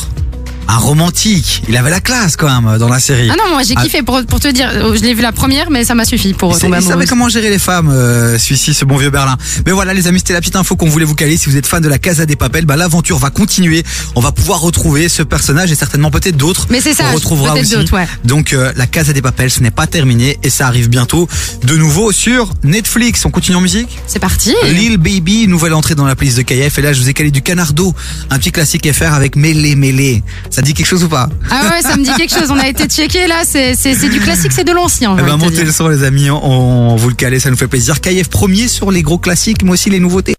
un 0.70 0.78
romantique. 0.78 1.64
Il 1.68 1.76
avait 1.78 1.90
la 1.90 2.00
classe 2.00 2.36
quand 2.36 2.48
même 2.62 2.78
dans 2.78 2.90
la 2.90 3.00
série. 3.00 3.28
Ah 3.32 3.36
non, 3.36 3.50
moi 3.50 3.64
j'ai 3.64 3.74
kiffé 3.76 4.04
pour, 4.04 4.24
pour 4.26 4.40
te 4.40 4.48
dire, 4.48 4.70
euh, 4.72 4.96
je 4.96 5.02
l'ai 5.02 5.16
vu 5.16 5.22
la 5.22 5.32
première, 5.32 5.72
mais 5.72 5.84
ça 5.84 5.96
m'a 5.96 6.06
suffi 6.06 6.34
pour 6.34 6.58
tomber 6.58 6.78
il 6.80 6.84
savait 6.84 7.08
comment 7.08 7.28
gérer 7.28 7.50
les 7.50 7.58
femmes, 7.60 7.90
euh, 7.90 8.38
celui-ci, 8.38 8.74
ce 8.76 8.86
bon 8.86 8.98
vieux 8.98 9.10
Berlin. 9.10 9.36
Mais 9.66 9.72
voilà, 9.72 9.94
les 9.96 10.08
amis, 10.08 10.20
c'était 10.20 10.34
la 10.34 10.42
petite 10.42 10.56
info 10.56 10.76
qu'on 10.76 10.88
voulait 10.88 11.06
vous 11.06 11.16
caler. 11.16 11.38
Si 11.38 11.50
vous 11.50 11.58
êtes 11.58 11.66
fan 11.66 11.82
de 11.82 11.90
la 11.90 11.98
Casa 11.98 12.26
des 12.28 12.36
Papels, 12.36 12.66
bah, 12.66 12.76
l'aventure 12.76 13.18
va 13.18 13.32
continuer. 13.32 13.84
On 14.16 14.22
va 14.22 14.32
pouvoir 14.32 14.62
retrouver 14.62 15.10
ce 15.10 15.24
personnage 15.24 15.72
et 15.72 15.76
certainement 15.76 16.12
peut-être 16.12 16.38
d'autres. 16.38 16.68
Mais 16.70 16.82
c'est 16.82 16.94
ça, 16.94 17.06
On 17.12 17.16
retrouvera 17.16 17.56
aussi. 17.56 17.76
d'autres, 17.76 17.94
ouais. 17.96 18.08
Donc, 18.24 18.54
euh, 18.54 18.72
la 18.76 18.86
Casa 18.86 19.12
des 19.12 19.24
Papels, 19.24 19.50
ce 19.50 19.62
n'est 19.62 19.72
pas 19.72 19.88
terminé 19.88 20.38
et 20.44 20.52
ça 20.52 20.68
arrive 20.68 20.88
bientôt 20.90 21.28
de 21.64 21.76
nouveau 21.76 22.12
sur 22.12 22.54
Netflix. 22.64 23.26
On 23.26 23.32
continue 23.32 23.58
en 23.58 23.62
musique? 23.62 23.98
C'est 24.06 24.20
parti. 24.20 24.56
Lil 24.66 24.98
Baby, 24.98 25.48
nouvelle 25.48 25.74
entrée 25.74 25.96
dans 25.96 26.06
la 26.06 26.16
playlist 26.16 26.38
de 26.38 26.44
KF. 26.44 26.78
Et 26.78 26.82
là, 26.84 26.94
je 26.94 27.02
vous 27.02 27.10
ai 27.10 27.14
calé 27.14 27.32
du 27.32 27.42
Canardo, 27.42 27.96
un 28.30 28.38
petit 28.38 28.52
classique 28.52 28.88
FR 28.94 29.14
avec 29.14 29.36
Mêlé 29.36 29.76
Mêlé. 29.76 30.22
Ça 30.52 30.59
dit 30.62 30.74
quelque 30.74 30.88
chose 30.88 31.04
ou 31.04 31.10
pas 31.10 31.30
Ah 31.50 31.70
ouais, 31.70 31.82
ça 31.82 31.96
me 31.98 32.04
dit 32.04 32.12
quelque 32.16 32.34
chose. 32.38 32.50
On 32.52 32.60
a 32.60 32.68
été 32.68 32.86
checké 32.86 33.28
là, 33.28 33.42
c'est 33.46 33.76
c'est- 33.76 33.96
c'est 33.96 34.10
du 34.10 34.20
classique, 34.20 34.52
c'est 34.52 34.64
de 34.64 34.72
l'ancien. 34.72 35.16
Eh 35.20 35.22
ben, 35.24 35.38
montez 35.38 35.64
le 35.64 35.72
son, 35.72 35.88
les 35.88 36.04
amis. 36.04 36.30
On, 36.30 36.38
on 36.92 36.96
vous 36.96 37.10
le 37.10 37.16
calait, 37.16 37.40
ça 37.40 37.50
nous 37.50 37.58
fait 37.58 37.68
plaisir. 37.68 38.00
KF 38.02 38.30
premier 38.30 38.68
sur 38.68 38.92
les 38.92 39.02
gros 39.02 39.18
classiques, 39.18 39.64
mais 39.64 39.72
aussi 39.72 39.90
les 39.90 40.00
nouveautés. 40.00 40.36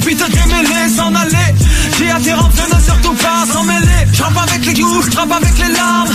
Puis 0.00 0.16
te 0.16 0.24
démêler, 0.30 0.88
s'en 0.94 1.14
aller. 1.14 1.54
J'ai 1.98 2.10
à 2.10 2.18
tes 2.18 2.32
ne 2.32 2.80
surtout 2.82 3.14
pas 3.14 3.44
s'en 3.52 3.62
mêler. 3.64 4.06
J'rappe 4.12 4.36
avec 4.36 4.66
les 4.66 4.74
goûts, 4.74 5.02
j'rappe 5.10 5.32
avec 5.32 5.58
les 5.58 5.72
larmes. 5.72 6.08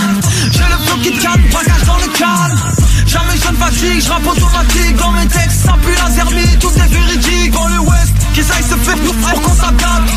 J'ai 0.52 0.60
le 0.60 0.78
flow 0.86 0.98
qui 1.04 1.12
te 1.12 1.22
calme, 1.22 1.42
braquage 1.52 1.84
dans 1.86 1.98
le 1.98 2.08
calme. 2.18 2.60
Jamais 3.06 3.38
je 3.42 3.50
ne 3.50 3.56
fatigue, 3.56 4.02
j'rappe 4.02 4.28
automatique. 4.28 4.96
Dans 4.98 5.12
mes 5.12 5.28
textes, 5.28 5.66
ça 5.66 5.76
pue 5.84 5.96
la 5.96 6.10
zermie, 6.12 6.58
tout 6.60 6.72
est 6.76 6.92
véridique. 6.94 7.52
Dans 7.52 7.68
le 7.68 7.80
West, 7.80 8.14
qu'ils 8.34 8.52
aillent 8.52 8.70
se 8.70 8.76
faire 8.76 8.98
pour 8.98 9.42
qu'on 9.42 9.56
s'adapte. 9.56 10.12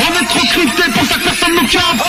On 0.00 0.22
est 0.22 0.26
trop 0.26 0.46
crypté 0.46 0.82
pour 0.92 1.02
que 1.02 1.24
personne 1.24 1.54
nous 1.54 1.68
capte. 1.68 2.04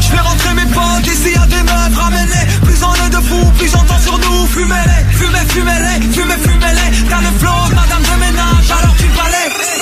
Je 0.00 0.16
rentrer 0.16 0.54
mes 0.54 0.70
potes, 0.72 1.06
ici 1.06 1.32
y'a 1.34 1.46
des 1.46 1.62
meufs, 1.62 1.98
ramenez 1.98 2.44
Plus 2.64 2.82
on 2.82 2.94
est 2.94 3.10
de 3.10 3.20
fous, 3.26 3.50
plus 3.58 3.68
j'entends 3.68 3.98
sur 3.98 4.18
nous. 4.18 4.46
Fumez-les, 4.46 5.12
fumez, 5.18 5.46
fumez-les, 5.48 6.12
fumez, 6.12 6.38
fumez-les. 6.42 7.08
T'as 7.08 7.20
le 7.20 7.38
flow, 7.38 7.74
madame 7.74 8.02
de 8.02 8.20
ménage, 8.20 8.70
alors 8.70 8.94
tu 8.96 9.06
balais. 9.08 9.73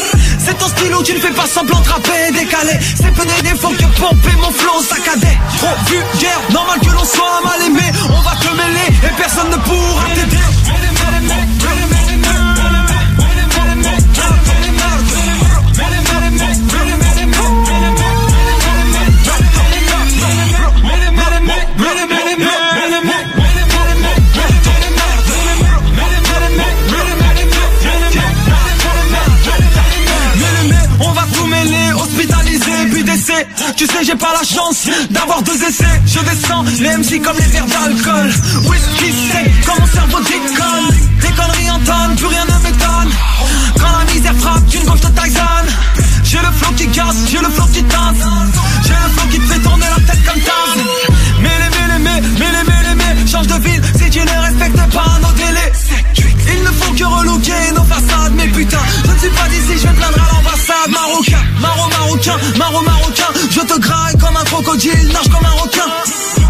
C'est 0.45 0.59
ton 0.59 0.67
style 0.67 0.95
où 0.95 1.03
tu 1.03 1.15
ne 1.15 1.21
fais 1.21 1.33
pas 1.33 1.47
semblant 1.47 1.81
de 1.81 1.89
rapper, 1.89 2.33
décalé. 2.33 2.73
C'est 2.97 3.13
peu 3.13 3.25
des 3.25 3.43
défauts 3.43 3.71
que 3.71 4.01
pomper 4.01 4.37
mon 4.41 4.51
flow 4.51 4.83
saccadé. 4.83 5.39
Trop 5.59 5.77
vulgaire, 5.87 6.41
normal 6.51 6.81
que 6.81 6.91
l'on 6.91 7.05
soit 7.05 7.41
mal 7.45 7.63
aimé. 7.63 7.93
On 8.11 8.21
va 8.21 8.35
te 8.37 8.49
mêler 8.57 8.89
et 9.05 9.17
personne 9.17 9.51
ne 9.51 9.57
pourra 9.57 10.05
t'aider. 10.15 11.52
Tu 33.77 33.87
sais 33.87 34.05
j'ai 34.05 34.17
pas 34.17 34.33
la 34.33 34.45
chance 34.45 34.89
d'avoir 35.11 35.43
deux 35.43 35.55
essais. 35.55 36.03
Je 36.07 36.19
descends 36.19 36.65
les 36.81 36.97
MC 36.97 37.23
comme 37.23 37.37
les 37.39 37.47
verres 37.47 37.67
d'alcool. 37.67 38.33
Whisky 38.65 39.13
sec 39.31 39.53
quand 39.65 39.79
mon 39.79 39.87
cerveau 39.87 40.19
déconne. 40.21 40.97
Des 41.21 41.29
conneries 41.29 41.71
en 41.71 42.17
plus 42.17 42.27
rien 42.27 42.45
ne 42.45 42.65
m'étonne. 42.65 43.13
Quand 43.79 43.99
la 43.99 44.13
misère 44.13 44.35
frappe 44.35 44.67
tu 44.69 44.79
d'une 44.79 44.89
gauche 44.89 45.01
de 45.03 45.07
Tyson. 45.07 45.67
J'ai 46.25 46.39
le 46.39 46.51
flot 46.53 46.73
qui 46.77 46.89
casse, 46.89 47.17
j'ai 47.31 47.39
le 47.39 47.51
flot 47.51 47.67
qui 47.73 47.85
tasse 47.85 48.27
J'ai 48.85 48.91
le 48.91 49.11
flot 49.15 49.29
qui 49.31 49.39
te 49.39 49.53
fait 49.53 49.61
tourner 49.61 49.87
la 49.87 50.13
tête 50.13 50.25
comme 50.25 50.43
Taz. 50.43 50.83
Mais 51.41 51.49
les 51.49 51.71
mais 51.71 51.95
les 51.95 52.03
mais, 52.03 52.21
mais 52.41 52.47
les 52.47 52.65
mais 52.67 52.89
les 52.89 52.95
mais 52.97 53.31
Change 53.31 53.47
de 53.47 53.69
ville 53.69 53.83
si 53.99 54.11
tu 54.11 54.19
ne 54.19 54.41
respectes 54.41 54.93
pas 54.93 55.19
nos 55.23 55.33
délires 55.35 55.52
que 57.03 57.07
relooker 57.07 57.73
nos 57.75 57.85
façades 57.85 58.33
Mais 58.35 58.49
putain, 58.49 58.79
je 59.05 59.11
ne 59.11 59.19
suis 59.19 59.31
pas 59.31 59.49
d'ici, 59.49 59.79
je 59.79 59.89
vais 59.89 59.95
plaindre 59.95 60.19
à 60.23 60.35
l'ambassade. 60.35 60.91
Marocain, 60.91 61.43
maro 61.61 61.89
marocain, 61.89 62.37
maro 62.59 62.81
marocain 62.83 63.31
Je 63.51 63.61
te 63.61 63.79
graille 63.79 64.17
comme 64.19 64.37
un 64.37 64.45
crocodile, 64.45 65.09
nage 65.09 65.29
comme 65.29 65.45
un 65.45 65.63
requin. 65.63 65.89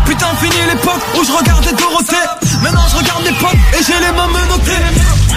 Putain, 0.04 0.26
fini 0.40 0.56
l'époque 0.68 1.02
où 1.18 1.24
je 1.24 1.32
regardais 1.32 1.72
Dorothée 1.72 2.28
Maintenant 2.62 2.86
je 2.90 2.96
regarde 2.96 3.24
mes 3.24 3.36
potes 3.38 3.62
et 3.78 3.82
j'ai 3.84 3.98
les 4.04 4.12
mains 4.12 4.28
menottées 4.28 5.31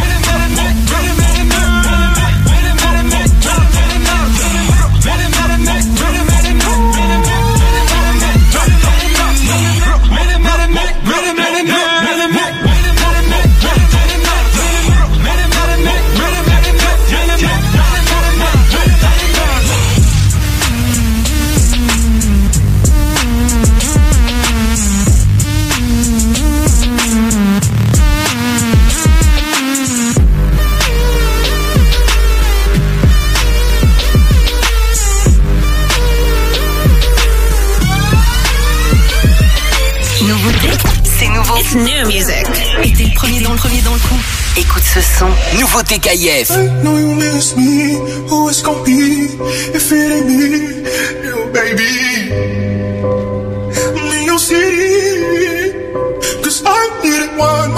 new 41.75 42.07
music. 42.07 42.45
Et 42.83 42.91
t'es 42.93 43.03
le 43.03 43.13
premier 43.13 43.41
dans 43.41 43.51
le 43.51 43.57
premier 43.57 43.81
dans 43.81 43.93
le 43.93 43.99
coup. 43.99 44.19
Écoute 44.57 44.83
ce 44.83 45.01
son. 45.01 45.27
Nouveauté 45.59 45.99
KIF. 45.99 46.49
I 46.49 46.69
know 46.81 46.97
you 46.97 47.13
miss 47.13 47.55
me. 47.55 47.97
Who 48.29 48.49
it's 48.49 48.61
gonna 48.61 48.83
be 48.83 49.27
if 49.73 49.91
it 49.91 50.11
ain't 50.11 50.27
me, 50.27 50.83
you 51.23 51.45
baby? 51.53 51.91
Me, 54.09 54.25
you 54.25 54.37
see, 54.39 55.73
cause 56.41 56.63
I 56.65 56.89
need 57.03 57.23
it 57.23 57.37
one 57.37 57.73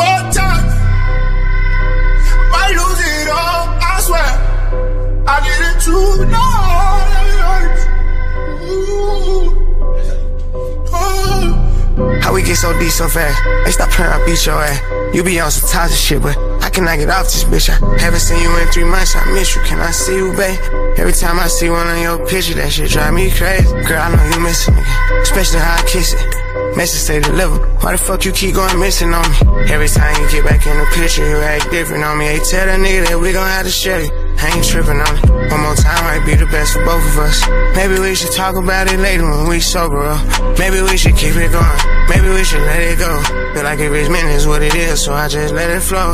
we 12.37 12.43
get 12.43 12.55
so 12.55 12.69
deep 12.77 12.91
so 12.91 13.09
fast? 13.09 13.33
Hey, 13.65 13.71
stop 13.71 13.89
playing, 13.89 14.13
I 14.13 14.23
beat 14.23 14.45
your 14.45 14.61
ass. 14.61 14.77
You 15.11 15.23
be 15.23 15.39
on 15.39 15.49
some 15.49 15.67
toxic 15.67 15.97
shit, 15.97 16.21
but 16.21 16.37
I 16.61 16.69
cannot 16.69 17.01
get 17.01 17.09
off 17.09 17.25
this 17.25 17.43
bitch. 17.49 17.73
I 17.73 17.81
haven't 17.97 18.19
seen 18.19 18.37
you 18.37 18.53
in 18.61 18.67
three 18.67 18.83
months, 18.83 19.15
I 19.15 19.25
miss 19.33 19.55
you. 19.55 19.61
Can 19.63 19.79
I 19.81 19.89
see 19.89 20.15
you, 20.15 20.29
babe? 20.37 20.59
Every 21.01 21.13
time 21.13 21.39
I 21.39 21.47
see 21.47 21.71
one 21.71 21.89
of 21.89 21.97
your 21.97 22.19
pictures, 22.29 22.55
that 22.61 22.71
shit 22.71 22.91
drive 22.91 23.15
me 23.15 23.31
crazy. 23.31 23.65
Girl, 23.89 23.97
I 23.97 24.13
know 24.13 24.21
you 24.29 24.39
missing 24.45 24.75
me, 24.75 24.83
especially 25.25 25.65
how 25.65 25.81
I 25.81 25.83
kiss 25.89 26.13
it. 26.13 26.77
Message 26.77 27.01
say 27.01 27.19
deliver. 27.19 27.57
Why 27.81 27.93
the 27.93 27.97
fuck 27.97 28.23
you 28.23 28.31
keep 28.31 28.53
going 28.53 28.77
missing 28.79 29.13
on 29.17 29.25
me? 29.25 29.73
Every 29.73 29.89
time 29.89 30.13
you 30.21 30.29
get 30.29 30.45
back 30.45 30.61
in 30.67 30.77
the 30.77 30.85
picture, 30.93 31.25
you 31.27 31.37
act 31.41 31.71
different 31.71 32.03
on 32.03 32.19
me. 32.19 32.25
Hey, 32.25 32.37
tell 32.37 32.67
that 32.67 32.77
nigga 32.77 33.07
that 33.09 33.19
we 33.19 33.33
gon' 33.33 33.49
have 33.49 33.65
to 33.65 33.71
share 33.71 34.01
it. 34.01 34.26
I 34.39 34.53
ain't 34.55 34.65
tripping 34.65 35.01
on 35.01 35.13
it. 35.17 35.51
One 35.51 35.61
more 35.61 35.75
time 35.75 36.03
might 36.05 36.25
be 36.25 36.35
the 36.35 36.45
best 36.47 36.73
for 36.73 36.85
both 36.85 37.03
of 37.03 37.17
us. 37.19 37.41
Maybe 37.75 37.99
we 37.99 38.15
should 38.15 38.31
talk 38.31 38.55
about 38.55 38.91
it 38.91 38.99
later 38.99 39.23
when 39.29 39.47
we 39.47 39.59
sober 39.59 40.03
up. 40.03 40.21
Maybe 40.59 40.81
we 40.81 40.97
should 40.97 41.15
keep 41.15 41.35
it 41.35 41.51
going. 41.51 41.81
Maybe 42.09 42.29
we 42.29 42.43
should 42.43 42.61
let 42.61 42.81
it 42.81 42.99
go. 42.99 43.11
Feel 43.53 43.63
like 43.63 43.79
it's 43.79 44.09
meant, 44.09 44.29
it's 44.29 44.45
what 44.45 44.61
it 44.61 44.75
is, 44.75 45.03
so 45.03 45.13
I 45.13 45.27
just 45.27 45.53
let 45.53 45.69
it 45.69 45.81
flow. 45.81 46.13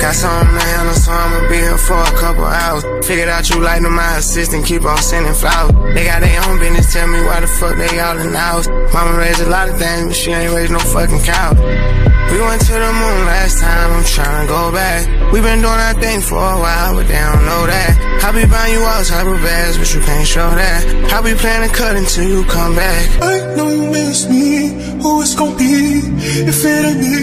Got 0.00 0.14
something 0.14 0.54
to 0.54 0.64
handle, 0.64 0.94
so 0.94 1.12
I'ma 1.12 1.48
be 1.48 1.56
here 1.56 1.78
for 1.78 1.96
a 2.00 2.12
couple 2.20 2.44
hours. 2.44 2.84
Figured 3.06 3.28
out 3.28 3.48
you 3.48 3.60
like 3.60 3.80
my 3.82 4.16
assistant, 4.18 4.66
keep 4.66 4.84
on 4.84 4.98
sending 4.98 5.32
flowers. 5.34 5.72
They 5.94 6.04
got 6.04 6.20
their 6.20 6.42
own 6.48 6.58
business, 6.58 6.92
tell 6.92 7.08
me 7.08 7.20
why 7.24 7.40
the 7.40 7.46
fuck 7.46 7.76
they 7.76 7.98
all 8.00 8.18
in 8.18 8.32
the 8.32 8.38
house. 8.38 8.68
Mama 8.92 9.18
raised 9.18 9.40
a 9.40 9.48
lot 9.48 9.68
of 9.68 9.78
things, 9.78 10.06
but 10.08 10.16
she 10.16 10.32
ain't 10.32 10.52
raised 10.52 10.72
no 10.72 10.78
fucking 10.78 11.20
cow. 11.20 12.15
We 12.32 12.40
went 12.42 12.60
to 12.66 12.72
the 12.72 12.92
moon 12.92 13.20
last 13.24 13.60
time, 13.60 13.92
I'm 13.92 14.02
tryna 14.02 14.48
go 14.48 14.72
back. 14.72 15.32
We 15.32 15.40
been 15.40 15.60
doing 15.62 15.80
our 15.86 15.94
thing 15.94 16.20
for 16.20 16.36
a 16.36 16.58
while, 16.58 16.94
but 16.94 17.06
they 17.06 17.14
don't 17.14 17.44
know 17.46 17.66
that. 17.66 17.92
I 18.26 18.32
be 18.32 18.44
buying 18.50 18.74
you 18.74 18.82
all 18.82 19.04
type 19.04 19.26
of 19.26 19.40
bags, 19.42 19.78
but 19.78 19.94
you 19.94 20.00
can't 20.00 20.26
show 20.26 20.50
that. 20.50 21.12
I 21.12 21.22
be 21.22 21.34
planning 21.34 21.70
to 21.70 21.74
cut 21.74 21.94
until 21.96 22.24
you 22.24 22.44
come 22.44 22.74
back. 22.74 23.22
I 23.22 23.54
know 23.54 23.68
you 23.70 23.90
miss 23.92 24.28
me. 24.28 24.74
Who 25.02 25.22
it's 25.22 25.34
gonna 25.36 25.56
be 25.56 26.02
if 26.50 26.64
it 26.64 26.84
ain't 26.90 26.98
me, 26.98 27.14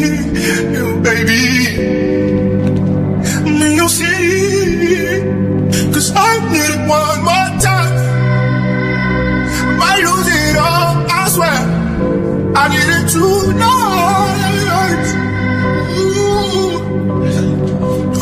you 0.75 0.85
baby? 1.03 1.41
Me, 3.59 3.75
you 3.75 3.87
see, 3.89 5.19
cause 5.93 6.11
I 6.15 6.31
need 6.51 6.71
it 6.75 6.83
one 6.87 7.19
more 7.27 7.49
time. 7.59 7.93
Might 9.79 10.01
lose 10.07 10.29
it 10.31 10.55
all, 10.55 10.89
I 11.11 11.27
swear. 11.35 11.59
I 12.55 12.63
need 12.71 12.89
it 12.97 13.09
to 13.11 13.19
Ooh. 13.19 14.32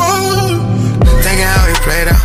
Oh. 0.00 0.56
Thinking 1.22 1.44
how 1.44 1.66
we 1.66 1.74
played 1.84 2.08
out. 2.08 2.24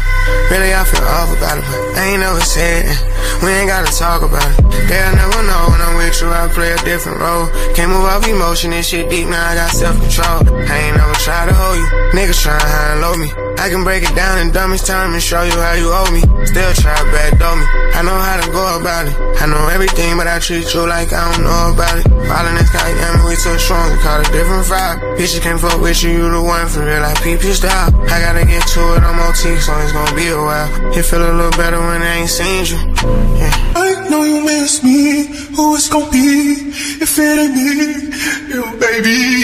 Really, 0.52 0.74
I 0.74 0.84
feel 0.86 1.03
off 1.03 1.32
about 1.36 1.57
it, 1.57 1.65
but 1.68 1.98
I 1.98 2.06
ain't 2.06 2.22
never 2.22 2.40
said 2.41 2.86
it. 2.86 3.16
We 3.43 3.49
ain't 3.53 3.69
gotta 3.69 3.91
talk 3.93 4.22
about 4.23 4.43
it. 4.43 4.68
They'll 4.88 5.15
never 5.15 5.41
know 5.43 5.64
when 5.69 5.81
I'm 5.81 5.95
with 5.97 6.19
you, 6.22 6.30
I 6.30 6.47
play 6.47 6.72
a 6.72 6.77
different 6.84 7.19
role. 7.19 7.47
Can't 7.76 7.91
move 7.91 8.05
off 8.05 8.27
emotion, 8.27 8.72
this 8.72 8.89
shit 8.89 9.09
deep, 9.09 9.27
now 9.27 9.51
I 9.51 9.55
got 9.55 9.72
self-control. 9.72 10.47
I 10.68 10.76
ain't 10.89 10.97
never 10.97 11.14
try 11.22 11.45
to 11.45 11.53
hold 11.53 11.77
you. 11.77 11.88
Niggas 12.18 12.41
try 12.41 12.57
high 12.57 12.93
and 12.93 13.01
low 13.01 13.15
me. 13.15 13.30
I 13.57 13.69
can 13.69 13.84
break 13.84 14.03
it 14.03 14.15
down 14.15 14.39
in 14.39 14.51
dumbest 14.51 14.85
time 14.88 15.14
and 15.14 15.22
show 15.22 15.43
you 15.43 15.57
how 15.59 15.73
you 15.73 15.89
owe 15.91 16.09
me. 16.11 16.22
Still 16.45 16.73
try 16.73 16.95
to 16.95 17.05
backdoor 17.11 17.55
me. 17.57 17.65
I 17.97 18.01
know 18.01 18.15
how 18.15 18.39
to 18.39 18.47
go 18.51 18.80
about 18.80 19.07
it. 19.07 19.15
I 19.41 19.45
know 19.45 19.68
everything, 19.68 20.15
but 20.18 20.27
I 20.27 20.39
treat 20.39 20.73
you 20.73 20.88
like 20.88 21.11
I 21.11 21.31
don't 21.31 21.43
know 21.43 21.73
about 21.73 21.97
it. 21.99 22.05
Falling 22.27 22.55
this 22.55 22.69
guy, 22.69 22.89
yeah, 22.95 23.26
we 23.26 23.35
too 23.35 23.57
strong, 23.59 23.91
we 23.91 23.97
call 23.99 24.22
it 24.22 24.31
different 24.31 24.65
vibe. 24.65 25.18
Bitches 25.18 25.41
can't 25.41 25.59
fuck 25.59 25.81
with 25.81 26.01
you, 26.03 26.11
you 26.11 26.30
the 26.30 26.41
one 26.41 26.68
for 26.68 26.85
real, 26.85 27.03
I 27.03 27.14
peep 27.22 27.43
your 27.43 27.53
style. 27.53 27.89
I 28.07 28.19
gotta 28.22 28.45
get 28.45 28.65
to 28.76 28.81
it, 28.95 29.01
I'm 29.03 29.19
OT, 29.19 29.57
so 29.59 29.73
it's 29.81 29.91
gonna 29.91 30.15
be 30.15 30.27
a 30.27 30.38
while. 30.38 30.69
It 30.95 31.03
feel 31.03 31.22
a 31.22 31.34
little 31.34 31.51
better 31.51 31.80
when 31.80 32.01
I 32.01 32.23
ain't 32.23 32.30
seen 32.30 32.65
you. 32.65 33.27
Yeah. 33.36 33.52
I 33.76 34.10
know 34.10 34.24
you 34.24 34.44
miss 34.44 34.84
me. 34.84 35.28
Who 35.56 35.76
it's 35.76 35.90
gonna 35.90 36.10
be? 36.12 36.72
If 37.02 37.18
it 37.18 37.40
ain't 37.40 37.56
me, 37.56 38.10
you 38.54 38.64
baby? 38.80 39.44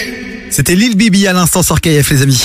C'était 0.49 0.75
Lil 0.75 0.95
Bibi 0.95 1.27
à 1.27 1.33
l'instant 1.33 1.63
sur 1.63 1.81
KF 1.81 2.11
les 2.11 2.21
amis. 2.21 2.43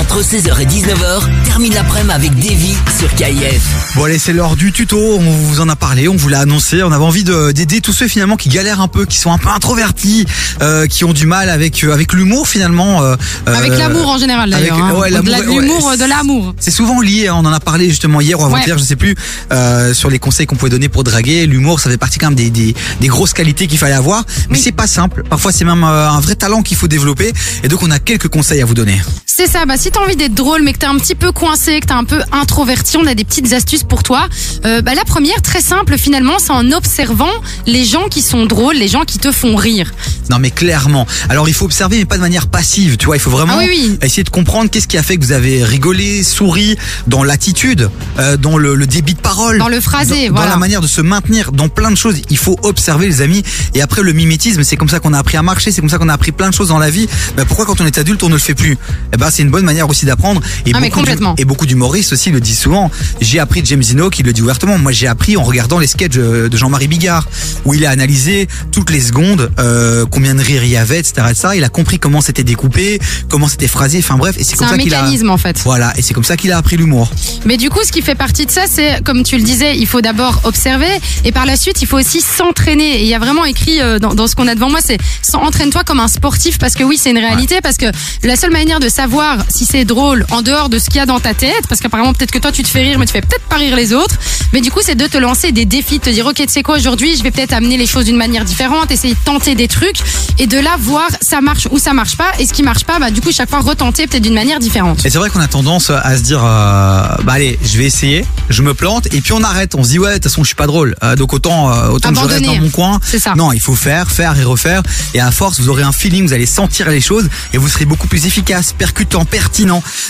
Entre 0.00 0.22
16h 0.22 0.58
et 0.60 0.66
19h, 0.66 1.44
termine 1.44 1.74
l'après-midi 1.74 2.10
avec 2.14 2.34
Davy 2.34 2.74
sur 2.98 3.14
KIF. 3.14 3.62
Bon 3.96 4.04
allez 4.04 4.18
c'est 4.18 4.32
l'heure 4.32 4.56
du 4.56 4.72
tuto, 4.72 4.96
on 4.98 5.30
vous 5.30 5.60
en 5.60 5.68
a 5.68 5.76
parlé, 5.76 6.08
on 6.08 6.16
vous 6.16 6.28
l'a 6.28 6.40
annoncé, 6.40 6.82
on 6.82 6.90
avait 6.90 7.04
envie 7.04 7.22
de- 7.22 7.52
d'aider 7.52 7.80
tous 7.82 7.92
ceux 7.92 8.08
finalement 8.08 8.36
qui 8.36 8.48
galèrent 8.48 8.80
un 8.80 8.88
peu, 8.88 9.04
qui 9.04 9.18
sont 9.18 9.30
un 9.30 9.36
peu 9.38 9.50
introvertis, 9.50 10.24
euh, 10.62 10.86
qui 10.86 11.04
ont 11.04 11.12
du 11.12 11.26
mal 11.26 11.50
avec 11.50 11.84
euh, 11.84 11.92
avec 11.92 12.14
l'humour 12.14 12.48
finalement. 12.48 13.02
euh, 13.02 13.14
Avec 13.46 13.72
euh, 13.72 13.76
l'amour 13.78 14.08
en 14.08 14.18
général 14.18 14.48
d'ailleurs. 14.50 14.78
hein. 14.82 14.92
ouais, 14.94 14.98
ouais, 15.00 15.10
l'humour, 15.10 15.92
de 15.96 16.04
l'amour. 16.08 16.54
C'est 16.58 16.70
souvent 16.70 17.00
lié, 17.02 17.28
hein, 17.28 17.34
on 17.36 17.44
en 17.44 17.52
a 17.52 17.60
parlé 17.60 17.88
justement 17.90 18.20
hier 18.22 18.40
ou 18.40 18.44
avant-hier, 18.44 18.76
Ouais. 18.76 18.82
je 18.82 18.86
sais 18.86 18.96
plus, 18.96 19.14
euh, 19.52 19.92
sur 19.92 20.08
les 20.08 20.18
conseils 20.18 20.46
qu'on 20.46 20.56
pouvait 20.56 20.70
donner 20.70 20.88
pour 20.88 21.04
draguer. 21.04 21.46
L'humour, 21.46 21.78
ça 21.78 21.90
fait 21.90 21.98
partie 21.98 22.18
quand 22.18 22.28
même 22.28 22.36
des, 22.36 22.48
des, 22.50 22.74
des 23.00 23.08
grosses 23.08 23.34
qualités 23.34 23.66
qu'il 23.66 23.78
fallait 23.78 23.94
avoir, 23.94 24.24
mais 24.48 24.56
c'est 24.58 24.72
pas 24.72 24.86
simple. 24.86 25.24
Parfois, 25.28 25.52
c'est 25.52 25.64
même 25.66 25.84
euh, 25.84 26.08
un 26.10 26.20
vrai 26.20 26.36
talent 26.36 26.62
qu'il 26.62 26.76
faut 26.78 26.88
développer. 26.88 27.32
Et 27.62 27.68
donc, 27.68 27.82
on 27.82 27.90
a 27.90 27.98
quelques 27.98 28.28
conseils 28.28 28.62
à 28.62 28.64
vous 28.64 28.74
donner. 28.74 29.00
C'est 29.26 29.46
ça, 29.46 29.64
bah 29.64 29.76
si 29.78 29.89
t'as 29.90 30.00
envie 30.00 30.16
d'être 30.16 30.34
drôle 30.34 30.62
mais 30.62 30.72
que 30.72 30.78
t'es 30.78 30.86
un 30.86 30.96
petit 30.98 31.14
peu 31.14 31.32
coincé, 31.32 31.80
que 31.80 31.86
t'es 31.86 31.92
un 31.92 32.04
peu 32.04 32.20
introverti, 32.32 32.96
on 32.96 33.06
a 33.06 33.14
des 33.14 33.24
petites 33.24 33.52
astuces 33.52 33.82
pour 33.84 34.02
toi. 34.02 34.28
Euh, 34.64 34.82
bah 34.82 34.94
la 34.94 35.04
première, 35.04 35.40
très 35.42 35.60
simple 35.60 35.96
finalement, 35.98 36.38
c'est 36.38 36.52
en 36.52 36.70
observant 36.72 37.30
les 37.66 37.84
gens 37.84 38.08
qui 38.08 38.22
sont 38.22 38.46
drôles, 38.46 38.76
les 38.76 38.88
gens 38.88 39.02
qui 39.04 39.18
te 39.18 39.32
font 39.32 39.56
rire. 39.56 39.92
Non, 40.30 40.38
mais 40.38 40.50
clairement. 40.52 41.06
Alors, 41.28 41.48
il 41.48 41.54
faut 41.54 41.64
observer, 41.64 41.98
mais 41.98 42.04
pas 42.04 42.14
de 42.14 42.20
manière 42.20 42.46
passive. 42.46 42.96
Tu 42.96 43.06
vois, 43.06 43.16
il 43.16 43.20
faut 43.20 43.30
vraiment 43.32 43.54
Ah 43.56 43.64
oui, 43.66 43.66
oui. 43.68 43.98
essayer 44.00 44.22
de 44.22 44.30
comprendre 44.30 44.70
qu'est-ce 44.70 44.86
qui 44.86 44.96
a 44.96 45.02
fait 45.02 45.16
que 45.16 45.24
vous 45.24 45.32
avez 45.32 45.64
rigolé, 45.64 46.22
souri, 46.22 46.76
dans 47.08 47.24
l'attitude, 47.24 47.90
euh, 48.20 48.36
dans 48.36 48.56
le, 48.56 48.76
le 48.76 48.86
débit 48.86 49.14
de 49.14 49.18
parole, 49.20 49.58
Dans 49.58 49.66
le 49.68 49.80
phrasé, 49.80 50.28
dans, 50.28 50.34
voilà. 50.34 50.46
dans 50.50 50.54
la 50.54 50.60
manière 50.60 50.80
de 50.80 50.86
se 50.86 51.00
maintenir, 51.00 51.50
dans 51.50 51.68
plein 51.68 51.90
de 51.90 51.96
choses. 51.96 52.22
Il 52.30 52.36
faut 52.38 52.56
observer, 52.62 53.06
les 53.08 53.22
amis. 53.22 53.42
Et 53.74 53.82
après, 53.82 54.02
le 54.02 54.12
mimétisme, 54.12 54.62
c'est 54.62 54.76
comme 54.76 54.88
ça 54.88 55.00
qu'on 55.00 55.12
a 55.14 55.18
appris 55.18 55.36
à 55.36 55.42
marcher, 55.42 55.72
c'est 55.72 55.80
comme 55.80 55.90
ça 55.90 55.98
qu'on 55.98 56.08
a 56.08 56.14
appris 56.14 56.30
plein 56.30 56.48
de 56.50 56.54
choses 56.54 56.68
dans 56.68 56.78
la 56.78 56.90
vie. 56.90 57.08
Bah, 57.36 57.44
pourquoi, 57.44 57.66
quand 57.66 57.80
on 57.80 57.86
est 57.86 57.98
adulte, 57.98 58.22
on 58.22 58.28
ne 58.28 58.34
le 58.34 58.38
fait 58.38 58.54
plus? 58.54 58.78
Eh 59.12 59.16
ben, 59.16 59.30
c'est 59.32 59.42
une 59.42 59.50
bonne 59.50 59.64
manière 59.64 59.79
aussi 59.88 60.04
d'apprendre. 60.04 60.40
Et 60.66 60.72
Ah, 60.74 60.80
beaucoup 60.80 61.00
Et 61.38 61.44
beaucoup 61.44 61.66
d'humoristes 61.66 62.12
aussi 62.12 62.30
le 62.30 62.40
disent 62.40 62.58
souvent. 62.58 62.90
J'ai 63.20 63.38
appris 63.38 63.62
de 63.62 63.66
James 63.66 63.82
Zino 63.82 64.10
qui 64.10 64.22
le 64.22 64.32
dit 64.32 64.42
ouvertement. 64.42 64.78
Moi, 64.78 64.92
j'ai 64.92 65.06
appris 65.06 65.36
en 65.36 65.42
regardant 65.42 65.78
les 65.78 65.86
sketchs 65.86 66.14
de 66.14 66.56
Jean-Marie 66.56 66.88
Bigard, 66.88 67.28
où 67.64 67.74
il 67.74 67.86
a 67.86 67.90
analysé 67.90 68.48
toutes 68.72 68.90
les 68.90 69.00
secondes, 69.00 69.50
euh, 69.58 70.04
combien 70.10 70.34
de 70.34 70.42
rires 70.42 70.64
il 70.64 70.70
y 70.70 70.76
avait, 70.76 70.98
etc., 70.98 71.26
etc. 71.30 71.48
Il 71.56 71.64
a 71.64 71.68
compris 71.68 71.98
comment 71.98 72.20
c'était 72.20 72.44
découpé, 72.44 72.98
comment 73.28 73.48
c'était 73.48 73.68
phrasé. 73.68 73.98
Enfin 73.98 74.16
bref, 74.16 74.36
et 74.38 74.44
c'est 74.44 74.56
comme 74.56 74.66
un 74.66 74.70
ça 74.70 74.78
qu'il 74.78 74.94
a. 74.94 75.02
mécanisme 75.02 75.30
en 75.30 75.38
fait. 75.38 75.60
Voilà, 75.64 75.92
et 75.96 76.02
c'est 76.02 76.14
comme 76.14 76.24
ça 76.24 76.36
qu'il 76.36 76.52
a 76.52 76.58
appris 76.58 76.76
l'humour. 76.76 77.10
Mais 77.44 77.56
du 77.56 77.70
coup, 77.70 77.80
ce 77.84 77.92
qui 77.92 78.02
fait 78.02 78.14
partie 78.14 78.46
de 78.46 78.50
ça, 78.50 78.62
c'est, 78.68 79.02
comme 79.04 79.22
tu 79.22 79.36
le 79.36 79.42
disais, 79.42 79.76
il 79.76 79.86
faut 79.86 80.00
d'abord 80.00 80.40
observer 80.44 80.88
et 81.24 81.32
par 81.32 81.46
la 81.46 81.56
suite, 81.56 81.82
il 81.82 81.86
faut 81.86 81.98
aussi 81.98 82.20
s'entraîner. 82.20 83.00
Et 83.00 83.02
il 83.02 83.08
y 83.08 83.14
a 83.14 83.18
vraiment 83.18 83.44
écrit 83.44 83.80
euh, 83.80 83.98
dans, 83.98 84.14
dans 84.14 84.26
ce 84.26 84.34
qu'on 84.34 84.48
a 84.48 84.54
devant 84.54 84.70
moi, 84.70 84.80
c'est 84.82 84.98
entraîne-toi 85.34 85.84
comme 85.84 86.00
un 86.00 86.08
sportif 86.08 86.58
parce 86.58 86.74
que 86.74 86.84
oui, 86.84 86.98
c'est 87.00 87.10
une 87.10 87.18
réalité 87.18 87.60
parce 87.62 87.76
que 87.76 87.86
la 88.22 88.36
seule 88.36 88.50
manière 88.50 88.80
de 88.80 88.88
savoir 88.88 89.38
si 89.48 89.64
c'est 89.70 89.84
drôle 89.84 90.26
en 90.30 90.42
dehors 90.42 90.68
de 90.68 90.78
ce 90.78 90.86
qu'il 90.86 90.96
y 90.96 91.00
a 91.00 91.06
dans 91.06 91.20
ta 91.20 91.34
tête, 91.34 91.66
parce 91.68 91.80
qu'apparemment 91.80 92.12
peut-être 92.12 92.30
que 92.30 92.38
toi 92.38 92.52
tu 92.52 92.62
te 92.62 92.68
fais 92.68 92.82
rire, 92.82 92.98
mais 92.98 93.06
tu 93.06 93.12
fais 93.12 93.20
peut-être 93.20 93.44
pas 93.48 93.56
rire 93.56 93.76
les 93.76 93.92
autres. 93.92 94.16
Mais 94.52 94.60
du 94.60 94.70
coup, 94.70 94.80
c'est 94.82 94.96
de 94.96 95.06
te 95.06 95.16
lancer 95.16 95.52
des 95.52 95.64
défis, 95.64 95.98
de 95.98 96.04
te 96.04 96.10
dire 96.10 96.26
ok, 96.26 96.34
tu 96.34 96.48
sais 96.48 96.62
quoi, 96.62 96.76
aujourd'hui, 96.76 97.16
je 97.16 97.22
vais 97.22 97.30
peut-être 97.30 97.52
amener 97.52 97.76
les 97.76 97.86
choses 97.86 98.04
d'une 98.06 98.16
manière 98.16 98.44
différente, 98.44 98.90
essayer 98.90 99.14
de 99.14 99.18
tenter 99.24 99.54
des 99.54 99.68
trucs, 99.68 99.98
et 100.38 100.46
de 100.46 100.58
là 100.58 100.76
voir 100.78 101.08
ça 101.20 101.40
marche 101.40 101.68
ou 101.70 101.78
ça 101.78 101.92
marche 101.92 102.16
pas, 102.16 102.32
et 102.38 102.46
ce 102.46 102.52
qui 102.52 102.62
marche 102.62 102.84
pas, 102.84 102.98
bah 102.98 103.10
du 103.10 103.20
coup 103.20 103.30
chaque 103.32 103.48
fois 103.50 103.60
retenter 103.60 104.06
peut-être 104.06 104.22
d'une 104.22 104.34
manière 104.34 104.58
différente. 104.58 105.04
Et 105.04 105.10
c'est 105.10 105.18
vrai 105.18 105.30
qu'on 105.30 105.40
a 105.40 105.48
tendance 105.48 105.90
à 105.90 106.16
se 106.16 106.22
dire, 106.22 106.40
euh, 106.44 107.02
bah 107.24 107.32
allez, 107.34 107.58
je 107.62 107.78
vais 107.78 107.84
essayer, 107.84 108.24
je 108.48 108.62
me 108.62 108.74
plante, 108.74 109.06
et 109.14 109.20
puis 109.20 109.32
on 109.32 109.42
arrête. 109.42 109.74
On 109.76 109.84
se 109.84 109.90
dit 109.90 109.98
ouais, 109.98 110.10
de 110.10 110.14
toute 110.14 110.24
façon, 110.24 110.42
je 110.42 110.48
suis 110.48 110.56
pas 110.56 110.66
drôle, 110.66 110.96
Euh, 111.02 111.14
donc 111.16 111.32
autant, 111.32 111.70
euh, 111.70 111.88
autant 111.88 112.10
que 112.10 112.16
je 112.16 112.20
reste 112.20 112.32
Abandonner. 112.36 112.58
dans 112.58 112.64
mon 112.64 112.70
coin. 112.70 113.00
C'est 113.04 113.18
ça. 113.18 113.34
Non, 113.36 113.52
il 113.52 113.60
faut 113.60 113.74
faire, 113.76 114.10
faire 114.10 114.38
et 114.38 114.44
refaire. 114.44 114.82
Et 115.14 115.20
à 115.20 115.30
force, 115.30 115.60
vous 115.60 115.68
aurez 115.68 115.82
un 115.82 115.92
feeling, 115.92 116.26
vous 116.26 116.32
allez 116.32 116.46
sentir 116.46 116.88
les 116.90 117.00
choses, 117.00 117.28
et 117.52 117.58
vous 117.58 117.68
serez 117.68 117.84
beaucoup 117.84 118.08
plus 118.08 118.26
efficace, 118.26 118.72
percutant, 118.76 119.24
pertinent. 119.24 119.49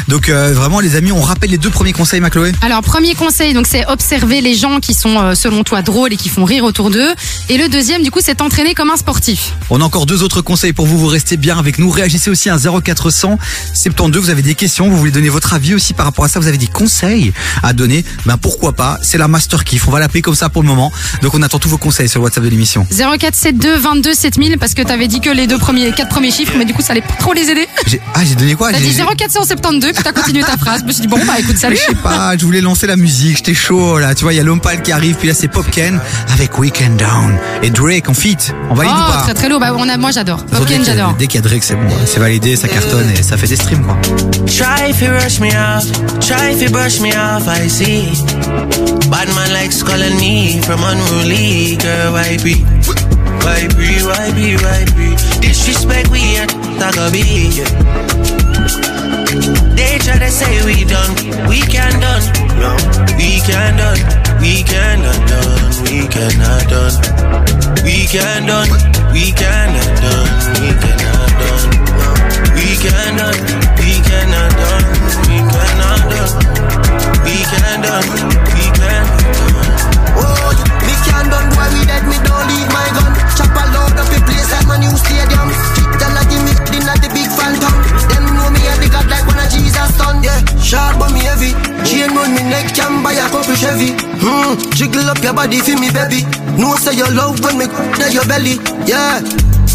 Donc 0.08 0.28
euh, 0.28 0.52
vraiment 0.54 0.80
les 0.80 0.94
amis, 0.94 1.10
on 1.10 1.20
rappelle 1.22 1.50
les 1.50 1.58
deux 1.58 1.70
premiers 1.70 1.92
conseils, 1.92 2.20
ma 2.20 2.30
Chloé. 2.30 2.52
Alors 2.62 2.82
premier 2.82 3.14
conseil, 3.14 3.52
donc 3.52 3.66
c'est 3.66 3.84
observer 3.86 4.40
les 4.40 4.54
gens 4.54 4.78
qui 4.78 4.94
sont 4.94 5.18
euh, 5.18 5.34
selon 5.34 5.64
toi 5.64 5.82
drôles 5.82 6.12
et 6.12 6.16
qui 6.16 6.28
font 6.28 6.44
rire 6.44 6.62
autour 6.62 6.90
d'eux. 6.90 7.10
Et 7.48 7.58
le 7.58 7.68
deuxième, 7.68 8.02
du 8.02 8.10
coup, 8.10 8.20
c'est 8.22 8.42
entraîner 8.42 8.74
comme 8.74 8.90
un 8.90 8.96
sportif. 8.96 9.54
On 9.70 9.80
a 9.80 9.84
encore 9.84 10.06
deux 10.06 10.22
autres 10.22 10.40
conseils 10.40 10.72
pour 10.72 10.86
vous. 10.86 10.98
Vous 10.98 11.08
restez 11.08 11.36
bien 11.36 11.58
avec 11.58 11.78
nous. 11.78 11.90
Réagissez 11.90 12.30
aussi 12.30 12.48
à 12.48 12.58
0400 12.58 13.38
72. 13.74 14.24
Vous 14.24 14.30
avez 14.30 14.42
des 14.42 14.54
questions, 14.54 14.88
vous 14.88 14.96
voulez 14.96 15.10
donner 15.10 15.28
votre 15.28 15.52
avis 15.52 15.74
aussi 15.74 15.94
par 15.94 16.06
rapport 16.06 16.24
à 16.24 16.28
ça. 16.28 16.38
Vous 16.38 16.48
avez 16.48 16.58
des 16.58 16.66
conseils 16.68 17.32
à 17.62 17.72
donner. 17.72 18.04
Ben 18.26 18.36
pourquoi 18.36 18.72
pas? 18.72 18.98
C'est 19.02 19.18
la 19.18 19.26
master 19.26 19.64
kiff. 19.64 19.88
On 19.88 19.90
va 19.90 19.98
l'appeler 19.98 20.22
comme 20.22 20.34
ça 20.36 20.48
pour 20.48 20.62
le 20.62 20.68
moment. 20.68 20.92
Donc 21.22 21.34
on 21.34 21.42
attend 21.42 21.58
tous 21.58 21.68
vos 21.68 21.78
conseils 21.78 22.08
sur 22.08 22.20
le 22.20 22.24
WhatsApp 22.24 22.44
de 22.44 22.48
l'émission. 22.50 22.86
0472 22.90 23.80
22 23.80 24.14
7000 24.14 24.58
parce 24.58 24.74
que 24.74 24.82
t'avais 24.82 25.08
dit 25.08 25.20
que 25.20 25.30
les 25.30 25.46
deux 25.46 25.58
premiers, 25.58 25.92
quatre 25.92 26.10
premiers 26.10 26.30
chiffres, 26.30 26.54
mais 26.56 26.64
du 26.64 26.74
coup 26.74 26.82
ça 26.82 26.92
allait 26.92 27.00
pas 27.00 27.14
trop 27.18 27.32
les 27.32 27.50
aider. 27.50 27.66
Ah 28.14 28.24
j'ai 28.24 28.34
donné 28.34 28.54
quoi? 28.54 28.72
T'as 28.72 28.78
dit 28.78 28.94
04 28.94 29.29
772, 29.30 29.92
puis 29.92 30.02
t'as 30.02 30.12
continué 30.12 30.42
ta 30.42 30.56
phrase. 30.56 30.80
Je 30.80 30.86
me 30.86 30.92
suis 30.92 31.02
dit, 31.02 31.08
bon, 31.08 31.18
bah 31.24 31.34
écoute, 31.38 31.56
salut. 31.56 31.76
Je 31.76 31.82
sais 31.82 31.94
pas, 31.94 32.36
je 32.36 32.44
voulais 32.44 32.60
lancer 32.60 32.86
la 32.86 32.96
musique, 32.96 33.36
j'étais 33.38 33.54
chaud 33.54 33.98
là. 33.98 34.14
Tu 34.14 34.24
vois, 34.24 34.32
il 34.32 34.36
y 34.36 34.40
a 34.40 34.42
Lompal 34.42 34.82
qui 34.82 34.92
arrive, 34.92 35.16
puis 35.16 35.28
là 35.28 35.34
c'est 35.34 35.48
Popken 35.48 36.00
avec 36.32 36.58
Weekend 36.58 36.96
Down 36.96 37.38
et 37.62 37.70
Drake 37.70 38.08
en 38.08 38.14
feat. 38.14 38.54
On 38.70 38.74
valide 38.74 38.92
oh, 38.94 39.00
ou 39.00 39.12
pas 39.12 39.22
très 39.22 39.34
très 39.34 39.48
lourd. 39.48 39.60
Bah, 39.60 39.72
on 39.76 39.98
moi 39.98 40.10
j'adore. 40.10 40.44
Popken, 40.46 40.84
j'adore. 40.84 41.14
Dès 41.18 41.26
qu'il 41.26 41.40
y 41.40 41.44
a 41.44 41.48
Drake, 41.48 41.62
c'est 41.62 41.76
bon, 41.76 41.88
c'est 42.06 42.20
validé, 42.20 42.56
ça 42.56 42.68
cartonne 42.68 43.08
et 43.16 43.22
ça 43.22 43.36
fait 43.36 43.46
des 43.46 43.56
streams 43.56 43.84
quoi. 43.84 43.96
Try 44.46 44.90
if 44.90 45.00
you 45.00 45.10
rush 45.10 45.38
me 45.40 45.48
off, 45.48 45.86
try 46.20 46.52
if 46.52 46.62
you 46.62 46.70
brush 46.70 47.00
me 47.00 47.12
off, 47.14 47.46
I 47.46 47.68
see. 47.68 48.08
Bad 49.10 49.28
man 49.34 49.52
likes 49.52 49.82
calling 49.82 50.62
from 50.62 50.82
unruly, 50.82 51.76
girl, 51.76 52.12
be. 52.42 52.64
Disrespect 55.40 56.10
we 56.10 56.20
ain't, 56.36 56.52
They 59.30 59.94
try 60.02 60.18
to 60.18 60.28
say 60.28 60.58
we 60.66 60.82
done, 60.82 61.14
we 61.46 61.62
can 61.62 61.94
done, 62.02 62.26
no, 62.58 62.74
we 63.14 63.38
can 63.46 63.78
done, 63.78 64.02
we 64.42 64.66
cannot 64.66 65.22
done, 65.30 65.70
we 65.86 66.10
cannot 66.10 66.66
done, 66.66 66.98
we 67.86 68.10
can 68.10 68.50
done, 68.50 68.66
we 69.14 69.30
cannot 69.30 69.86
done, 70.02 70.26
we 70.58 70.74
cannot 70.82 71.30
done, 71.38 71.62
we 72.58 72.74
can 72.82 73.14
done, 73.22 73.38
we 73.78 74.02
cannot 74.02 74.50
done, 74.50 74.86
we 75.22 75.38
cannot 75.46 76.02
done, 76.10 76.34
we 77.22 77.36
can 77.46 77.78
done, 77.86 78.10
we 78.50 78.66
can 78.82 79.06
Oh, 80.18 80.50
me 80.82 80.94
can 81.06 81.30
done 81.30 81.48
boy 81.54 81.70
we 81.78 81.86
dead, 81.86 82.02
me 82.10 82.18
don't 82.26 82.46
leave 82.50 82.70
my 82.74 82.82
gun. 82.98 83.14
Chop 83.38 83.54
a 83.54 83.62
load 83.78 83.94
up 83.94 84.10
the 84.10 84.18
place 84.26 84.50
like 84.50 84.66
my 84.66 84.78
new 84.82 84.90
stadium. 84.98 85.54
Fit 85.78 86.02
a 86.02 86.26
give 86.26 86.42
me 86.42 86.50
at 86.90 86.98
the 86.98 87.08
big 87.14 87.30
phantom. 87.30 87.74
Them 88.10 88.29
me 88.60 88.68
a 88.68 88.74
the 88.76 88.88
god 88.92 89.08
like 89.08 89.24
one 89.24 89.40
of 89.40 89.48
Jesus 89.48 89.90
son. 89.96 90.20
Yeah, 90.22 90.40
sharp 90.60 91.00
but 91.00 91.12
me 91.12 91.24
heavy. 91.24 91.56
Chain 91.88 92.12
on 92.12 92.36
me 92.36 92.42
neck 92.44 92.76
can 92.76 93.02
buy 93.02 93.16
a 93.16 93.26
couple 93.32 93.56
Chevy. 93.56 93.96
Hmm, 94.20 94.60
jiggle 94.76 95.08
up 95.08 95.20
your 95.24 95.32
body 95.32 95.60
for 95.64 95.76
me 95.80 95.88
baby. 95.88 96.28
No 96.60 96.76
say 96.76 96.96
your 96.96 97.10
love 97.16 97.40
when 97.40 97.56
me 97.56 97.66
to 97.66 98.06
your 98.12 98.26
belly. 98.28 98.60
Yeah, 98.84 99.24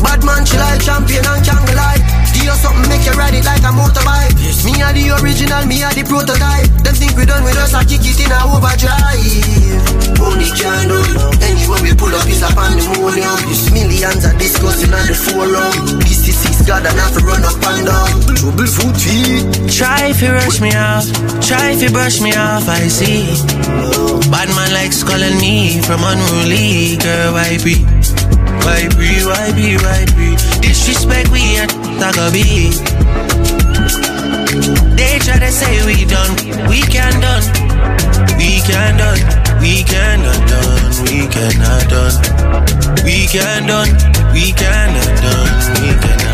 bad 0.05 0.21
man 0.21 0.45
she 0.45 0.57
like 0.61 0.81
champion 0.85 1.25
and 1.25 1.41
can't 1.41 1.65
lie. 1.73 2.01
Give 2.35 2.51
you 2.51 2.57
something 2.59 2.85
make 2.91 3.07
you 3.07 3.15
ride 3.17 3.33
it 3.33 3.45
like 3.47 3.63
a 3.65 3.71
motorbike. 3.73 4.35
Me 4.67 4.77
are 4.83 4.93
the 4.93 5.17
original, 5.17 5.65
me 5.65 5.81
are 5.81 5.93
the 5.95 6.03
prototype. 6.03 6.67
Them 6.83 6.93
think 6.93 7.15
we 7.17 7.25
done 7.25 7.43
with 7.43 7.57
us, 7.57 7.73
I 7.73 7.83
kick 7.87 8.05
it 8.05 8.19
in 8.21 8.29
a 8.29 8.39
overdrive. 8.45 10.19
Only 10.19 10.49
can 10.51 10.89
do 10.89 10.99
Anywhere 11.41 11.81
we 11.81 11.91
pull 11.95 12.13
up 12.13 12.27
is 12.27 12.43
a 12.43 12.51
pandemonium. 12.53 13.39
Millions 13.73 14.25
of 14.25 14.35
discussing 14.37 14.93
on 14.93 15.05
the 15.07 15.15
forum. 15.15 15.99
This 16.05 16.27
is 16.27 16.54
God 16.65 16.83
and 16.83 16.97
have 16.97 17.13
to 17.13 17.21
run 17.23 17.43
up 17.45 17.61
and 17.61 17.85
down. 17.85 18.35
Trouble. 18.41 18.65
Try 19.69 20.09
if 20.09 20.21
you 20.21 20.31
rush 20.31 20.59
me 20.61 20.73
off, 20.73 21.05
try 21.45 21.71
if 21.71 21.81
you 21.81 21.91
brush 21.91 22.21
me 22.21 22.33
off, 22.33 22.67
I 22.67 22.87
see. 22.87 23.29
Bad 24.31 24.49
man 24.49 24.73
likes 24.73 25.03
calling 25.03 25.37
me 25.37 25.81
from 25.81 26.01
unruly, 26.01 26.97
girl, 26.97 27.33
why 27.33 27.61
be? 27.61 27.85
Why 28.65 28.89
be, 28.97 29.21
why 29.29 29.53
be, 29.53 29.77
why 29.77 30.09
be? 30.17 30.33
Disrespect 30.65 31.29
we 31.29 31.61
ain't 31.61 31.69
talk 32.01 32.17
be. 32.33 32.73
They 34.97 35.19
try 35.21 35.37
to 35.37 35.51
say 35.51 35.85
we 35.85 36.05
done, 36.05 36.33
we 36.65 36.81
can 36.89 37.13
done, 37.21 37.45
we 38.41 38.57
can 38.65 38.97
done, 38.97 39.21
we 39.61 39.83
cannot 39.83 40.41
done, 40.49 40.93
we 41.05 41.27
cannot 41.29 41.85
done, 41.93 42.15
we 43.05 43.27
can 43.29 43.67
done, 43.67 43.91
we 44.33 44.51
cannot 44.51 45.13
done, 45.21 45.51
we 45.83 45.93
cannot 46.01 46.24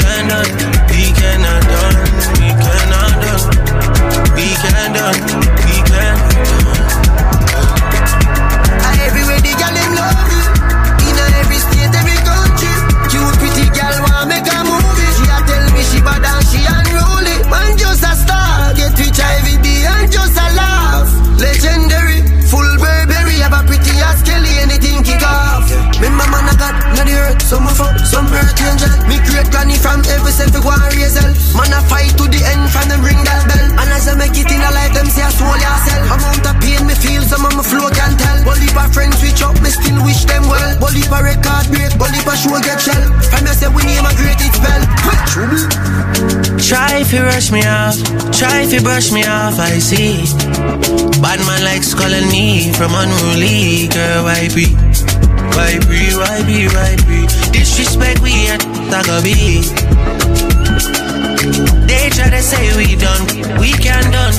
cannot, 0.00 0.46
we 0.90 1.12
cannot 1.12 1.62
done, 1.62 1.96
we 2.38 2.48
cannot 2.64 3.12
done, 3.22 4.34
we 4.34 4.48
can 4.62 4.92
done, 4.92 5.20
we 5.64 5.76
can 5.88 6.35
some 27.46 27.62
of 27.62 27.78
up, 27.78 27.94
some 28.02 28.26
earth 28.26 28.58
angel. 28.58 28.90
Me 29.06 29.22
great 29.22 29.46
granny 29.54 29.78
from 29.78 30.02
every 30.10 30.34
self 30.34 30.50
go 30.50 30.66
and 30.66 30.82
raise 30.98 31.14
hell. 31.14 31.30
Man 31.54 31.70
I 31.70 31.78
fight 31.86 32.10
to 32.18 32.26
the 32.26 32.42
end 32.42 32.66
from 32.74 32.90
them 32.90 33.06
ring 33.06 33.22
that 33.22 33.46
bell. 33.46 33.66
And 33.78 33.88
as 33.94 34.10
I 34.10 34.18
make 34.18 34.34
it 34.34 34.50
in 34.50 34.58
a 34.58 34.70
life, 34.74 34.90
them 34.90 35.06
say 35.06 35.22
I 35.22 35.30
soul 35.30 35.54
yourself. 35.54 36.10
Amount 36.10 36.42
of 36.42 36.58
pain 36.58 36.82
me 36.90 36.98
feel, 36.98 37.22
some 37.22 37.46
of 37.46 37.54
my 37.54 37.62
flow 37.62 37.86
can 37.94 38.18
tell. 38.18 38.42
Bully 38.42 38.66
for 38.74 38.90
friends 38.90 39.22
switch 39.22 39.46
up, 39.46 39.54
me 39.62 39.70
still 39.70 39.94
wish 40.02 40.26
them 40.26 40.42
well. 40.50 40.74
Bully 40.82 41.06
for 41.06 41.22
record 41.22 41.70
break, 41.70 41.94
bully 41.94 42.20
for 42.26 42.34
show 42.34 42.58
get 42.66 42.82
shell. 42.82 43.04
From 43.30 43.46
you 43.46 43.54
say 43.54 43.70
we 43.70 43.86
name 43.86 44.02
a 44.02 44.12
great 44.18 44.42
it 44.42 44.50
spell. 44.50 44.82
Try 46.58 46.98
if 46.98 47.14
you 47.14 47.22
rush 47.22 47.54
me 47.54 47.62
off, 47.62 47.94
try 48.34 48.66
if 48.66 48.74
you 48.74 48.82
brush 48.82 49.14
me 49.14 49.22
off, 49.22 49.54
I 49.62 49.78
see. 49.78 50.18
Bad 51.22 51.38
man 51.46 51.62
likes 51.62 51.94
calling 51.94 52.26
me 52.26 52.74
from 52.74 52.90
unruly, 52.90 53.86
girl, 53.94 54.26
why 54.26 54.50
be? 54.50 54.74
Why 55.56 55.78
be, 55.88 56.12
why 56.12 56.44
be, 56.44 56.68
why 56.68 56.96
be? 57.08 57.24
Disrespect 57.50 58.20
we 58.20 58.28
ain't 58.52 58.60
be. 59.24 59.64
They 61.88 62.10
try 62.12 62.28
to 62.28 62.42
say 62.42 62.76
we 62.76 62.94
done, 62.94 63.24
we 63.56 63.72
can 63.72 64.04
done, 64.12 64.36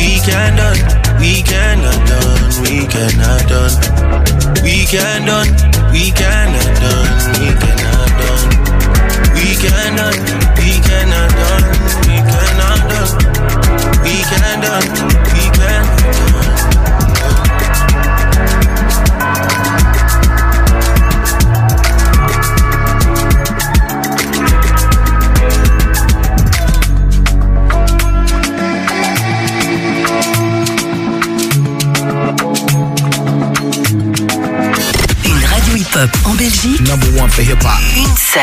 we 0.00 0.16
can 0.24 0.56
done, 0.56 0.80
we 1.20 1.42
cannot 1.44 2.00
done, 2.08 2.40
we 2.64 2.86
cannot 2.88 3.44
done, 3.52 3.76
we 4.64 4.86
can 4.88 5.26
done, 5.28 5.52
we 5.92 6.10
cannot 6.16 6.72
done, 6.80 7.20
we 7.36 7.52
cannot 7.60 8.08
done, 8.16 8.48
we 9.36 9.52
cannot, 9.60 10.16
we 10.56 10.72
cannot 10.88 11.28
done, 11.36 11.68
we 12.08 12.16
cannot 12.32 12.80
done, 12.88 13.12
we 14.00 14.16
can 14.24 14.56
done, 14.64 14.88
we 15.36 15.44
can 15.52 15.84
done. 15.84 16.63
Hip-hop 35.94 36.10
en 36.26 36.34
Belgique. 36.34 36.80
Number 36.88 37.06
one 37.20 37.30
for 37.30 37.42
hip 37.42 37.62
hop. 37.62 37.80
Une 37.96 38.16
seule. 38.16 38.42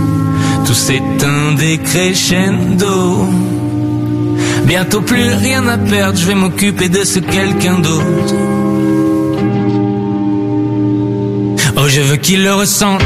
Tout 0.71 0.77
s'éteint 0.77 1.51
des 1.57 1.79
crescendo. 1.79 3.27
Bientôt 4.63 5.01
plus 5.01 5.33
rien 5.33 5.67
à 5.67 5.77
perdre, 5.77 6.17
je 6.17 6.25
vais 6.25 6.33
m'occuper 6.33 6.87
de 6.87 7.03
ce 7.03 7.19
quelqu'un 7.19 7.79
d'autre. 7.79 8.35
Oh, 11.75 11.89
je 11.89 11.99
veux 11.99 12.15
qu'il 12.15 12.45
le 12.45 12.53
ressente. 12.53 13.03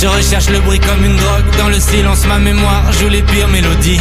Je 0.00 0.06
recherche 0.06 0.48
le 0.48 0.60
bruit 0.60 0.80
comme 0.80 1.04
une 1.04 1.16
drogue. 1.16 1.58
Dans 1.58 1.68
le 1.68 1.78
silence, 1.78 2.26
ma 2.26 2.38
mémoire 2.38 2.90
joue 2.94 3.10
les 3.10 3.20
pires 3.20 3.48
mélodies. 3.48 4.00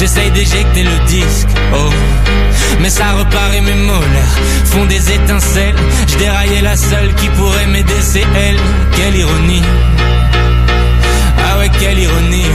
J'essaye 0.00 0.30
d'éjecter 0.30 0.82
le 0.82 0.98
disque, 1.06 1.48
oh. 1.74 1.90
Mais 2.80 2.88
ça 2.88 3.12
repart 3.12 3.52
mes 3.52 3.74
molaires 3.74 4.38
font 4.64 4.86
des 4.86 5.12
étincelles. 5.12 5.74
Je 6.08 6.16
déraillais 6.16 6.62
la 6.62 6.74
seule 6.74 7.14
qui 7.16 7.28
pourrait 7.28 7.66
m'aider, 7.66 8.00
c'est 8.00 8.24
elle. 8.34 8.56
Quelle 8.96 9.16
ironie. 9.16 9.62
Ah 11.44 11.58
ouais, 11.58 11.70
quelle 11.78 11.98
ironie. 11.98 12.46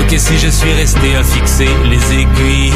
Ok, 0.00 0.14
si 0.18 0.38
je 0.38 0.48
suis 0.48 0.72
resté 0.74 1.16
à 1.16 1.24
fixer 1.24 1.70
les 1.88 2.20
aiguilles 2.20 2.74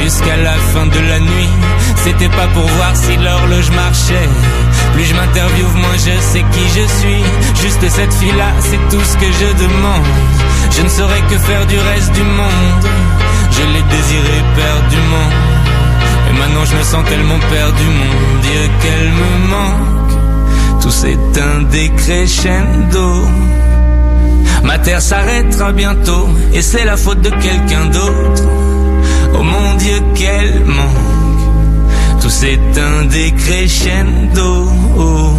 Jusqu'à 0.00 0.36
la 0.36 0.54
fin 0.72 0.86
de 0.86 1.08
la 1.08 1.18
nuit 1.18 1.48
C'était 1.96 2.28
pas 2.28 2.46
pour 2.54 2.66
voir 2.66 2.94
si 2.94 3.16
l'horloge 3.16 3.70
marchait 3.70 4.28
Plus 4.92 5.04
je 5.04 5.14
m'interviewe, 5.14 5.72
moins 5.74 5.96
je 5.96 6.20
sais 6.20 6.44
qui 6.52 6.64
je 6.76 6.86
suis. 7.00 7.22
Juste 7.62 7.88
cette 7.88 8.14
fille-là, 8.14 8.50
c'est 8.60 8.82
tout 8.90 9.02
ce 9.02 9.16
que 9.16 9.30
je 9.40 9.64
demande. 9.64 10.06
Je 10.70 10.82
ne 10.82 10.88
saurais 10.88 11.22
que 11.30 11.38
faire 11.38 11.66
du 11.66 11.78
reste 11.78 12.12
du 12.12 12.22
monde. 12.22 12.86
Je 13.50 13.62
l'ai 13.72 13.82
désiré 13.82 14.38
perdument 14.56 15.30
Et 16.30 16.38
maintenant 16.38 16.64
je 16.64 16.74
me 16.76 16.82
sens 16.82 17.04
tellement 17.04 17.38
perdu 17.38 17.84
Mon 17.84 18.40
Dieu 18.40 18.70
qu'elle 18.80 19.10
me 19.12 19.48
manque. 19.50 20.80
Tout 20.80 20.90
s'éteint 20.90 21.62
des 21.70 21.90
crescendo 21.90 23.26
Ma 24.64 24.78
terre 24.78 25.02
s'arrêtera 25.02 25.72
bientôt. 25.72 26.28
Et 26.54 26.62
c'est 26.62 26.84
la 26.84 26.96
faute 26.96 27.20
de 27.20 27.30
quelqu'un 27.30 27.86
d'autre. 27.86 28.44
Oh 29.34 29.42
mon 29.42 29.74
Dieu, 29.74 30.00
quel 30.14 30.64
manque 30.64 31.11
Tout 32.22 32.30
s'éteint 32.30 33.04
des 33.06 33.32
crescendo 33.32 34.68
oh. 34.96 35.32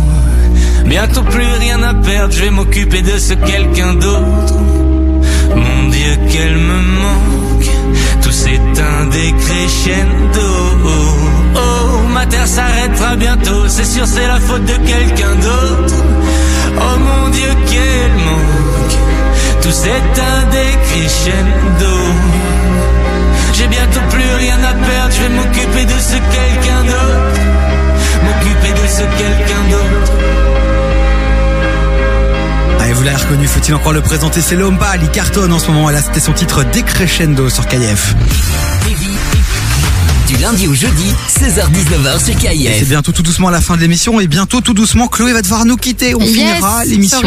Bientôt 0.86 1.24
plus 1.24 1.54
rien 1.62 1.82
à 1.82 1.94
perdre 1.94 2.34
Je 2.34 2.44
vais 2.44 2.50
m'occuper 2.50 3.02
de 3.02 3.18
ce 3.18 3.34
quelqu'un 3.36 3.94
d'autre. 3.94 4.56
Mon 5.56 5.90
Dieu, 5.90 6.18
qu'elle 6.30 6.58
me 6.58 6.80
manque. 7.02 7.70
Tout 8.22 8.32
s'éteint 8.32 9.06
des 9.12 9.32
crescendo 9.32 10.50
oh. 11.56 12.10
ma 12.14 12.26
terre 12.26 12.48
s'arrêtera 12.48 13.16
bientôt. 13.16 13.68
C'est 13.70 13.86
sûr, 13.86 14.06
c'est 14.06 14.28
la 14.28 14.42
faute 14.42 14.66
de 14.66 14.76
quelqu'un 14.86 15.36
d'autre. 15.36 15.96
Oh 16.78 17.00
mon 17.00 17.30
Dieu, 17.30 17.50
quel 17.66 18.12
manque. 18.26 18.98
Tout 19.62 19.72
s'éteint 19.72 20.44
des 20.52 20.74
crescendo 20.86 22.53
j'ai 23.54 23.68
bientôt 23.68 24.00
plus 24.10 24.24
rien 24.38 24.56
à 24.64 24.74
perdre, 24.74 25.14
je 25.16 25.22
vais 25.22 25.30
m'occuper 25.30 25.86
de 25.86 26.00
ce 26.00 26.14
quelqu'un 26.14 26.84
d'autre. 26.84 27.40
M'occuper 28.26 28.72
de 28.82 28.88
ce 28.88 29.02
quelqu'un 29.18 29.64
d'autre. 29.70 30.12
Allez, 32.80 32.94
vous 32.94 33.04
l'avez 33.04 33.18
reconnu, 33.18 33.48
faut-il 33.48 33.74
encore 33.76 33.94
le 33.94 34.02
présenter? 34.02 34.42
C'est 34.42 34.56
Lomba, 34.56 34.96
il 35.02 35.10
cartonne 35.10 35.54
en 35.54 35.60
ce 35.60 35.68
moment. 35.72 35.90
Là, 35.90 36.02
c'était 36.02 36.20
son 36.20 36.34
titre 36.34 36.64
Décrescendo 36.66 37.50
sur 37.50 37.68
KF. 37.68 38.16
Du 40.28 40.38
lundi 40.38 40.68
au 40.68 40.74
jeudi, 40.74 41.14
16h-19h 41.30 42.20
sur 42.26 42.30
Et 42.30 42.38
C'est 42.50 42.80
KIF. 42.80 42.90
bientôt 42.90 43.12
tout 43.12 43.22
doucement 43.22 43.50
la 43.52 43.62
fin 43.62 43.76
de 43.76 43.82
l'émission 43.82 44.20
et 44.20 44.26
bientôt 44.28 44.62
tout 44.62 44.74
doucement 44.74 45.08
Chloé 45.08 45.32
va 45.34 45.42
devoir 45.44 45.66
nous 45.66 45.76
quitter. 45.78 46.16
On 46.16 46.20
Yes, 46.22 46.32
finira 46.34 46.86
l'émission. 46.86 47.22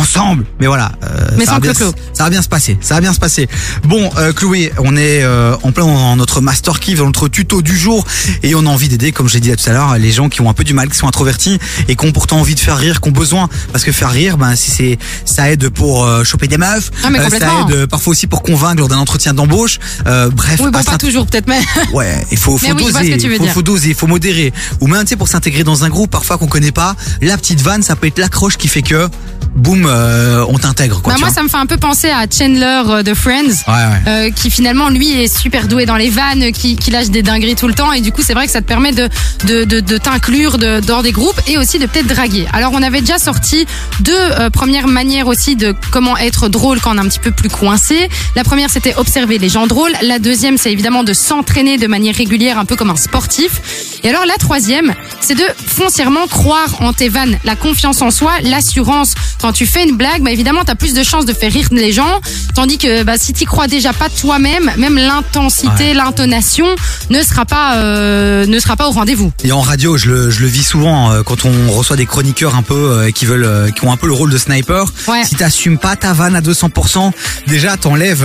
Ensemble. 0.00 0.44
Mais 0.60 0.66
voilà, 0.66 0.92
euh, 1.04 1.28
Mais 1.36 1.44
ça, 1.44 1.52
sans 1.52 1.56
va 1.56 1.60
bien, 1.60 1.72
Clo-Clo. 1.72 1.94
ça 2.12 2.24
va 2.24 2.30
bien 2.30 2.42
se 2.42 2.48
passer. 2.48 2.78
Ça 2.80 2.94
va 2.94 3.00
bien 3.00 3.12
se 3.12 3.18
passer. 3.18 3.48
Bon, 3.84 4.10
euh, 4.16 4.32
Chloé, 4.32 4.72
on 4.78 4.96
est 4.96 5.22
euh, 5.22 5.56
en 5.62 5.72
plein 5.72 5.84
dans 5.84 6.16
notre 6.16 6.40
master 6.40 6.80
key, 6.80 6.94
dans 6.94 7.06
notre 7.06 7.28
tuto 7.28 7.62
du 7.62 7.76
jour 7.76 8.06
et 8.42 8.54
on 8.54 8.60
a 8.66 8.68
envie 8.68 8.88
d'aider, 8.88 9.12
comme 9.12 9.28
j'ai 9.28 9.40
dit 9.40 9.50
là 9.50 9.56
tout 9.56 9.68
à 9.68 9.72
l'heure, 9.72 9.98
les 9.98 10.12
gens 10.12 10.28
qui 10.28 10.40
ont 10.40 10.50
un 10.50 10.54
peu 10.54 10.64
du 10.64 10.74
mal, 10.74 10.88
qui 10.88 10.96
sont 10.96 11.08
introvertis 11.08 11.58
et 11.88 11.96
qui 11.96 12.06
ont 12.06 12.12
pourtant 12.12 12.38
envie 12.40 12.54
de 12.54 12.60
faire 12.60 12.76
rire, 12.76 13.00
qui 13.00 13.08
ont 13.08 13.12
besoin. 13.12 13.48
Parce 13.72 13.84
que 13.84 13.92
faire 13.92 14.10
rire, 14.10 14.36
ben 14.38 14.56
si 14.56 14.70
c'est 14.70 14.98
ça 15.24 15.50
aide 15.50 15.68
pour 15.70 16.04
euh, 16.04 16.24
choper 16.24 16.48
des 16.48 16.58
meufs, 16.58 16.90
Ah, 17.04 17.10
mais 17.10 17.18
ça 17.30 17.36
aide 17.36 17.70
euh, 17.70 17.86
parfois 17.86 18.12
aussi 18.12 18.26
pour 18.26 18.42
convaincre 18.42 18.78
lors 18.78 18.88
d'un 18.88 18.98
entretien 18.98 19.34
d'embauche. 19.34 19.78
Euh, 20.06 20.30
bref, 20.30 20.60
Oui, 20.60 20.70
bon, 20.70 20.82
pas 20.82 20.98
toujours 20.98 21.26
peut-être, 21.26 21.48
mais. 21.48 21.60
Ouais, 21.92 22.24
il 22.30 22.38
faut, 22.38 22.56
faut 22.56 22.66
Mais 22.66 22.72
oui, 22.72 22.92
doser, 22.92 23.16
veux 23.28 23.36
faut, 23.36 23.46
faut 23.46 23.62
doser, 23.62 23.94
faut 23.94 24.06
modérer. 24.06 24.52
Ou 24.80 24.86
même, 24.86 25.02
tu 25.02 25.08
sais, 25.08 25.16
pour 25.16 25.28
s'intégrer 25.28 25.64
dans 25.64 25.84
un 25.84 25.88
groupe, 25.88 26.10
parfois 26.10 26.38
qu'on 26.38 26.46
connaît 26.46 26.72
pas, 26.72 26.94
la 27.20 27.36
petite 27.36 27.60
vanne, 27.60 27.82
ça 27.82 27.96
peut 27.96 28.06
être 28.06 28.18
l'accroche 28.18 28.56
qui 28.56 28.68
fait 28.68 28.82
que, 28.82 29.08
boum, 29.54 29.84
euh, 29.86 30.44
on 30.48 30.58
t'intègre, 30.58 31.02
quoi. 31.02 31.12
Bah, 31.14 31.18
moi, 31.20 31.30
ça 31.30 31.42
me 31.42 31.48
fait 31.48 31.56
un 31.56 31.66
peu 31.66 31.76
penser 31.76 32.08
à 32.08 32.26
Chandler 32.30 32.82
euh, 32.88 33.02
de 33.02 33.14
Friends, 33.14 33.64
Ouais, 33.66 33.74
ouais. 33.74 34.00
euh, 34.06 34.30
qui 34.30 34.50
finalement, 34.50 34.88
lui, 34.88 35.10
est 35.22 35.28
super 35.34 35.66
doué 35.68 35.86
dans 35.86 35.96
les 35.96 36.08
vannes, 36.10 36.52
qui, 36.52 36.76
qui 36.76 36.90
lâche 36.90 37.08
des 37.10 37.22
dingueries 37.22 37.56
tout 37.56 37.66
le 37.68 37.74
temps, 37.74 37.92
et 37.92 38.00
du 38.00 38.12
coup, 38.12 38.22
c'est 38.22 38.34
vrai 38.34 38.46
que 38.46 38.52
ça 38.52 38.60
te 38.62 38.66
permet 38.66 38.92
de, 38.92 39.08
de, 39.46 39.64
de, 39.64 39.80
de 39.80 39.98
t'inclure 39.98 40.56
de, 40.58 40.80
dans 40.80 41.02
des 41.02 41.12
groupes 41.12 41.40
et 41.46 41.58
aussi 41.58 41.78
de 41.78 41.86
peut-être 41.86 42.06
draguer. 42.06 42.46
Alors, 42.52 42.72
on 42.74 42.82
avait 42.82 43.00
déjà 43.00 43.18
sorti 43.18 43.66
deux 44.00 44.12
euh, 44.16 44.50
premières 44.50 44.86
manières 44.88 45.26
aussi 45.26 45.56
de 45.56 45.74
comment 45.90 46.16
être 46.16 46.48
drôle 46.48 46.80
quand 46.80 46.94
on 46.94 46.98
est 46.98 47.04
un 47.04 47.08
petit 47.08 47.18
peu 47.18 47.30
plus 47.32 47.48
coincé. 47.48 48.08
La 48.36 48.44
première, 48.44 48.70
c'était 48.70 48.94
observer 48.96 49.38
les 49.38 49.48
gens 49.48 49.66
drôles. 49.66 49.92
La 50.02 50.18
deuxième, 50.18 50.58
c'est 50.58 50.72
évidemment 50.72 51.02
de 51.04 51.12
s'entraîner 51.12 51.76
de 51.76 51.86
manière 51.86 52.14
régulière, 52.14 52.58
un 52.58 52.64
peu 52.64 52.76
comme 52.76 52.90
un 52.90 52.96
sportif. 52.96 53.98
Et 54.04 54.08
alors, 54.10 54.24
la 54.26 54.34
troisième, 54.36 54.94
c'est 55.20 55.34
de 55.34 55.44
foncièrement 55.66 56.26
croire 56.28 56.80
en 56.80 56.92
tes 56.92 57.08
vannes, 57.08 57.38
la 57.44 57.56
confiance 57.56 58.00
en 58.02 58.10
soi, 58.10 58.32
l'assurance. 58.42 59.14
Quand 59.40 59.52
tu 59.52 59.66
fais 59.66 59.84
une 59.88 59.96
blague, 59.96 60.22
bah 60.22 60.30
évidemment, 60.30 60.64
tu 60.64 60.70
as 60.70 60.74
plus 60.74 60.94
de 60.94 61.02
chances 61.02 61.24
de 61.24 61.32
faire 61.32 61.52
rire 61.52 61.68
les 61.72 61.92
gens, 61.92 62.20
tandis 62.54 62.78
que 62.78 63.02
bah, 63.04 63.14
si 63.16 63.32
tu 63.32 63.44
crois 63.46 63.66
déjà 63.68 63.92
pas 63.92 64.08
toi-même, 64.08 64.70
même 64.76 64.96
l'intensité, 64.96 65.94
l'intonation 65.94 66.66
ne 67.10 67.22
sera 67.22 67.44
pas 67.44 67.76
euh, 67.76 68.46
ne 68.46 68.58
sera 68.58 68.76
pas 68.76 68.88
au 68.88 68.90
rendez-vous. 68.90 69.32
Et 69.44 69.52
en 69.52 69.60
radio, 69.60 69.96
je 69.96 70.10
le, 70.10 70.30
je 70.30 70.40
le 70.40 70.46
vis 70.46 70.62
souvent 70.64 71.10
euh, 71.10 71.22
quand 71.22 71.44
on 71.44 71.70
reçoit 71.70 71.96
des 71.96 72.06
chroniqueurs 72.06 72.54
un 72.54 72.62
peu 72.62 72.74
euh, 72.74 73.10
qui 73.10 73.24
veulent, 73.24 73.72
qui 73.72 73.84
ont 73.86 73.92
un 73.92 73.96
peu 73.96 74.06
le 74.06 74.12
rôle 74.12 74.30
de 74.30 74.38
sniper. 74.38 74.84
Ouais. 75.08 75.24
Si 75.24 75.36
t'assumes 75.36 75.78
pas 75.78 75.96
ta 75.96 76.12
vanne 76.12 76.36
à 76.36 76.40
200%, 76.40 77.12
déjà 77.46 77.76
t'enlèves, 77.76 78.20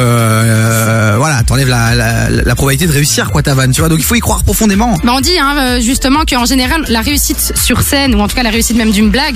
voilà, 1.18 1.44
t'enlèves 1.44 1.70
la, 1.70 1.96
la, 1.96 2.30
la 2.30 2.56
probabilité 2.56 2.88
de 2.88 2.94
réussir 2.94 3.32
quoi 3.32 3.42
ta 3.42 3.54
vanne. 3.54 3.72
Tu 3.72 3.82
vois, 3.82 3.90
donc 3.90 4.00
il 4.00 4.06
faut 4.06 4.16
y 4.16 4.20
croire 4.20 4.44
profondément. 4.44 4.98
Bah 5.04 5.14
on 5.16 5.22
dit 5.22 5.38
hein, 5.40 5.80
justement 5.80 6.24
qu'en 6.30 6.46
général, 6.46 6.84
la 6.90 7.02
réussite 7.02 7.54
sur 7.56 7.82
scène, 7.82 8.16
ou 8.16 8.20
en 8.20 8.28
tout 8.28 8.36
cas 8.36 8.44
la 8.44 8.50
réussite 8.50 8.78
même 8.78 8.92
d'une 8.92 9.10
blague, 9.10 9.36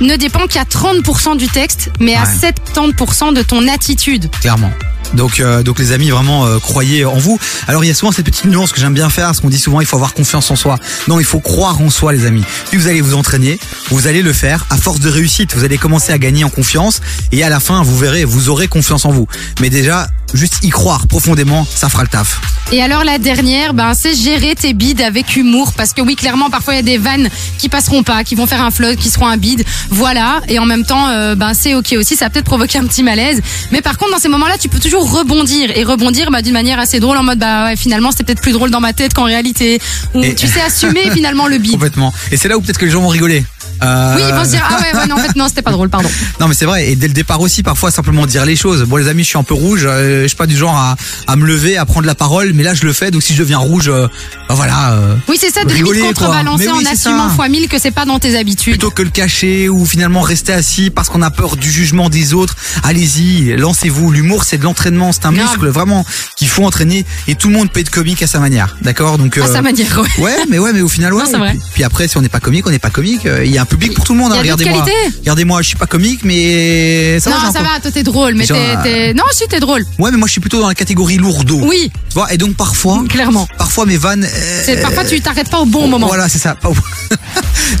ne 0.00 0.16
dépend 0.16 0.46
qu'à 0.46 0.64
30% 0.64 1.13
du 1.36 1.48
texte, 1.48 1.90
mais 2.00 2.14
à 2.14 2.24
70% 2.24 3.34
de 3.34 3.42
ton 3.42 3.66
attitude. 3.68 4.30
clairement. 4.40 4.70
Donc, 5.14 5.38
euh, 5.38 5.62
donc 5.62 5.78
les 5.78 5.92
amis, 5.92 6.10
vraiment 6.10 6.44
euh, 6.44 6.58
croyez 6.58 7.04
en 7.04 7.16
vous. 7.16 7.38
Alors 7.68 7.84
il 7.84 7.88
y 7.88 7.90
a 7.90 7.94
souvent 7.94 8.10
cette 8.10 8.24
petite 8.24 8.46
nuance 8.46 8.72
que 8.72 8.80
j'aime 8.80 8.94
bien 8.94 9.08
faire, 9.10 9.34
ce 9.34 9.40
qu'on 9.40 9.48
dit 9.48 9.58
souvent, 9.58 9.80
il 9.80 9.86
faut 9.86 9.96
avoir 9.96 10.12
confiance 10.12 10.50
en 10.50 10.56
soi. 10.56 10.78
Non, 11.08 11.20
il 11.20 11.24
faut 11.24 11.40
croire 11.40 11.80
en 11.80 11.88
soi, 11.88 12.12
les 12.12 12.26
amis. 12.26 12.42
Puis 12.68 12.78
vous 12.78 12.88
allez 12.88 13.00
vous 13.00 13.14
entraîner, 13.14 13.58
vous 13.90 14.06
allez 14.08 14.22
le 14.22 14.32
faire 14.32 14.66
à 14.70 14.76
force 14.76 15.00
de 15.00 15.08
réussite. 15.08 15.54
Vous 15.54 15.64
allez 15.64 15.78
commencer 15.78 16.12
à 16.12 16.18
gagner 16.18 16.42
en 16.42 16.50
confiance 16.50 17.00
et 17.30 17.44
à 17.44 17.48
la 17.48 17.60
fin, 17.60 17.82
vous 17.82 17.96
verrez, 17.96 18.24
vous 18.24 18.48
aurez 18.48 18.66
confiance 18.66 19.04
en 19.04 19.12
vous. 19.12 19.28
Mais 19.60 19.70
déjà, 19.70 20.08
juste 20.34 20.58
y 20.62 20.68
croire 20.68 21.06
profondément, 21.06 21.66
ça 21.74 21.88
fera 21.88 22.02
le 22.02 22.08
taf. 22.08 22.40
Et 22.72 22.82
alors 22.82 23.04
la 23.04 23.18
dernière, 23.18 23.72
ben 23.74 23.94
c'est 23.94 24.14
gérer 24.14 24.54
tes 24.54 24.72
bides 24.74 25.00
avec 25.00 25.36
humour 25.36 25.72
parce 25.74 25.92
que 25.92 26.02
oui 26.02 26.16
clairement 26.16 26.50
parfois 26.50 26.74
il 26.74 26.76
y 26.76 26.80
a 26.80 26.82
des 26.82 26.98
vannes 26.98 27.28
qui 27.58 27.68
passeront 27.68 28.02
pas, 28.02 28.24
qui 28.24 28.34
vont 28.34 28.46
faire 28.46 28.62
un 28.62 28.70
float, 28.70 28.96
qui 28.96 29.10
seront 29.10 29.26
un 29.26 29.36
bide, 29.36 29.64
voilà. 29.90 30.40
Et 30.48 30.58
en 30.58 30.66
même 30.66 30.84
temps, 30.84 31.08
euh, 31.08 31.34
ben 31.34 31.52
c'est 31.54 31.74
ok 31.74 31.94
aussi, 31.98 32.16
ça 32.16 32.26
va 32.26 32.30
peut-être 32.30 32.44
provoquer 32.46 32.78
un 32.78 32.84
petit 32.86 33.02
malaise. 33.02 33.40
Mais 33.70 33.80
par 33.80 33.96
contre 33.96 34.12
dans 34.12 34.18
ces 34.18 34.28
moments-là, 34.28 34.58
tu 34.58 34.68
peux 34.68 34.80
toujours 34.80 35.10
rebondir 35.10 35.70
et 35.76 35.84
rebondir 35.84 36.30
bah, 36.30 36.42
d'une 36.42 36.52
manière 36.52 36.78
assez 36.78 37.00
drôle 37.00 37.16
en 37.16 37.22
mode 37.22 37.38
bah 37.38 37.66
ouais, 37.66 37.76
finalement 37.76 38.10
c'était 38.10 38.24
peut-être 38.24 38.42
plus 38.42 38.52
drôle 38.52 38.70
dans 38.70 38.80
ma 38.80 38.92
tête 38.92 39.14
qu'en 39.14 39.24
réalité. 39.24 39.80
Ou 40.14 40.22
Et- 40.22 40.34
tu 40.34 40.46
sais 40.48 40.60
assumer 40.60 41.10
finalement 41.12 41.46
le 41.46 41.58
bide. 41.58 41.72
Complètement. 41.72 42.12
Et 42.32 42.36
c'est 42.36 42.48
là 42.48 42.56
où 42.56 42.60
peut-être 42.60 42.78
que 42.78 42.84
les 42.86 42.90
gens 42.90 43.00
vont 43.00 43.08
rigoler. 43.08 43.44
Euh, 43.82 44.14
Oui 44.16 44.22
ils 44.28 44.34
vont 44.34 44.44
se 44.44 44.50
dire 44.50 44.62
ah 44.68 44.76
ouais, 44.80 44.98
ouais 45.00 45.06
non 45.06 45.16
en 45.16 45.18
fait 45.18 45.36
non 45.36 45.48
c'était 45.48 45.62
pas 45.62 45.72
drôle 45.72 45.88
pardon. 45.88 46.08
Non 46.40 46.48
mais 46.48 46.54
c'est 46.54 46.64
vrai 46.64 46.90
et 46.90 46.96
dès 46.96 47.08
le 47.08 47.12
départ 47.14 47.40
aussi 47.40 47.62
parfois 47.62 47.90
simplement 47.90 48.26
dire 48.26 48.44
les 48.46 48.56
choses. 48.56 48.82
Bon 48.84 48.96
les 48.96 49.08
amis 49.08 49.22
je 49.24 49.28
suis 49.28 49.38
un 49.38 49.42
peu 49.42 49.54
rouge, 49.54 49.82
euh, 49.86 50.22
je 50.22 50.28
suis 50.28 50.36
pas 50.36 50.46
du 50.46 50.56
genre 50.56 50.76
à, 50.76 50.96
à 51.26 51.36
me 51.36 51.46
lever, 51.46 51.76
à 51.76 51.84
prendre 51.84 52.06
la 52.06 52.14
parole, 52.14 52.52
mais 52.54 52.62
là 52.62 52.74
je 52.74 52.84
le 52.84 52.92
fais 52.92 53.10
donc 53.10 53.22
si 53.22 53.34
je 53.34 53.38
deviens 53.40 53.58
rouge, 53.58 53.88
euh, 53.88 54.06
bah 54.48 54.54
voilà. 54.54 54.92
euh, 54.92 55.16
Oui 55.28 55.36
c'est 55.40 55.50
ça 55.50 55.64
de 55.64 55.72
rigoler, 55.72 56.00
contrebalancer 56.00 56.68
oui, 56.68 56.72
en 56.86 56.90
assumant 56.92 57.28
ça. 57.28 57.34
fois 57.34 57.48
mille 57.48 57.68
que 57.68 57.78
c'est 57.78 57.90
pas 57.90 58.04
dans 58.04 58.18
tes 58.18 58.36
habitudes. 58.38 58.74
Plutôt 58.74 58.90
que 58.90 59.02
le 59.02 59.10
cacher 59.10 59.68
ou 59.68 59.84
finalement 59.86 60.20
rester 60.22 60.52
assis 60.52 60.90
parce 60.90 61.08
qu'on 61.08 61.22
a 61.22 61.30
peur 61.30 61.56
du 61.56 61.70
jugement 61.70 62.08
des 62.10 62.34
autres, 62.34 62.56
allez-y, 62.82 63.56
lancez-vous. 63.56 64.10
L'humour 64.10 64.44
c'est 64.44 64.58
de 64.58 64.64
l'entraînement, 64.64 65.12
c'est 65.12 65.26
un 65.26 65.32
Grave. 65.32 65.46
muscle 65.48 65.68
vraiment 65.68 66.04
qu'il 66.36 66.48
faut 66.48 66.64
entraîner 66.64 67.04
et 67.28 67.34
tout 67.34 67.48
le 67.48 67.54
monde 67.54 67.70
peut 67.70 67.80
être 67.80 67.90
comique 67.90 68.22
à 68.22 68.26
sa 68.26 68.38
manière, 68.38 68.76
d'accord? 68.82 69.18
Donc 69.18 69.38
À 69.38 69.46
sa 69.46 69.62
manière, 69.62 69.98
ouais. 70.18 70.22
Ouais, 70.24 70.36
mais 70.50 70.58
ouais, 70.58 70.72
mais 70.72 70.80
au 70.82 70.88
final, 70.88 71.12
ouais. 71.14 71.24
Non. 71.32 71.40
Puis, 71.50 71.60
puis 71.74 71.84
après, 71.84 72.06
si 72.08 72.16
on 72.16 72.20
n'est 72.22 72.28
pas 72.28 72.40
comique, 72.40 72.66
on 72.66 72.70
n'est 72.70 72.78
pas 72.78 72.90
comique. 72.90 73.26
Euh, 73.26 73.44
Il 73.44 73.50
y 73.52 73.58
a 73.58 73.63
un 73.64 73.66
public 73.66 73.94
pour 73.94 74.04
tout 74.04 74.12
le 74.14 74.18
monde. 74.20 74.32
Hein. 74.32 74.38
Regardez-moi. 74.40 74.84
Regardez-moi, 75.20 75.62
je 75.62 75.68
suis 75.68 75.76
pas 75.76 75.86
comique, 75.86 76.20
mais 76.24 77.18
ça 77.20 77.30
va. 77.30 77.36
non 77.46 77.52
ça 77.52 77.62
va, 77.62 77.80
toi 77.80 77.90
t'es 77.90 78.02
drôle, 78.02 78.34
mais 78.34 78.46
t'es, 78.46 78.54
euh, 78.54 79.14
non 79.14 79.24
si 79.32 79.46
t'es 79.48 79.60
drôle. 79.60 79.84
Ouais, 79.98 80.10
mais 80.10 80.16
moi 80.18 80.26
je 80.28 80.32
suis 80.32 80.40
plutôt 80.40 80.60
dans 80.60 80.68
la 80.68 80.74
catégorie 80.74 81.16
lourdeau. 81.16 81.60
Oui. 81.64 81.90
Tu 82.08 82.14
vois, 82.14 82.32
et 82.32 82.36
donc 82.38 82.54
parfois, 82.56 83.02
clairement, 83.08 83.48
parfois 83.58 83.86
mes 83.86 83.96
vannes. 83.96 84.24
euh, 84.24 84.82
parfois 84.82 85.04
tu 85.04 85.20
t'arrêtes 85.20 85.50
pas 85.50 85.60
au 85.60 85.66
bon 85.66 85.88
moment. 85.88 86.06
Voilà, 86.06 86.28
c'est 86.28 86.38
ça. 86.38 86.56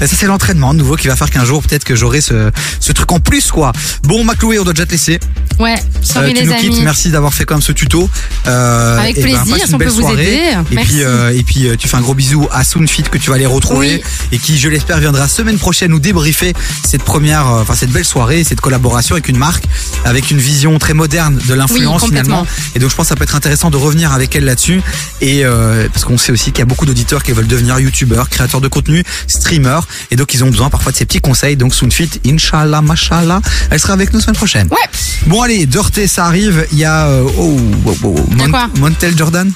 Ça 0.00 0.06
c'est 0.08 0.26
l'entraînement 0.26 0.72
de 0.74 0.78
nouveau 0.78 0.96
qui 0.96 1.08
va 1.08 1.14
faire 1.16 1.30
qu'un 1.30 1.44
jour 1.44 1.62
peut-être 1.62 1.84
que 1.84 1.94
j'aurai 1.94 2.20
ce, 2.20 2.50
ce 2.80 2.92
truc 2.92 3.10
en 3.12 3.20
plus 3.20 3.50
quoi. 3.52 3.72
Bon, 4.02 4.24
Macloué, 4.24 4.58
on 4.58 4.64
doit 4.64 4.72
déjà 4.72 4.86
te 4.86 4.90
laisser. 4.92 5.20
Ouais, 5.60 5.74
Euh, 6.16 6.28
tu 6.28 6.34
les 6.34 6.42
nous 6.44 6.52
amis. 6.52 6.60
quittes. 6.70 6.82
Merci 6.82 7.10
d'avoir 7.10 7.32
fait 7.32 7.44
même 7.44 7.60
ce 7.62 7.70
tuto. 7.72 8.08
Euh, 8.46 8.98
Avec 8.98 9.18
et 9.18 9.22
ben, 9.22 9.34
plaisir, 9.36 9.56
passe 9.58 9.68
si 9.68 9.74
on 9.74 9.78
peut 9.78 9.84
vous 9.86 10.00
soirée. 10.00 10.22
aider. 10.22 10.36
Et 10.70 10.74
Merci. 10.74 10.92
puis, 10.94 11.02
euh, 11.04 11.36
et 11.38 11.42
puis 11.44 11.66
euh, 11.68 11.76
tu 11.76 11.86
fais 11.88 11.96
un 11.96 12.00
gros 12.00 12.14
bisou 12.14 12.48
à 12.50 12.64
Soonfit 12.64 13.04
que 13.04 13.18
tu 13.18 13.28
vas 13.30 13.36
aller 13.36 13.46
retrouver 13.46 13.96
Oui. 13.96 14.02
et 14.32 14.38
qui, 14.38 14.58
je 14.58 14.68
l'espère, 14.68 14.98
viendra 14.98 15.28
semaine 15.28 15.58
prochaine 15.58 15.73
nous 15.82 15.98
débriefer 15.98 16.52
cette 16.84 17.02
première, 17.02 17.46
euh, 17.48 17.62
enfin 17.62 17.74
cette 17.74 17.90
belle 17.90 18.04
soirée, 18.04 18.44
cette 18.44 18.60
collaboration 18.60 19.14
avec 19.14 19.28
une 19.28 19.36
marque, 19.36 19.64
avec 20.04 20.30
une 20.30 20.38
vision 20.38 20.78
très 20.78 20.94
moderne 20.94 21.38
de 21.46 21.54
l'influence 21.54 22.02
Oui, 22.02 22.08
finalement. 22.08 22.46
Et 22.74 22.78
donc 22.78 22.90
je 22.90 22.96
pense 22.96 23.06
que 23.06 23.08
ça 23.10 23.16
peut 23.16 23.24
être 23.24 23.34
intéressant 23.36 23.70
de 23.70 23.76
revenir 23.76 24.12
avec 24.12 24.34
elle 24.36 24.44
là-dessus. 24.44 24.82
Et 25.20 25.44
euh, 25.44 25.88
parce 25.92 26.04
qu'on 26.04 26.18
sait 26.18 26.32
aussi 26.32 26.46
qu'il 26.52 26.60
y 26.60 26.62
a 26.62 26.66
beaucoup 26.66 26.86
d'auditeurs 26.86 27.22
qui 27.22 27.32
veulent 27.32 27.46
devenir 27.46 27.78
youtubeurs, 27.78 28.28
créateurs 28.28 28.60
de 28.60 28.68
contenu, 28.68 29.02
streamers, 29.26 29.86
et 30.10 30.16
donc 30.16 30.34
ils 30.34 30.44
ont 30.44 30.50
besoin 30.50 30.70
parfois 30.70 30.92
de 30.92 30.96
ces 30.96 31.04
petits 31.04 31.20
conseils. 31.20 31.56
Donc 31.56 31.74
Soonfit, 31.74 32.10
Inch'Allah, 32.26 32.80
Mashallah, 32.82 33.40
elle 33.70 33.80
sera 33.80 33.92
avec 33.92 34.12
nous 34.12 34.20
semaine 34.20 34.36
prochaine. 34.36 34.68
Ouais. 34.70 34.88
Bon 35.26 35.42
allez, 35.42 35.66
Dirty, 35.66 36.08
ça 36.08 36.26
arrive. 36.26 36.66
Il 36.72 36.78
y 36.78 36.84
a 36.84 37.06
euh, 37.06 37.24
oh, 37.38 37.56
oh, 37.86 37.96
oh, 38.04 38.14
Il 38.32 38.38
y 38.38 38.42
a 38.42 38.44
Mon- 38.46 38.50
quoi 38.50 38.68
Montel 38.78 39.16
Jordan? 39.16 39.50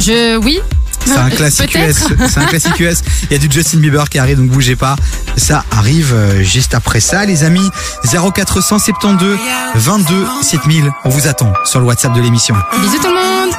Je 0.00 0.36
oui. 0.38 0.58
C'est 1.14 1.18
un 1.18 1.30
classique 1.30 1.74
US. 1.74 2.04
C'est 2.28 2.38
un 2.38 2.46
classique 2.46 2.78
US. 2.80 3.02
Il 3.24 3.32
y 3.32 3.34
a 3.34 3.38
du 3.38 3.50
Justin 3.50 3.78
Bieber 3.78 4.08
qui 4.08 4.18
arrive, 4.18 4.38
donc 4.38 4.48
bougez 4.50 4.76
pas. 4.76 4.96
Ça 5.36 5.64
arrive 5.70 6.12
euh, 6.14 6.42
juste 6.42 6.74
après 6.74 7.00
ça, 7.00 7.24
les 7.24 7.44
amis. 7.44 7.68
0472 8.04 9.38
22 9.74 10.26
7000. 10.42 10.90
On 11.04 11.08
vous 11.08 11.28
attend 11.28 11.52
sur 11.64 11.80
le 11.80 11.86
WhatsApp 11.86 12.12
de 12.14 12.20
l'émission. 12.20 12.54
Bisous 12.80 12.98
tout 12.98 13.08
le 13.08 13.14
monde. 13.14 13.54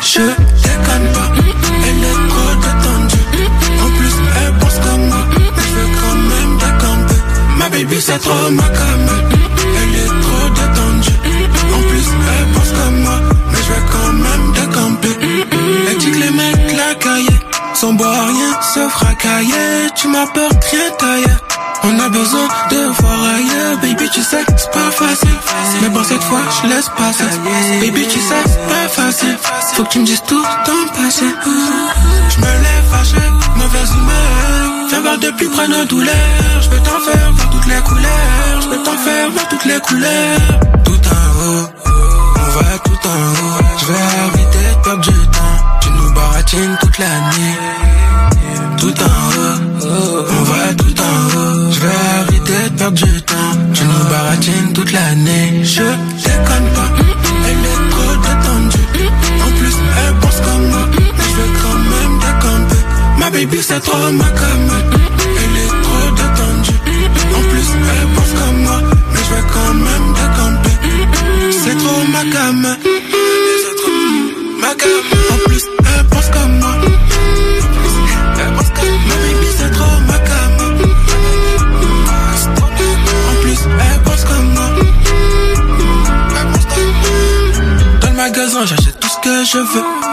Je 0.00 0.20
déconne 0.20 1.12
pas, 1.12 1.32
elle 1.84 1.98
est 1.98 2.28
trop 2.28 2.54
détendue. 2.60 3.50
En 3.82 3.90
plus, 3.98 4.14
elle 4.36 4.58
pense 4.58 4.74
comme 4.78 5.06
moi, 5.08 5.26
mais 5.30 5.44
je 5.56 5.74
veux 5.74 5.88
quand 6.00 6.16
même 6.16 6.58
décamper. 6.58 7.14
Ma 7.58 7.68
baby, 7.68 8.00
c'est 8.00 8.18
trop 8.18 8.50
ma 8.50 8.64
sans 17.76 17.92
boire 17.92 18.26
rien, 18.28 18.60
se 18.74 18.88
fracailler. 18.88 19.90
Tu 19.94 20.08
m'apportes 20.08 20.64
rien 20.70 20.90
taillé. 20.98 21.26
On 21.84 22.00
a 22.00 22.08
besoin 22.08 22.48
de 22.70 22.76
voir 23.00 23.22
ailleurs, 23.34 23.76
baby, 23.82 24.08
tu 24.10 24.22
sais, 24.22 24.44
c'est 24.56 24.70
pas 24.70 24.90
facile. 24.90 25.36
Mais 25.82 25.90
bon, 25.90 26.02
cette 26.02 26.22
fois, 26.22 26.40
je 26.56 26.68
laisse 26.68 26.88
passer. 26.96 27.24
Baby, 27.80 28.06
tu 28.08 28.18
sais, 28.18 28.42
c'est 28.46 28.66
pas 28.66 28.88
facile. 28.88 29.36
Faut 29.74 29.84
que 29.84 29.90
tu 29.90 29.98
me 29.98 30.06
dises 30.06 30.22
tout 30.26 30.42
ton 30.64 30.94
passé. 30.94 31.26
Je 32.30 32.38
me 32.40 32.46
lève 32.46 32.84
fâché, 32.90 33.22
mauvaise 33.56 33.90
humeur. 33.90 34.88
Viens 34.88 35.00
voir 35.02 35.18
de 35.18 35.30
plus 35.32 35.48
près 35.50 35.68
nos 35.68 35.84
douleurs. 35.84 36.60
Je 36.62 36.68
peux 36.70 36.78
t'en 36.78 37.00
faire 37.00 37.32
voir 37.32 37.50
toutes 37.50 37.66
les 37.66 37.80
couleurs. 37.82 38.60
Je 38.62 38.68
peux 38.68 38.82
t'en 38.82 38.96
faire 38.96 39.30
voir 39.32 39.48
toutes 39.48 39.64
les 39.66 39.80
couleurs. 39.80 40.60
Tout 40.84 41.02
en 41.18 41.24
haut, 41.44 41.68
on 42.36 42.58
va 42.58 42.78
tout 42.84 43.08
en 43.08 43.20
haut. 43.32 43.64
Je 43.80 43.86
vais 43.86 44.35
toute 46.46 46.98
la 46.98 47.20
nuit. 47.30 47.56
Tout 48.78 48.94
en 49.02 49.14
haut, 49.36 50.24
on 50.30 50.42
va 50.44 50.74
tout 50.74 51.00
en 51.00 51.16
haut. 51.36 51.72
Je 51.72 51.80
vais 51.80 51.98
arrêter 52.18 52.70
de 52.70 52.76
perdre 52.78 52.96
du 52.96 53.22
temps. 53.22 53.52
Tu 53.74 53.84
nous 53.84 54.04
baratines 54.08 54.72
toute 54.72 54.92
l'année. 54.92 55.64
Je 55.64 55.82
déconne 55.82 56.68
pas, 56.76 56.90
elle 57.48 57.64
est 57.72 57.90
trop 57.90 58.14
détendue. 58.26 59.08
En 59.44 59.50
plus, 59.58 59.76
elle 59.98 60.14
pense 60.20 60.40
comme 60.40 60.68
moi, 60.68 60.86
mais 61.18 61.24
je 61.30 61.36
vais 61.36 61.52
quand 61.62 61.80
même 61.92 62.18
décamper. 62.20 62.82
Ma 63.18 63.30
baby, 63.30 63.58
c'est 63.62 63.80
trop 63.80 64.12
ma 64.12 64.24
cam. 64.24 64.70
Elle 65.42 65.56
est 65.64 65.74
trop 65.84 66.08
détendue. 66.20 66.78
En 67.34 67.42
plus, 67.50 67.68
elle 67.92 68.08
pense 68.14 68.32
comme 68.40 68.62
moi, 68.62 68.80
mais 69.12 69.20
je 69.26 69.34
vais 69.34 69.46
quand 69.52 69.74
même 69.74 70.06
décamper. 70.20 70.76
C'est 71.64 71.76
trop 71.78 72.02
ma 72.12 72.22
cam. 72.32 72.76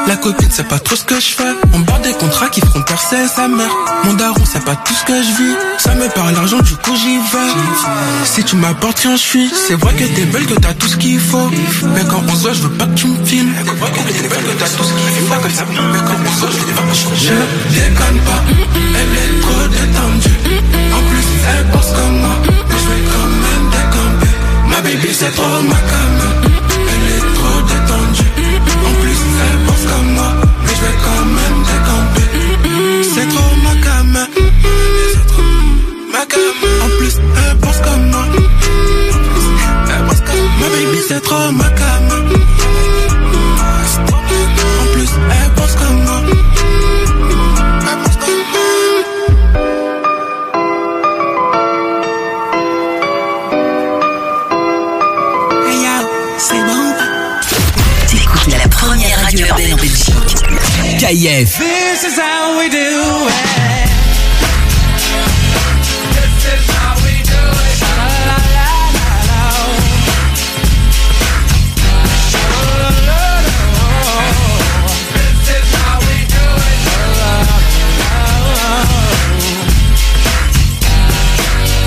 La 0.07 0.15
copine 0.15 0.51
sait 0.51 0.63
pas 0.63 0.77
trop 0.77 0.95
ce 0.95 1.03
que 1.03 1.15
je 1.15 1.33
fais. 1.33 1.55
On 1.73 1.79
barre 1.79 1.99
des 2.01 2.13
contrats 2.13 2.49
qui 2.49 2.61
feront 2.61 2.83
percer 2.83 3.27
sa 3.27 3.47
mère. 3.47 3.71
Mon 4.03 4.13
daron 4.13 4.45
sait 4.45 4.59
pas 4.59 4.75
tout 4.75 4.93
ce 4.93 5.03
que 5.05 5.13
je 5.13 5.27
vis. 5.37 5.55
Ça 5.79 5.95
me 5.95 6.07
parle 6.09 6.35
l'argent, 6.35 6.59
du 6.59 6.75
coup 6.75 6.95
j'y 6.95 7.17
vais. 7.17 8.25
Si 8.25 8.43
tu 8.43 8.55
m'apportes 8.57 8.99
rien, 8.99 9.15
je 9.15 9.21
suis. 9.21 9.51
C'est 9.67 9.73
vrai 9.73 9.91
que 9.95 10.03
t'es 10.03 10.25
belle, 10.25 10.45
que 10.45 10.53
t'as 10.53 10.75
tout 10.75 10.87
ce 10.87 10.97
qu'il 10.97 11.19
faut. 11.19 11.49
Mais 11.95 12.03
quand 12.07 12.21
on 12.27 12.35
se 12.35 12.41
voit, 12.41 12.53
je 12.53 12.61
veux 12.61 12.69
pas 12.77 12.85
que 12.85 12.93
tu 12.93 13.07
me 13.07 13.25
filmes. 13.25 13.53
C'est 13.57 13.73
vrai 13.73 13.89
que 13.89 14.13
t'es 14.13 14.27
belle, 14.27 14.43
que 14.43 14.59
t'as 14.59 14.69
tout 14.69 14.83
ce 14.83 14.93
qu'il 14.93 15.27
faut. 15.27 15.33
Mais 15.33 15.99
quand 16.05 16.19
on 16.23 16.31
se 16.31 16.39
voit, 16.39 16.49
je 16.51 16.57
veux 16.57 16.75
pas 16.75 16.83
que 16.83 16.93
tu 16.93 17.07
me 17.07 17.15
filmes. 17.15 17.39
Je 17.71 17.73
déconne 17.73 18.19
pas, 18.19 18.43
elle 18.99 19.13
est 19.17 19.41
trop 19.41 19.67
détendue. 19.67 20.37
En 20.93 21.01
plus, 21.09 21.27
elle 21.49 21.65
pense 21.71 21.89
comme 21.91 22.19
moi. 22.19 22.35
Mais 22.69 22.75
je 22.77 22.87
vais 22.87 23.03
quand 23.09 23.29
même 23.45 23.65
décamper. 23.71 24.33
Ma 24.69 24.81
baby, 24.81 25.09
c'est 25.11 25.31
trop 25.31 25.61
ma 25.63 25.73
cam. 25.73 26.42
Vais 30.83 30.97
quand 31.07 31.25
même 31.37 31.57
décamper. 31.71 32.27
C'est 33.13 33.27
trop 33.33 33.53
ma 33.63 33.73
cam. 33.85 34.17
En 36.85 36.89
plus, 36.97 37.15
elle 37.17 37.57
pense 37.57 37.79
comme 37.79 38.05
moi. 38.11 38.25
Elle 39.89 40.03
pense 40.07 40.21
comme 40.21 40.49
ma 40.59 40.67
baby, 40.75 40.99
c'est 41.07 41.21
trop 41.21 41.51
ma 41.51 41.69
cam. 41.79 42.07
En 44.81 44.85
plus, 44.93 45.11
elle 45.37 45.51
pense 45.55 45.75
comme 45.75 45.99
moi. 46.03 46.19
KIF. 61.13 61.59
This 61.59 62.03
is 62.05 62.17
how 62.17 62.57
we 62.57 62.69
do 62.69 62.79
it. 62.79 63.89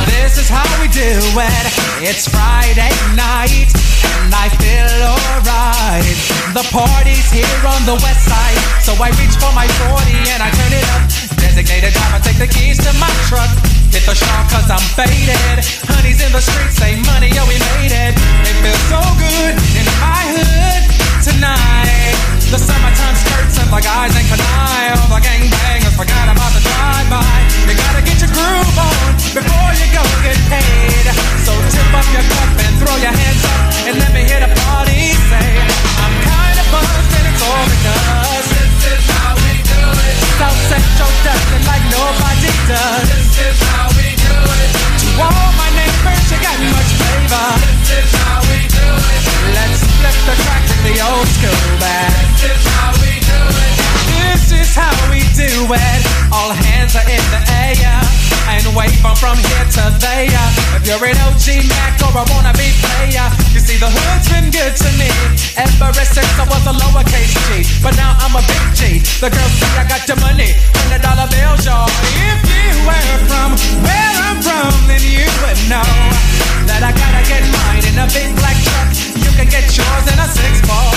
This 0.07 0.39
is 0.39 0.49
how 0.49 0.69
we 0.79 0.87
do 0.87 1.03
it. 1.03 1.86
It's 1.99 2.29
Friday 2.29 2.93
night 3.17 3.73
and 4.21 4.29
I 4.29 4.53
feel 4.61 5.01
alright. 5.01 6.05
The 6.53 6.61
party's 6.69 7.25
here 7.33 7.63
on 7.65 7.81
the 7.89 7.97
west 8.05 8.29
side, 8.29 8.61
so 8.85 8.93
I 9.01 9.09
reach 9.17 9.33
for 9.41 9.49
my 9.57 9.65
40 9.89 10.29
and 10.29 10.45
I 10.45 10.53
turn 10.53 10.73
it 10.77 10.85
up. 10.93 11.09
Designated 11.41 11.97
driver, 11.97 12.21
take 12.21 12.37
the 12.37 12.53
keys 12.53 12.77
to 12.85 12.93
my 13.01 13.09
truck. 13.33 13.49
Hit 13.89 14.05
the 14.05 14.13
shop 14.13 14.45
cause 14.53 14.69
I'm 14.69 14.85
faded. 14.93 15.65
Honey's 15.89 16.21
in 16.21 16.33
the 16.37 16.45
streets, 16.45 16.77
say 16.77 17.01
money, 17.09 17.33
yo, 17.33 17.41
we 17.49 17.57
made 17.81 17.97
it. 17.97 18.13
It 18.45 18.57
feels 18.61 18.85
so 18.93 19.01
good 19.17 19.57
in 19.57 19.87
my 19.97 20.21
hood 20.37 20.83
tonight. 21.25 22.36
The 22.47 22.63
summertime 22.63 23.17
skirts 23.19 23.59
and 23.59 23.69
the 23.75 23.81
guys 23.83 24.15
in 24.15 24.23
canine. 24.31 24.95
All 25.03 25.11
the 25.11 25.19
gangbangers 25.19 25.99
forgot 25.99 26.31
about 26.31 26.55
the 26.55 26.63
drive-by. 26.63 27.27
You 27.67 27.75
gotta 27.75 28.03
get 28.07 28.23
your 28.23 28.31
groove 28.31 28.79
on 28.79 28.95
before 29.35 29.73
you 29.75 29.87
go 29.91 30.03
get 30.23 30.39
paid. 30.47 31.07
So 31.43 31.51
tip 31.75 31.91
up 31.91 32.07
your 32.15 32.23
cup 32.23 32.51
and 32.63 32.75
throw 32.79 32.97
your 33.03 33.11
hands 33.11 33.43
up 33.51 33.91
and 33.91 33.95
let 33.99 34.15
me 34.15 34.23
hear 34.31 34.39
the 34.39 34.51
party 34.63 35.11
say, 35.27 35.51
I'm 35.99 36.15
kinda 36.23 36.65
buzzed 36.71 37.13
and 37.19 37.27
it's 37.35 37.43
all 37.43 37.67
because 37.67 38.47
this 38.55 38.95
is 38.95 39.05
how 39.11 39.35
we 39.43 39.53
do 39.67 39.83
it. 40.07 40.15
South 40.39 40.61
Central 40.71 41.13
does 41.27 41.45
it 41.51 41.63
like 41.67 41.85
nobody 41.91 42.55
does. 42.71 43.05
This 43.11 43.31
is 43.43 43.59
how 43.75 43.91
we 43.99 44.15
do 44.15 44.37
it. 44.39 44.96
My 45.17 45.71
neighbors, 45.71 46.29
much 46.77 46.93
flavor. 47.01 47.49
This 47.89 48.05
is 48.05 48.13
how 48.21 48.41
we 48.53 48.69
do 48.69 48.85
it. 48.85 49.23
Let's 49.57 49.81
flip 49.97 50.19
the 50.29 50.37
track 50.45 50.63
to 50.69 50.77
the 50.85 51.01
old 51.09 51.27
school 51.27 51.79
back. 51.81 52.13
This 52.37 52.53
is 52.53 52.67
how 52.77 52.93
we 53.01 53.21
do 53.21 53.33
it. 53.33 53.76
This 54.17 54.53
is 54.53 54.71
how 54.75 54.93
we 55.11 55.21
do 55.33 55.51
it. 55.69 56.01
All 56.33 56.53
hands 56.53 56.97
are 56.97 57.09
in 57.09 57.25
the 57.33 57.41
air 57.49 58.01
and 58.49 58.65
wave 58.77 59.05
on 59.05 59.17
from 59.17 59.37
here 59.39 59.67
to 59.77 59.85
there. 59.99 60.47
If 60.77 60.87
you're 60.87 61.03
an 61.03 61.19
OG 61.27 61.67
Mac 61.67 61.99
or 62.03 62.15
a 62.15 62.25
wannabe 62.31 62.69
player, 62.83 63.27
you 63.51 63.61
see 63.61 63.77
the 63.77 63.91
hood's 63.91 64.29
been 64.31 64.51
good 64.51 64.75
to 64.77 64.91
me 65.01 65.11
ever 65.59 65.91
since 66.05 66.31
I 66.39 66.45
was 66.47 66.65
a 66.67 66.75
lowercase 66.75 67.35
G. 67.49 67.67
But 67.83 67.97
now 67.97 68.15
I'm 68.23 68.35
a 68.39 68.43
big 68.47 68.65
G. 68.75 68.81
The 69.21 69.31
girls 69.31 69.53
see 69.59 69.73
I 69.75 69.85
got 69.89 70.07
the 70.07 70.17
money, 70.23 70.55
hundred 70.79 71.03
dollar 71.03 71.27
bills, 71.29 71.67
y'all. 71.67 71.91
If 72.17 72.41
you 72.47 72.71
were 72.87 73.19
from 73.27 73.51
where 73.83 74.15
I'm 74.31 74.39
from, 74.43 74.73
then 74.87 75.03
you 75.03 75.27
would 75.43 75.61
know 75.69 76.56
that 76.67 76.83
I 76.83 76.93
gotta 76.93 77.23
get 77.27 77.43
mine 77.49 77.85
in 77.87 77.97
a 77.99 78.09
big 78.11 78.31
black 78.37 78.59
truck. 78.67 78.91
You 79.19 79.31
can 79.39 79.49
get 79.49 79.67
yours 79.71 80.05
in 80.11 80.19
a 80.19 80.29
six 80.29 80.61
ball. 80.67 80.93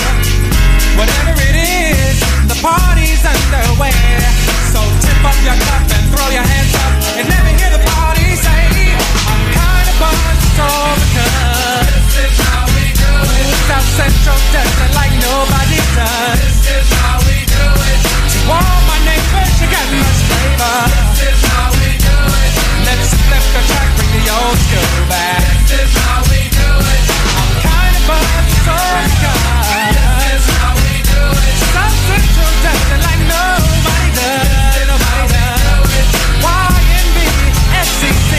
Whatever 0.97 1.33
it 1.37 1.55
is, 1.55 2.17
the 2.49 2.57
party's 2.59 3.23
underway. 3.23 3.95
So 4.73 4.81
tip 5.01 5.21
up 5.23 5.37
your 5.45 5.57
cup 5.57 5.83
and 5.95 6.05
throw 6.11 6.29
your 6.33 6.45
hands 6.45 6.73
up 6.75 6.93
and 7.19 7.27
me 7.27 7.51
hear 7.59 7.71
the 7.71 7.83
party 7.83 8.31
say, 8.35 8.63
I'm 9.27 9.43
kinda 9.51 9.93
buzzed, 9.99 10.29
it's 10.31 10.47
because 10.55 11.89
this 12.15 12.31
is 12.31 12.37
how 12.47 12.63
we 12.75 12.85
do 12.95 13.11
it. 13.11 13.47
South 13.67 13.89
Central 13.99 14.39
does 14.55 14.75
it 14.85 14.91
like 14.95 15.13
nobody 15.19 15.79
does. 15.99 16.39
This 16.39 16.79
is 16.79 16.87
how 16.95 17.19
we 17.27 17.43
do 17.43 17.65
it. 17.91 17.99
To 18.33 18.39
all 18.55 18.79
my 18.87 18.99
neighbors, 19.03 19.55
you 19.59 19.67
got 19.67 19.87
much 19.99 20.19
flavor. 20.31 20.77
This 21.19 21.27
is 21.27 21.41
how 21.51 21.71
we. 21.75 21.88
Let's 22.89 23.13
flip 23.13 23.45
the 23.53 23.61
track, 23.69 23.85
bring 23.97 24.09
the 24.17 24.25
old 24.33 24.57
school 24.65 25.05
back. 25.05 25.45
This 25.69 25.85
is 25.85 25.93
how 26.09 26.25
we 26.25 26.49
do 26.49 26.69
it. 26.73 27.05
I'm 27.37 27.53
kinda 27.61 28.01
buzzed, 28.09 28.49
it's 28.49 28.65
all 28.65 28.97
this 28.97 29.13
is 30.33 30.57
how 30.57 30.73
we 30.73 31.05
do 31.05 31.21
it. 31.21 31.53
Does 31.69 32.81
it 32.89 33.01
like 33.05 33.21
nobody 33.29 34.09
does. 34.17 34.89
Nobody 34.89 35.25
does. 35.37 36.09
YNB, 36.41 37.17
SCC. 37.77 38.33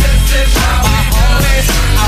This 0.00 0.24
is 0.40 0.50
how 0.56 0.88
my 0.88 1.02
homies. 1.12 1.68
I'll 2.00 2.01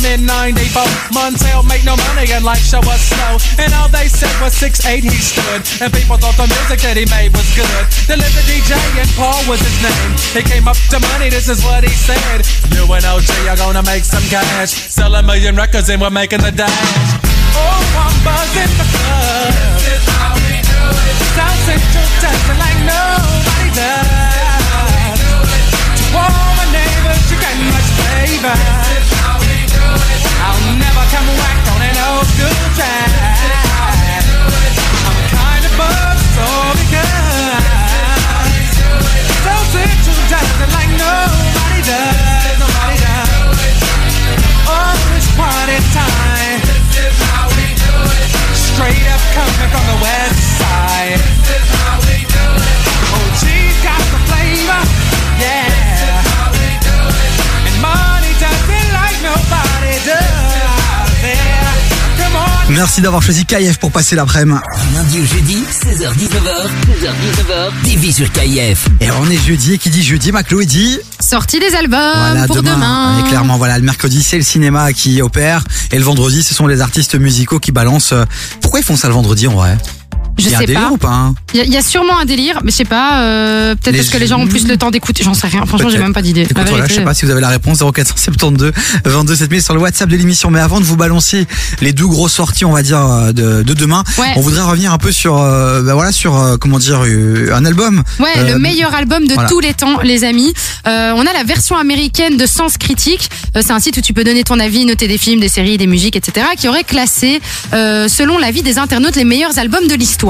time 0.00 0.20
in 0.20 0.26
94, 0.26 0.82
Montel 1.12 1.64
make 1.68 1.84
no 1.84 1.96
money 2.08 2.30
and 2.32 2.44
life 2.44 2.62
show 2.62 2.80
was 2.84 3.00
slow. 3.00 3.36
And 3.58 3.72
all 3.74 3.88
they 3.88 4.08
said 4.08 4.32
was 4.40 4.54
6'8 4.54 5.02
he 5.02 5.10
stood. 5.10 5.60
And 5.82 5.92
people 5.92 6.16
thought 6.16 6.36
the 6.36 6.46
music 6.48 6.80
that 6.84 6.96
he 6.96 7.04
made 7.08 7.32
was 7.36 7.46
good. 7.56 7.84
They 8.08 8.16
lived 8.16 8.36
DJ 8.48 8.76
and 8.96 9.08
Paul 9.16 9.40
was 9.48 9.60
his 9.60 9.76
name. 9.82 10.12
He 10.32 10.42
came 10.42 10.68
up 10.68 10.76
to 10.90 10.98
money, 11.12 11.28
this 11.28 11.48
is 11.48 11.64
what 11.64 11.84
he 11.84 11.92
said. 11.92 12.46
You 12.72 12.86
and 12.92 13.04
OG 13.04 13.30
are 13.48 13.56
gonna 13.56 13.82
make 13.84 14.04
some 14.04 14.24
cash. 14.28 14.72
Sell 14.72 15.14
a 15.14 15.22
million 15.22 15.56
records 15.56 15.88
and 15.88 16.00
we're 16.00 16.10
making 16.10 16.40
the 16.40 16.52
dash. 16.52 16.70
Oh, 17.56 17.82
I'm 17.98 18.16
buzzing 18.24 18.72
the 18.78 18.86
club. 18.94 19.52
This 19.84 20.00
is 20.00 20.04
how 20.16 20.34
we 20.38 20.56
do 20.64 20.82
it. 20.86 21.16
South 21.36 21.60
Central 21.66 22.08
it 22.08 22.58
like 22.58 22.78
nobody 22.88 23.68
does. 23.74 25.18
To 25.98 26.04
all 26.14 26.50
my 26.56 26.66
neighbors, 26.72 27.24
you 27.28 27.36
got 27.42 27.56
much 27.68 27.88
flavor. 27.98 28.99
I'll 30.44 30.62
never 30.76 31.04
come 31.14 31.28
back 31.40 31.58
on 31.72 31.80
an 31.82 31.96
old 32.08 32.26
school 32.26 32.60
track. 32.76 33.10
I'm 35.06 35.18
kinda 35.34 35.70
buzzed, 35.78 36.26
so 36.36 36.46
it 40.60 40.70
like 40.76 40.90
nobody 40.92 41.80
does. 41.82 42.60
Oh, 44.68 45.16
it's 45.16 45.30
party 45.36 45.78
time. 45.96 46.60
Straight 48.54 49.06
up 49.08 49.22
coming 49.34 49.70
from 49.72 49.84
the 49.90 49.98
west 50.02 50.38
side. 50.60 51.59
Merci 62.80 63.02
d'avoir 63.02 63.20
choisi 63.22 63.44
KF 63.44 63.76
pour 63.76 63.90
passer 63.92 64.16
l'après-midi. 64.16 64.58
Lundi 64.94 65.20
au 65.20 65.24
jeudi, 65.26 65.64
16h-19h, 65.70 66.66
16h-19h, 66.88 67.82
TV 67.84 68.10
sur 68.10 68.32
KIF. 68.32 68.86
Et 69.02 69.10
on 69.10 69.28
est 69.28 69.36
jeudi, 69.36 69.74
et 69.74 69.78
qui 69.78 69.90
dit 69.90 70.02
jeudi, 70.02 70.32
Maclo, 70.32 70.62
il 70.62 70.66
dit 70.66 70.98
Sortie 71.20 71.60
des 71.60 71.74
albums 71.74 72.00
voilà, 72.14 72.46
pour 72.46 72.56
demain. 72.56 73.18
Et 73.18 73.28
clairement, 73.28 73.58
voilà, 73.58 73.76
le 73.76 73.84
mercredi, 73.84 74.22
c'est 74.22 74.38
le 74.38 74.42
cinéma 74.44 74.94
qui 74.94 75.20
opère. 75.20 75.62
Et 75.92 75.98
le 75.98 76.04
vendredi, 76.04 76.42
ce 76.42 76.54
sont 76.54 76.66
les 76.66 76.80
artistes 76.80 77.16
musicaux 77.16 77.58
qui 77.58 77.70
balancent. 77.70 78.14
euh, 78.14 78.24
Pourquoi 78.62 78.80
ils 78.80 78.82
font 78.86 78.96
ça 78.96 79.08
le 79.08 79.14
vendredi 79.14 79.46
en 79.46 79.52
vrai? 79.52 79.76
Je 80.40 80.46
Il 80.48 80.52
y 80.52 80.54
a 80.54 80.58
un 80.58 80.60
délire 80.60 80.80
pas. 80.80 80.90
ou 80.90 80.96
pas 80.96 81.08
hein 81.08 81.34
Il 81.54 81.58
y, 81.58 81.60
a- 81.60 81.64
il 81.64 81.72
y 81.72 81.76
a 81.76 81.82
sûrement 81.82 82.18
un 82.18 82.24
délire, 82.24 82.60
mais 82.64 82.70
je 82.70 82.76
sais 82.76 82.84
pas. 82.84 83.20
euh, 83.22 83.74
Peut-être 83.74 83.96
parce 83.96 84.08
que 84.08 84.18
les 84.18 84.26
gens 84.26 84.38
ont 84.40 84.46
plus 84.46 84.66
le 84.66 84.76
temps 84.76 84.90
d'écouter. 84.90 85.22
J'en 85.24 85.34
sais 85.34 85.46
rien. 85.46 85.64
Franchement, 85.66 85.88
j'ai 85.90 85.98
même 85.98 86.12
pas 86.12 86.22
d'idée. 86.22 86.46
Voilà, 86.54 86.86
je 86.86 86.94
sais 86.94 87.00
pas 87.04 87.14
si 87.14 87.24
vous 87.24 87.30
avez 87.30 87.40
la 87.40 87.48
réponse 87.48 87.78
0472 87.80 88.72
22 89.04 89.34
7000 89.36 89.62
sur 89.62 89.74
le 89.74 89.80
WhatsApp 89.80 90.08
de 90.08 90.16
l'émission. 90.16 90.50
Mais 90.50 90.60
avant 90.60 90.80
de 90.80 90.84
vous 90.84 90.96
balancer 90.96 91.46
les 91.80 91.92
deux 91.92 92.06
grosses 92.06 92.32
sorties, 92.34 92.64
on 92.64 92.72
va 92.72 92.82
dire 92.82 92.98
euh, 93.04 93.32
de, 93.32 93.62
de 93.62 93.74
demain, 93.74 94.02
Ouais. 94.18 94.32
on 94.36 94.40
voudrait 94.40 94.62
revenir 94.62 94.92
un 94.92 94.98
peu 94.98 95.12
sur, 95.12 95.38
euh, 95.38 95.82
bah 95.82 95.94
voilà, 95.94 96.12
sur 96.12 96.36
euh, 96.36 96.56
comment 96.56 96.78
dire, 96.78 97.00
un 97.00 97.64
album. 97.64 98.02
Ouais, 98.18 98.50
le 98.52 98.58
meilleur 98.58 98.94
album 98.94 99.26
de 99.26 99.34
voilà. 99.34 99.48
tous 99.48 99.60
les 99.60 99.74
temps, 99.74 100.00
les 100.02 100.24
amis. 100.24 100.52
On 100.86 100.90
a 101.26 101.32
la 101.32 101.44
version 101.44 101.76
américaine 101.76 102.36
de 102.36 102.46
Sens 102.46 102.76
Critique. 102.78 103.28
C'est 103.54 103.70
un 103.72 103.80
site 103.80 103.96
où 103.96 104.00
tu 104.00 104.12
peux 104.12 104.24
donner 104.24 104.42
ton 104.44 104.58
avis, 104.60 104.84
noter 104.84 105.08
des 105.08 105.18
films, 105.18 105.40
des 105.40 105.48
séries, 105.48 105.76
des 105.78 105.86
musiques, 105.86 106.16
etc. 106.16 106.46
qui 106.58 106.68
aurait 106.68 106.84
classé, 106.84 107.40
selon 107.72 108.38
l'avis 108.38 108.62
des 108.62 108.78
internautes, 108.78 109.16
les 109.16 109.24
meilleurs 109.24 109.58
albums 109.58 109.86
de 109.88 109.94
l'histoire. 109.94 110.29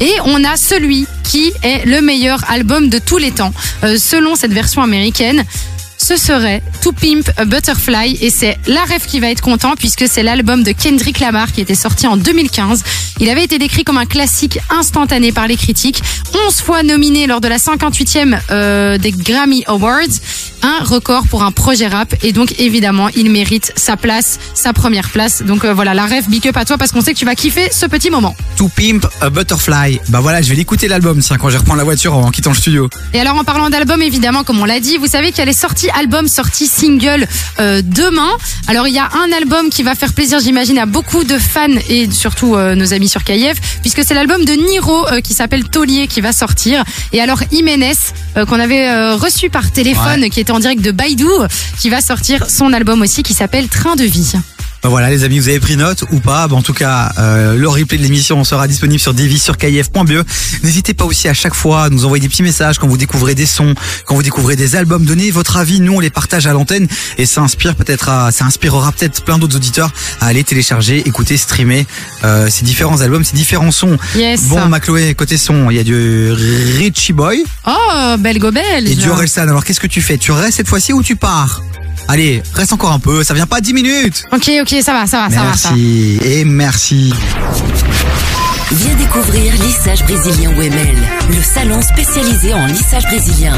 Et 0.00 0.12
on 0.24 0.44
a 0.44 0.56
celui 0.56 1.06
qui 1.24 1.52
est 1.62 1.86
le 1.86 2.00
meilleur 2.02 2.44
album 2.50 2.88
de 2.88 2.98
tous 2.98 3.18
les 3.18 3.30
temps, 3.30 3.52
euh, 3.82 3.96
selon 3.96 4.34
cette 4.34 4.52
version 4.52 4.82
américaine. 4.82 5.44
Ce 6.08 6.16
serait 6.16 6.62
To 6.82 6.92
Pimp 6.92 7.28
a 7.36 7.44
Butterfly 7.44 8.18
et 8.20 8.30
c'est 8.30 8.56
la 8.68 8.84
rêve 8.84 9.04
qui 9.06 9.18
va 9.18 9.28
être 9.28 9.40
content 9.40 9.74
puisque 9.76 10.06
c'est 10.06 10.22
l'album 10.22 10.62
de 10.62 10.70
Kendrick 10.70 11.18
Lamar 11.18 11.50
qui 11.50 11.60
était 11.60 11.74
sorti 11.74 12.06
en 12.06 12.16
2015. 12.16 12.84
Il 13.18 13.28
avait 13.28 13.42
été 13.42 13.58
décrit 13.58 13.82
comme 13.82 13.98
un 13.98 14.06
classique 14.06 14.60
instantané 14.70 15.32
par 15.32 15.48
les 15.48 15.56
critiques, 15.56 16.00
11 16.46 16.60
fois 16.60 16.84
nominé 16.84 17.26
lors 17.26 17.40
de 17.40 17.48
la 17.48 17.56
58e 17.56 18.38
euh, 18.52 18.98
des 18.98 19.10
Grammy 19.10 19.64
Awards, 19.66 20.04
un 20.62 20.84
record 20.84 21.26
pour 21.26 21.42
un 21.42 21.50
projet 21.50 21.88
rap 21.88 22.14
et 22.22 22.32
donc 22.32 22.54
évidemment 22.60 23.08
il 23.08 23.30
mérite 23.32 23.72
sa 23.74 23.96
place, 23.96 24.38
sa 24.54 24.72
première 24.72 25.08
place. 25.10 25.42
Donc 25.42 25.64
euh, 25.64 25.74
voilà, 25.74 25.92
la 25.92 26.06
rêve 26.06 26.28
big 26.28 26.46
up 26.46 26.56
à 26.56 26.64
toi 26.64 26.78
parce 26.78 26.92
qu'on 26.92 27.00
sait 27.00 27.14
que 27.14 27.18
tu 27.18 27.24
vas 27.24 27.34
kiffer 27.34 27.68
ce 27.72 27.86
petit 27.86 28.10
moment. 28.10 28.36
To 28.58 28.68
Pimp 28.68 29.04
a 29.20 29.28
Butterfly. 29.28 29.98
Bah 30.10 30.20
voilà, 30.20 30.40
je 30.40 30.50
vais 30.50 30.56
l'écouter 30.56 30.86
l'album, 30.86 31.18
tiens, 31.18 31.36
quand 31.36 31.50
je 31.50 31.58
reprends 31.58 31.74
la 31.74 31.84
voiture 31.84 32.14
en 32.14 32.30
quittant 32.30 32.50
le 32.50 32.56
studio. 32.56 32.88
Et 33.12 33.18
alors 33.18 33.36
en 33.36 33.42
parlant 33.42 33.70
d'album, 33.70 34.00
évidemment, 34.02 34.44
comme 34.44 34.60
on 34.60 34.64
l'a 34.64 34.78
dit, 34.78 34.98
vous 34.98 35.08
savez 35.08 35.32
a 35.36 35.44
les 35.44 35.52
sorties 35.52 35.90
albums, 35.96 36.28
sorties 36.28 36.66
single 36.68 37.26
euh, 37.60 37.82
demain. 37.84 38.30
Alors 38.68 38.86
il 38.88 38.94
y 38.94 38.98
a 38.98 39.08
un 39.14 39.32
album 39.36 39.70
qui 39.70 39.82
va 39.82 39.94
faire 39.94 40.12
plaisir, 40.12 40.38
j'imagine, 40.40 40.78
à 40.78 40.86
beaucoup 40.86 41.24
de 41.24 41.38
fans 41.38 41.66
et 41.88 42.10
surtout 42.10 42.54
euh, 42.54 42.74
nos 42.74 42.92
amis 42.94 43.08
sur 43.08 43.24
KF, 43.24 43.80
puisque 43.80 44.04
c'est 44.04 44.14
l'album 44.14 44.44
de 44.44 44.52
Niro 44.52 45.06
euh, 45.08 45.20
qui 45.20 45.34
s'appelle 45.34 45.64
Taulier 45.64 46.06
qui 46.06 46.20
va 46.20 46.32
sortir. 46.32 46.84
Et 47.12 47.20
alors 47.20 47.40
Jiménez, 47.50 47.92
euh, 48.36 48.44
qu'on 48.46 48.60
avait 48.60 48.88
euh, 48.88 49.16
reçu 49.16 49.50
par 49.50 49.70
téléphone, 49.70 50.20
Ouais. 50.22 50.30
qui 50.30 50.40
était 50.40 50.52
en 50.52 50.60
direct 50.60 50.82
de 50.82 50.90
Baidu, 50.92 51.24
qui 51.80 51.90
va 51.90 52.00
sortir 52.00 52.48
son 52.48 52.72
album 52.72 53.02
aussi 53.02 53.22
qui 53.22 53.34
s'appelle 53.34 53.68
Train 53.68 53.96
de 53.96 54.04
vie. 54.04 54.32
Ben 54.86 54.90
voilà 54.90 55.10
les 55.10 55.24
amis, 55.24 55.40
vous 55.40 55.48
avez 55.48 55.58
pris 55.58 55.76
note 55.76 56.04
ou 56.12 56.20
pas 56.20 56.46
Ben 56.46 56.54
En 56.54 56.62
tout 56.62 56.72
cas, 56.72 57.10
euh, 57.18 57.56
le 57.56 57.68
replay 57.68 57.98
de 57.98 58.04
l'émission 58.04 58.44
sera 58.44 58.68
disponible 58.68 59.00
sur 59.00 59.14
Divi 59.14 59.36
sur 59.40 59.56
KIF.be. 59.58 60.22
N'hésitez 60.62 60.94
pas 60.94 61.04
aussi 61.04 61.26
à 61.26 61.34
chaque 61.34 61.54
fois 61.54 61.82
à 61.82 61.90
nous 61.90 62.04
envoyer 62.04 62.22
des 62.22 62.28
petits 62.28 62.44
messages 62.44 62.78
quand 62.78 62.86
vous 62.86 62.96
découvrez 62.96 63.34
des 63.34 63.46
sons, 63.46 63.74
quand 64.04 64.14
vous 64.14 64.22
découvrez 64.22 64.54
des 64.54 64.76
albums. 64.76 65.04
Donnez 65.04 65.32
votre 65.32 65.56
avis, 65.56 65.80
nous 65.80 65.94
on 65.94 65.98
les 65.98 66.10
partage 66.10 66.46
à 66.46 66.52
l'antenne 66.52 66.86
et 67.18 67.26
ça 67.26 67.40
inspire 67.40 67.74
peut-être, 67.74 68.08
à- 68.10 68.30
ça 68.30 68.44
inspirera 68.44 68.92
peut-être 68.92 69.24
plein 69.24 69.38
d'autres 69.38 69.56
auditeurs 69.56 69.90
à 70.20 70.26
aller 70.26 70.44
télécharger, 70.44 70.98
écouter, 71.04 71.36
streamer 71.36 71.84
euh, 72.22 72.46
ces 72.48 72.64
différents 72.64 73.00
albums, 73.00 73.24
ces 73.24 73.34
différents 73.34 73.72
sons. 73.72 73.98
Yes. 74.14 74.44
Bon, 74.44 74.66
Macloé, 74.66 75.16
côté 75.16 75.36
son, 75.36 75.68
il 75.68 75.78
y 75.78 75.80
a 75.80 75.82
du 75.84 76.30
Richie 76.78 77.12
Boy 77.12 77.42
Oh, 77.66 78.14
belle 78.20 78.38
gobelle. 78.38 78.86
et 78.88 78.94
du 78.94 79.10
Orelsan. 79.10 79.42
Alors 79.48 79.64
qu'est-ce 79.64 79.80
que 79.80 79.88
tu 79.88 80.00
fais? 80.00 80.16
Tu 80.16 80.30
restes 80.30 80.58
cette 80.58 80.68
fois-ci 80.68 80.92
ou 80.92 81.02
tu 81.02 81.16
pars? 81.16 81.60
Allez, 82.08 82.42
reste 82.54 82.72
encore 82.72 82.92
un 82.92 83.00
peu, 83.00 83.24
ça 83.24 83.34
vient 83.34 83.46
pas 83.46 83.56
à 83.56 83.60
10 83.60 83.72
minutes. 83.74 84.24
Ok, 84.32 84.50
ok, 84.60 84.76
ça 84.82 84.92
va, 84.92 85.06
ça 85.06 85.26
va, 85.26 85.30
ça 85.30 85.42
va, 85.42 85.56
ça 85.56 85.68
va. 85.70 85.74
Merci 85.76 86.18
et 86.22 86.44
merci. 86.44 87.12
Viens 88.72 88.96
découvrir 88.96 89.52
Lissage 89.54 90.02
Brésilien 90.02 90.50
OML, 90.50 90.96
le 91.28 91.42
salon 91.42 91.80
spécialisé 91.80 92.52
en 92.52 92.66
lissage 92.66 93.04
brésilien. 93.04 93.54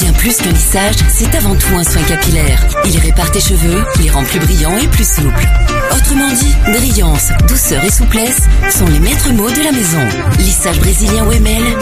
Bien 0.00 0.12
plus 0.14 0.38
que 0.38 0.48
lissage, 0.48 0.94
c'est 1.10 1.34
avant 1.34 1.54
tout 1.54 1.76
un 1.76 1.84
soin 1.84 2.02
capillaire. 2.02 2.66
Il 2.86 2.98
répare 2.98 3.30
tes 3.30 3.40
cheveux, 3.40 3.84
les 4.00 4.08
rend 4.08 4.24
plus 4.24 4.38
brillants 4.38 4.78
et 4.78 4.88
plus 4.88 5.08
souples. 5.08 5.46
Autrement 5.94 6.32
dit, 6.32 6.54
brillance, 6.72 7.28
douceur 7.48 7.84
et 7.84 7.90
souplesse 7.90 8.40
sont 8.70 8.86
les 8.86 9.00
maîtres 9.00 9.30
mots 9.32 9.50
de 9.50 9.62
la 9.62 9.72
maison. 9.72 10.08
Lissage 10.38 10.80
Brésilien 10.80 11.26
OML, 11.26 11.76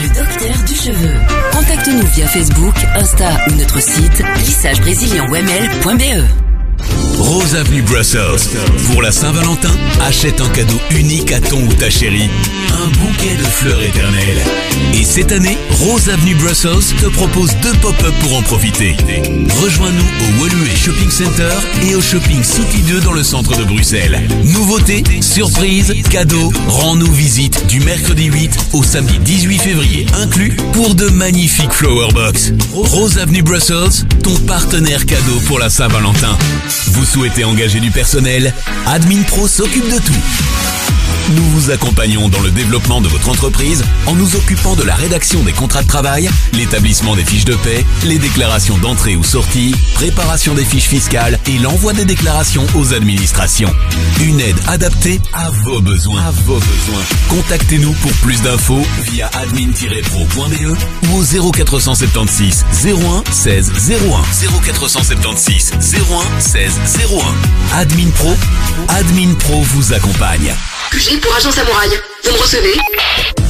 le 0.00 0.08
docteur 0.08 0.56
du 0.68 0.74
cheveu. 0.74 1.14
Contacte-nous 1.52 2.06
via 2.14 2.28
Facebook, 2.28 2.76
Insta 2.94 3.30
ou 3.48 3.56
notre 3.56 3.82
site 3.82 4.22
lissagebrésilien-oml.be. 4.38 6.43
Rose 7.18 7.54
Avenue 7.54 7.82
Brussels. 7.82 8.48
Pour 8.90 9.02
la 9.02 9.10
Saint-Valentin, 9.12 9.74
achète 10.02 10.40
un 10.40 10.48
cadeau 10.48 10.78
unique 10.90 11.32
à 11.32 11.40
ton 11.40 11.62
ou 11.62 11.72
ta 11.72 11.88
chérie. 11.88 12.28
Un 12.72 12.88
bouquet 12.88 13.34
de 13.36 13.44
fleurs 13.44 13.82
éternelles. 13.82 14.42
Et 14.92 15.04
cette 15.04 15.32
année, 15.32 15.56
Rose 15.70 16.08
Avenue 16.08 16.34
Brussels 16.34 16.96
te 17.00 17.06
propose 17.06 17.50
deux 17.62 17.72
pop-up 17.80 18.14
pour 18.20 18.36
en 18.36 18.42
profiter. 18.42 18.96
Rejoins-nous 19.62 20.02
au 20.02 20.42
Woluwe 20.42 20.76
Shopping 20.76 21.10
Center 21.10 21.50
et 21.88 21.94
au 21.94 22.00
Shopping 22.00 22.42
City 22.42 22.82
2 22.88 23.00
dans 23.00 23.12
le 23.12 23.22
centre 23.22 23.56
de 23.56 23.64
Bruxelles. 23.64 24.20
Nouveautés, 24.44 25.02
surprises, 25.20 25.94
cadeaux, 26.10 26.52
rends-nous 26.68 27.12
visite 27.12 27.66
du 27.66 27.80
mercredi 27.80 28.26
8 28.26 28.50
au 28.72 28.82
samedi 28.82 29.18
18 29.18 29.58
février 29.58 30.06
inclus 30.20 30.56
pour 30.72 30.94
de 30.94 31.08
magnifiques 31.08 31.72
flower 31.72 32.08
box. 32.12 32.52
Rose 32.72 33.18
Avenue 33.18 33.42
Brussels, 33.42 34.06
ton 34.22 34.36
partenaire 34.46 35.06
cadeau 35.06 35.38
pour 35.46 35.58
la 35.58 35.70
Saint-Valentin. 35.70 36.36
Vous 36.88 37.04
souhaitez 37.04 37.44
engager 37.44 37.80
du 37.80 37.90
personnel 37.90 38.52
Admin 38.86 39.22
Pro 39.22 39.48
s'occupe 39.48 39.88
de 39.88 39.98
tout. 39.98 40.12
Nous 41.30 41.44
vous 41.50 41.70
accompagnons 41.70 42.28
dans 42.28 42.40
le 42.40 42.50
développement 42.50 43.00
de 43.00 43.08
votre 43.08 43.30
entreprise 43.30 43.82
en 44.06 44.14
nous 44.14 44.36
occupant 44.36 44.76
de 44.76 44.82
la 44.82 44.94
rédaction 44.94 45.42
des 45.42 45.52
contrats 45.52 45.82
de 45.82 45.88
travail, 45.88 46.28
l'établissement 46.52 47.16
des 47.16 47.24
fiches 47.24 47.46
de 47.46 47.54
paie, 47.54 47.84
les 48.04 48.18
déclarations 48.18 48.76
d'entrée 48.76 49.16
ou 49.16 49.24
sortie, 49.24 49.74
préparation 49.94 50.52
des 50.54 50.64
fiches 50.64 50.88
fiscales 50.88 51.38
et 51.46 51.56
l'envoi 51.58 51.94
des 51.94 52.04
déclarations 52.04 52.66
aux 52.74 52.92
administrations. 52.92 53.72
Une 54.22 54.38
aide 54.40 54.58
adaptée 54.68 55.18
à 55.32 55.50
vos 55.50 55.80
besoins. 55.80 56.22
Contactez-nous 57.30 57.92
pour 57.92 58.12
plus 58.14 58.42
d'infos 58.42 58.82
via 59.10 59.30
admin-pro.be 59.32 60.76
ou 61.08 61.16
au 61.16 61.52
0476 61.52 62.66
01 62.84 63.32
16 63.32 63.72
01 63.90 64.60
0476 64.62 65.72
01 65.82 66.40
16 66.40 66.53
01. 66.54 67.76
Admin 67.76 68.10
Pro, 68.10 68.32
Admin 68.86 69.34
Pro 69.40 69.60
vous 69.62 69.92
accompagne. 69.92 70.54
QG 70.92 71.18
pour 71.20 71.34
Agent 71.34 71.50
Samouraï. 71.50 71.88
Vous 72.22 72.30
me 72.30 72.38
recevez 72.38 72.74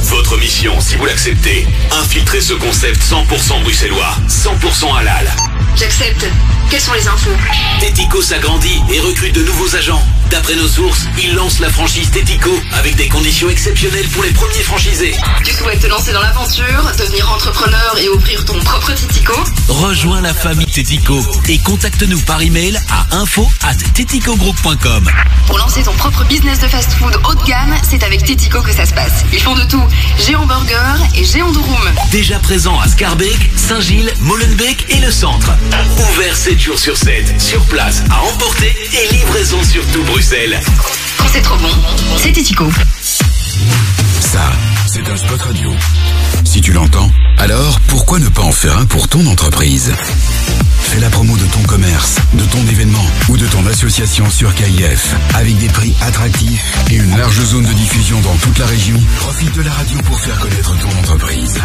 Votre 0.05 0.37
mission, 0.37 0.73
si 0.81 0.95
vous 0.95 1.05
l'acceptez, 1.05 1.67
infiltrer 1.91 2.41
ce 2.41 2.53
concept 2.53 2.99
100% 2.99 3.61
bruxellois, 3.61 4.15
100% 4.27 4.97
halal. 4.97 5.27
J'accepte. 5.75 6.25
Quelles 6.69 6.81
sont 6.81 6.93
les 6.93 7.07
infos 7.07 7.31
Tético 7.79 8.21
s'agrandit 8.21 8.81
et 8.91 8.99
recrute 8.99 9.35
de 9.35 9.43
nouveaux 9.43 9.75
agents. 9.75 10.01
D'après 10.31 10.55
nos 10.55 10.67
sources, 10.67 11.05
il 11.21 11.35
lance 11.35 11.59
la 11.59 11.69
franchise 11.69 12.09
Tético 12.09 12.51
avec 12.73 12.95
des 12.95 13.07
conditions 13.07 13.49
exceptionnelles 13.49 14.07
pour 14.09 14.23
les 14.23 14.31
premiers 14.31 14.63
franchisés. 14.63 15.15
Tu 15.43 15.53
souhaites 15.53 15.79
te 15.81 15.87
lancer 15.87 16.11
dans 16.13 16.21
l'aventure, 16.21 16.91
devenir 16.97 17.31
entrepreneur 17.31 17.97
et 18.01 18.09
ouvrir 18.09 18.43
ton 18.45 18.59
propre 18.61 18.93
Titico 18.93 19.33
Rejoins 19.67 20.21
la 20.21 20.33
famille 20.33 20.65
Tético 20.65 21.21
et 21.47 21.59
contacte-nous 21.59 22.19
par 22.21 22.41
email 22.41 22.79
à 22.89 23.17
info 23.17 23.47
at. 23.63 23.75
Pour 25.47 25.57
lancer 25.57 25.83
ton 25.83 25.93
propre 25.93 26.23
business 26.25 26.59
de 26.59 26.67
fast-food 26.67 27.15
haut 27.27 27.35
de 27.35 27.43
gamme, 27.43 27.75
c'est 27.83 28.03
avec 28.03 28.23
Tetico 28.23 28.61
que 28.61 28.73
ça 28.73 28.85
se 28.85 28.93
passe. 28.93 29.23
Ils 29.31 29.41
font 29.41 29.55
de 29.55 29.63
tout. 29.63 29.83
Géant 30.17 30.45
Burger 30.45 31.03
et 31.15 31.23
Géant 31.23 31.51
Durum. 31.51 31.91
Déjà 32.11 32.39
présent 32.39 32.79
à 32.79 32.87
Scarbeck, 32.87 33.51
Saint-Gilles, 33.55 34.11
Molenbeek 34.21 34.85
et 34.89 34.99
le 34.99 35.11
centre. 35.11 35.51
Ouvert 35.97 36.35
7 36.35 36.59
jours 36.59 36.79
sur 36.79 36.97
7, 36.97 37.41
sur 37.41 37.61
place, 37.65 38.03
à 38.09 38.21
emporter 38.23 38.75
et 38.93 39.13
livraison 39.13 39.61
sur 39.63 39.85
tout 39.87 40.03
Bruxelles. 40.03 40.59
Quand 41.17 41.25
c'est 41.31 41.41
trop 41.41 41.57
bon, 41.57 41.71
c'est 42.17 42.31
Tetico. 42.31 42.69
Ça, 44.19 44.51
c'est 44.87 45.07
un 45.09 45.17
spot 45.17 45.41
radio. 45.41 45.71
Si 46.43 46.61
tu 46.61 46.71
l'entends, 46.71 47.11
alors 47.37 47.79
pourquoi 47.87 48.19
ne 48.19 48.29
pas 48.29 48.43
en 48.43 48.51
faire 48.51 48.77
un 48.77 48.85
pour 48.85 49.07
ton 49.07 49.25
entreprise? 49.27 49.93
Fais 50.81 50.99
la 50.99 51.09
promo 51.09 51.35
de 51.35 51.45
ton 51.45 51.61
commerce, 51.63 52.15
de 52.33 52.45
ton 52.45 52.65
événement 52.67 53.05
ou 53.29 53.37
de 53.37 53.47
ton 53.47 53.65
association 53.65 54.29
sur 54.29 54.53
KIF. 54.53 55.15
Avec 55.33 55.57
des 55.57 55.67
prix 55.67 55.95
attractifs 56.01 56.63
et 56.91 56.95
une 56.95 57.17
large 57.17 57.41
zone 57.43 57.65
de 57.65 57.73
diffusion 57.73 58.19
dans 58.21 58.35
toute 58.35 58.59
la 58.59 58.67
région, 58.67 58.97
profite 59.17 59.53
de 59.55 59.61
la 59.61 59.71
radio 59.71 59.97
pour 60.05 60.19
faire 60.19 60.39
connaître 60.39 60.77
ton 60.79 60.99
entreprise. 60.99 61.59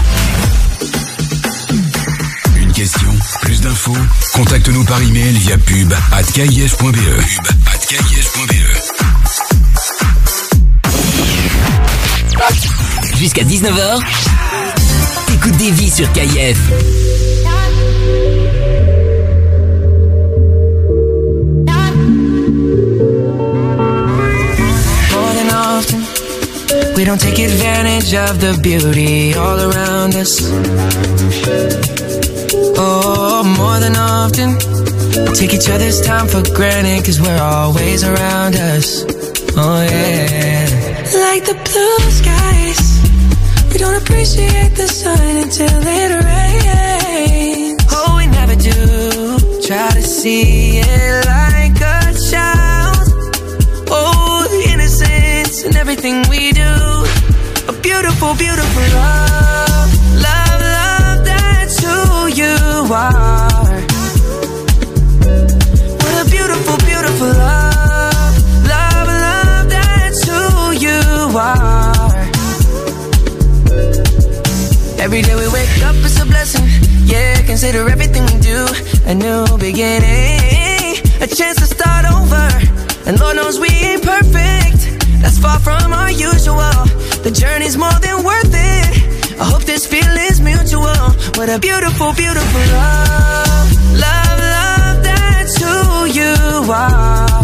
Question, 2.81 3.13
plus 3.43 3.61
d'infos 3.61 3.95
Contacte-nous 4.33 4.85
par 4.85 5.03
email 5.03 5.35
via 5.35 5.59
pub 5.59 5.93
at 6.13 6.23
kif.be. 6.23 6.79
Pub 6.79 6.97
at 7.67 7.87
kif.be. 7.87 8.55
Jusqu'à 13.19 13.45
19h, 13.45 14.01
t'écoutes 15.27 15.59
des 15.59 15.71
vies 15.73 15.91
sur 15.91 16.11
KIF. 16.13 16.59
More 25.13 25.35
than 25.35 25.51
often, 25.53 26.01
we 26.97 27.05
don't 27.05 27.21
take 27.21 27.41
advantage 27.41 28.15
of 28.15 28.41
the 28.41 28.59
beauty 28.63 29.35
all 29.35 29.61
around 29.61 30.15
us. 30.15 30.41
Oh, 32.83 33.45
more 33.59 33.79
than 33.79 33.95
often, 33.95 34.55
we 35.29 35.35
take 35.37 35.53
each 35.53 35.69
other's 35.69 36.01
time 36.01 36.27
for 36.27 36.43
granted 36.55 37.05
cause 37.05 37.21
we're 37.21 37.43
always 37.43 38.03
around 38.05 38.57
us. 38.57 39.05
Oh, 39.55 39.83
yeah. 39.83 40.65
Like 41.27 41.45
the 41.45 41.57
blue 41.69 42.01
skies, 42.21 42.81
we 43.71 43.77
don't 43.77 44.01
appreciate 44.01 44.73
the 44.77 44.89
sun 44.89 45.37
until 45.45 45.83
it 45.99 46.11
rains. 46.25 47.85
Oh, 47.93 48.17
we 48.17 48.27
never 48.29 48.57
do 48.57 48.73
try 49.61 49.91
to 49.91 50.03
see 50.03 50.79
it 50.79 51.27
like 51.27 51.77
a 51.77 52.01
child. 52.33 52.97
Oh, 53.93 54.49
the 54.49 54.73
innocence 54.73 55.65
in 55.65 55.77
everything 55.77 56.25
we 56.31 56.53
do. 56.53 56.73
A 57.69 57.75
beautiful, 57.83 58.35
beautiful 58.37 58.83
love. 58.97 59.21
Love, 59.21 59.60
are. 62.93 63.81
What 66.01 66.27
a 66.27 66.31
beautiful, 66.31 66.77
beautiful 66.79 67.29
love. 67.29 68.35
Love, 68.67 69.07
love, 69.07 69.69
that's 69.71 70.25
who 70.27 70.73
you 70.73 71.01
are. 71.39 72.11
Every 74.99 75.23
day 75.23 75.35
we 75.37 75.49
wake 75.53 75.83
up, 75.85 75.95
it's 76.05 76.21
a 76.21 76.27
blessing. 76.27 76.67
Yeah, 77.07 77.43
consider 77.47 77.89
everything 77.89 78.25
we 78.27 78.41
do 78.41 78.67
a 79.07 79.15
new 79.15 79.47
beginning. 79.59 80.97
A 81.21 81.27
chance 81.27 81.59
to 81.59 81.67
start 81.67 82.07
over. 82.11 82.49
And 83.07 83.19
Lord 83.21 83.37
knows 83.37 83.59
we 83.61 83.69
ain't 83.69 84.03
perfect. 84.03 84.99
That's 85.23 85.39
far 85.39 85.59
from 85.59 85.93
our 85.93 86.11
usual. 86.11 86.87
The 87.23 87.31
journey's 87.33 87.77
more 87.77 87.99
than 88.01 88.25
worth 88.25 88.53
it. 88.53 89.41
I 89.41 89.45
hope 89.45 89.63
this 89.63 89.87
feeling's. 89.87 90.40
What 91.41 91.49
a 91.49 91.59
beautiful, 91.59 92.13
beautiful 92.13 92.61
love. 92.61 93.73
Love, 93.97 94.41
love, 94.57 95.03
that's 95.03 95.57
who 95.57 96.05
you 96.13 96.71
are. 96.71 97.40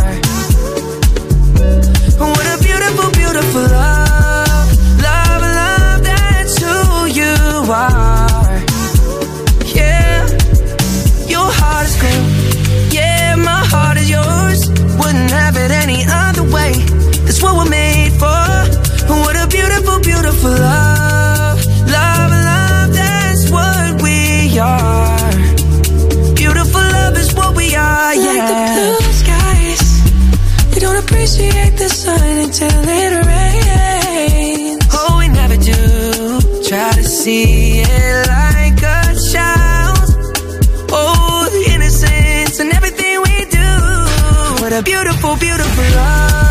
for 45.21 45.37
beautiful 45.37 45.85
love. 45.97 46.46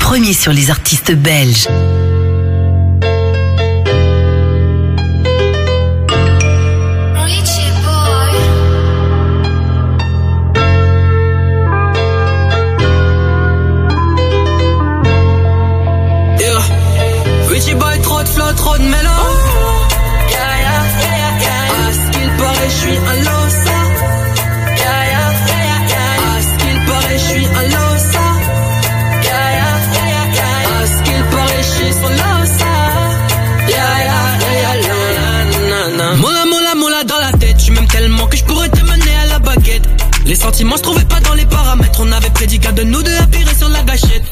Premier 0.00 0.34
sur 0.34 0.52
les 0.52 0.70
artistes 0.70 1.14
belges. 1.14 1.66
Les 40.60 40.64
sentiments 40.64 40.76
se 40.76 40.82
trouvaient 40.82 41.06
pas 41.06 41.20
dans 41.20 41.32
les 41.32 41.46
paramètres. 41.46 42.00
On 42.02 42.12
avait 42.12 42.28
prédit 42.28 42.58
qu'à 42.58 42.72
de 42.72 42.82
nous 42.82 43.02
deux 43.02 43.16
appuyer 43.16 43.54
sur 43.58 43.70
la 43.70 43.82
gâchette. 43.82 44.24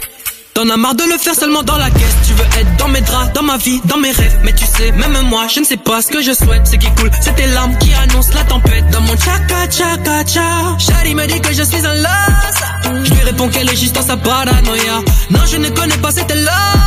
T'en 0.53 0.69
as 0.69 0.77
marre 0.77 0.95
de 0.95 1.05
le 1.05 1.17
faire 1.17 1.35
seulement 1.35 1.63
dans 1.63 1.79
la 1.79 1.89
caisse. 1.89 2.17
Tu 2.27 2.35
veux 2.35 2.45
être 2.61 2.77
dans 2.77 2.89
mes 2.89 3.01
draps, 3.01 3.33
dans 3.33 3.43
ma 3.43 3.57
vie, 3.57 3.81
dans 3.87 3.97
mes 3.97 4.11
rêves. 4.11 4.39
Mais 4.45 4.53
tu 4.53 4.67
sais, 4.67 4.93
même 4.93 5.19
moi, 5.23 5.47
je 5.49 5.61
ne 5.61 5.65
sais 5.65 5.79
pas 5.79 6.03
ce 6.03 6.09
que 6.09 6.21
je 6.21 6.33
souhaite. 6.33 6.67
Ce 6.67 6.77
qui 6.77 6.91
coule, 6.97 7.11
c'est 7.23 7.35
tes 7.35 7.47
larmes 7.47 7.79
qui 7.79 7.95
annoncent 7.95 8.35
la 8.35 8.45
tempête. 8.45 8.85
Dans 8.91 9.01
mon 9.01 9.17
tchaka 9.17 9.69
tchaka 9.69 10.25
tcha. 10.25 10.77
Shari 10.79 11.15
me 11.15 11.27
dit 11.29 11.41
que 11.41 11.55
je 11.55 11.63
suis 11.63 11.87
un 11.87 11.95
loss 11.95 13.05
Je 13.05 13.11
lui 13.11 13.23
réponds 13.23 13.49
qu'elle 13.49 13.71
est 13.71 13.77
juste 13.77 13.95
dans 13.95 14.03
sa 14.03 14.19
paranoïa. 14.19 15.01
Non, 15.31 15.41
je 15.51 15.57
ne 15.57 15.71
connais 15.71 15.97
pas 15.97 16.13
cette 16.13 16.35
là 16.35 16.78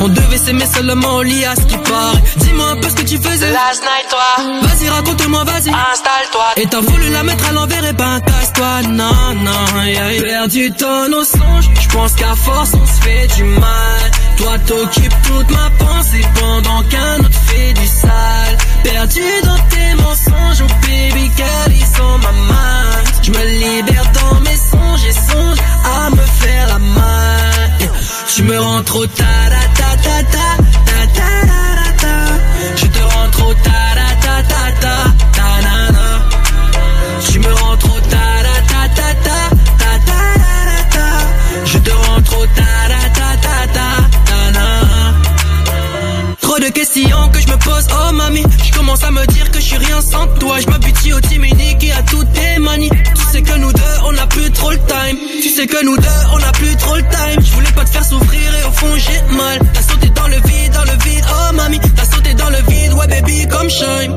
On 0.00 0.08
devait 0.08 0.38
s'aimer 0.38 0.66
seulement 0.66 1.16
au 1.16 1.22
lit 1.22 1.44
à 1.44 1.54
ce 1.56 1.62
qui 1.62 1.76
paraît. 1.76 2.22
Dis-moi 2.36 2.70
un 2.70 2.76
peu 2.76 2.88
ce 2.88 2.94
que 2.94 3.02
tu 3.02 3.18
faisais. 3.18 3.50
Last 3.50 3.82
night 3.82 4.08
toi. 4.08 4.44
Vas-y 4.62 4.88
raconte-moi, 4.88 5.44
vas-y. 5.44 5.70
Installe-toi. 5.70 6.46
Et 6.56 6.66
t'as 6.66 6.80
voulu 6.80 7.10
la 7.10 7.22
mettre 7.24 7.48
à 7.48 7.52
l'envers 7.52 7.84
et 7.84 7.92
ben 7.92 8.20
casse-toi. 8.20 8.82
Non, 8.90 9.34
non, 9.34 9.82
yeah. 9.84 10.22
Perdu 10.22 10.70
ton 10.72 11.12
au 11.12 11.24
songe 11.24 11.68
Je 11.80 11.88
pense 11.88 12.12
qu'à 12.12 12.34
force 12.36 12.72
on 12.74 12.86
se 12.86 13.02
fait 13.02 13.26
du 13.36 13.44
mal. 13.44 14.10
Toi 14.36 14.56
t'occupes 14.66 15.14
toute 15.24 15.50
ma 15.50 15.70
pensée 15.84 16.24
Pendant 16.38 16.82
qu'un 16.84 17.18
autre 17.18 17.40
fait 17.46 17.72
du 17.72 17.86
sale. 17.86 18.58
Perdu 18.84 19.22
dans 19.44 19.58
tes 19.68 20.02
mensonges 20.02 20.62
Oh 20.62 20.72
baby 20.82 21.30
girl 21.36 21.72
ils 21.72 21.96
sont 21.96 22.18
ma 22.18 22.32
main. 22.32 22.90
Je 23.22 23.30
me 23.30 23.44
libère 23.44 24.04
dans 24.12 24.40
mes 24.40 24.56
songes 24.56 25.04
Et 25.08 25.12
songe 25.12 25.58
à 25.84 26.10
me 26.10 26.22
faire 26.40 26.68
la 26.68 26.78
main. 26.78 27.08
Tu 28.34 28.44
me 28.44 28.56
rends 28.60 28.82
trop 28.84 29.04
ta 29.06 29.24
que 47.32 47.40
je 47.40 47.48
me 47.48 47.56
pose, 47.58 47.86
oh 47.92 48.12
mamie. 48.12 48.44
Je 48.64 48.72
commence 48.72 49.02
à 49.04 49.10
me 49.10 49.24
dire 49.26 49.50
que 49.50 49.60
je 49.60 49.64
suis 49.64 49.76
rien 49.76 50.00
sans 50.00 50.26
toi. 50.38 50.58
Je 50.60 50.66
m'habitue 50.68 51.12
au 51.12 51.20
unique 51.20 51.84
et 51.84 51.92
à 51.92 52.02
toutes 52.02 52.32
tes 52.32 52.58
manies. 52.58 52.90
Tu 52.90 53.22
sais 53.30 53.42
que 53.42 53.56
nous 53.58 53.72
deux 53.72 53.97
trop 54.50 54.70
le 54.70 54.78
time. 54.78 55.18
Tu 55.42 55.50
sais 55.50 55.66
que 55.66 55.84
nous 55.84 55.96
deux 55.96 56.08
on 56.32 56.42
a 56.42 56.52
plus 56.52 56.76
trop 56.76 56.96
le 56.96 57.02
time. 57.02 57.40
Je 57.44 57.52
voulais 57.52 57.72
pas 57.72 57.84
te 57.84 57.90
faire 57.90 58.04
souffrir 58.04 58.54
et 58.54 58.64
au 58.64 58.72
fond 58.72 58.96
j'ai 58.96 59.36
mal. 59.36 59.58
T'as 59.74 59.82
sauté 59.82 60.08
dans 60.10 60.28
le 60.28 60.36
vide, 60.36 60.72
dans 60.72 60.84
le 60.84 60.96
vide, 61.04 61.24
oh 61.30 61.52
mamie 61.54 61.80
T'as 61.96 62.04
sauté 62.04 62.34
dans 62.34 62.50
le 62.50 62.58
vide, 62.68 62.92
ouais 62.94 63.06
baby 63.06 63.46
comme 63.48 63.70
shine. 63.70 64.12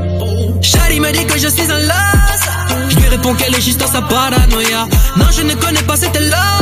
Shari 0.62 1.00
me 1.00 1.12
dit 1.12 1.26
que 1.26 1.38
je 1.38 1.48
suis 1.48 1.72
un 1.72 1.80
las. 1.80 2.42
Je 2.90 2.96
lui 2.98 3.08
réponds 3.08 3.34
qu'elle 3.36 3.56
est 3.56 3.62
juste 3.62 3.80
dans 3.80 3.92
sa 3.92 4.02
paranoïa. 4.02 4.88
Non 5.18 5.26
je 5.36 5.42
ne 5.44 5.54
connais 5.56 5.84
pas 5.84 5.98
cette 5.98 6.20
là 6.20 6.58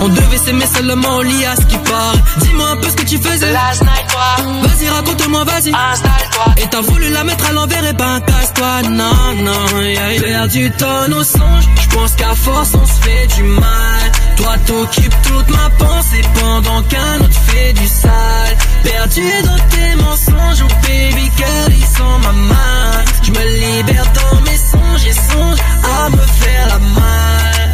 On 0.00 0.08
devait 0.08 0.38
s'aimer 0.38 0.66
seulement 0.66 1.16
au 1.16 1.22
lit 1.22 1.44
à 1.44 1.56
ce 1.56 1.62
qui 1.62 1.78
paraît 1.78 2.22
Dis-moi 2.38 2.68
un 2.70 2.76
peu 2.76 2.88
ce 2.90 2.96
que 2.96 3.04
tu 3.04 3.18
faisais. 3.18 3.52
Last 3.52 3.82
night 3.82 4.06
toi. 4.08 4.44
Vas-y 4.62 4.88
raconte-moi 4.88 5.44
vas-y. 5.44 5.72
Installe-toi 5.74 6.54
Et 6.58 6.66
t'as 6.68 6.80
voulu 6.80 7.10
la 7.10 7.24
mettre 7.24 7.48
à 7.48 7.52
l'envers 7.52 7.84
et 7.84 7.92
ben 7.92 8.20
casse-toi. 8.20 8.82
Non 8.90 9.34
non 9.42 9.80
yeah. 9.80 10.20
Perdu 10.20 10.70
ton 10.72 11.12
au 11.12 11.24
songe. 11.24 11.64
Je 11.82 11.88
pense 11.96 12.12
qu'à 12.14 12.34
force 12.34 12.70
on 12.74 12.86
se 12.86 13.00
fait 13.02 13.26
du 13.36 13.42
mal. 13.44 14.12
Toi 14.36 14.54
t'occupes 14.66 15.16
toute 15.22 15.48
ma 15.50 15.70
pensée 15.70 16.22
Pendant 16.40 16.82
qu'un 16.82 17.20
autre 17.20 17.40
fait 17.46 17.72
du 17.72 17.86
sale. 17.86 18.56
Perdu 18.84 19.22
dans 19.44 19.58
tes 19.70 19.94
mensonges 20.02 20.64
Oh 20.64 20.74
baby 20.82 21.30
girl 21.36 21.72
ils 21.72 21.96
sont 21.96 22.18
ma 22.22 22.32
main. 22.32 23.04
Je 23.22 23.30
me 23.30 23.76
libère 23.78 24.06
dans 24.12 24.40
mes 24.42 24.56
songes 24.56 25.06
Et 25.06 25.12
songe 25.12 25.58
à 26.00 26.10
me 26.10 26.16
faire 26.16 26.66
la 26.68 26.76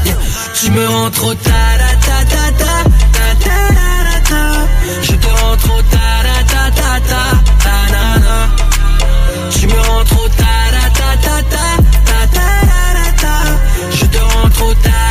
Yeah. 0.05 0.17
Tu 0.55 0.71
me 0.71 0.89
rends 0.89 1.11
trop 1.11 1.35
ta 1.35 1.53
Je 5.03 5.15
te 5.17 5.29
rends 5.29 5.57
trop 5.57 5.83
ta 5.93 6.07
ta 6.53 6.63
ta 6.79 7.01
ta 7.11 7.23
ta 7.65 7.75
na 7.93 8.05
na 8.25 8.37
Tu 9.53 9.67
me 9.67 9.75
rends 9.75 10.05
trop 10.05 10.29
ta 10.41 10.55
ta 10.99 11.09
ta 11.25 11.35
ta 11.53 11.67
ta 12.09 12.19
ta 12.37 12.49
ta 12.71 13.13
ta 13.23 13.35
Je 13.99 14.05
te 14.07 14.19
rends 14.19 14.51
trop 14.57 14.75
ta 14.83 15.02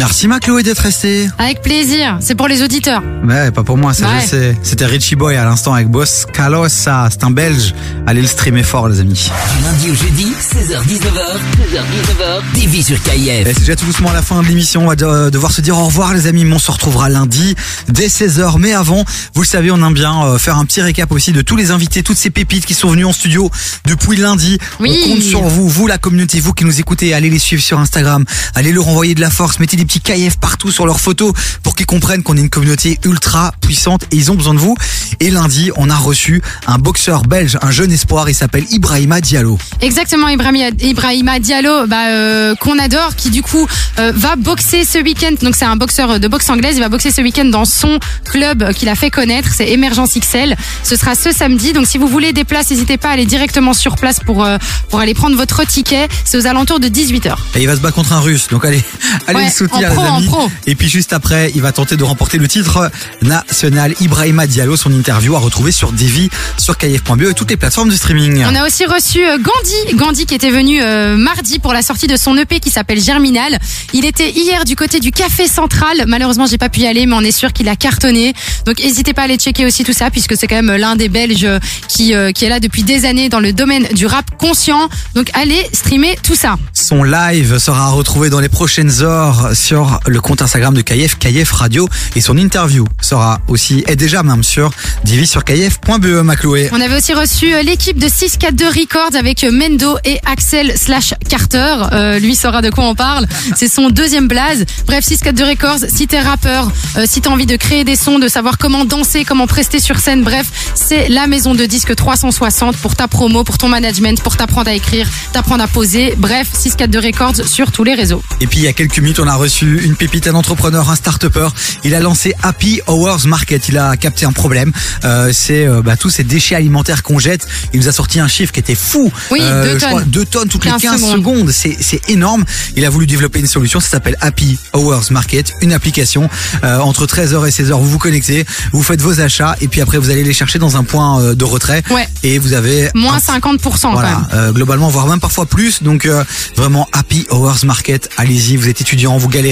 Merci 0.00 0.28
ma 0.28 0.40
Chloé 0.40 0.62
d'être 0.62 0.78
restée. 0.78 1.28
Avec 1.36 1.60
plaisir. 1.60 2.16
C'est 2.22 2.34
pour 2.34 2.48
les 2.48 2.62
auditeurs. 2.62 3.02
Ouais, 3.22 3.50
pas 3.50 3.62
pour 3.64 3.76
moi, 3.76 3.92
ça 3.92 4.06
Ouais. 4.08 4.22
je 4.22 4.26
sais. 4.28 4.56
C'était 4.62 4.86
Richie 4.86 5.14
Boy 5.14 5.36
à 5.36 5.44
l'instant 5.44 5.74
avec 5.74 5.88
Boss 5.88 6.24
Calossa. 6.32 7.08
C'est 7.10 7.22
un 7.22 7.30
belge. 7.30 7.74
Allez 8.06 8.22
le 8.22 8.26
streamer 8.26 8.62
fort, 8.62 8.88
les 8.88 9.00
amis. 9.00 9.30
Du 9.58 9.62
lundi 9.62 9.90
au 9.90 9.94
jeudi, 9.94 10.32
16h-19h, 10.40 11.36
16h-19h, 11.74 12.42
TV 12.54 12.82
sur 12.82 13.02
KIF. 13.02 13.46
Et 13.46 13.52
c'est 13.52 13.60
déjà 13.60 13.76
tout 13.76 13.84
doucement 13.84 14.10
la 14.12 14.22
fin 14.22 14.42
de 14.42 14.48
l'émission. 14.48 14.84
On 14.84 14.86
va 14.88 14.96
de- 14.96 15.28
devoir 15.28 15.52
se 15.52 15.60
dire 15.60 15.76
au 15.76 15.84
revoir, 15.84 16.14
les 16.14 16.26
amis. 16.26 16.46
Mais 16.46 16.54
on 16.54 16.58
se 16.58 16.70
retrouvera 16.70 17.10
lundi 17.10 17.54
dès 17.88 18.08
16h. 18.08 18.58
Mais 18.58 18.72
avant, 18.72 19.04
vous 19.34 19.42
le 19.42 19.46
savez, 19.46 19.70
on 19.70 19.86
aime 19.86 19.92
bien 19.92 20.24
euh, 20.24 20.38
faire 20.38 20.56
un 20.56 20.64
petit 20.64 20.80
récap 20.80 21.12
aussi 21.12 21.32
de 21.32 21.42
tous 21.42 21.56
les 21.56 21.72
invités, 21.72 22.02
toutes 22.02 22.16
ces 22.16 22.30
pépites 22.30 22.64
qui 22.64 22.72
sont 22.72 22.88
venus 22.88 23.04
en 23.04 23.12
studio 23.12 23.50
depuis 23.84 24.16
lundi. 24.16 24.56
Oui. 24.80 24.98
On 25.04 25.10
compte 25.12 25.22
sur 25.22 25.42
vous, 25.42 25.68
vous 25.68 25.86
la 25.86 25.98
communauté, 25.98 26.40
vous 26.40 26.54
qui 26.54 26.64
nous 26.64 26.80
écoutez. 26.80 27.12
Allez 27.12 27.28
les 27.28 27.38
suivre 27.38 27.62
sur 27.62 27.78
Instagram. 27.78 28.24
Allez 28.54 28.72
leur 28.72 28.88
envoyer 28.88 29.14
de 29.14 29.20
la 29.20 29.28
force. 29.28 29.60
Mettez 29.60 29.76
des 29.76 29.89
petits 29.90 30.00
KF 30.00 30.36
partout 30.36 30.70
sur 30.70 30.86
leurs 30.86 31.00
photos 31.00 31.32
pour 31.64 31.74
qu'ils 31.74 31.86
comprennent 31.86 32.22
qu'on 32.22 32.36
est 32.36 32.40
une 32.40 32.48
communauté 32.48 33.00
ultra 33.04 33.52
puissante 33.60 34.04
et 34.12 34.16
ils 34.16 34.30
ont 34.30 34.36
besoin 34.36 34.54
de 34.54 34.60
vous. 34.60 34.76
Et 35.18 35.30
lundi, 35.30 35.72
on 35.76 35.90
a 35.90 35.96
reçu 35.96 36.42
un 36.68 36.78
boxeur 36.78 37.24
belge, 37.24 37.58
un 37.60 37.72
jeune 37.72 37.90
espoir. 37.90 38.28
Il 38.28 38.34
s'appelle 38.34 38.64
Ibrahima 38.70 39.20
Diallo. 39.20 39.58
Exactement, 39.80 40.28
Ibrahima, 40.28 41.40
Diallo, 41.40 41.88
bah, 41.88 42.06
euh, 42.08 42.54
qu'on 42.54 42.78
adore, 42.78 43.16
qui 43.16 43.30
du 43.30 43.42
coup 43.42 43.66
euh, 43.98 44.12
va 44.14 44.36
boxer 44.36 44.84
ce 44.84 44.98
week-end. 44.98 45.34
Donc 45.42 45.56
c'est 45.56 45.64
un 45.64 45.76
boxeur 45.76 46.20
de 46.20 46.28
boxe 46.28 46.48
anglaise. 46.50 46.76
Il 46.76 46.80
va 46.80 46.88
boxer 46.88 47.10
ce 47.10 47.20
week-end 47.20 47.46
dans 47.46 47.64
son 47.64 47.98
club 48.24 48.72
qu'il 48.74 48.88
a 48.88 48.94
fait 48.94 49.10
connaître. 49.10 49.48
C'est 49.52 49.70
Emergence 49.70 50.16
XL. 50.16 50.56
Ce 50.84 50.94
sera 50.94 51.16
ce 51.16 51.32
samedi. 51.32 51.72
Donc 51.72 51.88
si 51.88 51.98
vous 51.98 52.06
voulez 52.06 52.32
des 52.32 52.44
places, 52.44 52.70
n'hésitez 52.70 52.96
pas 52.96 53.08
à 53.08 53.12
aller 53.12 53.26
directement 53.26 53.74
sur 53.74 53.96
place 53.96 54.20
pour 54.20 54.44
euh, 54.44 54.58
pour 54.88 55.00
aller 55.00 55.14
prendre 55.14 55.36
votre 55.36 55.66
ticket. 55.66 56.06
C'est 56.24 56.38
aux 56.38 56.46
alentours 56.46 56.78
de 56.78 56.86
18h. 56.86 57.34
Et 57.56 57.62
il 57.62 57.66
va 57.66 57.74
se 57.74 57.80
battre 57.80 57.96
contre 57.96 58.12
un 58.12 58.20
russe. 58.20 58.46
Donc 58.48 58.64
allez, 58.64 58.84
allez 59.26 59.40
Ouais, 59.40 59.44
le 59.46 59.50
soutenir 59.50 59.79
en 59.86 59.94
pro, 59.94 60.02
les 60.02 60.08
amis. 60.08 60.28
en 60.28 60.30
pro. 60.30 60.50
Et 60.66 60.74
puis 60.74 60.88
juste 60.88 61.12
après, 61.12 61.50
il 61.54 61.62
va 61.62 61.72
tenter 61.72 61.96
de 61.96 62.04
remporter 62.04 62.38
le 62.38 62.48
titre 62.48 62.90
national. 63.22 63.94
Ibrahima 64.00 64.46
Diallo, 64.46 64.76
son 64.76 64.92
interview 64.92 65.34
à 65.34 65.38
retrouver 65.38 65.72
sur 65.72 65.92
Divi, 65.92 66.30
sur 66.58 66.76
kf.be 66.76 67.22
et 67.30 67.34
toutes 67.34 67.50
les 67.50 67.56
plateformes 67.56 67.90
de 67.90 67.94
streaming. 67.94 68.44
On 68.46 68.54
a 68.54 68.66
aussi 68.66 68.84
reçu 68.86 69.24
euh, 69.24 69.38
Gandhi, 69.38 69.96
Gandhi 69.96 70.26
qui 70.26 70.34
était 70.34 70.50
venu 70.50 70.80
euh, 70.82 71.16
mardi 71.16 71.58
pour 71.58 71.72
la 71.72 71.82
sortie 71.82 72.06
de 72.06 72.16
son 72.16 72.36
EP 72.36 72.60
qui 72.60 72.70
s'appelle 72.70 73.00
Germinal. 73.00 73.58
Il 73.92 74.04
était 74.04 74.30
hier 74.30 74.64
du 74.64 74.76
côté 74.76 75.00
du 75.00 75.12
Café 75.12 75.46
Central. 75.46 76.04
Malheureusement, 76.06 76.46
j'ai 76.46 76.58
pas 76.58 76.68
pu 76.68 76.80
y 76.80 76.86
aller, 76.86 77.06
mais 77.06 77.14
on 77.14 77.20
est 77.22 77.30
sûr 77.30 77.52
qu'il 77.52 77.68
a 77.68 77.76
cartonné. 77.76 78.34
Donc, 78.66 78.78
n'hésitez 78.78 79.12
pas 79.12 79.22
à 79.22 79.24
aller 79.24 79.36
checker 79.36 79.66
aussi 79.66 79.84
tout 79.84 79.92
ça, 79.92 80.10
puisque 80.10 80.36
c'est 80.36 80.46
quand 80.46 80.62
même 80.62 80.76
l'un 80.76 80.96
des 80.96 81.08
Belges 81.08 81.48
qui 81.88 82.14
euh, 82.14 82.32
qui 82.32 82.44
est 82.44 82.48
là 82.48 82.60
depuis 82.60 82.82
des 82.82 83.04
années 83.04 83.28
dans 83.28 83.40
le 83.40 83.52
domaine 83.52 83.86
du 83.94 84.06
rap 84.06 84.24
conscient. 84.38 84.88
Donc, 85.14 85.30
allez 85.34 85.66
streamer 85.72 86.16
tout 86.22 86.34
ça. 86.34 86.56
Son 86.72 87.02
live 87.02 87.58
sera 87.58 87.88
retrouvé 87.90 88.30
dans 88.30 88.40
les 88.40 88.48
prochaines 88.48 89.02
heures 89.02 89.50
sur 89.54 89.69
le 90.06 90.20
compte 90.20 90.42
Instagram 90.42 90.74
de 90.74 90.82
KF, 90.82 91.18
KF 91.18 91.50
Radio. 91.52 91.88
Et 92.16 92.20
son 92.20 92.36
interview 92.36 92.86
sera 93.00 93.40
aussi, 93.48 93.84
est 93.86 93.96
déjà 93.96 94.22
même 94.22 94.42
sur 94.42 94.70
Divi 95.04 95.26
sur 95.26 95.44
kf.be, 95.44 96.36
Chloé. 96.36 96.68
On 96.72 96.80
avait 96.80 96.96
aussi 96.96 97.12
reçu 97.12 97.54
euh, 97.54 97.62
l'équipe 97.62 97.98
de 97.98 98.08
642 98.08 98.68
Records 98.68 99.16
avec 99.18 99.44
euh, 99.44 99.50
Mendo 99.50 99.96
et 100.04 100.18
Axel 100.24 100.72
slash 100.76 101.14
Carter. 101.28 101.76
Euh, 101.92 102.18
lui 102.18 102.34
saura 102.34 102.62
de 102.62 102.70
quoi 102.70 102.84
on 102.84 102.94
parle. 102.94 103.26
C'est 103.56 103.68
son 103.68 103.90
deuxième 103.90 104.28
blaze. 104.28 104.64
Bref, 104.86 105.04
642 105.04 105.44
Records, 105.44 105.88
si 105.88 106.06
t'es 106.06 106.20
rappeur, 106.20 106.70
euh, 106.96 107.04
si 107.06 107.20
t'as 107.20 107.30
envie 107.30 107.46
de 107.46 107.56
créer 107.56 107.84
des 107.84 107.96
sons, 107.96 108.18
de 108.18 108.28
savoir 108.28 108.58
comment 108.58 108.84
danser, 108.84 109.24
comment 109.24 109.46
prester 109.46 109.80
sur 109.80 109.98
scène, 109.98 110.22
bref, 110.22 110.46
c'est 110.74 111.08
la 111.08 111.26
maison 111.26 111.54
de 111.54 111.64
disques 111.66 111.94
360 111.94 112.76
pour 112.76 112.96
ta 112.96 113.08
promo, 113.08 113.44
pour 113.44 113.58
ton 113.58 113.68
management, 113.68 114.20
pour 114.22 114.36
t'apprendre 114.36 114.68
à 114.68 114.74
écrire, 114.74 115.08
t'apprendre 115.32 115.62
à 115.62 115.68
poser. 115.68 116.14
Bref, 116.16 116.48
642 116.52 116.98
Records 116.98 117.46
sur 117.46 117.72
tous 117.72 117.84
les 117.84 117.94
réseaux. 117.94 118.22
Et 118.40 118.46
puis 118.46 118.58
il 118.58 118.64
y 118.64 118.68
a 118.68 118.72
quelques 118.72 118.98
minutes, 118.98 119.20
on 119.20 119.28
a 119.28 119.34
reçu 119.34 119.59
une 119.62 119.96
pépite, 119.96 120.26
un 120.26 120.34
entrepreneur, 120.34 120.88
un 120.90 120.94
start-upper. 120.96 121.48
Il 121.84 121.94
a 121.94 122.00
lancé 122.00 122.34
Happy 122.42 122.80
Hours 122.86 123.26
Market. 123.26 123.68
Il 123.68 123.78
a 123.78 123.96
capté 123.96 124.26
un 124.26 124.32
problème. 124.32 124.72
Euh, 125.04 125.30
c'est 125.32 125.66
euh, 125.66 125.82
bah, 125.82 125.96
tous 125.96 126.10
ces 126.10 126.24
déchets 126.24 126.54
alimentaires 126.54 127.02
qu'on 127.02 127.18
jette. 127.18 127.46
Il 127.72 127.80
nous 127.80 127.88
a 127.88 127.92
sorti 127.92 128.20
un 128.20 128.28
chiffre 128.28 128.52
qui 128.52 128.60
était 128.60 128.74
fou. 128.74 129.10
Euh, 129.14 129.18
Oui, 129.30 129.40
deux 129.40 129.74
je 129.74 129.78
tonnes. 129.78 129.88
crois, 129.90 130.02
deux 130.02 130.24
tonnes 130.24 130.48
toutes 130.48 130.64
les 130.64 130.70
15 130.72 130.82
15 130.82 131.12
secondes. 131.12 131.50
C'est 131.50 131.76
c'est 131.80 132.08
énorme. 132.08 132.44
Il 132.76 132.84
a 132.84 132.90
voulu 132.90 133.06
développer 133.06 133.40
une 133.40 133.46
solution. 133.46 133.80
Ça 133.80 133.88
s'appelle 133.88 134.16
Happy 134.20 134.58
Hours 134.74 135.10
Market, 135.10 135.52
une 135.62 135.72
application. 135.72 136.28
Euh, 136.64 136.78
entre 136.78 137.06
13h 137.06 137.46
et 137.46 137.50
16h, 137.50 137.72
vous 137.72 137.88
vous 137.88 137.98
connectez, 137.98 138.44
vous 138.72 138.82
faites 138.82 139.00
vos 139.00 139.20
achats 139.20 139.56
et 139.60 139.68
puis 139.68 139.80
après 139.80 139.98
vous 139.98 140.10
allez 140.10 140.24
les 140.24 140.32
chercher 140.32 140.58
dans 140.58 140.76
un 140.76 140.84
point 140.84 141.20
euh, 141.20 141.34
de 141.34 141.44
retrait. 141.44 141.82
Ouais. 141.90 142.06
Et 142.22 142.38
vous 142.38 142.52
avez 142.52 142.90
Moins 142.94 143.18
50% 143.18 143.58
quand 143.80 143.92
voilà, 143.92 144.08
même. 144.10 144.26
euh, 144.34 144.52
globalement, 144.52 144.88
voire 144.88 145.06
même 145.06 145.20
parfois 145.20 145.46
plus. 145.46 145.82
Donc 145.82 146.06
euh, 146.06 146.24
vraiment 146.56 146.88
Happy 146.92 147.26
Hours 147.30 147.64
Market, 147.64 148.08
allez-y, 148.16 148.56
vous 148.56 148.68
êtes 148.68 148.80
étudiant, 148.80 149.16
vous 149.18 149.28
galérez, 149.28 149.49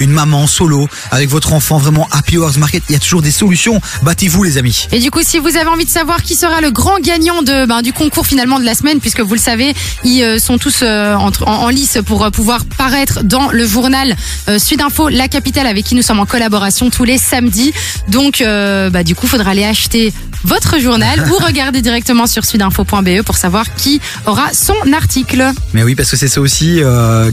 une 0.00 0.10
maman 0.10 0.46
solo 0.46 0.88
avec 1.10 1.28
votre 1.28 1.52
enfant, 1.52 1.78
vraiment 1.78 2.08
Happy 2.10 2.38
Hours 2.38 2.58
Market, 2.58 2.82
il 2.88 2.92
y 2.92 2.96
a 2.96 2.98
toujours 2.98 3.22
des 3.22 3.30
solutions. 3.30 3.80
Battez-vous 4.02 4.42
les 4.42 4.58
amis. 4.58 4.86
Et 4.92 5.00
du 5.00 5.10
coup, 5.10 5.20
si 5.22 5.38
vous 5.38 5.56
avez 5.56 5.66
envie 5.68 5.84
de 5.84 5.90
savoir 5.90 6.22
qui 6.22 6.34
sera 6.34 6.60
le 6.60 6.70
grand 6.70 6.98
gagnant 7.00 7.42
de, 7.42 7.66
ben, 7.66 7.82
du 7.82 7.92
concours 7.92 8.26
finalement 8.26 8.58
de 8.58 8.64
la 8.64 8.74
semaine, 8.74 9.00
puisque 9.00 9.20
vous 9.20 9.34
le 9.34 9.40
savez, 9.40 9.74
ils 10.04 10.22
euh, 10.22 10.38
sont 10.38 10.58
tous 10.58 10.80
euh, 10.82 11.14
entre- 11.14 11.46
en, 11.46 11.62
en 11.64 11.68
lice 11.68 11.98
pour 12.04 12.24
euh, 12.24 12.30
pouvoir 12.30 12.64
paraître 12.76 13.22
dans 13.24 13.50
le 13.50 13.66
journal 13.66 14.16
euh, 14.48 14.58
Sud 14.58 14.80
Info, 14.80 15.08
la 15.08 15.28
capitale, 15.28 15.66
avec 15.66 15.84
qui 15.84 15.94
nous 15.94 16.02
sommes 16.02 16.20
en 16.20 16.26
collaboration 16.26 16.90
tous 16.90 17.04
les 17.04 17.18
samedis. 17.18 17.72
Donc, 18.08 18.42
bah, 18.42 19.04
du 19.04 19.14
coup, 19.14 19.26
faudra 19.26 19.50
aller 19.50 19.64
acheter 19.64 20.12
votre 20.44 20.78
journal 20.80 21.28
ou 21.30 21.36
regarder 21.44 21.82
directement 21.82 22.26
sur 22.26 22.44
sudinfo.be 22.44 23.22
pour 23.24 23.36
savoir 23.36 23.74
qui 23.74 24.00
aura 24.26 24.52
son 24.52 24.74
article. 24.92 25.50
Mais 25.74 25.82
oui, 25.82 25.94
parce 25.94 26.10
que 26.10 26.16
c'est 26.16 26.28
ça 26.28 26.40
aussi, 26.40 26.80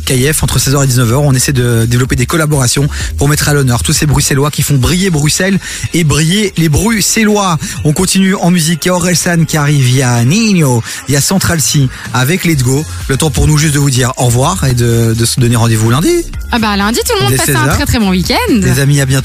KF, 0.05 0.43
entre 0.43 0.59
16h 0.59 0.83
et 0.83 0.87
19h, 0.87 1.13
on 1.15 1.33
essaie 1.33 1.53
de 1.53 1.84
développer 1.85 2.15
des 2.15 2.25
collaborations 2.25 2.87
pour 3.17 3.27
mettre 3.29 3.49
à 3.49 3.53
l'honneur 3.53 3.83
tous 3.83 3.93
ces 3.93 4.05
Bruxellois 4.05 4.51
qui 4.51 4.61
font 4.61 4.77
briller 4.77 5.09
Bruxelles 5.09 5.59
et 5.93 6.03
briller 6.03 6.53
les 6.57 6.69
Bruxellois. 6.69 7.57
On 7.83 7.93
continue 7.93 8.35
en 8.35 8.51
musique, 8.51 8.85
il 8.85 8.89
y 8.89 8.91
a 8.91 8.95
Orelsan 8.95 9.45
qui 9.45 9.57
arrive, 9.57 9.87
il 9.89 9.95
y 9.97 10.01
a 10.01 10.23
Nino, 10.23 10.81
il 11.07 11.13
y 11.13 11.17
a 11.17 11.21
Central 11.21 11.61
C 11.61 11.87
avec 12.13 12.45
Let's 12.45 12.63
Go. 12.63 12.83
Le 13.07 13.17
temps 13.17 13.29
pour 13.31 13.47
nous 13.47 13.57
juste 13.57 13.73
de 13.73 13.79
vous 13.79 13.89
dire 13.89 14.11
au 14.17 14.25
revoir 14.25 14.63
et 14.65 14.73
de, 14.73 15.13
de 15.17 15.25
se 15.25 15.39
donner 15.39 15.55
rendez-vous 15.55 15.89
lundi. 15.89 16.23
Ah 16.51 16.59
bah 16.59 16.77
lundi, 16.77 16.99
tout 17.05 17.13
le 17.17 17.21
monde 17.23 17.31
Dès 17.31 17.37
passe 17.37 17.49
un 17.49 17.53
16 17.53 17.67
heures. 17.67 17.75
très 17.75 17.85
très 17.85 17.99
bon 17.99 18.09
week-end. 18.11 18.35
Les 18.49 18.79
amis, 18.79 19.01
à 19.01 19.05
bientôt. 19.05 19.23